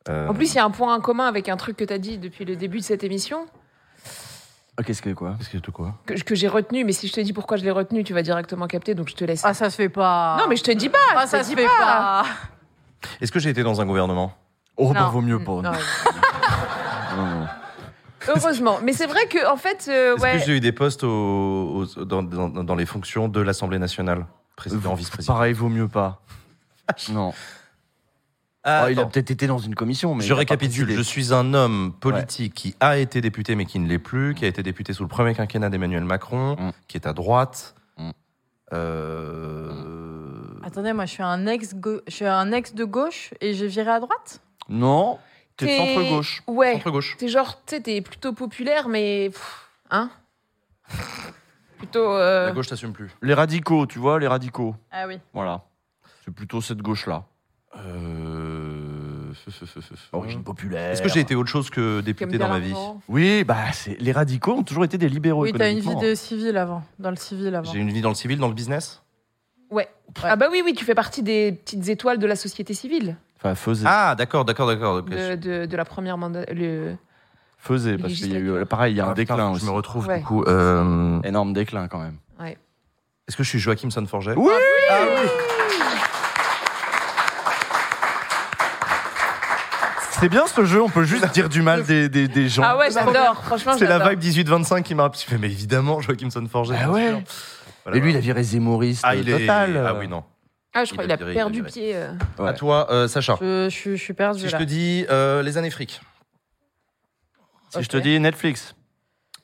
Euh, 0.09 0.29
En 0.29 0.35
plus, 0.35 0.53
il 0.53 0.57
y 0.57 0.59
a 0.59 0.65
un 0.65 0.71
point 0.71 0.95
en 0.95 1.01
commun 1.01 1.27
avec 1.27 1.49
un 1.49 1.57
truc 1.57 1.77
que 1.77 1.85
tu 1.85 1.93
as 1.93 1.99
dit 1.99 2.19
depuis 2.19 2.45
le 2.45 2.57
début 2.57 2.79
de 2.79 2.85
cette 2.85 3.03
émission, 3.05 3.47
Ah, 4.79 4.83
qu'est-ce 4.83 5.03
que 5.03 5.11
quoi? 5.11 5.35
Qu'est-ce 5.39 5.51
que 5.51 5.59
de 5.59 5.71
quoi? 5.71 5.95
Que, 6.07 6.15
que 6.15 6.35
j'ai 6.35 6.49
retenu, 6.49 6.85
mais 6.85 6.93
si 6.93 7.09
je 7.09 7.13
te 7.13 7.21
dis 7.21 7.33
pourquoi 7.33 7.57
je 7.57 7.65
l'ai 7.65 7.71
retenu, 7.71 8.05
tu 8.05 8.13
vas 8.15 8.23
directement 8.23 8.67
capter, 8.67 8.95
donc 8.95 9.09
je 9.09 9.15
te 9.15 9.25
laisse. 9.25 9.43
Ah 9.45 9.55
ça 9.55 9.71
se 9.71 9.77
fait 9.77 9.89
pas. 9.89 10.37
non, 10.39 10.47
mais 10.49 10.57
je 10.57 10.63
te 10.65 10.71
dis 10.71 10.89
pas 10.89 10.99
Ah 11.17 11.27
ça 11.27 11.39
te 11.41 11.45
se 11.45 11.49
dis 11.51 11.57
fait 11.57 11.67
pas. 11.67 12.25
Est-ce 13.21 13.33
que 13.33 13.39
j'ai 13.41 13.51
été 13.51 13.63
dans 13.63 13.81
un 13.81 13.87
gouvernement? 13.87 14.33
Oh, 14.77 14.93
bah 14.93 15.01
Non. 15.01 15.09
vaut 15.11 15.23
mieux 15.23 15.39
pas. 15.43 15.53
Non, 15.63 15.73
non. 17.17 17.47
Heureusement. 18.29 18.79
Mais 18.83 18.93
c'est 18.93 19.07
vrai 19.07 19.27
que, 19.29 19.47
en 19.51 19.57
fait, 19.57 19.87
euh, 19.89 20.17
Est-ce 20.17 20.41
que 20.41 20.47
j'ai 20.47 20.57
eu 20.57 20.61
des 20.61 20.73
postes 20.73 21.05
au- 21.05 21.85
au- 21.97 22.05
dans, 22.05 22.23
dans- 22.23 22.49
dans 22.49 22.75
les 22.75 22.87
fonctions 22.87 23.29
de 23.29 23.41
l'Assemblée 23.41 23.79
nationale? 23.79 24.27
Président, 24.57 24.95
vice-président 24.95 25.35
Pareil, 25.35 25.53
vaut 25.53 25.69
mieux 25.69 25.89
pas. 25.89 26.21
Non. 27.11 27.33
Ah, 28.69 28.83
Oh, 28.87 28.89
il 28.91 28.99
a 28.99 29.07
peut-être 29.07 29.31
été 29.31 29.47
dans 29.47 29.59
une 29.59 29.75
commission, 29.77 30.15
mais. 30.17 30.25
je 30.25 30.35
récapitule, 30.35 30.91
je 30.91 31.01
suis 31.01 31.33
un 31.33 31.55
homme 31.55 31.93
politique 32.01 32.53
qui 32.53 32.75
a 32.81 32.99
été 32.99 33.21
député 33.21 33.55
mais 33.55 33.65
qui 33.65 33.79
ne 33.79 33.87
l'est 33.89 34.01
plus, 34.01 34.35
qui 34.35 34.45
a 34.45 34.49
été 34.49 34.63
député 34.65 34.93
sous 34.93 35.05
le 35.05 35.09
premier 35.09 35.35
quinquennat 35.35 35.71
d'Emmanuel 35.71 36.05
Macron, 36.05 36.57
Mm. 36.59 36.71
qui 36.89 36.97
est 36.97 37.07
à 37.07 37.13
droite. 37.13 37.75
Mm. 37.97 38.11
Euh, 38.73 39.73
Attendez, 40.65 40.93
moi 40.93 41.07
je 41.07 41.13
suis 41.13 41.23
un 41.23 41.47
ex, 41.47 41.75
je 42.07 42.13
suis 42.13 42.27
un 42.27 42.51
ex 42.53 42.75
de 42.75 42.85
gauche 42.85 43.33
et 43.41 43.55
j'ai 43.55 43.69
viré 43.69 43.91
à 43.91 44.01
droite? 44.01 44.41
Non, 44.69 45.19
t'es 45.57 45.67
T'es- 45.67 45.79
centre-gauche. 45.95 46.43
Ouais. 46.49 46.73
Centre-gauche. 46.75 47.17
T'es 47.19 47.29
genre, 47.29 47.63
tu 47.67 47.77
sais, 47.77 47.81
t'es 47.81 48.01
plutôt 48.01 48.33
populaire, 48.33 48.89
mais. 48.89 49.31
pff, 49.31 49.63
Hein? 49.91 50.11
Plutôt. 51.79 52.11
euh, 52.11 52.47
La 52.47 52.53
gauche 52.53 52.67
t'assume 52.69 52.93
plus. 52.93 53.11
Les 53.23 53.35
radicaux, 53.35 53.87
tu 53.87 53.99
vois, 54.01 54.19
les 54.19 54.27
radicaux. 54.27 54.75
Ah 54.91 55.07
oui. 55.07 55.19
Voilà. 55.35 55.63
C'est 56.25 56.35
plutôt 56.35 56.61
cette 56.61 56.79
gauche-là. 56.83 57.25
Euh, 57.79 59.33
Origine 60.13 60.43
populaire. 60.43 60.93
Est-ce 60.93 61.03
que 61.03 61.09
j'ai 61.09 61.21
été 61.21 61.35
autre 61.35 61.51
chose 61.51 61.71
que 61.71 62.01
député 62.01 62.39
dans 62.39 62.49
ma 62.49 62.59
vie. 62.59 62.75
Oui, 63.09 63.45
bah, 63.45 63.57
c'est... 63.73 64.01
les 64.01 64.13
radicaux 64.13 64.55
ont 64.55 64.63
toujours 64.63 64.85
été 64.85 64.99
des 64.99 65.09
libéraux. 65.09 65.43
Oui, 65.45 65.53
t'as 65.53 65.69
une 65.71 65.75
vie 65.77 65.81
économiquement. 65.81 66.09
de 66.11 66.15
civil 66.15 66.57
avant, 66.57 66.83
dans 66.99 67.11
le 67.11 67.17
civil 67.17 67.55
avant. 67.55 67.71
J'ai 67.71 67.79
une 67.79 67.91
vie 67.91 68.01
dans 68.01 68.09
le 68.09 68.15
civil, 68.15 68.39
dans 68.39 68.49
le 68.49 68.55
business 68.55 69.03
Ouais. 69.71 69.89
Ah 70.23 70.37
bah 70.37 70.47
oui, 70.51 70.63
oui, 70.65 70.75
tu 70.75 70.85
fais 70.85 70.95
partie 70.95 71.23
des 71.23 71.53
petites 71.53 71.89
étoiles 71.89 72.19
de 72.19 72.27
la 72.27 72.37
société 72.37 72.73
civile, 72.73 73.17
Enfin, 73.39 73.55
faisait. 73.55 73.85
Ah, 73.87 74.15
d'accord, 74.17 74.45
d'accord, 74.45 74.67
d'accord. 74.69 74.97
ok. 74.99 75.11
de, 75.11 75.35
de, 75.35 75.67
de 75.67 75.77
la 75.77 75.85
première 75.85 76.17
mandat. 76.17 76.45
Le... 76.53 76.95
faisait, 77.59 77.99
parce 77.99 78.15
qu'il 78.15 78.33
y 78.33 78.37
a 78.37 78.39
eu. 78.39 78.65
Pareil, 78.65 78.95
il 78.95 78.97
y 78.97 79.01
a 79.01 79.05
un 79.07 79.11
Ah, 79.11 79.15
putain, 79.15 79.35
déclin 79.35 79.51
aussi. 79.51 79.67
Je 79.67 79.71
me 79.71 79.75
retrouve 79.75 80.07
Ouais. 80.07 80.19
du 80.21 80.25
coup. 80.25 80.43
euh, 80.45 81.21
Énorme 81.23 81.53
déclin 81.53 81.89
quand 81.89 81.99
même. 82.01 82.17
Est-ce 83.29 83.37
que 83.37 83.43
je 83.43 83.49
suis 83.49 83.59
Joachim 83.59 83.91
Sonforget 83.91 84.35
Oui 84.37 84.53
Ah 84.89 85.01
oui 85.03 85.29
C'est 90.27 90.31
bien 90.31 90.47
ce 90.49 90.65
jeu, 90.65 90.83
on 90.83 90.89
peut 90.89 91.05
juste 91.05 91.33
dire 91.35 91.49
du 91.49 91.63
mal 91.63 91.85
des, 91.85 92.09
des, 92.09 92.27
des 92.27 92.49
gens. 92.49 92.63
Ah 92.65 92.77
ouais, 92.77 92.91
j'adore. 92.91 93.45
Franchement, 93.45 93.75
C'est 93.79 93.87
la 93.87 94.09
vibe 94.09 94.19
18-25 94.19 94.83
qui 94.83 94.97
m'a. 94.97 95.09
Je 95.15 95.21
fais, 95.21 95.39
mais 95.39 95.47
évidemment, 95.47 96.01
Joachim 96.01 96.31
Sonforget. 96.31 96.75
Ah 96.83 96.91
ouais. 96.91 97.23
Voilà, 97.85 97.97
Et 97.97 98.01
lui, 98.01 98.11
il 98.11 98.17
a 98.17 98.19
viré 98.19 98.43
Zémoriste 98.43 99.03
Ah, 99.07 99.15
il 99.15 99.29
est. 99.29 99.39
total. 99.43 99.85
Ah 99.87 99.95
oui, 99.95 100.09
non. 100.09 100.25
Ah, 100.75 100.85
je 100.85 100.91
crois 100.95 101.05
Il 101.05 101.07
qu'il 101.07 101.13
a 101.13 101.17
viré, 101.17 101.33
perdu 101.33 101.59
il 101.61 101.65
pied. 101.65 101.95
euh. 101.95 102.11
Ouais. 102.41 102.49
À 102.49 102.55
toi, 102.55 102.89
euh, 102.91 103.07
Sacha. 103.07 103.37
Je, 103.41 103.67
je, 103.71 103.77
suis- 103.77 103.97
je 103.97 104.03
suis 104.03 104.15
perdue 104.15 104.41
Si 104.41 104.49
je 104.49 104.53
là. 104.53 104.59
te 104.59 104.65
dis 104.65 105.07
euh, 105.11 105.45
les 105.45 105.59
années 105.59 105.71
fric, 105.71 106.01
Si 107.71 107.85
je 107.85 107.89
te 107.89 107.97
dis 107.97 108.19
Netflix. 108.19 108.75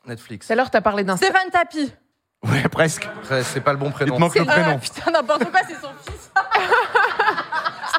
Netflix. 0.08 0.48
Tout 0.48 0.52
à 0.52 0.56
l'heure, 0.56 0.70
t'as 0.72 0.80
parlé 0.80 1.04
d'un. 1.04 1.16
Stéphane 1.16 1.48
Tapi. 1.52 1.92
Ouais, 2.44 2.68
presque. 2.68 3.08
C'est 3.44 3.60
pas 3.60 3.70
le 3.72 3.78
bon 3.78 3.86
Il 3.90 3.92
prénom. 3.92 4.16
te 4.16 4.20
manque 4.20 4.34
le 4.34 4.44
prénom. 4.44 4.80
putain, 4.80 5.12
n'importe 5.12 5.44
quoi, 5.48 5.60
c'est 5.68 5.74
son 5.80 5.92
fils. 6.04 6.32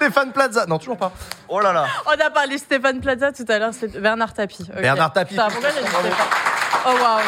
Stéphane 0.04 0.32
Plaza. 0.32 0.66
Non, 0.66 0.78
toujours 0.80 0.98
pas. 0.98 1.12
Oh 1.48 1.60
là 1.60 1.72
là. 1.72 1.86
On 2.06 2.12
a 2.12 2.30
parlé 2.30 2.58
Stéphane 2.58 3.00
Plaza 3.00 3.32
tout 3.32 3.46
à 3.48 3.58
l'heure, 3.60 3.74
c'est 3.74 3.88
Bernard 4.00 4.34
Tapie. 4.34 4.68
Bernard 4.82 5.14
Tapie. 5.14 5.36
Putain, 5.36 5.48
pourquoi 5.50 5.70
j'ai 5.70 5.82
dit 5.82 5.88
Stéphane 5.88 6.12
Oh 6.86 6.90
waouh. 7.02 7.20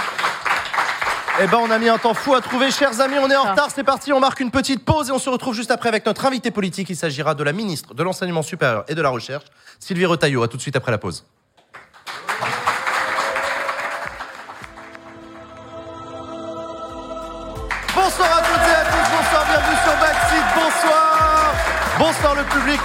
Eh 1.42 1.48
ben, 1.48 1.58
on 1.62 1.70
a 1.72 1.78
mis 1.78 1.90
un 1.90 1.98
temps 1.98 2.14
fou 2.14 2.34
à 2.34 2.42
trouver. 2.42 2.72
Chers 2.72 3.00
amis, 3.02 3.16
on 3.20 3.30
est 3.30 3.36
en 3.36 3.46
Ah. 3.46 3.52
retard. 3.52 3.68
C'est 3.74 3.84
parti. 3.84 4.12
On 4.14 4.20
marque 4.20 4.40
une 4.40 4.52
petite 4.52 4.86
pause 4.86 5.10
et 5.10 5.12
on 5.12 5.20
se 5.20 5.30
retrouve 5.30 5.54
juste 5.54 5.72
après 5.72 5.90
avec 5.90 6.06
notre 6.06 6.26
invité 6.26 6.50
politique. 6.52 6.90
Il 6.90 6.96
s'agira 6.96 7.34
de 7.36 7.44
la 7.44 7.52
ministre 7.54 7.94
de 7.94 8.04
l'Enseignement 8.04 8.42
supérieur 8.42 8.84
et 8.88 8.96
de 8.96 9.02
la 9.02 9.10
Recherche, 9.10 9.46
Sylvie 9.80 10.06
Retailleau. 10.06 10.44
À 10.44 10.48
tout 10.48 10.58
de 10.58 10.62
suite 10.62 10.76
après 10.76 10.92
la 10.92 10.98
pause. 10.98 11.26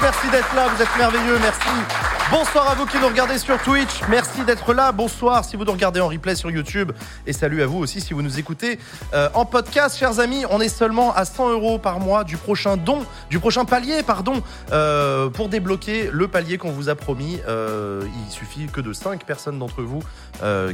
Merci 0.03 0.29
d'être 0.31 0.55
là. 0.55 0.69
Vous 0.69 0.83
êtes 0.83 0.97
merveilleux. 0.97 1.39
Merci. 1.41 2.10
Bonsoir 2.31 2.71
à 2.71 2.77
vous 2.77 2.87
qui 2.87 2.97
nous 3.01 3.09
regardez 3.09 3.39
sur 3.39 3.61
Twitch. 3.61 4.03
Merci 4.09 4.45
d'être 4.45 4.73
là. 4.73 4.93
Bonsoir 4.93 5.45
si 5.45 5.57
vous 5.57 5.65
nous 5.65 5.73
regardez 5.73 5.99
en 5.99 6.07
replay 6.07 6.37
sur 6.37 6.49
YouTube. 6.49 6.93
Et 7.27 7.33
salut 7.33 7.61
à 7.61 7.67
vous 7.67 7.79
aussi 7.79 8.01
si 8.01 8.15
vous 8.15 8.23
nous 8.23 8.39
écoutez 8.39 8.79
euh, 9.15 9.29
en 9.35 9.45
podcast. 9.45 9.99
Chers 9.99 10.21
amis, 10.21 10.45
on 10.49 10.61
est 10.61 10.69
seulement 10.69 11.13
à 11.13 11.25
100 11.25 11.51
euros 11.51 11.79
par 11.81 11.99
mois 11.99 12.23
du 12.23 12.37
prochain 12.37 12.77
don, 12.77 13.05
du 13.31 13.41
prochain 13.41 13.65
palier, 13.65 14.05
pardon, 14.05 14.45
euh, 14.71 15.29
pour 15.29 15.49
débloquer 15.49 16.09
le 16.13 16.29
palier 16.29 16.57
qu'on 16.57 16.71
vous 16.71 16.89
a 16.89 16.95
promis. 16.95 17.41
Euh, 17.49 18.05
il 18.25 18.31
suffit 18.31 18.67
que 18.67 18.81
de 18.81 18.93
5 18.93 19.25
personnes 19.25 19.59
d'entre 19.59 19.83
vous 19.83 20.01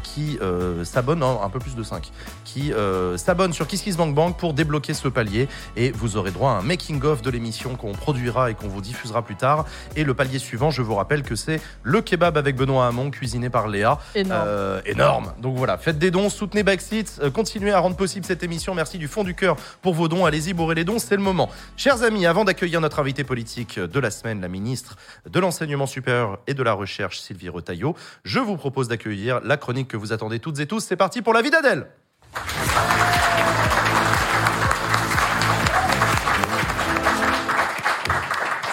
qui 0.02 0.38
s'abonnent, 0.84 1.20
non, 1.20 1.42
un 1.42 1.48
peu 1.48 1.58
plus 1.58 1.74
de 1.74 1.82
5, 1.82 2.10
qui 2.44 2.72
s'abonnent 3.16 3.52
sur 3.52 3.66
KissKissBankBank 3.66 4.36
pour 4.36 4.52
débloquer 4.52 4.94
ce 4.94 5.08
palier. 5.08 5.48
Et 5.76 5.90
vous 5.90 6.16
aurez 6.16 6.30
droit 6.30 6.52
à 6.52 6.54
un 6.56 6.62
making-of 6.62 7.22
de 7.22 7.30
l'émission 7.30 7.76
qu'on 7.76 7.92
produira 7.92 8.50
et 8.50 8.54
qu'on 8.54 8.68
vous 8.68 8.82
diffusera 8.82 9.22
plus 9.22 9.36
tard. 9.36 9.64
Et 9.96 10.04
le 10.04 10.14
palier 10.14 10.38
suivant, 10.38 10.70
je 10.70 10.82
vous 10.82 10.94
rappelle 10.94 11.22
que 11.22 11.34
c'est 11.34 11.45
le 11.82 12.00
kebab 12.00 12.36
avec 12.36 12.56
Benoît 12.56 12.86
Hamon, 12.86 13.10
cuisiné 13.10 13.50
par 13.50 13.68
Léa. 13.68 13.98
Énorme. 14.14 14.44
Euh, 14.46 14.80
énorme. 14.84 15.32
Donc 15.40 15.56
voilà, 15.56 15.78
faites 15.78 15.98
des 15.98 16.10
dons, 16.10 16.30
soutenez 16.30 16.62
Backseat, 16.62 17.20
euh, 17.22 17.30
continuez 17.30 17.72
à 17.72 17.78
rendre 17.78 17.96
possible 17.96 18.26
cette 18.26 18.42
émission. 18.42 18.74
Merci 18.74 18.98
du 18.98 19.08
fond 19.08 19.24
du 19.24 19.34
cœur 19.34 19.56
pour 19.82 19.94
vos 19.94 20.08
dons. 20.08 20.24
Allez-y, 20.24 20.52
bourrez 20.52 20.74
les 20.74 20.84
dons, 20.84 20.98
c'est 20.98 21.16
le 21.16 21.22
moment. 21.22 21.50
Chers 21.76 22.02
amis, 22.02 22.26
avant 22.26 22.44
d'accueillir 22.44 22.80
notre 22.80 22.98
invité 22.98 23.24
politique 23.24 23.78
de 23.78 24.00
la 24.00 24.10
semaine, 24.10 24.40
la 24.40 24.48
ministre 24.48 24.96
de 25.28 25.40
l'Enseignement 25.40 25.86
supérieur 25.86 26.38
et 26.46 26.54
de 26.54 26.62
la 26.62 26.72
Recherche, 26.72 27.20
Sylvie 27.20 27.48
Retailleau, 27.48 27.94
je 28.24 28.38
vous 28.38 28.56
propose 28.56 28.88
d'accueillir 28.88 29.40
la 29.42 29.56
chronique 29.56 29.88
que 29.88 29.96
vous 29.96 30.12
attendez 30.12 30.38
toutes 30.38 30.60
et 30.60 30.66
tous. 30.66 30.80
C'est 30.80 30.96
parti 30.96 31.22
pour 31.22 31.32
la 31.32 31.42
vie 31.42 31.50
d'Adèle. 31.50 31.86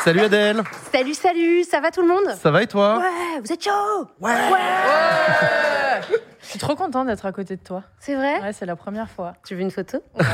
Salut 0.04 0.20
Adèle, 0.20 0.62
Salut, 0.92 1.14
salut, 1.14 1.64
ça 1.64 1.80
va 1.80 1.90
tout 1.90 2.02
le 2.02 2.10
monde? 2.10 2.36
Ça 2.38 2.52
va 2.52 2.62
et 2.62 2.68
toi? 2.68 2.98
Ouais, 2.98 3.40
vous 3.42 3.54
êtes 3.54 3.64
chaud? 3.64 4.08
Je 6.42 6.46
suis 6.46 6.60
trop 6.60 6.76
contente 6.76 7.08
d'être 7.08 7.26
à 7.26 7.32
côté 7.32 7.56
de 7.56 7.64
toi. 7.64 7.84
C'est 8.00 8.16
vrai? 8.16 8.42
Ouais, 8.42 8.52
c'est 8.52 8.66
la 8.66 8.76
première 8.76 9.10
fois. 9.10 9.32
Tu 9.46 9.56
veux 9.56 9.62
une 9.62 9.72
photo? 9.72 10.00
Ouais. 10.20 10.26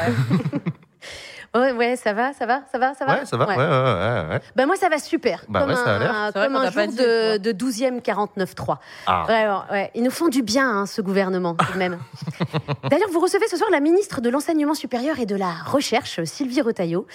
ouais, 1.59 1.71
ouais, 1.73 1.95
ça 1.97 2.13
va, 2.13 2.33
ça 2.33 2.47
va, 2.47 2.63
ça 2.71 2.79
va, 2.79 2.95
ça 2.95 3.05
va? 3.05 3.19
Ouais, 3.19 3.25
ça 3.25 3.37
va, 3.37 3.45
ouais, 3.45 3.55
ouais, 3.55 3.63
ouais. 3.63 4.29
ouais. 4.31 4.41
Bah 4.55 4.65
moi, 4.65 4.75
ça 4.75 4.89
va 4.89 4.97
super. 4.97 5.45
Bah 5.47 5.59
comme 5.59 5.69
ouais, 5.69 5.75
ça 5.75 5.83
a 5.83 5.89
un, 5.97 5.99
l'air. 5.99 6.31
Comme 6.33 6.55
un 6.55 6.71
jour 6.71 6.87
dit, 6.87 6.95
de, 6.95 7.37
de 7.37 7.51
12e 7.51 8.01
49-3. 8.01 8.77
Ah. 9.05 9.23
Vraiment, 9.27 9.65
ouais. 9.71 9.91
Ils 9.93 10.01
nous 10.01 10.09
font 10.09 10.29
du 10.29 10.41
bien, 10.41 10.67
hein, 10.67 10.85
ce 10.87 11.03
gouvernement, 11.03 11.53
tout 11.53 11.73
de 11.73 11.77
même. 11.77 11.99
D'ailleurs, 12.89 13.09
vous 13.11 13.19
recevez 13.19 13.47
ce 13.47 13.55
soir 13.55 13.69
la 13.69 13.81
ministre 13.81 14.19
de 14.19 14.31
l'Enseignement 14.31 14.73
supérieur 14.73 15.19
et 15.19 15.27
de 15.27 15.35
la 15.35 15.51
Recherche, 15.51 16.23
Sylvie 16.23 16.61
Retailleau. 16.61 17.05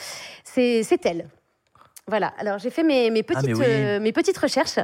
C'est 0.44 0.84
c'est 0.84 1.04
elle. 1.04 1.26
Voilà, 2.06 2.34
alors 2.38 2.58
j'ai 2.58 2.68
fait 2.70 2.82
mes, 2.82 3.10
mes, 3.10 3.22
petites, 3.22 3.54
oui. 3.56 3.64
euh, 3.66 3.98
mes 3.98 4.12
petites 4.12 4.36
recherches. 4.36 4.78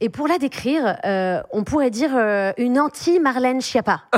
Et 0.00 0.08
pour 0.08 0.26
la 0.28 0.38
décrire, 0.38 0.96
euh, 1.04 1.40
on 1.50 1.64
pourrait 1.64 1.90
dire 1.90 2.10
euh, 2.16 2.52
une 2.56 2.78
anti-Marlène 2.78 3.60
Schiappa. 3.60 4.02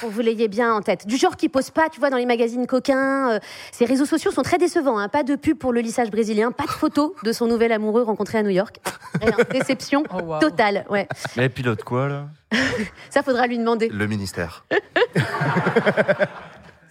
pour 0.00 0.08
que 0.08 0.14
vous 0.14 0.20
l'ayez 0.20 0.48
bien 0.48 0.72
en 0.72 0.82
tête. 0.82 1.06
Du 1.06 1.16
genre 1.16 1.36
qui 1.36 1.48
pose 1.48 1.70
pas, 1.70 1.88
tu 1.88 2.00
vois, 2.00 2.10
dans 2.10 2.16
les 2.16 2.26
magazines 2.26 2.66
coquins. 2.66 3.32
euh, 3.32 3.38
ses 3.72 3.84
réseaux 3.84 4.06
sociaux 4.06 4.30
sont 4.30 4.42
très 4.42 4.58
décevants. 4.58 4.98
hein. 4.98 5.08
Pas 5.08 5.22
de 5.24 5.34
pub 5.36 5.58
pour 5.58 5.72
le 5.72 5.80
lissage 5.80 6.10
brésilien, 6.10 6.52
pas 6.52 6.64
de 6.64 6.70
photos 6.70 7.12
de 7.24 7.32
son 7.32 7.46
nouvel 7.46 7.70
amoureux 7.72 8.02
rencontré 8.02 8.38
à 8.38 8.42
New 8.42 8.50
York. 8.50 8.76
Rien, 9.20 9.36
déception 9.52 10.04
Oh, 10.14 10.38
totale, 10.40 10.84
ouais. 10.90 11.06
Mais 11.36 11.44
elle 11.44 11.50
pilote 11.50 11.82
quoi 11.84 12.08
là? 12.08 12.26
Ça, 13.10 13.22
faudra 13.22 13.46
lui 13.46 13.58
demander. 13.58 13.88
Le 13.88 14.06
ministère. 14.06 14.64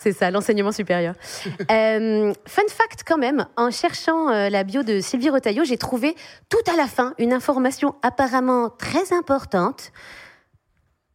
C'est 0.01 0.13
ça, 0.13 0.31
l'enseignement 0.31 0.71
supérieur. 0.71 1.13
Euh, 1.71 2.33
fun 2.47 2.61
fact 2.69 3.03
quand 3.05 3.17
même, 3.17 3.45
en 3.57 3.69
cherchant 3.69 4.29
euh, 4.29 4.49
la 4.49 4.63
bio 4.63 4.81
de 4.81 5.01
Sylvie 5.01 5.29
Retailleau, 5.29 5.63
j'ai 5.65 5.77
trouvé 5.77 6.15
tout 6.49 6.71
à 6.71 6.75
la 6.75 6.87
fin 6.87 7.13
une 7.19 7.33
information 7.33 7.95
apparemment 8.01 8.69
très 8.69 9.13
importante. 9.13 9.91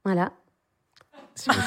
Voilà. 0.05 0.31
Tenté 1.44 1.62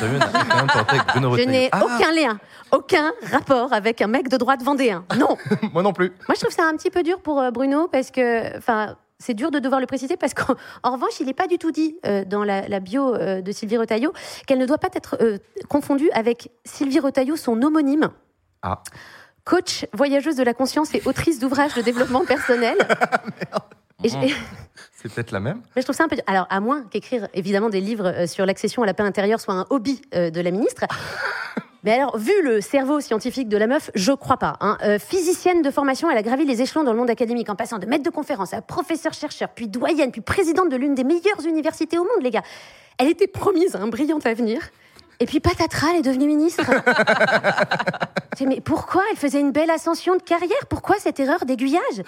avec 0.88 1.07
Bruno 1.07 1.27
Je 1.35 1.41
Retailleau. 1.41 1.52
n'ai 1.52 1.69
Ah, 1.72 1.81
aucun 1.84 2.11
lien, 2.14 2.39
aucun 2.72 3.11
rapport 3.31 3.73
avec 3.73 4.02
un 4.02 4.07
mec 4.07 4.30
de 4.30 4.38
droite 4.38 4.61
vendéen. 4.64 5.03
Non. 5.18 5.35
Moi 5.73 5.84
non 5.84 5.91
plus. 5.91 6.10
Moi, 6.27 6.35
je 6.35 6.41
trouve 6.41 6.53
ça 6.53 6.65
un 6.65 6.76
petit 6.77 6.89
peu 6.91 7.03
dur 7.03 7.19
pour 7.22 7.41
euh, 7.41 7.52
Bruno 7.52 7.88
parce 7.89 8.11
que, 8.11 8.57
enfin, 8.57 8.95
c'est 9.19 9.34
dur 9.34 9.52
de 9.52 9.60
devoir 9.60 9.80
le 9.80 9.88
préciser 9.88 10.18
parce 10.18 10.34
qu'en 10.34 10.56
en 10.84 10.91
revanche, 10.91 11.19
il 11.19 11.26
n'est 11.26 11.34
pas 11.34 11.48
du 11.48 11.57
tout 11.57 11.72
dit 11.72 11.98
euh, 12.06 12.23
dans 12.26 12.44
la, 12.44 12.68
la 12.68 12.80
bio 12.80 13.15
euh, 13.15 13.41
de 13.41 13.52
Sylvie 13.52 13.77
Retailleau 13.77 14.14
qu'elle 14.45 14.60
ne 14.60 14.65
doit 14.65 14.77
pas 14.77 14.89
être 14.94 15.18
euh, 15.22 15.38
confondue 15.69 16.10
avec 16.11 16.49
Sylvie 16.65 16.99
Retailleau, 16.99 17.35
son 17.35 17.61
homonyme. 17.61 18.10
Ah. 18.61 18.81
Coach, 19.44 19.85
voyageuse 19.94 20.35
de 20.35 20.44
la 20.44 20.53
conscience 20.53 20.94
et 20.94 21.02
autrice 21.06 21.39
d'ouvrages 21.39 21.73
de 21.73 21.81
développement 21.81 22.26
personnel. 22.26 22.77
C'est 24.03 25.11
peut-être 25.11 25.31
la 25.31 25.39
même. 25.39 25.61
mais 25.76 25.81
je 25.81 25.88
trouve 25.88 25.95
ça 25.95 26.03
un 26.03 26.07
peu. 26.07 26.18
Alors, 26.27 26.45
à 26.49 26.60
moins 26.60 26.84
qu'écrire 26.84 27.27
évidemment 27.34 27.69
des 27.69 27.81
livres 27.81 28.27
sur 28.27 28.45
l'accession 28.45 28.84
à 28.84 28.85
la 28.85 28.94
paix 28.94 29.03
intérieure 29.03 29.39
soit 29.39 29.56
un 29.56 29.65
hobby 29.72 30.02
de 30.11 30.39
la 30.39 30.52
ministre. 30.52 30.84
Mais 31.88 31.93
alors, 31.93 32.18
vu 32.18 32.34
le 32.43 32.59
cerveau 32.59 32.99
scientifique 32.99 33.47
de 33.47 33.55
la 33.55 33.65
meuf, 33.65 33.91
je 33.95 34.11
crois 34.11 34.35
pas. 34.35 34.57
hein. 34.59 34.77
Euh, 34.84 34.99
physicienne 34.99 35.61
de 35.61 35.72
formation, 35.72 36.11
elle 36.11 36.18
a 36.18 36.22
gravi 36.22 36.43
les 36.43 36.61
échelons 36.61 36.84
dans 36.84 36.91
le 36.91 36.97
monde 36.97 37.09
académique 37.09 37.49
en 37.49 37.55
passant 37.55 37.80
de 37.80 37.85
maître 37.85 38.03
de 38.03 38.09
conférence 38.09 38.53
à 38.53 38.61
professeur-chercheur, 38.61 39.47
puis 39.55 39.69
doyenne, 39.69 40.11
puis 40.11 40.19
présidente 40.19 40.68
de 40.68 40.76
l'une 40.76 40.95
des 40.95 41.05
meilleures 41.05 41.45
universités 41.47 41.97
au 41.97 42.03
monde, 42.03 42.22
les 42.23 42.30
gars. 42.30 42.41
Elle 42.97 43.07
était 43.07 43.27
promise 43.27 43.77
à 43.77 43.80
un 43.80 43.88
brillant 43.88 44.19
avenir. 44.26 44.59
Et 45.22 45.26
puis 45.26 45.39
patatras, 45.39 45.91
elle 45.93 45.99
est 45.99 46.01
devenue 46.01 46.27
ministre. 46.27 46.65
Mais 48.45 48.59
pourquoi 48.59 49.03
elle 49.09 49.18
faisait 49.18 49.39
une 49.39 49.53
belle 49.53 49.72
ascension 49.72 50.18
de 50.18 50.22
carrière? 50.22 50.65
Pourquoi 50.69 50.97
cette 50.99 51.22
erreur 51.22 51.45
d'aiguillage? 51.45 52.03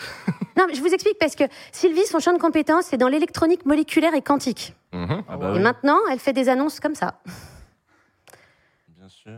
Non, 0.57 0.65
mais 0.67 0.73
je 0.75 0.81
vous 0.81 0.93
explique 0.93 1.17
parce 1.19 1.35
que 1.35 1.45
Sylvie, 1.71 2.05
son 2.05 2.19
champ 2.19 2.33
de 2.33 2.37
compétences, 2.37 2.87
c'est 2.89 2.97
dans 2.97 3.07
l'électronique 3.07 3.65
moléculaire 3.65 4.13
et 4.13 4.21
quantique. 4.21 4.73
Mhm. 4.91 5.23
Ah 5.29 5.37
bah 5.37 5.51
Et 5.51 5.57
oui, 5.57 5.59
maintenant, 5.59 5.99
elle 6.11 6.19
fait 6.19 6.33
des 6.33 6.49
annonces 6.49 6.81
comme 6.81 6.95
ça. 6.95 7.15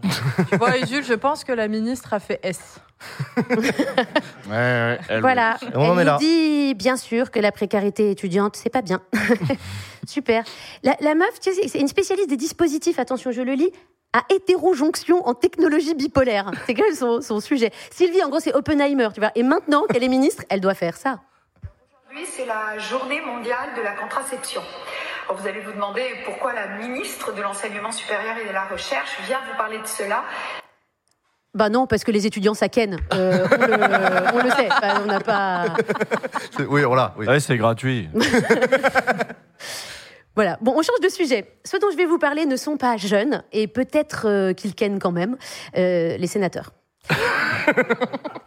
Sûr. 0.09 0.45
Tu 0.49 0.55
vois, 0.57 0.77
et 0.77 0.85
Jules, 0.85 1.03
je 1.03 1.13
pense 1.13 1.43
que 1.43 1.51
la 1.51 1.67
ministre 1.67 2.13
a 2.13 2.19
fait 2.19 2.39
S. 2.43 2.77
Ouais, 3.49 4.51
ouais, 4.51 4.99
elle- 5.09 5.21
Voilà. 5.21 5.57
Et 5.61 5.65
on 5.75 5.91
en 5.91 5.93
elle 5.95 6.01
est 6.01 6.03
là. 6.05 6.13
nous 6.13 6.19
dit 6.19 6.73
bien 6.75 6.97
sûr 6.97 7.31
que 7.31 7.39
la 7.39 7.51
précarité 7.51 8.11
étudiante, 8.11 8.55
c'est 8.55 8.69
pas 8.69 8.81
bien. 8.81 9.01
Super. 10.07 10.43
La, 10.83 10.95
la 10.99 11.15
meuf, 11.15 11.39
tu 11.39 11.53
sais, 11.53 11.67
c'est 11.67 11.79
une 11.79 11.87
spécialiste 11.87 12.29
des 12.29 12.37
dispositifs, 12.37 12.99
attention, 12.99 13.31
je 13.31 13.41
le 13.41 13.53
lis, 13.53 13.71
à 14.13 14.21
hétérojonction 14.33 15.25
en 15.27 15.33
technologie 15.33 15.93
bipolaire. 15.95 16.51
C'est 16.65 16.73
quand 16.73 16.83
même 16.83 16.95
son, 16.95 17.21
son 17.21 17.39
sujet. 17.39 17.71
Sylvie, 17.91 18.21
en 18.23 18.29
gros, 18.29 18.39
c'est 18.39 18.53
Oppenheimer, 18.53 19.07
tu 19.13 19.19
vois. 19.21 19.31
Et 19.35 19.43
maintenant 19.43 19.83
qu'elle 19.91 20.03
est 20.03 20.07
ministre, 20.09 20.43
elle 20.49 20.59
doit 20.59 20.73
faire 20.73 20.97
ça. 20.97 21.19
Aujourd'hui, 22.09 22.27
c'est 22.35 22.45
la 22.45 22.77
journée 22.77 23.21
mondiale 23.21 23.69
de 23.77 23.81
la 23.81 23.93
contraception. 23.93 24.61
Alors, 25.27 25.41
vous 25.41 25.47
allez 25.47 25.61
vous 25.61 25.71
demander 25.71 26.03
pourquoi 26.25 26.53
la 26.53 26.67
ministre 26.77 27.33
de 27.33 27.41
l'Enseignement 27.41 27.91
supérieur 27.91 28.35
et 28.43 28.47
de 28.47 28.53
la 28.53 28.65
Recherche 28.65 29.17
vient 29.27 29.39
vous 29.49 29.57
parler 29.57 29.77
de 29.79 29.87
cela. 29.87 30.23
Bah 31.53 31.69
non, 31.69 31.85
parce 31.85 32.03
que 32.05 32.11
les 32.11 32.25
étudiants, 32.25 32.53
ça 32.53 32.69
ken. 32.69 32.97
Euh, 33.13 33.45
on, 33.51 33.57
le, 33.57 34.39
on 34.39 34.43
le 34.43 34.49
sait. 34.51 34.69
Enfin, 34.71 35.01
on 35.03 35.05
n'a 35.05 35.19
pas. 35.19 35.65
C'est- 36.55 36.63
Oui, 36.65 36.83
voilà. 36.83 37.13
Oui. 37.17 37.27
Ouais, 37.27 37.39
c'est 37.39 37.57
gratuit. 37.57 38.09
Voilà. 40.33 40.57
Bon, 40.61 40.71
on 40.77 40.81
change 40.81 41.01
de 41.03 41.09
sujet. 41.09 41.57
Ceux 41.65 41.77
dont 41.79 41.89
je 41.91 41.97
vais 41.97 42.05
vous 42.05 42.17
parler 42.17 42.45
ne 42.45 42.55
sont 42.55 42.77
pas 42.77 42.95
jeunes 42.95 43.43
et 43.51 43.67
peut-être 43.67 44.27
euh, 44.29 44.53
qu'ils 44.53 44.75
kennent 44.75 44.97
quand 44.97 45.11
même 45.11 45.35
euh, 45.77 46.15
les 46.15 46.27
sénateurs. 46.27 46.71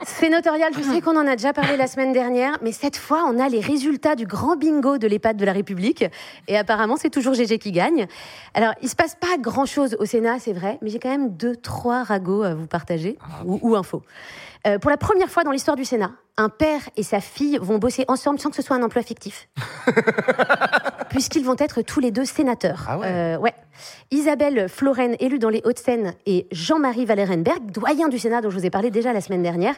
Sénatorial, 0.05 0.73
je 0.76 0.83
sais 0.83 1.01
qu'on 1.01 1.17
en 1.17 1.26
a 1.26 1.36
déjà 1.36 1.52
parlé 1.52 1.76
la 1.76 1.86
semaine 1.86 2.12
dernière, 2.12 2.59
mais 2.62 2.73
cette 2.73 2.97
fois, 2.97 3.25
on 3.26 3.39
a 3.39 3.49
les 3.49 3.60
résultats 3.60 4.17
du 4.17 4.26
grand 4.26 4.57
bingo 4.57 4.99
de 4.99 5.07
l'EHPAD 5.07 5.36
de 5.36 5.44
la 5.44 5.52
République. 5.52 6.05
Et 6.49 6.57
apparemment, 6.57 6.97
c'est 6.97 7.10
toujours 7.10 7.34
GG 7.34 7.59
qui 7.59 7.73
gagne. 7.73 8.07
Alors, 8.52 8.75
il 8.83 8.89
se 8.89 8.97
passe 8.97 9.15
pas 9.15 9.39
grand-chose 9.39 9.97
au 9.99 10.05
Sénat, 10.05 10.39
c'est 10.41 10.52
vrai, 10.52 10.78
mais 10.83 10.91
j'ai 10.91 10.99
quand 10.99 11.10
même 11.10 11.31
deux, 11.31 11.57
trois 11.57 12.02
ragots 12.02 12.43
à 12.43 12.55
vous 12.55 12.67
partager, 12.67 13.18
ou, 13.47 13.59
ou 13.62 13.76
infos. 13.76 14.02
Euh, 14.67 14.78
pour 14.78 14.91
la 14.91 14.97
première 14.97 15.28
fois 15.28 15.44
dans 15.44 15.51
l'histoire 15.51 15.76
du 15.76 15.84
Sénat, 15.84 16.12
un 16.36 16.48
père 16.48 16.80
et 16.96 17.02
sa 17.02 17.20
fille 17.20 17.58
vont 17.62 17.78
bosser 17.78 18.04
ensemble 18.08 18.40
sans 18.40 18.50
que 18.50 18.56
ce 18.56 18.62
soit 18.62 18.76
un 18.76 18.82
emploi 18.82 19.02
fictif. 19.02 19.48
puisqu'ils 21.10 21.44
vont 21.44 21.54
être 21.58 21.82
tous 21.82 22.00
les 22.00 22.10
deux 22.10 22.24
sénateurs. 22.24 22.84
Ah 22.88 22.98
ouais 22.98 23.06
Euh, 23.06 23.38
ouais. 23.38 23.54
Isabelle 24.10 24.68
Floren, 24.68 25.14
élue 25.20 25.38
dans 25.38 25.48
les 25.48 25.60
Hauts-de-Seine, 25.64 26.14
et 26.26 26.46
Jean-Marie 26.52 27.04
Valérenberg, 27.06 27.70
doyen 27.72 28.08
du 28.08 28.18
Sénat 28.18 28.40
dont 28.40 28.50
je 28.50 28.58
vous 28.58 28.64
ai 28.66 28.70
parlé 28.70 28.90
déjà 28.90 29.12
la 29.12 29.20
semaine 29.20 29.42
dernière, 29.42 29.74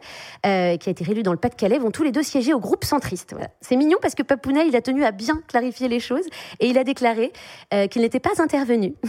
euh, 0.46 0.76
qui 0.76 0.88
a 0.88 0.92
été 0.92 1.02
réélu 1.04 1.22
dans 1.22 1.32
le 1.32 1.38
Pas-de-Calais, 1.38 1.78
vont 1.78 1.90
tous 1.90 2.02
les 2.04 2.12
deux 2.12 2.22
siéger 2.22 2.52
au 2.54 2.60
groupe 2.60 2.84
centriste. 2.84 3.32
Voilà. 3.32 3.48
C'est 3.60 3.76
mignon 3.76 3.98
parce 4.00 4.14
que 4.14 4.22
Papounet, 4.22 4.66
il 4.68 4.76
a 4.76 4.82
tenu 4.82 5.04
à 5.04 5.12
bien 5.12 5.40
clarifier 5.48 5.88
les 5.88 6.00
choses 6.00 6.24
et 6.60 6.68
il 6.68 6.76
a 6.78 6.84
déclaré 6.84 7.32
euh, 7.74 7.86
qu'il 7.86 8.02
n'était 8.02 8.20
pas 8.20 8.40
intervenu. 8.42 8.94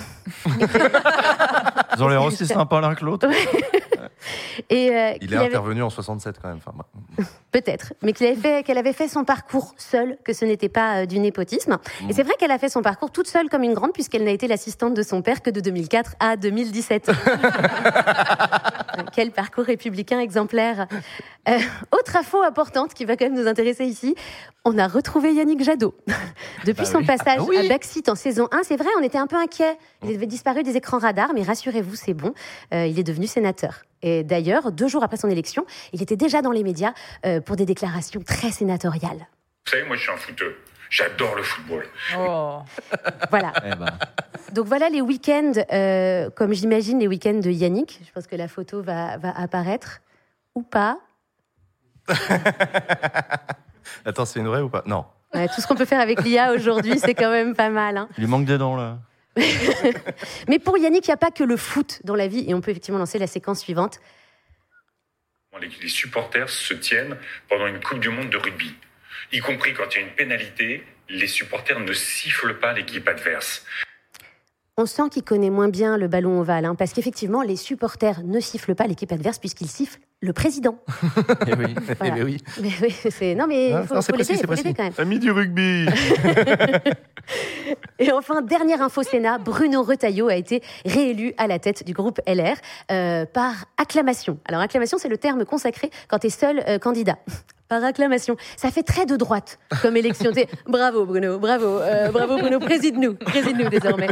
Ils 1.97 2.03
ont 2.03 2.07
l'air 2.09 2.23
aussi 2.23 2.45
sympas 2.45 2.79
l'un 2.81 2.93
que 2.95 3.03
l'autre. 3.05 3.27
Et, 4.69 4.89
euh, 4.95 5.13
Il 5.21 5.33
est 5.33 5.37
avait- 5.37 5.47
intervenu 5.47 5.81
en 5.83 5.89
67 5.89 6.35
quand 6.41 6.49
même. 6.49 6.59
Enfin. 6.65 6.73
Peut-être, 7.51 7.93
mais 8.01 8.11
qu'elle 8.13 8.27
avait, 8.33 8.35
fait, 8.41 8.63
qu'elle 8.63 8.77
avait 8.77 8.93
fait 8.93 9.07
son 9.07 9.23
parcours 9.23 9.73
seule, 9.77 10.17
que 10.23 10.33
ce 10.33 10.43
n'était 10.45 10.67
pas 10.69 11.03
euh, 11.03 11.05
du 11.05 11.17
népotisme. 11.19 11.77
Et 12.09 12.13
c'est 12.13 12.23
vrai 12.23 12.33
qu'elle 12.37 12.51
a 12.51 12.59
fait 12.59 12.69
son 12.69 12.81
parcours 12.81 13.09
toute 13.09 13.27
seule 13.27 13.49
comme 13.49 13.63
une 13.63 13.73
grande, 13.73 13.93
puisqu'elle 13.93 14.23
n'a 14.25 14.31
été 14.31 14.47
l'assistante 14.47 14.93
de 14.93 15.01
son 15.01 15.21
père 15.21 15.41
que 15.41 15.49
de 15.49 15.59
2004 15.61 16.15
à 16.19 16.35
2017. 16.35 17.09
Quel 19.13 19.31
parcours 19.31 19.63
républicain 19.65 20.19
exemplaire. 20.19 20.87
Euh, 21.47 21.57
autre 21.91 22.15
info 22.17 22.41
importante 22.43 22.93
qui 22.93 23.05
va 23.05 23.15
quand 23.15 23.25
même 23.25 23.35
nous 23.39 23.47
intéresser 23.47 23.85
ici, 23.85 24.15
on 24.65 24.77
a 24.77 24.87
retrouvé 24.87 25.33
Yannick 25.33 25.63
Jadot. 25.63 25.95
Depuis 26.65 26.83
Bah 26.83 26.85
son 26.91 26.97
oui. 26.99 27.05
passage 27.05 27.37
Ah 27.39 27.43
oui. 27.47 27.57
à 27.57 27.67
Backseat 27.69 28.09
en 28.09 28.15
saison 28.15 28.47
1, 28.51 28.63
c'est 28.63 28.75
vrai, 28.75 28.89
on 28.99 29.03
était 29.03 29.17
un 29.17 29.27
peu 29.27 29.37
inquiet. 29.37 29.77
Il 30.03 30.15
avait 30.15 30.25
disparu 30.25 30.63
des 30.63 30.75
écrans 30.75 30.97
radars, 30.99 31.31
mais 31.33 31.43
rassurez-vous, 31.43 31.95
c'est 31.95 32.13
bon, 32.13 32.33
euh, 32.73 32.85
il 32.85 32.99
est 32.99 33.03
devenu 33.03 33.27
sénateur. 33.27 33.83
Et 34.01 34.23
d'ailleurs, 34.23 34.71
deux 34.71 34.87
jours 34.87 35.03
après 35.03 35.17
son 35.17 35.29
élection, 35.29 35.65
il 35.93 36.01
était 36.01 36.15
déjà 36.15 36.41
dans 36.41 36.51
les 36.51 36.63
médias 36.63 36.93
euh, 37.25 37.41
pour 37.41 37.55
des 37.55 37.65
déclarations 37.65 38.21
très 38.21 38.51
sénatoriales. 38.51 39.27
Vous 39.65 39.71
savez, 39.71 39.83
moi 39.83 39.95
je 39.95 40.01
suis 40.03 40.11
un 40.11 40.17
footeux. 40.17 40.55
J'adore 40.89 41.35
le 41.35 41.43
football. 41.43 41.83
Oh. 42.17 42.59
Voilà. 43.29 43.51
Eh 43.65 43.75
ben, 43.75 43.87
Donc 44.53 44.67
voilà 44.67 44.87
les 44.89 45.01
week-ends, 45.01 45.51
euh, 45.73 46.29
comme 46.29 46.53
j'imagine 46.53 46.99
les 46.99 47.07
week-ends 47.07 47.39
de 47.43 47.49
Yannick. 47.49 47.99
Je 48.07 48.11
pense 48.13 48.25
que 48.27 48.35
la 48.37 48.47
photo 48.47 48.81
va, 48.81 49.17
va 49.17 49.37
apparaître. 49.37 49.99
Ou 50.55 50.61
pas. 50.63 50.97
Attends, 54.05 54.25
c'est 54.25 54.39
une 54.39 54.47
vraie 54.47 54.61
ou 54.61 54.69
pas? 54.69 54.83
Non. 54.85 55.05
Ouais, 55.33 55.47
tout 55.49 55.59
ce 55.61 55.67
qu'on 55.67 55.75
peut 55.75 55.85
faire 55.85 55.99
avec 55.99 56.23
l'IA 56.23 56.53
aujourd'hui, 56.53 56.99
c'est 56.99 57.13
quand 57.13 57.29
même 57.29 57.53
pas 57.53 57.69
mal. 57.69 57.97
hein. 57.97 58.07
il 58.17 58.21
lui 58.23 58.29
manque 58.29 58.45
des 58.45 58.57
dents 58.57 58.75
là. 58.77 58.97
Mais 60.47 60.59
pour 60.59 60.77
Yannick, 60.77 61.07
il 61.07 61.11
n'y 61.11 61.13
a 61.13 61.17
pas 61.17 61.31
que 61.31 61.43
le 61.43 61.57
foot 61.57 62.01
dans 62.03 62.15
la 62.15 62.27
vie. 62.27 62.45
Et 62.47 62.53
on 62.53 62.61
peut 62.61 62.71
effectivement 62.71 62.99
lancer 62.99 63.19
la 63.19 63.27
séquence 63.27 63.61
suivante. 63.61 63.99
Les, 65.59 65.87
supporters 65.87 66.49
se 66.49 66.73
tiennent 66.75 67.17
pendant 67.49 67.65
une 67.67 67.79
Coupe 67.79 67.99
du 67.99 68.09
Monde 68.09 68.29
de 68.29 68.37
rugby. 68.37 68.75
Y 69.31 69.39
compris 69.39 69.73
quand 69.73 69.95
il 69.95 70.01
y 70.01 70.03
a 70.03 70.07
une 70.07 70.13
pénalité, 70.13 70.83
les 71.09 71.27
supporters 71.27 71.79
ne 71.79 71.93
sifflent 71.93 72.59
pas 72.59 72.73
l'équipe 72.73 73.07
adverse. 73.07 73.65
On 74.79 74.85
sent 74.85 75.09
qu'il 75.09 75.23
connaît 75.23 75.49
moins 75.49 75.69
bien 75.69 75.97
le 75.97 76.07
ballon 76.07 76.39
ovale, 76.39 76.63
hein, 76.65 76.75
parce 76.75 76.93
qu'effectivement, 76.93 77.41
les 77.41 77.55
supporters 77.55 78.21
ne 78.23 78.39
sifflent 78.39 78.75
pas 78.75 78.85
l'équipe 78.85 79.11
adverse 79.11 79.39
puisqu'ils 79.39 79.69
sifflent 79.69 79.99
le 80.21 80.33
président. 80.33 80.77
Eh 81.47 81.55
oui. 81.55 81.73
Voilà. 81.99 82.13
Eh 82.15 82.19
ben 82.19 82.23
oui. 82.23 82.37
Mais 82.61 82.69
oui, 82.83 82.95
c'est 83.09 83.33
non 83.33 83.47
mais 83.47 83.71
Ah, 83.73 83.79
il 83.81 83.87
faut, 83.87 83.95
non, 83.95 84.01
c'est 84.01 84.11
faut 84.11 84.17
précis, 84.17 84.33
l'aider 84.33 84.73
quand 84.75 84.83
même. 84.83 84.93
Ami 84.99 85.17
du 85.17 85.31
rugby. 85.31 85.87
Et 87.99 88.11
enfin, 88.11 88.43
dernière 88.43 88.83
info 88.83 89.01
Sénat, 89.01 89.39
Bruno 89.39 89.81
Retailleau 89.81 90.27
a 90.27 90.35
été 90.35 90.61
réélu 90.85 91.33
à 91.37 91.47
la 91.47 91.57
tête 91.57 91.83
du 91.83 91.93
groupe 91.93 92.19
LR 92.27 92.57
euh, 92.91 93.25
par 93.25 93.65
acclamation. 93.77 94.37
Alors 94.45 94.61
acclamation, 94.61 94.99
c'est 94.99 95.09
le 95.09 95.17
terme 95.17 95.43
consacré 95.45 95.89
quand 96.07 96.19
tu 96.19 96.27
es 96.27 96.29
seul 96.29 96.63
euh, 96.67 96.77
candidat. 96.77 97.17
Par 97.67 97.83
acclamation. 97.83 98.37
Ça 98.55 98.71
fait 98.71 98.83
très 98.83 99.05
de 99.05 99.15
droite 99.15 99.59
comme 99.81 99.97
élection. 99.97 100.31
Bravo 100.67 101.05
Bruno, 101.05 101.37
bravo, 101.37 101.65
euh, 101.65 102.11
bravo 102.11 102.37
Bruno, 102.37 102.59
préside-nous, 102.59 103.15
préside-nous 103.15 103.69
désormais. 103.69 104.07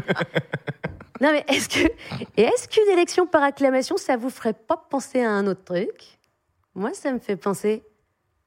Non 1.22 1.32
mais 1.32 1.46
est-ce 1.48 1.70
que 1.70 1.88
et 2.36 2.42
est-ce 2.42 2.68
qu'une 2.68 2.92
élection 2.92 3.26
par 3.26 3.44
acclamation, 3.44 3.96
ça 3.96 4.18
vous 4.18 4.30
ferait 4.30 4.54
pas 4.54 4.76
penser 4.90 5.24
à 5.24 5.32
un 5.32 5.48
autre 5.48 5.64
truc? 5.64 6.20
Moi, 6.76 6.94
ça 6.94 7.14
me 7.14 7.20
fait 7.20 7.38
penser 7.38 7.84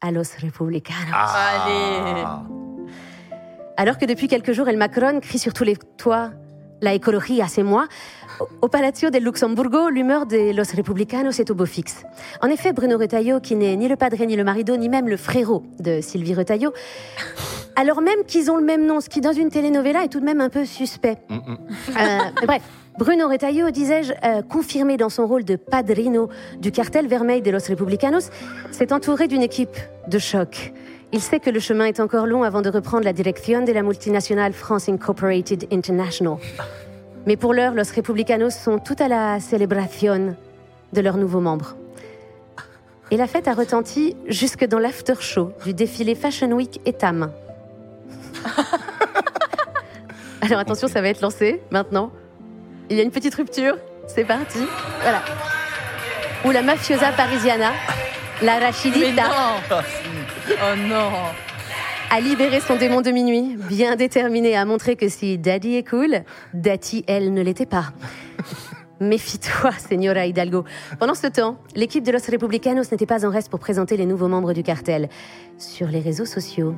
à 0.03 0.11
los 0.11 0.23
republicanos. 0.43 1.15
Ah. 1.15 2.43
Alors 3.79 3.97
que 3.97 4.05
depuis 4.05 4.29
quelques 4.29 4.53
jours, 4.53 4.69
El 4.69 4.77
Macron 4.77 5.21
crie 5.21 5.39
sur 5.39 5.55
tous 5.55 5.65
les 5.65 5.77
toits 5.97 6.31
La 6.81 6.95
écologie, 6.95 7.41
c'est 7.49 7.63
moi. 7.63 7.87
Au- 8.41 8.49
Au 8.63 8.69
Palacio 8.69 9.11
del 9.11 9.25
Luxemburgo, 9.25 9.89
l'humeur 9.89 10.27
de 10.27 10.53
los 10.57 10.77
republicanos 10.77 11.41
est 11.41 11.51
au 11.51 11.55
beau 11.55 11.67
fixe. 11.67 12.05
En 12.41 12.49
effet, 12.49 12.73
Bruno 12.73 12.97
Retailleau, 12.97 13.41
qui 13.41 13.57
n'est 13.57 13.75
ni 13.77 13.89
le 13.89 13.97
padre, 13.97 14.17
ni 14.25 14.37
le 14.37 14.45
marido, 14.45 14.77
ni 14.77 14.89
même 14.89 15.09
le 15.09 15.17
frérot 15.17 15.65
de 15.81 16.01
Sylvie 16.01 16.35
Retailleau, 16.35 16.73
alors 17.75 18.01
même 18.01 18.23
qu'ils 18.27 18.51
ont 18.51 18.57
le 18.57 18.65
même 18.65 18.87
nom, 18.87 19.01
ce 19.01 19.09
qui 19.09 19.21
dans 19.21 19.33
une 19.33 19.51
telenovela 19.51 20.05
est 20.05 20.09
tout 20.09 20.21
de 20.21 20.25
même 20.25 20.41
un 20.41 20.51
peu 20.51 20.65
suspect. 20.65 21.17
Mm, 21.29 21.35
mm. 21.35 21.41
Euh, 21.49 22.19
mais 22.41 22.47
bref, 22.47 22.63
Bruno 22.97 23.29
Retailleau, 23.29 23.71
disais-je, 23.71 24.13
euh, 24.25 24.43
confirmé 24.43 24.97
dans 24.97 25.09
son 25.09 25.27
rôle 25.27 25.45
de 25.45 25.57
padrino 25.57 26.29
du 26.61 26.71
cartel 26.71 27.09
vermeil 27.09 27.43
de 27.43 27.51
los 27.51 27.67
republicanos, 27.69 28.31
s'est 28.71 28.93
entouré 28.93 29.27
d'une 29.27 29.43
équipe 29.43 29.77
de 30.07 30.19
choc. 30.21 30.73
Il 31.13 31.21
sait 31.23 31.41
que 31.41 31.49
le 31.49 31.59
chemin 31.59 31.87
est 31.87 32.01
encore 32.01 32.27
long 32.27 32.43
avant 32.43 32.61
de 32.61 32.69
reprendre 32.69 33.05
la 33.05 33.15
direction 33.15 33.65
de 33.65 33.73
la 33.73 33.83
multinationale 33.83 34.53
France 34.53 34.91
Incorporated 34.91 35.67
International. 35.73 36.37
Mais 37.27 37.37
pour 37.37 37.55
l'heure, 37.55 37.73
los 37.73 37.91
republicanos 37.95 38.55
sont 38.55 38.79
tout 38.79 38.97
à 38.99 39.09
la 39.09 39.41
célébration 39.41 40.37
de 40.93 41.01
leurs 41.01 41.17
nouveaux 41.17 41.41
membres. 41.41 41.77
Et 43.11 43.17
la 43.17 43.27
fête 43.27 43.49
a 43.49 43.55
retenti 43.55 44.17
jusque 44.27 44.67
dans 44.67 44.79
l'after-show 44.79 45.53
du 45.65 45.73
défilé 45.73 46.15
Fashion 46.15 46.53
Week 46.53 46.79
Etam. 46.85 47.33
Alors 50.43 50.59
attention, 50.59 50.89
ça 50.89 51.01
va 51.01 51.09
être 51.09 51.23
lancé 51.23 51.63
maintenant. 51.71 52.13
Il 52.91 52.99
y 52.99 53.01
a 53.01 53.03
une 53.03 53.11
petite 53.11 53.35
rupture. 53.35 53.77
C'est 54.07 54.25
parti. 54.25 54.61
Voilà. 55.01 55.23
Ou 56.45 56.51
la 56.51 56.63
mafiosa 56.63 57.13
parisiana, 57.13 57.73
la 58.43 58.59
Rachidita, 58.59 59.25
Oh 60.51 60.77
non 60.77 61.11
a 62.11 62.21
libéré 62.21 62.61
son 62.61 62.77
démon 62.77 63.03
de 63.03 63.11
minuit, 63.11 63.59
bien 63.69 63.95
déterminée 63.95 64.57
à 64.57 64.65
montrer 64.65 64.97
que 64.97 65.11
si 65.11 65.37
Daddy 65.37 65.75
est 65.77 65.87
cool, 65.87 66.23
Daddy, 66.55 67.05
elle, 67.07 67.35
ne 67.35 67.43
l'était 67.43 67.67
pas. 67.67 67.93
Méfie-toi, 68.99 69.73
Señora 69.73 70.25
Hidalgo. 70.25 70.65
Pendant 70.99 71.15
ce 71.15 71.27
temps, 71.27 71.59
l'équipe 71.77 72.03
de 72.03 72.11
Los 72.11 72.31
Republicanos 72.31 72.91
n'était 72.91 73.05
pas 73.05 73.27
en 73.27 73.31
reste 73.31 73.51
pour 73.51 73.61
présenter 73.61 73.99
les 73.99 74.07
nouveaux 74.07 74.29
membres 74.29 74.55
du 74.55 74.63
cartel. 74.63 75.11
Sur 75.59 75.89
les 75.89 76.01
réseaux 76.01 76.25
sociaux. 76.25 76.75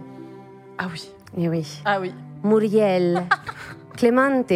Ah 0.79 0.89
oui. 0.93 1.09
Eh 1.39 1.49
oui. 1.49 1.81
Ah 1.85 2.01
oui. 2.01 2.13
Muriel, 2.43 3.23
Clemente, 3.97 4.53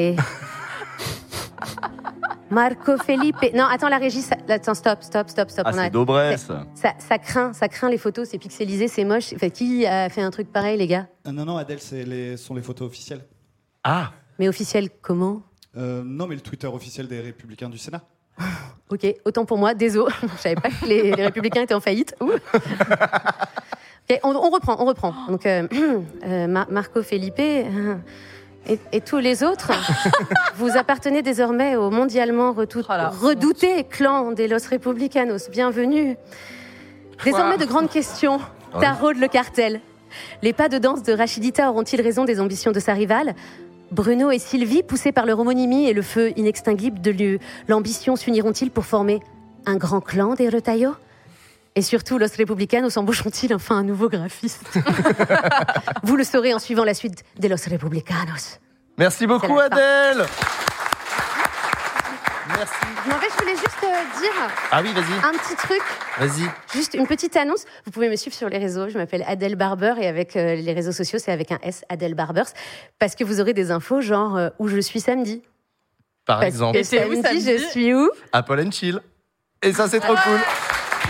Marco 2.54 2.96
Felipe. 2.96 3.36
Non, 3.54 3.64
attends, 3.64 3.88
la 3.88 3.98
régie. 3.98 4.22
ça- 4.22 4.36
Attends, 4.48 4.74
stop, 4.74 5.02
stop, 5.02 5.28
stop, 5.28 5.50
stop. 5.50 5.66
Ah, 5.68 5.72
c'est. 5.72 5.90
Dobresse. 5.90 6.46
ça, 6.74 6.94
ça 6.98 7.18
craint, 7.18 7.52
ça 7.52 7.68
craint 7.68 7.90
les 7.90 7.98
photos, 7.98 8.28
c'est 8.28 8.38
pixelisé, 8.38 8.88
c'est 8.88 9.04
moche. 9.04 9.32
Enfin, 9.34 9.48
qui 9.50 9.84
a 9.86 10.08
fait 10.08 10.22
un 10.22 10.30
truc 10.30 10.52
pareil, 10.52 10.78
les 10.78 10.86
gars? 10.86 11.06
Ah 11.24 11.32
non, 11.32 11.44
non, 11.44 11.56
Adèle, 11.56 11.80
c'est 11.80 12.04
les, 12.04 12.36
sont 12.36 12.54
les 12.54 12.62
photos 12.62 12.86
officielles. 12.88 13.24
Ah, 13.82 14.12
Mais 14.38 14.48
officiel 14.48 14.88
comment? 15.02 15.42
Euh, 15.76 16.02
non, 16.04 16.26
mais 16.28 16.36
le 16.36 16.40
Twitter 16.40 16.68
officiel 16.68 17.08
des 17.08 17.20
Républicains 17.20 17.68
du 17.68 17.78
Sénat. 17.78 18.02
Ok, 18.90 19.06
autant 19.24 19.46
pour 19.46 19.56
moi, 19.58 19.72
désolé. 19.74 20.12
Je 20.36 20.42
savais 20.42 20.54
pas 20.56 20.68
que 20.68 20.84
les, 20.86 21.10
les 21.16 21.24
Républicains 21.24 21.62
étaient 21.62 21.74
en 21.74 21.80
faillite. 21.80 22.14
Ouh. 22.20 22.30
Ok, 24.10 24.20
on, 24.22 24.36
on 24.36 24.50
reprend, 24.50 24.76
on 24.80 24.84
reprend. 24.84 25.14
Donc, 25.28 25.46
euh, 25.46 25.66
euh, 26.26 26.46
Ma- 26.46 26.66
Marco 26.70 27.02
Felipe 27.02 27.36
euh, 27.38 27.94
et, 28.68 28.78
et 28.92 29.00
tous 29.00 29.18
les 29.18 29.42
autres, 29.42 29.72
vous 30.56 30.76
appartenez 30.76 31.22
désormais 31.22 31.76
au 31.76 31.90
mondialement 31.90 32.54
Oh 33.20 33.26
redouté 33.26 33.84
clan 33.84 34.32
des 34.32 34.48
Los 34.48 34.68
Republicanos. 34.70 35.50
Bienvenue. 35.50 36.16
Désormais, 37.24 37.58
de 37.58 37.64
grandes 37.64 37.90
questions. 37.90 38.40
Oui. 38.74 38.80
Tarot 38.80 39.12
de 39.12 39.20
le 39.20 39.28
cartel. 39.28 39.80
Les 40.42 40.52
pas 40.52 40.68
de 40.68 40.78
danse 40.78 41.02
de 41.02 41.12
Rachidita 41.12 41.70
auront-ils 41.70 42.00
raison 42.00 42.24
des 42.24 42.40
ambitions 42.40 42.72
de 42.72 42.80
sa 42.80 42.92
rivale? 42.92 43.34
Bruno 43.90 44.30
et 44.30 44.38
Sylvie, 44.38 44.82
poussés 44.82 45.12
par 45.12 45.26
leur 45.26 45.38
homonymie 45.38 45.88
et 45.88 45.92
le 45.92 46.02
feu 46.02 46.32
inextinguible 46.36 47.00
de 47.00 47.38
l'ambition, 47.68 48.16
s'uniront-ils 48.16 48.70
pour 48.70 48.86
former 48.86 49.20
un 49.66 49.76
grand 49.76 50.00
clan 50.00 50.34
des 50.34 50.48
Retailleaux? 50.48 50.94
Et 51.76 51.82
surtout, 51.82 52.18
Los 52.18 52.28
Republicanos 52.38 52.96
embaucheront-ils 52.96 53.52
enfin 53.54 53.76
un 53.78 53.82
nouveau 53.82 54.08
graphiste? 54.08 54.62
Vous 56.04 56.16
le 56.16 56.22
saurez 56.24 56.54
en 56.54 56.58
suivant 56.60 56.84
la 56.84 56.94
suite 56.94 57.24
des 57.38 57.48
Los 57.48 57.68
Republicanos. 57.68 58.60
Merci 58.96 59.26
beaucoup. 59.26 59.58
Adèle. 59.58 60.24
Merci. 62.48 62.74
Non, 63.08 63.16
mais 63.20 63.26
je 63.30 63.36
voulais 63.42 63.56
juste 63.56 63.82
euh, 63.82 64.20
dire 64.20 64.32
Ah 64.70 64.80
oui, 64.82 64.92
vas-y. 64.92 65.14
un 65.26 65.32
petit 65.32 65.56
truc, 65.56 65.82
Vas-y. 66.18 66.48
juste 66.74 66.94
une 66.94 67.06
petite 67.06 67.34
annonce. 67.36 67.64
Vous 67.86 67.90
pouvez 67.90 68.08
me 68.08 68.16
suivre 68.16 68.36
sur 68.36 68.48
les 68.48 68.58
réseaux. 68.58 68.88
Je 68.88 68.96
m'appelle 68.98 69.24
Adèle 69.26 69.56
Barber 69.56 69.94
et 70.00 70.06
avec 70.06 70.36
euh, 70.36 70.54
les 70.54 70.72
réseaux 70.72 70.92
sociaux, 70.92 71.18
c'est 71.18 71.32
avec 71.32 71.50
un 71.52 71.58
S, 71.62 71.84
Adèle 71.88 72.14
Barbers, 72.14 72.46
parce 72.98 73.14
que 73.14 73.24
vous 73.24 73.40
aurez 73.40 73.54
des 73.54 73.70
infos 73.70 74.00
genre 74.02 74.36
euh, 74.36 74.50
où 74.58 74.68
je 74.68 74.78
suis 74.78 75.00
samedi. 75.00 75.42
Par 76.26 76.36
Parce 76.40 76.48
exemple, 76.48 76.78
que 76.80 76.88
t'es 76.88 77.06
où 77.06 77.20
samedi, 77.22 77.40
je 77.40 77.44
samedi 77.58 77.64
suis 77.70 77.94
où? 77.94 78.08
Apple 78.32 78.60
and 78.64 78.70
Chill. 78.70 79.00
Et 79.62 79.72
ça, 79.72 79.88
c'est 79.88 80.00
trop 80.00 80.14
cool. 80.14 80.38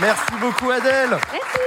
Merci 0.01 0.33
beaucoup, 0.39 0.71
Adèle. 0.71 1.09
Merci. 1.31 1.59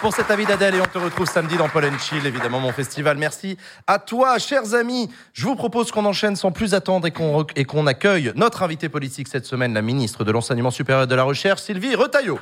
pour 0.00 0.14
cet 0.14 0.30
avis 0.30 0.46
d'Adèle 0.46 0.76
et 0.76 0.80
on 0.80 0.86
te 0.86 0.98
retrouve 0.98 1.26
samedi 1.26 1.56
dans 1.56 1.68
Paul 1.68 1.84
Chill, 1.98 2.26
évidemment 2.26 2.58
mon 2.58 2.72
festival. 2.72 3.18
Merci 3.18 3.58
à 3.86 3.98
toi, 3.98 4.38
chers 4.38 4.74
amis. 4.74 5.10
Je 5.34 5.44
vous 5.44 5.56
propose 5.56 5.90
qu'on 5.90 6.06
enchaîne 6.06 6.36
sans 6.36 6.52
plus 6.52 6.72
attendre 6.72 7.06
et 7.06 7.10
qu'on 7.10 7.46
et 7.54 7.64
qu'on 7.64 7.86
accueille 7.86 8.32
notre 8.34 8.62
invité 8.62 8.88
politique 8.88 9.28
cette 9.28 9.44
semaine, 9.44 9.74
la 9.74 9.82
ministre 9.82 10.24
de 10.24 10.32
l'enseignement 10.32 10.70
supérieur 10.70 11.04
et 11.04 11.06
de 11.06 11.14
la 11.14 11.24
recherche, 11.24 11.60
Sylvie 11.60 11.94
Retailleau. 11.94 12.38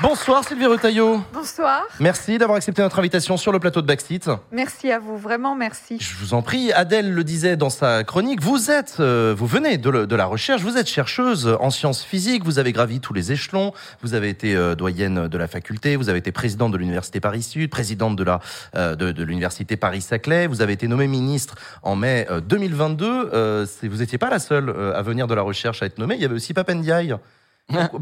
Bonsoir 0.00 0.44
Sylvie 0.46 0.66
Retailleau. 0.66 1.20
Bonsoir. 1.32 1.82
Merci 1.98 2.38
d'avoir 2.38 2.56
accepté 2.58 2.82
notre 2.82 3.00
invitation 3.00 3.36
sur 3.36 3.50
le 3.50 3.58
plateau 3.58 3.82
de 3.82 3.86
Backseat. 3.86 4.30
Merci 4.52 4.92
à 4.92 5.00
vous, 5.00 5.18
vraiment 5.18 5.56
merci. 5.56 5.98
Je 6.00 6.14
vous 6.20 6.34
en 6.34 6.42
prie, 6.42 6.72
Adèle 6.72 7.12
le 7.12 7.24
disait 7.24 7.56
dans 7.56 7.68
sa 7.70 8.04
chronique, 8.04 8.40
vous 8.40 8.70
êtes, 8.70 8.96
euh, 9.00 9.34
vous 9.36 9.48
venez 9.48 9.76
de, 9.76 9.90
le- 9.90 10.06
de 10.06 10.14
la 10.14 10.26
recherche, 10.26 10.62
vous 10.62 10.76
êtes 10.76 10.86
chercheuse 10.88 11.48
en 11.58 11.70
sciences 11.70 12.04
physiques, 12.04 12.44
vous 12.44 12.60
avez 12.60 12.70
gravi 12.72 13.00
tous 13.00 13.12
les 13.12 13.32
échelons, 13.32 13.72
vous 14.00 14.14
avez 14.14 14.28
été 14.28 14.54
euh, 14.54 14.76
doyenne 14.76 15.26
de 15.26 15.38
la 15.38 15.48
faculté, 15.48 15.96
vous 15.96 16.08
avez 16.08 16.18
été 16.20 16.30
présidente 16.30 16.70
de 16.70 16.76
l'université 16.78 17.18
Paris 17.18 17.42
Sud, 17.42 17.68
présidente 17.68 18.14
de 18.14 18.22
la 18.22 18.38
euh, 18.76 18.94
de, 18.94 19.10
de 19.10 19.24
l'université 19.24 19.76
Paris 19.76 20.00
Saclay, 20.02 20.46
vous 20.46 20.62
avez 20.62 20.74
été 20.74 20.86
nommée 20.86 21.08
ministre 21.08 21.56
en 21.82 21.96
mai 21.96 22.24
euh, 22.30 22.40
2022. 22.40 23.30
Euh, 23.34 23.66
c'est- 23.66 23.88
vous 23.88 23.96
n'étiez 23.96 24.18
pas 24.18 24.30
la 24.30 24.38
seule 24.38 24.68
euh, 24.68 24.96
à 24.96 25.02
venir 25.02 25.26
de 25.26 25.34
la 25.34 25.42
recherche 25.42 25.82
à 25.82 25.86
être 25.86 25.98
nommée. 25.98 26.14
Il 26.14 26.22
y 26.22 26.24
avait 26.24 26.34
aussi 26.36 26.54
Papendiaï. 26.54 27.16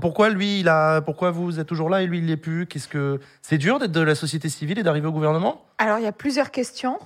Pourquoi- 0.01 0.29
lui, 0.29 0.61
il 0.61 0.69
a, 0.69 1.01
pourquoi 1.01 1.31
vous 1.33 1.59
êtes 1.59 1.67
toujours 1.67 1.91
là 1.91 2.03
et 2.03 2.07
lui, 2.07 2.19
il 2.19 2.27
l'est 2.27 2.37
plus? 2.37 2.67
Qu'est-ce 2.67 2.87
que 2.89 3.21
c'est 3.43 3.59
dur 3.59 3.79
d'être 3.79 3.91
de 3.93 4.01
la 4.01 4.15
société 4.15 4.49
civile 4.49 4.79
et 4.79 4.83
d'arriver 4.83 5.09
au 5.09 5.13
gouvernement? 5.13 5.63
Alors, 5.79 5.99
il 5.99 6.05
y 6.05 6.09
a 6.09 6.13
plusieurs 6.13 6.51
questions. 6.51 6.99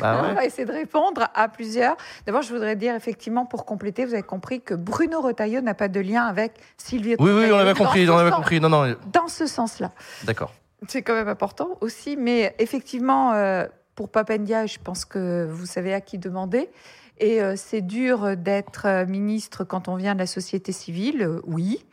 Bah 0.00 0.22
ouais. 0.22 0.28
On 0.32 0.34
va 0.34 0.44
essayer 0.44 0.64
de 0.64 0.72
répondre 0.72 1.28
à 1.34 1.48
plusieurs. 1.48 1.96
D'abord, 2.26 2.42
je 2.42 2.52
voudrais 2.52 2.74
dire, 2.76 2.94
effectivement, 2.94 3.46
pour 3.46 3.64
compléter, 3.64 4.04
vous 4.04 4.14
avez 4.14 4.22
compris 4.24 4.60
que 4.60 4.74
Bruno 4.74 5.20
Retailleau 5.20 5.60
n'a 5.60 5.74
pas 5.74 5.88
de 5.88 6.00
lien 6.00 6.24
avec 6.24 6.52
Sylvie 6.76 7.14
Oui, 7.18 7.24
oui, 7.26 7.30
on 7.30 7.34
Retailleau. 7.36 7.54
avait 7.56 7.72
Dans 7.74 7.78
compris, 7.78 8.08
on 8.10 8.16
avait 8.18 8.30
sens- 8.30 8.36
compris. 8.38 8.60
Non, 8.60 8.68
non, 8.68 8.96
Dans 9.12 9.28
ce 9.28 9.46
sens-là. 9.46 9.92
d'accord. 10.24 10.52
C'est 10.88 11.02
quand 11.02 11.14
même 11.14 11.28
important 11.28 11.76
aussi. 11.80 12.16
Mais 12.16 12.54
effectivement, 12.58 13.32
euh, 13.34 13.66
pour 13.94 14.08
Papendia, 14.08 14.66
je 14.66 14.78
pense 14.82 15.04
que 15.04 15.46
vous 15.50 15.66
savez 15.66 15.92
à 15.94 16.00
qui 16.00 16.18
demander. 16.18 16.70
Et 17.20 17.42
euh, 17.42 17.54
c'est 17.54 17.82
dur 17.82 18.34
d'être 18.36 18.86
euh, 18.86 19.06
ministre 19.06 19.62
quand 19.62 19.88
on 19.88 19.96
vient 19.96 20.14
de 20.14 20.18
la 20.18 20.26
société 20.26 20.72
civile, 20.72 21.22
euh, 21.22 21.40
oui. 21.44 21.84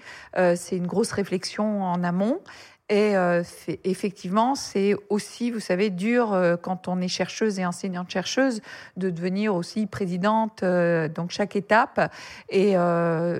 C'est 0.55 0.77
une 0.77 0.85
grosse 0.85 1.11
réflexion 1.11 1.83
en 1.83 2.03
amont. 2.03 2.41
Et 2.89 3.15
effectivement, 3.83 4.53
c'est 4.53 4.93
aussi, 5.09 5.49
vous 5.49 5.59
savez, 5.59 5.89
dur 5.89 6.39
quand 6.61 6.87
on 6.87 7.01
est 7.01 7.07
chercheuse 7.07 7.57
et 7.57 7.65
enseignante-chercheuse 7.65 8.61
de 8.97 9.09
devenir 9.09 9.55
aussi 9.55 9.87
présidente, 9.87 10.63
donc 10.63 11.31
chaque 11.31 11.55
étape. 11.55 12.13
Et 12.49 12.75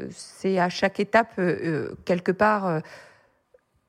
c'est 0.09 0.57
à 0.57 0.69
chaque 0.69 0.99
étape, 0.99 1.39
quelque 2.03 2.31
part, 2.31 2.81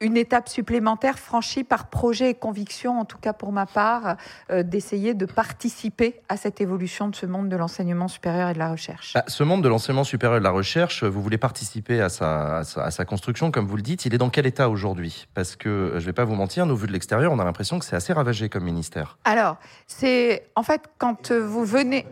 une 0.01 0.17
étape 0.17 0.49
supplémentaire 0.49 1.19
franchie 1.19 1.65
par 1.65 1.89
projet 1.89 2.31
et 2.31 2.35
conviction, 2.35 3.01
en 3.01 3.05
tout 3.05 3.19
cas 3.19 3.33
pour 3.33 3.53
ma 3.53 3.67
part, 3.67 4.17
euh, 4.51 4.63
d'essayer 4.63 5.15
de 5.15 5.27
participer 5.27 6.21
à 6.29 6.37
cette 6.37 6.61
évolution 6.61 7.09
de 7.09 7.17
ce 7.17 7.27
monde 7.27 7.49
de 7.49 7.57
l'enseignement 7.57 8.07
supérieur 8.07 8.49
et 8.51 8.55
de 8.55 8.59
la 8.59 8.71
recherche. 8.71 9.13
Ah, 9.17 9.25
ce 9.27 9.43
monde 9.43 9.63
de 9.63 9.69
l'enseignement 9.69 10.05
supérieur 10.05 10.37
et 10.37 10.41
de 10.41 10.45
la 10.45 10.51
recherche, 10.51 11.03
vous 11.03 11.21
voulez 11.21 11.39
participer 11.39 12.01
à 12.01 12.09
sa, 12.09 12.59
à 12.59 12.65
sa, 12.65 12.85
à 12.85 12.91
sa 12.91 13.05
construction, 13.05 13.51
comme 13.51 13.67
vous 13.67 13.77
le 13.77 13.83
dites. 13.83 14.07
Il 14.07 14.15
est 14.15 14.19
dans 14.19 14.31
quel 14.31 14.47
état 14.47 14.69
aujourd'hui? 14.69 15.27
Parce 15.35 15.57
que, 15.57 15.69
euh, 15.69 15.91
je 15.95 15.97
ne 15.97 16.07
vais 16.07 16.13
pas 16.13 16.25
vous 16.25 16.37
mentir, 16.37 16.67
nous, 16.67 16.77
vu 16.77 16.87
de 16.87 16.93
l'extérieur, 16.93 17.33
on 17.33 17.39
a 17.41 17.45
l'impression 17.45 17.79
que 17.79 17.85
c'est 17.85 17.97
assez 17.97 18.13
ravagé 18.13 18.49
comme 18.49 18.65
ministère. 18.65 19.19
Alors, 19.25 19.57
c'est 19.87 20.47
en 20.55 20.63
fait 20.63 20.83
quand 20.99 21.33
vous 21.33 21.65
venez. 21.65 22.07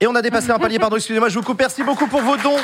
Et 0.00 0.06
on 0.06 0.14
a 0.14 0.22
dépassé 0.22 0.50
un 0.50 0.58
palier, 0.58 0.78
pardon, 0.78 0.96
excusez-moi, 0.96 1.28
je 1.28 1.38
vous 1.38 1.44
coupe. 1.44 1.60
Merci 1.60 1.84
beaucoup 1.84 2.06
pour 2.06 2.22
vos 2.22 2.36
dons. 2.36 2.58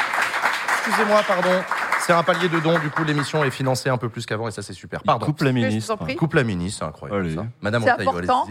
Excusez-moi, 0.86 1.23
pardon. 1.26 1.62
C'est 2.00 2.12
un 2.12 2.23
palier 2.23 2.48
de 2.48 2.58
dons, 2.60 2.78
du 2.78 2.90
coup, 2.90 3.05
l'émission 3.05 3.44
est 3.44 3.50
financée 3.50 3.90
un 3.90 3.98
peu 3.98 4.08
plus 4.08 4.24
qu'avant 4.24 4.48
et 4.48 4.50
ça, 4.50 4.62
c'est 4.62 4.73
super. 4.73 5.02
Pardon. 5.02 5.26
Coupe 5.26 5.42
la 5.42 5.52
ministre. 5.52 5.97
Coupe 6.16 6.34
la 6.34 6.44
ministre, 6.44 6.78
c'est 6.81 6.89
incroyable. 6.89 7.20
Allez. 7.26 7.34
ça. 7.34 7.47
Madame 7.60 7.82
C'est 7.82 7.90
important. 7.90 8.47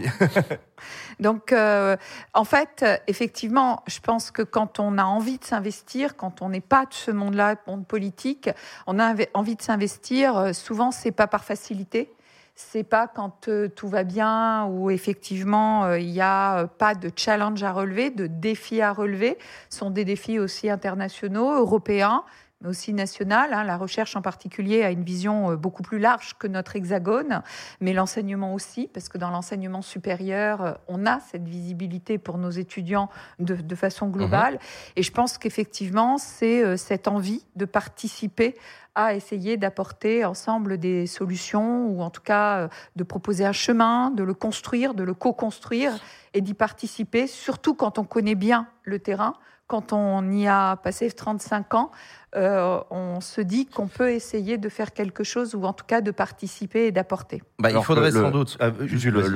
Donc, 1.20 1.52
euh, 1.52 1.96
en 2.34 2.44
fait, 2.44 2.82
euh, 2.82 2.96
effectivement, 3.08 3.82
je 3.88 3.98
pense 4.00 4.30
que 4.30 4.42
quand 4.42 4.78
on 4.78 4.98
a 4.98 5.04
envie 5.04 5.38
de 5.38 5.44
s'investir, 5.44 6.16
quand 6.16 6.42
on 6.42 6.50
n'est 6.50 6.60
pas 6.60 6.84
de 6.84 6.92
ce 6.94 7.10
monde-là, 7.10 7.56
monde 7.66 7.86
politique, 7.86 8.48
on 8.86 8.98
a 9.00 9.14
envie 9.34 9.56
de 9.56 9.62
s'investir. 9.62 10.36
euh, 10.36 10.52
Souvent, 10.52 10.90
c'est 10.92 11.10
pas 11.12 11.26
par 11.26 11.44
facilité. 11.44 12.12
C'est 12.60 12.82
pas 12.82 13.06
quand 13.06 13.46
euh, 13.46 13.68
tout 13.68 13.86
va 13.86 14.02
bien 14.02 14.64
ou 14.64 14.90
effectivement 14.90 15.84
euh, 15.84 16.00
il 16.00 16.10
n'y 16.10 16.20
a 16.20 16.58
euh, 16.58 16.66
pas 16.66 16.96
de 16.96 17.08
challenge 17.14 17.62
à 17.62 17.70
relever, 17.70 18.10
de 18.10 18.26
défis 18.26 18.82
à 18.82 18.92
relever. 18.92 19.38
Ce 19.70 19.78
sont 19.78 19.90
des 19.90 20.04
défis 20.04 20.40
aussi 20.40 20.68
internationaux, 20.68 21.52
européens, 21.52 22.24
mais 22.60 22.68
aussi 22.68 22.92
nationaux. 22.92 23.36
hein. 23.36 23.64
La 23.64 23.76
recherche 23.76 24.16
en 24.16 24.22
particulier 24.22 24.82
a 24.82 24.90
une 24.90 25.04
vision 25.04 25.52
euh, 25.52 25.56
beaucoup 25.56 25.82
plus 25.82 26.00
large 26.00 26.34
que 26.36 26.48
notre 26.48 26.74
hexagone 26.74 27.42
mais 27.80 27.92
l'enseignement 27.92 28.54
aussi, 28.54 28.90
parce 28.92 29.08
que 29.08 29.18
dans 29.18 29.30
l'enseignement 29.30 29.82
supérieur, 29.82 30.62
euh, 30.62 30.72
on 30.88 31.06
a 31.06 31.20
cette 31.20 31.46
visibilité 31.46 32.18
pour 32.18 32.38
nos 32.38 32.50
étudiants 32.50 33.08
de, 33.38 33.54
de 33.54 33.74
façon 33.76 34.08
globale. 34.08 34.58
Et 34.96 35.04
je 35.04 35.12
pense 35.12 35.38
qu'effectivement, 35.38 36.18
c'est 36.18 36.64
euh, 36.64 36.76
cette 36.76 37.06
envie 37.06 37.44
de 37.54 37.64
participer 37.66 38.56
à 38.98 39.14
essayer 39.14 39.56
d'apporter 39.56 40.24
ensemble 40.24 40.76
des 40.76 41.06
solutions, 41.06 41.86
ou 41.86 42.02
en 42.02 42.10
tout 42.10 42.20
cas 42.20 42.56
euh, 42.58 42.68
de 42.96 43.04
proposer 43.04 43.44
un 43.44 43.52
chemin, 43.52 44.10
de 44.10 44.24
le 44.24 44.34
construire, 44.34 44.92
de 44.92 45.04
le 45.04 45.14
co-construire 45.14 45.96
et 46.34 46.40
d'y 46.40 46.52
participer, 46.52 47.28
surtout 47.28 47.76
quand 47.76 48.00
on 48.00 48.04
connaît 48.04 48.34
bien 48.34 48.66
le 48.82 48.98
terrain. 48.98 49.34
Quand 49.68 49.92
on 49.92 50.28
y 50.32 50.48
a 50.48 50.74
passé 50.76 51.12
35 51.12 51.74
ans, 51.74 51.92
euh, 52.36 52.78
on 52.90 53.20
se 53.20 53.40
dit 53.40 53.66
qu'on 53.66 53.86
peut 53.88 54.10
essayer 54.12 54.58
de 54.58 54.68
faire 54.68 54.92
quelque 54.92 55.24
chose 55.24 55.54
ou 55.54 55.64
en 55.64 55.72
tout 55.72 55.86
cas 55.86 56.00
de 56.00 56.10
participer 56.10 56.86
et 56.86 56.92
d'apporter. 56.92 57.42
Bah, 57.58 57.70
il 57.70 57.82
faudrait 57.82 58.10
le- 58.10 58.20
sans 58.22 58.30
doute. 58.30 58.56
Ah, 58.60 58.66
euh, 58.66 58.86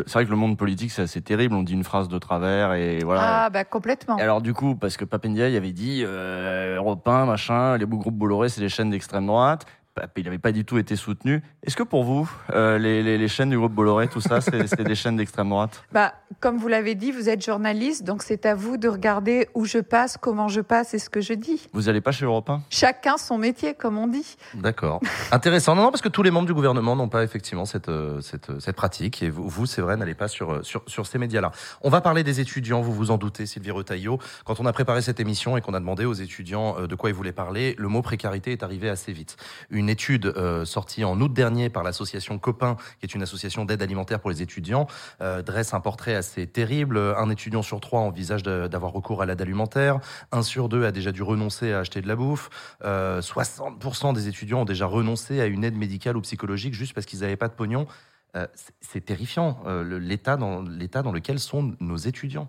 c'est 0.06 0.12
vrai 0.12 0.24
que 0.26 0.30
le 0.30 0.36
monde 0.36 0.58
politique, 0.58 0.90
c'est 0.90 1.02
assez 1.02 1.22
terrible. 1.22 1.54
On 1.54 1.62
dit 1.62 1.72
une 1.72 1.84
phrase 1.84 2.08
de 2.08 2.18
travers 2.18 2.74
et 2.74 2.98
voilà. 3.04 3.44
Ah, 3.44 3.50
bah 3.50 3.64
complètement. 3.64 4.18
Et 4.18 4.22
alors 4.22 4.42
du 4.42 4.52
coup, 4.54 4.74
parce 4.76 4.96
que 4.96 5.04
Papendiaï 5.04 5.56
avait 5.56 5.72
dit 5.72 6.02
euh, 6.04 6.76
Europe 6.76 7.06
1, 7.08 7.26
machin, 7.26 7.76
les 7.78 7.86
beaux 7.86 7.98
groupes 7.98 8.16
Bolloré, 8.16 8.48
c'est 8.48 8.60
des 8.60 8.68
chaînes 8.68 8.90
d'extrême 8.90 9.26
droite. 9.26 9.64
Bah, 9.94 10.06
Il 10.16 10.24
n'avait 10.24 10.38
pas 10.38 10.52
du 10.52 10.64
tout 10.64 10.78
été 10.78 10.96
soutenu. 10.96 11.42
Est-ce 11.62 11.76
que 11.76 11.82
pour 11.82 12.02
vous, 12.04 12.30
euh, 12.54 12.78
les, 12.78 13.02
les- 13.02 13.18
les 13.18 13.28
chaînes 13.28 13.50
du 13.50 13.58
groupe 13.58 13.72
Bolloré, 13.74 14.08
tout 14.08 14.22
ça, 14.22 14.40
c'est 14.40 14.66
c'est 14.66 14.84
des 14.84 14.94
chaînes 14.94 15.16
d'extrême 15.18 15.50
droite? 15.50 15.84
Bah, 15.92 16.14
comme 16.40 16.56
vous 16.56 16.68
l'avez 16.68 16.94
dit, 16.94 17.12
vous 17.12 17.28
êtes 17.28 17.44
journaliste, 17.44 18.02
donc 18.04 18.22
c'est 18.22 18.46
à 18.46 18.54
vous 18.54 18.78
de 18.78 18.88
regarder 18.88 19.48
où 19.54 19.66
je 19.66 19.78
passe, 19.78 20.16
comment 20.16 20.48
je 20.48 20.62
passe 20.62 20.94
et 20.94 20.98
ce 20.98 21.10
que 21.10 21.20
je 21.20 21.34
dis. 21.34 21.68
Vous 21.74 21.82
n'allez 21.82 22.00
pas 22.00 22.10
chez 22.10 22.24
Europe 22.24 22.48
1 22.48 22.62
Chacun 22.70 23.18
son 23.18 23.36
métier, 23.36 23.74
comme 23.74 23.98
on 23.98 24.06
dit. 24.06 24.36
D'accord. 24.54 25.00
Intéressant. 25.30 25.74
Non, 25.74 25.82
non, 25.82 25.90
parce 25.90 26.00
que 26.02 26.08
tous 26.08 26.22
les 26.22 26.30
membres 26.30 26.46
du 26.46 26.54
gouvernement 26.54 26.96
n'ont 26.96 27.10
pas 27.10 27.22
effectivement 27.22 27.66
cette, 27.66 27.90
euh, 27.90 28.22
cette, 28.22 28.48
euh, 28.48 28.60
cette 28.60 28.76
pratique. 28.76 29.22
Et 29.22 29.28
vous, 29.28 29.46
vous 29.46 29.66
c'est 29.66 29.82
vrai, 29.82 29.98
n'allez 29.98 30.14
pas 30.14 30.28
sur, 30.28 30.64
sur, 30.64 30.82
sur 30.86 31.06
ces 31.06 31.18
médias-là. 31.18 31.52
On 31.82 31.90
va 31.90 32.00
parler 32.00 32.22
des 32.24 32.40
étudiants, 32.40 32.80
vous 32.80 32.94
vous 32.94 33.10
en 33.10 33.18
doutez, 33.18 33.44
Sylvie 33.44 33.70
Retailleau. 33.70 34.18
Quand 34.46 34.58
on 34.58 34.64
a 34.64 34.72
préparé 34.72 35.02
cette 35.02 35.20
émission 35.20 35.58
et 35.58 35.60
qu'on 35.60 35.74
a 35.74 35.80
demandé 35.80 36.06
aux 36.06 36.14
étudiants 36.14 36.86
de 36.86 36.94
quoi 36.94 37.10
ils 37.10 37.14
voulaient 37.14 37.32
parler, 37.32 37.74
le 37.78 37.88
mot 37.88 38.00
précarité 38.00 38.52
est 38.52 38.62
arrivé 38.62 38.88
assez 38.88 39.12
vite. 39.12 39.36
Une 39.68 39.81
étude 39.88 40.26
euh, 40.26 40.64
sortie 40.64 41.04
en 41.04 41.20
août 41.20 41.32
dernier 41.32 41.70
par 41.70 41.82
l'association 41.82 42.38
Copain, 42.38 42.76
qui 42.98 43.06
est 43.06 43.14
une 43.14 43.22
association 43.22 43.64
d'aide 43.64 43.82
alimentaire 43.82 44.20
pour 44.20 44.30
les 44.30 44.42
étudiants, 44.42 44.86
euh, 45.20 45.42
dresse 45.42 45.74
un 45.74 45.80
portrait 45.80 46.14
assez 46.14 46.46
terrible. 46.46 46.98
Un 46.98 47.30
étudiant 47.30 47.62
sur 47.62 47.80
trois 47.80 48.00
envisage 48.00 48.42
d'avoir 48.42 48.92
recours 48.92 49.22
à 49.22 49.26
l'aide 49.26 49.40
alimentaire. 49.42 50.00
Un 50.30 50.42
sur 50.42 50.68
deux 50.68 50.84
a 50.84 50.92
déjà 50.92 51.12
dû 51.12 51.22
renoncer 51.22 51.72
à 51.72 51.80
acheter 51.80 52.00
de 52.00 52.08
la 52.08 52.16
bouffe. 52.16 52.50
Euh, 52.84 53.20
60% 53.20 54.12
des 54.14 54.28
étudiants 54.28 54.62
ont 54.62 54.64
déjà 54.64 54.86
renoncé 54.86 55.40
à 55.40 55.46
une 55.46 55.64
aide 55.64 55.76
médicale 55.76 56.16
ou 56.16 56.20
psychologique 56.20 56.74
juste 56.74 56.94
parce 56.94 57.06
qu'ils 57.06 57.20
n'avaient 57.20 57.36
pas 57.36 57.48
de 57.48 57.54
pognon. 57.54 57.86
Euh, 58.34 58.46
c'est- 58.80 59.04
terrifiant, 59.04 59.62
l'état 59.84 60.36
dans, 60.36 60.62
dans 60.62 61.12
lequel 61.12 61.38
sont 61.38 61.74
nos 61.80 61.96
étudiants. 61.96 62.48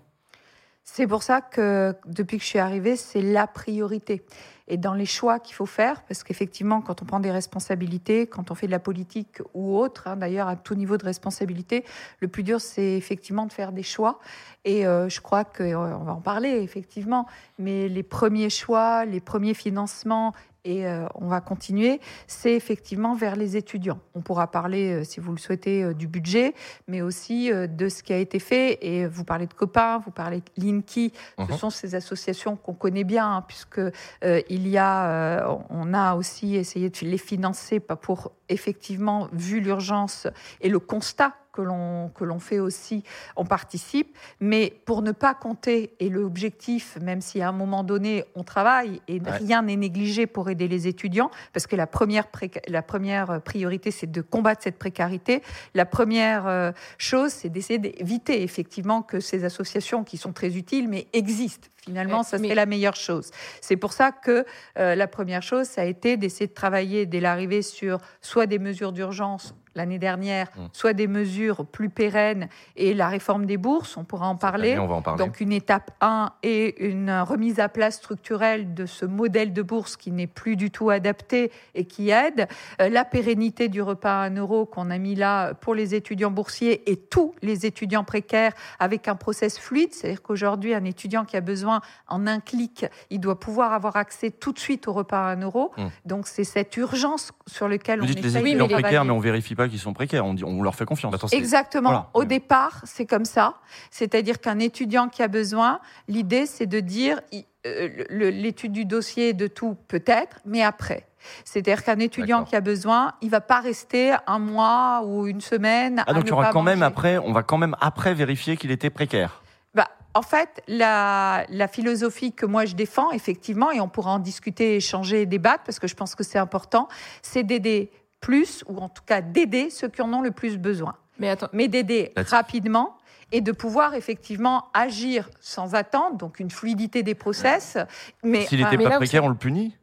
C'est 0.84 1.06
pour 1.06 1.22
ça 1.22 1.40
que 1.40 1.94
depuis 2.06 2.36
que 2.36 2.42
je 2.42 2.48
suis 2.48 2.58
arrivée, 2.58 2.96
c'est 2.96 3.22
la 3.22 3.46
priorité. 3.46 4.22
Et 4.66 4.78
dans 4.78 4.94
les 4.94 5.04
choix 5.04 5.38
qu'il 5.38 5.54
faut 5.54 5.66
faire, 5.66 6.02
parce 6.02 6.22
qu'effectivement, 6.22 6.80
quand 6.80 7.02
on 7.02 7.04
prend 7.04 7.20
des 7.20 7.30
responsabilités, 7.30 8.26
quand 8.26 8.50
on 8.50 8.54
fait 8.54 8.66
de 8.66 8.72
la 8.72 8.78
politique 8.78 9.40
ou 9.52 9.76
autre, 9.76 10.08
hein, 10.08 10.16
d'ailleurs 10.16 10.48
à 10.48 10.56
tout 10.56 10.74
niveau 10.74 10.96
de 10.96 11.04
responsabilité, 11.04 11.84
le 12.20 12.28
plus 12.28 12.42
dur, 12.42 12.60
c'est 12.60 12.92
effectivement 12.94 13.44
de 13.44 13.52
faire 13.52 13.72
des 13.72 13.82
choix. 13.82 14.20
Et 14.64 14.86
euh, 14.86 15.08
je 15.10 15.20
crois 15.20 15.44
qu'on 15.44 16.04
va 16.04 16.12
en 16.12 16.20
parler, 16.20 16.48
effectivement, 16.62 17.26
mais 17.58 17.88
les 17.88 18.02
premiers 18.02 18.50
choix, 18.50 19.04
les 19.04 19.20
premiers 19.20 19.54
financements, 19.54 20.32
et 20.64 20.86
euh, 20.86 21.06
on 21.14 21.28
va 21.28 21.40
continuer, 21.40 22.00
c'est 22.26 22.54
effectivement 22.54 23.14
vers 23.14 23.36
les 23.36 23.56
étudiants. 23.56 24.00
On 24.14 24.20
pourra 24.22 24.50
parler, 24.50 24.92
euh, 25.00 25.04
si 25.04 25.20
vous 25.20 25.30
le 25.32 25.38
souhaitez, 25.38 25.82
euh, 25.84 25.94
du 25.94 26.08
budget, 26.08 26.54
mais 26.88 27.02
aussi 27.02 27.50
de 27.52 27.88
ce 27.88 28.02
qui 28.02 28.12
a 28.12 28.18
été 28.18 28.38
fait. 28.38 28.78
Et 28.84 29.06
vous 29.06 29.24
parlez 29.24 29.46
de 29.46 29.52
copains, 29.54 29.98
vous 29.98 30.10
parlez 30.10 30.38
de 30.40 30.64
Linky, 30.64 31.12
ce 31.38 31.42
Mhm. 31.42 31.58
sont 31.58 31.70
ces 31.70 31.94
associations 31.94 32.56
qu'on 32.56 32.74
connaît 32.74 33.04
bien, 33.04 33.36
hein, 33.36 33.44
puisque 33.46 33.80
il 34.22 34.68
y 34.68 34.78
a, 34.78 35.46
on 35.70 35.94
a 35.94 36.14
aussi 36.14 36.56
essayé 36.56 36.90
de 36.90 36.98
les 37.02 37.18
financer, 37.18 37.80
pas 37.80 37.96
pour 37.96 38.32
effectivement, 38.48 39.28
vu 39.32 39.60
l'urgence 39.60 40.26
et 40.60 40.68
le 40.68 40.78
constat 40.78 41.34
que 41.54 41.62
l'on 41.62 42.10
que 42.14 42.24
l'on 42.24 42.40
fait 42.40 42.58
aussi, 42.58 43.04
on 43.36 43.44
participe, 43.46 44.16
mais 44.40 44.72
pour 44.84 45.00
ne 45.02 45.12
pas 45.12 45.34
compter 45.34 45.94
et 46.00 46.08
l'objectif, 46.08 46.98
même 47.00 47.20
si 47.20 47.40
à 47.40 47.48
un 47.48 47.52
moment 47.52 47.84
donné 47.84 48.24
on 48.34 48.42
travaille 48.42 49.00
et 49.08 49.20
Ouais. 49.24 49.30
rien 49.30 49.62
n'est 49.62 49.76
négligé 49.76 50.26
pour 50.26 50.50
aider 50.50 50.68
les 50.68 50.86
étudiants, 50.88 51.30
parce 51.52 51.66
que 51.66 51.76
la 51.76 51.86
première 51.86 52.26
la 52.68 52.82
première 52.82 53.40
priorité 53.42 53.90
c'est 53.90 54.10
de 54.10 54.20
combattre 54.20 54.62
cette 54.64 54.78
précarité. 54.78 55.42
La 55.74 55.86
première 55.86 56.46
euh, 56.46 56.72
chose 56.98 57.30
c'est 57.30 57.48
d'essayer 57.48 57.78
d'éviter 57.78 58.42
effectivement 58.42 59.00
que 59.02 59.20
ces 59.20 59.44
associations 59.44 60.02
qui 60.04 60.16
sont 60.16 60.32
très 60.32 60.56
utiles 60.56 60.88
mais 60.88 61.06
existent. 61.12 61.68
Finalement, 61.84 62.22
ça 62.22 62.38
serait 62.38 62.54
la 62.54 62.64
meilleure 62.64 62.96
chose. 62.96 63.30
C'est 63.60 63.76
pour 63.76 63.92
ça 63.92 64.10
que 64.10 64.46
euh, 64.78 64.94
la 64.94 65.06
première 65.06 65.42
chose, 65.42 65.66
ça 65.66 65.82
a 65.82 65.84
été 65.84 66.16
d'essayer 66.16 66.46
de 66.46 66.54
travailler 66.54 67.04
dès 67.04 67.20
l'arrivée 67.20 67.60
sur 67.60 67.98
soit 68.22 68.46
des 68.46 68.58
mesures 68.58 68.92
d'urgence 68.92 69.54
l'année 69.74 69.98
dernière, 69.98 70.48
Mm. 70.56 70.66
soit 70.72 70.92
des 70.92 71.06
mesures 71.06 71.64
plus 71.66 71.88
pérennes 71.88 72.48
et 72.76 72.94
la 72.94 73.08
réforme 73.08 73.46
des 73.46 73.56
bourses, 73.56 73.96
on 73.96 74.04
pourra 74.04 74.28
en 74.28 74.36
parler. 74.36 74.72
année, 74.72 74.80
on 74.80 74.86
va 74.86 74.94
en 74.96 75.02
parler. 75.02 75.24
Donc 75.24 75.40
une 75.40 75.52
étape 75.52 75.90
1 76.00 76.32
et 76.42 76.86
une 76.86 77.10
remise 77.10 77.60
à 77.60 77.68
plat 77.68 77.90
structurelle 77.90 78.74
de 78.74 78.86
ce 78.86 79.04
modèle 79.04 79.52
de 79.52 79.62
bourse 79.62 79.96
qui 79.96 80.10
n'est 80.12 80.26
plus 80.26 80.56
du 80.56 80.70
tout 80.70 80.90
adapté 80.90 81.50
et 81.74 81.84
qui 81.84 82.10
aide. 82.10 82.46
Euh, 82.80 82.88
la 82.88 83.04
pérennité 83.04 83.68
du 83.68 83.82
repas 83.82 84.22
à 84.22 84.26
1 84.26 84.36
euro 84.36 84.66
qu'on 84.66 84.90
a 84.90 84.98
mis 84.98 85.14
là 85.14 85.54
pour 85.54 85.74
les 85.74 85.94
étudiants 85.94 86.30
boursiers 86.30 86.90
et 86.90 86.96
tous 86.96 87.34
les 87.42 87.66
étudiants 87.66 88.04
précaires 88.04 88.52
avec 88.78 89.08
un 89.08 89.16
process 89.16 89.58
fluide. 89.58 89.92
C'est-à-dire 89.92 90.22
qu'aujourd'hui, 90.22 90.74
un 90.74 90.84
étudiant 90.84 91.24
qui 91.24 91.36
a 91.36 91.40
besoin 91.40 91.80
en 92.08 92.26
un 92.26 92.40
clic, 92.40 92.86
il 93.10 93.20
doit 93.20 93.40
pouvoir 93.40 93.72
avoir 93.72 93.96
accès 93.96 94.30
tout 94.30 94.52
de 94.52 94.58
suite 94.58 94.88
au 94.88 94.92
repas 94.92 95.28
à 95.28 95.32
1 95.32 95.40
euro. 95.42 95.72
Mm. 95.76 95.86
Donc 96.04 96.26
c'est 96.26 96.44
cette 96.44 96.76
urgence 96.76 97.32
sur 97.46 97.68
laquelle 97.68 97.98
Vous 98.00 98.04
on 98.04 98.08
dites 98.08 98.22
les 98.22 98.36
étudiants 98.36 98.68
précaires, 98.68 99.04
mais 99.04 99.12
on 99.12 99.20
vérifie 99.20 99.54
pas 99.54 99.63
qu'ils 99.68 99.78
sont 99.78 99.92
précaires. 99.92 100.24
On, 100.24 100.34
dit, 100.34 100.44
on 100.44 100.62
leur 100.62 100.74
fait 100.74 100.84
confiance. 100.84 101.12
Bah, 101.12 101.18
attends, 101.22 101.36
Exactement. 101.36 101.90
Voilà. 101.90 102.10
Au 102.14 102.24
départ, 102.24 102.80
c'est 102.84 103.06
comme 103.06 103.24
ça. 103.24 103.54
C'est-à-dire 103.90 104.40
qu'un 104.40 104.58
étudiant 104.58 105.08
qui 105.08 105.22
a 105.22 105.28
besoin, 105.28 105.80
l'idée, 106.08 106.46
c'est 106.46 106.66
de 106.66 106.80
dire 106.80 107.20
euh, 107.66 108.04
l'étude 108.10 108.72
du 108.72 108.84
dossier 108.84 109.32
de 109.32 109.46
tout 109.46 109.76
peut-être, 109.88 110.40
mais 110.44 110.62
après. 110.62 111.06
C'est-à-dire 111.44 111.82
qu'un 111.82 111.98
étudiant 111.98 112.44
qui 112.44 112.56
a 112.56 112.60
besoin, 112.60 113.14
il 113.22 113.30
va 113.30 113.40
pas 113.40 113.60
rester 113.60 114.14
un 114.26 114.38
mois 114.38 115.02
ou 115.04 115.26
une 115.26 115.40
semaine. 115.40 116.02
Ah 116.06 116.10
à 116.10 116.14
donc 116.14 116.24
il 116.24 116.28
y 116.28 116.32
aura 116.32 116.50
quand 116.50 116.62
même 116.62 116.82
après, 116.82 117.16
on 117.16 117.32
va 117.32 117.42
quand 117.42 117.56
même 117.56 117.76
après 117.80 118.12
vérifier 118.12 118.56
qu'il 118.58 118.70
était 118.70 118.90
précaire. 118.90 119.42
Bah, 119.74 119.88
en 120.12 120.22
fait, 120.22 120.62
la, 120.68 121.44
la 121.48 121.68
philosophie 121.68 122.32
que 122.32 122.44
moi 122.46 122.66
je 122.66 122.74
défends, 122.74 123.10
effectivement, 123.12 123.70
et 123.70 123.80
on 123.80 123.88
pourra 123.88 124.12
en 124.12 124.18
discuter, 124.18 124.76
échanger 124.76 125.22
et 125.22 125.26
débattre, 125.26 125.64
parce 125.64 125.78
que 125.78 125.88
je 125.88 125.94
pense 125.94 126.14
que 126.14 126.22
c'est 126.22 126.38
important, 126.38 126.88
c'est 127.22 127.42
d'aider 127.42 127.90
plus, 128.24 128.64
ou 128.66 128.78
en 128.78 128.88
tout 128.88 129.02
cas 129.04 129.20
d'aider 129.20 129.68
ceux 129.68 129.88
qui 129.88 130.00
en 130.00 130.10
ont 130.14 130.22
le 130.22 130.30
plus 130.30 130.56
besoin. 130.56 130.96
Mais 131.18 131.28
attends, 131.28 131.48
Mais 131.52 131.68
d'aider 131.68 132.12
rapidement 132.16 132.96
et 133.32 133.42
de 133.42 133.52
pouvoir 133.52 133.94
effectivement 133.94 134.64
agir 134.72 135.28
sans 135.40 135.74
attendre, 135.74 136.16
donc 136.16 136.40
une 136.40 136.50
fluidité 136.50 137.02
des 137.02 137.14
process. 137.14 137.76
Mais, 138.22 138.46
S'il 138.46 138.64
n'était 138.64 138.82
pas 138.82 138.96
précaire, 138.96 139.24
on 139.24 139.28
le 139.28 139.34
punit? 139.34 139.76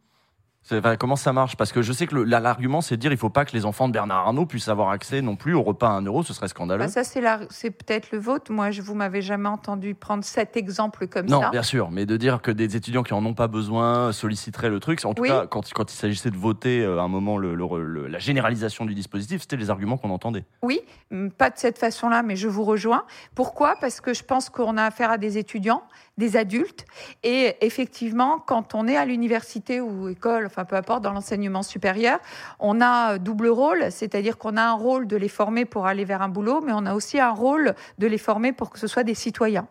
Enfin, 0.74 0.96
Comment 0.98 1.16
ça 1.16 1.34
marche? 1.34 1.56
Parce 1.58 1.72
que 1.72 1.82
je 1.82 1.92
sais 1.94 2.08
que 2.08 2.16
l'argument, 2.16 2.82
c'est 2.82 2.96
de 2.98 3.02
dire 3.02 3.12
il 3.12 3.18
faut 3.18 3.30
pas 3.30 3.46
que 3.46 3.54
les 3.54 3.66
enfants 3.66 3.88
de 3.88 3.94
Bernard 3.94 4.28
Arnault 4.28 4.46
puissent 4.46 4.68
avoir 4.70 4.90
accès 4.90 5.22
non 5.22 5.36
plus 5.36 5.54
au 5.54 5.62
repas 5.64 5.88
à 5.90 5.92
1 5.94 6.02
euro, 6.04 6.24
ce 6.24 6.34
serait 6.34 6.48
scandaleux. 6.48 6.84
bah, 6.84 6.88
ça, 6.90 7.04
c'est 7.04 7.72
peut-être 7.72 8.12
le 8.12 8.18
vôtre. 8.20 8.52
Moi, 8.52 8.72
je 8.72 8.82
vous 8.82 8.96
m'avez 8.96 9.22
jamais 9.22 9.50
entendu 9.50 9.96
prendre 9.96 10.24
cet 10.24 10.56
exemple 10.58 11.08
comme 11.08 11.26
non, 11.28 11.42
ça. 11.42 11.50
bien 11.50 11.64
sûr, 11.64 11.92
mais 11.92 12.06
de 12.06 12.18
dire 12.18 12.42
que 12.42 12.52
des 12.52 12.76
étudiants 12.76 13.04
qui 13.04 13.14
en 13.14 13.26
ont 13.26 13.34
pas 13.34 13.48
besoin 13.48 14.12
solliciteraient 14.12 14.70
le 14.70 14.80
truc, 14.80 15.04
en 15.06 15.14
tout 15.14 15.22
Oui. 15.24 15.30
cas, 15.30 15.48
quand, 15.48 15.72
quand 15.74 15.92
il 15.92 15.96
s'agissait 15.96 16.32
de 16.32 16.38
voter 16.38 16.82
euh, 16.82 17.00
à 17.00 17.04
un 17.04 17.08
moment 17.08 17.38
le- 17.38 17.56
le- 17.56 17.84
le- 17.84 18.08
la 18.08 18.20
généralisation 18.20 18.86
du 18.86 18.94
dispositif, 18.96 19.42
c'était 19.42 19.58
les 19.58 19.70
arguments 19.70 19.98
qu'on 19.98 20.10
entendait. 20.12 20.46
Oui, 20.62 20.82
hum, 21.12 21.32
pas 21.32 21.50
de 21.50 21.58
cette 21.58 21.78
façon-là, 21.78 22.24
mais 22.24 22.36
je 22.36 22.48
vous 22.48 22.64
rejoins. 22.64 23.04
Pourquoi? 23.36 23.76
Parce 23.80 24.02
que 24.02 24.14
je 24.14 24.24
pense 24.24 24.50
qu'on 24.50 24.78
a 24.78 24.84
affaire 24.84 25.12
à 25.12 25.18
des 25.18 25.38
étudiants, 25.38 25.84
des 26.18 26.38
adultes, 26.38 26.86
et 27.24 27.56
effectivement, 27.62 28.40
quand 28.40 28.76
on 28.76 28.88
est 28.88 28.98
à 28.98 29.06
l'université 29.06 29.82
ou 29.82 30.10
école, 30.10 30.50
peu 30.66 30.76
importe, 30.76 31.04
dans 31.04 31.14
l'enseignement 31.14 31.64
supérieur, 31.64 32.20
on 32.60 32.82
a 32.82 33.18
double 33.18 33.48
rôle, 33.48 33.92
c'est-à-dire 33.92 34.38
qu'on 34.38 34.58
a 34.58 34.64
un 34.64 34.74
rôle 34.74 35.08
de 35.08 35.18
les 35.18 35.28
former 35.28 35.66
pour 35.66 35.88
aller 35.88 36.06
vers 36.06 36.22
un 36.22 36.30
boulot, 36.30 36.62
mais 36.62 36.72
on 36.74 36.86
a 36.86 36.94
aussi 36.94 37.20
un 37.20 37.32
rôle 37.32 37.76
de 37.98 38.08
les 38.08 38.18
former 38.18 38.52
pour 38.52 38.70
que 38.70 38.80
ce 38.80 38.88
soit 38.88 39.04
des 39.04 39.16
citoyens. 39.16 39.68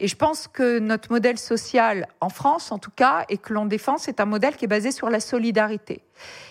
Et 0.00 0.08
je 0.08 0.16
pense 0.16 0.48
que 0.48 0.78
notre 0.78 1.10
modèle 1.12 1.38
social 1.38 2.06
en 2.20 2.28
France, 2.28 2.72
en 2.72 2.78
tout 2.78 2.92
cas, 2.94 3.24
et 3.28 3.38
que 3.38 3.52
l'on 3.52 3.66
défend, 3.66 3.98
c'est 3.98 4.20
un 4.20 4.24
modèle 4.26 4.56
qui 4.56 4.64
est 4.64 4.68
basé 4.68 4.92
sur 4.92 5.10
la 5.10 5.20
solidarité. 5.20 6.02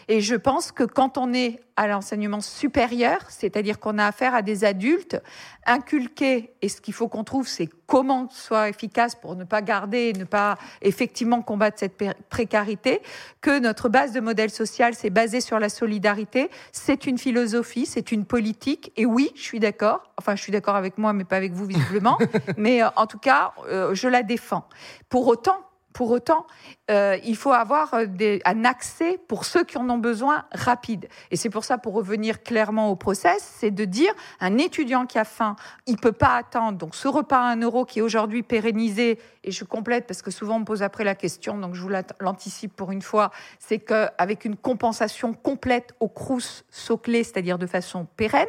Et 0.07 0.21
je 0.21 0.35
pense 0.35 0.71
que 0.71 0.83
quand 0.83 1.17
on 1.17 1.33
est 1.33 1.59
à 1.75 1.87
l'enseignement 1.87 2.41
supérieur, 2.41 3.19
c'est-à-dire 3.29 3.79
qu'on 3.79 3.97
a 3.97 4.05
affaire 4.05 4.35
à 4.35 4.41
des 4.41 4.63
adultes, 4.63 5.19
inculquer, 5.65 6.53
et 6.61 6.69
ce 6.69 6.81
qu'il 6.81 6.93
faut 6.93 7.07
qu'on 7.07 7.23
trouve, 7.23 7.47
c'est 7.47 7.67
comment 7.87 8.29
soit 8.29 8.69
efficace 8.69 9.15
pour 9.15 9.35
ne 9.35 9.43
pas 9.43 9.61
garder, 9.61 10.09
et 10.09 10.13
ne 10.13 10.25
pas 10.25 10.57
effectivement 10.81 11.41
combattre 11.41 11.79
cette 11.79 11.97
précarité, 12.29 13.01
que 13.41 13.59
notre 13.59 13.89
base 13.89 14.11
de 14.11 14.19
modèle 14.19 14.49
social, 14.49 14.93
c'est 14.93 15.09
basé 15.09 15.41
sur 15.41 15.59
la 15.59 15.69
solidarité, 15.69 16.49
c'est 16.71 17.05
une 17.05 17.17
philosophie, 17.17 17.85
c'est 17.85 18.11
une 18.11 18.25
politique, 18.25 18.91
et 18.97 19.05
oui, 19.05 19.31
je 19.35 19.41
suis 19.41 19.59
d'accord, 19.59 20.11
enfin 20.17 20.35
je 20.35 20.41
suis 20.41 20.51
d'accord 20.51 20.75
avec 20.75 20.97
moi, 20.97 21.13
mais 21.13 21.23
pas 21.23 21.37
avec 21.37 21.53
vous 21.53 21.65
visiblement, 21.65 22.17
mais 22.57 22.83
euh, 22.83 22.89
en 22.95 23.07
tout 23.07 23.19
cas, 23.19 23.53
euh, 23.67 23.95
je 23.95 24.07
la 24.07 24.21
défends. 24.21 24.67
Pour 25.09 25.27
autant, 25.27 25.57
pour 25.93 26.11
autant, 26.11 26.45
euh, 26.91 27.17
il 27.23 27.35
faut 27.35 27.51
avoir 27.53 27.93
euh, 27.93 28.05
des- 28.05 28.41
un 28.45 28.65
accès 28.65 29.19
pour 29.27 29.45
ceux 29.45 29.63
qui 29.63 29.77
en 29.77 29.89
ont 29.89 29.97
besoin 29.97 30.43
rapide. 30.51 31.07
Et 31.31 31.35
c'est 31.35 31.49
pour 31.49 31.63
ça, 31.63 31.77
pour 31.77 31.93
revenir 31.93 32.43
clairement 32.43 32.89
au 32.89 32.95
process, 32.95 33.41
c'est 33.59 33.71
de 33.71 33.85
dire 33.85 34.13
un 34.39 34.57
étudiant 34.57 35.05
qui 35.05 35.17
a 35.19 35.23
faim, 35.23 35.55
il 35.85 35.97
peut 35.97 36.11
pas 36.11 36.35
attendre. 36.35 36.77
Donc 36.77 36.95
ce 36.95 37.07
repas 37.07 37.37
à 37.39 37.51
1 37.51 37.61
euro 37.61 37.85
qui 37.85 37.99
est 37.99 38.01
aujourd'hui 38.01 38.43
pérennisé, 38.43 39.19
et 39.43 39.51
je 39.51 39.63
complète 39.63 40.07
parce 40.07 40.21
que 40.21 40.31
souvent 40.31 40.55
on 40.55 40.59
me 40.59 40.65
pose 40.65 40.83
après 40.83 41.03
la 41.03 41.15
question, 41.15 41.57
donc 41.57 41.75
je 41.75 41.81
vous 41.81 41.89
l'anticipe 42.19 42.75
pour 42.75 42.91
une 42.91 43.01
fois, 43.01 43.31
c'est 43.59 43.79
qu'avec 43.79 44.45
une 44.45 44.55
compensation 44.55 45.33
complète 45.33 45.93
au 45.99 46.07
crous 46.07 46.63
soclé, 46.69 47.23
c'est-à-dire 47.23 47.57
de 47.57 47.67
façon 47.67 48.07
pérenne, 48.17 48.47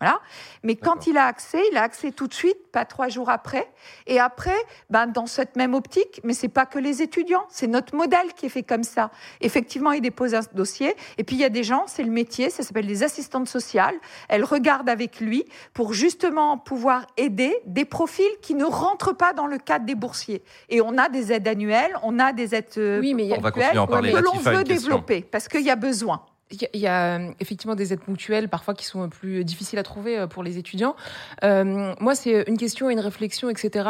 voilà. 0.00 0.20
Mais 0.62 0.76
quand 0.76 1.06
il 1.06 1.16
a 1.18 1.26
accès, 1.26 1.62
il 1.70 1.76
a 1.76 1.82
accès 1.82 2.10
tout 2.10 2.26
de 2.26 2.32
suite, 2.34 2.56
pas 2.72 2.84
trois 2.84 3.08
jours 3.08 3.28
après. 3.28 3.70
Et 4.06 4.18
après, 4.18 4.56
ben, 4.88 5.06
dans 5.06 5.26
cette 5.26 5.56
même 5.56 5.74
optique, 5.74 6.20
mais 6.24 6.32
c'est 6.34 6.48
pas 6.48 6.64
que 6.66 6.78
les 6.78 7.02
étudiants, 7.02 7.44
c'est 7.50 7.66
notre 7.66 7.94
modèle 7.94 8.32
qui 8.34 8.46
est 8.46 8.50
fait 8.50 8.62
comme 8.62 8.82
ça. 8.82 9.10
Effectivement, 9.40 9.92
il 9.92 10.00
dépose 10.00 10.34
un 10.34 10.40
dossier. 10.54 10.94
Et 11.18 11.24
puis, 11.24 11.36
il 11.36 11.40
y 11.40 11.44
a 11.44 11.50
des 11.50 11.64
gens, 11.64 11.84
c'est 11.86 12.02
le 12.02 12.10
métier, 12.10 12.48
ça 12.50 12.62
s'appelle 12.62 12.86
des 12.86 13.02
assistantes 13.02 13.48
sociales. 13.48 13.94
Elles 14.28 14.44
regardent 14.44 14.88
avec 14.88 15.20
lui 15.20 15.44
pour 15.74 15.92
justement 15.92 16.56
pouvoir 16.58 17.06
aider 17.16 17.54
des 17.66 17.84
profils 17.84 18.24
qui 18.40 18.54
ne 18.54 18.64
rentrent 18.64 19.12
pas 19.14 19.32
dans 19.34 19.46
le 19.46 19.58
cadre 19.58 19.84
des 19.84 19.94
boursiers. 19.94 20.42
Et 20.70 20.80
on 20.80 20.96
a 20.98 21.08
des 21.08 21.32
aides 21.32 21.46
annuelles, 21.48 21.94
on 22.02 22.18
a 22.18 22.32
des 22.32 22.54
aides 22.54 22.66
euh, 22.78 23.00
Oui, 23.00 23.12
mais 23.14 23.24
il 23.24 23.28
y 23.28 23.34
a- 23.34 23.38
On 23.38 23.40
va 23.40 23.50
continuer 23.50 23.76
à 23.76 23.82
en 23.82 23.86
parler. 23.86 24.12
que 24.12 24.16
l'on 24.18 24.32
veut 24.32 24.64
développer 24.64 25.22
parce 25.22 25.46
qu'il 25.48 25.62
y 25.62 25.70
a 25.70 25.76
besoin. 25.76 26.22
Il 26.52 26.80
y 26.80 26.86
a- 26.88 27.16
euh, 27.18 27.30
effectivement 27.38 27.76
des 27.76 27.92
aides 27.92 28.00
ponctuelles, 28.00 28.48
parfois 28.48 28.74
qui 28.74 28.84
sont 28.84 29.08
plus 29.08 29.44
difficiles 29.44 29.78
à 29.78 29.82
trouver 29.84 30.18
euh, 30.18 30.26
pour 30.26 30.42
les 30.42 30.58
étudiants. 30.58 30.96
Euh, 31.44 31.94
moi, 32.00 32.14
c'est 32.14 32.44
une 32.48 32.56
question 32.58 32.90
une 32.90 32.98
réflexion, 33.00 33.50
etc. 33.50 33.88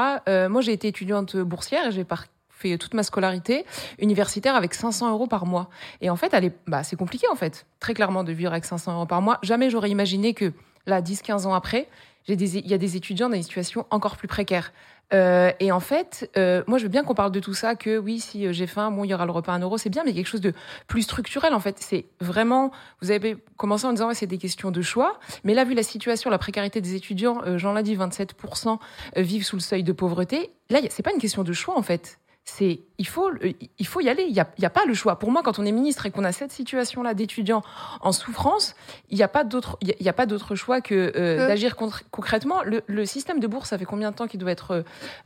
Moi, 0.49 0.61
j'ai 0.61 0.73
été 0.73 0.89
étudiante 0.89 1.37
boursière 1.37 1.87
et 1.87 1.93
j'ai 1.93 2.05
fait 2.51 2.77
toute 2.77 2.93
ma 2.93 3.03
scolarité 3.03 3.65
universitaire 3.99 4.55
avec 4.55 4.75
500 4.75 5.11
euros 5.11 5.27
par 5.27 5.47
mois. 5.47 5.71
Et 6.03 6.11
en 6.11 6.17
fait, 6.17 6.35
bah, 6.67 6.83
c'est 6.83 6.97
compliqué, 6.97 7.27
en 7.33 7.35
fait, 7.35 7.65
très 7.79 7.95
clairement, 7.95 8.25
de 8.25 8.33
vivre 8.33 8.51
avec 8.53 8.67
500 8.67 8.93
euros 8.95 9.07
par 9.07 9.23
mois. 9.23 9.39
Jamais 9.43 9.71
j'aurais 9.71 9.89
imaginé 9.91 10.35
que, 10.35 10.53
là, 10.87 11.01
10-15 11.01 11.47
ans 11.47 11.55
après, 11.55 11.89
il 12.29 12.35
y 12.69 12.75
a 12.75 12.79
des 12.79 12.97
étudiants 12.97 13.31
dans 13.31 13.37
des 13.37 13.43
situations 13.43 13.87
encore 13.91 14.17
plus 14.19 14.29
précaires. 14.29 14.73
Euh, 15.13 15.53
et 15.61 15.73
en 15.73 15.81
fait, 15.81 16.31
euh, 16.37 16.63
moi, 16.67 16.79
je 16.79 16.85
veux 16.85 16.89
bien 16.89 17.03
qu'on 17.03 17.15
parle 17.15 17.33
de 17.33 17.41
tout 17.41 17.55
ça, 17.55 17.75
que 17.75 17.99
oui, 17.99 18.21
si 18.21 18.47
euh, 18.47 18.53
j'ai 18.53 18.67
faim, 18.67 18.91
bon, 18.91 19.05
il 19.05 19.11
y 19.11 19.15
aura 19.15 19.27
le 19.27 19.33
repas 19.33 19.53
à 19.53 19.57
un 19.57 19.61
euro, 19.61 19.79
c'est 19.79 19.91
bien, 19.91 20.05
mais 20.05 20.13
quelque 20.13 20.27
chose 20.27 20.41
de 20.41 20.53
plus 20.87 21.03
structurel, 21.03 21.55
en 21.55 21.61
fait. 21.61 21.77
C'est 21.81 22.07
vraiment, 22.21 22.71
vous 23.01 23.11
avez 23.11 23.37
commencé 23.57 23.87
en 23.87 23.93
disant, 23.93 24.09
ouais, 24.09 24.15
c'est 24.15 24.27
des 24.27 24.39
questions 24.39 24.71
de 24.71 24.83
choix, 24.83 25.19
mais 25.45 25.55
là, 25.55 25.65
vu 25.65 25.75
la 25.75 25.83
situation, 25.83 26.31
la 26.31 26.39
précarité 26.39 26.81
des 26.81 26.95
étudiants, 26.95 27.43
euh, 27.47 27.59
Jean 27.59 27.73
l'a 27.73 27.83
dit, 27.83 27.97
27% 27.97 28.79
vivent 29.17 29.45
sous 29.45 29.57
le 29.57 29.63
seuil 29.63 29.83
de 29.83 29.93
pauvreté. 29.93 30.53
Là, 30.71 30.81
c'est 30.91 31.03
pas 31.03 31.13
une 31.13 31.21
question 31.21 31.43
de 31.43 31.53
choix, 31.53 31.77
en 31.77 31.83
fait. 31.83 32.19
C'est, 32.44 32.81
il 32.99 33.07
faut, 33.07 33.28
euh, 33.28 33.52
il 33.78 33.86
faut 33.86 34.01
y 34.01 34.09
aller. 34.09 34.25
Il 34.25 34.35
y 34.35 34.41
a, 34.41 34.49
a 34.62 34.70
pas 34.70 34.85
le 34.86 34.94
choix. 34.94 35.19
Pour 35.19 35.31
moi, 35.31 35.43
quand 35.43 35.59
on 35.59 35.65
est 35.65 35.73
ministre 35.73 36.07
et 36.07 36.10
qu'on 36.10 36.25
a 36.25 36.33
cette 36.33 36.51
situation-là 36.51 37.15
d'étudiants 37.15 37.62
en 38.01 38.12
souffrance, 38.12 38.75
il 39.09 39.17
n'y 39.17 39.23
a 39.23 39.28
pas 39.28 39.44
d'autre, 39.44 39.77
il 39.83 39.94
y 40.01 40.09
a- 40.09 40.12
pas 40.12 40.27
d'autre 40.27 40.55
choix 40.57 40.81
que 40.81 40.94
euh, 40.94 41.36
Que- 41.36 41.47
d'agir 41.47 41.77
concrètement. 42.10 42.62
Le, 42.65 42.83
le 42.86 43.07
système 43.07 43.39
de 43.41 43.47
bourse, 43.47 43.69
ça 43.69 43.78
fait 43.78 43.85
combien 43.85 44.10
de 44.10 44.17
temps 44.17 44.27
qu'il 44.27 44.41
doit 44.41 44.51
être 44.51 44.70
euh, 44.73 44.83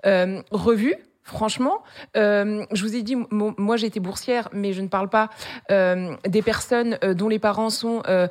euh, 0.07 0.43
revu? 0.51 0.95
Franchement, 1.27 1.83
euh, 2.19 2.67
je 2.73 2.83
vous 2.83 2.95
ai 2.97 3.03
dit, 3.03 3.17
mo- 3.17 3.55
moi 3.57 3.79
j'ai 3.79 3.87
été 3.87 3.99
boursière, 3.99 4.51
mais 4.53 4.75
je 4.75 4.83
ne 4.83 4.89
parle 4.89 5.09
pas 5.09 5.31
euh, 5.71 6.15
des 6.29 6.43
personnes 6.43 6.99
euh, 7.03 7.15
dont 7.15 7.31
les 7.31 7.39
parents 7.39 7.71
sont 7.71 8.03
euh, 8.09 8.29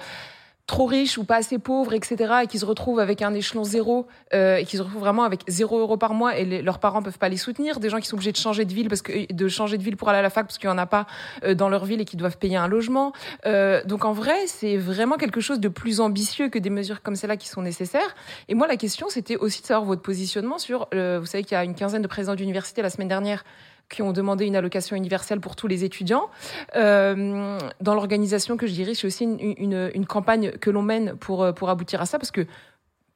trop 0.65 0.85
riches 0.85 1.17
ou 1.17 1.25
pas 1.25 1.37
assez 1.37 1.59
pauvres, 1.59 1.93
etc., 1.93 2.33
et 2.43 2.47
qui 2.47 2.57
se 2.57 2.65
retrouvent 2.65 2.99
avec 2.99 3.21
un 3.21 3.33
échelon 3.33 3.63
zéro, 3.63 4.07
euh, 4.33 4.57
et 4.57 4.65
qui 4.65 4.77
se 4.77 4.81
retrouvent 4.81 5.01
vraiment 5.01 5.23
avec 5.23 5.41
zéro 5.47 5.79
euro 5.79 5.97
par 5.97 6.13
mois, 6.13 6.37
et 6.37 6.61
leurs 6.61 6.79
parents 6.79 7.01
peuvent 7.01 7.17
pas 7.17 7.29
les 7.29 7.37
soutenir, 7.37 7.79
des 7.79 7.89
gens 7.89 7.99
qui 7.99 8.07
sont 8.07 8.15
obligés 8.15 8.31
de 8.31 8.37
changer 8.37 8.63
de 8.63 8.73
ville 8.73 8.87
parce 8.87 9.01
que 9.01 9.31
de 9.31 9.47
changer 9.49 9.77
de 9.77 9.83
ville 9.83 9.97
pour 9.97 10.09
aller 10.09 10.19
à 10.19 10.21
la 10.21 10.29
fac 10.29 10.45
parce 10.45 10.57
qu'il 10.57 10.69
y 10.69 10.71
en 10.71 10.77
a 10.77 10.85
pas 10.85 11.05
euh, 11.43 11.53
dans 11.53 11.67
leur 11.67 11.83
ville 11.83 11.99
et 11.99 12.05
qui 12.05 12.15
doivent 12.15 12.37
payer 12.37 12.55
un 12.55 12.67
logement. 12.67 13.11
Euh, 13.45 13.83
donc 13.83 14.05
en 14.05 14.13
vrai, 14.13 14.47
c'est 14.47 14.77
vraiment 14.77 15.17
quelque 15.17 15.41
chose 15.41 15.59
de 15.59 15.67
plus 15.67 15.99
ambitieux 15.99 16.47
que 16.49 16.59
des 16.59 16.69
mesures 16.69 17.01
comme 17.01 17.15
celle-là 17.15 17.37
qui 17.37 17.49
sont 17.49 17.61
nécessaires. 17.61 18.15
Et 18.47 18.55
moi, 18.55 18.67
la 18.67 18.77
question, 18.77 19.07
c'était 19.09 19.35
aussi 19.35 19.61
de 19.61 19.67
savoir 19.67 19.85
votre 19.85 20.01
positionnement 20.01 20.57
sur, 20.57 20.87
euh, 20.93 21.19
vous 21.19 21.25
savez 21.25 21.43
qu'il 21.43 21.55
y 21.55 21.59
a 21.59 21.63
une 21.65 21.75
quinzaine 21.75 22.01
de 22.01 22.07
présidents 22.07 22.35
d'université 22.35 22.81
la 22.81 22.89
semaine 22.89 23.09
dernière 23.09 23.43
qui 23.89 24.01
ont 24.01 24.11
demandé 24.11 24.45
une 24.45 24.55
allocation 24.55 24.95
universelle 24.95 25.39
pour 25.39 25.55
tous 25.55 25.67
les 25.67 25.83
étudiants. 25.83 26.29
Euh, 26.75 27.57
dans 27.81 27.93
l'organisation 27.93 28.57
que 28.57 28.67
je 28.67 28.73
dirige, 28.73 28.97
c'est 28.97 29.07
aussi 29.07 29.23
une, 29.23 29.55
une, 29.57 29.91
une 29.93 30.05
campagne 30.05 30.51
que 30.51 30.69
l'on 30.69 30.81
mène 30.81 31.15
pour, 31.15 31.43
euh, 31.43 31.51
pour 31.51 31.69
aboutir 31.69 32.01
à 32.01 32.05
ça, 32.05 32.17
parce 32.17 32.31
que 32.31 32.45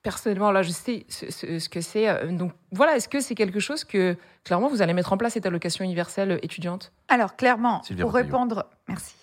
personnellement, 0.04 0.52
là, 0.52 0.62
je 0.62 0.72
sais 0.72 1.06
ce, 1.10 1.30
ce- 1.32 1.60
ce 1.60 1.70
que 1.70 1.82
c'est. 1.82 2.08
Euh, 2.08 2.32
Donc 2.32 2.52
voilà, 2.72 2.96
est-ce 2.96 3.10
que 3.10 3.20
c'est 3.20 3.36
quelque 3.36 3.60
chose 3.60 3.84
que, 3.84 4.16
clairement, 4.44 4.70
vous 4.70 4.82
allez 4.82 4.94
mettre 4.94 5.14
en 5.14 5.18
place, 5.18 5.34
cette 5.34 5.46
allocation 5.46 5.84
universelle 5.84 6.40
étudiante? 6.44 6.92
Alors, 7.08 7.36
clairement, 7.36 7.84
Sylvia 7.84 8.06
pour 8.06 8.14
répondre, 8.14 8.66
merci. 8.88 9.16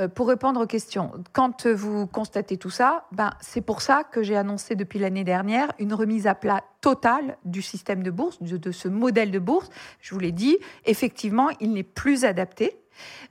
Euh, 0.00 0.08
pour 0.08 0.28
répondre 0.28 0.60
aux 0.62 0.66
questions, 0.66 1.12
quand 1.32 1.66
euh, 1.66 1.74
vous 1.74 2.06
constatez 2.06 2.56
tout 2.56 2.70
ça, 2.70 3.04
ben, 3.12 3.30
c'est 3.40 3.60
pour 3.60 3.82
ça 3.82 4.04
que 4.04 4.22
j'ai 4.22 4.36
annoncé 4.36 4.74
depuis 4.74 4.98
l'année 4.98 5.24
dernière 5.24 5.72
une 5.78 5.92
remise 5.94 6.26
à 6.26 6.34
plat 6.34 6.62
totale 6.80 7.36
du 7.44 7.60
système 7.62 8.02
de 8.02 8.10
bourse, 8.10 8.40
de, 8.42 8.56
de 8.56 8.70
ce 8.72 8.88
modèle 8.88 9.30
de 9.30 9.38
bourse. 9.38 9.68
Je 10.00 10.14
vous 10.14 10.20
l'ai 10.20 10.32
dit, 10.32 10.56
effectivement, 10.86 11.48
il 11.60 11.72
n'est 11.72 11.82
plus 11.82 12.24
adapté. 12.24 12.76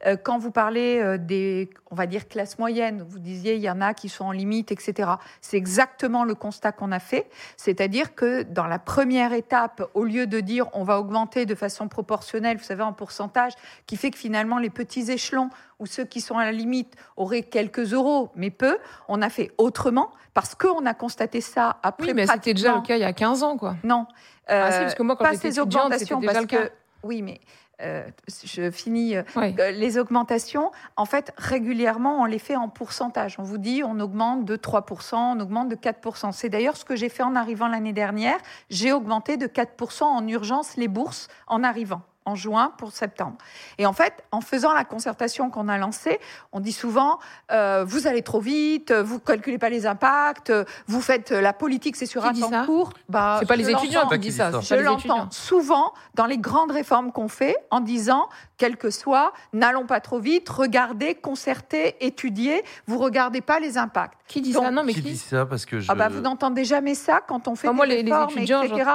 Euh, 0.06 0.16
Quand 0.22 0.38
vous 0.38 0.52
parlez 0.52 1.00
euh, 1.00 1.18
des, 1.18 1.70
on 1.92 1.96
va 1.96 2.06
dire, 2.06 2.28
classes 2.28 2.58
moyennes, 2.60 3.04
vous 3.08 3.20
disiez 3.20 3.56
il 3.56 3.62
y 3.62 3.70
en 3.70 3.82
a 3.82 3.94
qui 3.94 4.10
sont 4.10 4.26
en 4.26 4.32
limite, 4.32 4.72
etc. 4.72 5.10
C'est 5.42 5.58
exactement 5.58 6.24
le 6.24 6.36
constat 6.36 6.72
qu'on 6.72 6.92
a 6.92 7.00
fait. 7.00 7.30
C'est-à-dire 7.58 8.16
que 8.16 8.44
dans 8.44 8.66
la 8.68 8.80
première 8.80 9.34
étape, 9.34 9.82
au 9.94 10.04
lieu 10.04 10.28
de 10.28 10.40
dire 10.40 10.68
on 10.74 10.84
va 10.84 11.00
augmenter 11.00 11.46
de 11.46 11.56
façon 11.56 11.88
proportionnelle, 11.88 12.58
vous 12.58 12.64
savez, 12.64 12.84
en 12.84 12.94
pourcentage, 12.94 13.54
qui 13.88 13.98
fait 13.98 14.12
que 14.12 14.18
finalement 14.18 14.58
les 14.60 14.70
petits 14.70 15.12
échelons 15.12 15.50
ou 15.80 15.86
ceux 15.86 16.04
qui 16.06 16.22
sont 16.22 16.38
à 16.38 16.46
la 16.46 16.52
limite 16.52 16.94
auraient 17.16 17.42
quelques 17.44 17.94
euros, 17.94 18.32
mais 18.36 18.50
peu, 18.50 18.78
on 19.08 19.22
a 19.22 19.30
fait 19.30 19.52
autrement 19.58 20.12
parce 20.34 20.54
qu'on 20.56 20.86
a 20.86 20.94
constaté 20.94 21.42
ça 21.42 21.78
après. 21.84 22.08
Oui, 22.08 22.14
mais 22.14 22.28
c'était 22.28 22.54
déjà 22.54 22.70
le 22.70 22.74
pratiquement- 22.76 22.82
cas 22.82 22.96
il 22.98 23.02
y 23.02 23.04
a 23.06 23.14
15 23.14 23.44
ans, 23.44 23.58
quoi. 23.58 23.76
Non. 23.84 24.06
Ah 24.48 24.72
si, 24.72 24.78
Euh, 24.78 24.82
parce 24.82 24.96
que 24.96 25.04
moi, 25.04 25.16
quand 25.16 25.24
pas 25.26 25.32
j'étais 25.34 25.52
ces 25.52 25.60
étudiante, 25.60 25.86
augmentations, 25.86 26.20
c'était 26.22 26.28
déjà 26.34 26.34
parce 26.42 26.52
le 26.54 26.58
cas. 26.58 26.68
que 26.70 26.74
oui, 27.04 27.22
mais 27.22 27.40
euh, 27.82 28.04
je 28.44 28.72
finis. 28.72 29.16
euh, 29.16 29.24
euh, 29.38 29.72
les 29.72 29.98
augmentations, 29.98 30.72
en 30.96 31.06
fait, 31.06 31.32
régulièrement, 31.38 32.22
on 32.22 32.26
les 32.26 32.40
fait 32.40 32.56
en 32.56 32.70
pourcentage. 32.70 33.36
On 33.40 33.44
vous 33.44 33.58
dit, 33.58 33.82
on 33.84 34.00
augmente 34.00 34.46
de 34.46 34.56
3%, 34.56 35.16
on 35.16 35.40
augmente 35.40 35.70
de 35.70 35.76
4%. 35.76 36.32
C'est 36.32 36.50
d'ailleurs 36.50 36.78
ce 36.78 36.86
que 36.86 36.96
j'ai 36.96 37.10
fait 37.10 37.24
en 37.24 37.36
arrivant 37.36 37.68
l'année 37.68 37.94
dernière. 37.94 38.38
J'ai 38.70 38.92
augmenté 38.92 39.38
de 39.38 39.48
4% 39.48 40.04
en 40.04 40.28
urgence 40.28 40.76
les 40.78 40.88
bourses 40.88 41.28
en 41.48 41.64
arrivant 41.64 42.02
en 42.30 42.36
juin 42.36 42.74
pour 42.78 42.92
septembre. 42.92 43.38
Et 43.78 43.86
en 43.86 43.94
fait, 43.94 44.14
en 44.32 44.42
faisant 44.42 44.74
la 44.74 44.86
concertation 44.86 45.50
qu'on 45.50 45.68
a 45.68 45.78
lancée, 45.78 46.20
on 46.52 46.60
dit 46.60 46.72
souvent, 46.72 47.20
euh, 47.52 47.84
vous 47.88 48.08
allez 48.08 48.22
trop 48.22 48.40
vite, 48.40 48.92
vous 48.92 49.20
calculez 49.20 49.58
pas 49.58 49.70
les 49.70 49.86
impacts, 49.88 50.54
vous 50.88 51.02
faites 51.02 51.32
la 51.32 51.54
politique, 51.54 51.96
c'est 51.96 52.06
sur 52.06 52.22
Qui 52.24 52.30
un 52.44 52.50
temps 52.50 52.66
court. 52.66 52.92
Bah, 53.10 53.38
C'est 53.40 53.46
pas 53.48 53.56
je 53.56 53.60
les 53.62 53.72
étudiants 53.72 54.08
qui 54.08 54.20
disent 54.20 54.38
ça. 54.38 54.52
Je 54.62 54.76
l'entends 54.76 55.30
souvent 55.32 55.94
dans 56.16 56.26
les 56.26 56.38
grandes 56.38 56.72
réformes 56.72 57.12
qu'on 57.12 57.28
fait 57.28 57.56
en 57.72 57.80
disant, 57.80 58.30
quel 58.58 58.78
que 58.78 58.90
soit, 58.90 59.34
n'allons 59.54 59.86
pas 59.86 60.00
trop 60.02 60.20
vite, 60.20 60.50
regardez, 60.50 61.16
concertez, 61.16 61.96
étudiez, 62.06 62.64
vous 62.88 62.98
regardez 62.98 63.42
pas 63.42 63.60
les 63.60 63.78
impacts. 63.78 64.20
Qui 64.28 64.42
dit 64.42 64.52
Donc- 64.54 64.64
ça 64.64 64.72
Non, 64.72 64.84
mais 64.84 64.94
Qui 64.94 65.02
qui 65.02 65.12
dit 65.12 65.18
ça? 65.18 65.46
Parce 65.46 65.66
que 65.66 65.80
je. 65.80 65.88
Ah 65.92 65.96
bah 65.96 66.10
vous 66.10 66.22
n'entendez 66.22 66.64
jamais 66.66 66.94
ça 66.94 67.22
quand 67.26 67.48
on 67.48 67.56
fait 67.56 67.68
Enfin, 67.68 67.76
moi, 67.76 67.88
des 67.88 67.96
les- 67.98 68.04
les 68.04 68.12
réformes, 68.12 68.32
étudiants, 68.38 68.62
etc. 68.62 68.92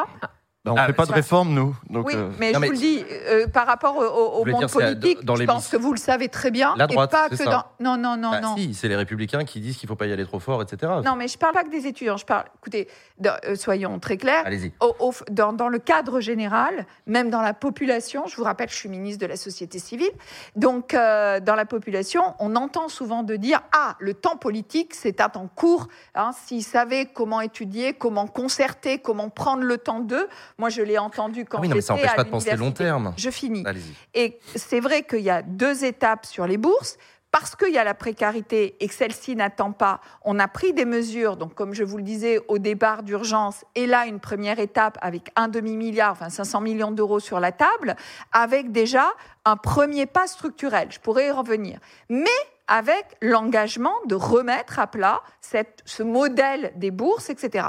Bah, 0.65 0.73
on 0.73 0.77
Ah, 0.79 0.87
fait 0.87 0.95
pas 0.95 1.05
de 1.05 1.13
réforme, 1.13 1.51
nous. 1.53 1.77
Donc, 1.91 2.07
oui, 2.07 2.15
euh, 2.17 2.31
mais 2.39 2.51
non, 2.51 2.55
je 2.55 2.61
mais- 2.61 2.67
vous 2.69 2.73
le 2.73 2.79
dis, 2.79 3.05
euh, 3.11 3.47
par 3.49 3.67
rapport 3.67 3.99
au, 3.99 4.41
au 4.41 4.45
monde 4.47 4.67
politique, 4.71 5.23
dans 5.23 5.35
je 5.35 5.41
les 5.43 5.47
pense 5.47 5.65
bis- 5.67 5.71
que 5.73 5.77
vous 5.77 5.93
le 5.93 5.99
savez 5.99 6.29
très 6.31 6.51
bien. 6.51 6.75
La 6.79 6.87
droite, 6.87 7.11
et 7.11 7.13
pas 7.13 7.27
c'est 7.29 7.37
que 7.37 7.45
ça. 7.45 7.67
dans... 7.79 7.97
Non, 7.97 8.03
non, 8.03 8.17
non, 8.17 8.31
Bah 8.31 8.41
non. 8.41 8.57
si, 8.57 8.73
c'est 8.73 8.89
les 8.89 8.97
républicains 8.97 9.45
qui 9.45 9.61
disent 9.61 9.77
qu'il 9.77 9.87
faut 9.91 9.95
pas 9.95 10.07
y 10.07 10.13
aller 10.13 10.25
trop 10.25 10.39
fort, 10.41 10.63
etc. 10.63 10.91
Non, 11.05 11.17
mais 11.17 11.29
je 11.29 11.37
parle 11.37 11.53
pas 11.53 11.65
que 11.65 11.69
des 11.71 11.87
étudiants. 11.87 12.17
Je 12.17 12.25
parle, 12.25 12.47
écoutez, 12.61 12.89
euh, 13.27 13.57
soyons 13.57 13.99
très 13.99 14.17
clairs. 14.17 14.43
Allez-y. 14.47 14.73
Au- 14.81 14.95
au- 15.01 15.13
dans, 15.31 15.53
dans 15.53 15.69
le 15.69 15.79
cadre 15.79 16.21
général, 16.21 16.87
même 17.07 17.29
dans 17.29 17.43
la 17.43 17.53
population, 17.53 18.27
je 18.27 18.35
vous 18.37 18.45
rappelle, 18.45 18.71
je 18.71 18.75
suis 18.77 18.89
ministre 18.89 19.21
de 19.21 19.27
la 19.27 19.37
société 19.37 19.79
civile, 19.79 20.13
donc 20.57 20.95
euh, 20.95 21.41
dans 21.41 21.57
la 21.57 21.67
population, 21.67 22.23
on 22.39 22.57
entend 22.57 22.89
souvent 22.89 23.23
de 23.23 23.37
dire 23.37 23.61
ah 23.77 23.97
le 23.99 24.15
temps 24.15 24.37
politique 24.39 24.95
c'est 24.95 25.21
un 25.21 25.29
temps 25.29 25.49
court. 25.55 25.89
Hein, 26.15 26.31
S'ils 26.47 26.65
savaient 26.65 27.05
comment 27.05 27.43
étudier, 27.43 27.93
comment 27.93 28.27
concerter, 28.27 28.97
comment 28.99 29.29
prendre 29.29 29.63
le 29.63 29.77
temps 29.77 30.01
d'eux, 30.01 30.27
moi 30.59 30.69
je 30.69 30.83
l'ai 30.83 30.99
entendu 30.99 31.45
quand 31.45 31.59
Ah 31.59 31.61
oui, 31.63 31.69
non, 31.69 31.75
mais 31.75 31.81
ça 31.81 31.95
n'empêche 31.95 32.15
pas 32.15 32.25
de 32.25 32.31
penser 32.31 32.57
long 32.57 32.73
terme. 32.73 33.15
Je 33.17 33.31
finis. 33.31 33.63
Allez-y. 33.67 33.95
Et 34.15 34.39
c'est 34.55 34.81
vrai 34.81 35.03
qu'il 35.03 35.21
y 35.21 35.31
a 35.31 35.43
deux 35.43 35.85
étapes 35.85 36.27
sur 36.27 36.47
les 36.47 36.57
bourses. 36.57 36.97
Parce 37.31 37.57
qu'il 37.57 37.73
y 37.73 37.79
a 37.79 37.83
la 37.83 37.95
précarité 37.95 38.77
et 38.79 38.87
que 38.87 38.95
celle-ci 38.95 39.35
n'attend 39.35 39.73
pas, 39.73 40.01
on 40.23 40.39
a 40.39 40.47
pris 40.47 40.73
des 40.73 40.85
mesures, 40.85 41.37
donc 41.37 41.53
comme 41.55 41.75
je 41.75 41.83
vous 41.83 41.97
le 41.97 42.05
disais, 42.05 42.39
au 42.47 42.59
départ 42.59 43.03
d'urgence, 43.03 43.65
et 43.75 43.87
là 43.87 44.07
une 44.07 44.21
première 44.21 44.61
étape 44.61 44.99
avec 45.01 45.33
un 45.35 45.49
demi-milliard, 45.49 46.13
enfin 46.13 46.29
500 46.29 46.61
millions 46.61 46.93
d'euros 46.93 47.19
sur 47.19 47.41
la 47.41 47.51
table, 47.51 47.97
avec 48.31 48.71
déjà 48.71 49.13
un 49.45 49.57
premier 49.57 50.07
pas 50.07 50.29
structurel. 50.29 50.93
Je 50.93 51.01
pourrais 51.01 51.27
y 51.27 51.31
revenir. 51.33 51.81
Mais 52.09 52.31
avec 52.69 53.05
l'engagement 53.21 53.95
de 54.07 54.15
remettre 54.15 54.79
à 54.79 54.87
plat 54.87 55.21
cette, 55.41 55.83
ce 55.85 56.05
modèle 56.05 56.73
des 56.77 56.93
bourses, 56.93 57.31
etc. 57.31 57.67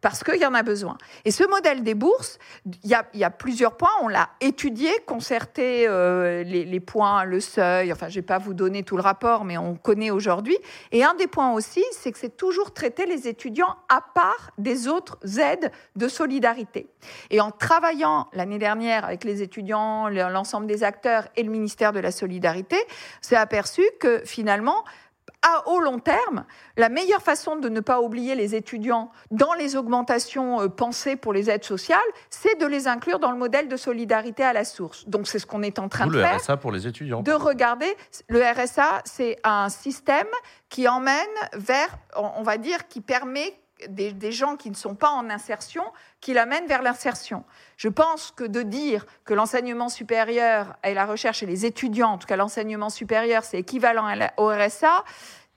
Parce 0.00 0.22
qu'il 0.22 0.36
y 0.36 0.46
en 0.46 0.54
a 0.54 0.62
besoin. 0.62 0.96
Et 1.24 1.30
ce 1.30 1.44
modèle 1.48 1.82
des 1.82 1.94
bourses, 1.94 2.38
il 2.64 2.90
y 3.14 3.24
a, 3.24 3.30
plusieurs 3.30 3.76
points. 3.76 3.90
On 4.02 4.08
l'a 4.08 4.30
étudié, 4.40 4.90
concerté 5.06 5.86
euh, 5.88 6.44
les, 6.44 6.80
points, 6.80 7.24
le 7.24 7.40
seuil. 7.40 7.92
Enfin, 7.92 8.08
je 8.08 8.18
ne 8.18 8.20
vais 8.20 8.26
pas 8.26 8.38
vous 8.38 8.54
donner 8.54 8.82
tout 8.82 8.96
le 8.96 9.02
rapport, 9.02 9.44
mais 9.44 9.58
on 9.58 9.74
connaît 9.74 10.10
aujourd'hui. 10.10 10.56
Et 10.92 11.04
un 11.04 11.14
des 11.14 11.26
points 11.26 11.52
aussi, 11.52 11.84
c'est 11.92 12.12
que 12.12 12.18
c'est 12.18 12.36
toujours 12.36 12.72
traiter 12.72 13.06
les 13.06 13.28
étudiants 13.28 13.74
à 13.88 14.00
part 14.00 14.50
des 14.58 14.88
autres 14.88 15.18
aides 15.38 15.72
de 15.96 16.08
solidarité. 16.08 16.88
Et 17.30 17.40
en 17.40 17.50
travaillant 17.50 18.28
l'année 18.32 18.58
dernière 18.58 19.04
avec 19.04 19.24
les 19.24 19.42
étudiants, 19.42 20.08
le- 20.08 20.32
l'ensemble 20.32 20.66
des 20.66 20.84
acteurs 20.84 21.28
et 21.36 21.42
le 21.42 21.50
ministère 21.50 21.92
de 21.92 22.00
la 22.00 22.12
Solidarité, 22.12 22.76
c'est 23.20 23.36
aperçu 23.36 23.82
que 24.00 24.22
finalement, 24.24 24.84
à 25.42 25.68
au 25.68 25.80
long 25.80 25.98
terme, 25.98 26.44
la 26.76 26.88
meilleure 26.88 27.22
façon 27.22 27.56
de 27.56 27.68
ne 27.68 27.80
pas 27.80 28.00
oublier 28.00 28.34
les 28.34 28.54
étudiants 28.54 29.10
dans 29.30 29.52
les 29.54 29.76
augmentations 29.76 30.60
euh, 30.60 30.68
pensées 30.68 31.16
pour 31.16 31.32
les 31.32 31.50
aides 31.50 31.64
sociales, 31.64 32.00
c'est 32.30 32.58
de 32.58 32.66
les 32.66 32.88
inclure 32.88 33.18
dans 33.18 33.30
le 33.30 33.38
modèle 33.38 33.68
de 33.68 33.76
solidarité 33.76 34.42
à 34.42 34.52
la 34.52 34.64
source. 34.64 35.08
Donc 35.08 35.28
c'est 35.28 35.38
ce 35.38 35.46
qu'on 35.46 35.62
est 35.62 35.78
en 35.78 35.88
train 35.88 36.06
de 36.06 36.12
le 36.12 36.20
faire 36.20 36.40
RSA 36.40 36.56
pour 36.56 36.72
les 36.72 36.86
étudiants. 36.86 37.22
de 37.22 37.32
regarder. 37.32 37.96
Le 38.28 38.42
RSA, 38.42 39.02
c'est 39.04 39.38
un 39.44 39.68
système 39.68 40.26
qui 40.68 40.88
emmène 40.88 41.14
vers, 41.54 41.96
on 42.16 42.42
va 42.42 42.58
dire, 42.58 42.88
qui 42.88 43.00
permet 43.00 43.54
des, 43.88 44.12
des 44.12 44.32
gens 44.32 44.56
qui 44.56 44.70
ne 44.70 44.74
sont 44.74 44.94
pas 44.94 45.10
en 45.10 45.30
insertion, 45.30 45.82
qui 46.20 46.32
l'amène 46.34 46.66
vers 46.66 46.82
l'insertion. 46.82 47.44
Je 47.76 47.88
pense 47.88 48.32
que 48.34 48.44
de 48.44 48.62
dire 48.62 49.06
que 49.24 49.34
l'enseignement 49.34 49.88
supérieur 49.88 50.76
et 50.84 50.94
la 50.94 51.06
recherche 51.06 51.42
et 51.42 51.46
les 51.46 51.64
étudiants, 51.66 52.10
en 52.10 52.18
tout 52.18 52.26
cas 52.26 52.36
l'enseignement 52.36 52.90
supérieur, 52.90 53.44
c'est 53.44 53.58
équivalent 53.58 54.06
à 54.06 54.16
la- 54.16 54.32
au 54.36 54.48
RSA, 54.48 55.04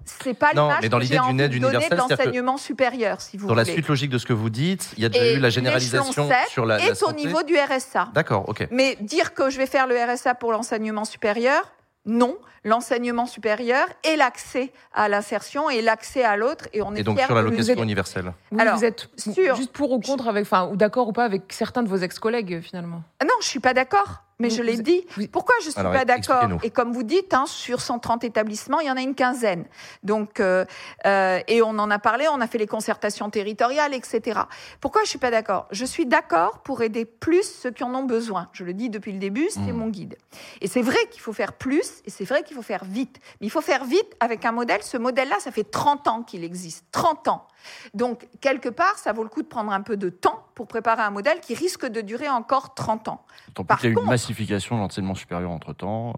c'est 0.06 0.34
pas 0.34 0.52
Non, 0.56 0.70
mais 0.82 0.90
dans 0.90 0.98
l'idée 0.98 1.20
d'une 1.28 1.40
aide 1.40 1.54
universelle, 1.54 1.98
l'enseignement 1.98 2.58
supérieur, 2.58 3.22
si 3.22 3.38
vous 3.38 3.48
Dans 3.48 3.54
la 3.56 3.66
suite 3.66 3.88
logique 3.88 4.10
de 4.10 4.18
ce 4.18 4.26
que 4.26 4.34
vous 4.34 4.50
dites, 4.50 4.94
il 4.98 5.04
y 5.04 5.06
a 5.06 5.10
déjà 5.10 5.26
Et 5.26 5.36
eu 5.36 5.40
la 5.40 5.50
généralisation 5.50 6.28
7 6.28 6.36
sur 6.50 6.66
la, 6.66 6.78
la 6.78 6.86
est 6.88 7.04
au 7.04 7.12
niveau 7.12 7.44
du 7.44 7.56
RSA. 7.56 8.10
D'accord, 8.14 8.50
ok. 8.50 8.68
Mais 8.72 8.96
dire 9.00 9.34
que 9.34 9.50
je 9.50 9.58
vais 9.58 9.68
faire 9.68 9.86
le 9.88 9.96
RSA 9.96 10.34
pour 10.36 10.52
l'enseignement 10.52 11.06
supérieur, 11.06 11.72
non. 12.06 12.38
L'enseignement 12.64 13.26
supérieur 13.26 13.88
et 14.04 14.16
l'accès 14.16 14.72
à 14.94 15.10
l'insertion 15.10 15.72
et 15.72 15.82
l'accès 15.82 16.24
à 16.24 16.36
l'autre. 16.38 16.68
Et 16.74 16.84
on 16.84 16.94
est 16.94 17.00
Et 17.00 17.04
donc 17.04 17.20
sur 17.20 17.34
vous 17.50 17.72
êtes- 17.72 17.80
universelle. 17.80 18.34
Vous, 18.52 18.60
Alors, 18.60 18.76
vous 18.78 18.86
êtes 18.86 19.10
sur- 19.18 19.56
juste 19.56 19.72
pour 19.72 19.92
ou 19.92 20.00
contre, 20.00 20.28
avec, 20.28 20.44
enfin, 20.44 20.68
ou 20.72 20.76
d'accord 20.76 21.08
ou 21.08 21.12
pas 21.12 21.26
avec 21.26 21.52
certains 21.54 21.82
de 21.82 21.90
vos 21.90 21.98
ex-collègues, 21.98 22.62
finalement? 22.62 23.02
Ah 23.20 23.26
Non, 23.26 23.34
je 23.42 23.48
suis 23.48 23.60
pas 23.60 23.74
d'accord. 23.74 24.22
Mais 24.42 24.50
Vous- 24.50 24.56
je 24.56 24.62
l'ai 24.64 24.78
dit. 24.78 25.06
vous- 25.16 25.28
Pourquoi 25.28 25.56
je 25.64 25.70
suis 25.70 25.80
Alors, 25.80 25.94
pas 25.94 26.06
d'accord? 26.06 26.50
Et 26.64 26.70
comme 26.72 26.92
vous 26.92 27.04
dites, 27.04 27.34
hein, 27.34 27.46
sur 27.48 27.80
130 27.82 28.24
établissements, 28.24 28.80
il 28.80 28.88
y 28.88 28.92
en 28.92 28.98
a 28.98 29.02
une 29.02 29.16
quinzaine. 29.16 29.66
Donc, 30.04 30.40
euh, 30.40 30.66
euh, 31.06 31.40
et 31.48 31.62
on 31.62 31.70
en 31.80 31.90
a 31.92 32.00
parlé, 32.00 32.28
on 32.32 32.42
a 32.42 32.48
fait 32.48 32.58
les 32.58 32.68
concertations 32.68 33.30
territoriales, 33.30 33.94
etc. 33.94 34.42
Pourquoi 34.80 35.04
je 35.04 35.10
suis 35.10 35.20
pas 35.20 35.32
d'accord? 35.32 35.68
Je 35.72 35.86
suis 35.86 36.06
d'accord 36.06 36.60
pour 36.60 36.82
aider 36.82 37.06
plus 37.06 37.44
ceux 37.44 37.72
qui 37.72 37.84
en 37.84 37.94
ont 37.96 38.04
besoin. 38.04 38.50
Je 38.54 38.64
le 38.64 38.74
dis 38.74 38.90
depuis 38.90 39.12
le 39.12 39.20
début, 39.20 39.48
c'est 39.50 39.60
Mmh. 39.60 39.72
mon 39.72 39.88
guide. 39.90 40.18
Et 40.62 40.68
c'est 40.68 40.82
vrai 40.82 40.98
qu'il 41.12 41.22
faut 41.22 41.34
faire 41.34 41.54
plus, 41.54 42.02
et 42.06 42.10
c'est 42.10 42.26
vrai 42.26 42.44
qu'il 42.44 42.56
faut 42.56 42.62
faire 42.62 42.84
vite. 42.84 43.20
Mais 43.40 43.48
il 43.48 43.50
faut 43.52 43.62
faire 43.62 43.86
vite 43.86 44.16
avec 44.20 44.46
un 44.46 44.52
modèle. 44.52 44.82
Ce 44.84 44.98
modèle-là, 44.98 45.36
ça 45.40 45.52
fait 45.52 45.64
30 45.70 46.08
ans 46.08 46.24
qu'il 46.24 46.44
existe. 46.44 46.86
30 46.92 47.28
ans. 47.28 47.46
Donc, 47.94 48.28
quelque 48.40 48.70
part, 48.70 48.98
ça 48.98 49.14
vaut 49.14 49.24
le 49.24 49.30
coup 49.30 49.42
de 49.42 49.48
prendre 49.48 49.72
un 49.72 49.82
peu 49.82 49.98
de 49.98 50.10
temps 50.10 50.46
pour 50.56 50.68
préparer 50.68 51.02
un 51.02 51.12
modèle 51.12 51.40
qui 51.40 51.54
risque 51.54 51.86
de 51.86 52.02
durer 52.02 52.30
encore 52.30 52.74
30 52.74 53.08
ans. 53.08 53.26
Tant 53.54 53.64
plus 53.64 53.68
Par 53.68 53.80
qu'il 53.80 53.90
y 53.90 53.94
a 53.94 54.00
eu 54.00 54.02
une 54.04 54.10
massification 54.10 54.76
de 54.76 54.82
l'enseignement 54.82 55.16
supérieur 55.16 55.52
entre 55.52 55.74
temps. 55.74 56.14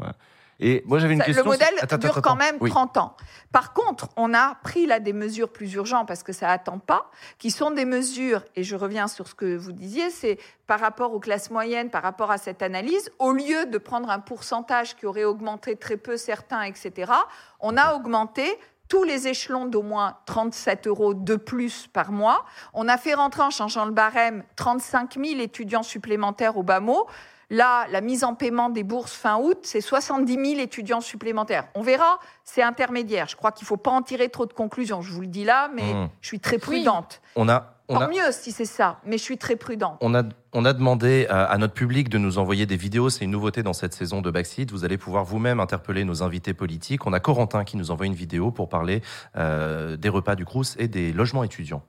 Et 0.60 0.84
moi, 0.86 1.00
j'avais 1.00 1.14
une 1.14 1.20
Ça, 1.20 1.26
question. 1.26 1.44
le 1.44 1.50
modèle 1.50 1.74
Attends, 1.82 1.98
dure 1.98 2.12
attends, 2.12 2.22
quand 2.22 2.36
même 2.36 2.58
Oui. 2.62 2.70
30 2.70 2.98
ans. 2.98 3.18
Par 3.52 3.74
contre, 3.74 4.10
on 4.16 4.34
a 4.34 4.56
pris 4.64 4.86
là 4.86 5.00
des 5.00 5.12
mesures 5.12 5.52
plus 5.52 5.74
urgentes 5.74 6.08
parce 6.08 6.24
que 6.24 6.32
ça 6.32 6.50
attend 6.50 6.80
pas, 6.80 7.10
qui 7.38 7.52
sont 7.52 7.72
des 7.72 7.86
mesures, 7.86 8.44
et 8.56 8.64
je 8.64 8.76
reviens 8.76 9.08
sur 9.08 9.28
ce 9.28 9.36
que 9.36 9.58
vous 9.58 9.72
disiez, 9.72 10.10
c'est 10.10 10.38
par 10.68 10.80
rapport 10.80 11.14
aux 11.14 11.20
classes 11.20 11.50
moyennes, 11.50 11.90
par 11.90 12.04
rapport 12.04 12.32
à 12.32 12.38
cette 12.38 12.62
analyse, 12.62 13.12
au 13.20 13.34
lieu 13.34 13.66
de 13.66 13.78
prendre 13.78 14.10
un 14.10 14.20
pourcentage 14.20 14.96
qui 14.96 15.06
aurait 15.06 15.26
augmenté 15.26 15.76
très 15.76 15.98
peu 15.98 16.18
certains, 16.18 16.62
etc., 16.64 17.12
on 17.60 17.76
a 17.76 17.96
augmenté 17.96 18.46
tous 18.90 19.04
les 19.04 19.28
échelons 19.28 19.66
d'au 19.66 19.82
moins 19.82 20.18
37 20.26 20.88
euros 20.88 21.14
de 21.14 21.36
plus 21.36 21.88
par 21.88 22.12
mois. 22.12 22.46
On 22.74 22.88
a 22.88 22.98
fait 22.98 23.14
rentrer 23.14 23.42
en 23.44 23.50
changeant 23.50 23.86
le 23.86 23.92
barème 23.92 24.44
35 24.56 25.18
000 25.24 25.40
étudiants 25.42 25.84
supplémentaires 25.84 26.58
au 26.58 26.64
BAMO. 26.64 27.08
Là, 27.50 27.86
la 27.92 28.02
mise 28.02 28.24
en 28.24 28.34
paiement 28.36 28.70
des 28.70 28.84
bourses 28.84 29.14
fin 29.14 29.38
août, 29.38 29.60
c'est 29.64 29.82
70 29.82 30.34
000 30.56 30.62
étudiants 30.62 31.02
supplémentaires. 31.02 31.68
On 31.76 31.82
verra, 31.82 32.20
c'est 32.44 32.64
intermédiaire. 32.64 33.28
Je 33.28 33.36
crois 33.36 33.52
qu'il 33.52 33.66
ne 33.66 33.68
faut 33.68 33.78
pas 33.78 33.92
en 33.92 34.02
tirer 34.02 34.30
trop 34.30 34.46
de 34.46 34.54
conclusions. 34.54 35.02
Je 35.02 35.12
vous 35.12 35.22
le 35.22 35.28
dis 35.28 35.44
là, 35.44 35.70
mais 35.74 35.94
Mmh. 35.94 36.10
je 36.22 36.28
suis 36.28 36.40
très 36.40 36.58
prudente. 36.58 37.22
On 37.36 37.50
a, 37.50 37.76
Tant 37.94 38.02
a, 38.02 38.08
mieux 38.08 38.32
si 38.32 38.52
c'est 38.52 38.66
ça, 38.66 39.00
mais 39.06 39.18
je 39.18 39.24
suis 39.24 39.38
très 39.38 39.56
prudente. 39.56 39.98
on 40.02 40.14
a, 40.16 40.24
on 40.54 40.66
a 40.66 40.74
demandé 40.74 41.28
à, 41.30 41.44
à 41.46 41.58
notre 41.58 41.74
public 41.74 42.10
de 42.10 42.18
nous 42.18 42.38
envoyer 42.38 42.66
des 42.66 42.78
vidéos. 42.78 43.10
C'est 43.10 43.26
une 43.26 43.32
nouveauté 43.32 43.64
dans 43.64 43.74
cette 43.74 43.94
saison 43.94 44.22
de 44.22 44.32
Backseat. 44.32 44.72
Vous 44.72 44.86
allez 44.86 44.98
pouvoir 44.98 45.24
vous-même 45.24 45.60
interpeller 45.60 46.04
nos 46.04 46.24
invités 46.24 46.54
politiques. 46.54 47.06
On 47.06 47.14
a 47.14 47.20
Corentin 47.20 47.64
qui 47.64 47.78
nous 47.78 47.92
envoie 47.92 48.06
une 48.06 48.16
vidéo 48.16 48.52
pour 48.52 48.70
parler 48.70 49.02
euh, 49.36 49.98
des 49.98 50.10
repas 50.10 50.36
du 50.36 50.46
Crous 50.46 50.76
et 50.78 50.88
des 50.88 51.14
logements 51.14 51.44
étudiants. 51.44 51.84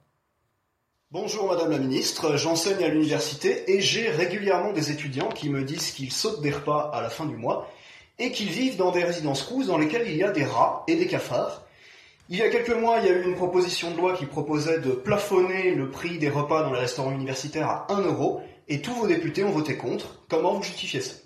Bonjour 1.11 1.49
Madame 1.49 1.71
la 1.71 1.79
Ministre, 1.79 2.37
j'enseigne 2.37 2.83
à 2.83 2.89
l'université 2.89 3.73
et 3.73 3.81
j'ai 3.81 4.11
régulièrement 4.11 4.73
des 4.73 4.91
étudiants 4.91 5.29
qui 5.29 5.49
me 5.49 5.63
disent 5.63 5.93
qu'ils 5.93 6.11
sautent 6.11 6.43
des 6.43 6.51
repas 6.51 6.91
à 6.93 7.03
la 7.03 7.09
fin 7.09 7.25
du 7.25 7.37
mois 7.37 7.71
et 8.19 8.33
qu'ils 8.33 8.49
vivent 8.49 8.77
dans 8.77 8.91
des 8.91 9.05
résidences 9.05 9.45
crous 9.45 9.69
dans 9.69 9.79
lesquelles 9.79 10.09
il 10.09 10.17
y 10.17 10.25
a 10.25 10.33
des 10.33 10.45
rats 10.45 10.83
et 10.89 10.97
des 10.97 11.07
cafards. 11.07 11.64
Il 12.31 12.39
y 12.39 12.43
a 12.43 12.49
quelques 12.49 12.71
mois, 12.71 13.01
il 13.01 13.07
y 13.07 13.11
a 13.11 13.13
eu 13.13 13.23
une 13.23 13.35
proposition 13.35 13.91
de 13.91 13.99
loi 13.99 14.15
qui 14.15 14.25
proposait 14.25 14.79
de 14.79 14.93
plafonner 14.93 15.75
le 15.75 15.91
prix 15.91 16.17
des 16.17 16.31
repas 16.31 16.63
dans 16.63 16.73
les 16.73 16.81
restaurants 16.81 17.13
universitaires 17.13 17.69
à 17.69 17.87
1 17.93 18.01
euro 18.01 18.41
et 18.67 18.81
tous 18.81 18.95
vos 18.95 19.07
députés 19.07 19.45
ont 19.45 19.51
voté 19.51 19.77
contre. 19.77 20.23
Comment 20.31 20.55
vous 20.55 20.63
justifiez 20.63 21.03
ça? 21.03 21.17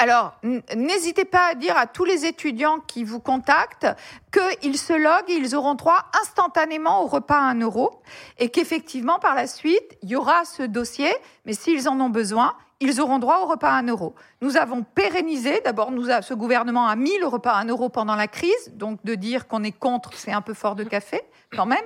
Alors, 0.00 0.34
n'hésitez 0.76 1.24
pas 1.24 1.48
à 1.50 1.54
dire 1.56 1.76
à 1.76 1.88
tous 1.88 2.04
les 2.04 2.24
étudiants 2.24 2.78
qui 2.78 3.02
vous 3.02 3.18
contactent 3.18 3.88
qu'ils 4.32 4.78
se 4.78 4.92
loguent 4.92 5.28
et 5.28 5.34
ils 5.34 5.56
auront 5.56 5.74
droit 5.74 6.04
instantanément 6.22 7.02
au 7.02 7.08
repas 7.08 7.38
à 7.38 7.50
1 7.50 7.60
euro 7.60 8.00
et 8.38 8.48
qu'effectivement, 8.48 9.18
par 9.18 9.34
la 9.34 9.48
suite, 9.48 9.98
il 10.02 10.10
y 10.10 10.14
aura 10.14 10.44
ce 10.44 10.62
dossier, 10.62 11.12
mais 11.46 11.52
s'ils 11.52 11.88
en 11.88 12.00
ont 12.00 12.10
besoin, 12.10 12.54
ils 12.80 13.00
auront 13.00 13.18
droit 13.18 13.40
au 13.42 13.46
repas 13.46 13.70
à 13.70 13.78
1 13.78 13.88
euro. 13.88 14.14
Nous 14.40 14.56
avons 14.56 14.82
pérennisé, 14.82 15.60
d'abord, 15.64 15.90
ce 16.22 16.34
gouvernement 16.34 16.86
a 16.86 16.94
mis 16.94 17.18
le 17.18 17.26
repas 17.26 17.52
à 17.52 17.60
1 17.62 17.66
euro 17.66 17.88
pendant 17.88 18.14
la 18.14 18.28
crise, 18.28 18.72
donc 18.74 19.04
de 19.04 19.14
dire 19.16 19.48
qu'on 19.48 19.64
est 19.64 19.72
contre, 19.72 20.14
c'est 20.14 20.32
un 20.32 20.42
peu 20.42 20.54
fort 20.54 20.76
de 20.76 20.84
café 20.84 21.22
quand 21.56 21.66
même. 21.66 21.84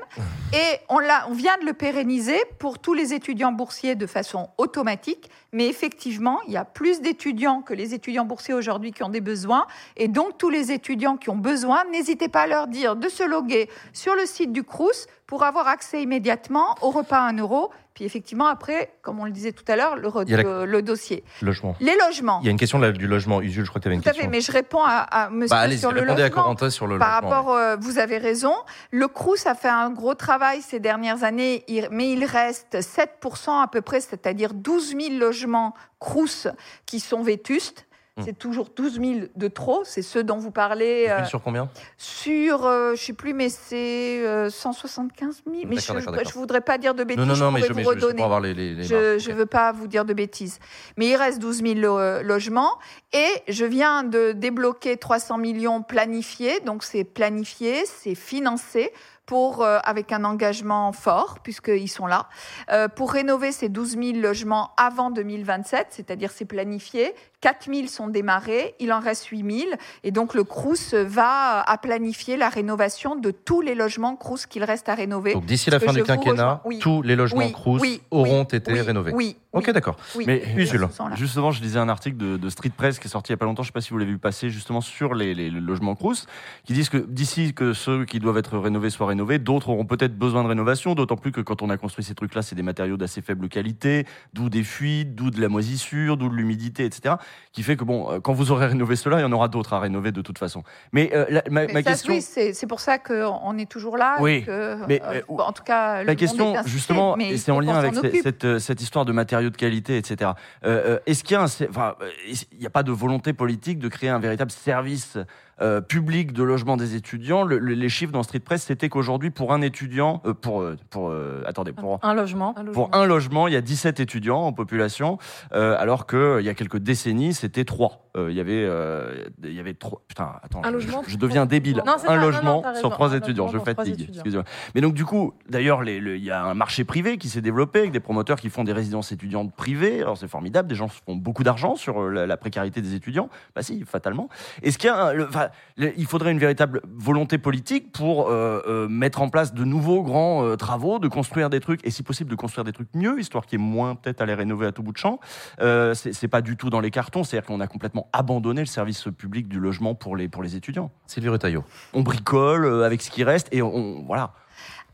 Et 0.52 0.78
on 0.88 0.98
vient 1.32 1.56
de 1.58 1.64
le 1.64 1.72
pérenniser 1.72 2.38
pour 2.58 2.78
tous 2.78 2.94
les 2.94 3.14
étudiants 3.14 3.52
boursiers 3.52 3.94
de 3.94 4.06
façon 4.06 4.50
automatique. 4.58 5.30
Mais 5.52 5.66
effectivement, 5.66 6.40
il 6.46 6.52
y 6.52 6.56
a 6.56 6.64
plus 6.64 7.00
d'étudiants 7.00 7.62
que 7.62 7.72
les 7.72 7.94
étudiants 7.94 8.24
boursiers 8.24 8.54
aujourd'hui 8.54 8.92
qui 8.92 9.02
ont 9.02 9.08
des 9.08 9.20
besoins. 9.20 9.66
Et 9.96 10.08
donc, 10.08 10.36
tous 10.36 10.50
les 10.50 10.72
étudiants 10.72 11.16
qui 11.16 11.30
ont 11.30 11.36
besoin, 11.36 11.84
n'hésitez 11.90 12.28
pas 12.28 12.42
à 12.42 12.46
leur 12.46 12.66
dire 12.66 12.96
de 12.96 13.08
se 13.08 13.22
loguer 13.22 13.70
sur 13.92 14.14
le 14.14 14.26
site 14.26 14.52
du 14.52 14.64
Crous 14.64 15.06
pour 15.26 15.44
avoir 15.44 15.68
accès 15.68 16.02
immédiatement 16.02 16.74
au 16.82 16.90
repas 16.90 17.18
à 17.18 17.28
1 17.28 17.38
euro. 17.38 17.70
Puis 17.94 18.04
effectivement, 18.04 18.46
après, 18.46 18.94
comme 19.02 19.20
on 19.20 19.24
le 19.26 19.30
disait 19.32 19.52
tout 19.52 19.64
à 19.68 19.76
l'heure, 19.76 19.96
le, 19.96 20.08
la- 20.26 20.42
le- 20.42 20.64
le 20.64 20.82
dossier. 20.82 21.24
Logement. 21.42 21.76
Les 21.80 21.94
logements. 22.06 22.40
Il 22.42 22.46
y 22.46 22.48
a 22.48 22.50
une 22.50 22.56
question 22.58 22.78
là, 22.78 22.90
du 22.92 23.06
logement. 23.06 23.42
Usul, 23.42 23.64
je 23.64 23.68
crois 23.70 23.80
que 23.80 23.82
tu 23.84 23.88
avais 23.88 23.96
une 23.96 24.02
Tout 24.02 24.08
à 24.08 24.12
question. 24.12 24.24
fait, 24.24 24.30
mais 24.30 24.40
je 24.40 24.50
réponds 24.50 24.82
à, 24.82 25.00
à 25.00 25.28
monsieur 25.30 25.48
Bah, 25.54 25.70
sur 25.76 25.92
le 25.92 26.00
à 26.02 26.04
logement. 26.04 26.30
Corentin 26.30 26.70
sur 26.70 26.86
le 26.86 26.98
Par 26.98 27.20
logement, 27.20 27.36
rapport, 27.36 27.54
euh, 27.54 27.76
vous 27.78 27.98
avez 27.98 28.16
raison. 28.18 28.54
Le 28.90 29.08
Crous 29.08 29.46
a 29.46 29.54
fait 29.54 29.68
un 29.68 29.90
gros 29.90 30.14
travail 30.14 30.62
ces 30.62 30.80
dernières 30.80 31.22
années, 31.24 31.64
mais 31.90 32.10
il 32.12 32.24
reste 32.24 32.76
7% 32.80 33.62
à 33.62 33.68
peu 33.68 33.82
près, 33.82 34.00
c'est-à-dire 34.00 34.54
12 34.54 34.96
000 34.98 35.18
logements 35.18 35.74
Crous 36.00 36.46
qui 36.86 36.98
sont 37.00 37.22
vétustes. 37.22 37.86
Hmm. 38.18 38.24
C'est 38.26 38.38
toujours 38.38 38.68
12 38.76 39.00
000 39.00 39.20
de 39.36 39.48
trop, 39.48 39.84
c'est 39.84 40.02
ceux 40.02 40.22
dont 40.22 40.36
vous 40.36 40.50
parlez. 40.50 41.06
euh, 41.08 41.24
Sur 41.24 41.42
combien? 41.42 41.70
sur, 41.96 42.66
euh, 42.66 42.94
je 42.94 43.02
sais 43.02 43.14
plus, 43.14 43.32
mais 43.32 43.48
c'est 43.48 44.20
euh, 44.26 44.50
175 44.50 45.42
000. 45.50 45.62
Mais 45.66 45.76
je 45.78 45.92
ne 45.94 46.32
voudrais 46.34 46.60
pas 46.60 46.76
dire 46.76 46.94
de 46.94 47.04
bêtises. 47.04 47.24
Non, 47.24 47.32
non, 47.32 47.38
non, 47.38 47.48
je 47.48 47.54
mais 47.54 47.60
je- 47.62 47.68
vous 47.68 47.74
mais 47.78 47.84
je- 47.84 48.00
je- 48.18 48.22
avoir 48.22 48.40
les- 48.40 48.52
les- 48.52 48.74
les 48.74 48.82
je 48.82 49.14
ne 49.14 49.32
ok. 49.32 49.38
veux 49.38 49.46
pas 49.46 49.72
vous 49.72 49.86
dire 49.86 50.04
de 50.04 50.12
bêtises. 50.12 50.58
Mais 50.98 51.06
il 51.08 51.16
reste 51.16 51.38
12 51.38 51.62
000 51.62 51.76
lo- 51.78 52.20
logements. 52.22 52.72
Et 53.14 53.28
je 53.48 53.64
viens 53.64 54.02
de 54.04 54.32
débloquer 54.32 54.98
300 54.98 55.38
millions 55.38 55.80
planifiés. 55.82 56.60
Donc 56.66 56.84
c'est 56.84 57.04
planifié, 57.04 57.86
c'est 57.86 58.14
financé. 58.14 58.92
Pour, 59.24 59.62
euh, 59.62 59.78
avec 59.84 60.10
un 60.12 60.24
engagement 60.24 60.90
fort, 60.92 61.38
puisqu'ils 61.44 61.88
sont 61.88 62.06
là, 62.06 62.28
euh, 62.72 62.88
pour 62.88 63.12
rénover 63.12 63.52
ces 63.52 63.68
12 63.68 63.90
000 63.96 64.02
logements 64.20 64.72
avant 64.76 65.10
2027, 65.10 65.86
c'est-à-dire 65.90 66.30
c'est 66.32 66.44
planifié. 66.44 67.14
4 67.40 67.66
000 67.72 67.86
sont 67.88 68.08
démarrés, 68.08 68.74
il 68.78 68.92
en 68.92 69.00
reste 69.00 69.26
8 69.26 69.60
000. 69.60 69.70
Et 70.04 70.10
donc 70.10 70.34
le 70.34 70.44
Crous 70.44 70.94
va 70.94 71.60
à 71.60 71.78
planifier 71.78 72.36
la 72.36 72.48
rénovation 72.48 73.16
de 73.16 73.30
tous 73.30 73.60
les 73.60 73.74
logements 73.74 74.16
Crous 74.16 74.46
qu'il 74.46 74.64
reste 74.64 74.88
à 74.88 74.94
rénover. 74.94 75.34
Donc 75.34 75.46
d'ici 75.46 75.70
la 75.70 75.80
fin 75.80 75.92
du 75.92 76.02
quinquennat. 76.02 76.60
Oui. 76.64 76.78
tous 76.80 77.02
les 77.02 77.16
logements 77.16 77.40
Oui, 77.40 77.52
Crous 77.52 77.80
oui, 77.80 78.00
auront 78.10 78.46
oui, 78.50 78.56
été 78.56 78.72
oui, 78.72 78.80
rénovés. 78.80 79.12
oui, 79.12 79.36
Ok, 79.52 79.64
oui. 79.68 79.72
d'accord. 79.72 79.96
Oui. 80.16 80.24
Mais 80.26 80.42
Usul. 80.56 80.86
justement, 81.14 81.50
je 81.50 81.62
lisais 81.62 81.78
un 81.78 81.88
article 81.88 82.16
de, 82.16 82.36
de 82.36 82.48
Street 82.48 82.70
Press 82.76 82.98
qui 82.98 83.06
est 83.06 83.10
sorti 83.10 83.30
il 83.30 83.34
y 83.34 83.34
a 83.34 83.38
pas 83.38 83.44
longtemps, 83.44 83.62
je 83.62 83.68
ne 83.68 83.72
sais 83.72 83.74
pas 83.74 83.80
si 83.80 83.90
vous 83.90 83.98
l'avez 83.98 84.12
vu 84.12 84.18
passer, 84.18 84.48
justement 84.50 84.80
sur 84.80 85.14
les, 85.14 85.34
les 85.34 85.50
logements 85.50 85.94
Crous, 85.96 86.26
qui 86.64 86.72
disent 86.74 86.88
que 86.90 86.98
d'ici 86.98 87.54
que 87.54 87.72
ceux 87.72 88.04
qui 88.04 88.18
doivent 88.20 88.38
être 88.38 88.56
rénovés 88.58 88.90
soient 88.90 89.06
rénovés, 89.08 89.11
d'autres 89.14 89.68
auront 89.70 89.84
peut-être 89.84 90.16
besoin 90.16 90.42
de 90.42 90.48
rénovation, 90.48 90.94
d'autant 90.94 91.16
plus 91.16 91.32
que 91.32 91.40
quand 91.40 91.62
on 91.62 91.70
a 91.70 91.76
construit 91.76 92.04
ces 92.04 92.14
trucs-là, 92.14 92.42
c'est 92.42 92.54
des 92.54 92.62
matériaux 92.62 92.96
d'assez 92.96 93.22
faible 93.22 93.48
qualité, 93.48 94.06
d'où 94.32 94.48
des 94.48 94.62
fuites, 94.62 95.14
d'où 95.14 95.30
de 95.30 95.40
la 95.40 95.48
moisissure, 95.48 96.16
d'où 96.16 96.28
de 96.28 96.34
l'humidité, 96.34 96.84
etc. 96.84 97.16
Qui 97.52 97.62
fait 97.62 97.76
que, 97.76 97.84
bon, 97.84 98.10
euh, 98.10 98.20
quand 98.20 98.32
vous 98.32 98.50
aurez 98.52 98.66
rénové 98.66 98.96
cela, 98.96 99.18
il 99.18 99.22
y 99.22 99.24
en 99.24 99.32
aura 99.32 99.48
d'autres 99.48 99.72
à 99.74 99.80
rénover 99.80 100.12
de 100.12 100.20
toute 100.22 100.38
façon. 100.38 100.62
Mais 100.92 101.10
euh, 101.14 101.26
la- 101.28 101.42
ma, 101.50 101.66
Mais 101.66 101.72
ma 101.72 101.82
ça, 101.82 101.90
question. 101.90 102.14
oui, 102.14 102.22
c'est 102.22 102.66
pour 102.66 102.80
ça 102.80 102.98
qu'on 102.98 103.56
est 103.58 103.70
toujours 103.70 103.96
là. 103.96 104.16
Oui, 104.20 104.42
que, 104.44 104.78
mais, 104.86 105.00
euh, 105.04 105.20
en 105.28 105.52
tout 105.52 105.62
cas, 105.64 106.00
le 106.00 106.06
La 106.06 106.14
question, 106.14 106.54
est 106.56 106.68
justement, 106.68 107.16
c'est 107.36 107.50
en 107.50 107.60
lien 107.60 107.74
avec 107.74 107.94
cette, 108.22 108.58
cette 108.58 108.80
histoire 108.82 109.04
de 109.04 109.12
matériaux 109.12 109.50
de 109.50 109.56
qualité, 109.56 109.96
etc. 109.96 110.32
Euh, 110.64 110.98
Est-ce 111.06 111.24
qu'il 111.24 111.34
y 111.34 111.36
a 111.36 111.42
un, 111.42 111.46
sé- 111.48 111.66
enfin, 111.68 111.94
il 112.26 112.58
n'y 112.58 112.66
a 112.66 112.70
pas 112.70 112.82
de 112.82 112.92
volonté 112.92 113.32
politique 113.32 113.78
de 113.78 113.88
créer 113.88 114.10
un 114.10 114.18
véritable 114.18 114.50
service 114.50 115.18
euh, 115.62 115.80
public 115.80 116.32
de 116.32 116.42
logement 116.42 116.76
des 116.76 116.94
étudiants 116.96 117.42
Le- 117.44 117.58
le- 117.58 117.74
Les 117.74 117.88
chiffres 117.88 118.12
dans 118.12 118.22
Street 118.22 118.40
Press, 118.40 118.62
c'était 118.64 118.88
qu'aujourd'hui, 118.88 119.30
pour 119.30 119.52
un 119.52 119.62
étudiant, 119.62 120.20
euh, 120.26 120.34
pour, 120.34 120.60
euh, 120.60 120.76
pour 120.90 121.08
euh, 121.10 121.42
attendez, 121.46 121.72
pour 121.72 121.98
Un 122.02 122.14
logement. 122.14 122.54
pour 122.72 122.90
un 122.94 123.06
logement, 123.06 123.48
il 123.48 123.54
y 123.54 123.56
a 123.56 123.60
17 123.60 124.00
étudiants 124.00 124.40
en 124.40 124.52
population, 124.52 125.18
euh, 125.54 125.76
alors 125.78 126.06
qu'il 126.06 126.40
y 126.42 126.48
a 126.48 126.54
quelques 126.54 126.78
décennies, 126.78 127.32
c'était 127.34 127.64
3. 127.64 127.98
il 128.14 128.32
y 128.34 128.40
avait, 128.40 128.66
euh, 128.68 129.24
il 129.42 129.54
y 129.54 129.58
avait 129.60 129.72
trois. 129.72 130.02
Putain, 130.06 130.32
attends, 130.42 130.60
Un 130.62 130.68
je, 130.68 130.74
logement 130.74 131.02
je 131.06 131.16
deviens 131.16 131.46
débile. 131.46 131.78
Non, 131.86 131.94
un 131.94 131.98
ça, 131.98 132.08
non, 132.08 132.16
non, 132.16 132.20
logement 132.20 132.62
sur 132.74 132.90
trois 132.90 133.14
étudiants, 133.14 133.48
je 133.48 133.58
fatigue. 133.58 134.02
étudiants. 134.02 134.42
Mais 134.74 134.82
donc, 134.82 134.92
du 134.92 135.06
coup, 135.06 135.32
d'ailleurs, 135.48 135.82
les- 135.82 135.98
le- 135.98 136.16
il 136.18 136.22
y 136.24 136.30
a 136.30 136.44
un 136.44 136.52
marché 136.52 136.84
privé 136.84 137.16
qui 137.16 137.30
s'est 137.30 137.40
développé 137.40 137.78
avec 137.78 137.90
des 137.92 138.00
promoteurs 138.00 138.38
qui 138.38 138.50
font 138.50 138.64
des 138.64 138.74
résidences 138.74 139.12
étudiantes 139.12 139.54
privées. 139.54 140.02
Alors, 140.02 140.18
c'est 140.18 140.28
formidable, 140.28 140.68
des 140.68 140.74
gens 140.74 140.88
font 140.88 141.16
beaucoup 141.16 141.42
d'argent 141.42 141.74
sur 141.74 142.02
euh, 142.02 142.10
la, 142.10 142.26
la 142.26 142.36
précarité 142.36 142.82
des 142.82 142.94
étudiants. 142.94 143.30
Bah, 143.56 143.62
si, 143.62 143.82
fatalement. 143.86 144.28
Est-ce 144.62 144.76
qu'il 144.76 144.88
y 144.88 144.90
a. 144.90 145.06
un- 145.06 145.12
le- 145.14 145.26
enfin, 145.26 145.44
le- 145.44 145.50
il 145.76 146.06
faudrait 146.06 146.32
une 146.32 146.38
véritable 146.38 146.82
volonté 146.84 147.38
politique 147.38 147.92
pour 147.92 148.28
euh, 148.28 148.62
euh, 148.66 148.88
mettre 148.88 149.22
en 149.22 149.28
place 149.28 149.54
de 149.54 149.64
nouveaux 149.64 150.02
grands 150.02 150.44
euh, 150.44 150.56
travaux, 150.56 150.98
de 150.98 151.08
construire 151.08 151.50
des 151.50 151.60
trucs, 151.60 151.84
et 151.86 151.90
si 151.90 152.02
possible, 152.02 152.30
de 152.30 152.36
construire 152.36 152.64
des 152.64 152.72
trucs 152.72 152.88
mieux, 152.94 153.18
histoire 153.20 153.46
qu'il 153.46 153.60
y 153.60 153.62
ait 153.62 153.66
moins 153.66 153.94
peut-être 153.94 154.20
à 154.20 154.26
les 154.26 154.34
rénover 154.34 154.66
à 154.66 154.72
tout 154.72 154.82
bout 154.82 154.92
de 154.92 154.98
champ. 154.98 155.20
Euh, 155.60 155.94
c'est 155.94 156.28
pas 156.28 156.42
du 156.42 156.56
tout 156.56 156.70
dans 156.70 156.80
les 156.80 156.90
cartons, 156.90 157.24
c'est-à-dire 157.24 157.46
qu'on 157.46 157.60
a 157.60 157.66
complètement 157.66 158.08
abandonné 158.12 158.60
le 158.60 158.66
service 158.66 159.08
public 159.16 159.48
du 159.48 159.60
logement 159.60 159.94
pour 159.94 160.16
les, 160.16 160.28
pour 160.28 160.42
les 160.42 160.56
étudiants. 160.56 160.90
Sylvie 161.06 161.28
Retailleau. 161.28 161.64
On 161.92 162.02
bricole 162.02 162.84
avec 162.84 163.02
ce 163.02 163.10
qui 163.10 163.24
reste 163.24 163.48
et 163.52 163.62
on. 163.62 164.04
Voilà. 164.06 164.32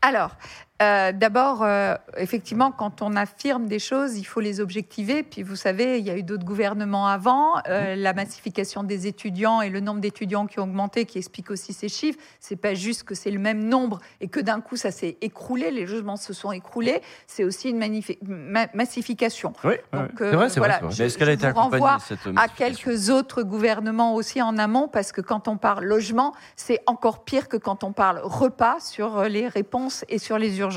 Alors, 0.01 0.37
euh, 0.81 1.11
d'abord, 1.11 1.61
euh, 1.63 1.95
effectivement, 2.17 2.71
quand 2.71 3.01
on 3.01 3.15
affirme 3.15 3.67
des 3.67 3.79
choses, 3.79 4.17
il 4.17 4.23
faut 4.23 4.39
les 4.39 4.59
objectiver. 4.61 5.23
Puis, 5.23 5.43
vous 5.43 5.55
savez, 5.55 5.99
il 5.99 6.05
y 6.05 6.09
a 6.09 6.17
eu 6.17 6.23
d'autres 6.23 6.45
gouvernements 6.45 7.07
avant. 7.07 7.55
Euh, 7.67 7.95
la 7.95 8.13
massification 8.13 8.83
des 8.83 9.05
étudiants 9.07 9.61
et 9.61 9.69
le 9.69 9.79
nombre 9.79 9.99
d'étudiants 10.01 10.45
qui 10.47 10.59
ont 10.59 10.63
augmenté, 10.63 11.05
qui 11.05 11.17
explique 11.17 11.51
aussi 11.51 11.73
ces 11.73 11.89
chiffres. 11.89 12.19
C'est 12.39 12.55
pas 12.55 12.73
juste 12.73 13.03
que 13.03 13.13
c'est 13.15 13.31
le 13.31 13.39
même 13.39 13.63
nombre 13.63 13.99
et 14.21 14.27
que 14.27 14.39
d'un 14.39 14.61
coup 14.61 14.75
ça 14.77 14.91
s'est 14.91 15.17
écroulé, 15.21 15.71
les 15.71 15.85
logements 15.85 16.15
se 16.17 16.33
sont 16.33 16.51
écroulés. 16.51 17.01
C'est 17.27 17.43
aussi 17.43 17.69
une 17.69 17.77
ma- 18.25 18.67
massification. 18.73 19.53
Oui, 19.63 19.75
Donc, 19.93 20.21
euh, 20.21 20.31
vrai, 20.35 20.49
c'est 20.49 20.59
vrai, 20.59 20.69
voilà, 20.69 20.79
vrai. 20.79 20.91
je- 20.91 21.01
Mais 21.03 21.07
est-ce 21.07 21.17
qu'elle 21.17 21.29
a 21.29 21.33
été 21.33 21.45
accompagnée, 21.45 21.85
cette 22.07 22.19
à 22.25 22.31
massification 22.33 22.85
quelques 22.85 23.09
autres 23.09 23.43
gouvernements 23.43 24.15
aussi 24.15 24.41
en 24.41 24.57
amont, 24.57 24.87
parce 24.87 25.11
que 25.11 25.21
quand 25.21 25.47
on 25.47 25.57
parle 25.57 25.83
logement, 25.85 26.33
c'est 26.55 26.79
encore 26.87 27.23
pire 27.23 27.47
que 27.47 27.57
quand 27.57 27.83
on 27.83 27.91
parle 27.93 28.19
repas 28.23 28.79
sur 28.79 29.23
les 29.23 29.47
réponses 29.47 29.59
réponse 29.59 30.05
et 30.07 30.19
sur 30.19 30.37
les 30.37 30.57
urgences. 30.59 30.68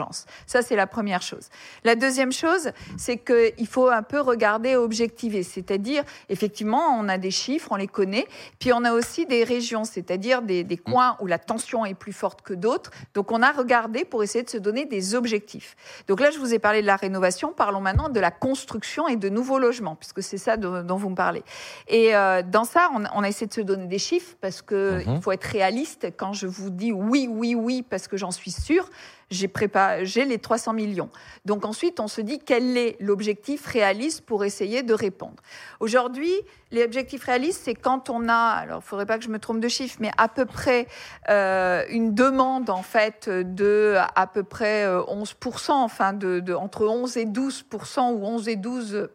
Ça, 0.47 0.63
c'est 0.63 0.77
la 0.77 0.87
première 0.87 1.23
chose. 1.23 1.49
La 1.85 1.95
deuxième 1.95 2.33
chose, 2.33 2.73
c'est 2.97 3.19
qu'il 3.19 3.67
faut 3.67 3.89
un 3.89 4.03
peu 4.03 4.21
regarder 4.21 4.77
objectiver, 4.77 5.43
c'est-à-dire, 5.43 6.05
effectivement, 6.29 6.97
on 6.99 7.09
a 7.09 7.19
des 7.19 7.31
chiffres, 7.31 7.69
on 7.71 7.77
les 7.77 7.87
connaît, 7.87 8.27
puis 8.59 8.73
on 8.73 8.85
a 8.85 8.93
aussi 8.93 9.27
des 9.27 9.45
régions, 9.45 9.85
c'est-à-dire 9.85 10.43
des, 10.43 10.65
des 10.65 10.77
coins 10.77 11.17
où 11.21 11.27
la 11.27 11.39
tension 11.39 11.85
est 11.85 11.95
plus 11.95 12.13
forte 12.13 12.43
que 12.43 12.55
d'autres. 12.55 12.91
Donc, 13.15 13.33
on 13.33 13.43
a 13.43 13.53
regardé 13.53 14.05
pour 14.05 14.23
essayer 14.23 14.45
de 14.45 14.51
se 14.51 14.59
donner 14.59 14.85
des 14.85 15.15
objectifs. 15.15 15.77
Donc 16.09 16.21
là, 16.21 16.31
je 16.31 16.39
vous 16.39 16.55
ai 16.55 16.59
parlé 16.59 16.83
de 16.83 16.87
la 16.87 16.97
rénovation, 16.97 17.53
parlons 17.53 17.81
maintenant 17.81 18.09
de 18.09 18.21
la 18.21 18.31
construction 18.31 19.09
et 19.09 19.17
de 19.17 19.29
nouveaux 19.29 19.59
logements, 19.59 19.97
puisque 19.97 20.23
c'est 20.23 20.39
ça 20.39 20.57
dont, 20.57 20.83
dont 20.83 20.97
vous 20.97 21.11
me 21.11 21.15
parlez. 21.15 21.43
Et 21.89 22.15
euh, 22.15 22.43
dans 22.43 22.65
ça, 22.65 22.89
on, 22.95 23.05
on 23.15 23.23
a 23.23 23.29
essayé 23.29 23.47
de 23.47 23.53
se 23.53 23.61
donner 23.61 23.87
des 23.87 23.99
chiffres 23.99 24.35
parce 24.41 24.63
que 24.63 24.83
Mhm. 25.07 25.17
il 25.17 25.23
faut 25.23 25.33
être 25.33 25.45
réaliste. 25.45 26.09
Quand 26.17 26.33
je 26.33 26.47
vous 26.47 26.71
dis 26.71 26.93
oui, 26.93 27.29
oui, 27.31 27.55
oui, 27.55 27.83
parce 27.83 28.09
que 28.09 28.17
j'en 28.17 28.31
suis 28.31 28.51
sûre, 28.51 28.89
j'ai 29.33 30.25
les 30.25 30.39
300 30.39 30.73
millions. 30.73 31.11
Donc 31.45 31.65
ensuite, 31.65 32.01
on 32.01 32.09
se 32.09 32.21
dit 32.21 32.39
quel 32.39 32.77
est 32.77 32.97
l'objectif 33.01 33.67
réaliste 33.67 34.21
pour 34.27 34.45
essayer 34.45 34.83
de 34.83 34.95
répondre? 34.95 35.37
Aujourd'hui, 35.81 36.33
l'objectif 36.71 37.25
réaliste, 37.25 37.63
c'est 37.65 37.75
quand 37.75 38.11
on 38.11 38.29
a, 38.29 38.35
alors 38.35 38.81
il 38.85 38.87
faudrait 38.89 39.07
pas 39.07 39.19
que 39.19 39.25
je 39.25 39.31
me 39.31 39.39
trompe 39.39 39.61
de 39.61 39.69
chiffre, 39.69 39.97
mais 40.01 40.11
à 40.19 40.29
peu 40.29 40.45
près 40.45 40.87
euh, 41.31 41.85
une 41.89 42.15
demande 42.15 42.71
en 42.71 42.83
fait 42.83 43.29
de 43.29 43.97
à 44.15 44.27
peu 44.27 44.43
près 44.43 44.85
euh, 44.85 45.01
11%, 45.03 45.73
enfin 45.73 46.13
de, 46.13 46.41
de- 46.41 46.55
entre 46.55 46.87
11 46.87 47.17
et 47.17 47.27
12% 47.27 48.13
ou 48.13 48.25
11 48.25 48.49
et 48.49 48.57
12 48.57 49.09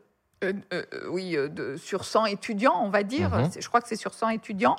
euh, 0.43 0.53
euh, 0.72 0.83
oui, 1.09 1.35
euh, 1.35 1.48
de, 1.48 1.77
sur 1.77 2.06
100 2.06 2.25
étudiants, 2.25 2.80
on 2.83 2.90
va 2.90 3.01
dire, 3.01 3.30
Mhm. 3.30 3.49
Je 3.59 3.67
crois 3.67 3.82
que 3.82 3.88
c'est 3.88 3.95
sur 3.95 4.14
100 4.14 4.30
étudiants, 4.30 4.75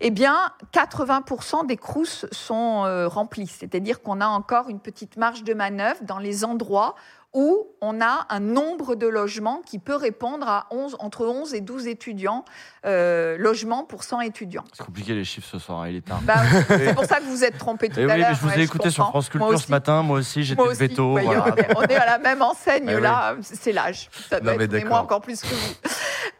eh 0.00 0.10
bien, 0.10 0.50
80% 0.72 1.64
des 1.66 1.76
CROUS 1.76 2.26
sont 2.32 2.84
euh, 2.84 3.06
remplis. 3.06 3.46
C'est-à-dire 3.46 4.02
qu'on 4.02 4.20
a 4.20 4.26
encore 4.26 4.68
une 4.68 4.80
petite 4.80 5.16
marge 5.16 5.44
de 5.44 5.54
manœuvre 5.54 6.02
dans 6.02 6.18
les 6.18 6.44
endroits 6.44 6.96
où 7.36 7.66
on 7.82 8.00
a 8.00 8.24
un 8.30 8.40
nombre 8.40 8.94
de 8.94 9.06
logements 9.06 9.60
qui 9.66 9.78
peut 9.78 9.94
répondre 9.94 10.48
à 10.48 10.66
11, 10.70 10.96
entre 11.00 11.26
11 11.26 11.52
et 11.52 11.60
12 11.60 11.86
étudiants, 11.86 12.46
euh, 12.86 13.36
logements 13.36 13.84
pour 13.84 14.04
100 14.04 14.22
étudiants. 14.22 14.64
C'est 14.72 14.86
compliqué 14.86 15.12
les 15.12 15.24
chiffres 15.24 15.46
ce 15.52 15.58
soir, 15.58 15.82
hein, 15.82 15.88
il 15.90 15.96
est 15.96 16.00
tard. 16.06 16.20
Bah, 16.22 16.36
c'est 16.66 16.94
pour 16.94 17.04
ça 17.04 17.18
que 17.18 17.24
vous 17.24 17.44
êtes 17.44 17.58
trompé 17.58 17.90
tout 17.90 18.00
Eh 18.00 18.04
à 18.10 18.14
oui, 18.14 18.20
l'heure. 18.22 18.32
je 18.34 18.40
vous 18.40 18.58
ai 18.58 18.62
écouté 18.62 18.88
sur. 18.90 19.06
France 19.10 19.28
Culture 19.28 19.60
ce 19.60 19.70
matin, 19.70 20.02
moi 20.02 20.18
aussi 20.20 20.44
j'étais 20.44 20.62
aussi, 20.62 20.80
veto. 20.80 21.10
voilà. 21.12 21.54
on, 21.76 21.82
est, 21.82 21.94
à 21.94 22.06
la 22.06 22.18
même 22.18 22.40
enseigne 22.40 22.86
Eh 22.88 22.94
oui. 22.96 23.02
là, 23.02 23.36
c'est 23.42 23.72
l'âge. 23.72 24.08
Ça 24.30 24.40
doit 24.40 24.54
Non, 24.54 24.60
être, 24.60 24.72
mais 24.72 24.84
moi 24.84 25.00
encore 25.00 25.20
plus 25.20 25.42
que 25.42 25.46
vous. 25.46 25.74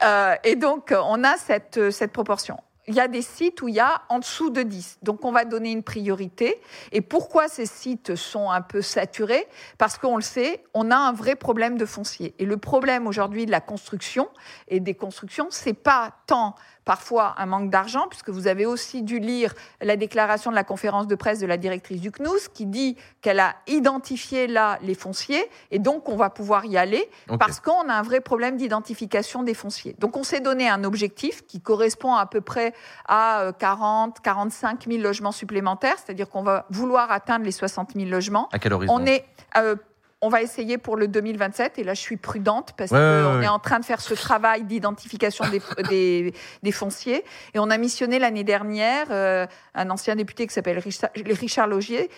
Euh, 0.02 0.34
et 0.44 0.56
donc, 0.56 0.94
on 0.98 1.22
a 1.24 1.36
cette, 1.36 1.90
cette 1.90 2.12
proportion. 2.12 2.56
Il 2.88 2.94
y 2.94 3.00
a 3.00 3.08
des 3.08 3.22
sites 3.22 3.62
où 3.62 3.68
il 3.68 3.74
y 3.74 3.80
a 3.80 4.02
en 4.08 4.20
dessous 4.20 4.50
de 4.50 4.62
10. 4.62 4.98
Donc, 5.02 5.24
on 5.24 5.32
va 5.32 5.44
donner 5.44 5.72
une 5.72 5.82
priorité. 5.82 6.60
Et 6.92 7.00
pourquoi 7.00 7.48
ces 7.48 7.66
sites 7.66 8.14
sont 8.14 8.50
un 8.50 8.60
peu 8.60 8.80
saturés? 8.80 9.48
Parce 9.76 9.98
qu'on 9.98 10.16
le 10.16 10.22
sait, 10.22 10.62
on 10.72 10.90
a 10.92 10.96
un 10.96 11.12
vrai 11.12 11.34
problème 11.34 11.78
de 11.78 11.84
foncier. 11.84 12.34
Et 12.38 12.44
le 12.44 12.56
problème 12.56 13.06
aujourd'hui 13.06 13.44
de 13.44 13.50
la 13.50 13.60
construction 13.60 14.28
et 14.68 14.78
des 14.78 14.94
constructions, 14.94 15.48
c'est 15.50 15.72
pas 15.72 16.12
tant 16.26 16.54
parfois 16.86 17.34
un 17.36 17.44
manque 17.46 17.68
d'argent, 17.68 18.06
puisque 18.08 18.30
vous 18.30 18.46
avez 18.46 18.64
aussi 18.64 19.02
dû 19.02 19.18
lire 19.18 19.52
la 19.82 19.96
déclaration 19.96 20.50
de 20.50 20.54
la 20.54 20.64
conférence 20.64 21.06
de 21.06 21.14
presse 21.14 21.40
de 21.40 21.46
la 21.46 21.58
directrice 21.58 22.00
du 22.00 22.10
CNUS 22.10 22.48
qui 22.54 22.64
dit 22.64 22.96
qu'elle 23.20 23.40
a 23.40 23.56
identifié 23.66 24.46
là 24.46 24.78
les 24.82 24.94
fonciers 24.94 25.44
et 25.70 25.78
donc 25.78 26.08
on 26.08 26.16
va 26.16 26.30
pouvoir 26.30 26.64
y 26.64 26.78
aller 26.78 27.10
parce 27.38 27.60
qu'on 27.60 27.88
a 27.88 27.92
un 27.92 28.02
vrai 28.02 28.20
problème 28.20 28.56
d'identification 28.56 29.42
des 29.42 29.52
fonciers. 29.52 29.96
Donc 29.98 30.16
on 30.16 30.22
s'est 30.22 30.40
donné 30.40 30.68
un 30.68 30.84
objectif 30.84 31.44
qui 31.46 31.60
correspond 31.60 32.14
à 32.14 32.24
peu 32.24 32.40
près 32.40 32.72
à 33.06 33.40
euh, 33.40 33.52
40, 33.52 34.20
45 34.20 34.86
000 34.86 35.02
logements 35.02 35.32
supplémentaires, 35.32 35.96
c'est-à-dire 35.98 36.30
qu'on 36.30 36.44
va 36.44 36.66
vouloir 36.70 37.10
atteindre 37.10 37.44
les 37.44 37.52
60 37.52 37.94
000 37.96 38.08
logements. 38.08 38.48
À 38.52 38.60
quel 38.60 38.72
horizon? 38.72 38.94
On 38.94 39.04
est 39.04 39.24
euh, 39.56 39.74
on 40.22 40.28
va 40.30 40.40
essayer 40.40 40.78
pour 40.78 40.96
le 40.96 41.08
2027, 41.08 41.78
et 41.78 41.84
là 41.84 41.92
je 41.94 42.00
suis 42.00 42.16
prudente 42.16 42.72
parce 42.76 42.90
Ouais, 42.90 42.98
qu'on 42.98 43.38
ouais. 43.38 43.44
est 43.44 43.48
en 43.48 43.58
train 43.58 43.78
de 43.78 43.84
faire 43.84 44.00
ce 44.00 44.14
travail 44.14 44.64
d'identification 44.64 45.44
des, 45.50 45.60
des, 45.90 46.34
des 46.62 46.72
fonciers. 46.72 47.22
Et 47.52 47.58
on 47.58 47.68
a 47.68 47.76
missionné 47.76 48.18
l'année 48.18 48.42
dernière 48.44 49.08
euh, 49.10 49.46
un 49.74 49.90
ancien 49.90 50.16
député 50.16 50.46
qui 50.46 50.54
s'appelle 50.54 50.78
Richard, 50.78 51.10
Richard 51.14 51.66
Logier, 51.66 52.08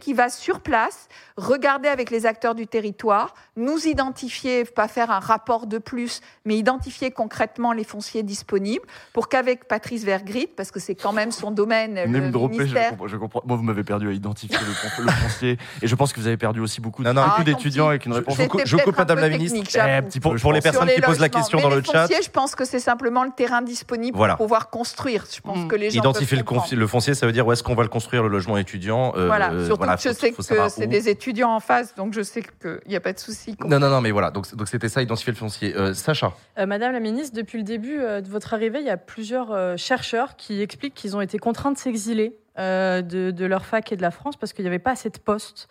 qui 0.00 0.14
va 0.14 0.30
sur 0.30 0.60
place 0.60 1.08
regarder 1.36 1.88
avec 1.88 2.10
les 2.10 2.24
acteurs 2.24 2.54
du 2.54 2.66
territoire, 2.66 3.34
nous 3.56 3.86
identifier, 3.86 4.64
pas 4.64 4.88
faire 4.88 5.10
un 5.10 5.20
rapport 5.20 5.66
de 5.66 5.76
plus, 5.76 6.22
mais 6.46 6.56
identifier 6.56 7.10
concrètement 7.10 7.72
les 7.72 7.84
fonciers 7.84 8.22
disponibles 8.22 8.86
pour 9.12 9.28
qu'avec 9.28 9.68
Patrice 9.68 10.04
Vergrit, 10.04 10.46
parce 10.46 10.70
que 10.70 10.80
c'est 10.80 10.94
quand 10.94 11.12
même 11.12 11.30
son 11.32 11.50
domaine, 11.50 11.96
le 12.10 12.20
me 12.20 12.30
dropper, 12.30 12.54
je 12.54 12.60
ministère, 12.60 12.90
comprends, 12.90 13.08
je 13.08 13.16
comprends. 13.18 13.42
Moi, 13.44 13.56
vous 13.58 13.62
m'avez 13.62 13.84
perdu 13.84 14.08
à 14.08 14.12
identifier 14.12 14.56
le, 14.58 14.72
fon- 14.72 15.02
le 15.02 15.10
foncier. 15.12 15.58
Et 15.82 15.86
je 15.86 15.94
pense 15.94 16.14
que 16.14 16.20
vous 16.20 16.26
avez 16.26 16.38
perdu 16.38 16.60
aussi 16.60 16.80
beaucoup, 16.80 17.02
Non, 17.02 17.12
non, 17.12 17.22
beaucoup 17.22 17.34
Ah, 17.35 17.35
tant 17.38 17.42
d'étudiants 17.44 17.88
avec 17.88 18.06
une 18.06 18.12
Je- 18.12 18.18
réponse. 18.18 18.36
je 18.64 18.76
coupe- 18.76 18.96
Madame 18.98 19.18
la 19.20 19.28
ministre. 19.28 19.58
Eh, 19.76 20.20
Pour, 20.20 20.52
les 20.52 20.60
personnes 20.60 20.88
qui 20.88 21.00
posent 21.00 21.20
la 21.20 21.28
question 21.28 21.60
dans 21.60 21.70
le 21.70 21.82
chat, 21.82 22.06
je 22.06 22.30
pense 22.30 22.54
que 22.54 22.64
c'est 22.64 22.78
simplement 22.80 23.24
le 23.24 23.30
terrain 23.36 23.62
disponible 23.62 24.16
pour 24.16 24.36
pouvoir 24.36 24.70
construire. 24.70 25.24
Je 25.32 25.40
pense 25.40 25.58
Mm. 25.58 25.68
que 25.68 25.76
les 25.76 25.90
gens 25.90 26.00
identifier 26.00 26.38
le, 26.76 26.86
foncier, 26.86 27.14
ça 27.14 27.26
veut 27.26 27.32
dire 27.32 27.46
où 27.46 27.52
est-ce 27.52 27.62
qu'on 27.62 27.74
va 27.74 27.82
le 27.82 27.88
construire, 27.88 28.22
le 28.22 28.28
logement 28.28 28.56
étudiant. 28.58 29.12
euh, 29.16 29.26
Voilà, 29.26 29.50
euh, 29.50 29.66
surtout 29.66 29.84
que 29.86 30.00
je 30.00 30.12
sais 30.12 30.32
que 30.32 30.42
c'est 30.68 30.86
des 30.86 31.08
étudiants 31.08 31.50
en 31.54 31.60
face, 31.60 31.94
donc 31.94 32.14
je 32.14 32.22
sais 32.22 32.42
qu'il 32.42 32.80
n'y 32.88 32.96
a 32.96 33.00
pas 33.00 33.12
de 33.12 33.18
souci. 33.18 33.56
Non, 33.64 33.78
non, 33.78 33.88
non, 33.88 34.00
mais 34.00 34.10
voilà, 34.10 34.30
donc 34.30 34.46
c'était 34.66 34.88
ça, 34.88 35.02
identifier 35.02 35.32
le 35.32 35.38
foncier. 35.38 35.74
Euh, 35.76 35.94
Sacha, 35.94 36.32
Madame 36.66 36.92
la 36.92 37.00
ministre, 37.00 37.36
depuis 37.36 37.58
le 37.58 37.64
début 37.64 37.98
de 37.98 38.28
votre 38.28 38.54
arrivée, 38.54 38.80
il 38.80 38.86
y 38.86 38.90
a 38.90 38.96
plusieurs 38.96 39.76
chercheurs 39.78 40.36
qui 40.36 40.60
expliquent 40.62 40.94
qu'ils 40.94 41.16
ont 41.16 41.20
été 41.20 41.38
contraints 41.38 41.72
de 41.72 41.78
s'exiler 41.78 42.36
euh, 42.58 43.02
de, 43.02 43.30
de 43.30 43.44
leur 43.46 43.66
fac 43.66 43.92
et 43.92 43.96
de 43.96 44.02
la 44.02 44.10
France 44.10 44.36
parce 44.36 44.52
qu'il 44.54 44.64
n'y 44.64 44.68
avait 44.68 44.78
pas 44.78 44.92
assez 44.92 45.10
de 45.10 45.18
postes. 45.18 45.68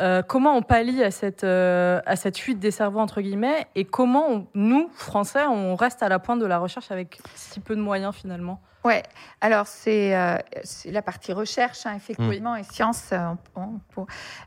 Euh, 0.00 0.22
comment 0.22 0.54
on 0.56 0.62
pallie 0.62 1.02
à 1.02 1.10
cette, 1.10 1.44
euh, 1.44 2.00
à 2.06 2.16
cette 2.16 2.38
fuite 2.38 2.58
des 2.60 2.70
cerveaux, 2.70 3.00
entre 3.00 3.20
guillemets, 3.20 3.66
et 3.74 3.84
comment 3.84 4.26
on- 4.30 4.46
nous, 4.54 4.88
Français, 4.94 5.44
on 5.46 5.74
reste 5.74 6.02
à 6.02 6.08
la 6.08 6.18
pointe 6.18 6.38
de 6.40 6.46
la 6.46 6.58
recherche 6.58 6.90
avec 6.90 7.20
si 7.34 7.60
peu 7.60 7.74
de 7.74 7.80
moyens 7.80 8.14
finalement? 8.14 8.60
Ouais, 8.84 9.02
alors 9.40 9.66
c'est 9.66 10.16
euh, 10.16 10.36
c'est 10.62 10.92
la 10.92 11.02
partie 11.02 11.32
recherche, 11.32 11.84
hein, 11.84 11.94
effectivement, 11.96 12.54
et 12.54 12.62
euh, 13.12 13.34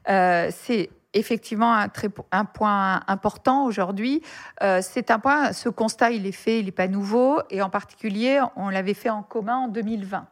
euh, 0.09 0.47
c'est 0.51 0.89
effectivement 1.13 1.73
un, 1.73 1.89
très, 1.89 2.07
un 2.31 2.45
point 2.45 3.01
important 3.07 3.65
aujourd'hui. 3.65 4.21
Euh, 4.63 4.79
c'est 4.81 5.11
un 5.11 5.19
point, 5.19 5.51
ce 5.51 5.67
constat, 5.67 6.11
il 6.11 6.25
est 6.25 6.31
fait, 6.31 6.59
il 6.59 6.65
n'est 6.65 6.71
pas 6.71 6.87
nouveau, 6.87 7.41
et 7.49 7.61
en 7.61 7.69
particulier, 7.69 8.41
on 8.55 8.69
l'avait 8.69 8.93
fait 8.93 9.09
en 9.09 9.21
commun 9.21 9.57
en 9.57 9.67
2020. 9.67 10.25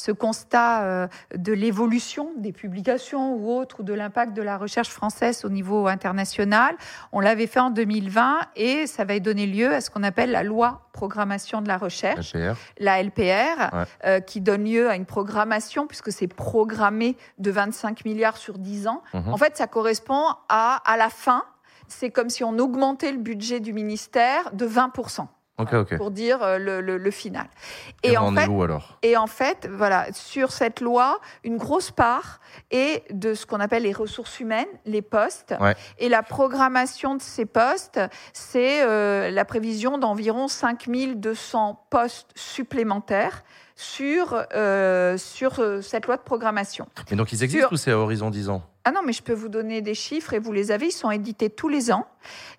Ce 0.00 0.12
constat 0.12 0.82
euh, 0.84 1.08
de 1.36 1.52
l'évolution 1.52 2.30
des 2.38 2.52
publications 2.52 3.34
ou 3.34 3.50
autres, 3.52 3.80
ou 3.80 3.82
de 3.82 3.92
l'impact 3.92 4.32
de 4.32 4.40
la 4.40 4.56
recherche 4.56 4.88
française 4.88 5.44
au 5.44 5.50
niveau 5.50 5.88
international, 5.88 6.74
on 7.12 7.20
l'avait 7.20 7.46
fait 7.46 7.60
en 7.60 7.68
2020 7.68 8.38
et 8.56 8.86
ça 8.86 9.04
va 9.04 9.18
donner 9.18 9.46
lieu 9.46 9.74
à 9.74 9.82
ce 9.82 9.90
qu'on 9.90 10.02
appelle 10.02 10.30
la 10.30 10.42
loi 10.42 10.88
programmation 10.94 11.60
de 11.60 11.68
la 11.68 11.76
recherche 11.76 12.34
LPR. 12.34 12.56
la 12.78 13.02
LPR, 13.02 13.74
Ouais. 13.74 13.84
euh, 14.06 14.20
qui 14.20 14.40
donne 14.40 14.64
lieu 14.64 14.88
à 14.88 14.96
une 14.96 15.04
programmation, 15.04 15.86
puisque 15.86 16.10
c'est 16.12 16.28
programmé 16.28 17.16
de 17.38 17.50
25 17.50 18.04
milliards 18.06 18.38
sur 18.38 18.56
10 18.58 18.88
ans. 18.88 19.02
Mhm. 19.12 19.32
En 19.32 19.36
fait, 19.36 19.56
ça 19.58 19.66
correspond 19.66 20.24
à, 20.48 20.80
à 20.90 20.96
la 20.96 21.10
fin, 21.10 21.42
c'est 21.88 22.10
comme 22.10 22.30
si 22.30 22.42
on 22.42 22.58
augmentait 22.58 23.12
le 23.12 23.18
budget 23.18 23.60
du 23.60 23.72
ministère 23.74 24.50
de 24.54 24.66
20%, 24.66 25.26
Pour 25.96 26.10
dire 26.10 26.42
euh, 26.42 26.58
le, 26.58 26.80
le- 26.80 26.98
le 26.98 27.10
final. 27.10 27.46
Et, 28.02 28.16
on 28.18 28.22
en 28.28 28.34
fait, 28.34 28.44
est 28.44 28.48
où 28.48 28.62
alors? 28.62 28.98
et 29.02 29.16
en 29.16 29.26
fait, 29.26 29.68
voilà, 29.72 30.06
sur 30.12 30.52
cette 30.52 30.80
loi, 30.80 31.20
une 31.44 31.56
grosse 31.56 31.90
part 31.90 32.40
est 32.70 33.04
de 33.12 33.34
ce 33.34 33.46
qu'on 33.46 33.60
appelle 33.60 33.82
les 33.84 33.92
ressources 33.92 34.40
humaines, 34.40 34.66
les 34.86 35.02
postes. 35.02 35.54
Ouais. 35.60 35.74
Et 35.98 36.08
la 36.08 36.22
programmation 36.22 37.14
de 37.14 37.22
ces 37.22 37.46
postes, 37.46 38.00
c'est 38.32 38.82
euh, 38.82 39.30
la 39.30 39.44
prévision 39.44 39.98
d'environ 39.98 40.48
5200 40.48 41.86
postes 41.90 42.30
supplémentaires 42.34 43.42
sur, 43.76 44.44
euh, 44.54 45.16
sur 45.16 45.60
cette 45.82 46.06
loi 46.06 46.16
de 46.16 46.22
programmation. 46.22 46.86
Mais 47.10 47.16
donc 47.16 47.32
ils 47.32 47.42
existent 47.42 47.68
sur- 47.68 47.72
ou 47.72 47.76
c'est 47.76 47.90
à 47.92 47.96
horizon 47.98 48.30
10 48.30 48.48
ans? 48.50 48.62
Ah 48.84 48.92
non, 48.92 49.00
mais 49.04 49.12
je 49.12 49.22
peux 49.22 49.32
vous 49.34 49.48
donner 49.48 49.82
des 49.82 49.94
chiffres 49.94 50.32
et 50.34 50.38
vous 50.38 50.52
les 50.52 50.70
avez, 50.70 50.86
ils 50.86 50.92
sont 50.92 51.10
édités 51.10 51.50
tous 51.50 51.68
les 51.68 51.92
ans. 51.92 52.06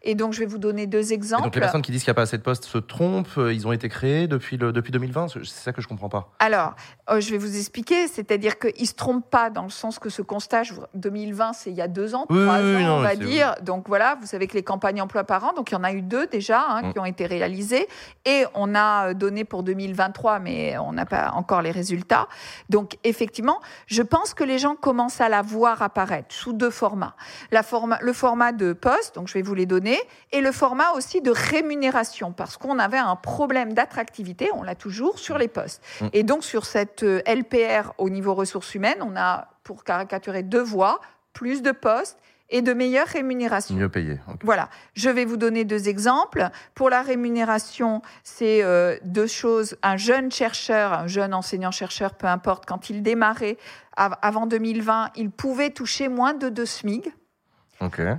Et 0.04 0.16
donc, 0.16 0.34
je 0.34 0.40
vais 0.40 0.46
vous 0.46 0.58
donner 0.58 0.88
deux 0.88 1.12
Et 1.12 1.14
exemples. 1.14 1.44
donc 1.44 1.56
les 1.56 1.62
personnes 1.62 1.82
qui 1.82 1.92
disent 1.92 2.04
qu'il 2.04 2.10
n'y 2.10 2.16
a 2.16 2.16
pas 2.16 2.22
assez 2.24 2.38
de 2.38 2.44
postes 2.44 2.66
se 2.66 2.78
trompent, 2.78 3.38
euh, 3.38 3.54
ils 3.54 3.68
ont 3.68 3.72
été 3.72 3.90
créés 3.90 4.28
depuis, 4.28 4.58
le, 4.58 4.72
depuis 4.72 4.92
2020 4.92 5.28
C'est 5.30 5.46
ça 5.46 5.74
que 5.74 5.82
je 5.82 5.88
comprends 5.88 6.10
pas. 6.10 6.30
Alors, 6.40 6.74
euh, 7.10 7.20
je 7.22 7.32
vais 7.32 7.38
vous 7.38 7.56
expliquer, 7.58 8.08
c'est-à-dire 8.08 8.58
qu'ils 8.60 8.82
ne 8.82 8.86
se 8.86 8.94
trompent 8.94 9.30
pas 9.30 9.50
dans 9.50 9.64
le 9.64 9.70
sens 9.70 10.00
que 10.00 10.10
ce 10.10 10.22
constat, 10.22 10.64
je 10.64 10.74
vous- 10.74 10.82
2020, 10.96 11.54
c'est 11.54 11.70
il 11.70 11.76
y 11.76 11.82
a 11.82 11.88
deux 11.88 12.16
ans, 12.16 12.26
Oui, 12.30 12.44
trois 12.44 12.60
oui, 12.60 12.76
oui, 12.76 12.84
ans, 12.84 12.88
non, 12.88 12.96
on 12.98 13.02
va 13.02 13.16
dire. 13.16 13.56
Donc 13.62 13.88
voilà, 13.88 14.16
vous 14.20 14.28
savez 14.28 14.48
que 14.48 14.54
les 14.54 14.64
campagnes 14.64 15.02
emploi 15.02 15.24
par 15.24 15.44
an, 15.44 15.54
donc 15.54 15.72
il 15.72 15.74
y 15.74 15.78
en 15.78 15.84
a 15.84 15.92
eu 15.94 16.02
deux 16.02 16.28
déjà 16.28 16.62
hein, 16.68 16.82
Mm. 16.84 16.94
qui 16.94 17.00
ont 17.00 17.06
été 17.06 17.26
réalisées, 17.26 17.88
et 18.26 18.46
on 18.56 18.74
a 18.76 19.10
euh, 19.10 19.14
donné 19.14 19.44
pour 19.46 19.64
2023, 19.64 20.40
mais 20.40 20.78
on 20.78 20.94
n'a 20.94 21.06
pas 21.06 21.32
encore 21.34 21.62
les 21.62 21.72
résultats. 21.72 22.28
Donc 22.70 22.98
effectivement, 23.04 23.60
je 23.88 24.02
pense 24.02 24.34
que 24.34 24.44
les 24.44 24.58
gens 24.60 24.76
commencent 24.76 25.22
à 25.22 25.30
la 25.30 25.42
voir 25.42 25.82
apparaître 25.82 26.34
sous 26.34 26.54
deux 26.54 26.70
formats. 26.70 27.16
La 27.52 27.64
forma- 27.64 28.00
le 28.02 28.14
format 28.14 28.52
de 28.52 28.74
poste, 28.74 29.16
donc 29.16 29.28
je 29.28 29.34
vais 29.34 29.42
vous 29.42 29.51
vous 29.52 29.56
les 29.56 29.66
donner, 29.66 30.00
et 30.32 30.40
le 30.40 30.54
format 30.54 30.92
aussi 30.96 31.20
de 31.22 31.30
rémunération, 31.30 32.32
parce 32.32 32.56
qu'on 32.56 32.80
avait 32.80 32.98
un 32.98 33.18
problème 33.18 33.74
d'attractivité, 33.74 34.50
on 34.54 34.64
l'a 34.64 34.76
toujours, 34.76 35.20
sur 35.20 35.38
les 35.38 35.50
postes. 35.50 35.84
Mm. 36.00 36.08
Et 36.14 36.24
donc 36.24 36.46
sur 36.46 36.66
cette 36.66 37.04
euh, 37.04 37.22
LPR 37.28 37.92
au 37.98 38.10
niveau 38.10 38.34
ressources 38.34 38.74
humaines, 38.76 39.00
on 39.02 39.18
a, 39.18 39.50
pour 39.66 39.84
caricaturer, 39.84 40.42
deux 40.44 40.62
voies, 40.62 41.02
plus 41.34 41.62
de 41.62 41.72
postes 41.74 42.18
et 42.50 42.62
de 42.62 42.72
meilleures 42.74 43.08
rémunérations. 43.08 43.76
Mieux 43.76 43.90
payé. 43.90 44.20
Voilà, 44.42 44.70
je 44.94 45.10
vais 45.10 45.26
vous 45.26 45.36
donner 45.38 45.66
deux 45.66 45.90
exemples. 45.90 46.48
Pour 46.74 46.90
la 46.90 47.02
rémunération, 47.02 48.02
c'est 48.24 48.64
euh, 48.64 48.96
deux 49.04 49.28
choses. 49.28 49.76
Un 49.84 49.98
jeune 49.98 50.32
chercheur, 50.32 50.94
un 50.94 51.08
jeune 51.08 51.34
enseignant-chercheur, 51.34 52.14
peu 52.16 52.28
importe, 52.28 52.66
quand 52.66 52.90
il 52.90 53.04
démarrait 53.04 53.58
av- 53.98 54.16
avant 54.22 54.48
2020, 54.48 55.12
il 55.18 55.30
pouvait 55.30 55.72
toucher 55.72 56.08
moins 56.08 56.34
de 56.34 56.48
deux 56.48 56.66
SMIG. 56.66 57.14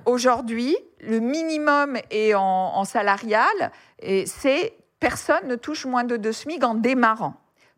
Aujourd'hui, 0.06 0.76
le 1.00 1.20
minimum 1.20 1.96
est 2.10 2.34
en, 2.34 2.40
en 2.42 2.84
salarial 2.84 3.70
et 4.00 4.26
c'est 4.26 4.74
personne 5.00 5.46
ne 5.48 5.56
touche 5.56 5.84
moins 5.86 6.04
de 6.04 6.16
deux 6.16 6.32
SMIC 6.32 6.62
en 6.64 6.74
démarrant. 6.74 7.34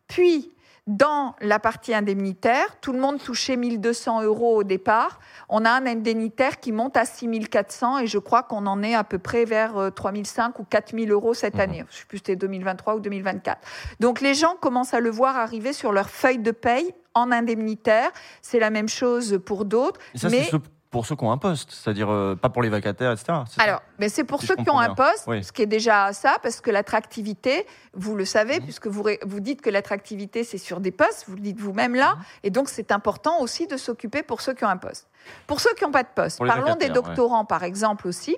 Puis, 0.07 0.51
dans 0.87 1.35
la 1.41 1.57
partie 1.57 1.95
indemnitaire, 1.95 2.79
tout 2.79 2.93
le 2.93 2.99
monde 2.99 3.17
touchait 3.19 3.55
1200 3.55 4.21
euros 4.21 4.57
au 4.57 4.63
départ. 4.63 5.19
On 5.49 5.65
a 5.65 5.71
un 5.71 5.87
indemnitaire 5.87 6.59
qui 6.59 6.71
monte 6.71 6.95
à 6.95 7.05
6400 7.05 7.99
et 7.99 8.07
je 8.07 8.19
crois 8.19 8.43
qu'on 8.43 8.67
en 8.67 8.83
est 8.83 8.93
à 8.93 9.03
peu 9.03 9.17
près 9.17 9.45
vers 9.45 9.77
euh, 9.77 9.89
3005 9.89 10.59
ou 10.59 10.63
4000 10.63 11.11
euros 11.11 11.33
cette 11.33 11.59
année. 11.59 11.77
Je 11.89 11.95
ne 11.95 11.99
sais 12.01 12.05
plus 12.07 12.17
si 12.19 12.23
c'était 12.27 12.35
2023 12.35 12.97
ou 12.97 12.99
2024. 12.99 13.57
Donc 13.99 14.21
les 14.21 14.35
gens 14.35 14.55
commencent 14.61 14.93
à 14.93 14.99
le 14.99 15.09
voir 15.09 15.37
arriver 15.37 15.73
sur 15.73 15.91
leur 15.91 16.09
feuille 16.11 16.37
de 16.39 16.51
paye 16.51 16.93
en 17.15 17.31
indemnitaire. 17.31 18.11
C'est 18.43 18.59
la 18.59 18.69
même 18.69 18.89
chose 18.89 19.39
pour 19.43 19.65
d'autres. 19.65 19.99
Et 20.13 20.19
ça, 20.19 20.29
mais 20.29 20.43
c'est 20.43 20.51
ceux- 20.51 20.61
pour 20.95 21.05
ceux 21.05 21.17
qui 21.17 21.25
ont 21.25 21.31
un 21.33 21.37
poste, 21.37 21.71
c'est-à-dire 21.71 22.09
euh, 22.09 22.37
pas 22.37 22.47
pour 22.47 22.61
les 22.63 22.69
vacataires, 22.69 23.11
etc. 23.11 23.25
ça 23.49 23.61
alors, 23.61 23.81
mais 23.99 24.07
c'est 24.07 24.23
pour 24.23 24.39
Si 24.39 24.47
ceux 24.47 24.55
qui 24.55 24.69
ont 24.69 24.79
un 24.79 24.95
poste, 24.95 25.25
Oui. 25.27 25.43
ce 25.43 25.51
qui 25.51 25.61
est 25.61 25.65
déjà 25.65 26.13
ça, 26.13 26.37
parce 26.41 26.61
que 26.61 26.71
l'attractivité, 26.71 27.67
vous 27.93 28.15
le 28.15 28.23
savez, 28.23 28.59
Mhm. 28.59 28.63
puisque 28.63 28.87
vous, 28.87 29.03
vous 29.25 29.39
dites 29.41 29.61
que 29.61 29.69
l'attractivité, 29.69 30.45
c'est 30.45 30.57
sur 30.57 30.79
des 30.79 30.91
postes, 30.91 31.25
vous 31.27 31.35
le 31.35 31.41
dites 31.41 31.59
vous-même 31.59 31.91
Mhm. 31.91 31.97
là, 31.99 32.15
et 32.43 32.49
donc 32.49 32.69
c'est 32.69 32.93
important 32.93 33.41
aussi 33.41 33.67
de 33.67 33.75
s'occuper 33.75 34.23
pour 34.23 34.39
ceux 34.39 34.53
qui 34.53 34.63
ont 34.63 34.69
un 34.69 34.77
poste. 34.77 35.09
Pour 35.47 35.59
ceux 35.59 35.73
qui 35.75 35.83
n'ont 35.83 35.91
pas 35.91 36.03
de 36.03 36.09
poste, 36.13 36.39
parlons 36.45 36.75
des 36.75 36.87
ouais. 36.87 36.91
doctorants 36.91 37.45
par 37.45 37.63
exemple 37.63 38.07
aussi. 38.07 38.35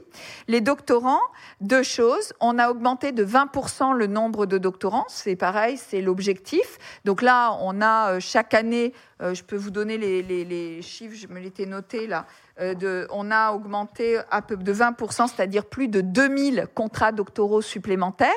Les 0.47 0.61
doctorants, 0.61 1.21
deux 1.61 1.83
choses, 1.83 2.33
on 2.39 2.57
a 2.59 2.69
augmenté 2.69 3.11
de 3.11 3.25
20% 3.25 3.93
le 3.95 4.07
nombre 4.07 4.45
de 4.45 4.57
doctorants, 4.57 5.05
c'est 5.07 5.35
pareil, 5.35 5.77
c'est 5.77 6.01
l'objectif. 6.01 6.77
Donc 7.05 7.21
là, 7.21 7.57
on 7.61 7.81
a 7.81 8.13
euh, 8.13 8.19
chaque 8.19 8.53
année, 8.53 8.93
euh, 9.21 9.33
je 9.33 9.43
peux 9.43 9.55
vous 9.55 9.71
donner 9.71 9.97
les, 9.97 10.21
les- 10.23 10.45
les 10.45 10.81
chiffres, 10.81 11.15
je 11.15 11.27
me 11.27 11.39
l'étais 11.39 11.65
noté 11.65 12.07
là, 12.07 12.25
euh, 12.59 12.73
de, 12.73 13.07
on 13.11 13.31
a 13.31 13.51
augmenté 13.51 14.19
à 14.31 14.41
peu 14.41 14.55
de 14.57 14.73
20%, 14.73 15.27
c'est-à-dire 15.27 15.65
plus 15.65 15.87
de 15.87 16.01
2000 16.01 16.67
contrats 16.75 17.11
doctoraux 17.11 17.61
supplémentaires, 17.61 18.29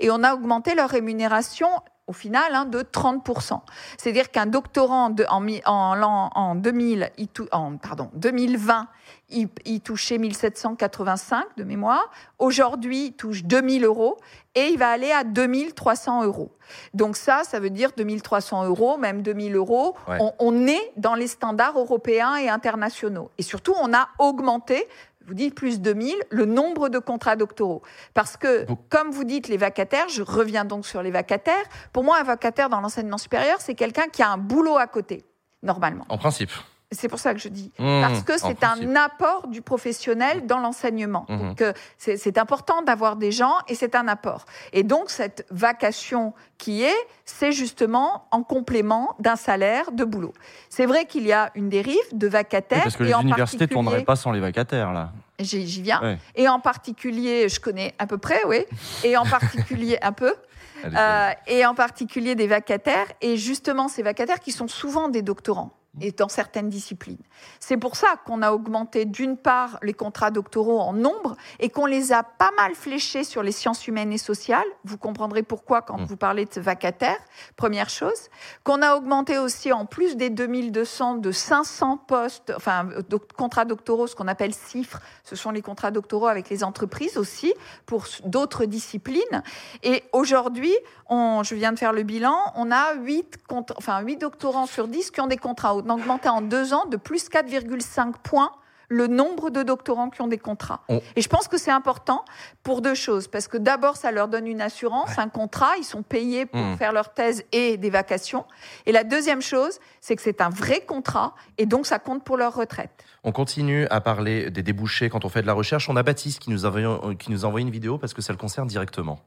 et 0.00 0.10
on 0.10 0.22
a 0.22 0.34
augmenté 0.34 0.74
leur 0.74 0.90
rémunération 0.90 1.68
au 2.06 2.12
final 2.12 2.54
hein, 2.54 2.64
de 2.66 2.80
30%. 2.82 3.60
C'est-à-dire 3.96 4.30
qu'un 4.30 4.46
doctorant 4.46 5.10
de- 5.10 5.24
en, 5.30 5.46
en, 5.64 6.30
en 6.34 6.54
2000, 6.54 7.10
il 7.18 7.28
tou- 7.28 7.48
en, 7.52 7.76
pardon, 7.76 8.10
2020, 8.14 8.88
il, 9.30 9.48
il 9.64 9.80
touchait 9.80 10.18
1785 10.18 11.44
de 11.56 11.64
mémoire. 11.64 12.10
Aujourd'hui, 12.38 13.06
il 13.06 13.12
touche 13.14 13.44
2000 13.44 13.84
euros 13.84 14.18
et 14.54 14.66
il 14.68 14.78
va 14.78 14.90
aller 14.90 15.12
à 15.12 15.24
2300 15.24 16.24
euros. 16.24 16.50
Donc 16.92 17.16
ça, 17.16 17.42
ça 17.44 17.58
veut 17.60 17.70
dire 17.70 17.90
2300 17.96 18.64
euros, 18.66 18.96
même 18.98 19.22
2000 19.22 19.54
euros. 19.56 19.96
Ouais. 20.08 20.18
On, 20.20 20.32
on 20.38 20.66
est 20.66 20.92
dans 20.96 21.14
les 21.14 21.26
standards 21.26 21.78
européens 21.78 22.36
et 22.36 22.48
internationaux. 22.48 23.30
Et 23.38 23.42
surtout, 23.42 23.74
on 23.80 23.92
a 23.94 24.08
augmenté 24.18 24.86
vous 25.26 25.34
dites 25.34 25.54
plus 25.54 25.78
de 25.78 25.84
2000, 25.84 26.14
le 26.30 26.44
nombre 26.44 26.88
de 26.88 26.98
contrats 26.98 27.36
doctoraux. 27.36 27.82
Parce 28.12 28.36
que, 28.36 28.66
comme 28.88 29.10
vous 29.10 29.24
dites, 29.24 29.48
les 29.48 29.56
vacataires, 29.56 30.08
je 30.08 30.22
reviens 30.22 30.64
donc 30.64 30.86
sur 30.86 31.02
les 31.02 31.10
vacataires, 31.10 31.64
pour 31.92 32.04
moi, 32.04 32.18
un 32.20 32.24
vacataire 32.24 32.68
dans 32.68 32.80
l'enseignement 32.80 33.18
supérieur, 33.18 33.60
c'est 33.60 33.74
quelqu'un 33.74 34.08
qui 34.12 34.22
a 34.22 34.30
un 34.30 34.38
boulot 34.38 34.76
à 34.76 34.86
côté, 34.86 35.24
normalement. 35.62 36.04
En 36.08 36.18
principe. 36.18 36.50
C'est 36.92 37.08
pour 37.08 37.18
ça 37.18 37.34
que 37.34 37.40
je 37.40 37.48
dis. 37.48 37.72
Mmh, 37.78 38.00
Parce 38.02 38.22
que 38.22 38.38
c'est 38.38 38.62
un 38.62 38.96
apport 38.96 39.48
du 39.48 39.62
professionnel 39.62 40.46
dans 40.46 40.58
l'enseignement. 40.58 41.26
Mmh. 41.28 41.38
Donc, 41.38 41.62
euh, 41.62 41.72
c'est 41.98 42.38
important 42.38 42.82
d'avoir 42.82 43.16
des 43.16 43.32
gens 43.32 43.54
et 43.68 43.74
c'est 43.74 43.94
un 43.94 44.06
apport. 44.08 44.44
Et 44.72 44.82
donc, 44.82 45.10
cette 45.10 45.46
vacation 45.50 46.34
qui 46.58 46.82
est, 46.82 46.94
c'est 47.24 47.52
justement 47.52 48.26
en 48.30 48.42
complément 48.42 49.16
d'un 49.18 49.36
salaire 49.36 49.92
de 49.92 50.04
boulot. 50.04 50.32
C'est 50.68 50.86
vrai 50.86 51.06
qu'il 51.06 51.26
y 51.26 51.32
a 51.32 51.50
une 51.54 51.68
dérive 51.68 51.96
de 52.12 52.26
Oui, 52.26 52.32
vacataires. 52.32 52.82
parce 52.82 52.96
que 52.96 53.02
et 53.04 53.08
les 53.08 53.14
en 53.14 53.22
universités 53.22 53.64
ne 53.64 53.70
tourneraient 53.70 54.04
pas 54.04 54.16
sans 54.16 54.30
les 54.30 54.40
vacataires, 54.40 54.92
là. 54.92 55.12
J'y 55.40 55.82
viens. 55.82 56.00
Ouais. 56.00 56.18
Et 56.36 56.48
en 56.48 56.60
particulier, 56.60 57.48
je 57.48 57.58
connais 57.58 57.92
à 57.98 58.06
peu 58.06 58.18
près, 58.18 58.40
oui. 58.46 58.64
Et 59.02 59.16
en 59.16 59.24
particulier, 59.24 59.98
un 60.02 60.12
peu. 60.12 60.34
Euh, 60.84 61.30
et 61.46 61.64
en 61.64 61.74
particulier 61.74 62.34
des 62.34 62.46
vacataires. 62.46 63.06
Et 63.22 63.38
justement, 63.38 63.88
ces 63.88 64.02
vacataires 64.02 64.38
qui 64.38 64.52
sont 64.52 64.68
souvent 64.68 65.08
des 65.08 65.22
doctorants 65.22 65.70
et 66.00 66.12
dans 66.12 66.28
certaines 66.28 66.68
disciplines. 66.68 67.18
C'est 67.60 67.76
pour 67.76 67.96
ça 67.96 68.08
qu'on 68.26 68.42
a 68.42 68.52
augmenté 68.52 69.04
d'une 69.04 69.36
part 69.36 69.78
les 69.82 69.94
contrats 69.94 70.30
doctoraux 70.30 70.80
en 70.80 70.92
nombre 70.92 71.36
et 71.60 71.68
qu'on 71.70 71.86
les 71.86 72.12
a 72.12 72.22
pas 72.22 72.50
mal 72.56 72.74
fléchés 72.74 73.24
sur 73.24 73.42
les 73.42 73.52
sciences 73.52 73.86
humaines 73.86 74.12
et 74.12 74.18
sociales. 74.18 74.66
Vous 74.84 74.98
comprendrez 74.98 75.42
pourquoi 75.42 75.82
quand 75.82 76.04
vous 76.04 76.16
parlez 76.16 76.46
de 76.46 76.60
vacataires, 76.60 77.18
première 77.56 77.88
chose. 77.90 78.28
Qu'on 78.64 78.82
a 78.82 78.96
augmenté 78.96 79.38
aussi 79.38 79.72
en 79.72 79.86
plus 79.86 80.16
des 80.16 80.30
2200 80.30 81.16
de 81.16 81.30
500 81.30 81.98
postes, 81.98 82.52
enfin 82.56 82.88
doc- 83.08 83.32
contrats 83.32 83.64
doctoraux, 83.64 84.06
ce 84.06 84.14
qu'on 84.16 84.28
appelle 84.28 84.54
CIFRE, 84.54 84.98
ce 85.22 85.36
sont 85.36 85.50
les 85.50 85.62
contrats 85.62 85.90
doctoraux 85.90 86.26
avec 86.26 86.48
les 86.50 86.64
entreprises 86.64 87.16
aussi, 87.18 87.54
pour 87.86 88.06
d'autres 88.24 88.64
disciplines. 88.64 89.42
Et 89.82 90.02
aujourd'hui, 90.12 90.74
je 91.10 91.54
viens 91.54 91.72
de 91.72 91.78
faire 91.78 91.92
le 91.92 92.02
bilan, 92.02 92.36
on 92.56 92.70
a 92.72 92.94
8, 92.94 93.38
enfin 93.76 94.00
8 94.00 94.16
doctorants 94.16 94.66
sur 94.66 94.88
10 94.88 95.10
qui 95.10 95.20
ont 95.20 95.26
des 95.26 95.36
contrats. 95.36 95.74
On 95.84 95.90
a 95.90 95.94
augmenté 95.94 96.28
en 96.28 96.40
deux 96.40 96.72
ans 96.72 96.86
de 96.86 96.96
plus 96.96 97.28
4,5 97.28 98.14
points 98.22 98.50
le 98.88 99.06
nombre 99.06 99.48
de 99.48 99.62
doctorants 99.62 100.10
qui 100.10 100.20
ont 100.20 100.26
des 100.28 100.36
contrats. 100.38 100.82
On- 100.90 101.00
Et 101.16 101.22
je 101.22 101.28
pense 101.28 101.48
que 101.48 101.56
c'est 101.56 101.70
important 101.70 102.22
pour 102.62 102.82
deux 102.82 102.94
choses. 102.94 103.28
Parce 103.28 103.48
que 103.48 103.56
d'abord, 103.56 103.96
ça 103.96 104.12
leur 104.12 104.28
donne 104.28 104.46
une 104.46 104.60
assurance, 104.60 105.18
un 105.18 105.30
contrat, 105.30 105.72
ils 105.78 105.84
sont 105.84 106.02
payés 106.02 106.44
pour 106.44 106.60
Mhm. 106.60 106.76
faire 106.76 106.92
leur 106.92 107.14
thèse 107.14 107.44
et 107.52 107.78
des 107.78 107.88
vacations. 107.90 108.44
Et 108.84 108.92
la 108.92 109.02
deuxième 109.02 109.40
chose, 109.40 109.78
c'est 110.02 110.14
que 110.16 110.22
c'est 110.22 110.42
un 110.42 110.50
vrai 110.50 110.80
contrat 110.82 111.34
et 111.56 111.64
donc 111.64 111.86
ça 111.86 111.98
compte 111.98 112.24
pour 112.24 112.36
leur 112.36 112.54
retraite. 112.54 112.90
On 113.24 113.32
continue 113.32 113.86
à 113.88 114.02
parler 114.02 114.50
des 114.50 114.62
débouchés 114.62 115.08
quand 115.08 115.24
on 115.24 115.30
fait 115.30 115.40
de 115.42 115.46
la 115.46 115.54
recherche. 115.54 115.88
On 115.88 115.96
a 115.96 116.02
Baptiste 116.02 116.38
qui 116.40 116.50
nous 116.50 116.66
a 116.66 116.68
envoyé, 116.68 117.16
qui 117.16 117.30
nous 117.30 117.44
a 117.46 117.48
envoyé 117.48 117.66
une 117.66 117.72
vidéo 117.72 117.96
parce 117.96 118.12
que 118.12 118.20
ça 118.20 118.34
le 118.34 118.38
concerne 118.38 118.68
directement. 118.68 119.18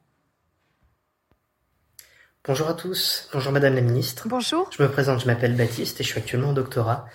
Bonjour 2.47 2.69
à 2.69 2.75
tous, 2.75 3.27
bonjour 3.33 3.51
Madame 3.51 3.75
la 3.75 3.81
Ministre. 3.81 4.29
Bonjour. 4.29 4.69
Je 4.71 4.81
me 4.81 4.87
présente, 4.87 5.19
je 5.19 5.25
m'appelle 5.25 5.53
Baptiste 5.53 5.99
et 5.99 6.03
je 6.05 6.07
suis 6.07 6.17
actuellement 6.17 6.51
en 6.51 6.53
doctorat. 6.53 7.05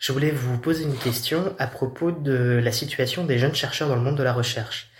Je 0.00 0.10
voulais 0.10 0.32
vous 0.32 0.58
poser 0.58 0.82
une 0.82 0.96
question 0.96 1.54
à 1.60 1.68
propos 1.68 2.10
de 2.10 2.60
la 2.60 2.72
situation 2.72 3.24
des 3.24 3.38
jeunes 3.38 3.54
chercheurs 3.54 3.88
dans 3.88 3.94
le 3.94 4.00
monde 4.00 4.16
de 4.16 4.24
la 4.24 4.32
recherche. 4.32 4.90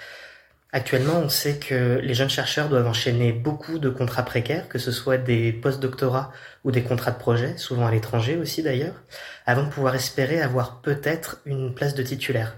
Actuellement, 0.71 1.19
on 1.19 1.29
sait 1.29 1.59
que 1.59 1.99
les 2.05 2.15
jeunes 2.15 2.31
chercheurs 2.31 2.69
doivent 2.69 2.87
enchaîner 2.87 3.33
beaucoup 3.33 3.81
de 3.81 3.89
contrats 3.89 4.23
précaires, 4.23 4.69
que 4.69 4.79
ce 4.79 4.93
soit 4.93 5.19
des 5.19 5.53
post-doctorats 5.53 6.31
ou 6.63 6.71
des 6.71 6.85
contrats 6.85 7.11
de 7.11 7.19
projet, 7.19 7.59
souvent 7.59 7.89
à 7.89 7.91
l'étranger 7.91 8.37
aussi 8.37 8.63
d'ailleurs, 8.63 9.03
avant 9.45 9.65
de 9.65 9.71
pouvoir 9.71 9.97
espérer 9.97 10.41
avoir 10.41 10.83
peut-être 10.83 11.41
une 11.47 11.75
place 11.75 11.97
de 11.97 12.05
titulaire. 12.05 12.55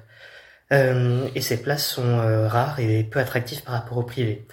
Euh, 0.70 1.26
et 1.34 1.40
ces 1.40 1.62
places 1.62 1.86
sont 1.86 2.18
euh, 2.18 2.46
rares 2.46 2.78
et 2.78 3.04
peu 3.04 3.20
attractives 3.20 3.62
par 3.62 3.72
rapport 3.72 3.96
au 3.96 4.02
privé. 4.02 4.46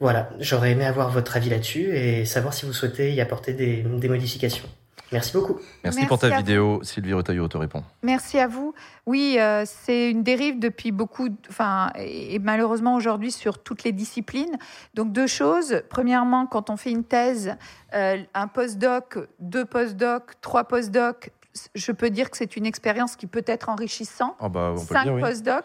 Voilà, 0.00 0.30
j'aurais 0.38 0.72
aimé 0.72 0.84
avoir 0.84 1.10
votre 1.10 1.36
avis 1.36 1.50
là-dessus 1.50 1.94
et 1.96 2.24
savoir 2.24 2.54
si 2.54 2.66
vous 2.66 2.72
souhaitez 2.72 3.12
y 3.12 3.20
apporter 3.20 3.52
des, 3.52 3.82
des 3.82 4.08
modifications. 4.08 4.68
Merci 5.10 5.32
beaucoup. 5.32 5.54
Merci, 5.82 6.00
Merci 6.00 6.06
pour 6.06 6.18
ta 6.18 6.26
à 6.26 6.30
vous. 6.30 6.36
vidéo. 6.36 6.80
Sylvie 6.82 7.14
Retailleau 7.14 7.48
te 7.48 7.56
répond. 7.56 7.82
Merci 8.02 8.38
à 8.38 8.46
vous. 8.46 8.74
Oui, 9.06 9.36
euh, 9.38 9.64
c'est 9.66 10.10
une 10.10 10.22
dérive 10.22 10.58
depuis 10.60 10.92
beaucoup, 10.92 11.30
de- 11.30 11.36
enfin, 11.48 11.90
et 11.96 12.38
malheureusement 12.38 12.94
aujourd'hui 12.94 13.32
sur 13.32 13.62
toutes 13.62 13.84
les 13.84 13.92
disciplines. 13.92 14.56
Donc 14.94 15.10
deux 15.12 15.26
choses. 15.26 15.82
Premièrement, 15.88 16.46
quand 16.46 16.68
on 16.68 16.76
fait 16.76 16.90
une 16.90 17.04
thèse, 17.04 17.54
euh, 17.94 18.18
un 18.34 18.48
postdoc, 18.48 19.18
deux 19.40 19.64
postdocs, 19.64 20.32
trois 20.42 20.64
postdocs, 20.64 21.30
je 21.74 21.90
peux 21.90 22.10
dire 22.10 22.30
que 22.30 22.36
c'est 22.36 22.56
une 22.56 22.66
expérience 22.66 23.16
qui 23.16 23.26
peut 23.26 23.44
être 23.46 23.70
enrichissante. 23.70 24.36
Ah 24.38 24.48
bah, 24.50 24.74
on 24.76 24.80
peut 24.84 24.94
Cinq 24.94 25.04
dire, 25.04 25.14
oui. 25.14 25.22
postdocs 25.22 25.64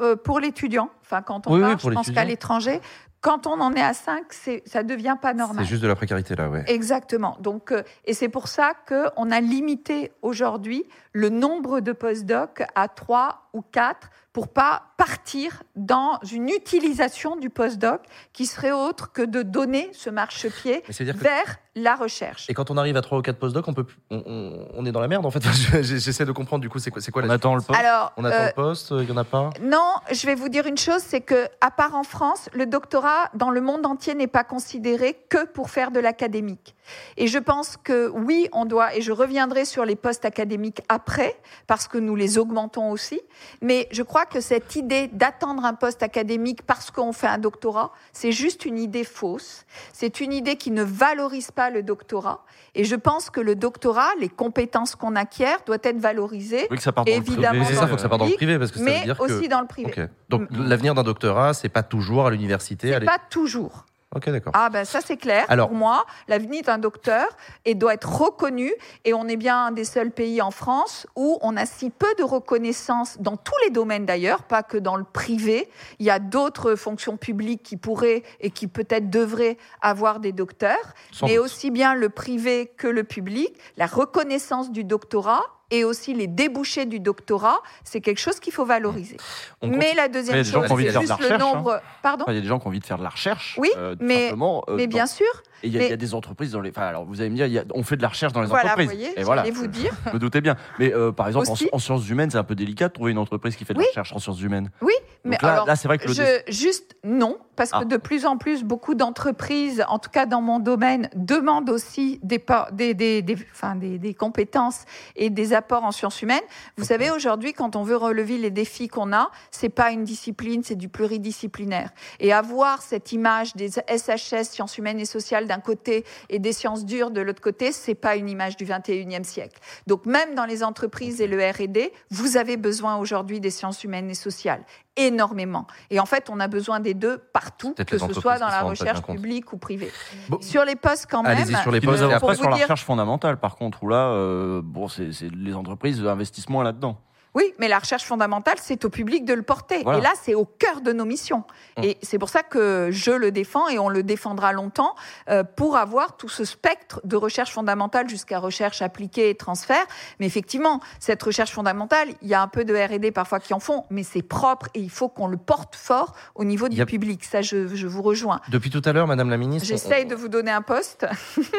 euh, 0.00 0.16
pour 0.16 0.40
l'étudiant. 0.40 0.90
Enfin, 1.02 1.22
quand 1.22 1.46
on 1.46 1.52
Oui, 1.54 1.60
oui, 1.62 1.70
part, 1.70 1.78
je 1.78 1.90
pense 1.90 2.10
qu'à 2.10 2.24
l'étranger. 2.24 2.80
quand 3.20 3.46
on 3.46 3.60
en 3.60 3.72
est 3.74 3.80
à 3.82 3.94
5, 3.94 4.24
c'est, 4.30 4.62
ça 4.66 4.82
devient 4.82 5.16
pas 5.20 5.32
normal. 5.34 5.64
C'est 5.64 5.70
juste 5.70 5.82
de 5.82 5.88
la 5.88 5.94
précarité 5.94 6.34
là, 6.36 6.48
ouais. 6.50 6.64
Exactement. 6.66 7.36
Donc, 7.40 7.72
euh, 7.72 7.82
et 8.04 8.12
c'est 8.12 8.28
pour 8.28 8.48
ça 8.48 8.72
qu'on 8.88 9.30
a 9.30 9.40
limité 9.40 10.12
aujourd'hui 10.22 10.84
le 11.12 11.28
nombre 11.30 11.80
de 11.80 11.92
postdocs 11.92 12.62
à 12.74 12.88
3 12.88 13.48
ou 13.54 13.62
4 13.62 14.10
pour 14.34 14.48
pas 14.48 14.82
partir 14.98 15.62
dans 15.76 16.18
une 16.30 16.48
utilisation 16.50 17.36
du 17.36 17.50
postdoc 17.50 18.00
qui 18.32 18.46
serait 18.46 18.72
autre 18.72 19.12
que 19.12 19.22
de 19.22 19.42
donner 19.42 19.88
ce 19.92 20.10
marchepied 20.10 20.82
que- 20.82 21.12
vers 21.12 21.56
la 21.76 21.94
recherche. 21.96 22.48
Et 22.50 22.54
quand 22.54 22.70
on 22.70 22.76
arrive 22.76 22.96
à 22.96 23.02
3 23.02 23.18
ou 23.18 23.22
4 23.22 23.36
postdocs, 23.38 23.66
on, 23.66 23.74
peut, 23.74 23.84
plus- 23.84 23.96
on, 24.10 24.22
on- 24.26 24.68
on 24.74 24.86
est 24.86 24.92
dans 24.92 25.00
la 25.00 25.08
merde 25.08 25.24
en 25.24 25.30
fait. 25.30 25.42
J'essaie 25.82 26.24
de 26.24 26.32
comprendre 26.32 26.62
du 26.62 26.68
coup, 26.68 26.78
c'est 26.80 26.90
quoi, 26.90 27.00
c'est 27.00 27.10
quoi 27.12 27.22
On 27.22 27.26
la 27.26 27.34
attend 27.34 27.54
le 27.54 27.62
poste. 27.62 27.78
Alors, 27.78 28.12
On 28.16 28.24
attend 28.24 28.36
euh, 28.42 28.46
le 28.48 28.52
poste, 28.52 28.92
il 28.98 29.08
y 29.08 29.12
en 29.12 29.16
a 29.16 29.24
pas 29.24 29.50
Non, 29.62 29.94
je 30.12 30.26
vais 30.26 30.34
vous 30.34 30.48
dire 30.48 30.66
une 30.66 30.78
chose, 30.78 31.00
c'est 31.04 31.20
que 31.20 31.46
à 31.60 31.70
part 31.70 31.94
en 31.94 32.02
France, 32.04 32.48
le 32.54 32.66
doctorat 32.66 33.30
dans 33.34 33.50
le 33.50 33.60
monde 33.60 33.86
entier 33.86 34.14
n'est 34.14 34.26
pas 34.26 34.44
considéré 34.44 35.16
que 35.28 35.46
pour 35.46 35.70
faire 35.70 35.90
de 35.92 36.00
l'académique. 36.00 36.74
Et 37.16 37.26
je 37.26 37.38
pense 37.38 37.76
que 37.76 38.08
oui, 38.10 38.48
on 38.52 38.64
doit, 38.64 38.96
et 38.96 39.02
je 39.02 39.12
reviendrai 39.12 39.64
sur 39.64 39.84
les 39.84 39.96
postes 39.96 40.24
académiques 40.24 40.82
après, 40.88 41.38
parce 41.66 41.88
que 41.88 41.98
nous 41.98 42.16
les 42.16 42.38
augmentons 42.38 42.90
aussi, 42.90 43.20
mais 43.60 43.88
je 43.90 44.02
crois 44.02 44.26
que 44.26 44.40
cette 44.40 44.76
idée 44.76 45.08
d'attendre 45.08 45.64
un 45.64 45.74
poste 45.74 46.02
académique 46.02 46.62
parce 46.62 46.90
qu'on 46.90 47.12
fait 47.12 47.26
un 47.26 47.38
doctorat, 47.38 47.92
c'est 48.12 48.32
juste 48.32 48.64
une 48.64 48.78
idée 48.78 49.04
fausse. 49.04 49.64
C'est 49.92 50.20
une 50.20 50.32
idée 50.32 50.56
qui 50.56 50.70
ne 50.70 50.82
valorise 50.82 51.50
pas 51.50 51.70
le 51.70 51.82
doctorat. 51.82 52.44
Et 52.74 52.84
je 52.84 52.96
pense 52.96 53.30
que 53.30 53.40
le 53.40 53.54
doctorat, 53.54 54.10
les 54.20 54.28
compétences 54.28 54.94
qu'on 54.96 55.16
acquiert, 55.16 55.58
doivent 55.66 55.80
être 55.82 55.98
valorisées. 55.98 56.66
Oui, 56.70 56.76
que 56.76 56.82
ça 56.82 56.92
parte 56.92 57.08
dans 57.08 57.16
le 57.16 57.22
privé. 57.22 57.64
C'est 57.64 57.74
ça, 57.74 57.86
faut 57.86 57.96
que 57.96 58.00
ça 58.00 58.08
parte 58.08 58.20
dans 58.20 58.26
le 58.26 58.34
privé 58.34 58.58
parce 58.58 58.70
que 58.70 58.78
ça 58.78 58.84
mais 58.84 58.98
veut 58.98 59.04
dire 59.04 59.18
que. 59.18 59.22
aussi 59.22 59.48
dans 59.48 59.60
le 59.60 59.66
privé. 59.66 59.94
Donc 60.28 60.48
l'avenir 60.50 60.94
d'un 60.94 61.02
doctorat, 61.02 61.54
c'est 61.54 61.68
pas 61.68 61.82
toujours 61.82 62.26
à 62.26 62.30
l'université. 62.30 62.92
C'est 62.92 63.04
pas 63.04 63.20
toujours. 63.30 63.86
Ok, 64.14 64.28
d'accord. 64.30 64.52
Ah 64.54 64.70
ben 64.70 64.84
ça 64.84 65.00
c'est 65.04 65.16
clair. 65.16 65.44
Alors- 65.48 65.68
Pour 65.68 65.76
moi, 65.76 66.04
l'avenir 66.28 66.62
d'un 66.62 66.78
docteur 66.78 67.26
et 67.64 67.74
doit 67.74 67.94
être 67.94 68.08
reconnu 68.22 68.72
et 69.04 69.14
on 69.14 69.26
est 69.28 69.36
bien 69.36 69.66
un 69.66 69.70
des 69.72 69.84
seuls 69.84 70.10
pays 70.10 70.40
en 70.42 70.50
France 70.50 71.06
où 71.16 71.38
on 71.42 71.56
a 71.56 71.66
si 71.66 71.90
peu 71.90 72.12
de 72.18 72.22
reconnaissance 72.22 73.16
dans 73.20 73.36
tous 73.36 73.54
les 73.64 73.70
domaines 73.70 74.06
d'ailleurs, 74.06 74.42
pas 74.44 74.62
que 74.62 74.76
dans 74.78 74.96
le 74.96 75.04
privé. 75.04 75.68
Il 75.98 76.06
y 76.06 76.10
a 76.10 76.18
d'autres 76.18 76.74
fonctions 76.76 77.16
publiques 77.16 77.62
qui 77.62 77.76
pourraient 77.76 78.22
et 78.40 78.50
qui 78.50 78.66
peut-être 78.68 79.10
devraient 79.10 79.56
avoir 79.80 80.20
des 80.20 80.32
docteurs, 80.32 80.94
Sans 81.12 81.26
mais 81.26 81.36
doute. 81.36 81.44
aussi 81.44 81.70
bien 81.70 81.94
le 81.94 82.08
privé 82.08 82.72
que 82.76 82.86
le 82.88 83.04
public, 83.04 83.58
la 83.76 83.86
reconnaissance 83.86 84.70
du 84.70 84.84
doctorat 84.84 85.42
et 85.74 85.84
aussi 85.84 86.14
les 86.14 86.26
débouchés 86.26 86.86
du 86.86 87.00
doctorat, 87.00 87.58
c'est 87.82 88.00
quelque 88.00 88.20
chose 88.20 88.38
qu'il 88.40 88.52
faut 88.52 88.64
valoriser. 88.64 89.16
On 89.60 89.68
Mais 89.68 89.92
la 89.94 90.08
deuxième 90.08 90.36
chose, 90.44 90.66
c'est 90.68 90.74
de 90.84 91.00
juste 91.00 91.08
le 91.08 91.14
recherche, 91.24 91.40
nombre. 91.40 91.72
hein. 91.74 91.80
Pardon. 92.02 92.22
Enfin, 92.24 92.32
Il 92.32 92.36
y 92.36 92.38
a 92.38 92.42
des 92.42 92.46
gens 92.48 92.58
qui 92.60 92.66
ont 92.66 92.70
envie 92.70 92.80
de 92.80 92.86
faire 92.86 92.98
de 92.98 93.02
la 93.02 93.08
recherche. 93.08 93.56
Oui, 93.58 93.70
euh, 93.76 93.96
mais, 94.00 94.32
euh, 94.32 94.60
mais 94.76 94.86
dans- 94.86 94.90
bien 94.94 95.06
sûr. 95.06 95.26
Et 95.62 95.68
il 95.68 95.74
y, 95.74 95.78
a- 95.78 95.88
y 95.88 95.96
des 95.96 96.14
entreprises 96.14 96.52
dans 96.52 96.60
les. 96.60 96.70
Enfin, 96.70 96.82
alors 96.82 97.04
vous 97.04 97.20
allez 97.20 97.30
me 97.30 97.36
dire, 97.36 97.46
il 97.46 97.52
y 97.52 97.58
a- 97.58 97.64
on 97.74 97.82
fait 97.82 97.96
de 97.96 98.02
la 98.02 98.08
recherche 98.08 98.32
dans 98.32 98.40
les 98.40 98.46
Voilà, 98.46 98.64
entreprises. 98.72 98.90
vous 98.90 98.96
voyez, 98.96 99.20
et 99.20 99.22
voilà. 99.22 99.44
vous 99.50 99.66
dire. 99.66 99.92
Je 100.06 100.12
me 100.12 100.18
doutais 100.18 100.40
bien. 100.40 100.56
Mais 100.78 100.92
euh, 100.92 101.12
par 101.12 101.26
exemple, 101.28 101.48
en, 101.72 101.78
sciences 101.78 102.08
humaines, 102.08 102.30
c'est 102.30 102.38
un 102.38 102.44
peu 102.44 102.54
délicat 102.54 102.88
de 102.88 102.92
trouver 102.92 103.12
une 103.12 103.18
entreprise 103.18 103.56
qui 103.56 103.64
fait 103.64 103.74
de 103.74 103.78
Oui. 103.78 103.84
la 103.86 103.90
recherche 104.02 104.12
en 104.12 104.18
sciences 104.18 104.40
humaines. 104.42 104.70
Oui, 104.82 104.92
Donc 104.98 105.08
mais 105.24 105.38
là, 105.42 105.52
alors, 105.54 105.66
là, 105.66 105.76
c'est 105.76 105.88
vrai 105.88 105.98
que 105.98 106.08
le 106.08 106.14
je, 106.14 106.22
juste 106.52 106.96
non, 107.04 107.38
parce 107.56 107.70
que 107.70 107.78
Ah. 107.80 107.84
de 107.84 107.96
plus 107.96 108.26
en 108.26 108.36
plus, 108.36 108.64
beaucoup 108.64 108.94
d'entreprises, 108.94 109.84
en 109.88 109.98
tout 109.98 110.10
cas 110.10 110.26
dans 110.26 110.40
mon 110.42 110.58
domaine, 110.58 111.08
demandent 111.14 111.70
aussi 111.70 112.18
des, 112.22 112.38
pa- 112.38 112.68
des, 112.72 112.94
des, 112.94 113.22
des- 113.22 113.36
enfin, 113.52 113.76
des, 113.76 113.98
des 113.98 114.14
compétences 114.14 114.84
et 115.16 115.30
des 115.30 115.52
apports 115.52 115.84
en 115.84 115.92
sciences 115.92 116.20
humaines. 116.22 116.42
Vous 116.76 116.84
savez, 116.84 117.10
aujourd'hui, 117.10 117.52
quand 117.52 117.76
on 117.76 117.82
veut 117.84 117.96
relever 117.96 118.38
les 118.38 118.50
défis 118.50 118.88
qu'on 118.88 119.12
a, 119.12 119.30
c'est 119.50 119.68
pas 119.68 119.90
une 119.92 120.04
discipline, 120.04 120.62
c'est 120.64 120.74
du 120.74 120.88
pluridisciplinaire. 120.88 121.90
Et 122.20 122.32
avoir 122.32 122.82
cette 122.82 123.12
image 123.12 123.54
des 123.56 123.70
SHS, 123.88 124.44
sciences 124.50 124.78
humaines 124.78 124.98
et 125.00 125.04
sociales 125.04 125.43
d'un 125.46 125.60
côté 125.60 126.04
et 126.28 126.38
des 126.38 126.52
sciences 126.52 126.84
dures 126.84 127.10
de 127.10 127.20
l'autre 127.20 127.42
côté, 127.42 127.72
c'est 127.72 127.94
pas 127.94 128.16
une 128.16 128.28
image 128.28 128.56
du 128.56 128.64
21e 128.64 129.24
siècle. 129.24 129.60
Donc 129.86 130.06
même 130.06 130.34
dans 130.34 130.44
les 130.44 130.62
entreprises 130.62 131.20
et 131.20 131.26
le 131.26 131.38
R&D, 131.38 131.92
vous 132.10 132.36
avez 132.36 132.56
besoin 132.56 132.96
aujourd'hui 132.96 133.40
des 133.40 133.50
sciences 133.50 133.84
humaines 133.84 134.10
et 134.10 134.14
sociales 134.14 134.64
énormément. 134.96 135.66
Et 135.90 135.98
en 136.00 136.06
fait, 136.06 136.30
on 136.30 136.38
a 136.40 136.48
besoin 136.48 136.80
des 136.80 136.94
deux 136.94 137.18
partout, 137.18 137.74
que 137.74 137.98
ce 137.98 138.12
soit 138.12 138.38
dans 138.38 138.48
la 138.48 138.62
recherche 138.62 139.02
publique 139.02 139.52
ou 139.52 139.56
privée. 139.56 139.90
Bon. 140.28 140.40
Sur 140.40 140.64
les 140.64 140.76
postes 140.76 141.06
quand 141.10 141.22
même. 141.22 141.36
Allez-y 141.36 141.56
sur 141.56 141.72
les 141.72 141.80
postes 141.80 142.02
et 142.02 142.12
après 142.12 142.36
sur 142.36 142.48
la 142.48 142.56
dire- 142.56 142.64
recherche 142.64 142.84
fondamentale, 142.84 143.38
par 143.38 143.56
contre, 143.56 143.82
où 143.82 143.88
là, 143.88 144.08
euh, 144.10 144.60
bon, 144.62 144.88
c'est 144.88 145.12
c'est 145.12 145.28
les 145.34 145.54
entreprises 145.54 146.04
investissent 146.04 146.48
moins 146.48 146.64
là-dedans. 146.64 146.98
Oui, 147.34 147.52
mais 147.58 147.68
la 147.68 147.78
recherche 147.78 148.04
fondamentale, 148.04 148.54
c'est 148.60 148.84
au 148.84 148.90
public 148.90 149.24
de 149.24 149.34
le 149.34 149.42
porter. 149.42 149.82
Voilà. 149.82 149.98
Et 149.98 150.02
là, 150.02 150.10
c'est 150.22 150.34
au 150.34 150.44
cœur 150.44 150.80
de 150.80 150.92
nos 150.92 151.04
missions. 151.04 151.44
Hum. 151.76 151.84
Et 151.84 151.96
c'est 152.02 152.18
pour 152.18 152.28
ça 152.28 152.42
que 152.42 152.88
je 152.92 153.10
le 153.10 153.30
défends 153.32 153.68
et 153.68 153.78
on 153.78 153.88
le 153.88 154.02
défendra 154.02 154.52
longtemps 154.52 154.94
euh, 155.30 155.42
pour 155.44 155.76
avoir 155.76 156.16
tout 156.16 156.28
ce 156.28 156.44
spectre 156.44 157.00
de 157.04 157.16
recherche 157.16 157.52
fondamentale 157.52 158.08
jusqu'à 158.08 158.38
recherche 158.38 158.82
appliquée 158.82 159.30
et 159.30 159.34
transfert. 159.34 159.84
Mais 160.20 160.26
effectivement, 160.26 160.80
cette 161.00 161.22
recherche 161.22 161.50
fondamentale, 161.52 162.08
il 162.22 162.28
y 162.28 162.34
a 162.34 162.42
un 162.42 162.48
peu 162.48 162.64
de 162.64 162.74
R&D 162.74 163.10
parfois 163.10 163.40
qui 163.40 163.52
en 163.54 163.60
font, 163.60 163.84
mais 163.90 164.02
c'est 164.04 164.22
propre 164.22 164.68
et 164.74 164.80
il 164.80 164.90
faut 164.90 165.08
qu'on 165.08 165.26
le 165.26 165.36
porte 165.36 165.74
fort 165.76 166.14
au 166.34 166.44
niveau 166.44 166.68
du 166.68 166.80
a- 166.80 166.86
public. 166.86 167.24
Ça, 167.24 167.42
je, 167.42 167.66
je 167.74 167.86
vous 167.86 168.02
rejoins. 168.02 168.40
Depuis 168.48 168.70
tout 168.70 168.82
à 168.84 168.92
l'heure, 168.92 169.06
Madame 169.06 169.30
la 169.30 169.36
Ministre. 169.36 169.68
on- 169.68 169.76
J'essaye 169.76 170.06
de 170.06 170.14
vous 170.14 170.28
donner 170.28 170.50
un 170.52 170.62
poste. 170.62 171.04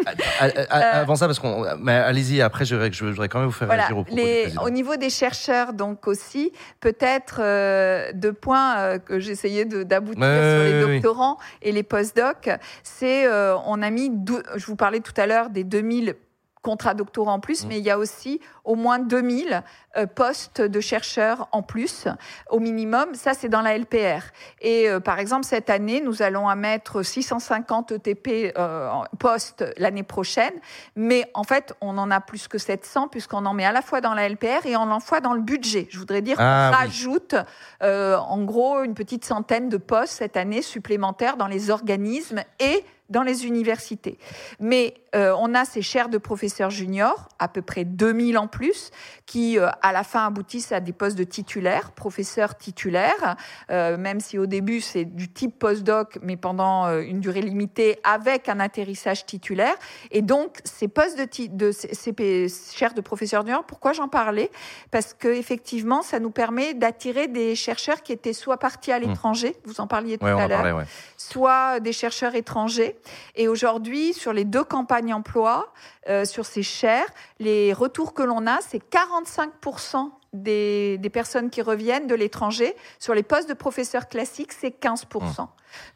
à- 0.06 0.46
à- 0.46 0.46
à- 0.70 1.00
Avant 1.02 1.16
ça, 1.16 1.26
parce 1.28 1.40
qu'on. 1.40 1.64
Allez-y, 1.88 2.42
après, 2.42 2.66
je, 2.66 2.92
je 2.92 3.06
voudrais 3.06 3.30
quand 3.30 3.40
même 3.40 3.48
vous 3.48 3.54
faire 3.54 3.68
Voilà, 3.68 3.84
réagir 3.84 3.98
au 3.98 4.04
propos 4.04 4.16
les- 4.18 4.54
au 4.64 4.70
niveau 4.70 4.96
des 4.96 5.10
chercheurs, 5.10 5.65
donc 5.74 6.08
aussi, 6.08 6.52
peut-être 6.80 7.40
euh, 7.40 8.12
deux 8.14 8.34
points 8.34 8.78
euh, 8.78 9.00
que 9.00 9.20
j'essayais 9.20 9.66
d'aboutir 9.66 10.24
sur 10.24 10.64
les 10.64 10.82
doctorants 10.82 11.38
et 11.62 11.72
les 11.72 11.84
postdocs, 11.84 12.50
c'est 12.84 13.28
euh, 13.28 13.56
on 13.66 13.82
a 13.82 13.90
mis, 13.90 14.12
je 14.56 14.66
vous 14.66 14.76
parlais 14.76 15.00
tout 15.00 15.14
à 15.18 15.28
l'heure 15.28 15.50
des 15.50 15.64
2000 15.64 16.16
contrats 16.62 16.96
doctorants 16.96 17.34
en 17.34 17.40
plus, 17.40 17.66
mais 17.68 17.78
il 17.78 17.86
y 17.86 17.92
a 17.92 18.00
aussi 18.00 18.42
au 18.66 18.76
moins 18.76 19.00
2000 19.00 19.64
euh, 19.98 20.06
postes 20.08 20.62
de 20.62 20.80
chercheurs 20.80 21.48
en 21.52 21.62
plus, 21.62 22.08
au 22.50 22.60
minimum. 22.60 23.14
Ça, 23.14 23.34
c'est 23.34 23.50
dans 23.50 23.62
la 23.62 23.78
LPR. 23.78 24.24
Et 24.62 24.90
euh, 24.90 25.00
par 25.00 25.20
exemple, 25.20 25.46
cette 25.46 25.70
année, 25.70 26.02
nous 26.02 26.22
allons 26.22 26.54
mettre 26.56 27.04
650 27.04 27.94
ETP 27.94 28.54
euh, 28.58 28.90
postes 29.20 29.66
l'année 29.78 30.04
prochaine. 30.04 30.54
Mais 30.96 31.30
en 31.34 31.44
fait, 31.44 31.74
on 31.82 31.98
en 31.98 32.12
a 32.12 32.20
plus 32.22 32.48
que 32.48 32.58
700 32.58 33.08
puisqu'on 33.08 33.46
en 33.46 33.54
met 33.54 33.66
à 33.66 33.72
la 33.72 33.82
fois 33.82 34.02
dans 34.02 34.14
la 34.14 34.28
LPR 34.28 34.66
et 34.66 34.76
on 34.76 34.92
en 34.92 35.00
fois 35.00 35.22
dans 35.22 35.34
le 35.34 35.42
budget. 35.42 35.88
Je 35.90 36.00
voudrais 36.00 36.22
dire 36.22 36.38
Ah, 36.40 36.72
qu'on 36.72 36.78
oui. 36.78 36.84
rajoute 36.86 37.36
euh, 37.84 38.18
en 38.18 38.44
gros 38.44 38.84
une 38.84 38.94
petite 38.94 39.26
centaine 39.26 39.70
de 39.70 39.78
postes 39.78 40.14
cette 40.14 40.38
année 40.38 40.62
supplémentaires 40.62 41.38
dans 41.38 41.48
les 41.48 41.70
organismes 41.70 42.44
et 42.60 42.84
dans 43.10 43.22
les 43.22 43.46
universités. 43.46 44.18
Mais 44.60 44.96
euh, 45.16 45.36
on 45.40 45.54
a 45.54 45.66
ces 45.66 45.82
chaires 45.82 46.10
de 46.10 46.18
professeurs 46.18 46.72
juniors, 46.72 47.30
à 47.40 47.48
peu 47.48 47.62
près 47.62 47.86
2000 47.86 48.38
en 48.38 48.48
plus, 48.56 48.92
qui 49.26 49.60
euh, 49.60 49.68
à 49.82 49.92
la 49.92 50.04
fin 50.04 50.26
aboutissent 50.28 50.72
à 50.72 50.80
des 50.80 50.94
postes 50.94 51.18
de 51.18 51.26
titulaires, 51.26 51.92
professeurs 51.92 52.56
titulaires, 52.58 53.36
euh, 53.70 53.98
même 53.98 54.22
si 54.22 54.40
au 54.40 54.46
début 54.46 54.80
c'est 54.80 55.04
du 55.04 55.28
type 55.30 55.60
postdoc, 55.60 56.18
mais 56.22 56.38
pendant 56.38 56.86
euh, 56.86 57.02
une 57.02 57.20
durée 57.20 57.42
limitée 57.42 58.00
avec 58.06 58.48
un 58.48 58.62
atterrissage 58.62 59.26
titulaire. 59.26 59.76
Et 60.12 60.22
donc 60.22 60.58
ces 60.64 60.88
postes 60.88 61.18
de, 61.20 61.28
de 61.50 61.72
ces 61.74 62.48
chaires 62.74 62.94
de 62.94 63.02
professeurs 63.02 63.44
juniors, 63.46 63.66
pourquoi 63.66 63.92
j'en 63.92 64.08
parlais? 64.08 64.50
Parce 64.90 65.14
que 65.14 65.28
effectivement, 65.28 66.02
ça 66.02 66.20
nous 66.20 66.32
permet 66.32 66.74
d'attirer 66.74 67.28
des 67.28 67.56
chercheurs 67.56 68.02
qui 68.04 68.14
étaient 68.14 68.32
soit 68.34 68.58
partis 68.58 68.94
à 68.94 69.00
l'étranger, 69.00 69.56
vous 69.66 69.82
en 69.82 69.88
parliez 69.88 70.18
tout 70.18 70.26
Ouais, 70.26 70.32
à 70.42 70.48
l'heure, 70.48 70.78
ouais. 70.78 70.86
soit 71.18 71.82
des 71.82 71.92
chercheurs 71.94 72.36
étrangers. 72.36 72.96
Et 73.36 73.48
aujourd'hui, 73.50 74.14
sur 74.14 74.32
les 74.32 74.46
deux 74.46 74.64
campagnes 74.64 75.14
emploi, 75.14 75.74
euh, 76.08 76.24
sur 76.24 76.46
ces 76.46 76.62
chaires, 76.64 77.08
les 77.40 77.74
retours 77.74 78.14
que 78.14 78.22
l'on 78.22 78.45
c'est 78.62 78.82
45% 78.92 80.12
des, 80.34 80.98
des 80.98 81.10
personnes 81.10 81.50
qui 81.50 81.62
reviennent 81.62 82.08
de 82.08 82.16
l'étranger. 82.16 82.76
Sur 83.00 83.14
les 83.14 83.24
postes 83.24 83.50
de 83.50 83.54
professeurs 83.54 84.08
classiques, 84.08 84.54
c'est 84.54 84.80
15%. 84.82 85.48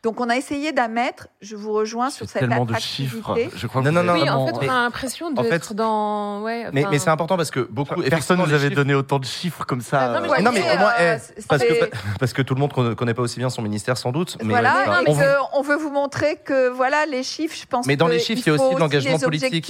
Donc 0.04 0.20
on 0.22 0.30
a 0.30 0.36
essayé 0.38 0.72
d'à 0.72 0.88
mettre, 0.88 1.28
je 1.42 1.56
vous 1.56 1.74
rejoins 1.74 2.10
sur 2.10 2.28
cette 2.30 2.40
Tellement 2.42 2.66
de 2.66 2.72
attractivité. 2.74 3.16
chiffres. 3.44 3.58
Je 3.58 3.68
crois 3.68 3.82
que 3.82 3.90
Non, 3.90 3.94
non, 3.94 4.02
vous 4.02 4.08
non, 4.08 4.14
avez 4.14 4.22
Oui, 4.24 4.30
en 4.30 4.46
fait, 4.48 4.54
on 4.54 4.70
a 4.70 4.82
l'impression 4.84 5.28
en 5.28 5.32
d'être 5.44 5.68
fait- 5.70 5.74
dans. 5.74 6.42
Ouais, 6.42 6.70
Mais, 6.72 6.82
enfin, 6.82 6.92
mais 6.92 7.00
c'est 7.00 7.10
important 7.10 7.38
parce 7.38 7.52
que 7.52 7.62
beaucoup. 7.62 8.02
Personne 8.02 8.38
nous 8.40 8.46
avait 8.54 8.60
chiffres- 8.70 8.76
donné 8.76 8.94
autant 8.96 9.20
de 9.20 9.26
chiffres 9.26 9.66
comme 9.66 9.82
ça. 9.82 10.00
Ah, 10.02 10.08
non, 10.08 10.22
mais 10.22 10.28
euh, 10.28 10.32
Ouais, 10.32 10.42
non, 10.42 10.52
mais 10.52 10.60
voyez, 10.62 10.76
au 10.76 10.80
moins, 10.80 10.92
euh, 11.00 11.18
eh, 11.38 11.42
parce, 11.48 11.64
que, 11.64 11.74
c'est- 11.74 11.92
parce 12.20 12.34
que 12.34 12.42
tout 12.42 12.56
le 12.56 12.60
monde 12.60 12.72
ne 12.78 12.94
connaît 12.94 13.14
pas 13.14 13.22
aussi 13.22 13.40
bien 13.40 13.50
son 13.50 13.62
ministère, 13.62 13.98
sans 13.98 14.12
doute. 14.12 14.38
Mais 14.44 14.50
voilà, 14.50 14.84
Enfin, 14.88 15.02
mais 15.06 15.12
on- 15.54 15.62
veut 15.62 15.76
vous 15.76 15.92
montrer 15.92 16.38
que 16.44 16.70
voilà 16.70 17.06
les 17.06 17.22
chiffres, 17.24 17.56
je 17.60 17.66
pense. 17.66 17.86
Mais 17.86 17.96
dans 17.96 18.08
que 18.08 18.12
les 18.14 18.20
chiffres, 18.20 18.42
il 18.46 18.50
y 18.50 18.52
a 18.52 18.54
aussi 18.60 18.74
de 18.76 18.80
l'engagement 18.80 19.20
politique. 19.20 19.70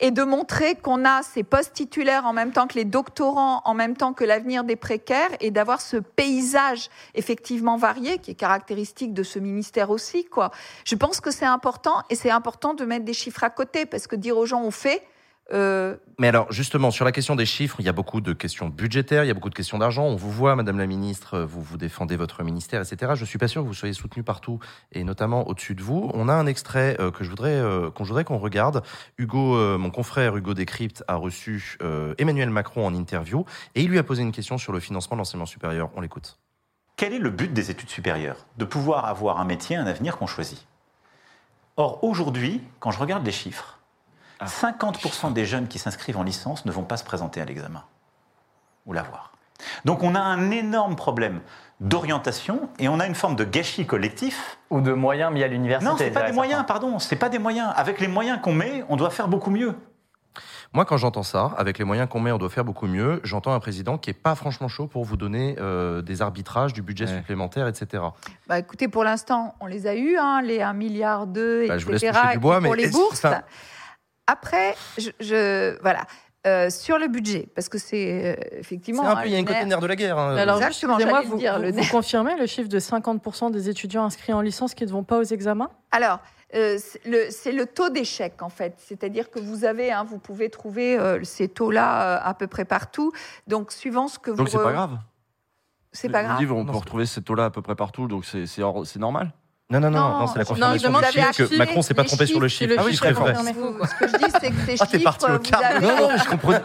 et 0.00 0.10
de 0.10 0.22
montrer 0.24 0.74
qu'on 0.76 1.04
a 1.04 1.22
ces 1.22 1.42
postes 1.42 1.72
titulaires 1.74 2.26
en 2.26 2.32
même 2.32 2.50
temps 2.52 2.66
que 2.66 2.74
les 2.74 2.84
doctorants, 2.84 3.62
en 3.64 3.74
même 3.74 3.96
temps 3.96 4.12
que 4.12 4.24
l'avenir 4.24 4.64
des 4.64 4.76
précaires, 4.76 5.28
et 5.40 5.50
d'avoir 5.50 5.80
ce 5.80 5.98
paysage 5.98 6.88
effectivement 7.14 7.76
varié 7.76 8.18
qui 8.18 8.30
est 8.32 8.34
caractéristique 8.34 9.12
de 9.14 9.22
ce 9.30 9.38
ministère 9.38 9.90
aussi. 9.90 10.24
Quoi. 10.24 10.50
Je 10.84 10.94
pense 10.94 11.20
que 11.20 11.30
c'est 11.30 11.46
important 11.46 12.02
et 12.10 12.14
c'est 12.14 12.30
important 12.30 12.74
de 12.74 12.84
mettre 12.84 13.04
des 13.04 13.14
chiffres 13.14 13.44
à 13.44 13.50
côté 13.50 13.86
parce 13.86 14.06
que 14.06 14.16
dire 14.16 14.36
aux 14.36 14.46
gens 14.46 14.62
on 14.62 14.70
fait. 14.70 15.02
Euh, 15.52 15.96
Mais 16.18 16.28
alors, 16.28 16.50
justement, 16.52 16.90
sur 16.90 17.04
la 17.04 17.12
question 17.12 17.34
des 17.34 17.46
chiffres, 17.46 17.76
il 17.80 17.86
y 17.86 17.88
a 17.88 17.92
beaucoup 17.92 18.20
de 18.20 18.32
questions 18.32 18.68
budgétaires, 18.68 19.24
il 19.24 19.26
y 19.26 19.30
a 19.30 19.34
beaucoup 19.34 19.50
de 19.50 19.54
questions 19.54 19.78
d'argent. 19.78 20.04
On 20.04 20.14
vous 20.14 20.30
voit, 20.30 20.54
Madame 20.54 20.78
la 20.78 20.86
Ministre, 20.86 21.40
vous, 21.40 21.60
vous 21.60 21.76
défendez 21.76 22.16
votre 22.16 22.42
ministère, 22.44 22.80
etc. 22.80 23.12
Je 23.16 23.24
suis 23.24 23.38
pas 23.38 23.48
sûr 23.48 23.62
que 23.62 23.66
vous 23.66 23.74
soyez 23.74 23.94
soutenu 23.94 24.22
partout, 24.22 24.60
et 24.92 25.02
notamment 25.02 25.48
au-dessus 25.48 25.74
de 25.74 25.82
vous. 25.82 26.10
On 26.14 26.28
a 26.28 26.34
un 26.34 26.46
extrait 26.46 26.96
euh, 27.00 27.10
que 27.10 27.24
je 27.24 27.30
voudrais 27.30 27.54
euh, 27.54 27.90
qu'on 27.90 28.04
voudrais 28.04 28.24
qu'on 28.24 28.38
regarde. 28.38 28.82
Hugo, 29.18 29.78
mon 29.78 29.90
confrère 29.90 30.36
Hugo 30.36 30.54
Décrypte, 30.54 31.04
a 31.08 31.16
reçu 31.16 31.78
Emmanuel 32.18 32.50
Macron 32.50 32.86
en 32.86 32.94
interview, 32.94 33.44
et 33.74 33.82
il 33.82 33.88
lui 33.88 33.98
a 33.98 34.02
posé 34.02 34.22
une 34.22 34.32
question 34.32 34.58
sur 34.58 34.72
le 34.72 34.80
financement 34.80 35.16
de 35.16 35.20
l'enseignement 35.20 35.46
supérieur. 35.46 35.90
On 35.94 36.00
l'écoute. 36.00 36.38
Quel 37.00 37.14
est 37.14 37.18
le 37.18 37.30
but 37.30 37.50
des 37.50 37.70
études 37.70 37.88
supérieures? 37.88 38.44
De 38.58 38.66
pouvoir 38.66 39.06
avoir 39.06 39.40
un 39.40 39.46
métier, 39.46 39.74
un 39.74 39.86
avenir 39.86 40.18
qu'on 40.18 40.26
choisit. 40.26 40.66
Or, 41.78 42.04
aujourd'hui, 42.04 42.60
quand 42.78 42.90
je 42.90 42.98
regarde 42.98 43.24
les 43.24 43.32
chiffres, 43.32 43.78
50% 44.42 45.32
des 45.32 45.46
jeunes 45.46 45.66
qui 45.66 45.78
s'inscrivent 45.78 46.18
en 46.18 46.22
licence 46.22 46.66
ne 46.66 46.70
vont 46.70 46.82
pas 46.82 46.98
se 46.98 47.04
présenter 47.04 47.40
à 47.40 47.46
l'examen 47.46 47.84
ou 48.84 48.92
l'avoir. 48.92 49.32
Donc 49.86 50.02
on 50.02 50.14
a 50.14 50.20
un 50.20 50.50
énorme 50.50 50.94
problème 50.94 51.40
d'orientation 51.80 52.68
et 52.78 52.90
on 52.90 53.00
a 53.00 53.06
une 53.06 53.14
forme 53.14 53.34
de 53.34 53.44
gâchis 53.44 53.86
collectif. 53.86 54.58
Ou 54.68 54.82
de 54.82 54.92
moyens 54.92 55.32
mis 55.32 55.42
à 55.42 55.48
l'université. 55.48 55.90
Non, 55.90 55.96
c'est 55.96 56.10
pas 56.10 56.24
des 56.24 56.32
moyens, 56.32 56.66
pardon, 56.66 56.98
c'est 56.98 57.16
pas 57.16 57.30
des 57.30 57.38
moyens. 57.38 57.72
Avec 57.76 57.98
les 58.00 58.08
moyens 58.08 58.42
qu'on 58.42 58.52
met, 58.52 58.84
on 58.90 58.96
doit 58.96 59.08
faire 59.08 59.28
beaucoup 59.28 59.50
mieux. 59.50 59.74
Moi, 60.72 60.84
quand 60.84 60.96
j'entends 60.96 61.24
ça, 61.24 61.52
avec 61.58 61.78
les 61.78 61.84
moyens 61.84 62.08
qu'on 62.08 62.20
met, 62.20 62.30
on 62.30 62.38
doit 62.38 62.48
faire 62.48 62.64
beaucoup 62.64 62.86
mieux. 62.86 63.20
J'entends 63.24 63.52
un 63.52 63.58
président 63.58 63.98
qui 63.98 64.10
est 64.10 64.14
pas 64.14 64.36
franchement 64.36 64.68
chaud 64.68 64.86
pour 64.86 65.04
vous 65.04 65.16
donner 65.16 65.56
euh, 65.58 66.00
des 66.00 66.22
arbitrages, 66.22 66.72
du 66.72 66.80
budget 66.80 67.08
supplémentaire, 67.08 67.66
etc. 67.66 68.04
bah, 68.46 68.58
écoutez, 68.60 68.86
pour 68.86 69.02
l'instant, 69.02 69.56
on 69.60 69.66
les 69.66 69.88
a 69.88 69.96
eus, 69.96 70.16
hein, 70.16 70.42
les 70.42 70.62
1 70.62 70.72
milliard 70.74 71.26
2, 71.26 71.66
Bah, 71.66 71.76
je 71.78 71.84
vous 71.84 71.90
laisse 71.90 72.02
etc. 72.04 72.20
toucher 72.22 72.32
du 72.34 72.38
bois, 72.38 72.60
pour 72.60 72.76
les 72.76 72.88
bourses. 72.88 73.24
enfin- 73.24 73.42
Après, 74.28 74.76
je, 74.96 75.10
je- 75.18 75.76
voilà. 75.82 76.02
Euh, 76.46 76.70
sur 76.70 76.98
le 76.98 77.08
budget, 77.08 77.48
parce 77.54 77.68
que 77.68 77.76
c'est 77.76 78.38
euh, 78.38 78.58
effectivement. 78.58 79.02
C'est 79.02 79.08
un 79.08 79.16
peu- 79.16 79.26
il 79.26 79.32
y 79.32 79.34
a 79.34 79.36
un 79.36 79.40
une 79.40 79.46
côté 79.46 79.58
nerf- 79.58 79.66
nerf 79.66 79.80
de 79.80 79.86
la 79.88 79.96
guerre. 79.96 80.18
hein. 80.18 80.36
Alors, 80.36 80.56
Exactement, 80.56 80.96
le 80.96 81.04
vous, 81.26 81.36
dire, 81.36 81.56
vous- 81.56 81.62
le 81.64 81.70
vous 81.72 81.76
nerf. 81.80 81.90
confirmez 81.90 82.34
le 82.38 82.46
chiffre 82.46 82.68
de 82.70 82.78
50% 82.78 83.50
des 83.50 83.68
étudiants 83.68 84.04
inscrits 84.04 84.32
en 84.32 84.40
licence 84.40 84.72
qui 84.74 84.86
ne 84.86 84.90
vont 84.90 85.02
pas 85.04 85.18
aux 85.18 85.22
examens? 85.24 85.68
Alors, 85.90 86.20
euh, 86.54 86.78
c'est 86.78 87.04
le, 87.06 87.26
c'est 87.30 87.52
le 87.52 87.66
taux 87.66 87.90
d'échec, 87.90 88.42
en 88.42 88.48
fait. 88.48 88.74
C'est-à-dire 88.78 89.30
que 89.30 89.38
vous 89.38 89.64
avez, 89.64 89.92
hein, 89.92 90.04
vous 90.04 90.18
pouvez 90.18 90.50
trouver 90.50 90.98
euh, 90.98 91.22
ces 91.24 91.48
taux-là 91.48 92.16
euh, 92.16 92.20
à 92.22 92.34
peu 92.34 92.46
près 92.46 92.64
partout. 92.64 93.12
Donc, 93.46 93.72
suivant 93.72 94.08
ce 94.08 94.18
que 94.18 94.30
vous. 94.30 94.36
Donc 94.36 94.48
c'est 94.48 94.58
pas 94.58 94.72
grave. 94.72 94.98
C'est 95.92 96.08
pas 96.08 96.22
grave. 96.22 96.38
livre, 96.38 96.56
on 96.56 96.64
peut 96.64 96.76
retrouver 96.76 97.06
ces 97.06 97.20
taux-là 97.22 97.46
à 97.46 97.50
peu 97.50 97.62
près 97.62 97.74
partout, 97.74 98.06
donc 98.06 98.24
c'est 98.24 98.46
c'est 98.46 98.62
c'est 98.84 98.98
normal. 99.00 99.32
Non, 99.70 99.78
non, 99.78 99.90
non, 99.90 100.00
Non, 100.00 100.18
non, 100.20 100.26
c'est 100.26 100.38
la 100.38 100.44
non, 100.44 100.48
confirmation 100.48 100.92
je 101.00 101.06
chiffre 101.12 101.28
à 101.28 101.32
que 101.48 101.56
Macron 101.58 101.82
s'est 101.82 101.94
pas 101.94 102.02
trompé 102.02 102.26
sur 102.26 102.40
le 102.40 102.48
chiffres. 102.48 102.70
chiffre. 102.72 102.82
Le 102.82 102.86
Le 102.86 102.92
chiffre 102.92 103.06
chiffre 103.06 103.28
est 103.28 103.32
vrai. 103.32 103.86
Ce 103.88 103.94
que 103.94 104.08
je 104.08 104.16
dis, 104.16 104.30
c'est 104.40 104.50
que 104.50 104.56
ces 104.66 104.76
Ah, 104.80 104.86
t'es 104.86 104.98
chiffres. 104.98 105.04
parti 105.04 105.30
au 105.30 105.38
quart. 105.38 105.62
avez- 105.64 105.86
Non, 105.86 105.96
non, 106.10 106.16
je 106.16 106.28
comprenais. 106.28 106.60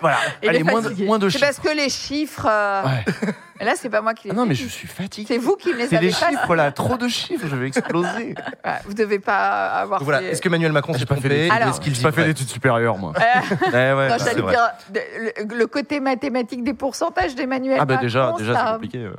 Voilà. 0.00 0.18
Il 0.42 0.48
Allez, 0.48 0.62
moins 0.62 0.82
de, 0.82 1.04
moins 1.04 1.18
de 1.18 1.28
C'est 1.28 1.38
chiffres. 1.38 1.50
parce 1.52 1.58
que 1.58 1.76
les 1.76 1.88
chiffres. 1.88 2.46
euh, 2.48 2.82
et 2.84 3.51
Là, 3.62 3.72
c'est 3.76 3.88
pas 3.90 4.00
moi 4.00 4.14
qui 4.14 4.28
les 4.28 4.32
Ah 4.32 4.36
non, 4.36 4.44
ai 4.44 4.48
mais 4.48 4.54
je 4.54 4.66
suis 4.66 4.88
fatigué. 4.88 5.26
C'est 5.28 5.38
vous 5.38 5.56
qui 5.56 5.70
me 5.72 5.78
les 5.78 5.94
avez 5.94 6.06
les 6.06 6.12
pas. 6.12 6.28
chiffres 6.30 6.54
là, 6.54 6.72
trop 6.72 6.96
de 6.96 7.08
chiffres, 7.08 7.46
je 7.48 7.56
vais 7.56 7.68
exploser. 7.68 8.34
Ouais, 8.64 8.72
Vous 8.86 8.94
devez 8.94 9.18
pas 9.18 9.66
avoir. 9.72 10.00
Donc 10.00 10.04
voilà. 10.06 10.20
fait- 10.20 10.30
Est-ce 10.32 10.42
que 10.42 10.48
Emmanuel 10.48 10.72
Macron 10.72 10.94
s'est 10.94 11.04
trompé 11.06 11.48
Alors- 11.50 11.68
ou 11.68 11.70
est-ce 11.70 11.80
qu'il 11.80 11.96
pas 12.02 12.12
fait 12.12 12.24
d'études 12.24 12.48
supérieures, 12.48 12.98
moi. 12.98 13.12
Euh, 13.74 13.96
ouais, 13.96 14.08
non, 14.08 14.16
dire 14.16 14.70
le, 14.92 15.54
le 15.56 15.66
côté 15.66 16.00
mathématique 16.00 16.62
des 16.64 16.74
pourcentages 16.74 17.34
d'Emmanuel 17.34 17.78
Ah 17.80 17.84
bah 17.84 17.96
déjà, 17.96 18.24
Macron, 18.26 18.38
déjà 18.38 18.54
ça- 18.54 18.64
c'est 18.66 18.72
compliqué. 18.74 18.98
euh. 18.98 19.12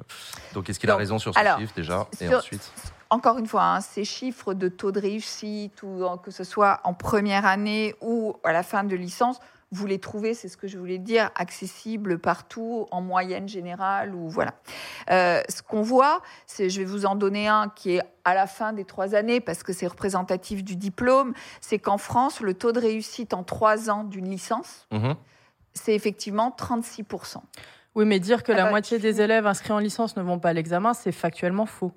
Donc 0.54 0.70
est-ce 0.70 0.80
qu'il 0.80 0.90
a 0.90 0.96
raison 0.96 1.18
sur 1.20 1.34
ce 1.34 1.40
alors, 1.40 1.60
chiffre 1.60 1.74
déjà 1.76 2.08
Et 2.22 2.34
ensuite 2.34 2.72
Encore 3.10 3.38
une 3.40 3.48
fois, 3.48 3.64
hein, 3.64 3.82
ces 3.82 4.06
chiffres 4.06 4.54
de 4.54 4.68
taux 4.68 4.92
de 4.92 5.00
réussite, 5.00 5.82
ou 5.84 6.04
en- 6.04 6.18
que 6.18 6.32
ce 6.32 6.44
soit 6.44 6.80
en 6.84 6.94
première 6.94 7.46
année 7.46 7.96
ou 8.02 8.36
à 8.44 8.52
la 8.52 8.64
fin 8.64 8.84
de 8.84 8.96
licence, 8.96 9.40
vous 9.74 9.86
les 9.88 10.00
trouvez, 10.00 10.34
c'est 10.34 10.48
ce 10.48 10.56
que 10.56 10.68
je 10.68 10.78
voulais 10.78 11.00
dire, 11.00 11.32
accessibles 11.36 12.20
partout, 12.20 12.88
en 12.92 13.02
moyenne 13.02 13.48
générale, 13.50 14.14
ou 14.16 14.30
voilà. 14.30 14.54
Euh, 15.10 15.42
ce 15.50 15.62
qu'on 15.62 15.82
voit, 15.82 16.22
c'est, 16.46 16.70
je 16.70 16.80
vais 16.80 16.86
vous 16.86 17.06
en 17.06 17.16
donner 17.16 17.48
un 17.48 17.70
qui 17.70 17.96
est 17.96 18.02
à 18.24 18.34
la 18.36 18.48
fin 18.48 18.72
des 18.72 18.86
trois 18.86 19.16
années, 19.16 19.40
parce 19.42 19.64
que 19.64 19.74
c'est 19.74 19.88
représentatif 19.88 20.64
du 20.64 20.76
diplôme, 20.76 21.34
c'est 21.60 21.80
qu'en 21.80 21.98
France, 21.98 22.40
le 22.40 22.54
taux 22.54 22.72
de 22.72 22.80
réussite 22.80 23.34
en 23.34 23.44
trois 23.44 23.90
ans 23.90 24.04
d'une 24.04 24.30
licence, 24.30 24.88
Mhm. 24.92 25.16
c'est 25.74 25.96
effectivement 25.96 26.52
36%. 26.52 27.42
Oui, 27.96 28.06
mais 28.06 28.20
dire 28.20 28.44
que 28.44 28.52
Ah 28.52 28.56
la 28.56 28.64
bah, 28.66 28.70
moitié 28.72 28.98
des 29.00 29.22
élèves 29.22 29.46
inscrits 29.46 29.72
en 29.74 29.80
licence 29.80 30.16
ne 30.18 30.22
vont 30.24 30.40
pas 30.40 30.50
à 30.50 30.54
l'examen, 30.54 30.94
c'est 30.94 31.12
factuellement 31.12 31.66
faux. 31.66 31.92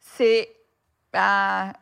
C'est. 0.00 0.50
bah, 1.12 1.72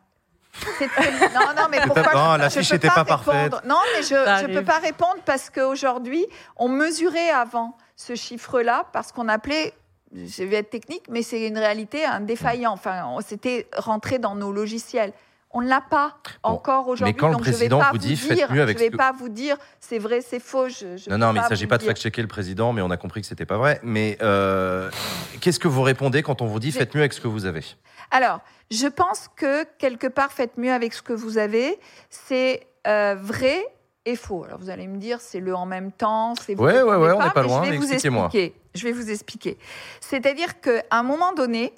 Non, 1.33 1.53
non, 1.55 1.67
mais 1.69 1.79
pourquoi 1.85 2.03
pas- 2.03 2.13
non, 2.13 2.33
je- 2.35 2.39
la 2.39 2.49
fiche 2.49 2.69
peux 2.69 2.75
était 2.75 2.87
pas 2.87 2.95
répondre 2.95 3.23
parfaite. 3.23 3.53
Non, 3.65 3.79
mais 3.95 4.03
je 4.03 4.47
ne 4.47 4.53
peux 4.53 4.63
pas 4.65 4.79
répondre 4.79 5.17
parce 5.25 5.49
qu'aujourd'hui, 5.49 6.25
on 6.55 6.67
mesurait 6.69 7.29
avant 7.29 7.75
ce 7.95 8.15
chiffre-là 8.15 8.85
parce 8.93 9.11
qu'on 9.11 9.27
appelait, 9.27 9.73
je 10.15 10.43
vais 10.43 10.57
être 10.57 10.69
technique, 10.69 11.03
mais 11.09 11.21
c'est 11.21 11.47
une 11.47 11.57
réalité, 11.57 12.05
un 12.05 12.19
défaillant. 12.21 12.71
Enfin, 12.73 13.05
on- 13.07 13.21
c'était 13.21 13.67
rentré 13.75 14.19
dans 14.19 14.35
nos 14.35 14.51
logiciels. 14.51 15.13
On 15.51 15.61
ne 15.61 15.69
l'a 15.69 15.81
pas 15.81 16.17
encore 16.43 16.87
aujourd'hui. 16.89 17.13
mais 17.13 17.17
quand 17.17 17.27
le 17.29 17.33
donc 17.35 17.43
je 17.45 17.51
vais 17.51 17.55
président 17.55 17.79
pas 17.79 17.91
vous 17.91 17.97
dit, 17.97 18.15
faites 18.17 18.35
dire, 18.37 18.51
mieux 18.51 18.61
avec 18.61 18.77
je 18.77 18.83
vais 18.83 18.87
ce 18.87 18.91
que- 18.91 18.97
pas 18.97 19.13
vous 19.13 19.29
dire, 19.29 19.55
c'est 19.79 19.97
vrai, 19.97 20.19
c'est 20.21 20.41
faux. 20.41 20.67
Je, 20.67 20.97
je 20.97 21.09
Non, 21.09 21.17
non, 21.17 21.27
mais 21.31 21.39
il 21.39 21.41
pas 21.41 21.43
ne 21.45 21.49
s'agit 21.49 21.67
pas 21.67 21.77
de 21.77 21.83
fact-checker 21.83 22.21
le 22.21 22.27
président, 22.27 22.73
mais 22.73 22.81
on 22.81 22.91
a 22.91 22.97
compris 22.97 23.21
que 23.21 23.27
c'était 23.27 23.45
pas 23.45 23.57
vrai. 23.57 23.79
Mais 23.81 24.17
euh, 24.21 24.91
qu'est-ce 25.39 25.59
que 25.59 25.69
vous 25.69 25.81
répondez 25.83 26.21
quand 26.21 26.41
on 26.41 26.47
vous 26.47 26.59
dit 26.59 26.71
faites 26.73 26.93
mieux 26.93 27.01
avec 27.01 27.13
ce 27.13 27.21
que 27.21 27.29
vous 27.29 27.45
avez? 27.45 27.63
Alors, 28.11 28.41
je 28.71 28.87
pense 28.87 29.29
que 29.35 29.63
quelque 29.77 30.07
part, 30.07 30.31
faites 30.31 30.57
mieux 30.57 30.71
avec 30.71 30.93
ce 30.93 31.01
que 31.01 31.13
vous 31.13 31.37
avez. 31.37 31.79
C'est 32.09 32.67
euh, 32.87 33.15
vrai 33.19 33.65
et 34.05 34.15
faux. 34.15 34.43
Alors, 34.45 34.59
vous 34.59 34.69
allez 34.69 34.87
me 34.87 34.97
dire, 34.97 35.19
c'est 35.21 35.39
le 35.39 35.55
en 35.55 35.65
même 35.65 35.91
temps, 35.91 36.33
c'est 36.35 36.55
vous 36.55 36.63
Ouais, 36.63 36.81
ouais, 36.81 36.95
ouais, 36.95 37.11
on 37.11 37.23
n'est 37.23 37.29
pas 37.31 37.43
loin, 37.43 37.63
Je 37.63 37.71
vais 37.71 37.77
vous 37.77 37.83
expliquez-moi. 37.83 38.25
expliquer. 38.25 38.55
Je 38.75 38.83
vais 38.83 38.91
vous 38.91 39.09
expliquer. 39.09 39.57
C'est-à-dire 40.01 40.61
qu'à 40.61 40.83
un 40.91 41.03
moment 41.03 41.33
donné, 41.33 41.73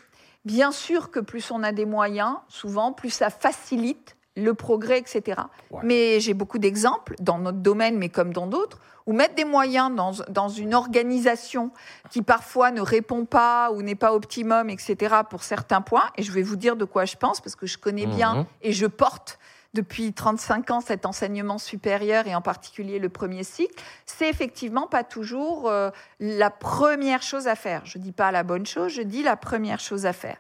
bien 0.46 0.72
sûr 0.72 1.12
que 1.12 1.20
plus 1.20 1.50
on 1.52 1.64
a 1.64 1.72
des 1.72 1.86
moyens, 1.86 2.36
souvent, 2.48 2.92
plus 2.92 3.10
ça 3.10 3.30
facilite 3.30 4.16
le 4.36 4.54
progrès, 4.54 5.00
etc. 5.00 5.42
Mais 5.84 6.20
j'ai 6.20 6.34
beaucoup 6.34 6.60
d'exemples 6.60 7.16
dans 7.20 7.40
notre 7.40 7.58
domaine, 7.60 7.98
mais 7.98 8.10
comme 8.10 8.32
dans 8.32 8.48
d'autres, 8.48 8.80
où 9.06 9.14
mettre 9.14 9.34
des 9.34 9.44
moyens 9.46 9.94
dans, 9.96 10.12
dans 10.30 10.50
une 10.50 10.76
organisation 10.76 11.72
qui 12.12 12.22
parfois 12.22 12.70
ne 12.70 12.80
répond 12.82 13.26
pas 13.26 13.72
ou 13.72 13.82
n'est 13.82 13.96
pas 13.96 14.14
optimum, 14.14 14.70
etc., 14.70 15.16
pour 15.30 15.42
certains 15.44 15.82
points, 15.82 16.10
et 16.16 16.22
je 16.22 16.32
vais 16.32 16.44
vous 16.44 16.56
dire 16.58 16.76
de 16.76 16.86
quoi 16.86 17.06
je 17.06 17.16
pense, 17.16 17.42
parce 17.42 17.56
que 17.56 17.66
je 17.66 17.78
connais 17.80 18.06
bien 18.06 18.36
Mhm. 18.36 18.46
et 18.62 18.72
je 18.72 18.86
porte 18.86 19.39
depuis 19.74 20.14
35 20.14 20.72
ans 20.72 20.82
cet 20.82 21.06
enseignement 21.06 21.58
supérieur 21.60 22.26
et 22.28 22.34
en 22.34 22.42
particulier 22.42 22.98
le 22.98 23.10
premier 23.10 23.44
cycle, 23.44 23.76
c'est 24.06 24.28
effectivement 24.28 24.88
pas 24.88 25.04
toujours 25.04 25.70
euh, 25.70 25.92
la 26.20 26.50
première 26.50 27.22
chose 27.22 27.48
à 27.48 27.56
faire. 27.56 27.82
Je 27.86 27.98
dis 28.00 28.12
pas 28.12 28.32
la 28.32 28.44
bonne 28.44 28.66
chose, 28.66 28.92
je 28.92 29.02
dis 29.04 29.22
la 29.22 29.36
première 29.36 29.80
chose 29.80 30.06
à 30.08 30.14
faire. 30.14 30.38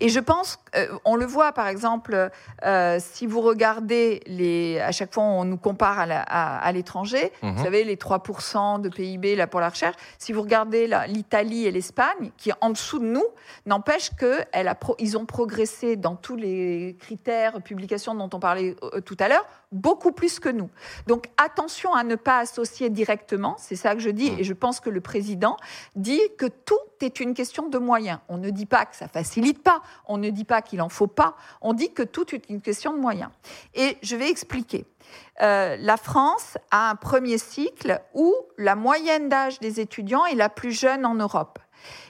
Et 0.00 0.08
je 0.10 0.20
pense, 0.20 0.58
euh, 0.76 0.88
on 1.06 1.16
le 1.16 1.24
voit 1.24 1.52
par 1.52 1.68
exemple, 1.68 2.30
euh, 2.64 2.98
si 3.00 3.26
vous 3.26 3.40
regardez 3.40 4.20
les, 4.26 4.78
à 4.80 4.92
chaque 4.92 5.12
fois 5.14 5.22
on 5.24 5.44
nous 5.44 5.56
compare 5.56 5.98
à 6.00 6.72
l'étranger, 6.72 7.32
Mhm. 7.42 7.54
vous 7.56 7.64
savez 7.64 7.84
les 7.84 7.96
3% 7.96 8.78
de 8.80 8.88
PIB 8.88 9.36
là 9.36 9.46
pour 9.46 9.60
la 9.60 9.68
recherche. 9.70 9.96
Si 10.18 10.32
vous 10.32 10.42
regardez 10.42 10.88
l'Italie 11.08 11.66
et 11.66 11.70
l'Espagne, 11.70 12.30
qui 12.36 12.50
est 12.50 12.54
en 12.60 12.70
dessous 12.70 12.98
de 12.98 13.04
nous, 13.06 13.24
n'empêche 13.64 14.10
que 14.16 14.40
elle 14.52 14.68
a 14.68 14.74
pro- 14.74 14.96
ils 14.98 15.16
ont 15.16 15.24
progressé 15.26 15.96
dans 15.96 16.14
tous 16.16 16.36
les 16.36 16.96
critères, 17.00 17.62
publications 17.62 18.14
dont 18.14 18.28
on 18.32 18.38
parlait 18.40 18.65
euh, 18.82 19.00
tout 19.00 19.16
à 19.20 19.28
l'heure, 19.28 19.46
beaucoup 19.72 20.12
plus 20.12 20.40
que 20.40 20.48
nous. 20.48 20.70
Donc 21.06 21.26
attention 21.36 21.94
à 21.94 22.04
ne 22.04 22.14
pas 22.16 22.38
associer 22.38 22.90
directement, 22.90 23.56
c'est 23.58 23.76
ça 23.76 23.94
que 23.94 24.00
je 24.00 24.10
dis, 24.10 24.32
et 24.38 24.44
je 24.44 24.52
pense 24.52 24.80
que 24.80 24.90
le 24.90 25.00
président 25.00 25.56
dit 25.94 26.20
que 26.38 26.46
tout 26.46 26.74
est 27.00 27.20
une 27.20 27.34
question 27.34 27.68
de 27.68 27.78
moyens. 27.78 28.18
On 28.28 28.38
ne 28.38 28.50
dit 28.50 28.66
pas 28.66 28.86
que 28.86 28.96
ça 28.96 29.08
facilite 29.08 29.62
pas, 29.62 29.82
on 30.06 30.18
ne 30.18 30.30
dit 30.30 30.44
pas 30.44 30.62
qu'il 30.62 30.80
en 30.82 30.88
faut 30.88 31.06
pas, 31.06 31.36
on 31.60 31.72
dit 31.72 31.92
que 31.92 32.02
tout 32.02 32.34
est 32.34 32.48
une 32.48 32.60
question 32.60 32.92
de 32.92 32.98
moyens. 32.98 33.30
Et 33.74 33.98
je 34.02 34.16
vais 34.16 34.30
expliquer. 34.30 34.86
Euh, 35.42 35.76
la 35.78 35.96
France 35.96 36.58
a 36.70 36.90
un 36.90 36.94
premier 36.94 37.38
cycle 37.38 38.00
où 38.14 38.34
la 38.56 38.74
moyenne 38.74 39.28
d'âge 39.28 39.60
des 39.60 39.80
étudiants 39.80 40.24
est 40.24 40.34
la 40.34 40.48
plus 40.48 40.72
jeune 40.72 41.04
en 41.04 41.14
Europe. 41.14 41.58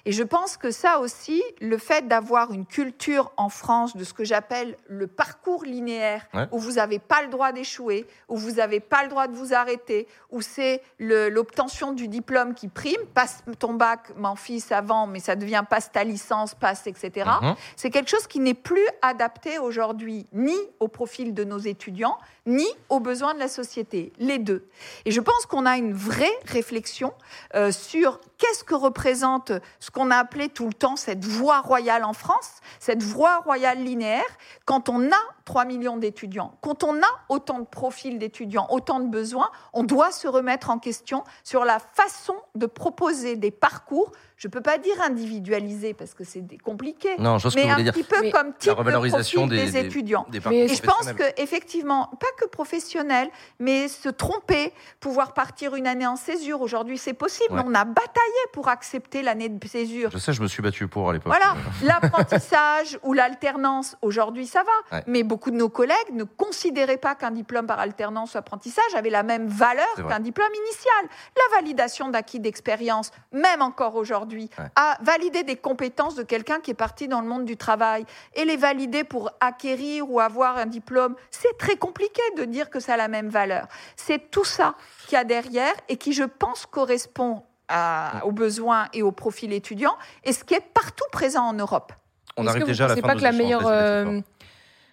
Et 0.05 0.13
je 0.13 0.23
pense 0.23 0.57
que 0.57 0.71
ça 0.71 0.99
aussi, 1.01 1.43
le 1.61 1.79
fait 1.79 2.07
d'avoir 2.07 2.53
une 2.53 2.67
culture 2.67 3.33
en 3.37 3.49
France 3.49 3.97
de 3.97 4.05
ce 4.05 4.13
que 4.15 4.25
j'appelle 4.25 4.77
le 4.89 5.07
parcours 5.07 5.65
linéaire, 5.65 6.27
Ouais. 6.35 6.47
où 6.53 6.59
vous 6.59 6.73
n'avez 6.73 6.99
pas 6.99 7.23
le 7.23 7.29
droit 7.29 7.53
d'échouer, 7.53 8.07
où 8.29 8.37
vous 8.37 8.53
n'avez 8.53 8.81
pas 8.81 9.03
le 9.03 9.09
droit 9.09 9.27
de 9.27 9.35
vous 9.35 9.55
arrêter, 9.55 10.07
où 10.31 10.41
c'est 10.43 10.83
l'obtention 10.99 11.93
du 11.93 12.09
diplôme 12.09 12.55
qui 12.55 12.69
prime, 12.69 13.01
passe 13.15 13.43
ton 13.59 13.75
bac, 13.75 14.11
mon 14.17 14.37
fils, 14.37 14.71
avant, 14.73 15.07
mais 15.07 15.21
ça 15.21 15.37
devient 15.37 15.65
passe 15.69 15.91
ta 15.93 16.05
licence, 16.05 16.55
passe, 16.55 16.87
etc. 16.87 17.29
Mhm. 17.43 17.55
C'est 17.77 17.91
quelque 17.91 18.11
chose 18.11 18.27
qui 18.27 18.41
n'est 18.41 18.55
plus 18.55 18.87
adapté 19.03 19.59
aujourd'hui 19.59 20.27
ni 20.33 20.55
au 20.81 20.89
profil 20.89 21.35
de 21.35 21.45
nos 21.45 21.59
étudiants, 21.59 22.19
ni 22.47 22.67
aux 22.89 23.01
besoins 23.01 23.35
de 23.35 23.39
la 23.41 23.49
société, 23.49 24.13
les 24.19 24.39
deux. 24.39 24.69
Et 25.05 25.11
je 25.11 25.21
pense 25.21 25.47
qu'on 25.47 25.67
a 25.67 25.77
une 25.77 25.93
vraie 25.93 26.31
réflexion 26.45 27.13
euh, 27.55 27.73
sur 27.73 28.21
qu'est-ce 28.39 28.65
que 28.65 28.75
représente 28.75 29.53
ce 29.81 29.91
qu'on 29.91 30.11
a 30.11 30.17
appelé 30.17 30.49
tout 30.49 30.67
le 30.67 30.75
temps 30.75 30.97
cette 30.97 31.25
voie 31.25 31.61
royale 31.61 32.05
en 32.05 32.13
France, 32.13 32.61
cette 32.81 33.03
voie 33.03 33.39
royale 33.39 33.83
linéaire, 33.83 34.25
quand 34.65 34.89
on 34.89 35.11
a 35.11 35.36
3 35.47 35.65
millions 35.65 35.97
d'étudiants, 35.97 36.59
quand 36.61 36.83
on 36.85 36.95
a 36.97 37.07
autant 37.31 37.61
de 37.61 37.65
profils 37.67 38.19
d'étudiants, 38.19 38.67
autant 38.69 39.01
de 39.01 39.07
besoins, 39.09 39.49
on 39.73 39.85
doit 39.85 40.11
se 40.13 40.27
remettre 40.29 40.69
en 40.71 40.79
question 40.79 41.23
sur 41.45 41.65
la 41.65 41.79
façon 41.79 42.35
de 42.57 42.67
proposer 42.67 43.37
des 43.37 43.51
parcours 43.51 44.13
je 44.39 44.49
ne 44.49 44.53
peux 44.53 44.61
pas 44.61 44.77
dire 44.77 45.01
individualisé 45.01 45.95
parce 45.95 46.13
que 46.13 46.23
c'est 46.23 46.45
compliqué, 46.63 47.09
Non, 47.19 47.39
je 47.39 47.49
que 47.49 47.55
mais 47.55 47.71
un 47.71 47.73
voulez 47.73 47.85
dire. 47.85 47.95
petit 47.95 48.03
peu 48.05 48.21
Mais- 48.21 48.31
comme 48.31 48.49
La 48.49 48.53
type 48.53 48.69
de 48.69 49.09
profil 49.09 49.49
des, 49.49 49.65
des- 49.65 49.71
des- 49.71 49.79
étudiants. 49.87 50.27
des 50.29 50.37
et 50.51 50.69
je 50.69 50.83
pense 50.83 50.93
professionnels. 50.97 51.33
que 51.35 51.41
effectivement, 51.43 52.11
pas 52.21 52.27
que 52.39 52.45
professionnel, 52.47 53.31
mais 53.61 53.89
se 53.89 54.11
tromper, 54.11 54.75
pouvoir 55.01 55.33
partir 55.33 55.75
une 55.75 55.87
année 55.87 56.07
en 56.07 56.17
césure. 56.17 56.61
Aujourd'hui, 56.61 56.99
c'est 56.99 57.15
possible. 57.15 57.55
Ouais. 57.55 57.63
On 57.65 57.75
a 57.75 57.87
bataillé 57.87 58.43
pour 58.53 58.69
accepter 58.69 59.23
l'année 59.23 59.49
de 59.49 59.67
césure. 59.67 60.11
Je 60.11 60.19
sais, 60.19 60.35
je 60.35 60.43
me 60.43 60.49
suis 60.49 60.63
battu 60.63 60.87
pour 60.87 61.09
à 61.09 61.13
l'époque. 61.15 61.33
Voilà, 61.35 61.57
l'apprentissage 61.83 62.99
ou 63.05 63.13
l'alternance, 63.15 63.97
aujourd'hui 64.03 64.47
ça 64.47 64.63
va. 64.63 64.99
Ouais. 64.99 65.05
Mais 65.07 65.23
beaucoup 65.23 65.36
de 65.51 65.57
nos 65.57 65.69
collègues 65.69 66.13
ne 66.13 66.25
considéraient 66.25 66.97
pas 66.97 67.15
qu'un 67.15 67.31
diplôme 67.31 67.67
par 67.67 67.79
alternance 67.79 68.35
ou 68.35 68.39
apprentissage 68.39 68.95
avait 68.95 69.11
la 69.11 69.23
même 69.23 69.47
valeur 69.47 69.87
qu'un 69.97 70.21
diplôme 70.21 70.53
initial. 70.55 71.05
La 71.37 71.57
validation 71.57 72.09
d'acquis 72.09 72.41
d'expérience, 72.41 73.11
même 73.33 73.63
encore 73.63 73.95
aujourd'hui, 73.97 74.51
Ouais. 74.59 74.67
à 74.77 74.97
valider 75.03 75.43
des 75.43 75.57
compétences 75.57 76.15
de 76.15 76.23
quelqu'un 76.23 76.61
qui 76.61 76.71
est 76.71 76.75
parti 76.75 77.09
dans 77.09 77.21
le 77.21 77.27
monde 77.29 77.45
du 77.45 77.57
travail 77.57 78.05
et 78.35 78.45
les 78.45 78.57
valider 78.57 79.05
pour 79.05 79.31
acquérir 79.41 80.11
ou 80.11 80.21
avoir 80.21 80.57
un 80.57 80.67
diplôme, 80.67 81.15
c'est 81.31 81.57
très 81.59 81.77
compliqué 81.77 82.23
de 82.37 82.45
dire 82.45 82.71
que 82.71 82.81
ça 82.81 82.95
a 82.95 82.97
la 82.97 83.09
même 83.09 83.29
valeur. 83.29 83.67
C'est 83.97 84.31
tout 84.31 84.45
ça 84.45 84.75
qu'il 85.07 85.17
y 85.17 85.21
a 85.21 85.25
derrière 85.25 85.75
et 85.89 85.97
qui, 85.97 86.13
je 86.13 86.25
pense, 86.25 86.67
correspond 86.67 87.43
à- 87.69 88.21
aux 88.25 88.33
besoins 88.33 88.87
et 88.93 89.03
au 89.03 89.11
profil 89.13 89.53
étudiant 89.53 89.97
et 90.25 90.33
ce 90.33 90.45
qui 90.45 90.55
est 90.55 90.61
partout 90.61 91.05
présent 91.11 91.43
en 91.45 91.53
Europe. 91.53 91.93
On 92.37 92.47
arrive 92.47 92.61
que 92.61 92.65
vous 92.67 92.71
déjà 92.73 92.85
à 92.85 92.89
la 92.89 92.95
fin 92.97 93.01
pas 93.03 93.09
de 93.15 93.21
que 93.21 93.25
nos 93.25 93.31
la 93.31 93.33
meilleure 93.33 93.67
euh, 93.67 94.21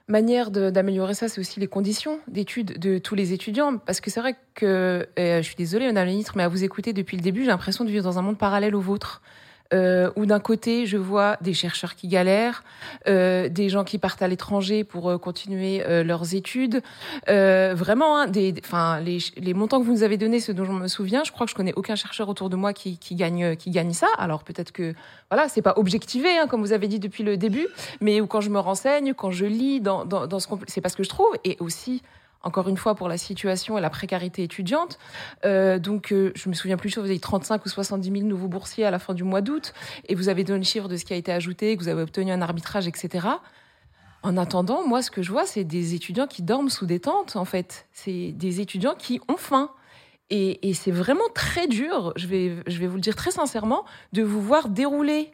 manière 0.08 0.52
d'améliorer 0.52 1.14
ça, 1.14 1.30
c'est 1.30 1.40
aussi 1.40 1.60
les 1.60 1.68
conditions 1.68 2.20
d'études 2.28 2.78
de 2.78 2.98
tous 2.98 3.16
les 3.16 3.34
étudiants 3.34 3.78
Parce 3.78 4.02
que 4.02 4.10
c'est 4.12 4.20
vrai 4.20 4.36
que, 4.54 5.08
euh, 5.18 5.38
je 5.38 5.42
suis 5.42 5.56
désolée, 5.56 5.86
Madame 5.88 6.06
la 6.06 6.12
Ministre, 6.12 6.34
mais 6.36 6.44
à 6.44 6.48
vous 6.48 6.64
écouter 6.64 6.94
depuis 6.94 7.18
le 7.18 7.24
début, 7.24 7.42
j'ai 7.42 7.48
l'impression 7.48 7.86
de 7.86 7.90
vivre 7.90 8.04
dans 8.04 8.20
un 8.20 8.22
monde 8.22 8.38
parallèle 8.38 8.76
au 8.76 8.82
vôtre. 8.82 9.22
Euh, 9.74 10.12
où 10.16 10.26
d'un 10.26 10.40
côté, 10.40 10.86
je 10.86 10.98
vois 10.98 11.38
des 11.42 11.54
chercheurs 11.54 11.96
qui 11.96 12.08
galèrent, 12.08 12.64
euh, 13.08 13.50
des 13.50 13.70
gens 13.70 13.84
qui 13.84 13.98
partent 13.98 14.22
à 14.22 14.28
l'étranger 14.28 14.84
pour 14.84 15.10
euh, 15.10 15.18
continuer 15.18 15.84
euh, 15.84 16.04
leurs 16.04 16.36
études. 16.36 16.82
Vraiment, 17.28 18.20
hein, 18.20 18.32
enfin, 18.64 19.00
les, 19.00 19.54
montants 19.54 19.80
que 19.80 19.86
vous 19.86 19.94
nous 19.94 20.04
avez 20.04 20.18
donnés, 20.18 20.40
ceux 20.40 20.54
dont 20.54 20.66
je 20.66 20.72
me 20.72 20.88
souviens, 20.88 21.24
je 21.24 21.32
crois 21.32 21.46
que 21.46 21.52
je 21.52 21.56
connais 21.56 21.74
aucun 21.76 21.96
chercheur 21.96 22.30
autour 22.30 22.50
de 22.50 22.56
moi 22.56 22.74
qui, 22.74 22.98
gagne, 23.12 23.56
qui 23.56 23.72
gagne 23.72 23.94
ça. 23.94 24.08
Alors 24.18 24.44
peut-être 24.44 24.72
que, 24.72 24.94
voilà, 25.30 25.50
c'est 25.50 25.62
pas 25.62 25.74
objectivé, 25.78 26.38
hein, 26.38 26.48
comme 26.48 26.62
vous 26.62 26.74
avez 26.74 26.88
dit 26.88 27.00
depuis 27.00 27.24
le 27.24 27.38
début, 27.38 27.68
mais 28.00 28.20
quand 28.28 28.42
je 28.42 28.50
me 28.50 28.60
renseigne, 28.60 29.14
quand 29.14 29.32
je 29.32 29.46
lis 29.46 29.82
dans, 29.82 30.06
dans, 30.06 30.40
ce 30.40 30.48
c'est 30.68 30.82
pas 30.82 30.90
ce 30.90 30.98
que 30.98 31.04
je 31.04 31.10
trouve, 31.10 31.36
et 31.44 31.58
aussi. 31.60 32.02
Encore 32.44 32.68
une 32.68 32.76
fois, 32.76 32.94
pour 32.94 33.08
la 33.08 33.18
situation 33.18 33.78
et 33.78 33.82
la 33.82 33.90
précarité 33.90 34.44
étudiante. 34.44 35.00
Euh, 35.46 35.80
donc, 35.80 36.12
euh, 36.12 36.34
je 36.36 36.50
me 36.50 36.54
souviens 36.54 36.76
plus, 36.76 36.98
vous 36.98 37.06
avez 37.06 37.20
35 37.20 37.66
ou 37.66 37.70
70 37.70 38.12
000 38.12 38.24
nouveaux 38.26 38.50
boursiers 38.50 38.86
à 38.86 38.92
la 38.92 39.00
fin 39.00 39.14
du 39.14 39.24
mois 39.24 39.42
d'août, 39.42 39.74
et 40.10 40.16
vous 40.16 40.28
avez 40.28 40.44
donné 40.44 40.60
le 40.60 40.66
chiffre 40.66 40.90
de 40.90 40.98
ce 40.98 41.06
qui 41.06 41.14
a 41.14 41.16
été 41.16 41.32
ajouté, 41.32 41.78
que 41.78 41.82
vous 41.82 41.90
avez 41.90 42.02
obtenu 42.02 42.32
un 42.32 42.42
arbitrage, 42.42 42.88
etc. 42.88 43.28
En 44.24 44.36
attendant, 44.36 44.86
moi, 44.86 45.02
ce 45.02 45.10
que 45.10 45.22
je 45.22 45.32
vois, 45.32 45.46
c'est 45.46 45.64
des 45.64 45.96
étudiants 45.96 46.28
qui 46.28 46.44
dorment 46.44 46.70
sous 46.70 46.86
des 46.86 47.00
tentes, 47.00 47.38
en 47.38 47.46
fait. 47.46 47.88
C'est 47.94 48.34
des 48.34 48.60
étudiants 48.60 48.96
qui 48.96 49.22
ont 49.30 49.38
faim. 49.38 49.72
Et, 50.30 50.70
et 50.70 50.74
c'est 50.74 50.92
vraiment 50.92 51.28
très 51.34 51.68
dur, 51.68 52.12
je 52.16 52.28
vais, 52.28 52.56
je 52.68 52.80
vais 52.80 52.88
vous 52.88 52.96
le 52.96 53.02
dire 53.02 53.16
très 53.16 53.32
sincèrement, 53.32 53.86
de 54.14 54.24
vous 54.24 54.42
voir 54.42 54.68
dérouler 54.70 55.32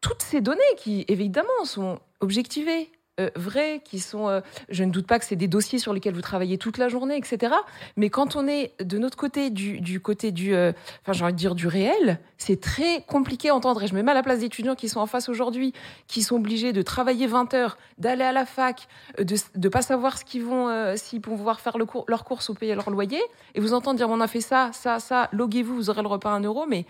toutes 0.00 0.22
ces 0.22 0.40
données 0.40 0.60
qui, 0.76 1.04
évidemment, 1.08 1.64
sont 1.64 1.98
objectivées, 2.20 2.90
euh, 3.22 3.78
qui 3.84 3.98
sont... 3.98 4.28
euh, 4.28 4.40
je 4.68 4.84
ne 4.84 4.90
doute 4.90 5.06
pas 5.06 5.18
que 5.18 5.24
c'est 5.24 5.36
des 5.36 5.48
dossiers 5.48 5.78
sur 5.78 5.92
lesquels 5.92 6.14
vous 6.14 6.20
travaillez 6.20 6.58
toute 6.58 6.78
la 6.78 6.88
journée, 6.88 7.16
etc. 7.16 7.54
Mais 7.96 8.10
quand 8.10 8.36
on 8.36 8.46
est 8.46 8.72
de 8.82 8.98
notre 8.98 9.16
côté, 9.16 9.50
du, 9.50 10.00
côté 10.00 10.32
du... 10.32 10.54
euh, 10.54 10.72
j'ai 11.10 11.24
envie 11.24 11.32
de 11.32 11.38
dire 11.38 11.54
du 11.54 11.66
réel, 11.66 12.18
c'est 12.38 12.60
très 12.60 13.02
compliqué 13.06 13.50
à 13.50 13.54
entendre. 13.54 13.82
Et 13.82 13.86
je 13.86 13.94
me 13.94 14.02
mets 14.02 14.10
à 14.10 14.14
la 14.14 14.22
place 14.22 14.40
d'étudiants 14.40 14.74
qui 14.74 14.88
sont 14.88 15.00
en 15.00 15.06
face 15.06 15.28
aujourd'hui, 15.28 15.72
qui 16.06 16.22
sont 16.22 16.36
obligés 16.36 16.72
de 16.72 16.82
travailler 16.82 17.26
20 17.26 17.54
heures, 17.54 17.78
d'aller 17.98 18.24
à 18.24 18.32
la 18.32 18.46
fac, 18.46 18.88
euh, 19.18 19.24
de 19.24 19.36
ne 19.56 19.68
pas 19.68 19.82
savoir 19.82 20.18
ce 20.18 20.24
qu'ils 20.24 20.44
vont, 20.44 20.96
s'ils 20.96 21.20
vont 21.20 21.36
pouvoir 21.36 21.60
faire 21.60 21.78
le 21.78 21.84
cours, 21.84 22.04
leurs 22.08 22.24
courses 22.24 22.48
ou 22.48 22.54
payer 22.54 22.74
leur 22.74 22.90
loyer. 22.90 23.20
Et 23.54 23.60
vous 23.60 23.74
entendre 23.74 23.96
dire, 23.96 24.08
on 24.08 24.20
a 24.20 24.28
fait 24.28 24.40
ça, 24.40 24.70
ça, 24.72 24.98
ça, 24.98 25.28
loguez-vous, 25.32 25.74
vous 25.74 25.90
aurez 25.90 26.02
le 26.02 26.08
repas 26.08 26.30
à 26.30 26.34
un 26.34 26.42
euro. 26.42 26.66
Mais 26.68 26.86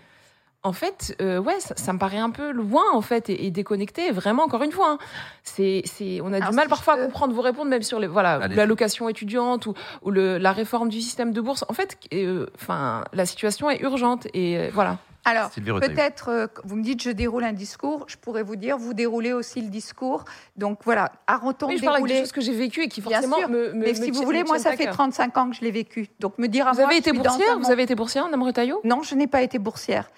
en 0.63 0.73
fait, 0.73 1.15
euh, 1.21 1.39
ouais, 1.39 1.59
ça, 1.59 1.75
ça 1.75 1.91
me 1.93 1.99
paraît 1.99 2.17
un 2.17 2.29
peu 2.29 2.51
loin, 2.51 2.83
en 2.93 3.01
fait, 3.01 3.29
et, 3.29 3.45
et 3.45 3.51
déconnecté. 3.51 4.11
Vraiment, 4.11 4.43
encore 4.43 4.63
une 4.63 4.71
fois, 4.71 4.91
hein, 4.91 4.97
c'est, 5.43 5.81
c'est, 5.85 6.21
on 6.21 6.31
a 6.31 6.37
Alors, 6.37 6.49
du 6.51 6.55
mal 6.55 6.65
si 6.65 6.69
parfois 6.69 6.95
peux- 6.95 7.01
à 7.01 7.05
comprendre 7.05 7.33
vos 7.33 7.41
réponses, 7.41 7.67
même 7.67 7.81
sur 7.83 7.99
les, 7.99 8.07
voilà, 8.07 8.47
l'allocation 8.47 9.09
étudiante 9.09 9.65
ou, 9.65 9.73
ou 10.03 10.11
le, 10.11 10.37
la 10.37 10.51
réforme 10.53 10.89
du 10.89 11.01
système 11.01 11.31
de 11.33 11.41
bourse. 11.41 11.65
En 11.67 11.73
fait, 11.73 11.97
euh, 12.13 12.45
enfin, 12.55 13.03
la 13.13 13.25
situation 13.25 13.69
est 13.69 13.81
urgente 13.81 14.27
et 14.33 14.57
euh, 14.57 14.69
voilà. 14.73 14.97
Alors, 15.25 15.49
peut-être, 15.51 16.29
euh, 16.29 16.47
vous 16.65 16.75
me 16.75 16.83
dites, 16.83 17.01
je 17.01 17.09
déroule 17.09 17.43
un 17.45 17.53
discours, 17.53 18.05
je 18.07 18.17
pourrais 18.17 18.43
vous 18.43 18.55
dire, 18.57 18.77
vous 18.77 18.93
déroulez 18.93 19.31
aussi 19.31 19.61
le 19.61 19.69
discours. 19.69 20.25
Donc 20.57 20.79
voilà, 20.83 21.11
arrêtons 21.27 21.67
Oui, 21.67 21.75
de 21.75 21.79
je 21.79 21.85
parle 21.85 21.95
avec 21.97 22.05
des 22.07 22.13
dérouler. 22.13 22.19
choses 22.25 22.31
que 22.33 22.41
j'ai 22.41 22.53
vécues 22.53 22.83
et 22.83 22.87
qui 22.89 22.99
Bien 23.01 23.21
forcément 23.21 23.37
sûr, 23.37 23.49
me, 23.49 23.69
me 23.69 23.73
mais 23.73 23.87
me 23.89 23.93
si 23.93 24.11
vous 24.11 24.23
voulez, 24.23 24.43
moi, 24.43 24.59
ça 24.59 24.69
à 24.71 24.75
fait 24.75 24.85
cœur. 24.85 24.93
35 24.95 25.37
ans 25.37 25.49
que 25.49 25.55
je 25.55 25.61
l'ai 25.61 25.71
vécu. 25.71 26.07
Donc 26.19 26.37
me 26.37 26.47
dire 26.47 26.67
à 26.67 26.71
Vous 26.71 26.79
moi, 26.79 26.87
avez 26.87 26.97
été 26.97 27.13
boursière 27.13 27.57
Vous 27.59 27.71
avez 27.71 27.83
été 27.83 27.95
boursière, 27.95 28.25
Madame 28.25 28.43
Retailleau? 28.43 28.81
Non, 28.83 29.01
je 29.01 29.15
n'ai 29.15 29.27
pas 29.27 29.41
été 29.41 29.59
boursière. 29.59 30.09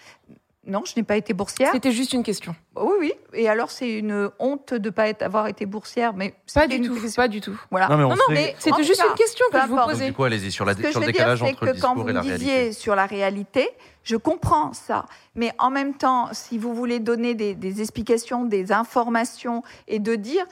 Non, 0.67 0.81
je 0.83 0.93
n'ai 0.97 1.03
pas 1.03 1.15
été 1.15 1.33
boursière. 1.35 1.69
C'était 1.71 1.91
juste 1.91 2.13
une 2.13 2.23
question. 2.23 2.55
Oui, 2.75 2.93
oui. 2.99 3.13
Et 3.33 3.47
alors, 3.47 3.69
c'est 3.69 3.99
une 3.99 4.31
honte 4.39 4.73
de 4.73 4.89
ne 4.89 4.89
pas 4.89 5.07
être, 5.09 5.21
avoir 5.21 5.45
été 5.45 5.67
boursière, 5.67 6.15
mais 6.15 6.33
Pas 6.55 6.65
du 6.65 6.81
tout, 6.81 6.95
question. 6.95 7.21
pas 7.21 7.27
du 7.27 7.39
tout. 7.39 7.55
Voilà. 7.69 7.87
Non, 7.87 7.97
mais 7.97 8.03
on 8.05 8.09
Non, 8.09 8.15
mais 8.31 8.55
c'était 8.57 8.75
tout 8.77 8.81
juste 8.81 8.99
cas, 9.03 9.07
une 9.09 9.13
question 9.13 9.45
que 9.51 9.59
je 9.61 9.67
vous 9.67 9.73
importe. 9.73 9.89
Donc, 9.89 9.97
posais. 9.99 10.07
du 10.07 10.13
coup, 10.13 10.23
allez-y 10.23 10.51
sur, 10.51 10.65
la, 10.65 10.73
sur 10.73 10.81
je 10.81 10.87
le 10.87 10.93
veux 10.93 11.11
dire, 11.11 11.13
décalage 11.13 11.37
c'est 11.39 11.45
entre 11.51 11.65
le 11.65 11.71
que 11.73 11.79
quand 11.79 11.89
discours 11.93 12.03
vous 12.05 12.09
et 12.09 12.13
la 12.13 12.23
me 12.23 12.29
disiez 12.37 12.51
réalité. 12.53 12.73
sur 12.73 12.95
la 12.95 13.05
réalité, 13.05 13.69
je 14.05 14.15
comprends 14.15 14.71
ça. 14.71 15.07
Mais 15.33 15.51
en 15.57 15.69
même 15.69 15.95
temps, 15.95 16.29
si 16.31 16.57
vous 16.57 16.73
voulez 16.73 16.99
donner 16.99 17.33
des, 17.33 17.81
explications, 17.81 18.45
des 18.45 18.71
informations 18.71 19.63
et 19.87 19.99
de 19.99 20.15
dire 20.15 20.45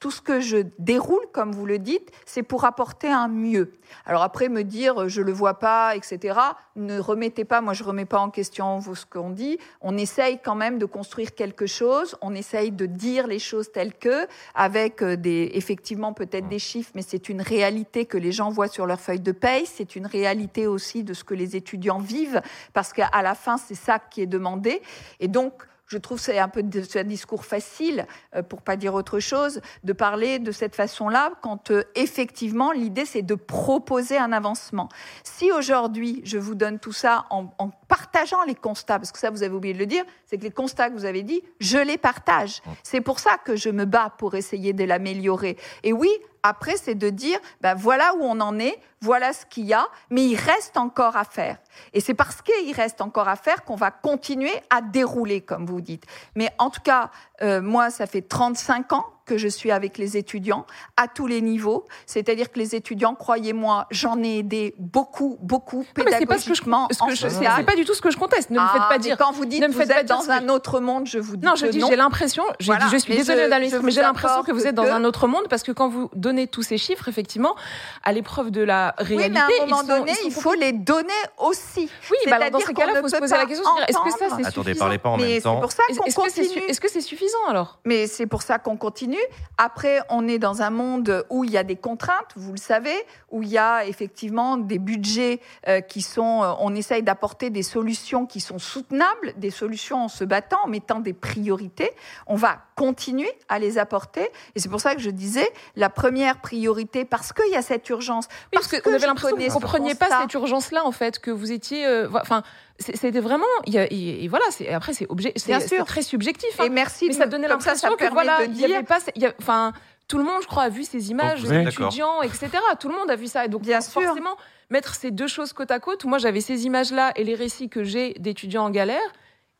tout 0.00 0.10
ce 0.10 0.20
que 0.20 0.40
je 0.40 0.58
déroule, 0.78 1.24
comme 1.32 1.52
vous 1.52 1.64
le 1.64 1.78
dites, 1.78 2.10
c'est 2.26 2.42
pour 2.42 2.64
apporter 2.64 3.08
un 3.08 3.28
mieux. 3.28 3.72
Alors 4.04 4.22
après, 4.22 4.48
me 4.48 4.62
dire 4.62 5.08
je 5.08 5.22
le 5.22 5.32
vois 5.32 5.58
pas, 5.58 5.96
etc., 5.96 6.38
ne 6.76 6.98
remettez 6.98 7.44
pas, 7.44 7.60
moi 7.60 7.72
je 7.72 7.84
remets 7.84 8.04
pas 8.04 8.18
en 8.18 8.30
question 8.30 8.80
ce 8.80 9.06
qu'on 9.06 9.30
dit. 9.30 9.58
On 9.80 9.96
essaye 9.96 10.38
quand 10.42 10.54
même 10.54 10.78
de 10.78 10.86
construire 10.86 11.34
quelque 11.34 11.66
chose, 11.66 12.16
on 12.20 12.34
essaye 12.34 12.70
de 12.72 12.86
dire 12.86 13.26
les 13.26 13.38
choses 13.38 13.70
telles 13.72 13.94
que, 13.94 14.26
avec 14.54 15.02
euh, 15.02 15.16
des, 15.16 15.50
effectivement 15.54 16.12
peut-être 16.12 16.48
des 16.48 16.58
chiffres, 16.58 16.90
mais 16.94 17.02
c'est 17.02 17.28
une 17.28 17.40
réalité 17.40 18.06
que 18.06 18.18
les 18.18 18.32
gens 18.32 18.50
voient 18.50 18.68
sur 18.68 18.86
leur 18.86 19.00
feuille 19.00 19.20
de 19.20 19.32
paye, 19.32 19.66
c'est 19.66 19.96
une 19.96 20.06
réalité 20.06 20.66
aussi 20.66 21.04
de 21.04 21.14
ce 21.14 21.24
que 21.24 21.34
les 21.34 21.56
étudiants 21.56 21.98
vivent, 21.98 22.40
parce 22.72 22.92
qu'à 22.92 23.22
la 23.22 23.34
fin, 23.34 23.56
c'est 23.56 23.74
ça 23.74 23.98
qui 23.98 24.22
est 24.22 24.26
demandé. 24.26 24.82
Et 25.20 25.28
donc, 25.28 25.52
je 25.86 25.98
trouve 25.98 26.18
que 26.18 26.24
c'est 26.24 26.38
un 26.38 26.48
peu 26.48 26.62
de- 26.62 26.98
un 26.98 27.04
discours 27.04 27.44
facile, 27.44 28.06
euh, 28.34 28.42
pour 28.42 28.62
pas 28.62 28.76
dire 28.76 28.94
autre 28.94 29.20
chose, 29.20 29.60
de 29.84 29.92
parler 29.92 30.38
de 30.38 30.52
cette 30.52 30.74
façon-là, 30.74 31.32
quand 31.42 31.70
euh, 31.70 31.84
effectivement 31.94 32.72
l'idée 32.72 33.04
c'est 33.04 33.22
de 33.22 33.34
proposer 33.34 34.18
un 34.18 34.32
avancement. 34.32 34.88
Si 35.24 35.52
aujourd'hui 35.52 36.22
je 36.24 36.38
vous 36.38 36.54
donne 36.54 36.78
tout 36.78 36.92
ça 36.92 37.26
en, 37.30 37.46
en 37.58 37.70
partageant 37.88 38.42
les 38.44 38.54
constats, 38.54 38.98
parce 38.98 39.12
que 39.12 39.18
ça 39.18 39.30
vous 39.30 39.42
avez 39.42 39.54
oublié 39.54 39.74
de 39.74 39.78
le 39.78 39.86
dire, 39.86 40.04
c'est 40.24 40.38
que 40.38 40.42
les 40.42 40.50
constats 40.50 40.90
que 40.90 40.94
vous 40.94 41.04
avez 41.04 41.22
dit, 41.22 41.42
je 41.60 41.78
les 41.78 41.98
partage. 41.98 42.62
C'est 42.82 43.00
pour 43.00 43.20
ça 43.20 43.38
que 43.38 43.54
je 43.56 43.68
me 43.70 43.84
bats 43.84 44.12
pour 44.18 44.34
essayer 44.34 44.72
de 44.72 44.84
l'améliorer. 44.84 45.56
Et 45.82 45.92
oui, 45.92 46.10
après, 46.48 46.76
c'est 46.76 46.94
de 46.94 47.10
dire, 47.10 47.38
ben 47.60 47.74
voilà 47.74 48.14
où 48.14 48.22
on 48.22 48.40
en 48.40 48.58
est, 48.58 48.78
voilà 49.00 49.32
ce 49.32 49.46
qu'il 49.46 49.64
y 49.64 49.74
a, 49.74 49.86
mais 50.10 50.24
il 50.24 50.36
reste 50.36 50.76
encore 50.76 51.16
à 51.16 51.24
faire. 51.24 51.58
Et 51.92 52.00
c'est 52.00 52.14
parce 52.14 52.42
qu'il 52.42 52.74
reste 52.74 53.00
encore 53.00 53.28
à 53.28 53.36
faire 53.36 53.64
qu'on 53.64 53.76
va 53.76 53.90
continuer 53.90 54.52
à 54.70 54.80
dérouler, 54.80 55.40
comme 55.40 55.66
vous 55.66 55.80
dites. 55.80 56.04
Mais 56.34 56.50
en 56.58 56.70
tout 56.70 56.80
cas, 56.82 57.10
euh, 57.42 57.60
moi, 57.60 57.90
ça 57.90 58.06
fait 58.06 58.22
35 58.22 58.92
ans 58.92 59.06
que 59.26 59.36
je 59.36 59.48
suis 59.48 59.70
avec 59.70 59.98
les 59.98 60.16
étudiants 60.16 60.64
à 60.96 61.08
tous 61.08 61.26
les 61.26 61.42
niveaux. 61.42 61.84
C'est-à-dire 62.06 62.50
que 62.50 62.58
les 62.58 62.74
étudiants, 62.74 63.14
croyez-moi, 63.14 63.86
j'en 63.90 64.22
ai 64.22 64.38
aidé 64.38 64.74
beaucoup, 64.78 65.36
beaucoup 65.40 65.84
mais 65.96 66.04
c'est 66.04 66.24
pas 66.26 66.38
ce 66.38 66.44
pédagogiquement, 66.44 66.88
c'est 66.90 67.66
pas 67.66 67.74
du 67.76 67.84
tout 67.84 67.92
ce 67.94 68.00
que 68.00 68.10
je 68.10 68.16
conteste. 68.16 68.50
Ne 68.50 68.56
me 68.58 68.60
Ah, 68.64 68.70
faites 68.72 68.82
pas 68.82 68.88
mais 68.92 68.98
dire. 69.00 69.16
quand 69.18 69.32
vous 69.32 69.44
dites 69.44 69.60
ne 69.60 69.66
me 69.66 69.72
vous 69.72 69.78
faites 69.80 69.88
pas 69.88 70.00
êtes 70.00 70.06
dire 70.06 70.16
dans 70.16 70.30
un 70.30 70.48
autre 70.48 70.80
monde, 70.80 71.06
je 71.06 71.18
vous 71.18 71.36
dis 71.36 71.44
Non, 71.44 71.54
je 71.56 71.66
dis 71.66 71.82
j'ai 71.86 71.96
l'impression, 71.96 72.44
Voilà. 72.64 72.86
je 72.90 72.96
suis 72.96 73.14
désolée 73.16 73.48
je 73.68 73.76
mais 73.78 73.90
j'ai 73.90 74.00
l'impression 74.00 74.42
que 74.44 74.52
vous 74.52 74.66
êtes 74.66 74.74
dans 74.74 74.84
que- 74.84 74.88
un 74.90 75.04
autre 75.04 75.26
monde 75.26 75.48
parce 75.50 75.62
que 75.64 75.72
quand 75.72 75.88
vous 75.88 76.08
donnez 76.14 76.46
tous 76.46 76.62
ces 76.62 76.78
chiffres, 76.78 77.08
effectivement, 77.08 77.56
à 78.04 78.12
l'épreuve 78.12 78.50
de 78.50 78.62
la 78.62 78.94
Oui, 79.00 79.16
réalité, 79.16 79.30
mais 79.30 79.38
à 79.40 79.44
un 79.44 79.66
moment 79.66 79.82
ils 79.82 79.86
sont- 79.88 79.98
donné, 79.98 80.12
ils 80.12 80.16
sont 80.32 80.38
il 80.38 80.42
faut 80.42 80.54
les 80.54 80.72
donner 80.72 81.12
aussi. 81.38 81.90
Oui, 82.10 82.16
bah 82.30 82.36
alors 82.36 82.50
dans 82.50 82.60
ces 82.60 82.72
cas-là, 82.74 82.92
il 82.96 83.00
faut 83.00 83.08
se 83.08 83.16
poser 83.16 83.34
la 83.34 83.40
pas 83.42 83.46
question 83.46 83.64
est-ce 83.88 83.98
que 83.98 84.10
ça, 84.18 84.36
c'est 84.36 84.46
Attendez, 84.46 84.74
parlez 84.74 84.98
pas 84.98 85.08
en 85.10 85.16
Mais 85.16 85.22
même 85.24 85.32
c'est 85.36 85.40
temps. 85.42 85.60
pour 85.60 85.72
ça 85.72 85.82
qu'on 85.88 86.10
continue. 86.22 86.46
est-ce 86.68 86.80
que 86.80 86.88
c'est 86.90 87.00
suffisant 87.00 87.38
alors? 87.48 87.80
Mais 87.84 88.06
c'est 88.06 88.26
pour 88.26 88.42
ça 88.42 88.58
qu'on 88.58 88.76
continue 88.76 89.15
Après, 89.58 90.00
on 90.10 90.28
est 90.28 90.38
dans 90.38 90.62
un 90.62 90.70
monde 90.70 91.24
où 91.30 91.44
il 91.44 91.50
y 91.50 91.56
a 91.58 91.62
des 91.64 91.76
contraintes, 91.76 92.32
vous 92.36 92.52
le 92.52 92.58
savez, 92.58 92.94
où 93.30 93.42
il 93.42 93.48
y 93.48 93.58
a 93.58 93.84
effectivement 93.86 94.56
des 94.56 94.78
budgets 94.78 95.40
euh, 95.68 95.80
qui 95.80 96.02
sont. 96.02 96.42
euh, 96.42 96.52
on 96.60 96.74
essaye 96.74 97.02
d'apporter 97.02 97.50
des 97.50 97.62
solutions 97.62 98.26
qui 98.26 98.40
sont 98.40 98.58
soutenables, 98.58 99.34
des 99.36 99.50
solutions 99.50 100.04
en 100.04 100.08
se 100.08 100.24
battant, 100.24 100.58
en 100.64 100.68
mettant 100.68 101.00
des 101.00 101.12
priorités. 101.12 101.90
On 102.26 102.36
va 102.36 102.58
continuer 102.74 103.30
à 103.48 103.58
les 103.58 103.78
apporter. 103.78 104.28
Et 104.54 104.60
c'est 104.60 104.68
pour 104.68 104.80
ça 104.80 104.94
que 104.94 105.00
je 105.00 105.10
disais 105.10 105.48
la 105.76 105.88
première 105.88 106.40
priorité, 106.40 107.04
parce 107.04 107.32
qu'il 107.32 107.50
y 107.50 107.56
a 107.56 107.62
cette 107.62 107.88
urgence. 107.88 108.26
Oui, 108.30 108.48
parce 108.54 108.68
que, 108.68 108.76
vous 108.84 108.94
avez 108.94 109.06
l'impression 109.06 109.36
que 109.36 109.42
vous 109.42 109.48
ce 109.48 109.54
compreniez 109.54 109.94
pas 109.94 110.08
cette 110.20 110.34
urgence-là, 110.34 110.84
en 110.84 110.92
fait, 110.92 111.18
que 111.18 111.30
vous 111.30 111.52
étiez. 111.52 111.86
euh, 111.86 112.08
Enfin, 112.20 112.42
c'était 112.78 113.20
vraiment. 113.20 113.44
il 113.66 113.74
y 113.74 113.78
a- 113.78 113.86
et, 113.90 114.24
et 114.24 114.28
voilà, 114.28 114.44
c'est- 114.50 114.68
après, 114.68 114.92
c'est 114.92 115.06
objet, 115.08 115.32
sûr. 115.36 115.84
très 115.84 116.02
subjectif. 116.02 116.58
Et 116.60 116.64
hein. 116.64 116.68
merci 116.70 117.06
Mais 117.08 117.14
de 117.14 117.18
ça 117.18 117.26
donnait 117.26 117.48
l'impression 117.48 117.96
que 117.96 118.10
voilà, 118.12 118.46
de 118.46 118.52
il 118.52 118.60
y 118.60 118.64
avait 118.64 118.74
dire- 118.74 118.84
pas. 118.84 118.98
il 119.14 119.22
y 119.22 119.26
a- 119.26 119.34
Enfin, 119.40 119.72
tout 120.08 120.18
le 120.18 120.24
monde, 120.24 120.40
je 120.42 120.46
crois, 120.46 120.64
a 120.64 120.68
vu 120.68 120.84
ces 120.84 121.10
images 121.10 121.42
d'étudiants, 121.42 122.22
etc. 122.22 122.48
Tout 122.78 122.88
le 122.88 122.94
monde 122.94 123.10
a 123.10 123.16
vu 123.16 123.26
ça. 123.26 123.44
Et 123.44 123.48
donc, 123.48 123.62
Bien 123.62 123.80
sûr. 123.80 124.02
forcément, 124.02 124.36
mettre 124.70 124.94
ces 124.94 125.10
deux 125.10 125.26
choses 125.26 125.52
côte 125.52 125.70
à 125.70 125.80
côte. 125.80 126.04
Moi, 126.04 126.18
j'avais 126.18 126.40
ces 126.40 126.64
images-là 126.66 127.12
et 127.16 127.24
les 127.24 127.34
récits 127.34 127.68
que 127.68 127.82
j'ai 127.84 128.14
d'étudiants 128.14 128.64
en 128.66 128.70
galère 128.70 129.00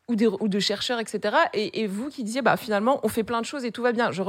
ou, 0.08 0.14
des- 0.14 0.26
ou 0.28 0.46
de 0.48 0.60
chercheurs, 0.60 1.00
etc. 1.00 1.36
Et, 1.52 1.80
et 1.82 1.86
vous 1.88 2.10
qui 2.10 2.22
disiez, 2.22 2.42
bah 2.42 2.56
finalement, 2.56 3.00
on 3.02 3.08
fait 3.08 3.24
plein 3.24 3.40
de 3.40 3.46
choses 3.46 3.64
et 3.64 3.72
tout 3.72 3.82
va 3.82 3.90
bien. 3.92 4.10
Je, 4.12 4.22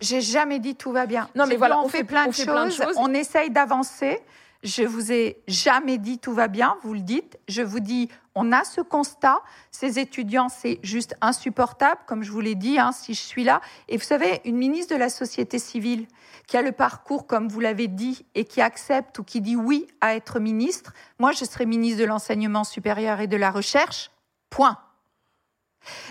J'ai 0.00 0.20
jamais 0.20 0.58
dit 0.58 0.74
tout 0.74 0.90
va 0.90 1.06
bien. 1.06 1.28
Non, 1.36 1.44
mais 1.46 1.56
voilà, 1.56 1.78
on 1.78 1.84
on, 1.84 1.88
fait- 1.88 1.98
fait, 1.98 2.04
plein, 2.04 2.24
on 2.24 2.30
de 2.30 2.34
fait 2.34 2.44
plein 2.44 2.64
de 2.66 2.70
choses, 2.70 2.86
choses. 2.86 2.96
on 2.98 3.12
essaye 3.14 3.50
d'avancer. 3.50 4.18
Je 4.64 4.82
vous 4.84 5.10
ai 5.12 5.38
jamais 5.48 5.98
dit 5.98 6.18
tout 6.18 6.32
va 6.32 6.46
bien, 6.48 6.76
vous 6.82 6.94
le 6.94 7.00
dites. 7.00 7.36
Je 7.48 7.62
vous 7.62 7.80
dis, 7.80 8.08
on 8.34 8.52
a 8.52 8.64
ce 8.64 8.80
constat. 8.80 9.42
Ces 9.70 9.98
étudiants, 9.98 10.48
c'est 10.48 10.78
juste 10.82 11.14
insupportable, 11.20 12.00
comme 12.06 12.22
je 12.22 12.30
vous 12.30 12.40
l'ai 12.40 12.54
dit, 12.54 12.78
hein, 12.78 12.92
si 12.92 13.14
je 13.14 13.20
suis 13.20 13.44
là. 13.44 13.60
Et 13.88 13.96
vous 13.96 14.04
savez, 14.04 14.40
une 14.44 14.56
ministre 14.56 14.94
de 14.94 14.98
la 14.98 15.08
société 15.08 15.58
civile 15.58 16.06
qui 16.46 16.56
a 16.56 16.62
le 16.62 16.72
parcours, 16.72 17.26
comme 17.26 17.48
vous 17.48 17.60
l'avez 17.60 17.88
dit, 17.88 18.26
et 18.34 18.44
qui 18.44 18.60
accepte 18.60 19.18
ou 19.18 19.24
qui 19.24 19.40
dit 19.40 19.56
oui 19.56 19.86
à 20.00 20.14
être 20.14 20.40
ministre, 20.40 20.92
moi, 21.18 21.32
je 21.32 21.44
serai 21.44 21.66
ministre 21.66 22.00
de 22.00 22.06
l'enseignement 22.06 22.64
supérieur 22.64 23.20
et 23.20 23.26
de 23.26 23.36
la 23.36 23.50
recherche. 23.50 24.10
Point. 24.50 24.78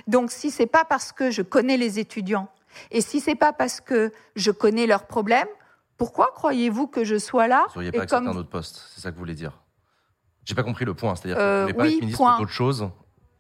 Donc, 0.07 0.31
si 0.31 0.51
c'est 0.51 0.67
pas 0.67 0.85
parce 0.85 1.11
que 1.11 1.31
je 1.31 1.41
connais 1.41 1.77
les 1.77 1.99
étudiants 1.99 2.49
et 2.89 3.01
si 3.01 3.19
c'est 3.19 3.35
pas 3.35 3.53
parce 3.53 3.81
que 3.81 4.11
je 4.35 4.51
connais 4.51 4.87
leurs 4.87 5.05
problèmes, 5.05 5.47
pourquoi 5.97 6.31
croyez-vous 6.33 6.87
que 6.87 7.03
je 7.03 7.17
sois 7.17 7.47
là 7.47 7.65
Vous 7.69 7.75
n'auriez 7.75 7.91
pas 7.91 8.03
accepté 8.03 8.25
comme 8.25 8.35
un 8.35 8.39
autre 8.39 8.49
poste, 8.49 8.81
c'est 8.93 9.01
ça 9.01 9.11
que 9.11 9.15
vous 9.15 9.19
voulez 9.19 9.35
dire? 9.35 9.60
J'ai 10.45 10.55
pas 10.55 10.63
compris 10.63 10.85
le 10.85 10.93
point, 10.93 11.15
c'est-à-dire 11.15 11.37
que 11.37 11.55
vous 11.55 11.61
voulez 11.61 11.73
pas 11.73 11.83
oui, 11.83 11.95
être 11.95 12.01
ministre 12.01 12.37
d'autre 12.39 12.51
chose 12.51 12.89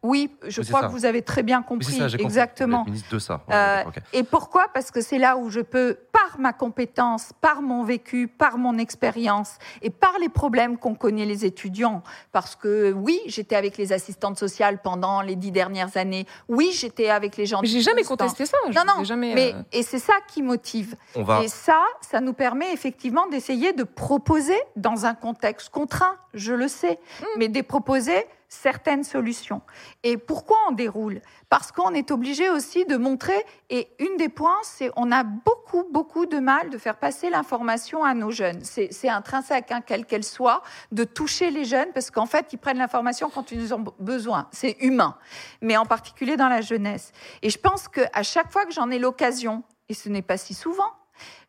Oui, 0.03 0.31
je 0.47 0.61
Oui, 0.61 0.67
crois 0.67 0.81
ça. 0.81 0.87
que 0.87 0.91
vous 0.93 1.05
avez 1.05 1.21
très 1.21 1.43
bien 1.43 1.61
compris. 1.61 1.93
ça, 1.93 2.05
compris. 2.05 2.23
Exactement. 2.23 2.85
ministre 2.85 3.13
de 3.13 3.19
ça. 3.19 3.41
Euh. 3.51 3.83
Et 4.13 4.23
pourquoi? 4.23 4.65
Parce 4.73 4.89
que 4.89 4.99
c'est 4.99 5.19
là 5.19 5.37
où 5.37 5.51
je 5.51 5.59
peux, 5.59 5.95
par 6.11 6.39
ma 6.39 6.53
compétence, 6.53 7.33
par 7.39 7.61
mon 7.61 7.83
vécu, 7.83 8.27
par 8.27 8.57
mon 8.57 8.79
expérience 8.79 9.57
et 9.83 9.91
par 9.91 10.13
les 10.19 10.29
problèmes 10.29 10.79
qu'ont 10.79 10.95
connus 10.95 11.25
les 11.25 11.45
étudiants. 11.45 12.01
Parce 12.31 12.55
que 12.55 12.91
oui, 12.93 13.19
j'étais 13.27 13.55
avec 13.55 13.77
les 13.77 13.93
assistantes 13.93 14.39
sociales 14.39 14.79
pendant 14.81 15.21
les 15.21 15.35
dix 15.35 15.51
dernières 15.51 15.95
années. 15.97 16.25
Oui, 16.49 16.71
j'étais 16.73 17.09
avec 17.09 17.37
les 17.37 17.45
gens. 17.45 17.61
Mais 17.61 17.67
j'ai 17.67 17.81
jamais 17.81 18.01
constant. 18.01 18.25
contesté 18.25 18.47
ça. 18.47 18.57
Je 18.69 18.73
Non, 18.75 18.81
non. 18.97 19.03
jamais, 19.03 19.35
mais 19.35 19.53
euh, 19.53 19.61
et 19.71 19.83
c'est 19.83 19.99
ça 19.99 20.13
qui 20.27 20.41
motive. 20.41 20.95
On 21.15 21.21
va- 21.21 21.43
Et 21.43 21.47
ça, 21.47 21.79
ça 22.01 22.21
nous 22.21 22.33
permet 22.33 22.73
effectivement 22.73 23.27
d'essayer 23.27 23.73
de 23.73 23.83
proposer 23.83 24.57
dans 24.75 25.05
un 25.05 25.13
contexte 25.13 25.69
contraint, 25.69 26.15
je 26.33 26.53
le 26.53 26.67
sais, 26.67 26.97
Mmh. 27.21 27.25
mais 27.37 27.47
de 27.49 27.61
proposer 27.61 28.25
certaines 28.51 29.05
solutions. 29.05 29.61
Et 30.03 30.17
pourquoi 30.17 30.57
on 30.67 30.73
déroule? 30.73 31.21
Parce 31.49 31.71
qu'on 31.71 31.93
est 31.93 32.11
obligé 32.11 32.49
aussi 32.49 32.85
de 32.85 32.97
montrer, 32.97 33.45
et 33.69 33.87
une 33.97 34.17
des 34.17 34.27
points, 34.27 34.59
c'est 34.63 34.91
on 34.97 35.09
a 35.11 35.23
beaucoup, 35.23 35.85
beaucoup 35.89 36.25
de 36.25 36.37
mal 36.37 36.69
de 36.69 36.77
faire 36.77 36.97
passer 36.97 37.29
l'information 37.29 38.03
à 38.03 38.13
nos 38.13 38.29
jeunes. 38.29 38.59
C'est 38.63 39.09
intrinsèque, 39.09 39.71
hein, 39.71 39.79
quelle 39.79 40.05
qu'elle 40.05 40.25
soit, 40.25 40.63
de 40.91 41.05
toucher 41.05 41.49
les 41.49 41.63
jeunes, 41.63 41.93
parce 41.93 42.11
qu'en 42.11 42.25
fait, 42.25 42.51
ils 42.51 42.57
prennent 42.57 42.77
l'information 42.77 43.29
quand 43.29 43.51
ils 43.53 43.73
en 43.73 43.79
ont 43.79 43.93
besoin. 43.99 44.49
C'est 44.51 44.75
humain, 44.81 45.17
mais 45.61 45.77
en 45.77 45.85
particulier 45.85 46.35
dans 46.35 46.49
la 46.49 46.59
jeunesse. 46.59 47.13
Et 47.41 47.49
je 47.49 47.57
pense 47.57 47.87
qu'à 47.87 48.23
chaque 48.23 48.51
fois 48.51 48.65
que 48.65 48.73
j'en 48.73 48.91
ai 48.91 48.99
l'occasion, 48.99 49.63
et 49.87 49.93
ce 49.93 50.09
n'est 50.09 50.21
pas 50.21 50.37
si 50.37 50.53
souvent, 50.53 50.91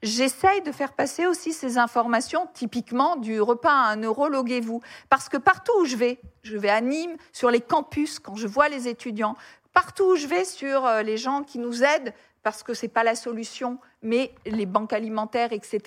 J'essaye 0.03 0.63
de 0.63 0.73
faire 0.73 0.93
passer 0.93 1.27
aussi 1.27 1.53
ces 1.53 1.79
informations, 1.79 2.49
typiquement 2.55 3.17
du 3.17 3.41
repas 3.41 3.73
à 3.73 3.93
un 3.93 4.03
euro, 4.03 4.29
loguez-vous. 4.29 4.81
Parce 5.09 5.29
que 5.29 5.37
partout 5.37 5.73
où 5.81 5.85
je 5.85 5.97
vais, 5.97 6.21
je 6.43 6.57
vais 6.57 6.71
à 6.71 6.81
Nîmes, 6.81 7.17
sur 7.33 7.51
les 7.51 7.61
campus, 7.61 8.19
quand 8.19 8.35
je 8.35 8.47
vois 8.47 8.69
les 8.69 8.89
étudiants, 8.89 9.37
partout 9.73 10.13
où 10.13 10.17
je 10.17 10.27
vais 10.27 10.45
sur 10.45 10.87
euh, 10.87 11.03
les 11.03 11.17
gens 11.17 11.43
qui 11.43 11.59
nous 11.59 11.85
aident, 11.85 12.13
parce 12.43 12.63
que 12.63 12.75
c'est 12.75 12.89
pas 12.89 13.05
la 13.05 13.15
solution, 13.15 13.79
mais 14.03 14.33
les 14.47 14.67
banques 14.67 14.93
alimentaires, 14.93 15.53
etc. 15.53 15.81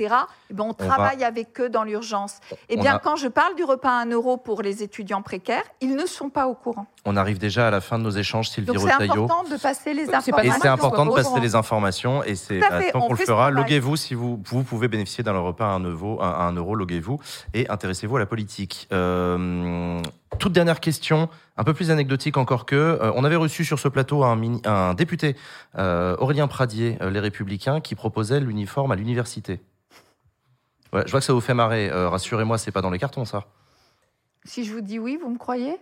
eh 0.50 0.54
ben, 0.54 0.64
on 0.68 0.74
travaille 0.74 1.24
avec 1.24 1.60
eux 1.60 1.70
dans 1.70 1.84
l'urgence. 1.84 2.40
Eh 2.70 2.78
bien, 2.78 2.96
a- 2.96 3.00
quand 3.00 3.16
je 3.16 3.28
parle 3.28 3.56
du 3.56 3.64
repas 3.64 3.90
à 3.90 4.02
un 4.02 4.10
euro 4.10 4.38
pour 4.38 4.62
les 4.62 4.84
étudiants 4.84 5.22
précaires, 5.22 5.64
ils 5.82 5.96
ne 5.96 6.06
sont 6.06 6.30
pas 6.30 6.48
au 6.48 6.56
courant. 6.56 6.86
On 7.06 7.18
arrive 7.18 7.38
déjà 7.38 7.68
à 7.68 7.72
la 7.72 7.82
fin 7.82 8.00
de 8.00 8.04
nos 8.04 8.10
échanges, 8.10 8.50
Sylvie 8.50 8.68
Donc 8.72 8.80
c'est 8.80 8.92
important 8.92 9.44
de 9.44 9.58
passer 9.58 9.94
les 9.94 10.06
c'est 10.06 10.12
pas 10.12 10.18
informations. 10.18 10.56
Et 10.56 10.60
c'est 10.62 10.68
important 10.68 11.06
de 11.06 11.12
passer 11.12 11.40
les 11.40 11.56
informations 11.56 12.24
et 12.24 12.36
c'est 12.36 12.60
qu'on 12.94 13.10
le 13.10 13.16
fera. 13.18 13.52
Loguez-vous 13.52 13.96
si 13.96 14.14
vous, 14.16 14.42
vous 14.46 14.64
pouvez 14.64 14.88
bénéficier 14.88 15.24
d'un 15.24 15.38
repas 15.38 15.66
à 15.66 15.70
un 15.76 15.80
euro, 15.82 16.22
à 16.22 16.44
un 16.46 16.54
euro 16.54 16.74
loguez-vous 16.76 17.20
et 17.54 17.70
intéressez-vous 17.70 18.16
à 18.16 18.20
la 18.20 18.26
politique. 18.26 18.88
Euh, 18.92 20.02
toute 20.40 20.52
dernière 20.52 20.80
question, 20.80 21.30
un 21.58 21.64
peu 21.64 21.74
plus 21.74 21.92
anecdotique 21.92 22.36
encore 22.38 22.66
que. 22.66 22.76
euh, 22.76 23.12
on 23.16 23.24
avait 23.24 23.36
reçu 23.38 23.64
sur 23.64 23.80
ce 23.80 23.88
plateau 23.88 24.24
un, 24.24 24.36
mini- 24.36 24.62
un 24.66 24.94
député, 24.94 25.36
euh, 25.78 26.16
Aurélien 26.20 26.48
Pradier, 26.48 26.98
euh, 27.02 27.10
Les 27.10 27.20
Républicains, 27.22 27.80
qui 27.80 27.96
proposait 28.06 28.40
l'uniforme 28.40 28.92
à 28.92 28.96
l'université. 28.96 29.60
Ouais, 30.94 31.02
je 31.08 31.12
vois 31.12 31.22
que 31.22 31.26
ça 31.26 31.34
vous 31.34 31.42
fait 31.42 31.56
marrer. 31.56 31.90
Euh, 31.90 32.08
Rassurez-moi, 32.08 32.60
c'est 32.60 32.70
pas 32.72 32.82
dans 32.82 32.92
les 32.92 33.00
cartons, 33.00 33.26
ça. 33.26 33.46
Si 34.44 34.64
je 34.64 34.72
vous 34.74 34.82
dis 34.82 35.00
oui, 35.00 35.18
vous 35.20 35.32
me 35.32 35.40
croyez? 35.40 35.76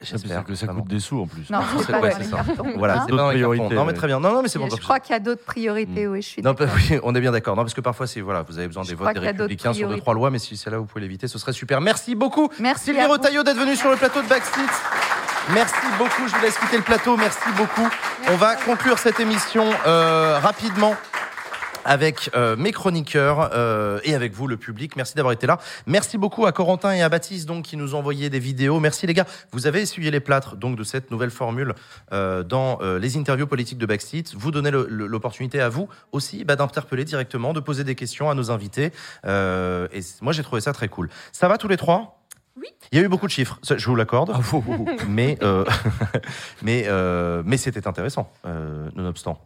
J'espère 0.00 0.44
que 0.44 0.54
ça 0.54 0.66
vraiment. 0.66 0.82
coûte 0.82 0.90
des 0.90 1.00
sous 1.00 1.20
en 1.20 1.26
plus. 1.26 1.50
Non, 1.50 1.58
c'est 1.80 1.90
pas 1.90 2.00
ouais, 2.00 2.12
dans 2.12 2.18
les 2.18 2.24
ça. 2.24 2.36
cartons. 2.44 2.72
Voilà, 2.78 3.00
Hein 3.02 3.04
c'est 3.06 3.10
pas 3.10 3.16
dans 3.16 3.30
les 3.32 3.40
cartons. 3.40 3.50
priorités, 3.56 3.74
Non, 3.74 3.84
mais 3.86 3.92
très 3.92 4.06
bien. 4.06 4.20
Non, 4.20 4.32
non, 4.32 4.40
mais 4.42 4.48
c'est 4.48 4.60
bon. 4.60 4.68
Je 4.70 4.80
crois 4.80 5.00
qu'il 5.00 5.12
y 5.12 5.16
a 5.16 5.18
d'autres 5.20 5.44
priorités, 5.44 6.06
oui, 6.06 6.22
je 6.22 6.28
suis 6.28 6.42
Non, 6.42 6.52
bah 6.52 6.66
oui, 6.76 7.00
on 7.02 7.12
est 7.16 7.20
bien 7.20 7.32
d'accord. 7.32 7.56
Non, 7.56 7.62
parce 7.62 7.74
que 7.74 7.80
parfois, 7.80 8.06
c'est 8.06 8.20
voilà, 8.20 8.42
vous 8.42 8.56
avez 8.56 8.68
besoin 8.68 8.84
des 8.84 8.94
crois 8.94 9.08
votes 9.12 9.20
des 9.20 9.26
républicains 9.26 9.72
sur 9.72 9.88
deux 9.88 9.96
trois 9.98 10.14
lois, 10.14 10.30
mais 10.30 10.38
si 10.38 10.56
c'est 10.56 10.70
là 10.70 10.78
vous 10.78 10.86
pouvez 10.86 11.00
l'éviter, 11.00 11.26
ce 11.26 11.40
serait 11.40 11.52
super. 11.52 11.80
Merci 11.80 12.14
beaucoup, 12.14 12.48
Merci 12.60 12.84
Sylvie. 12.84 13.04
Retailleau 13.04 13.42
d'être 13.42 13.58
venue 13.58 13.74
sur 13.74 13.90
le 13.90 13.96
plateau 13.96 14.22
de 14.22 14.28
Backseat. 14.28 14.70
Merci 15.48 15.74
beaucoup. 15.98 16.28
Je 16.28 16.36
vous 16.36 16.42
laisse 16.42 16.58
quitter 16.58 16.76
le 16.76 16.82
plateau. 16.82 17.16
Merci 17.16 17.50
beaucoup. 17.56 17.88
On 18.28 18.36
va 18.36 18.56
conclure 18.56 18.98
cette 18.98 19.18
émission 19.20 19.64
euh, 19.86 20.38
rapidement. 20.38 20.94
Avec 21.86 22.30
euh, 22.34 22.56
mes 22.56 22.72
chroniqueurs 22.72 23.50
euh, 23.54 24.00
et 24.04 24.14
avec 24.14 24.34
vous, 24.34 24.46
le 24.46 24.58
public. 24.58 24.96
Merci 24.96 25.14
d'avoir 25.14 25.32
été 25.32 25.46
là. 25.46 25.58
Merci 25.86 26.18
beaucoup 26.18 26.44
à 26.44 26.52
Corentin 26.52 26.92
et 26.92 27.00
à 27.00 27.08
Baptiste 27.08 27.48
donc 27.48 27.64
qui 27.64 27.78
nous 27.78 27.94
envoyé 27.94 28.28
des 28.28 28.38
vidéos. 28.38 28.80
Merci 28.80 29.06
les 29.06 29.14
gars. 29.14 29.24
Vous 29.50 29.66
avez 29.66 29.80
essuyé 29.80 30.10
les 30.10 30.20
plâtres 30.20 30.56
donc 30.56 30.76
de 30.76 30.84
cette 30.84 31.10
nouvelle 31.10 31.30
formule 31.30 31.74
euh, 32.12 32.42
dans 32.42 32.78
euh, 32.82 32.98
les 32.98 33.16
interviews 33.16 33.46
politiques 33.46 33.78
de 33.78 33.86
Backseat. 33.86 34.34
Vous 34.36 34.50
donnez 34.50 34.70
l'opportunité 34.70 35.58
à 35.62 35.70
vous 35.70 35.88
aussi 36.12 36.44
bah, 36.44 36.54
d'interpeller 36.54 37.06
directement, 37.06 37.54
de 37.54 37.60
poser 37.60 37.82
des 37.82 37.94
questions 37.94 38.28
à 38.28 38.34
nos 38.34 38.50
invités. 38.50 38.92
Euh, 39.24 39.88
et 39.90 40.00
moi 40.20 40.34
j'ai 40.34 40.42
trouvé 40.42 40.60
ça 40.60 40.74
très 40.74 40.88
cool. 40.88 41.08
Ça 41.32 41.48
va 41.48 41.56
tous 41.56 41.68
les 41.68 41.78
trois? 41.78 42.19
Oui. 42.56 42.66
Il 42.92 42.98
y 42.98 43.00
a 43.02 43.04
eu 43.04 43.08
beaucoup 43.08 43.26
de 43.26 43.32
chiffres, 43.32 43.58
ça, 43.62 43.76
je 43.76 43.86
vous 43.86 43.96
l'accorde. 43.96 44.34
mais 45.08 45.38
euh, 45.42 45.64
mais 46.62 46.84
euh, 46.88 47.42
mais 47.46 47.56
c'était 47.56 47.86
intéressant, 47.86 48.30
euh, 48.46 48.88
nonobstant. 48.94 49.38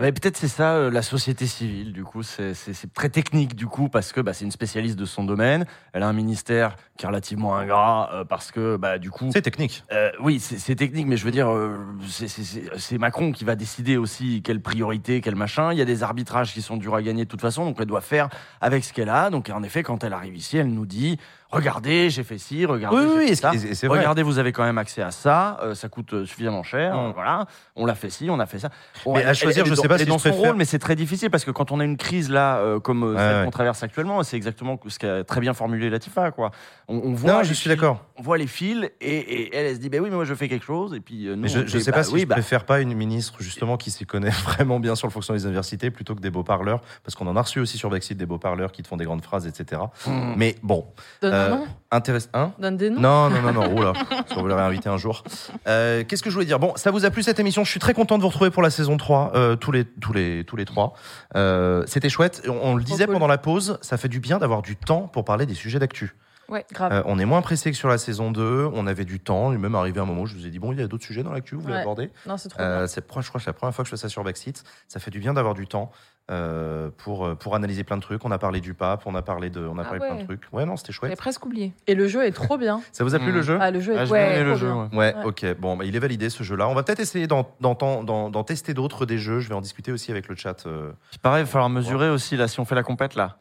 Ah 0.00 0.02
bah, 0.02 0.12
Peut-être 0.12 0.36
c'est 0.36 0.46
ça, 0.46 0.90
la 0.90 1.02
société 1.02 1.46
civile, 1.48 1.92
du 1.92 2.04
coup, 2.04 2.22
c'est 2.22 2.54
c'est- 2.54 2.72
c'est 2.72 2.92
très 2.92 3.08
technique, 3.08 3.56
du 3.56 3.66
coup, 3.66 3.88
parce 3.88 4.12
que 4.12 4.20
bah, 4.20 4.32
c'est 4.32 4.44
une 4.44 4.52
spécialiste 4.52 4.96
de 4.96 5.04
son 5.04 5.24
domaine. 5.24 5.66
Elle 5.92 6.04
a 6.04 6.08
un 6.08 6.12
ministère 6.12 6.76
qui 6.96 7.04
est 7.04 7.08
relativement 7.08 7.56
ingrat, 7.56 8.08
euh, 8.12 8.24
parce 8.24 8.52
que, 8.52 8.76
bah, 8.76 8.98
du 8.98 9.10
coup. 9.10 9.30
C'est 9.32 9.42
technique. 9.42 9.82
Euh, 9.90 10.12
oui, 10.20 10.38
c'est 10.38 10.58
c'est 10.58 10.76
technique, 10.76 11.08
mais 11.08 11.16
je 11.16 11.24
veux 11.24 11.32
dire, 11.32 11.48
euh, 11.52 11.76
c'est- 12.06 12.28
c'est 12.28 12.44
c'est- 12.44 12.70
c'est 12.76 12.96
Macron 12.98 13.32
qui 13.32 13.44
va 13.44 13.56
décider 13.56 13.96
aussi 13.96 14.40
quelle 14.42 14.60
priorité, 14.62 15.20
quel 15.20 15.34
machin. 15.34 15.72
Il 15.72 15.78
y 15.78 15.82
a 15.82 15.84
des 15.84 16.04
arbitrages 16.04 16.52
qui 16.52 16.62
sont 16.62 16.76
durs 16.76 16.94
à 16.94 17.02
gagner 17.02 17.24
de 17.24 17.28
toute 17.28 17.40
façon, 17.40 17.64
donc 17.64 17.76
elle 17.80 17.86
doit 17.86 18.00
faire 18.00 18.28
avec 18.60 18.84
ce 18.84 18.92
qu'elle 18.92 19.08
a. 19.10 19.30
Donc 19.30 19.50
en 19.52 19.64
effet, 19.64 19.82
quand 19.82 20.04
elle 20.04 20.12
arrive 20.12 20.36
ici, 20.36 20.58
elle 20.58 20.68
nous 20.68 20.86
dit 20.86 21.18
regardez, 21.50 22.10
j'ai 22.10 22.22
fait 22.24 22.38
ci, 22.38 22.64
regardez, 22.66 22.96
Oui, 22.96 23.02
j'ai 23.12 23.18
oui, 23.18 23.28
fait 23.28 23.34
ça. 23.34 23.52
et 23.54 23.86
vrai. 23.88 23.98
regardez, 23.98 24.22
vous 24.22 24.38
avez 24.38 24.52
quand 24.52 24.64
même 24.64 24.78
accès 24.78 25.02
à 25.02 25.10
ça, 25.10 25.58
euh, 25.62 25.74
ça 25.74 25.88
coûte 25.88 26.24
suffisamment 26.26 26.62
cher. 26.62 26.94
Mm. 26.94 27.12
voilà, 27.14 27.46
on 27.76 27.86
l'a 27.86 27.94
fait 27.94 28.10
ci, 28.10 28.28
on 28.30 28.38
a 28.38 28.46
fait 28.46 28.58
ça. 28.58 28.70
Bon, 29.04 29.14
Mais 29.14 29.24
à 29.24 29.34
choisir, 29.34 29.62
elle 29.64 29.70
je 29.70 29.74
dans- 29.74 29.82
sais 29.82 29.88
pas 29.88 29.98
si 29.98 30.04
dans 30.06 30.18
je 30.18 30.22
son 30.22 30.28
préfère- 30.30 30.46
rôle, 30.48 30.56
mais 30.56 30.64
c'est 30.64 30.78
très 30.78 30.96
difficile 30.96 31.30
parce 31.30 31.44
que 31.44 31.50
quand 31.50 31.72
on 31.72 31.80
a 31.80 31.84
une 31.84 31.96
crise 31.96 32.30
là, 32.30 32.58
euh, 32.58 32.80
comme 32.80 33.02
euh, 33.02 33.12
Ouais, 33.14 33.18
celle 33.18 33.36
ouais. 33.38 33.44
qu'on 33.44 33.50
traverse 33.50 33.82
actuellement, 33.82 34.22
c'est 34.22 34.36
exactement 34.36 34.78
ce 34.86 34.98
qu'a 34.98 35.24
très 35.24 35.40
bien 35.40 35.54
formulé 35.54 35.90
Latifa, 35.90 36.30
quoi. 36.30 36.50
On, 36.88 36.96
on 37.04 37.12
voit 37.14 37.32
Non, 37.32 37.38
les 37.40 37.44
je 37.44 37.54
suis 37.54 37.62
fils- 37.68 37.76
d'accord. 37.78 38.04
On 38.16 38.22
voit 38.22 38.38
les 38.38 38.46
fils 38.46 38.84
et, 39.00 39.16
et 39.16 39.56
elle, 39.56 39.66
elle 39.66 39.74
se 39.76 39.80
dit, 39.80 39.88
bah 39.88 39.98
oui, 40.00 40.08
mais 40.10 40.16
moi 40.16 40.24
je 40.24 40.34
fais 40.34 40.48
quelque 40.48 40.64
chose. 40.64 40.94
Et 40.94 41.00
puis, 41.00 41.26
euh, 41.28 41.34
nous, 41.36 41.42
Mais 41.42 41.48
je 41.48 41.58
on 41.60 41.62
ne 41.62 41.66
sais 41.68 41.90
bah 41.90 41.98
pas 41.98 42.02
si 42.04 42.12
oui, 42.14 42.20
je 42.22 42.26
bah, 42.26 42.34
préfère 42.34 42.64
pas 42.64 42.80
une 42.80 42.94
ministre 42.94 43.36
justement 43.40 43.76
qui 43.76 43.90
s'y 43.90 44.04
connaît 44.06 44.30
vraiment 44.44 44.80
bien 44.80 44.94
sur 44.94 45.06
le 45.06 45.12
fonctionnement 45.12 45.38
des 45.38 45.44
universités 45.46 45.90
plutôt 45.90 46.14
que 46.14 46.20
des 46.20 46.30
beaux 46.30 46.42
parleurs, 46.44 46.80
parce 47.04 47.14
qu'on 47.14 47.26
en 47.26 47.36
a 47.36 47.42
reçu 47.42 47.60
aussi 47.60 47.78
sur 47.78 47.90
Backseat 47.90 48.16
des 48.16 48.26
beaux 48.26 48.38
parleurs 48.38 48.72
qui 48.72 48.82
te 48.82 48.88
font 48.88 48.96
des 48.96 49.04
grandes 49.04 49.22
phrases, 49.22 49.46
etc. 49.46 49.80
Mm. 50.06 50.34
Mais 50.36 50.56
bon, 50.62 50.86
Donne 51.22 51.34
Euh, 51.38 51.50
nom 51.50 51.66
intéress- 51.90 52.28
hein 52.34 52.52
Donne 52.58 52.76
des 52.76 52.90
noms. 52.90 53.00
non, 53.00 53.30
non, 53.30 53.40
non, 53.40 53.52
non, 53.52 53.72
oula, 53.78 53.92
si 54.26 54.36
on 54.36 54.42
vous 54.42 54.48
l'aurait 54.48 54.62
invité 54.62 54.88
un 54.88 54.96
jour. 54.98 55.24
Euh, 55.66 56.04
Qu'est-ce 56.06 56.22
que 56.22 56.30
je 56.30 56.34
voulais 56.34 56.46
dire? 56.46 56.58
Bon, 56.58 56.72
ça 56.76 56.90
vous 56.90 57.04
a 57.04 57.10
plu 57.10 57.22
cette 57.22 57.40
émission? 57.40 57.64
Je 57.64 57.70
suis 57.70 57.80
très 57.80 57.94
content 57.94 58.16
de 58.18 58.22
vous 58.22 58.28
retrouver 58.28 58.50
pour 58.50 58.62
la 58.62 58.70
saison 58.70 58.96
3, 58.96 59.32
euh, 59.34 59.56
tous, 59.56 59.72
les, 59.72 59.84
tous, 59.84 60.12
les, 60.12 60.44
tous 60.44 60.56
les 60.56 60.64
trois. 60.64 60.92
Euh, 61.36 61.84
C'était 61.86 62.08
chouette. 62.10 62.42
On, 62.48 62.52
on 62.62 62.74
le 62.76 62.82
disait 62.82 63.04
cool. 63.06 63.14
pendant 63.14 63.26
la 63.26 63.38
pause, 63.38 63.78
ça 63.80 63.96
fait 63.96 64.08
du 64.08 64.20
bien 64.20 64.38
d'avoir 64.38 64.62
du 64.62 64.76
temps 64.76 65.02
pour 65.08 65.24
parler 65.24 65.46
des 65.46 65.54
sujets 65.54 65.78
d'actu. 65.78 66.14
Ouais. 66.48 66.64
Grave. 66.72 66.92
Euh, 66.92 67.02
on 67.04 67.18
est 67.18 67.26
moins 67.26 67.42
pressé 67.42 67.70
que 67.70 67.76
sur 67.76 67.88
la 67.90 67.98
saison 67.98 68.30
2, 68.30 68.70
on 68.72 68.86
avait 68.86 69.04
du 69.04 69.20
temps, 69.20 69.52
et 69.52 69.58
même 69.58 69.74
arrivé 69.74 70.00
un 70.00 70.06
moment 70.06 70.22
où 70.22 70.26
je 70.26 70.34
vous 70.34 70.46
ai 70.46 70.50
dit, 70.50 70.58
bon, 70.58 70.72
il 70.72 70.78
y 70.78 70.82
a 70.82 70.86
d'autres 70.86 71.04
sujets 71.04 71.22
dans 71.22 71.32
l'actu, 71.32 71.54
vous 71.54 71.60
voulez 71.60 71.74
Ouais. 71.74 71.80
aborder? 71.80 72.10
Non, 72.26 72.38
c'est 72.38 72.48
trop 72.48 72.58
Euh, 72.62 72.86
je 72.86 73.00
crois 73.02 73.22
que 73.22 73.40
c'est 73.40 73.46
la 73.46 73.52
première 73.52 73.74
fois 73.74 73.82
que 73.84 73.86
je 73.86 73.90
fais 73.90 74.00
ça 74.00 74.08
sur 74.08 74.24
Backseat. 74.24 74.62
Ça 74.88 74.98
fait 74.98 75.10
du 75.10 75.18
bien 75.20 75.34
d'avoir 75.34 75.52
du 75.54 75.66
temps 75.66 75.90
euh, 76.30 76.90
pour, 76.98 77.36
pour 77.38 77.54
analyser 77.54 77.84
plein 77.84 77.96
de 77.96 78.02
trucs. 78.02 78.24
On 78.24 78.30
a 78.30 78.38
parlé 78.38 78.60
du 78.60 78.74
pape, 78.74 79.02
on 79.06 79.14
a 79.14 79.22
parlé 79.22 79.50
de, 79.50 79.60
on 79.66 79.78
a 79.78 79.82
Ah 79.82 79.84
parlé 79.84 80.00
plein 80.00 80.14
ouais. 80.14 80.20
de 80.20 80.24
trucs. 80.26 80.42
Ouais, 80.52 80.64
non, 80.66 80.76
c'était 80.76 80.92
chouette. 80.92 81.16
presque 81.16 81.44
oublié. 81.46 81.72
Et 81.86 81.94
le 81.94 82.06
jeu 82.08 82.24
est 82.26 82.32
trop 82.32 82.58
bien. 82.58 82.80
Ça 82.92 83.04
vous 83.04 83.14
a 83.14 83.18
plu 83.18 83.32
Mm. 83.32 83.34
le 83.34 83.42
jeu 83.42 83.58
Ah, 83.60 83.70
le 83.70 83.80
jeu 83.80 83.94
est 83.94 83.98
Ah, 83.98 84.04
j'ai 84.04 84.14
aimé 84.14 84.44
le 84.44 84.54
jeu, 84.56 84.72
Ouais, 84.72 84.88
Ouais. 84.92 85.14
ok. 85.24 85.46
Bon, 85.58 85.76
bah, 85.76 85.84
il 85.84 85.94
est 85.96 85.98
validé 86.00 86.28
ce 86.30 86.42
jeu-là. 86.42 86.68
On 86.68 86.74
va 86.74 86.82
peut-être 86.82 87.00
essayer 87.00 87.26
d'en, 87.26 87.48
d'en, 87.60 87.74
d'en- 87.74 88.30
d'en 88.30 88.44
tester 88.44 88.74
d'autres 88.74 89.06
des 89.06 89.18
jeux. 89.18 89.40
Je 89.40 89.48
vais 89.48 89.54
en 89.54 89.60
discuter 89.60 89.90
aussi 89.92 90.10
avec 90.10 90.28
le 90.28 90.36
chat. 90.36 90.66
euh. 90.66 90.92
Pareil, 91.22 91.42
il 91.42 91.46
va 91.46 91.50
falloir 91.50 91.70
mesurer 91.70 92.10
aussi, 92.10 92.36
là, 92.36 92.48
si 92.48 92.60
on 92.60 92.64
fait 92.64 92.74
la 92.74 92.82
compète, 92.82 93.14
là. 93.14 93.36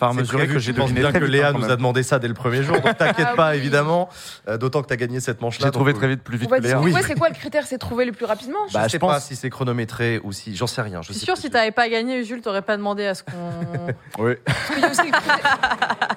Mesurer 0.00 0.38
prévu, 0.38 0.54
que 0.54 0.58
j'ai 0.60 0.72
deviné 0.72 1.00
bien 1.00 1.12
que 1.12 1.18
Léa 1.24 1.52
nous 1.52 1.70
a 1.70 1.76
demandé 1.76 2.02
ça 2.02 2.18
dès 2.18 2.28
le 2.28 2.34
premier 2.34 2.62
jour. 2.62 2.80
Donc 2.80 2.96
t'inquiète 2.96 3.26
Ah 3.32 3.36
pas, 3.36 3.50
oui. 3.50 3.56
évidemment. 3.56 4.08
Euh, 4.48 4.56
d'autant 4.56 4.82
que 4.82 4.86
t'as 4.86 4.96
gagné 4.96 5.18
cette 5.20 5.40
manche-là. 5.42 5.66
J'ai 5.66 5.72
trouvé 5.72 5.92
donc, 5.92 6.00
très 6.00 6.08
vite, 6.08 6.22
plus 6.22 6.38
vite 6.38 6.48
que 6.50 6.54
Léa. 6.60 6.80
ouais, 6.80 6.92
c'est 7.06 7.18
quoi 7.18 7.28
le 7.28 7.34
critère 7.34 7.66
C'est 7.66 7.78
trouver 7.78 8.04
le 8.04 8.12
plus 8.12 8.24
rapidement 8.26 8.58
Je 8.68 8.74
Bah, 8.74 8.84
sais 8.84 8.90
je 8.90 8.96
pas 8.98 9.06
pense- 9.14 9.24
si 9.24 9.34
c'est 9.36 9.50
chronométré 9.50 10.20
ou 10.22 10.32
si. 10.32 10.54
J'en 10.54 10.66
sais 10.68 10.82
rien. 10.82 11.02
Je 11.02 11.12
suis 11.12 11.20
sais 11.20 11.26
pas. 11.26 11.36
si 11.36 11.50
t'avais 11.50 11.72
pas 11.72 11.88
gagné, 11.88 12.22
Jules, 12.24 12.40
t'aurais 12.42 12.62
pas 12.62 12.76
demandé 12.76 13.06
à 13.06 13.14
ce 13.14 13.22
qu'on. 13.24 13.32
Oui. 14.18 14.32
Y 14.76 14.80
critère- 14.80 15.58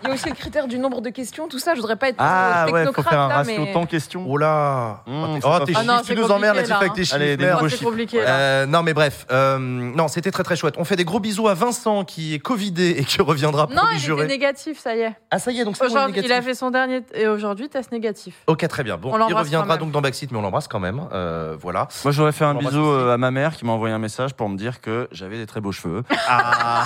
il 0.04 0.08
y 0.08 0.12
a 0.12 0.14
aussi 0.14 0.30
le 0.30 0.36
critère 0.36 0.68
du 0.68 0.78
nombre 0.80 1.02
de 1.02 1.10
questions, 1.10 1.48
tout 1.48 1.60
ça. 1.60 1.74
Je 1.76 1.80
voudrais 1.82 1.96
pas 1.96 2.10
être 2.10 2.16
Ah 2.20 2.66
euh, 2.68 2.72
ouais, 2.72 2.86
faut 2.94 3.02
faire 3.04 3.20
un 3.20 3.28
là, 3.30 3.36
ratio 3.38 3.66
temps 3.74 3.86
question. 3.86 4.26
Oh 4.28 4.38
là 4.38 5.02
Mmh, 5.08 5.12
Oh, 5.12 5.34
t'es- 5.36 5.40
pas 5.42 5.60
oh, 5.62 5.66
tes. 5.66 5.74
Ah 5.76 6.00
tu 6.02 6.08
c'est 6.08 6.16
nous 6.16 6.32
emmerdes 6.32 6.56
là-dessus 6.58 6.74
avec 6.74 6.90
là, 6.90 6.96
tes 6.96 7.04
chiffres. 7.06 7.92
Là. 8.18 8.28
Euh, 8.28 8.66
non 8.66 8.84
mais 8.84 8.94
bref, 8.94 9.26
euh, 9.32 9.58
non 9.60 10.08
c'était 10.08 10.32
très 10.32 10.44
très 10.44 10.56
chouette. 10.56 10.76
On 10.78 10.84
fait 10.86 10.96
des 10.96 11.06
gros 11.06 11.20
bisous 11.20 11.48
à 11.48 11.54
Vincent 11.54 12.04
qui 12.04 12.34
est 12.34 12.40
covidé 12.40 12.96
et 12.98 13.04
qui 13.06 13.22
reviendra 13.22 13.68
Non, 13.74 13.84
il 13.94 14.00
juré. 14.00 14.24
était 14.24 14.34
négatif, 14.34 14.80
ça 14.80 14.96
y 14.96 15.00
est. 15.02 15.14
Ah 15.32 15.40
ça 15.40 15.52
y 15.52 15.60
est 15.60 15.66
donc 15.66 15.78
c'est 15.78 15.88
bon, 15.88 15.90
il 15.90 15.94
est 15.94 15.98
Aujourd'hui, 15.98 16.22
il 16.22 16.26
a 16.26 16.36
négatif. 16.36 16.46
fait 16.50 16.56
son 16.56 16.72
dernier 16.72 17.02
et 17.14 17.28
aujourd'hui, 17.28 17.70
test 17.70 17.92
négatif. 17.92 18.36
Ok 18.48 18.68
très 18.68 18.84
bien. 18.84 18.98
Bon 18.98 19.12
On 19.14 19.28
il 19.28 19.34
reviendra 19.34 19.78
donc 19.78 19.92
dans 19.92 20.02
Backseat 20.02 20.32
mais 20.32 20.38
on 20.38 20.42
l'embrasse 20.42 20.68
quand 20.68 20.80
même. 20.80 21.08
Euh, 21.14 21.56
voilà. 21.60 21.88
Moi, 22.04 22.12
j'aurais 22.12 22.32
fait 22.32 22.46
un 22.46 22.54
bisou 22.56 22.68
aussi. 22.68 22.78
euh, 22.78 23.14
à 23.14 23.18
ma 23.18 23.32
mère 23.32 23.56
qui 23.56 23.66
m'a 23.66 23.72
envoyé 23.74 23.94
un 23.94 24.00
message 24.00 24.34
pour 24.34 24.50
me 24.50 24.58
dire 24.58 24.82
que 24.82 25.08
j'avais 25.12 25.38
des 25.38 25.46
très 25.46 25.62
beaux 25.62 25.72
cheveux. 25.72 26.04
Ah 26.28 26.84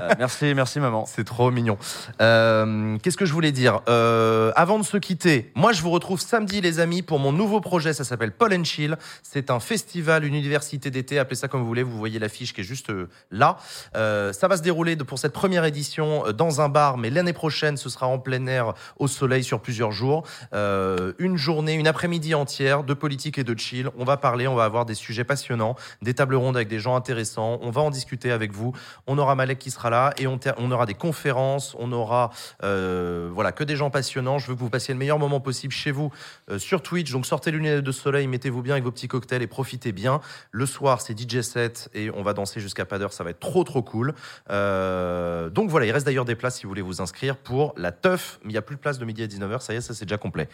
Euh, 0.00 0.08
merci, 0.18 0.54
merci 0.54 0.80
maman. 0.80 1.04
c'est 1.06 1.24
trop 1.24 1.50
mignon. 1.50 1.76
Euh, 2.20 2.96
Qu'est-ce 3.02 3.16
que 3.16 3.26
je 3.26 3.32
voulais 3.32 3.52
dire? 3.52 3.80
Euh, 3.88 4.52
Avant 4.56 4.78
de 4.78 4.84
se 4.84 4.96
quitter, 4.96 5.50
moi 5.54 5.72
je 5.72 5.82
vous 5.82 5.90
retrouve 5.90 6.20
samedi 6.20 6.60
les 6.60 6.80
amis 6.80 7.02
pour 7.02 7.18
mon 7.18 7.32
nouveau 7.32 7.60
projet. 7.60 7.92
Ça 7.92 8.04
s'appelle 8.04 8.32
Paul 8.32 8.54
and 8.54 8.64
Chill. 8.64 8.96
C'est 9.22 9.50
un 9.50 9.60
festival, 9.60 10.24
une 10.24 10.34
université 10.34 10.90
d'été. 10.90 11.18
Appelez 11.18 11.36
ça 11.36 11.48
comme 11.48 11.60
vous 11.60 11.66
voulez. 11.66 11.82
Vous 11.82 11.96
voyez 11.98 12.18
l'affiche 12.18 12.52
qui 12.52 12.60
est 12.60 12.64
juste 12.64 12.90
là. 13.30 13.56
Euh, 13.96 14.32
ça 14.32 14.48
va 14.48 14.56
se 14.56 14.62
dérouler 14.62 14.96
pour 14.96 15.18
cette 15.18 15.32
première 15.32 15.64
édition 15.64 16.01
euh, 16.02 16.32
dans 16.32 16.60
un 16.60 16.68
bar, 16.68 16.98
mais 16.98 17.10
l'année 17.10 17.32
prochaine 17.32 17.76
ce 17.76 17.88
sera 17.88 18.06
en 18.06 18.18
plein 18.18 18.46
air 18.46 18.74
au 18.98 19.08
soleil 19.08 19.44
sur 19.44 19.60
plusieurs 19.60 19.92
jours. 19.92 20.24
Euh, 20.54 21.12
une 21.18 21.36
journée, 21.36 21.74
une 21.74 21.86
après-midi 21.86 22.34
entière 22.34 22.84
de 22.84 22.94
politique 22.94 23.38
et 23.38 23.44
de 23.44 23.58
chill. 23.58 23.88
On 23.98 24.04
va 24.04 24.16
parler, 24.16 24.46
on 24.48 24.54
va 24.54 24.64
avoir 24.64 24.84
des 24.84 24.94
sujets 24.94 25.24
passionnants, 25.24 25.76
des 26.02 26.14
tables 26.14 26.34
rondes 26.34 26.56
avec 26.56 26.68
des 26.68 26.80
gens 26.80 26.96
intéressants. 26.96 27.58
On 27.62 27.70
va 27.70 27.80
en 27.80 27.90
discuter 27.90 28.30
avec 28.30 28.52
vous. 28.52 28.72
On 29.06 29.18
aura 29.18 29.34
Malek 29.34 29.58
qui 29.58 29.70
sera 29.70 29.90
là 29.90 30.12
et 30.18 30.26
on, 30.26 30.38
aura 30.70 30.86
des 30.86 30.94
conférences. 30.94 31.76
On 31.78 31.92
aura 31.92 32.30
euh, 32.62 33.30
voilà 33.32 33.52
que 33.52 33.64
des 33.64 33.76
gens 33.76 33.90
passionnants. 33.90 34.38
Je 34.38 34.48
veux 34.48 34.54
que 34.54 34.60
vous 34.60 34.70
passiez 34.70 34.94
le 34.94 34.98
meilleur 34.98 35.18
moment 35.18 35.40
possible 35.40 35.72
chez 35.72 35.90
vous 35.90 36.10
sur 36.58 36.82
Twitch. 36.82 37.12
Donc 37.12 37.26
sortez 37.26 37.50
les 37.50 37.82
de 37.82 37.92
soleil, 37.92 38.26
mettez-vous 38.26 38.62
bien 38.62 38.74
avec 38.74 38.84
vos 38.84 38.90
petits 38.90 39.08
cocktails 39.08 39.42
et 39.42 39.46
profitez 39.46 39.92
bien. 39.92 40.20
Le 40.50 40.66
soir 40.66 41.00
c'est 41.00 41.18
DJ 41.18 41.42
set 41.42 41.88
et 41.94 42.10
on 42.10 42.22
va 42.22 42.32
danser 42.32 42.60
jusqu'à 42.60 42.84
pas 42.84 42.98
d'heure. 42.98 43.12
Ça 43.12 43.24
va 43.24 43.30
être 43.30 43.40
trop 43.40 43.64
trop 43.64 43.82
cool. 43.82 44.14
Donc 44.48 45.70
voilà, 45.70 45.86
il 45.92 45.94
reste 45.94 46.06
d'ailleurs 46.06 46.24
des 46.24 46.34
places 46.34 46.56
si 46.56 46.62
vous 46.62 46.70
voulez 46.70 46.80
vous 46.82 47.02
inscrire 47.02 47.36
pour 47.36 47.74
la 47.76 47.92
teuf. 47.92 48.40
Mais 48.44 48.52
il 48.52 48.54
y 48.54 48.58
a 48.58 48.62
plus 48.62 48.76
de 48.76 48.80
place 48.80 48.98
de 48.98 49.04
midi 49.04 49.22
à 49.22 49.26
19h. 49.26 49.60
Ça 49.60 49.74
y 49.74 49.76
est, 49.76 49.80
ça 49.82 49.92
c'est 49.94 50.06
déjà 50.06 50.16
complet. 50.18 50.48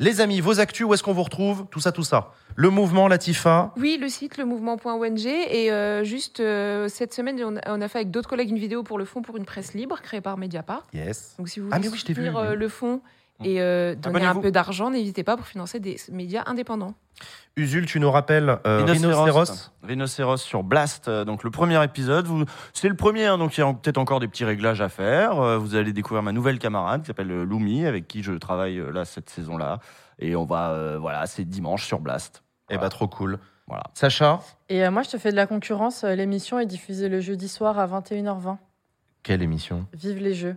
Les 0.00 0.20
amis, 0.20 0.40
vos 0.40 0.58
actus, 0.58 0.86
où 0.86 0.92
est-ce 0.94 1.04
qu'on 1.04 1.12
vous 1.12 1.22
retrouve? 1.22 1.66
Tout 1.70 1.78
ça, 1.78 1.92
tout 1.92 2.02
ça. 2.02 2.32
Le 2.56 2.68
mouvement, 2.68 3.06
la 3.06 3.16
Tifa. 3.18 3.72
Oui, 3.76 3.96
le 4.00 4.08
site, 4.08 4.38
le 4.38 4.44
mouvement.ong. 4.44 5.26
Et 5.26 5.70
euh, 5.70 6.02
juste 6.02 6.40
euh, 6.40 6.88
cette 6.88 7.14
semaine, 7.14 7.40
on 7.44 7.56
a, 7.56 7.60
on 7.68 7.80
a 7.80 7.86
fait 7.88 7.98
avec 7.98 8.10
d'autres 8.10 8.28
collègues 8.28 8.50
une 8.50 8.58
vidéo 8.58 8.82
pour 8.82 8.98
le 8.98 9.04
Fonds 9.04 9.22
pour 9.22 9.36
une 9.36 9.44
presse 9.44 9.72
libre, 9.74 10.00
créé 10.02 10.20
par 10.20 10.36
Mediapart. 10.36 10.86
Yes. 10.92 11.34
Donc 11.38 11.48
si 11.48 11.60
vous 11.60 11.68
Ah, 11.70 11.76
voulez 11.76 11.88
mais 11.88 11.92
oui, 11.94 11.98
soutenir 12.00 12.36
euh, 12.36 12.54
le 12.56 12.68
fonds 12.68 13.02
et 13.42 13.60
euh, 13.60 13.94
donner 13.96 14.24
un 14.24 14.36
peu 14.36 14.50
d'argent, 14.52 14.90
n'hésitez 14.90 15.24
pas 15.24 15.36
pour 15.36 15.46
financer 15.46 15.80
des 15.80 15.96
médias 16.12 16.44
indépendants. 16.46 16.94
Usul, 17.56 17.86
tu 17.86 18.00
nous 18.00 18.10
rappelles 18.10 18.58
euh, 18.66 18.84
Rhinocéros. 18.84 19.70
Rhinocéros 19.82 20.36
sur 20.38 20.62
Blast, 20.62 21.08
euh, 21.08 21.24
donc 21.24 21.44
le 21.44 21.50
premier 21.50 21.82
épisode. 21.82 22.26
Vous, 22.26 22.44
c'est 22.72 22.88
le 22.88 22.96
premier, 22.96 23.26
hein, 23.26 23.38
donc 23.38 23.56
il 23.56 23.60
y 23.60 23.64
a 23.64 23.72
peut-être 23.72 23.98
encore 23.98 24.20
des 24.20 24.28
petits 24.28 24.44
réglages 24.44 24.80
à 24.80 24.88
faire. 24.88 25.40
Euh, 25.40 25.58
vous 25.58 25.74
allez 25.74 25.92
découvrir 25.92 26.22
ma 26.22 26.32
nouvelle 26.32 26.58
camarade 26.58 27.02
qui 27.02 27.08
s'appelle 27.08 27.30
euh, 27.30 27.44
Lumi, 27.44 27.86
avec 27.86 28.08
qui 28.08 28.22
je 28.22 28.32
travaille 28.32 28.78
euh, 28.78 28.90
là 28.90 29.04
cette 29.04 29.30
saison-là. 29.30 29.78
Et 30.18 30.34
on 30.36 30.44
va, 30.44 30.70
euh, 30.70 30.98
voilà, 30.98 31.26
c'est 31.26 31.44
dimanche 31.44 31.86
sur 31.86 32.00
Blast. 32.00 32.42
Eh 32.70 32.78
bah, 32.78 32.88
trop 32.88 33.08
cool. 33.08 33.38
Voilà. 33.66 33.84
Sacha, 33.94 34.40
Et 34.68 34.84
euh, 34.84 34.90
moi, 34.90 35.02
je 35.02 35.10
te 35.10 35.18
fais 35.18 35.30
de 35.30 35.36
la 35.36 35.46
concurrence. 35.46 36.04
L'émission 36.04 36.58
est 36.58 36.66
diffusée 36.66 37.08
le 37.08 37.20
jeudi 37.20 37.48
soir 37.48 37.78
à 37.78 37.86
21h20. 37.86 38.56
quelle 39.22 39.42
émission? 39.42 39.86
Vive 39.92 40.18
les 40.18 40.34
Jeux. 40.34 40.56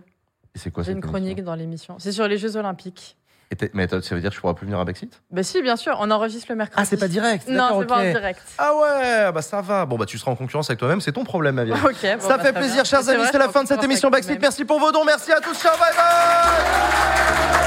C'est 0.58 0.70
quoi 0.70 0.82
J'ai 0.82 0.88
cette 0.92 0.96
une 0.96 1.00
chronique 1.02 1.42
dans 1.42 1.54
l'émission. 1.54 1.96
C'est 1.98 2.12
sur 2.12 2.28
les 2.28 2.36
Jeux 2.38 2.56
Olympiques. 2.56 3.16
Et 3.50 3.70
Mais 3.72 3.88
ça 3.88 3.96
veut 4.14 4.20
dire 4.20 4.28
que 4.28 4.36
je 4.36 4.40
pourras 4.42 4.52
plus 4.52 4.66
venir 4.66 4.78
à 4.78 4.84
Backseat 4.84 5.22
Bah 5.30 5.42
si, 5.42 5.62
bien 5.62 5.76
sûr, 5.76 5.96
on 6.00 6.10
enregistre 6.10 6.48
le 6.50 6.56
mercredi. 6.56 6.82
Ah, 6.82 6.84
c'est 6.84 6.98
pas 6.98 7.08
direct 7.08 7.48
Non, 7.48 7.80
c'est 7.80 7.86
pas 7.86 7.94
ok. 7.94 8.00
en 8.00 8.10
direct. 8.10 8.42
Ah 8.58 8.72
ouais, 8.76 9.32
bah 9.32 9.40
ça 9.40 9.62
va. 9.62 9.86
Bon, 9.86 9.96
bah 9.96 10.04
tu 10.04 10.18
seras 10.18 10.32
en 10.32 10.36
concurrence 10.36 10.68
avec 10.68 10.78
toi-même, 10.78 11.00
c'est 11.00 11.12
ton 11.12 11.24
problème, 11.24 11.54
ma 11.54 11.64
vieille. 11.64 11.76
Ok, 11.82 12.02
bon, 12.20 12.28
ça 12.28 12.36
bah, 12.36 12.44
fait 12.44 12.52
plaisir, 12.52 12.74
bien. 12.74 12.84
chers 12.84 13.02
C'est 13.04 13.14
amis. 13.14 13.24
C'est 13.32 13.38
la 13.38 13.48
fin 13.48 13.62
de 13.62 13.68
cette 13.68 13.82
émission 13.82 14.10
toi-même. 14.10 14.38
Merci 14.38 14.66
pour 14.66 14.78
vos 14.78 14.92
dons. 14.92 15.04
Merci 15.06 15.32
à 15.32 15.40
tous. 15.40 15.58
Ciao, 15.58 15.72
bye 15.78 15.92
bye 15.96 17.57